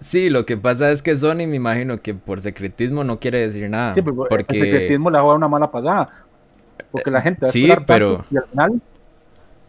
Sí, 0.00 0.28
lo 0.30 0.44
que 0.46 0.56
pasa 0.56 0.90
es 0.90 1.00
que 1.02 1.16
Sony 1.16 1.46
me 1.48 1.56
imagino 1.56 2.00
que 2.00 2.14
por 2.14 2.40
secretismo 2.40 3.02
no 3.04 3.18
quiere 3.18 3.38
decir 3.40 3.68
nada. 3.70 3.94
Sí, 3.94 4.02
pero 4.02 4.14
porque 4.28 4.56
el 4.56 4.60
secretismo 4.62 5.10
le 5.10 5.18
va 5.18 5.24
a 5.24 5.26
dar 5.28 5.36
una 5.36 5.48
mala 5.48 5.70
pasada. 5.70 6.08
Porque 6.92 7.10
la 7.10 7.20
gente 7.20 7.46
va 7.46 7.48
a 7.48 7.52
Sí, 7.52 7.68
pero- 7.86 8.16
tanto 8.18 8.28
y 8.30 8.36
al 8.36 8.44
final, 8.44 8.82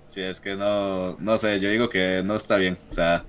Sí, 0.10 0.22
es 0.22 0.41
que 0.41 0.56
no, 0.56 1.18
no 1.19 1.38
sé, 1.38 1.60
yo 1.60 1.69
digo 1.69 1.88
que 1.88 2.23
no 2.26 2.34
está 2.34 2.57
bien. 2.57 2.80
O 2.90 2.91
sea, 2.91 3.23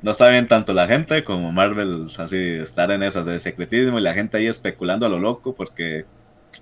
no 0.00 0.12
está 0.12 0.30
bien 0.30 0.48
tanto 0.48 0.72
la 0.72 0.86
gente 0.86 1.24
como 1.24 1.52
Marvel, 1.52 2.06
así, 2.16 2.38
estar 2.38 2.90
en 2.90 3.02
esas 3.02 3.26
de 3.26 3.38
secretismo 3.38 3.98
y 3.98 4.02
la 4.02 4.14
gente 4.14 4.38
ahí 4.38 4.46
especulando 4.46 5.04
a 5.04 5.10
lo 5.10 5.18
loco, 5.18 5.54
porque 5.54 6.06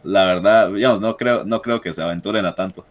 la 0.03 0.25
verdad, 0.27 0.75
yo 0.75 0.99
no 0.99 1.17
creo, 1.17 1.45
no 1.45 1.63
creo 1.63 1.81
que 1.81 1.93
se 1.93 2.03
aventuren 2.03 2.47
a 2.47 2.55
tanto. 2.57 2.85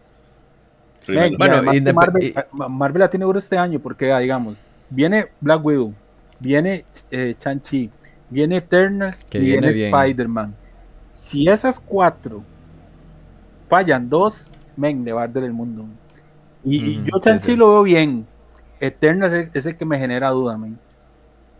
Bueno, 1.06 1.62
Marvel, 1.92 2.34
Marvel 2.70 3.00
la 3.00 3.10
tiene 3.10 3.26
duro 3.26 3.38
este 3.38 3.58
año 3.58 3.78
porque, 3.78 4.10
ah, 4.10 4.18
digamos, 4.18 4.70
viene 4.88 5.26
Black 5.38 5.62
Widow, 5.62 5.92
viene 6.38 6.86
eh, 7.10 7.36
Shang-Chi, 7.38 7.90
viene 8.30 8.56
Eternals 8.56 9.26
Que 9.28 9.36
y 9.36 9.42
viene 9.42 9.72
viene. 9.72 9.90
Spider-Man. 9.90 10.54
Si 11.08 11.46
esas 11.46 11.78
cuatro 11.78 12.42
fallan 13.68 14.08
dos, 14.08 14.50
men, 14.76 15.04
le 15.04 15.12
va 15.12 15.20
a 15.20 15.24
arder 15.24 15.44
el 15.44 15.52
mundo. 15.52 15.84
Y, 16.64 16.96
yo 17.04 17.20
sí, 17.20 17.20
Shang-Chi 17.22 17.46
sí. 17.46 17.56
lo 17.56 17.68
veo 17.70 17.82
bien. 17.82 18.26
Eternals 18.80 19.34
es, 19.34 19.50
es 19.54 19.66
el 19.66 19.76
que 19.76 19.84
me 19.84 19.98
genera 19.98 20.30
duda, 20.30 20.56
men. 20.58 20.78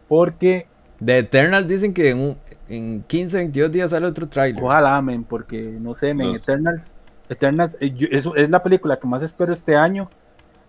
Porque 0.08 0.66
de 0.98 1.18
Eternal 1.18 1.66
dicen 1.66 1.94
que 1.94 2.10
en, 2.10 2.18
un- 2.18 2.38
en 2.68 3.02
15, 3.04 3.38
22 3.38 3.72
días 3.72 3.90
sale 3.90 4.06
otro 4.06 4.28
tráiler. 4.28 4.62
Ojalá, 4.62 5.00
men, 5.02 5.24
porque 5.24 5.62
no 5.62 5.94
sé, 5.94 6.12
men, 6.14 6.28
Los- 6.28 6.42
Eternals, 6.42 6.82
Eternals, 7.28 7.76
eh, 7.80 7.94
es 8.10 8.50
la 8.50 8.62
película 8.62 8.98
que 8.98 9.06
más 9.06 9.22
espero 9.22 9.52
este 9.52 9.76
año, 9.76 10.10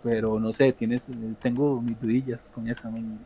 pero 0.04 0.40
no 0.40 0.54
sé, 0.54 0.72
tienes, 0.74 1.10
tengo 1.42 1.82
mis 1.82 2.00
dudillas 2.00 2.50
con 2.54 2.68
esa, 2.70 2.90
men. 2.90 3.20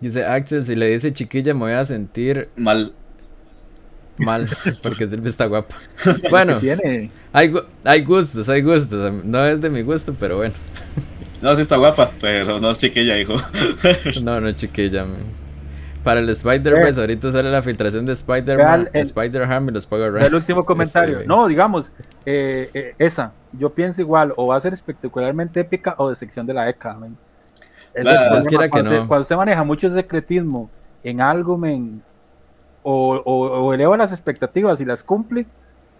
Dice 0.00 0.24
Axel, 0.24 0.64
si 0.64 0.74
le 0.74 0.86
dice 0.88 1.12
chiquilla 1.12 1.52
me 1.52 1.60
voy 1.60 1.72
a 1.72 1.84
sentir 1.84 2.48
Mal. 2.56 2.92
Mal 4.20 4.46
porque 4.82 5.08
Silvia 5.08 5.30
está 5.30 5.46
guapa. 5.46 5.74
Bueno, 6.30 6.58
Tiene, 6.58 7.10
hay, 7.32 7.48
gu- 7.50 7.64
hay 7.84 8.04
gustos, 8.04 8.48
hay 8.48 8.62
gustos. 8.62 9.12
No 9.24 9.44
es 9.46 9.60
de 9.60 9.70
mi 9.70 9.82
gusto, 9.82 10.14
pero 10.18 10.36
bueno. 10.38 10.54
No, 11.42 11.54
sí 11.56 11.62
está 11.62 11.76
guapa, 11.76 12.10
pero 12.20 12.60
no 12.60 12.70
es 12.70 12.78
chiquilla, 12.78 13.18
hijo. 13.18 13.34
No, 14.22 14.40
no 14.40 14.52
chiquilla. 14.52 15.04
man. 15.04 15.40
Para 16.04 16.20
el 16.20 16.28
Spider-Verse, 16.30 16.98
ahorita 17.00 17.30
sale 17.30 17.50
la 17.50 17.60
filtración 17.62 18.06
de 18.06 18.14
Spider-Man, 18.14 18.88
el- 18.92 19.02
Spider-Ham 19.02 19.68
y 19.68 19.72
los 19.72 19.86
Power 19.86 20.06
el 20.08 20.12
Rangers. 20.14 20.32
último 20.34 20.64
comentario. 20.64 21.16
Este, 21.18 21.26
no, 21.28 21.46
digamos, 21.46 21.92
eh, 22.24 22.70
eh, 22.72 22.94
esa, 22.98 23.32
yo 23.52 23.70
pienso 23.74 24.00
igual, 24.00 24.32
o 24.36 24.46
va 24.46 24.56
a 24.56 24.60
ser 24.62 24.72
espectacularmente 24.72 25.60
épica 25.60 25.94
o 25.98 26.08
de 26.08 26.16
sección 26.16 26.46
de 26.46 26.54
la 26.54 26.68
es 26.70 26.76
el 28.06 28.44
problema, 28.44 28.62
que 28.64 28.70
cuando, 28.70 28.90
se, 28.90 28.96
no. 28.96 29.08
cuando 29.08 29.24
se 29.24 29.36
maneja 29.36 29.64
mucho 29.64 29.92
secretismo 29.94 30.70
en 31.02 31.20
algo, 31.20 31.58
men, 31.58 32.02
o, 32.82 33.16
o, 33.16 33.46
o 33.66 33.74
eleva 33.74 33.96
las 33.96 34.12
expectativas 34.12 34.80
y 34.80 34.84
las 34.84 35.02
cumple, 35.04 35.46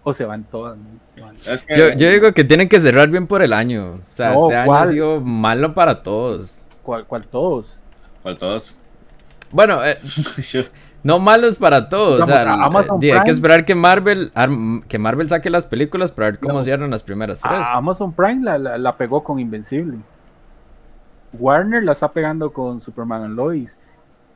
o 0.03 0.13
se 0.13 0.25
van 0.25 0.43
todas, 0.43 0.77
men, 0.77 0.99
se 1.15 1.21
van. 1.21 1.35
Es 1.47 1.63
que, 1.63 1.77
Yo, 1.77 1.89
yo 1.93 2.09
digo 2.09 2.33
que 2.33 2.43
tienen 2.43 2.67
que 2.69 2.79
cerrar 2.81 3.09
bien 3.09 3.27
por 3.27 3.41
el 3.41 3.53
año. 3.53 3.93
O 3.95 4.15
sea, 4.15 4.33
No, 4.33 4.43
este 4.45 4.55
año 4.55 4.73
ha 4.75 4.85
sido 4.87 5.21
malo 5.21 5.73
para 5.73 6.01
todos. 6.03 6.55
¿Cuál, 6.83 7.05
cuál 7.05 7.25
todos? 7.27 7.79
¿Cuál 8.23 8.37
todos? 8.37 8.77
Bueno, 9.51 9.83
eh, 9.85 9.97
no 11.03 11.19
malos 11.19 11.57
para 11.59 11.89
todos. 11.89 12.21
o 12.21 12.25
sea, 12.25 12.43
eh, 13.01 13.11
hay 13.13 13.21
que 13.23 13.31
esperar 13.31 13.65
que 13.65 13.75
Marvel, 13.75 14.31
ar- 14.33 14.49
que 14.87 14.97
Marvel 14.97 15.29
saque 15.29 15.49
las 15.49 15.65
películas 15.67 16.11
para 16.11 16.27
ver 16.27 16.39
cómo 16.39 16.49
Digamos, 16.53 16.65
cierran 16.65 16.89
las 16.89 17.03
primeras 17.03 17.41
tres. 17.41 17.53
A- 17.67 17.73
Amazon 17.77 18.11
Prime 18.13 18.43
la, 18.43 18.57
la, 18.57 18.77
la 18.79 18.97
pegó 18.97 19.23
con 19.23 19.39
Invencible. 19.39 19.97
Warner 21.33 21.83
la 21.83 21.93
está 21.93 22.11
pegando 22.11 22.51
con 22.51 22.81
Superman 22.81 23.23
and 23.23 23.35
Lois. 23.35 23.77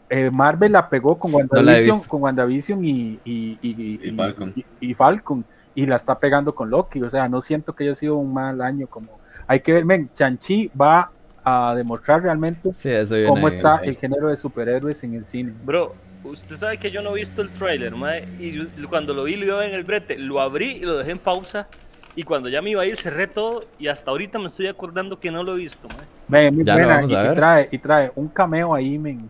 Eh, 0.09 0.29
Marvel 0.31 0.71
la 0.71 0.87
pegó 0.89 1.17
con 1.17 1.33
WandaVision, 1.33 2.01
con 2.01 2.21
WandaVision 2.23 2.83
y, 2.85 3.19
y, 3.23 3.57
y, 3.61 4.07
Y 4.07 4.11
Falcon. 4.11 4.53
y- 4.55 4.65
y 4.79 4.93
Falcon. 4.93 5.45
Y 5.73 5.85
la 5.85 5.95
está 5.97 6.17
pegando 6.19 6.53
con 6.53 6.69
Loki. 6.69 7.01
O 7.01 7.09
sea, 7.09 7.27
no 7.27 7.41
siento 7.41 7.73
que 7.73 7.83
haya 7.85 7.95
sido 7.95 8.15
un 8.15 8.33
mal 8.33 8.61
año 8.61 8.87
como. 8.87 9.19
Hay 9.47 9.59
que 9.59 9.73
ver, 9.73 9.85
men, 9.85 10.09
Chanchi 10.13 10.71
va 10.79 11.11
a 11.43 11.75
demostrar 11.75 12.21
realmente 12.23 12.71
Sí, 12.73 12.89
eso 12.89 13.15
viene 13.15 13.29
cómo 13.29 13.47
ahí. 13.47 13.53
está 13.53 13.77
el 13.77 13.95
género 13.97 14.29
de 14.29 14.37
superhéroes 14.37 15.03
en 15.03 15.13
el 15.15 15.25
cine. 15.25 15.53
Bro, 15.63 15.93
usted 16.23 16.55
sabe 16.55 16.77
que 16.77 16.89
yo 16.91 17.01
no 17.01 17.11
he 17.11 17.19
visto 17.19 17.41
el 17.41 17.49
tráiler, 17.49 17.93
mae, 17.95 18.25
y 18.39 18.65
cuando 18.87 19.13
lo 19.13 19.23
vi 19.25 19.35
lo 19.35 19.45
iba 19.45 19.65
en 19.65 19.73
el 19.73 19.83
brete, 19.83 20.17
lo 20.17 20.39
abrí 20.39 20.71
y 20.77 20.79
lo 20.81 20.97
dejé 20.97 21.11
en 21.11 21.19
pausa, 21.19 21.67
y 22.15 22.23
cuando 22.23 22.49
ya 22.49 22.61
me 22.61 22.71
iba 22.71 22.81
a 22.81 22.85
ir 22.85 22.97
cerré 22.97 23.27
todo, 23.27 23.63
y 23.77 23.87
hasta 23.87 24.09
ahorita 24.11 24.39
me 24.39 24.47
estoy 24.47 24.67
acordando 24.67 25.19
que 25.19 25.29
no 25.31 25.43
lo 25.43 25.53
he 25.53 25.57
visto, 25.57 25.87
mae. 25.89 26.07
Men, 26.27 26.55
muy 26.55 26.63
Ya 26.63 26.75
lo 26.77 26.87
buena, 26.87 26.95
vamos 26.95 27.11
y, 27.11 27.13
a 27.15 27.21
y 27.21 27.27
ver. 27.27 27.35
trae, 27.35 27.69
y 27.71 27.77
trae 27.77 28.11
un 28.15 28.27
cameo 28.29 28.73
ahí, 28.73 28.97
men. 28.97 29.29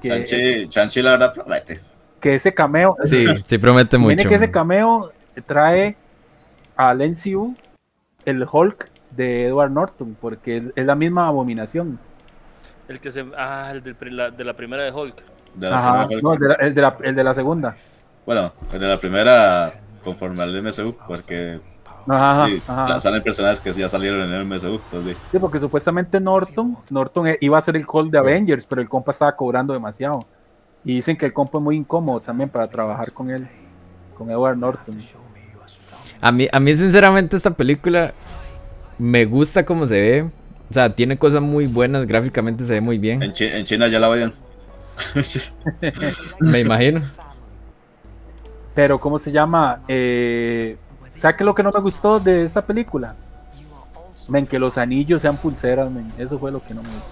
Que, 0.00 0.08
Chanchi, 0.08 0.68
Chanchi 0.68 1.02
la 1.02 1.12
verdad 1.12 1.32
promete. 1.34 1.80
que 2.20 2.34
ese 2.34 2.52
cameo, 2.54 2.96
Sí, 3.04 3.26
sí 3.44 3.58
promete 3.58 3.96
Viene 3.98 4.14
mucho. 4.16 4.28
que 4.28 4.34
ese 4.34 4.50
cameo 4.50 5.12
trae 5.46 5.96
al 6.76 7.00
NCU 7.00 7.54
el 8.24 8.46
Hulk 8.50 8.90
de 9.12 9.46
Edward 9.46 9.70
Norton, 9.70 10.16
porque 10.20 10.56
es- 10.58 10.62
es 10.74 10.84
la 10.86 10.94
misma 10.94 11.28
abominación. 11.28 11.98
El 12.88 13.00
que 13.00 13.10
se. 13.10 13.24
Ah, 13.36 13.72
el 13.72 13.96
la- 14.16 14.30
de 14.30 14.44
la 14.44 14.52
primera 14.54 14.82
de 14.84 14.92
Hulk. 14.92 15.22
De 15.54 15.70
la 15.70 15.78
Ajá, 15.78 16.06
primera 16.08 16.20
no, 16.22 16.32
el 16.34 16.38
de 16.40 16.48
la, 16.48 16.54
el 16.54 16.74
de 16.74 16.82
la- 16.82 16.96
el 17.02 17.14
de 17.14 17.24
la 17.24 17.34
segunda. 17.34 17.76
Bueno, 18.26 18.52
el 18.72 18.80
de 18.80 18.86
la 18.88 18.98
primera 18.98 19.72
conforme 20.04 20.42
al 20.42 20.54
MSU, 20.62 20.96
porque 21.06 21.58
Ajá, 22.08 22.46
sí, 22.46 22.62
ajá. 22.66 23.00
salen 23.00 23.22
personajes 23.22 23.60
que 23.60 23.72
ya 23.72 23.88
salieron 23.88 24.22
en 24.22 24.32
el 24.32 24.42
MSU. 24.42 24.74
Entonces, 24.74 25.16
Sí, 25.30 25.38
porque 25.38 25.58
supuestamente 25.58 26.20
Norton, 26.20 26.76
Norton 26.90 27.28
eh, 27.28 27.38
iba 27.40 27.58
a 27.58 27.62
ser 27.62 27.76
el 27.76 27.84
Hulk 27.90 28.10
de 28.12 28.18
Avengers, 28.18 28.64
pero 28.66 28.80
el 28.80 28.88
compa 28.88 29.10
estaba 29.12 29.34
cobrando 29.34 29.72
demasiado. 29.72 30.26
Y 30.84 30.94
dicen 30.96 31.16
que 31.16 31.26
el 31.26 31.32
compa 31.32 31.58
es 31.58 31.64
muy 31.64 31.76
incómodo 31.76 32.20
también 32.20 32.48
para 32.48 32.68
trabajar 32.68 33.12
con 33.12 33.30
él, 33.30 33.48
con 34.14 34.30
Edward 34.30 34.56
Norton. 34.56 34.98
A 36.20 36.32
mí, 36.32 36.48
a 36.50 36.60
mí, 36.60 36.76
sinceramente, 36.76 37.36
esta 37.36 37.50
película 37.50 38.14
me 38.98 39.24
gusta 39.24 39.64
cómo 39.64 39.86
se 39.86 40.00
ve. 40.00 40.22
O 40.70 40.74
sea, 40.74 40.94
tiene 40.94 41.18
cosas 41.18 41.42
muy 41.42 41.66
buenas, 41.66 42.06
gráficamente 42.06 42.64
se 42.64 42.74
ve 42.74 42.80
muy 42.80 42.96
en, 42.96 43.02
bien. 43.02 43.32
Chi- 43.32 43.44
en 43.46 43.64
China 43.64 43.88
ya 43.88 43.98
la 43.98 44.08
odian. 44.10 44.32
Me 46.40 46.60
imagino. 46.60 47.02
Pero, 48.74 49.00
¿cómo 49.00 49.18
se 49.18 49.32
llama? 49.32 49.82
Eh, 49.88 50.76
¿Sabe 51.16 51.36
qué 51.36 51.42
es 51.42 51.46
lo 51.46 51.54
que 51.54 51.62
no 51.62 51.70
me 51.72 51.80
gustó 51.80 52.20
de 52.20 52.44
esta 52.44 52.64
película? 52.64 53.14
Men, 54.28 54.46
que 54.46 54.58
los 54.58 54.76
anillos 54.76 55.22
sean 55.22 55.36
pulseras, 55.36 55.90
men. 55.90 56.12
Eso 56.18 56.38
fue 56.38 56.50
lo 56.50 56.62
que 56.64 56.74
no 56.74 56.82
me 56.82 56.88
gustó. 56.88 57.06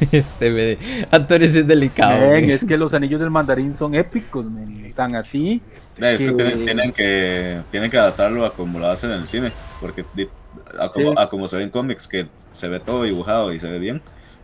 Este, 0.12 0.50
me... 0.50 1.06
Antonio 1.10 1.46
es 1.46 1.66
delicado. 1.66 2.30
Men, 2.30 2.50
es 2.50 2.64
que 2.64 2.76
los 2.78 2.94
anillos 2.94 3.20
del 3.20 3.30
mandarín 3.30 3.74
son 3.74 3.94
épicos, 3.94 4.44
men. 4.44 4.92
Tan 4.94 5.14
así. 5.16 5.60
Eh, 6.00 6.14
es 6.14 6.24
que 6.24 6.28
Que- 6.30 6.34
tienen, 6.44 6.64
tienen 6.64 6.92
que 6.92 7.60
tienen 7.70 7.90
que 7.90 7.98
adaptarlo 7.98 8.44
a 8.44 8.52
como 8.54 8.78
lo 8.78 8.86
hacen 8.88 9.10
en 9.10 9.20
el 9.20 9.26
cine, 9.28 9.52
porque 9.80 10.04
a 10.80 10.88
como, 10.90 11.10
Sí. 11.10 11.14
a 11.18 11.28
como 11.28 11.48
se 11.48 11.56
ve 11.56 11.62
en 11.64 11.70
cómics, 11.70 12.06
que 12.08 12.26
se 12.52 12.68
ve 12.68 12.78
todo 12.80 13.02
dibujado 13.04 13.52
y 13.52 13.58
se 13.60 13.68
ve 13.68 13.78
bien, 13.80 14.00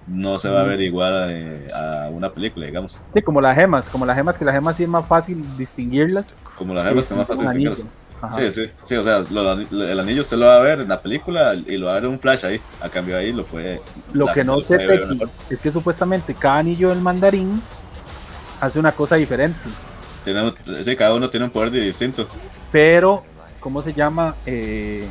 no 0.06 0.38
se 0.38 0.48
va 0.48 0.60
a 0.60 0.64
ver 0.64 0.80
igual 0.80 1.28
eh, 1.30 1.68
a 1.72 2.08
una 2.10 2.32
película, 2.32 2.66
digamos. 2.66 3.00
Sí, 3.14 3.22
como 3.22 3.40
las 3.40 3.56
gemas, 3.56 3.88
como 3.88 4.04
las 4.06 4.16
gemas, 4.16 4.36
que 4.36 4.44
las 4.44 4.54
gemas 4.54 4.76
sí 4.76 4.82
es 4.82 4.88
más 4.88 5.06
fácil 5.06 5.44
distinguirlas. 5.56 6.36
Como 6.56 6.74
las 6.74 6.88
gemas 6.88 7.08
que 7.08 7.14
es 7.14 7.18
más 7.18 7.26
fácil 7.28 7.44
distinguirlas. 7.46 7.84
Ajá. 8.24 8.36
Sí, 8.40 8.50
sí, 8.50 8.70
sí, 8.84 8.94
o 8.96 9.04
sea, 9.04 9.24
lo- 9.30 9.54
lo- 9.54 9.84
el 9.86 10.00
anillo 10.00 10.22
usted 10.22 10.36
lo 10.36 10.46
va 10.46 10.56
a 10.56 10.62
ver 10.62 10.80
en 10.80 10.88
la 10.88 10.98
película 10.98 11.54
y 11.54 11.76
lo 11.76 11.86
va 11.86 11.92
a 11.92 11.94
ver 11.96 12.04
en 12.04 12.10
un 12.10 12.20
flash 12.20 12.44
ahí, 12.46 12.60
a 12.80 12.88
cambio 12.88 13.16
ahí 13.16 13.32
lo 13.32 13.44
puede... 13.44 13.80
Lo 14.12 14.26
la 14.26 14.34
que 14.34 14.44
no 14.44 14.60
sé, 14.60 14.78
es 15.50 15.60
que 15.60 15.70
supuestamente 15.70 16.34
cada 16.34 16.58
anillo 16.58 16.88
del 16.88 17.00
mandarín 17.00 17.60
hace 18.60 18.78
una 18.78 18.92
cosa 18.92 19.16
diferente. 19.16 19.60
Tiene 20.24 20.54
sí, 20.82 20.96
cada 20.96 21.14
uno 21.14 21.28
tiene 21.28 21.46
un 21.46 21.52
poder 21.52 21.70
distinto. 21.70 22.26
Pero, 22.72 23.22
¿cómo 23.60 23.82
se 23.82 23.92
llama? 23.92 24.34
Eh, 24.46 25.06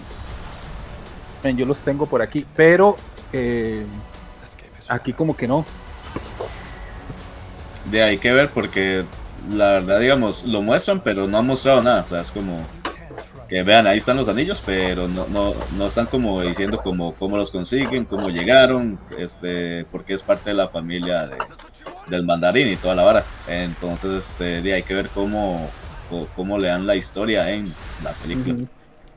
yo 1.56 1.66
los 1.66 1.80
tengo 1.80 2.06
por 2.08 2.22
aquí. 2.22 2.46
Pero 2.56 2.96
eh, 3.32 3.86
aquí 4.88 5.14
como 5.14 5.36
que 5.36 5.48
no. 5.48 5.66
De 7.86 8.02
ahí 8.02 8.18
que 8.18 8.32
ver 8.32 8.50
porque 8.50 9.04
la 9.52 9.74
verdad, 9.74 10.00
digamos, 10.00 10.46
lo 10.46 10.62
muestran, 10.62 11.02
pero 11.02 11.28
no 11.28 11.38
han 11.38 11.46
mostrado 11.48 11.82
nada. 11.84 12.02
O 12.02 12.08
sea, 12.08 12.22
es 12.22 12.32
como 12.32 12.58
que 13.48 13.64
vean, 13.64 13.88
ahí 13.88 13.98
están 13.98 14.18
los 14.18 14.28
anillos, 14.30 14.62
pero 14.66 15.08
no, 15.08 15.28
no, 15.28 15.54
no 15.78 15.86
están 15.88 16.06
como 16.08 16.42
diciendo 16.42 16.82
como 16.82 17.14
cómo 17.16 17.38
los 17.38 17.52
consiguen, 17.52 18.06
cómo 18.06 18.30
llegaron, 18.30 19.00
este, 19.18 19.86
porque 19.92 20.14
es 20.14 20.24
parte 20.24 20.50
de 20.52 20.56
la 20.56 20.68
familia 20.68 21.28
de, 21.28 21.38
del 22.08 22.24
mandarín 22.26 22.68
y 22.70 22.76
toda 22.78 22.96
la 22.96 23.04
vara. 23.04 23.24
Entonces, 23.48 24.12
este, 24.30 24.62
de, 24.62 24.74
hay 24.74 24.84
que 24.84 24.94
ver 24.94 25.10
cómo, 25.10 25.70
cómo 26.36 26.58
le 26.58 26.68
dan 26.70 26.88
la 26.88 26.96
historia 26.96 27.50
en 27.52 27.72
la 28.04 28.12
película. 28.14 28.56
Ujú. 28.56 28.68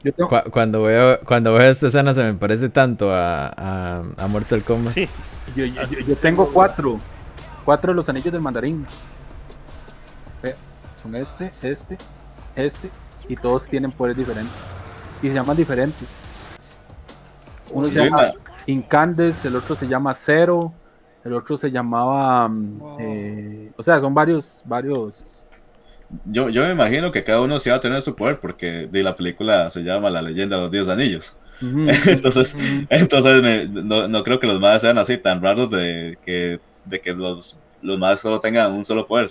Yo 0.05 0.13
tengo- 0.13 0.29
Cu- 0.29 0.51
cuando, 0.51 0.83
veo, 0.83 1.19
cuando 1.21 1.53
veo 1.55 1.69
esta 1.71 1.87
escena 1.89 2.13
se 2.15 2.23
me 2.23 2.35
parece 2.35 2.69
tanto 2.69 3.13
a, 3.13 3.49
a, 3.49 4.03
a 4.19 4.27
Mortal 4.29 4.63
Kombat. 4.63 4.95
Sí, 4.95 5.09
Yo, 5.57 5.65
yo- 5.67 6.17
tengo 6.17 6.49
cuatro. 6.53 6.99
Cuatro 7.65 7.93
de 7.93 7.97
los 7.97 8.09
anillos 8.09 8.33
del 8.33 8.41
mandarín. 8.43 8.85
Son 11.03 11.15
este, 11.17 11.53
este, 11.63 11.99
este. 12.57 12.91
Y 13.29 13.37
todos 13.37 13.69
tienen 13.69 13.93
poderes 13.93 14.17
diferentes. 14.17 14.55
Y 15.23 15.29
se 15.29 15.35
llaman 15.35 15.57
diferentes. 15.57 16.09
Uno 17.69 17.89
se 17.89 17.95
llama 17.97 18.27
Incandescence, 18.67 19.49
el 19.49 19.57
otro 19.57 19.75
se 19.77 19.87
llama 19.89 20.15
Zero, 20.15 20.73
el 21.25 21.33
otro 21.35 21.57
se 21.59 21.71
llamaba. 21.71 22.49
mm, 22.49 22.79
eh, 22.99 23.73
o 23.77 23.83
sea, 23.83 24.01
son 24.01 24.15
varios, 24.15 24.63
varios. 24.65 25.49
Yo, 26.25 26.49
yo 26.51 26.63
me 26.65 26.71
imagino 26.73 27.11
que 27.11 27.25
cada 27.25 27.41
uno 27.43 27.59
sí 27.59 27.69
va 27.71 27.77
a 27.77 27.81
tener 27.81 28.01
su 28.01 28.15
poder 28.15 28.39
porque 28.39 28.87
de 28.87 29.03
la 29.03 29.17
película 29.17 29.69
se 29.71 29.83
llama 29.83 30.09
La 30.11 30.23
leyenda 30.23 30.57
de 30.57 30.63
los 30.63 30.71
10 30.71 30.89
anillos. 30.89 31.37
Entonces, 32.07 32.55
entonces 32.91 33.43
me- 33.43 33.67
no, 33.67 34.09
no 34.09 34.23
creo 34.23 34.39
que 34.39 34.47
los 34.47 34.61
más 34.61 34.83
sean 34.83 34.99
así 34.99 35.17
tan 35.17 35.41
raros 35.43 35.71
de 35.71 36.19
que, 36.23 36.61
de 36.85 37.01
que 37.01 37.15
los, 37.15 37.59
los 37.81 37.99
más 37.99 38.21
solo 38.21 38.41
tengan 38.41 38.73
un 38.73 38.85
solo 38.85 39.07
poder. 39.07 39.31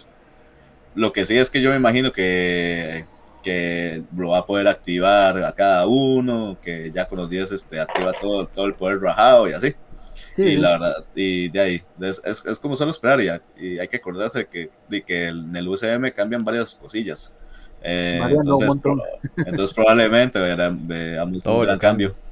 Lo 0.96 1.12
que 1.12 1.26
sí 1.26 1.38
es 1.38 1.52
que 1.52 1.62
yo 1.62 1.72
me 1.72 1.76
imagino 1.78 2.12
que, 2.12 3.06
que 3.46 4.04
lo 4.18 4.30
va 4.30 4.40
a 4.40 4.46
poder 4.46 4.68
activar 4.68 5.38
a 5.44 5.52
cada 5.54 5.86
uno, 5.88 6.58
que 6.62 6.90
ya 6.92 7.08
con 7.08 7.20
los 7.20 7.30
10 7.30 7.52
este, 7.52 7.80
activa 7.80 8.12
todo, 8.20 8.48
todo 8.48 8.66
el 8.66 8.74
poder 8.74 9.00
rajado 9.00 9.48
y 9.48 9.54
así. 9.54 9.76
Sí, 10.36 10.42
Y 10.42 10.56
la 10.58 10.72
verdad, 10.72 11.06
y 11.16 11.48
de 11.50 11.60
ahí, 11.62 11.82
es, 12.02 12.22
es, 12.26 12.46
es 12.46 12.60
como 12.60 12.76
solo 12.76 12.92
esperar 12.92 13.22
y, 13.22 13.30
y 13.64 13.80
hay 13.80 13.88
que 13.88 13.98
acordarse 13.98 14.40
de 14.40 14.46
que, 14.48 14.70
de 14.90 15.02
que 15.04 15.28
en 15.28 15.56
el 15.56 15.68
UCM 15.68 16.12
cambian 16.14 16.44
varias 16.44 16.76
cosillas. 16.76 17.34
Eh, 17.82 18.20
un 18.22 18.32
entonces, 18.32 18.68
montón. 18.68 18.98
pro- 18.98 19.06
entonces 19.46 19.74
probablemente 19.76 20.40
veamos 20.40 21.44
Todo 21.44 21.54
un 21.54 21.60
lo 21.62 21.66
gran 21.68 21.80
cambio. 21.80 22.16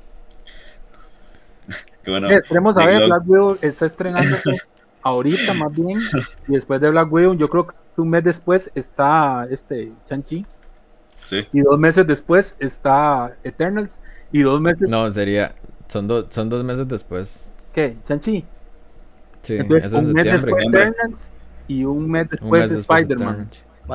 Que 2.03 2.11
bueno, 2.11 2.30
Eh, 2.30 2.35
esperemos 2.35 2.77
a 2.77 2.85
ver, 2.85 2.99
Log. 2.99 3.07
Black 3.10 3.23
Widow 3.30 3.57
está 3.61 3.85
estrenándose 3.85 4.57
ahorita 5.03 5.53
más 5.53 5.72
bien. 5.73 5.98
Y 6.49 6.53
después 6.53 6.81
de 6.81 6.90
Black 6.90 7.11
Widow, 7.11 7.35
yo 7.35 7.48
creo 7.49 7.68
que 7.68 7.73
un 7.95 8.10
mes 8.10 8.23
después 8.26 8.69
está 8.76 9.48
este 9.49 9.91
Chanchi. 10.06 10.45
Sí, 11.24 11.45
Y 11.52 11.62
dos 11.62 11.80
meses 11.80 12.06
después 12.08 12.56
está 12.60 13.36
Eternals. 13.44 14.02
Y 14.32 14.41
dos 14.41 14.60
meses. 14.62 14.88
No, 14.90 15.10
sería. 15.12 15.54
Son, 15.88 16.08
dos 16.08 16.28
son 16.30 16.50
dos 16.50 16.64
meses 16.64 16.88
después. 16.88 17.52
¿Qué? 17.74 17.98
Chanchi. 18.06 18.45
Sí, 19.41 19.58
Entonces, 19.58 19.94
es 19.94 19.94
un 19.94 20.14
mes 20.14 20.26
después. 20.26 20.66
Eternals. 20.66 21.32
Y 21.68 21.84
un 21.86 22.10
mes 22.10 22.24
Un 22.24 22.30
después 22.30 22.70
de 22.70 22.80
Spider-Man. 22.80 23.50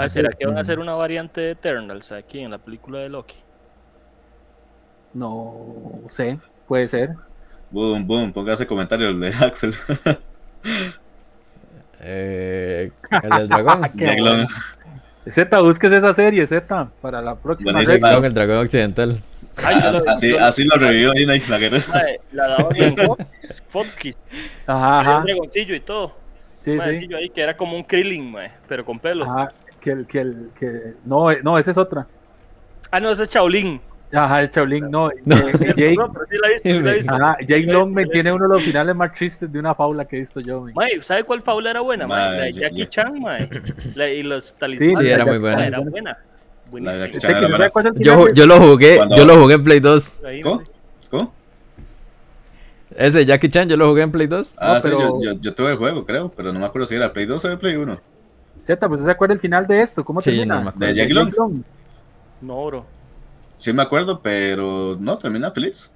¿será 0.08 0.28
que 0.30 0.46
van 0.46 0.58
a 0.58 0.60
hacer 0.60 0.78
una 0.78 0.94
variante 0.94 1.40
de 1.40 1.50
Eternals 1.52 2.12
aquí 2.12 2.40
en 2.40 2.50
la 2.50 2.58
película 2.58 2.98
de 2.98 3.08
Loki? 3.08 3.36
No 5.14 5.94
sé, 6.10 6.38
puede 6.66 6.86
ser. 6.88 7.14
boom, 7.70 8.06
boom, 8.06 8.32
póngase 8.32 8.66
comentario 8.66 9.08
el 9.08 9.20
de 9.20 9.28
Axel. 9.28 9.74
Eh, 12.00 12.92
el 13.10 13.30
del 13.30 13.48
dragón. 13.48 13.82
Qué. 13.98 14.16
Z, 15.30 15.60
busques 15.60 15.92
esa 15.92 16.14
serie, 16.14 16.46
Z, 16.46 16.88
para 17.00 17.20
la 17.22 17.34
próxima. 17.36 17.72
Dragón, 17.82 18.24
el 18.24 18.34
dragón 18.34 18.58
occidental. 18.58 19.20
Ay, 19.64 19.76
lo- 19.80 20.10
así, 20.10 20.30
yo- 20.30 20.44
así 20.44 20.64
lo 20.64 20.76
revivió 20.76 21.12
Disney, 21.12 21.42
la 21.48 21.58
guerra. 21.58 21.78
mae, 21.92 22.20
la 22.32 22.48
daban 22.48 22.76
en 22.76 22.94
Ajá, 24.66 25.00
ajá. 25.00 25.18
un 25.18 25.24
dragoncillo 25.24 25.74
y 25.74 25.80
todo. 25.80 26.14
Sí, 26.60 26.72
sí. 26.74 27.14
ahí 27.14 27.30
que 27.30 27.40
era 27.40 27.56
como 27.56 27.76
un 27.76 27.82
Krillin, 27.84 28.30
mae, 28.30 28.52
pero 28.68 28.84
con 28.84 28.98
pelo. 28.98 29.24
Ajá. 29.24 29.52
Que 29.80 29.90
el, 29.92 30.06
que 30.06 30.20
el, 30.20 30.50
que. 30.58 30.94
No, 31.04 31.30
eh, 31.30 31.40
no, 31.42 31.56
esa 31.58 31.70
es 31.70 31.76
otra. 31.78 32.06
Ah, 32.90 33.00
no, 33.00 33.10
ese 33.10 33.24
es 33.24 33.28
Shaolin. 33.30 33.80
Ajá, 34.12 34.40
el 34.42 34.50
Shaolin, 34.50 34.90
no. 34.90 35.10
No. 35.24 35.36
Jake, 35.50 35.94
No, 35.98 36.12
pero 36.12 36.24
sí 36.30 36.36
la 36.40 36.48
he 36.48 36.52
visto, 36.52 36.68
sí 36.68 36.80
la 36.80 36.90
he 36.90 36.94
visto. 36.94 37.14
Ajá, 37.14 37.36
Jake 37.40 37.60
Sí 37.60 37.66
Long 37.66 37.90
me 37.92 38.06
tiene 38.06 38.32
uno 38.32 38.48
de 38.48 38.54
los 38.54 38.62
finales 38.62 38.94
más 38.96 39.12
tristes 39.14 39.52
de 39.52 39.58
una 39.58 39.74
faula 39.74 40.06
que 40.06 40.16
he 40.16 40.20
visto 40.20 40.40
yo. 40.40 40.66
Mae, 40.74 41.02
¿sabe 41.02 41.24
cuál 41.24 41.42
faula 41.42 41.70
era 41.70 41.80
buena? 41.80 42.06
mae? 42.06 42.18
Mae, 42.18 42.38
La 42.38 42.44
de 42.44 42.52
Jackie 42.52 42.78
yo- 42.78 42.84
Chan, 42.86 43.20
mae. 43.20 43.48
La- 43.94 44.08
y 44.08 44.22
los 44.22 44.54
talismanes. 44.54 44.98
Sí, 44.98 45.06
era 45.08 45.24
ya- 45.24 45.30
muy 45.30 45.38
buena. 45.38 45.66
Era 45.66 45.80
buena. 45.80 46.16
Jackie 46.70 47.16
¿Usted 47.16 47.20
Chan 47.20 47.40
que 47.40 47.46
era 47.54 47.66
el 47.66 48.02
Yo, 48.02 48.32
yo 48.32 48.46
lo 48.46 48.56
jugué, 48.60 48.96
Cuando- 48.96 49.16
yo 49.16 49.24
lo 49.26 49.36
jugué 49.36 49.54
en 49.54 49.64
Play 49.64 49.80
2. 49.80 50.20
Ahí, 50.24 50.40
¿Cómo? 50.40 50.62
¿Cómo? 51.10 51.32
Ese 52.96 53.24
Jackie 53.26 53.48
Chan, 53.50 53.68
yo 53.68 53.76
lo 53.76 53.88
jugué 53.88 54.02
en 54.02 54.10
Play 54.10 54.26
2. 54.26 54.54
Ah, 54.58 54.74
No, 54.74 54.82
sí, 54.82 54.88
pero- 54.88 55.20
yo, 55.20 55.34
yo, 55.34 55.40
yo 55.40 55.54
tuve 55.54 55.70
el 55.72 55.76
juego, 55.76 56.04
creo, 56.04 56.30
pero 56.34 56.52
no 56.52 56.60
me 56.60 56.66
acuerdo 56.66 56.86
si 56.86 56.94
era 56.94 57.12
Play 57.12 57.26
2 57.26 57.44
o 57.44 57.48
era 57.48 57.58
Play 57.58 57.76
1. 57.76 57.94
de- 57.94 58.00
Z, 58.62 58.88
pues 58.88 59.00
¿usted 59.00 59.10
se 59.10 59.14
acuerda 59.14 59.34
el 59.34 59.40
final 59.40 59.66
de 59.66 59.80
esto? 59.82 60.04
¿Cómo 60.04 60.20
Sí, 60.20 60.30
termina? 60.30 60.56
no 60.56 60.62
me 60.62 60.68
acuerdo. 60.70 60.86
¿De 60.86 60.94
Jake 60.94 61.12
Long? 61.14 61.32
Long. 61.36 61.62
No, 62.40 62.66
bro. 62.66 62.86
Sí 63.58 63.74
me 63.74 63.82
acuerdo, 63.82 64.22
pero 64.22 64.96
no, 64.98 65.18
termina 65.18 65.50
feliz. 65.52 65.94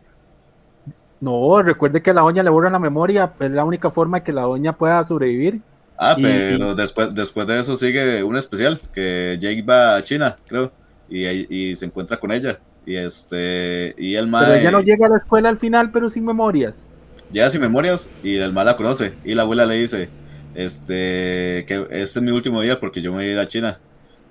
No, 1.21 1.63
recuerde 1.63 2.03
que 2.03 2.11
a 2.11 2.15
la 2.15 2.23
doña 2.23 2.43
le 2.43 2.51
borran 2.51 2.73
la 2.73 2.79
memoria, 2.79 3.33
es 3.39 3.51
la 3.51 3.65
única 3.65 3.91
forma 3.91 4.19
de 4.19 4.25
que 4.25 4.33
la 4.33 4.43
doña 4.43 4.73
pueda 4.73 5.05
sobrevivir. 5.07 5.63
Ah, 5.97 6.17
Y- 6.17 6.23
pero 6.23 6.75
después, 6.75 7.15
después 7.15 7.47
de 7.47 7.61
eso 7.61 7.77
sigue 7.77 8.23
un 8.25 8.37
especial, 8.37 8.81
que 8.93 9.37
Jake 9.41 9.63
va 9.63 9.97
a 9.97 10.03
China, 10.03 10.37
creo, 10.47 10.75
y, 11.09 11.27
y 11.73 11.77
se 11.77 11.87
encuentra 11.87 12.19
con 12.19 12.33
ella. 12.33 12.63
Y 12.85 12.97
este, 12.97 13.95
y 13.97 14.15
el 14.17 14.29
Pero 14.37 14.53
mae 14.53 14.57
ella 14.57 14.71
no 14.71 14.81
llega 14.83 15.07
a 15.07 15.09
la 15.09 15.17
escuela 15.17 15.49
al 15.49 15.59
final, 15.59 15.91
pero 15.91 16.11
sin 16.11 16.25
memorias. 16.27 16.93
llega 17.31 17.51
sin 17.51 17.61
memorias 17.61 18.15
y 18.23 18.37
el 18.37 18.53
mae 18.53 18.65
la 18.65 18.77
conoce. 18.77 19.19
Y 19.25 19.35
la 19.35 19.43
abuela 19.43 19.67
le 19.67 19.77
dice, 19.77 20.15
este, 20.55 21.65
que 21.67 21.87
este 21.91 22.19
es 22.21 22.23
mi 22.23 22.31
último 22.33 22.61
día 22.63 22.79
porque 22.81 23.01
yo 23.03 23.11
me 23.13 23.19
voy 23.19 23.27
a 23.27 23.33
ir 23.33 23.39
a 23.39 23.47
China. 23.49 23.83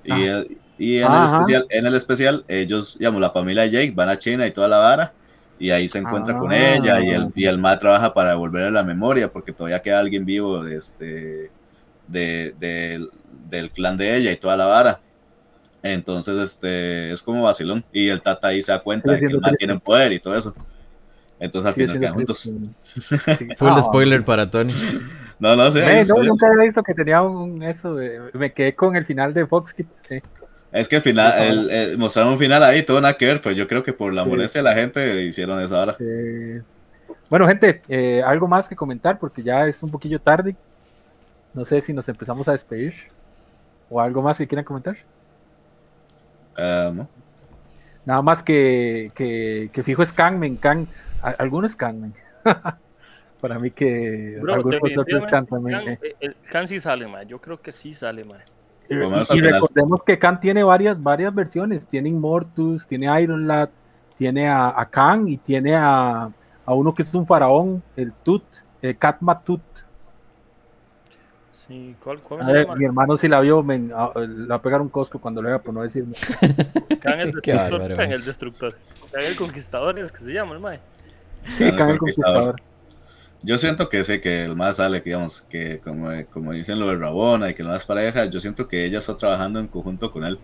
Y, 0.03 0.27
Ah. 0.27 0.33
Y 0.83 0.97
en, 0.97 1.05
el 1.05 1.11
Ajá. 1.11 1.25
especial, 1.39 1.65
en 1.69 1.85
el 1.85 1.95
especial, 1.95 2.45
ellos, 2.47 2.97
digamos, 2.97 3.21
la 3.21 3.29
familia 3.29 3.63
de 3.63 3.69
Jake 3.71 3.91
van 3.95 4.09
a 4.09 4.17
China 4.17 4.47
y 4.47 4.51
toda 4.51 4.67
la 4.67 4.77
vara. 4.77 5.13
Y 5.59 5.69
ahí 5.69 5.87
se 5.87 5.99
encuentra 5.99 6.35
con 6.37 6.51
Ah. 6.51 6.75
ella 6.75 7.01
y 7.01 7.09
el, 7.09 7.27
y 7.35 7.45
el 7.45 7.59
mae 7.59 7.77
trabaja 7.77 8.13
para 8.15 8.31
devolverle 8.31 8.71
la 8.71 8.83
memoria 8.83 9.31
porque 9.31 9.53
todavía 9.53 9.79
queda 9.79 9.99
alguien 9.99 10.25
vivo 10.25 10.63
de 10.63 10.75
este, 10.77 11.51
de, 12.07 12.55
de- 12.59 13.07
del 13.49 13.69
clan 13.69 13.95
de 13.97 14.15
ella 14.17 14.31
y 14.31 14.37
toda 14.37 14.57
la 14.57 14.65
vara. 14.65 14.99
Entonces, 15.83 16.35
este, 16.39 17.11
es 17.11 17.21
como 17.21 17.43
vacilón. 17.43 17.83
Y 17.93 18.09
el 18.09 18.21
tata 18.21 18.47
ahí 18.47 18.61
se 18.61 18.71
da 18.71 18.79
cuenta 18.81 19.11
de 19.11 19.19
que 19.19 19.25
el 19.25 19.31
triste. 19.39 19.57
tiene 19.57 19.79
poder 19.79 20.11
y 20.13 20.19
todo 20.19 20.35
eso. 20.35 20.55
Entonces 21.39 21.67
al 21.67 21.73
Sigue 21.73 21.87
final 21.87 21.99
quedan 22.01 22.13
juntos. 22.15 22.39
Sí. 22.39 23.47
Full 23.57 23.69
Ah, 23.69 23.81
spoiler 23.83 24.23
para 24.25 24.49
Tony. 24.49 24.73
No, 25.41 25.55
no 25.55 25.71
sé. 25.71 25.99
es, 25.99 26.09
no, 26.09 26.21
nunca 26.21 26.45
había 26.45 26.65
visto 26.65 26.83
que 26.83 26.93
tenía 26.93 27.23
un 27.23 27.63
eso. 27.63 27.95
de- 27.95 28.19
me 28.33 28.53
quedé 28.53 28.75
con 28.75 28.95
el 28.95 29.05
final 29.07 29.33
de 29.33 29.47
Fox 29.47 29.73
Kids. 29.73 30.03
eh. 30.11 30.21
Es 30.71 30.87
que 30.87 30.95
al 30.97 31.01
final, 31.01 31.41
el, 31.41 31.69
el- 31.69 31.97
mostraron 31.97 32.33
un 32.33 32.39
final 32.39 32.63
ahí, 32.63 32.83
todo 32.83 33.01
nada 33.01 33.15
que 33.15 33.25
ver, 33.25 33.41
pues 33.41 33.57
yo 33.57 33.67
creo 33.67 33.83
que 33.83 33.93
por 33.93 34.13
la 34.13 34.23
Sí. 34.23 34.29
molestia 34.29 34.59
de 34.61 34.69
la 34.69 34.75
gente 34.75 35.23
hicieron 35.23 35.61
eso 35.61 35.77
ahora. 35.77 35.95
Eh, 35.99 36.61
bueno, 37.29 37.47
gente, 37.47 37.81
eh, 37.89 38.21
algo 38.25 38.47
más 38.47 38.67
que 38.69 38.75
comentar 38.75 39.19
porque 39.19 39.43
ya 39.43 39.67
es 39.67 39.81
un 39.83 39.91
poquillo 39.91 40.19
tarde. 40.19 40.55
No 41.53 41.65
sé 41.65 41.81
si 41.81 41.91
nos 41.93 42.07
empezamos 42.07 42.47
a 42.47 42.53
despedir 42.53 42.93
o 43.89 43.99
algo 43.99 44.21
más 44.21 44.37
que 44.37 44.47
quieran 44.47 44.63
comentar. 44.65 44.97
¿no? 46.57 47.07
Nada 48.05 48.21
más 48.21 48.41
que, 48.41 49.11
que, 49.15 49.69
que 49.71 49.83
fijo 49.83 50.01
es 50.03 50.11
Kangman, 50.13 50.55
Kang, 50.55 50.85
a- 51.21 51.29
algunos 51.31 51.75
Kangman. 51.75 52.13
Para 53.41 53.57
mí 53.59 53.71
que 53.71 54.37
Bro, 54.39 54.53
algunos 54.53 54.97
otros 54.97 55.25
Kang 55.27 55.47
también. 55.47 55.79
Eh. 55.89 55.99
eh, 56.21 56.33
el 56.51 56.67
sí 56.67 56.79
sale. 56.79 57.07
Yo 57.27 57.39
creo 57.41 57.59
que 57.61 57.71
sí 57.71 57.93
sale, 57.93 58.23
mae. 58.23 58.39
Y, 58.91 59.39
recordemos 59.41 60.03
que 60.03 60.19
Kang 60.19 60.39
tiene 60.39 60.63
varias, 60.63 61.01
varias 61.01 61.33
versiones. 61.33 61.87
Tiene 61.87 62.09
Immortus, 62.09 62.85
tiene 62.87 63.21
Iron 63.21 63.47
Lad, 63.47 63.69
tiene 64.17 64.49
a, 64.49 64.73
a 64.79 64.85
Kang 64.89 65.27
y 65.29 65.37
tiene 65.37 65.75
a, 65.75 66.29
a 66.65 66.73
uno 66.73 66.93
que 66.93 67.03
es 67.03 67.13
un 67.13 67.25
faraón, 67.25 67.81
el 67.95 68.11
Tut, 68.11 68.43
el 68.81 68.97
Katma 68.97 69.39
Tut. 69.41 69.61
Sí, 71.67 71.95
¿cuál, 72.03 72.19
cuál 72.19 72.41
A 72.41 72.45
se 72.47 72.51
ver, 72.51 72.65
llama? 72.65 72.75
mi 72.75 72.85
hermano 72.85 73.15
si 73.17 73.27
la 73.29 73.39
vio, 73.39 73.63
men, 73.63 73.91
a- 73.95 74.11
le 74.19 74.47
va 74.47 74.55
a 74.55 74.61
pegar 74.61 74.81
un 74.81 74.89
cosco 74.89 75.19
cuando 75.19 75.41
lo 75.41 75.47
vea, 75.47 75.59
por 75.59 75.73
no 75.73 75.81
decirme. 75.83 76.13
Khan 77.01 77.19
el 77.21 77.31
destructor. 77.41 77.95
Khan 77.95 77.99
el 78.11 78.25
destructor. 78.25 78.77
Khan 79.13 79.23
el 79.23 79.35
conquistador 79.37 79.97
es 79.99 80.11
que 80.11 80.23
se 80.23 80.33
llama, 80.33 80.55
el 80.55 80.59
mae. 80.59 80.79
Sí, 81.55 81.63
el 81.63 81.75
Kang 81.77 81.91
el 81.91 81.97
Conquistador. 81.97 82.43
Conquistador. 82.43 82.70
Yo 83.43 83.57
siento 83.57 83.89
que 83.89 84.03
sí, 84.03 84.21
que 84.21 84.43
el 84.45 84.55
más 84.55 84.77
sale, 84.77 85.01
digamos, 85.01 85.41
que 85.41 85.79
como, 85.81 86.09
como 86.29 86.53
dicen 86.53 86.79
lo 86.79 86.87
de 86.87 86.95
Rabona 86.97 87.49
y 87.49 87.55
que 87.55 87.63
no 87.63 87.75
es 87.75 87.85
pareja, 87.85 88.25
yo 88.25 88.39
siento 88.39 88.67
que 88.67 88.85
ella 88.85 88.99
está 88.99 89.15
trabajando 89.15 89.59
en 89.59 89.67
conjunto 89.67 90.11
con 90.11 90.23
él. 90.25 90.39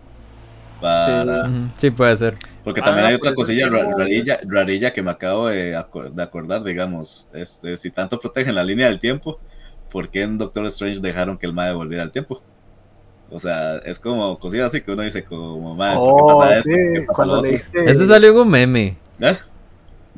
Para... 0.80 1.50
Sí, 1.78 1.90
puede 1.90 2.16
ser. 2.16 2.36
Porque 2.62 2.82
Ah, 2.82 2.84
también 2.84 3.06
hay 3.06 3.14
otra 3.14 3.34
pues, 3.34 3.34
cosilla 3.34 3.68
ra- 3.68 3.86
rarilla, 3.96 4.40
rarilla 4.44 4.92
que 4.92 5.02
me 5.02 5.10
acabo 5.10 5.48
de, 5.48 5.76
acor- 5.76 6.12
de 6.12 6.22
acordar, 6.22 6.62
digamos. 6.64 7.28
Este, 7.32 7.76
si 7.76 7.90
tanto 7.90 8.18
protegen 8.20 8.54
la 8.54 8.64
línea 8.64 8.88
del 8.88 9.00
tiempo, 9.00 9.40
¿por 9.90 10.10
qué 10.10 10.22
en 10.22 10.38
Doctor 10.38 10.66
Strange 10.66 11.00
dejaron 11.00 11.38
que 11.38 11.46
el 11.46 11.52
mae 11.54 11.72
volviera 11.72 12.02
al 12.02 12.12
tiempo? 12.12 12.42
O 13.30 13.40
sea, 13.40 13.78
es 13.78 13.98
como 14.00 14.38
cosilla 14.38 14.66
así 14.66 14.82
que 14.82 14.92
uno 14.92 15.02
dice 15.02 15.24
como, 15.24 15.74
mae, 15.76 16.00
¿por 16.00 16.14
qué 16.14 16.22
Oh, 16.22 16.24
pasa 16.24 16.58
esto? 16.58 16.70
sí, 16.70 16.72
¿Por 16.78 16.92
qué 16.92 17.02
pasa 17.02 17.24
lo 17.26 17.32
cuando 17.32 17.38
otro? 17.38 17.52
leíste. 17.52 17.78
Eso 17.84 18.04
salió 18.04 18.30
en 18.30 18.36
un 18.38 18.50
meme. 18.50 18.96
¿Eh? 19.20 19.36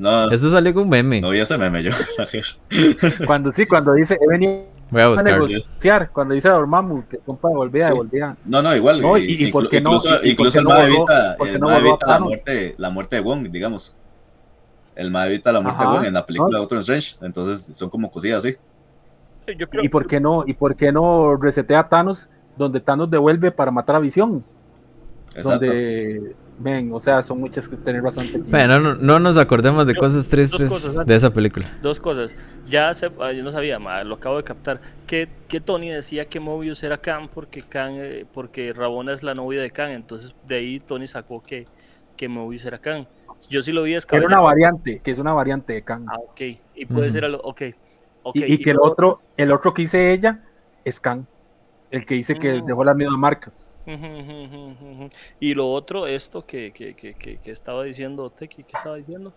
No, 0.01 0.31
Eso 0.31 0.49
salió 0.49 0.71
en 0.71 0.79
un 0.79 0.89
meme. 0.89 1.21
no 1.21 1.29
vi 1.29 1.41
ese 1.41 1.59
meme 1.59 1.83
yo. 1.83 1.91
Cuando 3.27 3.53
sí, 3.53 3.67
cuando 3.67 3.93
dice, 3.93 4.17
he 4.21 4.27
venido 4.27 4.65
Voy 4.91 5.03
a 5.03 5.05
a 5.05 5.09
buscarlo. 5.11 5.47
negociar, 5.47 6.11
cuando 6.11 6.35
dice 6.35 6.49
a 6.49 6.53
Dormammu 6.53 7.07
que 7.07 7.19
compa 7.19 7.49
devolvía, 7.49 7.85
Sí. 7.85 7.91
devolvía. 7.93 8.37
No, 8.47 8.63
no, 8.63 8.75
igual. 8.75 9.01
No, 9.03 9.19
y- 9.19 9.25
y- 9.25 9.45
y 9.49 9.53
por 9.53 9.65
inclu- 9.65 9.69
qué 9.69 9.81
no- 9.83 9.91
incluso, 9.91 10.09
y- 10.25 10.31
incluso 10.31 10.59
el 10.59 10.65
no 10.65 10.77
evita, 10.79 11.35
el 11.35 11.61
no 11.61 11.71
evita 11.71 12.07
la 12.07 12.19
muerte, 12.19 12.75
la 12.79 12.91
muerte 12.91 13.17
de 13.17 13.23
Wong, 13.23 13.49
digamos. 13.51 13.95
El 14.97 15.11
mae 15.11 15.29
evita 15.29 15.53
la 15.53 15.61
muerte 15.61 15.81
Ajá. 15.83 15.91
de 15.93 15.97
Wong 15.99 16.07
en 16.07 16.15
la 16.15 16.25
película 16.27 16.57
de 16.57 16.61
Doctor 16.61 16.79
Strange. 16.79 17.17
Entonces 17.21 17.77
son 17.77 17.91
como 17.91 18.11
cosillas 18.11 18.39
así. 18.45 18.57
Yo 19.59 19.69
creo 19.69 19.85
¿Y 19.85 19.89
por 19.91 20.07
qué 20.07 20.19
no? 20.19 20.45
¿Y 20.47 20.55
por 20.55 20.75
qué 20.77 20.93
no 20.93 21.37
resetea 21.37 21.81
a 21.81 21.89
Thanos 21.89 22.31
donde 22.57 22.81
Thanos 22.81 23.11
devuelve 23.11 23.51
para 23.53 23.71
matar 23.71 23.97
a 23.97 24.01
Visión? 24.01 24.43
Exacto. 25.35 25.51
Donde, 25.67 26.35
ven, 26.61 26.93
o 26.93 27.01
sea, 27.01 27.23
son 27.23 27.41
muchas 27.41 27.69
que 27.69 27.77
tener 27.77 28.03
razón. 28.03 28.27
Tequín. 28.27 28.51
Bueno, 28.51 28.78
no, 28.78 28.95
no 28.95 29.19
nos 29.19 29.37
acordemos 29.37 29.87
de 29.87 29.95
Yo- 29.95 30.01
cosas 30.01 30.28
tristes 30.28 30.69
cosas, 30.69 30.97
¿eh? 30.97 31.05
de 31.07 31.15
esa 31.16 31.31
película. 31.32 31.66
Dos 31.82 31.99
cosas. 31.99 32.32
Ya 32.66 32.93
se, 32.95 33.11
ah, 33.20 33.32
yo 33.32 33.43
no 33.43 33.51
sabía, 33.51 33.78
ma, 33.78 34.05
lo 34.05 34.16
acabo 34.16 34.37
de 34.37 34.45
captar. 34.45 34.81
Que, 35.07 35.28
que 35.49 35.61
Tony 35.61 35.89
decía 35.91 36.27
que 36.27 36.39
Mobius 36.41 36.82
era 36.82 36.99
Khan 36.99 37.28
porque 37.28 37.62
Khan, 37.62 37.95
eh, 37.97 38.27
porque 38.32 38.73
Rabona 38.73 39.12
es 39.12 39.23
la 39.23 39.35
novia 39.35 39.61
de 39.62 39.70
Khan. 39.70 39.91
Entonces 39.91 40.35
de 40.47 40.57
ahí 40.57 40.81
Tony 40.81 41.07
sacó 41.07 41.43
que, 41.43 41.66
que 42.16 42.28
Mobius 42.28 42.65
era 42.65 42.78
Khan. 42.78 43.09
Yo 43.49 43.62
sí 43.62 43.73
lo 43.73 43.82
vi 43.85 43.95
Era 43.95 44.27
una 44.27 44.41
variante, 44.41 45.01
que 45.03 45.11
es 45.12 45.19
una 45.19 45.32
variante 45.32 45.73
de 45.73 45.82
Kang. 45.82 46.05
Ah, 46.09 46.19
ok. 46.19 46.41
Y 46.74 46.85
puede 46.87 47.11
ser 47.11 47.24
algo. 47.24 47.41
Ok. 47.43 47.62
ok, 48.23 48.37
y, 48.37 48.53
y 48.55 48.59
que 48.59 48.70
el 48.73 48.78
otro, 48.81 49.20
el 49.37 49.51
otro 49.51 49.73
que 49.73 49.82
dice 49.82 50.12
ella 50.12 50.45
es 50.85 51.01
Kang. 51.01 51.24
El 51.91 52.05
que 52.07 52.15
dice 52.15 52.37
que 52.37 52.61
Mm. 52.61 52.66
dejó 52.66 52.85
las 52.85 52.95
mismas 52.95 53.19
marcas. 53.19 53.70
Y 55.40 55.55
lo 55.55 55.70
otro, 55.73 56.07
esto 56.07 56.44
que, 56.47 56.70
que, 56.73 56.94
que, 56.94 57.15
que, 57.15 57.39
que 57.39 57.51
estaba 57.51 57.82
diciendo 57.85 58.31
Teki, 58.31 58.62
¿qué 58.65 58.73
estaba 58.74 58.97
diciendo? 58.97 59.32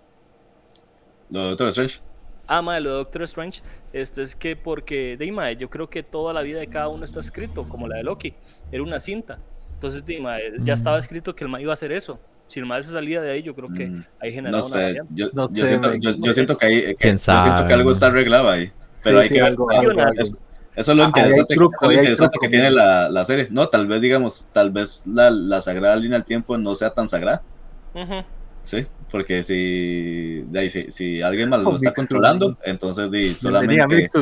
Lo 1.30 1.40
de 1.44 1.50
Doctor 1.50 1.68
Strange. 1.70 2.00
Ah, 2.46 2.62
madre, 2.62 2.82
lo 2.82 2.90
de 2.92 2.96
Doctor 2.98 3.24
Strange, 3.24 3.62
este 3.94 4.22
es 4.22 4.36
que 4.36 4.56
porque, 4.56 5.16
de 5.18 5.32
mae, 5.32 5.56
yo 5.56 5.70
creo 5.70 5.90
que 5.90 6.04
toda 6.04 6.34
la 6.34 6.42
vida 6.42 6.60
de 6.60 6.68
cada 6.68 6.90
uno 6.90 7.06
está 7.06 7.22
escrito, 7.22 7.68
como 7.70 7.88
la 7.88 7.98
de 7.98 8.04
Loki, 8.04 8.34
era 8.72 8.84
una 8.84 9.00
cinta. 9.00 9.40
Entonces, 9.76 10.06
de 10.06 10.16
ya 10.60 10.74
Mm. 10.74 10.76
estaba 10.76 11.00
escrito 11.00 11.34
que 11.36 11.44
el 11.46 11.50
mae 11.50 11.62
iba 11.62 11.72
a 11.72 11.74
hacer 11.74 11.92
eso. 11.92 12.20
Si 12.48 12.60
el 12.60 12.66
mae 12.66 12.84
se 12.84 12.92
salía 12.92 13.22
de 13.22 13.32
ahí, 13.32 13.42
yo 13.42 13.56
creo 13.56 13.70
que 13.74 13.88
Mm, 13.88 14.04
ahí 14.20 14.32
generaba 14.34 14.60
No 14.60 14.66
una 14.66 14.74
sé, 14.76 14.84
variante. 14.84 15.14
yo, 15.16 15.28
No 15.34 15.48
yo 15.50 15.56
sé, 15.56 15.68
siento, 15.68 15.88
güey. 15.88 16.00
yo, 16.02 16.12
yo 16.20 16.34
siento 16.34 16.58
que 16.58 16.66
ahí, 16.66 16.82
que- 16.82 16.96
¿Quién 16.96 17.14
yo 17.16 17.20
siento 17.20 17.58
sabe? 17.58 17.68
que 17.68 17.74
algo 17.74 17.92
está 17.92 18.08
arreglado 18.08 18.50
ahí. 18.50 18.72
Pero 19.02 19.18
Sí, 19.20 19.22
hay 19.24 19.28
sí, 19.30 19.34
que 19.34 19.42
ver, 19.42 19.52
algo- 19.52 19.66
o 19.66 19.70
sea, 19.72 19.80
algo- 19.80 20.02
algo. 20.02 20.38
Eso, 20.76 20.92
es 20.92 20.98
lo 20.98 21.04
Ah, 21.04 21.06
interesante, 21.06 21.54
truco, 21.54 21.92
eso 21.92 22.00
es 22.02 22.16
lo 22.18 22.24
interesante 22.24 22.40
que 22.40 22.50
tiene 22.50 22.72
la, 22.72 23.10
la 23.10 23.26
serie. 23.26 23.48
No, 23.52 23.68
tal 23.70 23.88
vez, 23.88 24.02
digamos, 24.02 24.50
tal 24.52 24.72
vez 24.72 25.04
la, 25.08 25.30
la 25.32 25.62
sagrada 25.62 25.96
línea 25.96 26.18
del 26.18 26.26
tiempo 26.26 26.58
no 26.58 26.76
sea 26.76 26.92
tan 26.94 27.08
sagrada, 27.08 27.46
Ujú. 27.94 28.24
¿sí? 28.64 28.86
Porque 29.10 29.44
si, 29.44 30.44
de 30.48 30.60
ahí, 30.60 30.70
si, 30.70 30.90
si 30.92 31.22
alguien 31.22 31.50
más 31.50 31.62
lo 31.62 31.66
Con 31.66 31.76
está 31.76 31.92
Mitsu, 31.92 31.94
controlando, 31.94 32.58
entonces 32.64 33.10
di, 33.12 33.34
Bienvenida, 33.40 33.88
solamente 33.88 34.20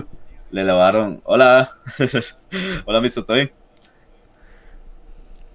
le 0.49 0.61
elevaron. 0.61 1.21
Hola, 1.25 1.69
hola 2.85 3.01
Mitsu, 3.01 3.23
¿todo 3.23 3.37
bien? 3.37 3.51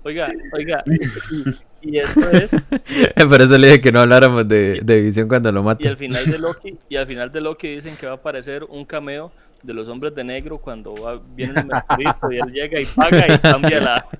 Oiga, 0.02 0.36
oiga, 0.50 0.84
y, 1.30 1.58
y 1.80 1.98
esto 1.98 2.30
es, 2.30 2.58
Por 3.28 3.42
eso 3.42 3.58
le 3.58 3.66
dije 3.68 3.80
que 3.80 3.92
no 3.92 4.00
habláramos 4.00 4.46
de, 4.48 4.80
de 4.82 5.00
visión 5.02 5.28
cuando 5.28 5.52
lo 5.52 5.62
y 5.78 5.86
matan. 5.86 5.88
al 5.88 5.96
final 5.96 6.28
de 6.28 6.38
Loki, 6.38 6.78
y 6.88 6.96
al 6.96 7.06
final 7.06 7.32
de 7.32 7.40
Loki 7.40 7.68
dicen 7.74 7.96
que 7.96 8.06
va 8.06 8.12
a 8.12 8.16
aparecer 8.16 8.64
un 8.64 8.84
cameo 8.86 9.34
de 9.66 9.74
los 9.74 9.88
hombres 9.88 10.14
de 10.14 10.22
negro 10.24 10.58
cuando 10.58 10.94
va- 10.94 11.20
viene 11.34 11.60
el 11.60 11.66
mercurito 11.66 12.30
y 12.32 12.36
él 12.38 12.52
llega 12.52 12.80
y 12.80 12.84
paga 12.86 13.34
y 13.34 13.38
cambia 13.38 13.80
la... 13.80 14.06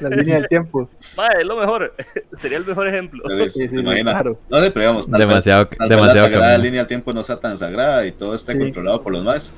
La 0.00 0.08
línea 0.08 0.36
del 0.40 0.48
tiempo. 0.48 0.88
Madre, 1.16 1.42
es 1.42 1.46
lo 1.46 1.56
mejor, 1.56 1.94
sería 2.42 2.58
el 2.58 2.66
mejor 2.66 2.88
ejemplo. 2.88 3.20
¿Se, 3.28 3.50
Sí, 3.50 3.68
sí, 3.68 3.78
imagina? 3.78 4.12
claro. 4.12 4.40
No 4.50 4.60
sé, 4.60 4.70
pero 4.72 4.80
digamos, 4.80 5.06
tal 5.08 5.20
vez- 5.20 5.28
demasiado 5.28 5.66
tal 5.68 5.78
vez 5.78 5.88
la 5.90 5.96
demasiado 5.96 6.26
sagrada 6.28 6.58
línea 6.58 6.80
del 6.80 6.86
tiempo 6.88 7.12
no 7.12 7.22
sea 7.22 7.36
tan 7.38 7.56
sagrada 7.56 8.04
y 8.04 8.10
todo 8.10 8.34
esté 8.34 8.52
Sí. 8.54 8.58
controlado 8.58 9.00
por 9.02 9.12
los 9.12 9.22
más. 9.22 9.54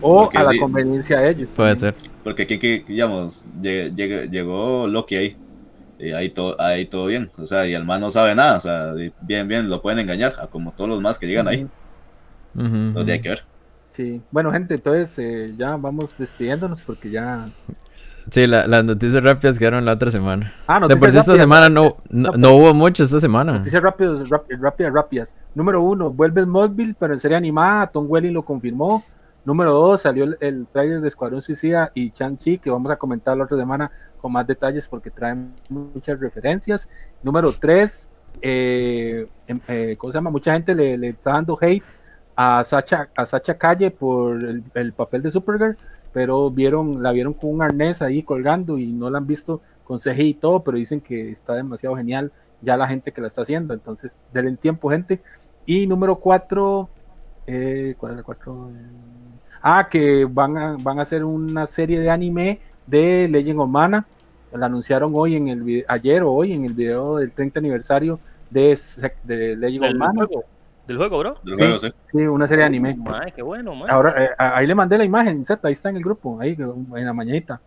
O 0.00 0.22
Porque 0.22 0.38
a 0.38 0.42
la 0.44 0.58
conveniencia 0.58 1.20
de 1.20 1.30
ellos. 1.30 1.50
Puede 1.54 1.76
ser. 1.76 1.94
Porque 2.24 2.42
aquí, 2.42 2.58
que, 2.58 2.82
digamos, 2.88 3.46
lle- 3.60 3.94
llegue- 3.94 4.28
llegó 4.30 4.88
Loki 4.88 5.14
ahí. 5.16 5.36
Y 6.00 6.10
ahí 6.10 6.28
todo, 6.30 6.60
ahí 6.60 6.86
todo 6.86 7.06
bien. 7.06 7.30
O 7.38 7.46
sea, 7.46 7.64
y 7.64 7.74
el 7.74 7.84
man 7.84 8.00
no 8.00 8.10
sabe 8.10 8.34
nada. 8.34 8.56
O 8.56 8.60
sea, 8.60 8.92
bien, 9.20 9.46
bien, 9.46 9.68
lo 9.68 9.80
pueden 9.80 10.00
engañar. 10.00 10.32
a 10.40 10.48
Como 10.48 10.72
todos 10.72 10.90
los 10.90 11.00
más 11.00 11.20
que 11.20 11.28
llegan 11.28 11.46
ahí. 11.46 11.68
Ujú, 12.56 12.64
Los 12.94 13.06
hay 13.08 13.14
ujú. 13.14 13.22
que 13.22 13.28
ver. 13.28 13.44
Sí. 13.92 14.20
Bueno, 14.30 14.50
gente, 14.52 14.74
entonces 14.74 15.18
eh, 15.18 15.54
ya 15.56 15.76
vamos 15.76 16.16
despidiéndonos 16.18 16.80
porque 16.82 17.10
ya. 17.10 17.46
Sí, 18.30 18.46
la- 18.46 18.66
las 18.66 18.84
noticias 18.84 19.22
rápidas 19.22 19.58
quedaron 19.58 19.84
la 19.84 19.92
otra 19.92 20.10
semana. 20.10 20.52
Ah, 20.66 20.74
De 20.80 20.80
por 20.80 20.88
sí 21.10 21.16
noticias 21.16 21.28
esta 21.28 21.36
semana 21.36 21.68
no, 21.68 21.96
no, 22.08 22.30
no 22.32 22.52
hubo 22.54 22.72
mucho 22.74 23.02
esta 23.02 23.20
semana. 23.20 23.54
Noticias 23.58 23.82
rápidas, 23.82 24.28
ráp- 24.30 24.44
rápidas, 24.60 24.92
rápidas. 24.92 25.34
Número 25.54 25.82
uno, 25.82 26.10
vuelve 26.10 26.42
Smallville, 26.42 26.94
pero 26.98 27.12
en 27.14 27.20
serie 27.20 27.36
animada. 27.36 27.86
Tom 27.88 28.06
Welling 28.08 28.32
lo 28.32 28.42
confirmó. 28.44 29.04
Número 29.44 29.72
dos, 29.72 30.02
salió 30.02 30.22
el, 30.24 30.36
el 30.40 30.66
trailer 30.72 31.00
de 31.00 31.08
Escuadrón 31.08 31.42
Suicida 31.42 31.90
y 31.94 32.10
Chan-Chi, 32.12 32.58
que 32.58 32.70
vamos 32.70 32.92
a 32.92 32.96
comentar 32.96 33.36
la 33.36 33.44
otra 33.44 33.56
semana 33.58 33.90
con 34.20 34.30
más 34.32 34.46
detalles 34.46 34.86
porque 34.86 35.10
traen 35.10 35.52
muchas 35.68 36.20
referencias. 36.20 36.88
Número 37.24 37.52
tres, 37.60 38.08
eh, 38.40 39.26
em- 39.48 39.60
eh, 39.66 39.96
¿cómo 39.98 40.12
se 40.12 40.16
llama? 40.18 40.30
Mucha 40.30 40.52
gente 40.54 40.74
le, 40.76 40.96
le 40.96 41.08
está 41.08 41.32
dando 41.32 41.58
hate 41.60 41.82
a 42.42 42.64
Sacha, 42.64 43.08
a 43.14 43.26
Sacha 43.26 43.58
Calle 43.58 43.90
por 43.90 44.36
el, 44.36 44.64
el 44.74 44.92
papel 44.92 45.22
de 45.22 45.30
Supergirl, 45.30 45.76
pero 46.12 46.50
vieron, 46.50 47.02
la 47.02 47.12
vieron 47.12 47.34
con 47.34 47.50
un 47.50 47.62
arnés 47.62 48.02
ahí 48.02 48.22
colgando 48.22 48.78
y 48.78 48.86
no 48.86 49.10
la 49.10 49.18
han 49.18 49.26
visto 49.26 49.60
con 49.84 49.98
CGI 49.98 50.28
y 50.28 50.34
todo, 50.34 50.60
pero 50.62 50.76
dicen 50.76 51.00
que 51.00 51.30
está 51.30 51.54
demasiado 51.54 51.96
genial 51.96 52.32
ya 52.60 52.76
la 52.76 52.86
gente 52.86 53.12
que 53.12 53.20
la 53.20 53.28
está 53.28 53.42
haciendo. 53.42 53.74
Entonces, 53.74 54.18
denle 54.32 54.56
tiempo, 54.56 54.90
gente. 54.90 55.20
Y 55.66 55.86
número 55.86 56.16
cuatro, 56.16 56.88
eh, 57.46 57.94
¿cuál 57.98 58.12
es 58.12 58.18
el 58.18 58.24
cuatro? 58.24 58.70
Ah, 59.60 59.88
que 59.90 60.24
van 60.24 60.56
a, 60.56 60.76
van 60.80 60.98
a 60.98 61.02
hacer 61.02 61.24
una 61.24 61.66
serie 61.66 62.00
de 62.00 62.10
anime 62.10 62.60
de 62.86 63.28
Legend 63.28 63.60
of 63.60 63.68
Mana. 63.68 64.06
La 64.52 64.66
anunciaron 64.66 65.12
hoy 65.14 65.36
en 65.36 65.48
el 65.48 65.84
ayer 65.88 66.22
o 66.22 66.32
hoy 66.32 66.52
en 66.52 66.64
el 66.64 66.74
video 66.74 67.16
del 67.16 67.32
30 67.32 67.58
aniversario 67.60 68.18
de, 68.50 68.78
de 69.24 69.56
Legend 69.56 69.84
of 69.84 69.94
Mana. 69.94 70.26
juego, 70.26 70.44
del 70.86 70.96
juego, 70.96 71.18
bro. 71.18 71.34
Del 71.44 71.56
Sí. 71.56 71.62
juego, 71.62 71.78
sí. 71.78 71.92
Sí, 72.12 72.18
una 72.26 72.46
serie 72.48 72.62
de 72.62 72.66
anime. 72.66 72.94
Mae, 72.96 73.32
qué 73.32 73.42
bueno, 73.42 73.74
mae. 73.74 73.90
Ahora, 73.90 74.14
eh, 74.24 74.30
ahí 74.38 74.66
le 74.66 74.74
mandé 74.74 74.98
la 74.98 75.04
imagen, 75.04 75.44
Z, 75.44 75.66
ahí 75.66 75.72
está 75.72 75.90
en 75.90 75.96
el 75.96 76.02
grupo, 76.02 76.40
ahí 76.40 76.56
en 76.58 77.06
la 77.06 77.12
mañanita. 77.12 77.60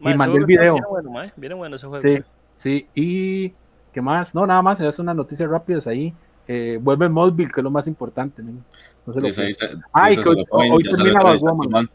Ese 0.00 0.16
mandé 0.16 0.38
el 0.38 0.44
video. 0.46 0.74
Viene 0.74 0.86
bueno, 0.88 1.10
mae, 1.10 1.32
viene 1.36 1.54
bueno 1.54 1.76
ese 1.76 1.86
juego. 1.86 2.00
Sí, 2.02 2.22
sí, 2.56 2.88
y 2.94 3.52
¿qué 3.92 4.00
más? 4.02 4.34
No, 4.34 4.46
nada 4.46 4.62
más, 4.62 4.80
es 4.80 4.98
unas 4.98 5.16
noticias 5.16 5.48
rápidas 5.48 5.86
ahí. 5.86 6.14
Eh, 6.46 6.78
vuelve 6.80 7.08
Moldville, 7.08 7.50
que 7.52 7.60
es 7.60 7.64
lo 7.64 7.70
más 7.70 7.86
importante. 7.86 8.42
¿no? 8.42 8.52
No 9.06 9.12
se 9.12 9.20
lo 9.20 9.26
Dice, 9.26 9.42
pierdan. 9.46 9.68
dice- 9.76 9.84
Ay, 9.92 10.16
dice 10.16 10.30
que 10.34 10.44
hoy- 10.50 10.82
termina 10.84 11.22
Batwoman. 11.22 11.70
Man. 11.70 11.90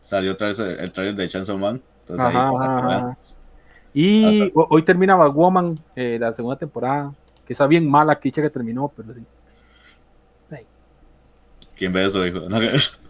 Salió 0.00 0.32
otra 0.32 0.48
vez 0.48 0.58
el, 0.58 0.78
el 0.78 0.92
trailer 0.92 1.14
de 1.14 1.26
Chainsaw 1.28 1.56
Man. 1.58 1.80
Entonces 2.00 2.26
ahí, 2.26 2.36
Ajá, 2.36 2.50
que 2.50 2.94
ajá. 2.94 3.16
Y 3.94 4.50
ho- 4.54 4.66
hoy 4.70 4.82
termina 4.82 5.16
Batwoman, 5.16 5.78
eh, 5.96 6.18
la 6.20 6.32
segunda 6.32 6.56
temporada, 6.58 7.12
que 7.46 7.52
está 7.54 7.66
bien 7.66 7.88
mala, 7.90 8.18
que 8.18 8.30
que 8.30 8.50
terminó, 8.50 8.92
pero 8.94 9.14
sí. 9.14 9.24
¿Quién 11.76 11.92
ve 11.92 12.04
eso? 12.04 12.22
Dijo. 12.22 12.40
No, 12.48 12.58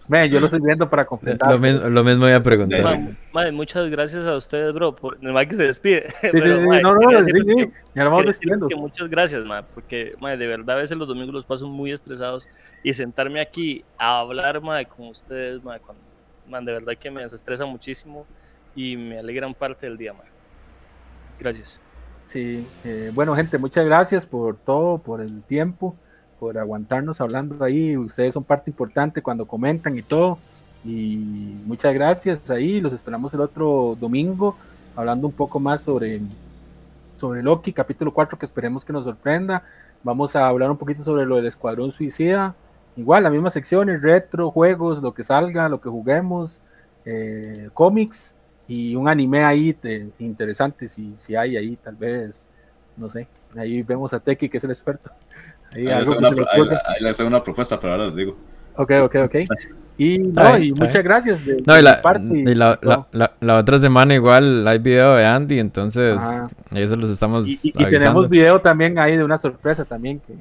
Ven, 0.08 0.30
yo 0.30 0.40
lo 0.40 0.46
estoy 0.46 0.60
viendo 0.64 0.88
para 0.88 1.04
completar. 1.04 1.52
Lo 1.52 1.58
mismo, 1.58 1.88
lo 1.88 2.04
mismo 2.04 2.24
voy 2.24 2.32
a 2.32 2.42
preguntar. 2.42 2.84
Sí. 2.84 2.90
Mae, 2.90 3.16
mae, 3.32 3.52
muchas 3.52 3.90
gracias 3.90 4.26
a 4.26 4.36
ustedes, 4.36 4.72
bro. 4.72 4.94
Por, 4.94 5.18
el 5.20 5.32
mae 5.32 5.46
que 5.46 5.54
se 5.54 5.64
despide. 5.64 6.06
Sí, 6.20 6.28
Pero, 6.32 6.60
sí, 6.60 6.82
no, 6.82 6.94
no, 6.94 7.24
sí, 7.24 7.32
sí, 7.46 7.70
ya 7.94 8.04
lo 8.04 8.10
vamos 8.10 8.26
despidiendo. 8.26 8.68
que 8.68 8.76
muchas 8.76 9.08
gracias, 9.08 9.44
mae, 9.44 9.62
porque 9.74 10.14
de 10.20 10.46
verdad 10.46 10.76
a 10.76 10.80
veces 10.80 10.96
los 10.96 11.08
domingos 11.08 11.34
los 11.34 11.44
paso 11.44 11.66
muy 11.68 11.92
estresados 11.92 12.44
y 12.82 12.92
sentarme 12.92 13.40
aquí 13.40 13.84
a 13.98 14.20
hablar 14.20 14.60
mae, 14.60 14.86
con 14.86 15.08
ustedes, 15.08 15.62
mae, 15.62 15.80
con- 15.80 15.96
de 16.64 16.72
verdad 16.72 16.92
que 17.00 17.10
me 17.10 17.22
desestresa 17.22 17.64
muchísimo 17.64 18.26
y 18.76 18.96
me 18.96 19.18
alegran 19.18 19.54
parte 19.54 19.86
del 19.86 19.96
día. 19.96 20.12
mae. 20.12 20.28
Gracias. 21.38 21.80
Sí, 22.26 22.66
eh, 22.84 23.10
bueno, 23.12 23.34
gente, 23.34 23.58
muchas 23.58 23.84
gracias 23.84 24.26
por 24.26 24.56
todo, 24.56 24.98
por 24.98 25.20
el 25.20 25.42
tiempo, 25.42 25.96
por 26.44 26.58
aguantarnos 26.58 27.22
hablando 27.22 27.64
ahí. 27.64 27.96
Ustedes 27.96 28.34
son 28.34 28.44
parte 28.44 28.68
importante 28.70 29.22
cuando 29.22 29.46
comentan 29.46 29.96
y 29.96 30.02
todo. 30.02 30.36
Y 30.84 31.16
muchas 31.64 31.94
gracias 31.94 32.50
ahí. 32.50 32.82
Los 32.82 32.92
esperamos 32.92 33.32
el 33.32 33.40
otro 33.40 33.96
domingo 33.98 34.54
hablando 34.94 35.26
un 35.26 35.32
poco 35.32 35.58
más 35.58 35.80
sobre, 35.80 36.20
sobre 37.16 37.42
Loki, 37.42 37.72
capítulo 37.72 38.12
4, 38.12 38.38
que 38.38 38.44
esperemos 38.44 38.84
que 38.84 38.92
nos 38.92 39.04
sorprenda. 39.04 39.62
Vamos 40.02 40.36
a 40.36 40.46
hablar 40.46 40.70
un 40.70 40.76
poquito 40.76 41.02
sobre 41.02 41.24
lo 41.24 41.36
del 41.36 41.46
Escuadrón 41.46 41.90
Suicida. 41.90 42.54
Igual, 42.94 43.22
las 43.22 43.32
mismas 43.32 43.54
secciones, 43.54 44.02
retro, 44.02 44.50
juegos, 44.50 45.00
lo 45.00 45.14
que 45.14 45.24
salga, 45.24 45.70
lo 45.70 45.80
que 45.80 45.88
juguemos, 45.88 46.60
eh, 47.06 47.70
cómics 47.72 48.34
y 48.68 48.94
un 48.96 49.08
anime 49.08 49.44
ahí 49.44 49.72
te- 49.72 50.10
interesante, 50.18 50.88
si, 50.88 51.14
si 51.18 51.34
hay 51.36 51.56
ahí, 51.56 51.76
tal 51.76 51.96
vez 51.96 52.46
no 52.98 53.08
sé. 53.08 53.26
Ahí 53.56 53.82
vemos 53.82 54.12
a 54.12 54.20
Teki, 54.20 54.48
que 54.50 54.58
es 54.58 54.64
el 54.64 54.70
experto. 54.70 55.10
Ahí 55.74 55.86
Ahí 55.86 55.92
hago 55.92 56.12
que 56.12 56.18
una, 56.18 56.28
ahí- 56.28 57.04
ahí 57.06 57.40
propuesta, 57.42 57.78
pero 57.80 57.92
ahora 57.94 58.06
les 58.06 58.16
digo. 58.16 58.36
Ok, 58.76 58.90
ok, 59.02 59.16
ok. 59.24 59.34
Y, 59.96 60.18
no, 60.18 60.42
bien, 60.52 60.62
y 60.64 60.70
muchas 60.72 60.92
bien. 60.94 61.04
gracias. 61.04 61.44
De, 61.46 61.62
No, 61.66 61.78
y 61.78 61.82
la, 61.82 62.02
parte 62.02 62.24
y 62.26 62.54
la, 62.54 62.78
no. 62.82 62.88
la, 62.88 63.06
la, 63.12 63.32
la 63.40 63.56
otra 63.58 63.78
semana 63.78 64.14
igual 64.14 64.66
hay 64.66 64.78
video 64.78 65.14
de 65.14 65.24
Andy, 65.24 65.60
entonces 65.60 66.16
Ajá. 66.20 66.48
eso 66.72 66.96
los 66.96 67.10
estamos 67.10 67.46
Y, 67.46 67.52
y- 67.68 67.72
y 67.82 67.90
tenemos 67.90 68.28
video 68.28 68.60
también 68.60 68.98
ahí 68.98 69.16
de 69.16 69.22
una 69.24 69.38
sorpresa 69.38 69.84
también. 69.84 70.20
Que, 70.20 70.32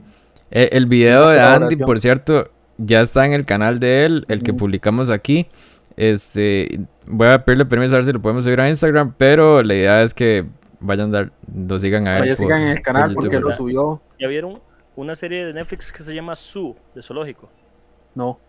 Eh, 0.51 0.69
el 0.73 0.85
video 0.87 1.29
de 1.29 1.39
Andy, 1.39 1.75
por 1.77 1.99
cierto, 1.99 2.49
ya 2.77 3.01
está 3.01 3.25
en 3.27 3.33
el 3.33 3.45
canal 3.45 3.79
de 3.79 4.05
él, 4.05 4.25
el 4.27 4.41
que 4.43 4.51
Ujú. 4.51 4.59
publicamos 4.59 5.09
aquí. 5.11 5.47
Este, 5.97 6.79
voy 7.05 7.27
a 7.27 7.45
pedirle 7.45 7.65
permiso 7.65 7.93
a 7.93 7.97
ver 7.97 8.05
si 8.05 8.13
lo 8.13 8.21
podemos 8.21 8.45
subir 8.45 8.59
a 8.59 8.67
Instagram, 8.69 9.13
pero 9.17 9.61
la 9.61 9.75
idea 9.75 10.01
es 10.03 10.13
que 10.15 10.45
vayan 10.79 11.09
a 11.09 11.19
dar, 11.19 11.31
lo 11.55 11.77
sigan 11.79 12.07
a 12.07 12.15
él. 12.17 12.21
vaya, 12.21 12.35
por- 12.35 12.45
sigan 12.45 12.61
en 12.63 12.67
el 12.69 12.75
por 12.77 12.83
canal 12.83 13.09
YouTube, 13.09 13.21
porque 13.23 13.39
lo 13.39 13.51
subió. 13.51 14.01
¿Ya 14.19 14.27
vieron 14.27 14.59
una 14.95 15.15
serie 15.15 15.45
de 15.45 15.53
Netflix 15.53 15.91
que 15.91 16.03
se 16.03 16.13
llama 16.13 16.35
Zoo, 16.35 16.75
de 16.95 17.01
zoológico? 17.01 17.49
No. 18.15 18.39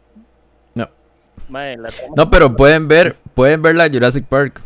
Trama- 1.88 2.14
No, 2.16 2.30
pero 2.30 2.54
pueden 2.56 2.86
ver, 2.88 3.16
pueden 3.34 3.60
ver 3.60 3.74
la 3.74 3.88
Jurassic 3.88 4.24
Park, 4.26 4.60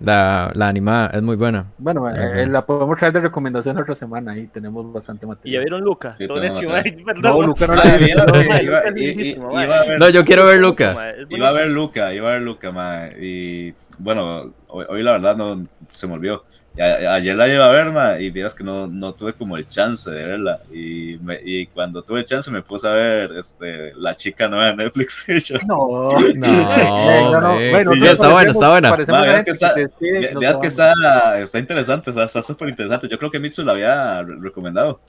la, 0.00 0.50
la 0.54 0.68
animada, 0.68 1.08
es 1.08 1.22
muy 1.22 1.36
buena. 1.36 1.66
Bueno, 1.78 2.08
eh, 2.10 2.42
eh, 2.42 2.46
la 2.46 2.66
podemos 2.66 2.98
traer 2.98 3.12
de 3.14 3.20
recomendación 3.20 3.76
la 3.76 3.82
otra 3.82 3.94
semana 3.94 4.36
y 4.36 4.46
tenemos 4.48 4.92
bastante 4.92 5.24
¿Y 5.24 5.28
ya 5.28 5.28
material. 5.28 5.62
vieron 5.64 5.80
Luca? 5.82 6.12
Sí, 6.12 6.26
material. 6.26 7.02
perdón, 7.06 7.22
No. 7.40 7.42
Luca 7.46 7.66
no 7.68 7.74
la 7.76 7.96
vi. 7.96 9.36
No, 9.38 9.98
No, 9.98 10.08
yo 10.08 10.24
quiero 10.24 10.44
ver 10.46 10.58
Luca. 10.58 11.10
Iba 11.30 11.48
a 11.48 11.52
ver 11.52 11.68
Luca, 11.68 12.12
iba 12.12 12.28
a 12.28 12.32
ver 12.34 12.42
Luca, 12.42 12.72
ma, 12.72 13.08
y 13.18 13.72
bueno, 13.98 14.52
hoy, 14.68 14.86
hoy 14.88 15.02
la 15.02 15.12
verdad 15.12 15.36
no 15.36 15.66
se 15.88 16.06
me 16.06 16.14
olvidó. 16.14 16.44
A- 16.80 17.14
ayer 17.14 17.34
la 17.34 17.48
iba 17.48 17.66
a 17.66 17.70
ver, 17.72 17.90
ma, 17.90 18.20
y 18.20 18.30
vieras 18.30 18.54
que 18.54 18.62
no, 18.64 18.86
no 18.86 19.12
tuve 19.14 19.32
como 19.32 19.56
el 19.56 19.66
chance 19.66 20.10
de 20.10 20.24
verla. 20.24 20.60
Y, 20.72 21.18
me- 21.22 21.40
y 21.44 21.66
cuando 21.66 22.02
tuve 22.02 22.20
el 22.20 22.24
chance 22.24 22.50
me 22.50 22.62
puse 22.62 22.86
a 22.86 22.92
ver 22.92 23.32
este, 23.32 23.92
La 23.96 24.14
chica 24.14 24.48
nueva 24.48 24.66
de 24.68 24.76
Netflix. 24.76 25.24
Yo, 25.48 25.56
No, 25.66 26.10
No, 26.34 27.40
no, 27.40 27.54
bueno, 27.70 27.92
está 27.94 28.32
buena, 28.32 28.50
está 28.50 28.68
buena. 28.68 28.96
que 29.44 29.50
está- 29.50 29.74
veas 30.38 30.58
que 30.58 30.66
está, 30.68 30.92
está 31.40 31.58
interesante, 31.58 32.10
está 32.10 32.42
súper 32.42 32.68
interesante. 32.68 33.08
Yo 33.08 33.18
creo 33.18 33.30
que 33.30 33.40
Mitsu 33.40 33.64
la 33.64 33.72
había 33.72 34.22
re- 34.22 34.36
recomendado. 34.40 35.00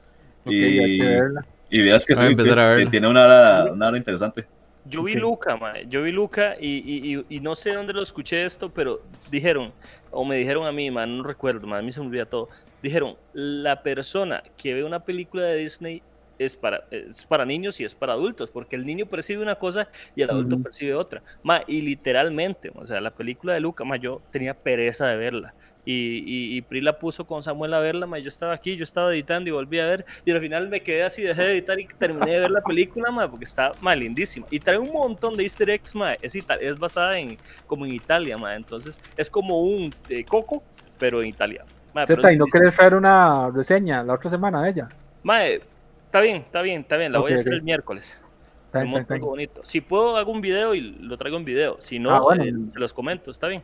Ok, 0.45 0.51
hay 0.51 0.77
que 0.77 0.87
y, 0.87 0.99
verla. 1.01 1.45
y 1.69 1.81
vieras 1.81 2.05
que 2.05 2.15
sí, 2.15 2.35
que 2.35 2.87
tiene 2.89 3.07
una 3.07 3.25
hora, 3.25 3.71
una 3.73 3.87
hora 3.89 3.97
interesante. 3.97 4.45
Yo 4.85 5.03
vi. 5.03 5.13
Luca, 5.13 5.55
mae, 5.57 5.85
yo 5.87 6.01
vi 6.01 6.11
Luca 6.11 6.55
y, 6.59 6.77
y, 6.77 7.15
y, 7.15 7.25
y 7.35 7.39
no 7.41 7.53
sé 7.53 7.73
dónde 7.73 7.93
lo 7.93 8.01
escuché 8.01 8.43
esto, 8.45 8.69
pero 8.73 9.01
dijeron, 9.29 9.71
o 10.11 10.25
me 10.25 10.37
dijeron 10.37 10.65
a 10.65 10.71
mí, 10.71 10.89
man, 10.91 11.17
no 11.17 11.23
recuerdo, 11.23 11.67
man, 11.67 11.79
a 11.79 11.81
mí 11.81 11.91
se 11.91 11.99
me 11.99 12.07
olvida 12.07 12.25
todo. 12.25 12.49
Dijeron, 12.81 13.15
la 13.33 13.83
persona 13.83 14.43
que 14.57 14.73
ve 14.73 14.83
una 14.83 15.03
película 15.03 15.43
de 15.43 15.57
Disney 15.57 16.01
es 16.39 16.55
para, 16.55 16.85
es 16.89 17.25
para 17.25 17.45
niños 17.45 17.79
y 17.79 17.83
es 17.83 17.93
para 17.93 18.13
adultos, 18.13 18.49
porque 18.49 18.75
el 18.75 18.85
niño 18.85 19.05
percibe 19.05 19.43
una 19.43 19.55
cosa 19.55 19.89
y 20.15 20.21
el 20.21 20.29
adulto 20.29 20.57
percibe 20.59 20.95
otra. 20.95 21.21
Ma, 21.43 21.61
y 21.67 21.81
literalmente, 21.81 22.71
o 22.73 22.85
sea, 22.85 23.01
la 23.01 23.11
película 23.11 23.53
de 23.53 23.59
Luca, 23.59 23.83
ma, 23.83 23.97
yo 23.97 24.21
tenía 24.31 24.57
pereza 24.57 25.07
de 25.07 25.17
verla. 25.17 25.53
Y, 25.85 26.17
y, 26.25 26.57
y 26.57 26.61
Pri 26.61 26.81
la 26.81 26.99
puso 26.99 27.25
con 27.25 27.41
Samuel 27.41 27.73
a 27.73 27.79
verla, 27.79 28.05
ma, 28.05 28.19
yo 28.19 28.27
estaba 28.29 28.53
aquí, 28.53 28.75
yo 28.75 28.83
estaba 28.83 29.11
editando 29.13 29.49
y 29.49 29.53
volví 29.53 29.79
a 29.79 29.85
ver. 29.85 30.05
Y 30.25 30.31
al 30.31 30.39
final 30.41 30.67
me 30.69 30.81
quedé 30.81 31.03
así, 31.03 31.21
dejé 31.23 31.41
de 31.43 31.51
editar 31.53 31.79
y 31.79 31.87
terminé 31.87 32.33
de 32.33 32.39
ver 32.41 32.51
la 32.51 32.61
película, 32.61 33.09
ma, 33.11 33.29
porque 33.29 33.45
está 33.45 33.71
ma, 33.81 33.95
lindísima. 33.95 34.45
Y 34.51 34.59
trae 34.59 34.77
un 34.77 34.91
montón 34.91 35.35
de 35.35 35.43
easter 35.43 35.69
eggs, 35.69 35.95
ma, 35.95 36.13
es, 36.13 36.35
es 36.35 36.79
basada 36.79 37.17
en, 37.17 37.37
como 37.65 37.85
en 37.85 37.93
Italia, 37.95 38.37
ma, 38.37 38.55
entonces 38.55 38.99
es 39.15 39.29
como 39.29 39.61
un 39.61 39.93
eh, 40.09 40.23
coco, 40.25 40.61
pero 40.99 41.21
en 41.21 41.29
Italia. 41.29 41.63
Ma, 41.93 42.03
pero 42.05 42.21
Zeta, 42.21 42.33
¿y 42.33 42.37
no 42.37 42.45
querés 42.45 42.75
traer 42.75 42.93
una 42.93 43.49
reseña 43.49 44.03
la 44.03 44.13
otra 44.13 44.29
semana 44.29 44.61
de 44.61 44.69
ella? 44.71 44.89
Mae, 45.23 45.61
está 46.05 46.21
bien, 46.21 46.37
está 46.37 46.61
bien, 46.61 46.81
está 46.81 46.97
bien, 46.97 47.11
la 47.11 47.19
voy 47.19 47.31
a 47.31 47.35
hacer 47.35 47.53
el 47.53 47.63
miércoles. 47.63 48.19
Está 48.67 48.83
bien, 48.83 48.97
está 48.97 49.17
bonito. 49.17 49.61
Si 49.63 49.81
puedo, 49.81 50.17
hago 50.17 50.31
un 50.31 50.41
video 50.41 50.75
y 50.75 50.81
lo 50.81 51.17
traigo 51.17 51.37
en 51.37 51.45
video. 51.45 51.77
Si 51.79 51.97
no, 51.97 52.11
Ah, 52.11 52.19
bueno. 52.19 52.43
eh, 52.43 52.53
se 52.71 52.79
los 52.79 52.93
comento, 52.93 53.31
está 53.31 53.47
bien. 53.47 53.63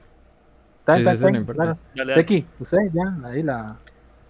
Está 0.88 0.94
Sí, 0.94 1.02
está 1.02 1.32
no 1.32 1.46
claro. 1.46 1.78
Becky, 2.16 2.46
usted 2.60 2.78
ya, 2.94 3.28
ahí 3.28 3.42
la... 3.42 3.76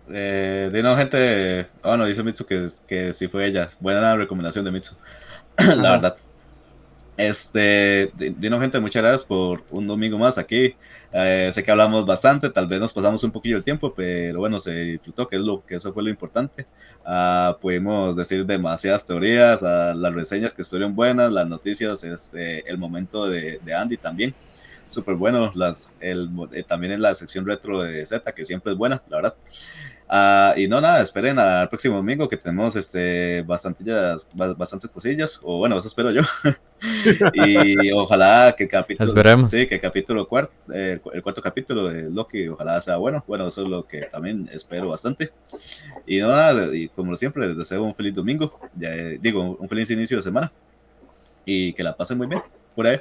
Eh, 0.08 0.70
de 0.72 0.84
no, 0.84 0.96
gente. 0.96 1.66
Bueno, 1.84 2.06
dice 2.06 2.24
Mitsu 2.24 2.46
que, 2.46 2.68
que 2.88 3.12
sí 3.12 3.28
fue 3.28 3.48
ella. 3.48 3.68
Buena 3.80 4.16
recomendación 4.16 4.64
de 4.64 4.72
Mitsu. 4.72 4.96
Ajá. 5.58 5.76
la 5.76 5.92
verdad. 5.92 6.18
Este, 7.18 8.10
de, 8.16 8.36
de 8.38 8.50
no, 8.50 8.60
gente, 8.60 8.80
muchas 8.80 9.02
gracias 9.02 9.24
por 9.24 9.64
un 9.72 9.88
domingo 9.88 10.18
más 10.18 10.38
aquí. 10.38 10.76
Eh, 11.14 11.50
sé 11.52 11.64
que 11.64 11.72
hablamos 11.72 12.06
bastante, 12.06 12.50
tal 12.50 12.68
vez 12.68 12.80
nos 12.80 12.92
pasamos 12.92 13.24
un 13.24 13.32
poquillo 13.32 13.56
el 13.56 13.64
tiempo, 13.64 13.94
pero 13.94 14.40
bueno, 14.40 14.60
se 14.60 14.74
disfrutó, 14.74 15.28
que 15.28 15.38
es 15.38 15.42
lo 15.42 15.66
que 15.66 15.76
eso 15.76 15.94
fue 15.94 16.04
lo 16.04 16.10
importante. 16.10 16.68
Ah, 17.06 17.58
pudimos 17.62 18.16
decir 18.18 18.46
demasiadas 18.46 19.06
teorías, 19.06 19.64
ah, 19.64 19.94
las 19.96 20.14
reseñas 20.14 20.54
que 20.54 20.62
estuvieron 20.62 20.94
buenas, 20.94 21.32
las 21.32 21.48
noticias, 21.48 22.04
este, 22.04 22.70
el 22.70 22.78
momento 22.78 23.28
de, 23.28 23.60
de 23.64 23.74
Andy 23.74 23.98
también. 23.98 24.36
Súper 24.88 25.16
bueno, 25.16 25.52
las, 25.56 25.96
el, 26.00 26.30
eh, 26.54 26.64
también 26.64 26.94
en 26.94 27.02
la 27.02 27.16
sección 27.16 27.46
retro 27.46 27.82
de 27.82 28.06
Z, 28.06 28.32
que 28.34 28.46
siempre 28.46 28.72
es 28.74 28.78
buena, 28.78 29.02
la 29.10 29.18
verdad. 29.18 29.36
Ah, 30.08 30.54
y 30.56 30.68
no, 30.68 30.80
nada, 30.80 31.02
esperen 31.02 31.40
al 31.40 31.68
próximo 31.68 31.96
domingo 31.96 32.30
que 32.30 32.38
tenemos 32.38 32.76
este, 32.76 33.42
bastantillas, 33.42 34.30
ba- 34.34 34.54
bastantes 34.54 34.92
cosillas, 34.92 35.40
o 35.42 35.58
bueno, 35.58 35.76
eso 35.78 35.88
espero 35.88 36.12
yo. 36.12 36.22
y 37.34 37.92
ojalá 37.92 38.54
que 38.56 38.66
el 38.66 38.70
capítulo, 38.70 39.08
Esperemos. 39.08 39.52
sí, 39.52 39.66
que 39.66 39.76
el 39.76 39.82
capítulo 39.82 40.28
cuarto, 40.28 40.54
el 40.72 41.02
cuarto 41.24 41.42
capítulo 41.42 41.88
de 41.90 42.10
Loki, 42.12 42.48
ojalá 42.48 42.80
sea 42.82 42.98
bueno. 42.98 43.24
Bueno, 43.28 43.48
eso 43.48 43.64
es 43.64 43.68
lo 43.68 43.88
que 43.88 44.02
también 44.02 44.48
espero 44.54 44.90
bastante. 44.90 45.32
Y 46.06 46.20
no, 46.20 46.28
nada, 46.28 46.76
y 46.76 46.88
como 46.90 47.16
siempre, 47.16 47.48
les 47.48 47.58
deseo 47.58 47.84
un 47.84 47.96
feliz 47.96 48.14
domingo, 48.14 48.60
ya, 48.76 48.94
eh, 48.94 49.18
digo, 49.20 49.58
un 49.60 49.68
feliz 49.68 49.90
inicio 49.90 50.18
de 50.18 50.22
semana. 50.24 50.52
Y 51.46 51.74
que 51.74 51.84
la 51.84 51.96
pasen 51.96 52.18
muy 52.18 52.28
bien, 52.28 52.42
por 52.76 52.86
ahí. 52.88 53.00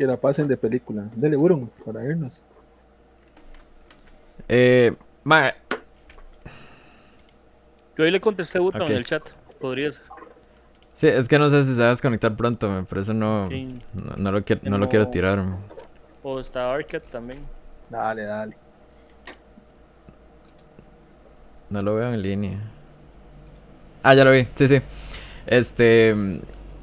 Que 0.00 0.06
la 0.06 0.16
pasen 0.16 0.48
de 0.48 0.56
película. 0.56 1.04
Dele, 1.14 1.36
Burum, 1.36 1.68
para 1.84 2.02
irnos. 2.02 2.42
Eh, 4.48 4.94
ma, 5.24 5.52
Yo 7.98 8.04
ahí 8.04 8.10
le 8.10 8.18
contesté 8.18 8.56
a 8.56 8.62
Button 8.62 8.80
Ok. 8.80 8.88
en 8.88 8.96
el 8.96 9.04
chat. 9.04 9.28
Podría 9.60 9.90
ser. 9.90 10.02
sí, 10.94 11.06
es 11.06 11.28
que 11.28 11.38
no 11.38 11.50
sé 11.50 11.62
si 11.64 11.74
se 11.74 11.80
va 11.82 11.88
a 11.88 11.90
desconectar 11.90 12.34
pronto, 12.34 12.66
ma, 12.70 12.82
por 12.84 12.96
eso 12.96 13.12
no, 13.12 13.46
Sí. 13.50 13.78
no, 13.92 14.16
no 14.16 14.32
lo, 14.32 14.42
quiero, 14.42 14.62
no 14.70 14.78
lo 14.78 14.88
quiero 14.88 15.06
tirar. 15.08 15.36
ma. 15.36 15.58
O 16.22 16.40
está 16.40 16.72
Arcade 16.72 17.04
también. 17.12 17.40
Dale, 17.90 18.22
dale. 18.22 18.56
No 21.68 21.82
lo 21.82 21.96
veo 21.96 22.10
en 22.14 22.22
línea. 22.22 22.58
Ah, 24.02 24.14
ya 24.14 24.24
lo 24.24 24.30
vi, 24.30 24.46
sí, 24.54 24.66
sí. 24.66 24.80
Este. 25.46 26.40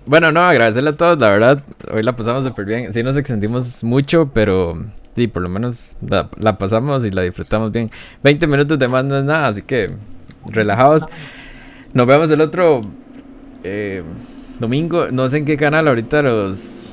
Bueno, 0.08 0.32
no, 0.32 0.42
agradecerle 0.42 0.92
a 0.92 0.96
todos, 0.98 1.20
la 1.20 1.30
verdad. 1.30 1.64
Hoy 1.92 2.02
la 2.02 2.16
pasamos 2.16 2.46
súper 2.46 2.66
bien. 2.66 2.94
Sí, 2.94 3.04
nos 3.04 3.18
extendimos 3.18 3.84
mucho, 3.84 4.32
pero. 4.34 4.74
Sí, 5.16 5.28
por 5.28 5.42
lo 5.42 5.50
menos 5.50 5.96
la, 6.08 6.30
la 6.38 6.58
pasamos 6.58 7.06
y 7.06 7.12
la 7.12 7.24
disfrutamos 7.24 7.72
bien. 7.72 7.90
20 8.24 8.48
minutos 8.48 8.80
de 8.80 8.88
más 8.88 9.04
no 9.04 9.18
es 9.18 9.24
nada, 9.24 9.48
así 9.48 9.64
que. 9.64 9.92
Relajados. 10.46 11.04
Nos 11.94 12.06
vemos 12.08 12.30
el 12.32 12.42
otro. 12.42 12.82
eh, 13.64 14.04
domingo. 14.60 15.08
No 15.12 15.28
sé 15.30 15.38
en 15.38 15.46
qué 15.46 15.58
canal 15.58 15.88
ahorita 15.88 16.22
los. 16.22 16.87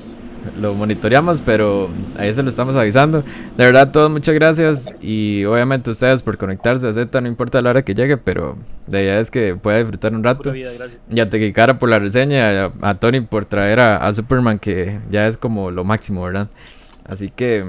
Lo 0.60 0.74
monitoreamos, 0.74 1.40
pero 1.40 1.88
ahí 2.16 2.32
se 2.32 2.42
lo 2.42 2.50
estamos 2.50 2.76
avisando. 2.76 3.22
De 3.56 3.64
verdad, 3.64 3.90
todos 3.90 4.10
muchas 4.10 4.34
gracias. 4.34 4.86
Y 5.00 5.44
obviamente 5.44 5.90
ustedes 5.90 6.22
por 6.22 6.36
conectarse 6.36 6.86
a 6.86 6.92
Z, 6.92 7.20
no 7.20 7.28
importa 7.28 7.60
la 7.62 7.70
hora 7.70 7.82
que 7.82 7.94
llegue, 7.94 8.16
pero 8.16 8.56
la 8.88 9.00
idea 9.00 9.20
es 9.20 9.30
que 9.30 9.56
pueda 9.56 9.78
disfrutar 9.78 10.14
un 10.14 10.22
rato. 10.22 10.52
vida. 10.52 10.70
Y 11.10 11.20
a 11.20 11.28
Tequicara 11.28 11.78
por 11.78 11.88
la 11.88 11.98
reseña, 11.98 12.66
a, 12.66 12.72
a 12.82 12.94
Tony 12.96 13.20
por 13.20 13.44
traer 13.44 13.80
a, 13.80 13.96
a 13.96 14.12
Superman, 14.12 14.58
que 14.58 14.98
ya 15.10 15.26
es 15.26 15.36
como 15.36 15.70
lo 15.70 15.84
máximo, 15.84 16.22
¿verdad? 16.22 16.48
Así 17.04 17.30
que, 17.30 17.64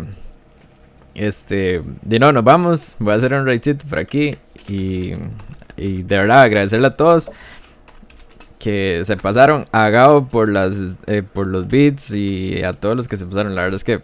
este, 1.14 1.82
de 2.02 2.20
no, 2.20 2.32
nos 2.32 2.44
vamos. 2.44 2.96
Voy 3.00 3.14
a 3.14 3.18
hacer 3.18 3.34
un 3.34 3.46
raidcito 3.46 3.86
por 3.88 4.00
aquí. 4.00 4.36
Y, 4.68 5.14
y 5.78 6.04
de 6.04 6.18
verdad, 6.18 6.42
agradecerle 6.42 6.88
a 6.88 6.96
todos 6.96 7.30
que 8.66 9.04
se 9.06 9.16
pasaron 9.16 9.66
a 9.72 9.90
Gao 9.90 10.28
por, 10.28 10.50
las, 10.50 10.98
eh, 11.06 11.22
por 11.22 11.46
los 11.46 11.68
beats 11.68 12.10
y 12.10 12.64
a 12.64 12.74
todos 12.74 12.96
los 12.96 13.08
que 13.08 13.16
se 13.16 13.24
pasaron. 13.28 13.54
La 13.54 13.62
verdad 13.62 13.76
es 13.76 13.84
que 13.84 14.02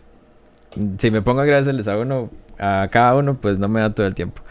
si 1.00 1.10
me 1.10 1.24
pongo 1.24 1.40
a 1.40 1.44
agradecerles 1.46 1.88
a 1.88 1.98
uno, 1.98 2.30
a 2.60 2.88
cada 2.92 3.16
uno, 3.16 3.34
pues 3.42 3.58
no 3.58 3.68
me 3.68 3.80
da 3.80 3.96
todo 3.96 4.06
el 4.06 4.14
tiempo. 4.14 4.44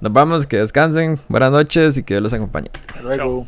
Nos 0.00 0.12
vamos, 0.12 0.48
que 0.48 0.56
descansen, 0.56 1.20
buenas 1.28 1.52
noches 1.52 1.96
y 1.96 2.02
que 2.02 2.14
Dios 2.14 2.24
los 2.24 2.32
acompañe. 2.32 2.70
Hasta 2.88 3.02
luego. 3.02 3.46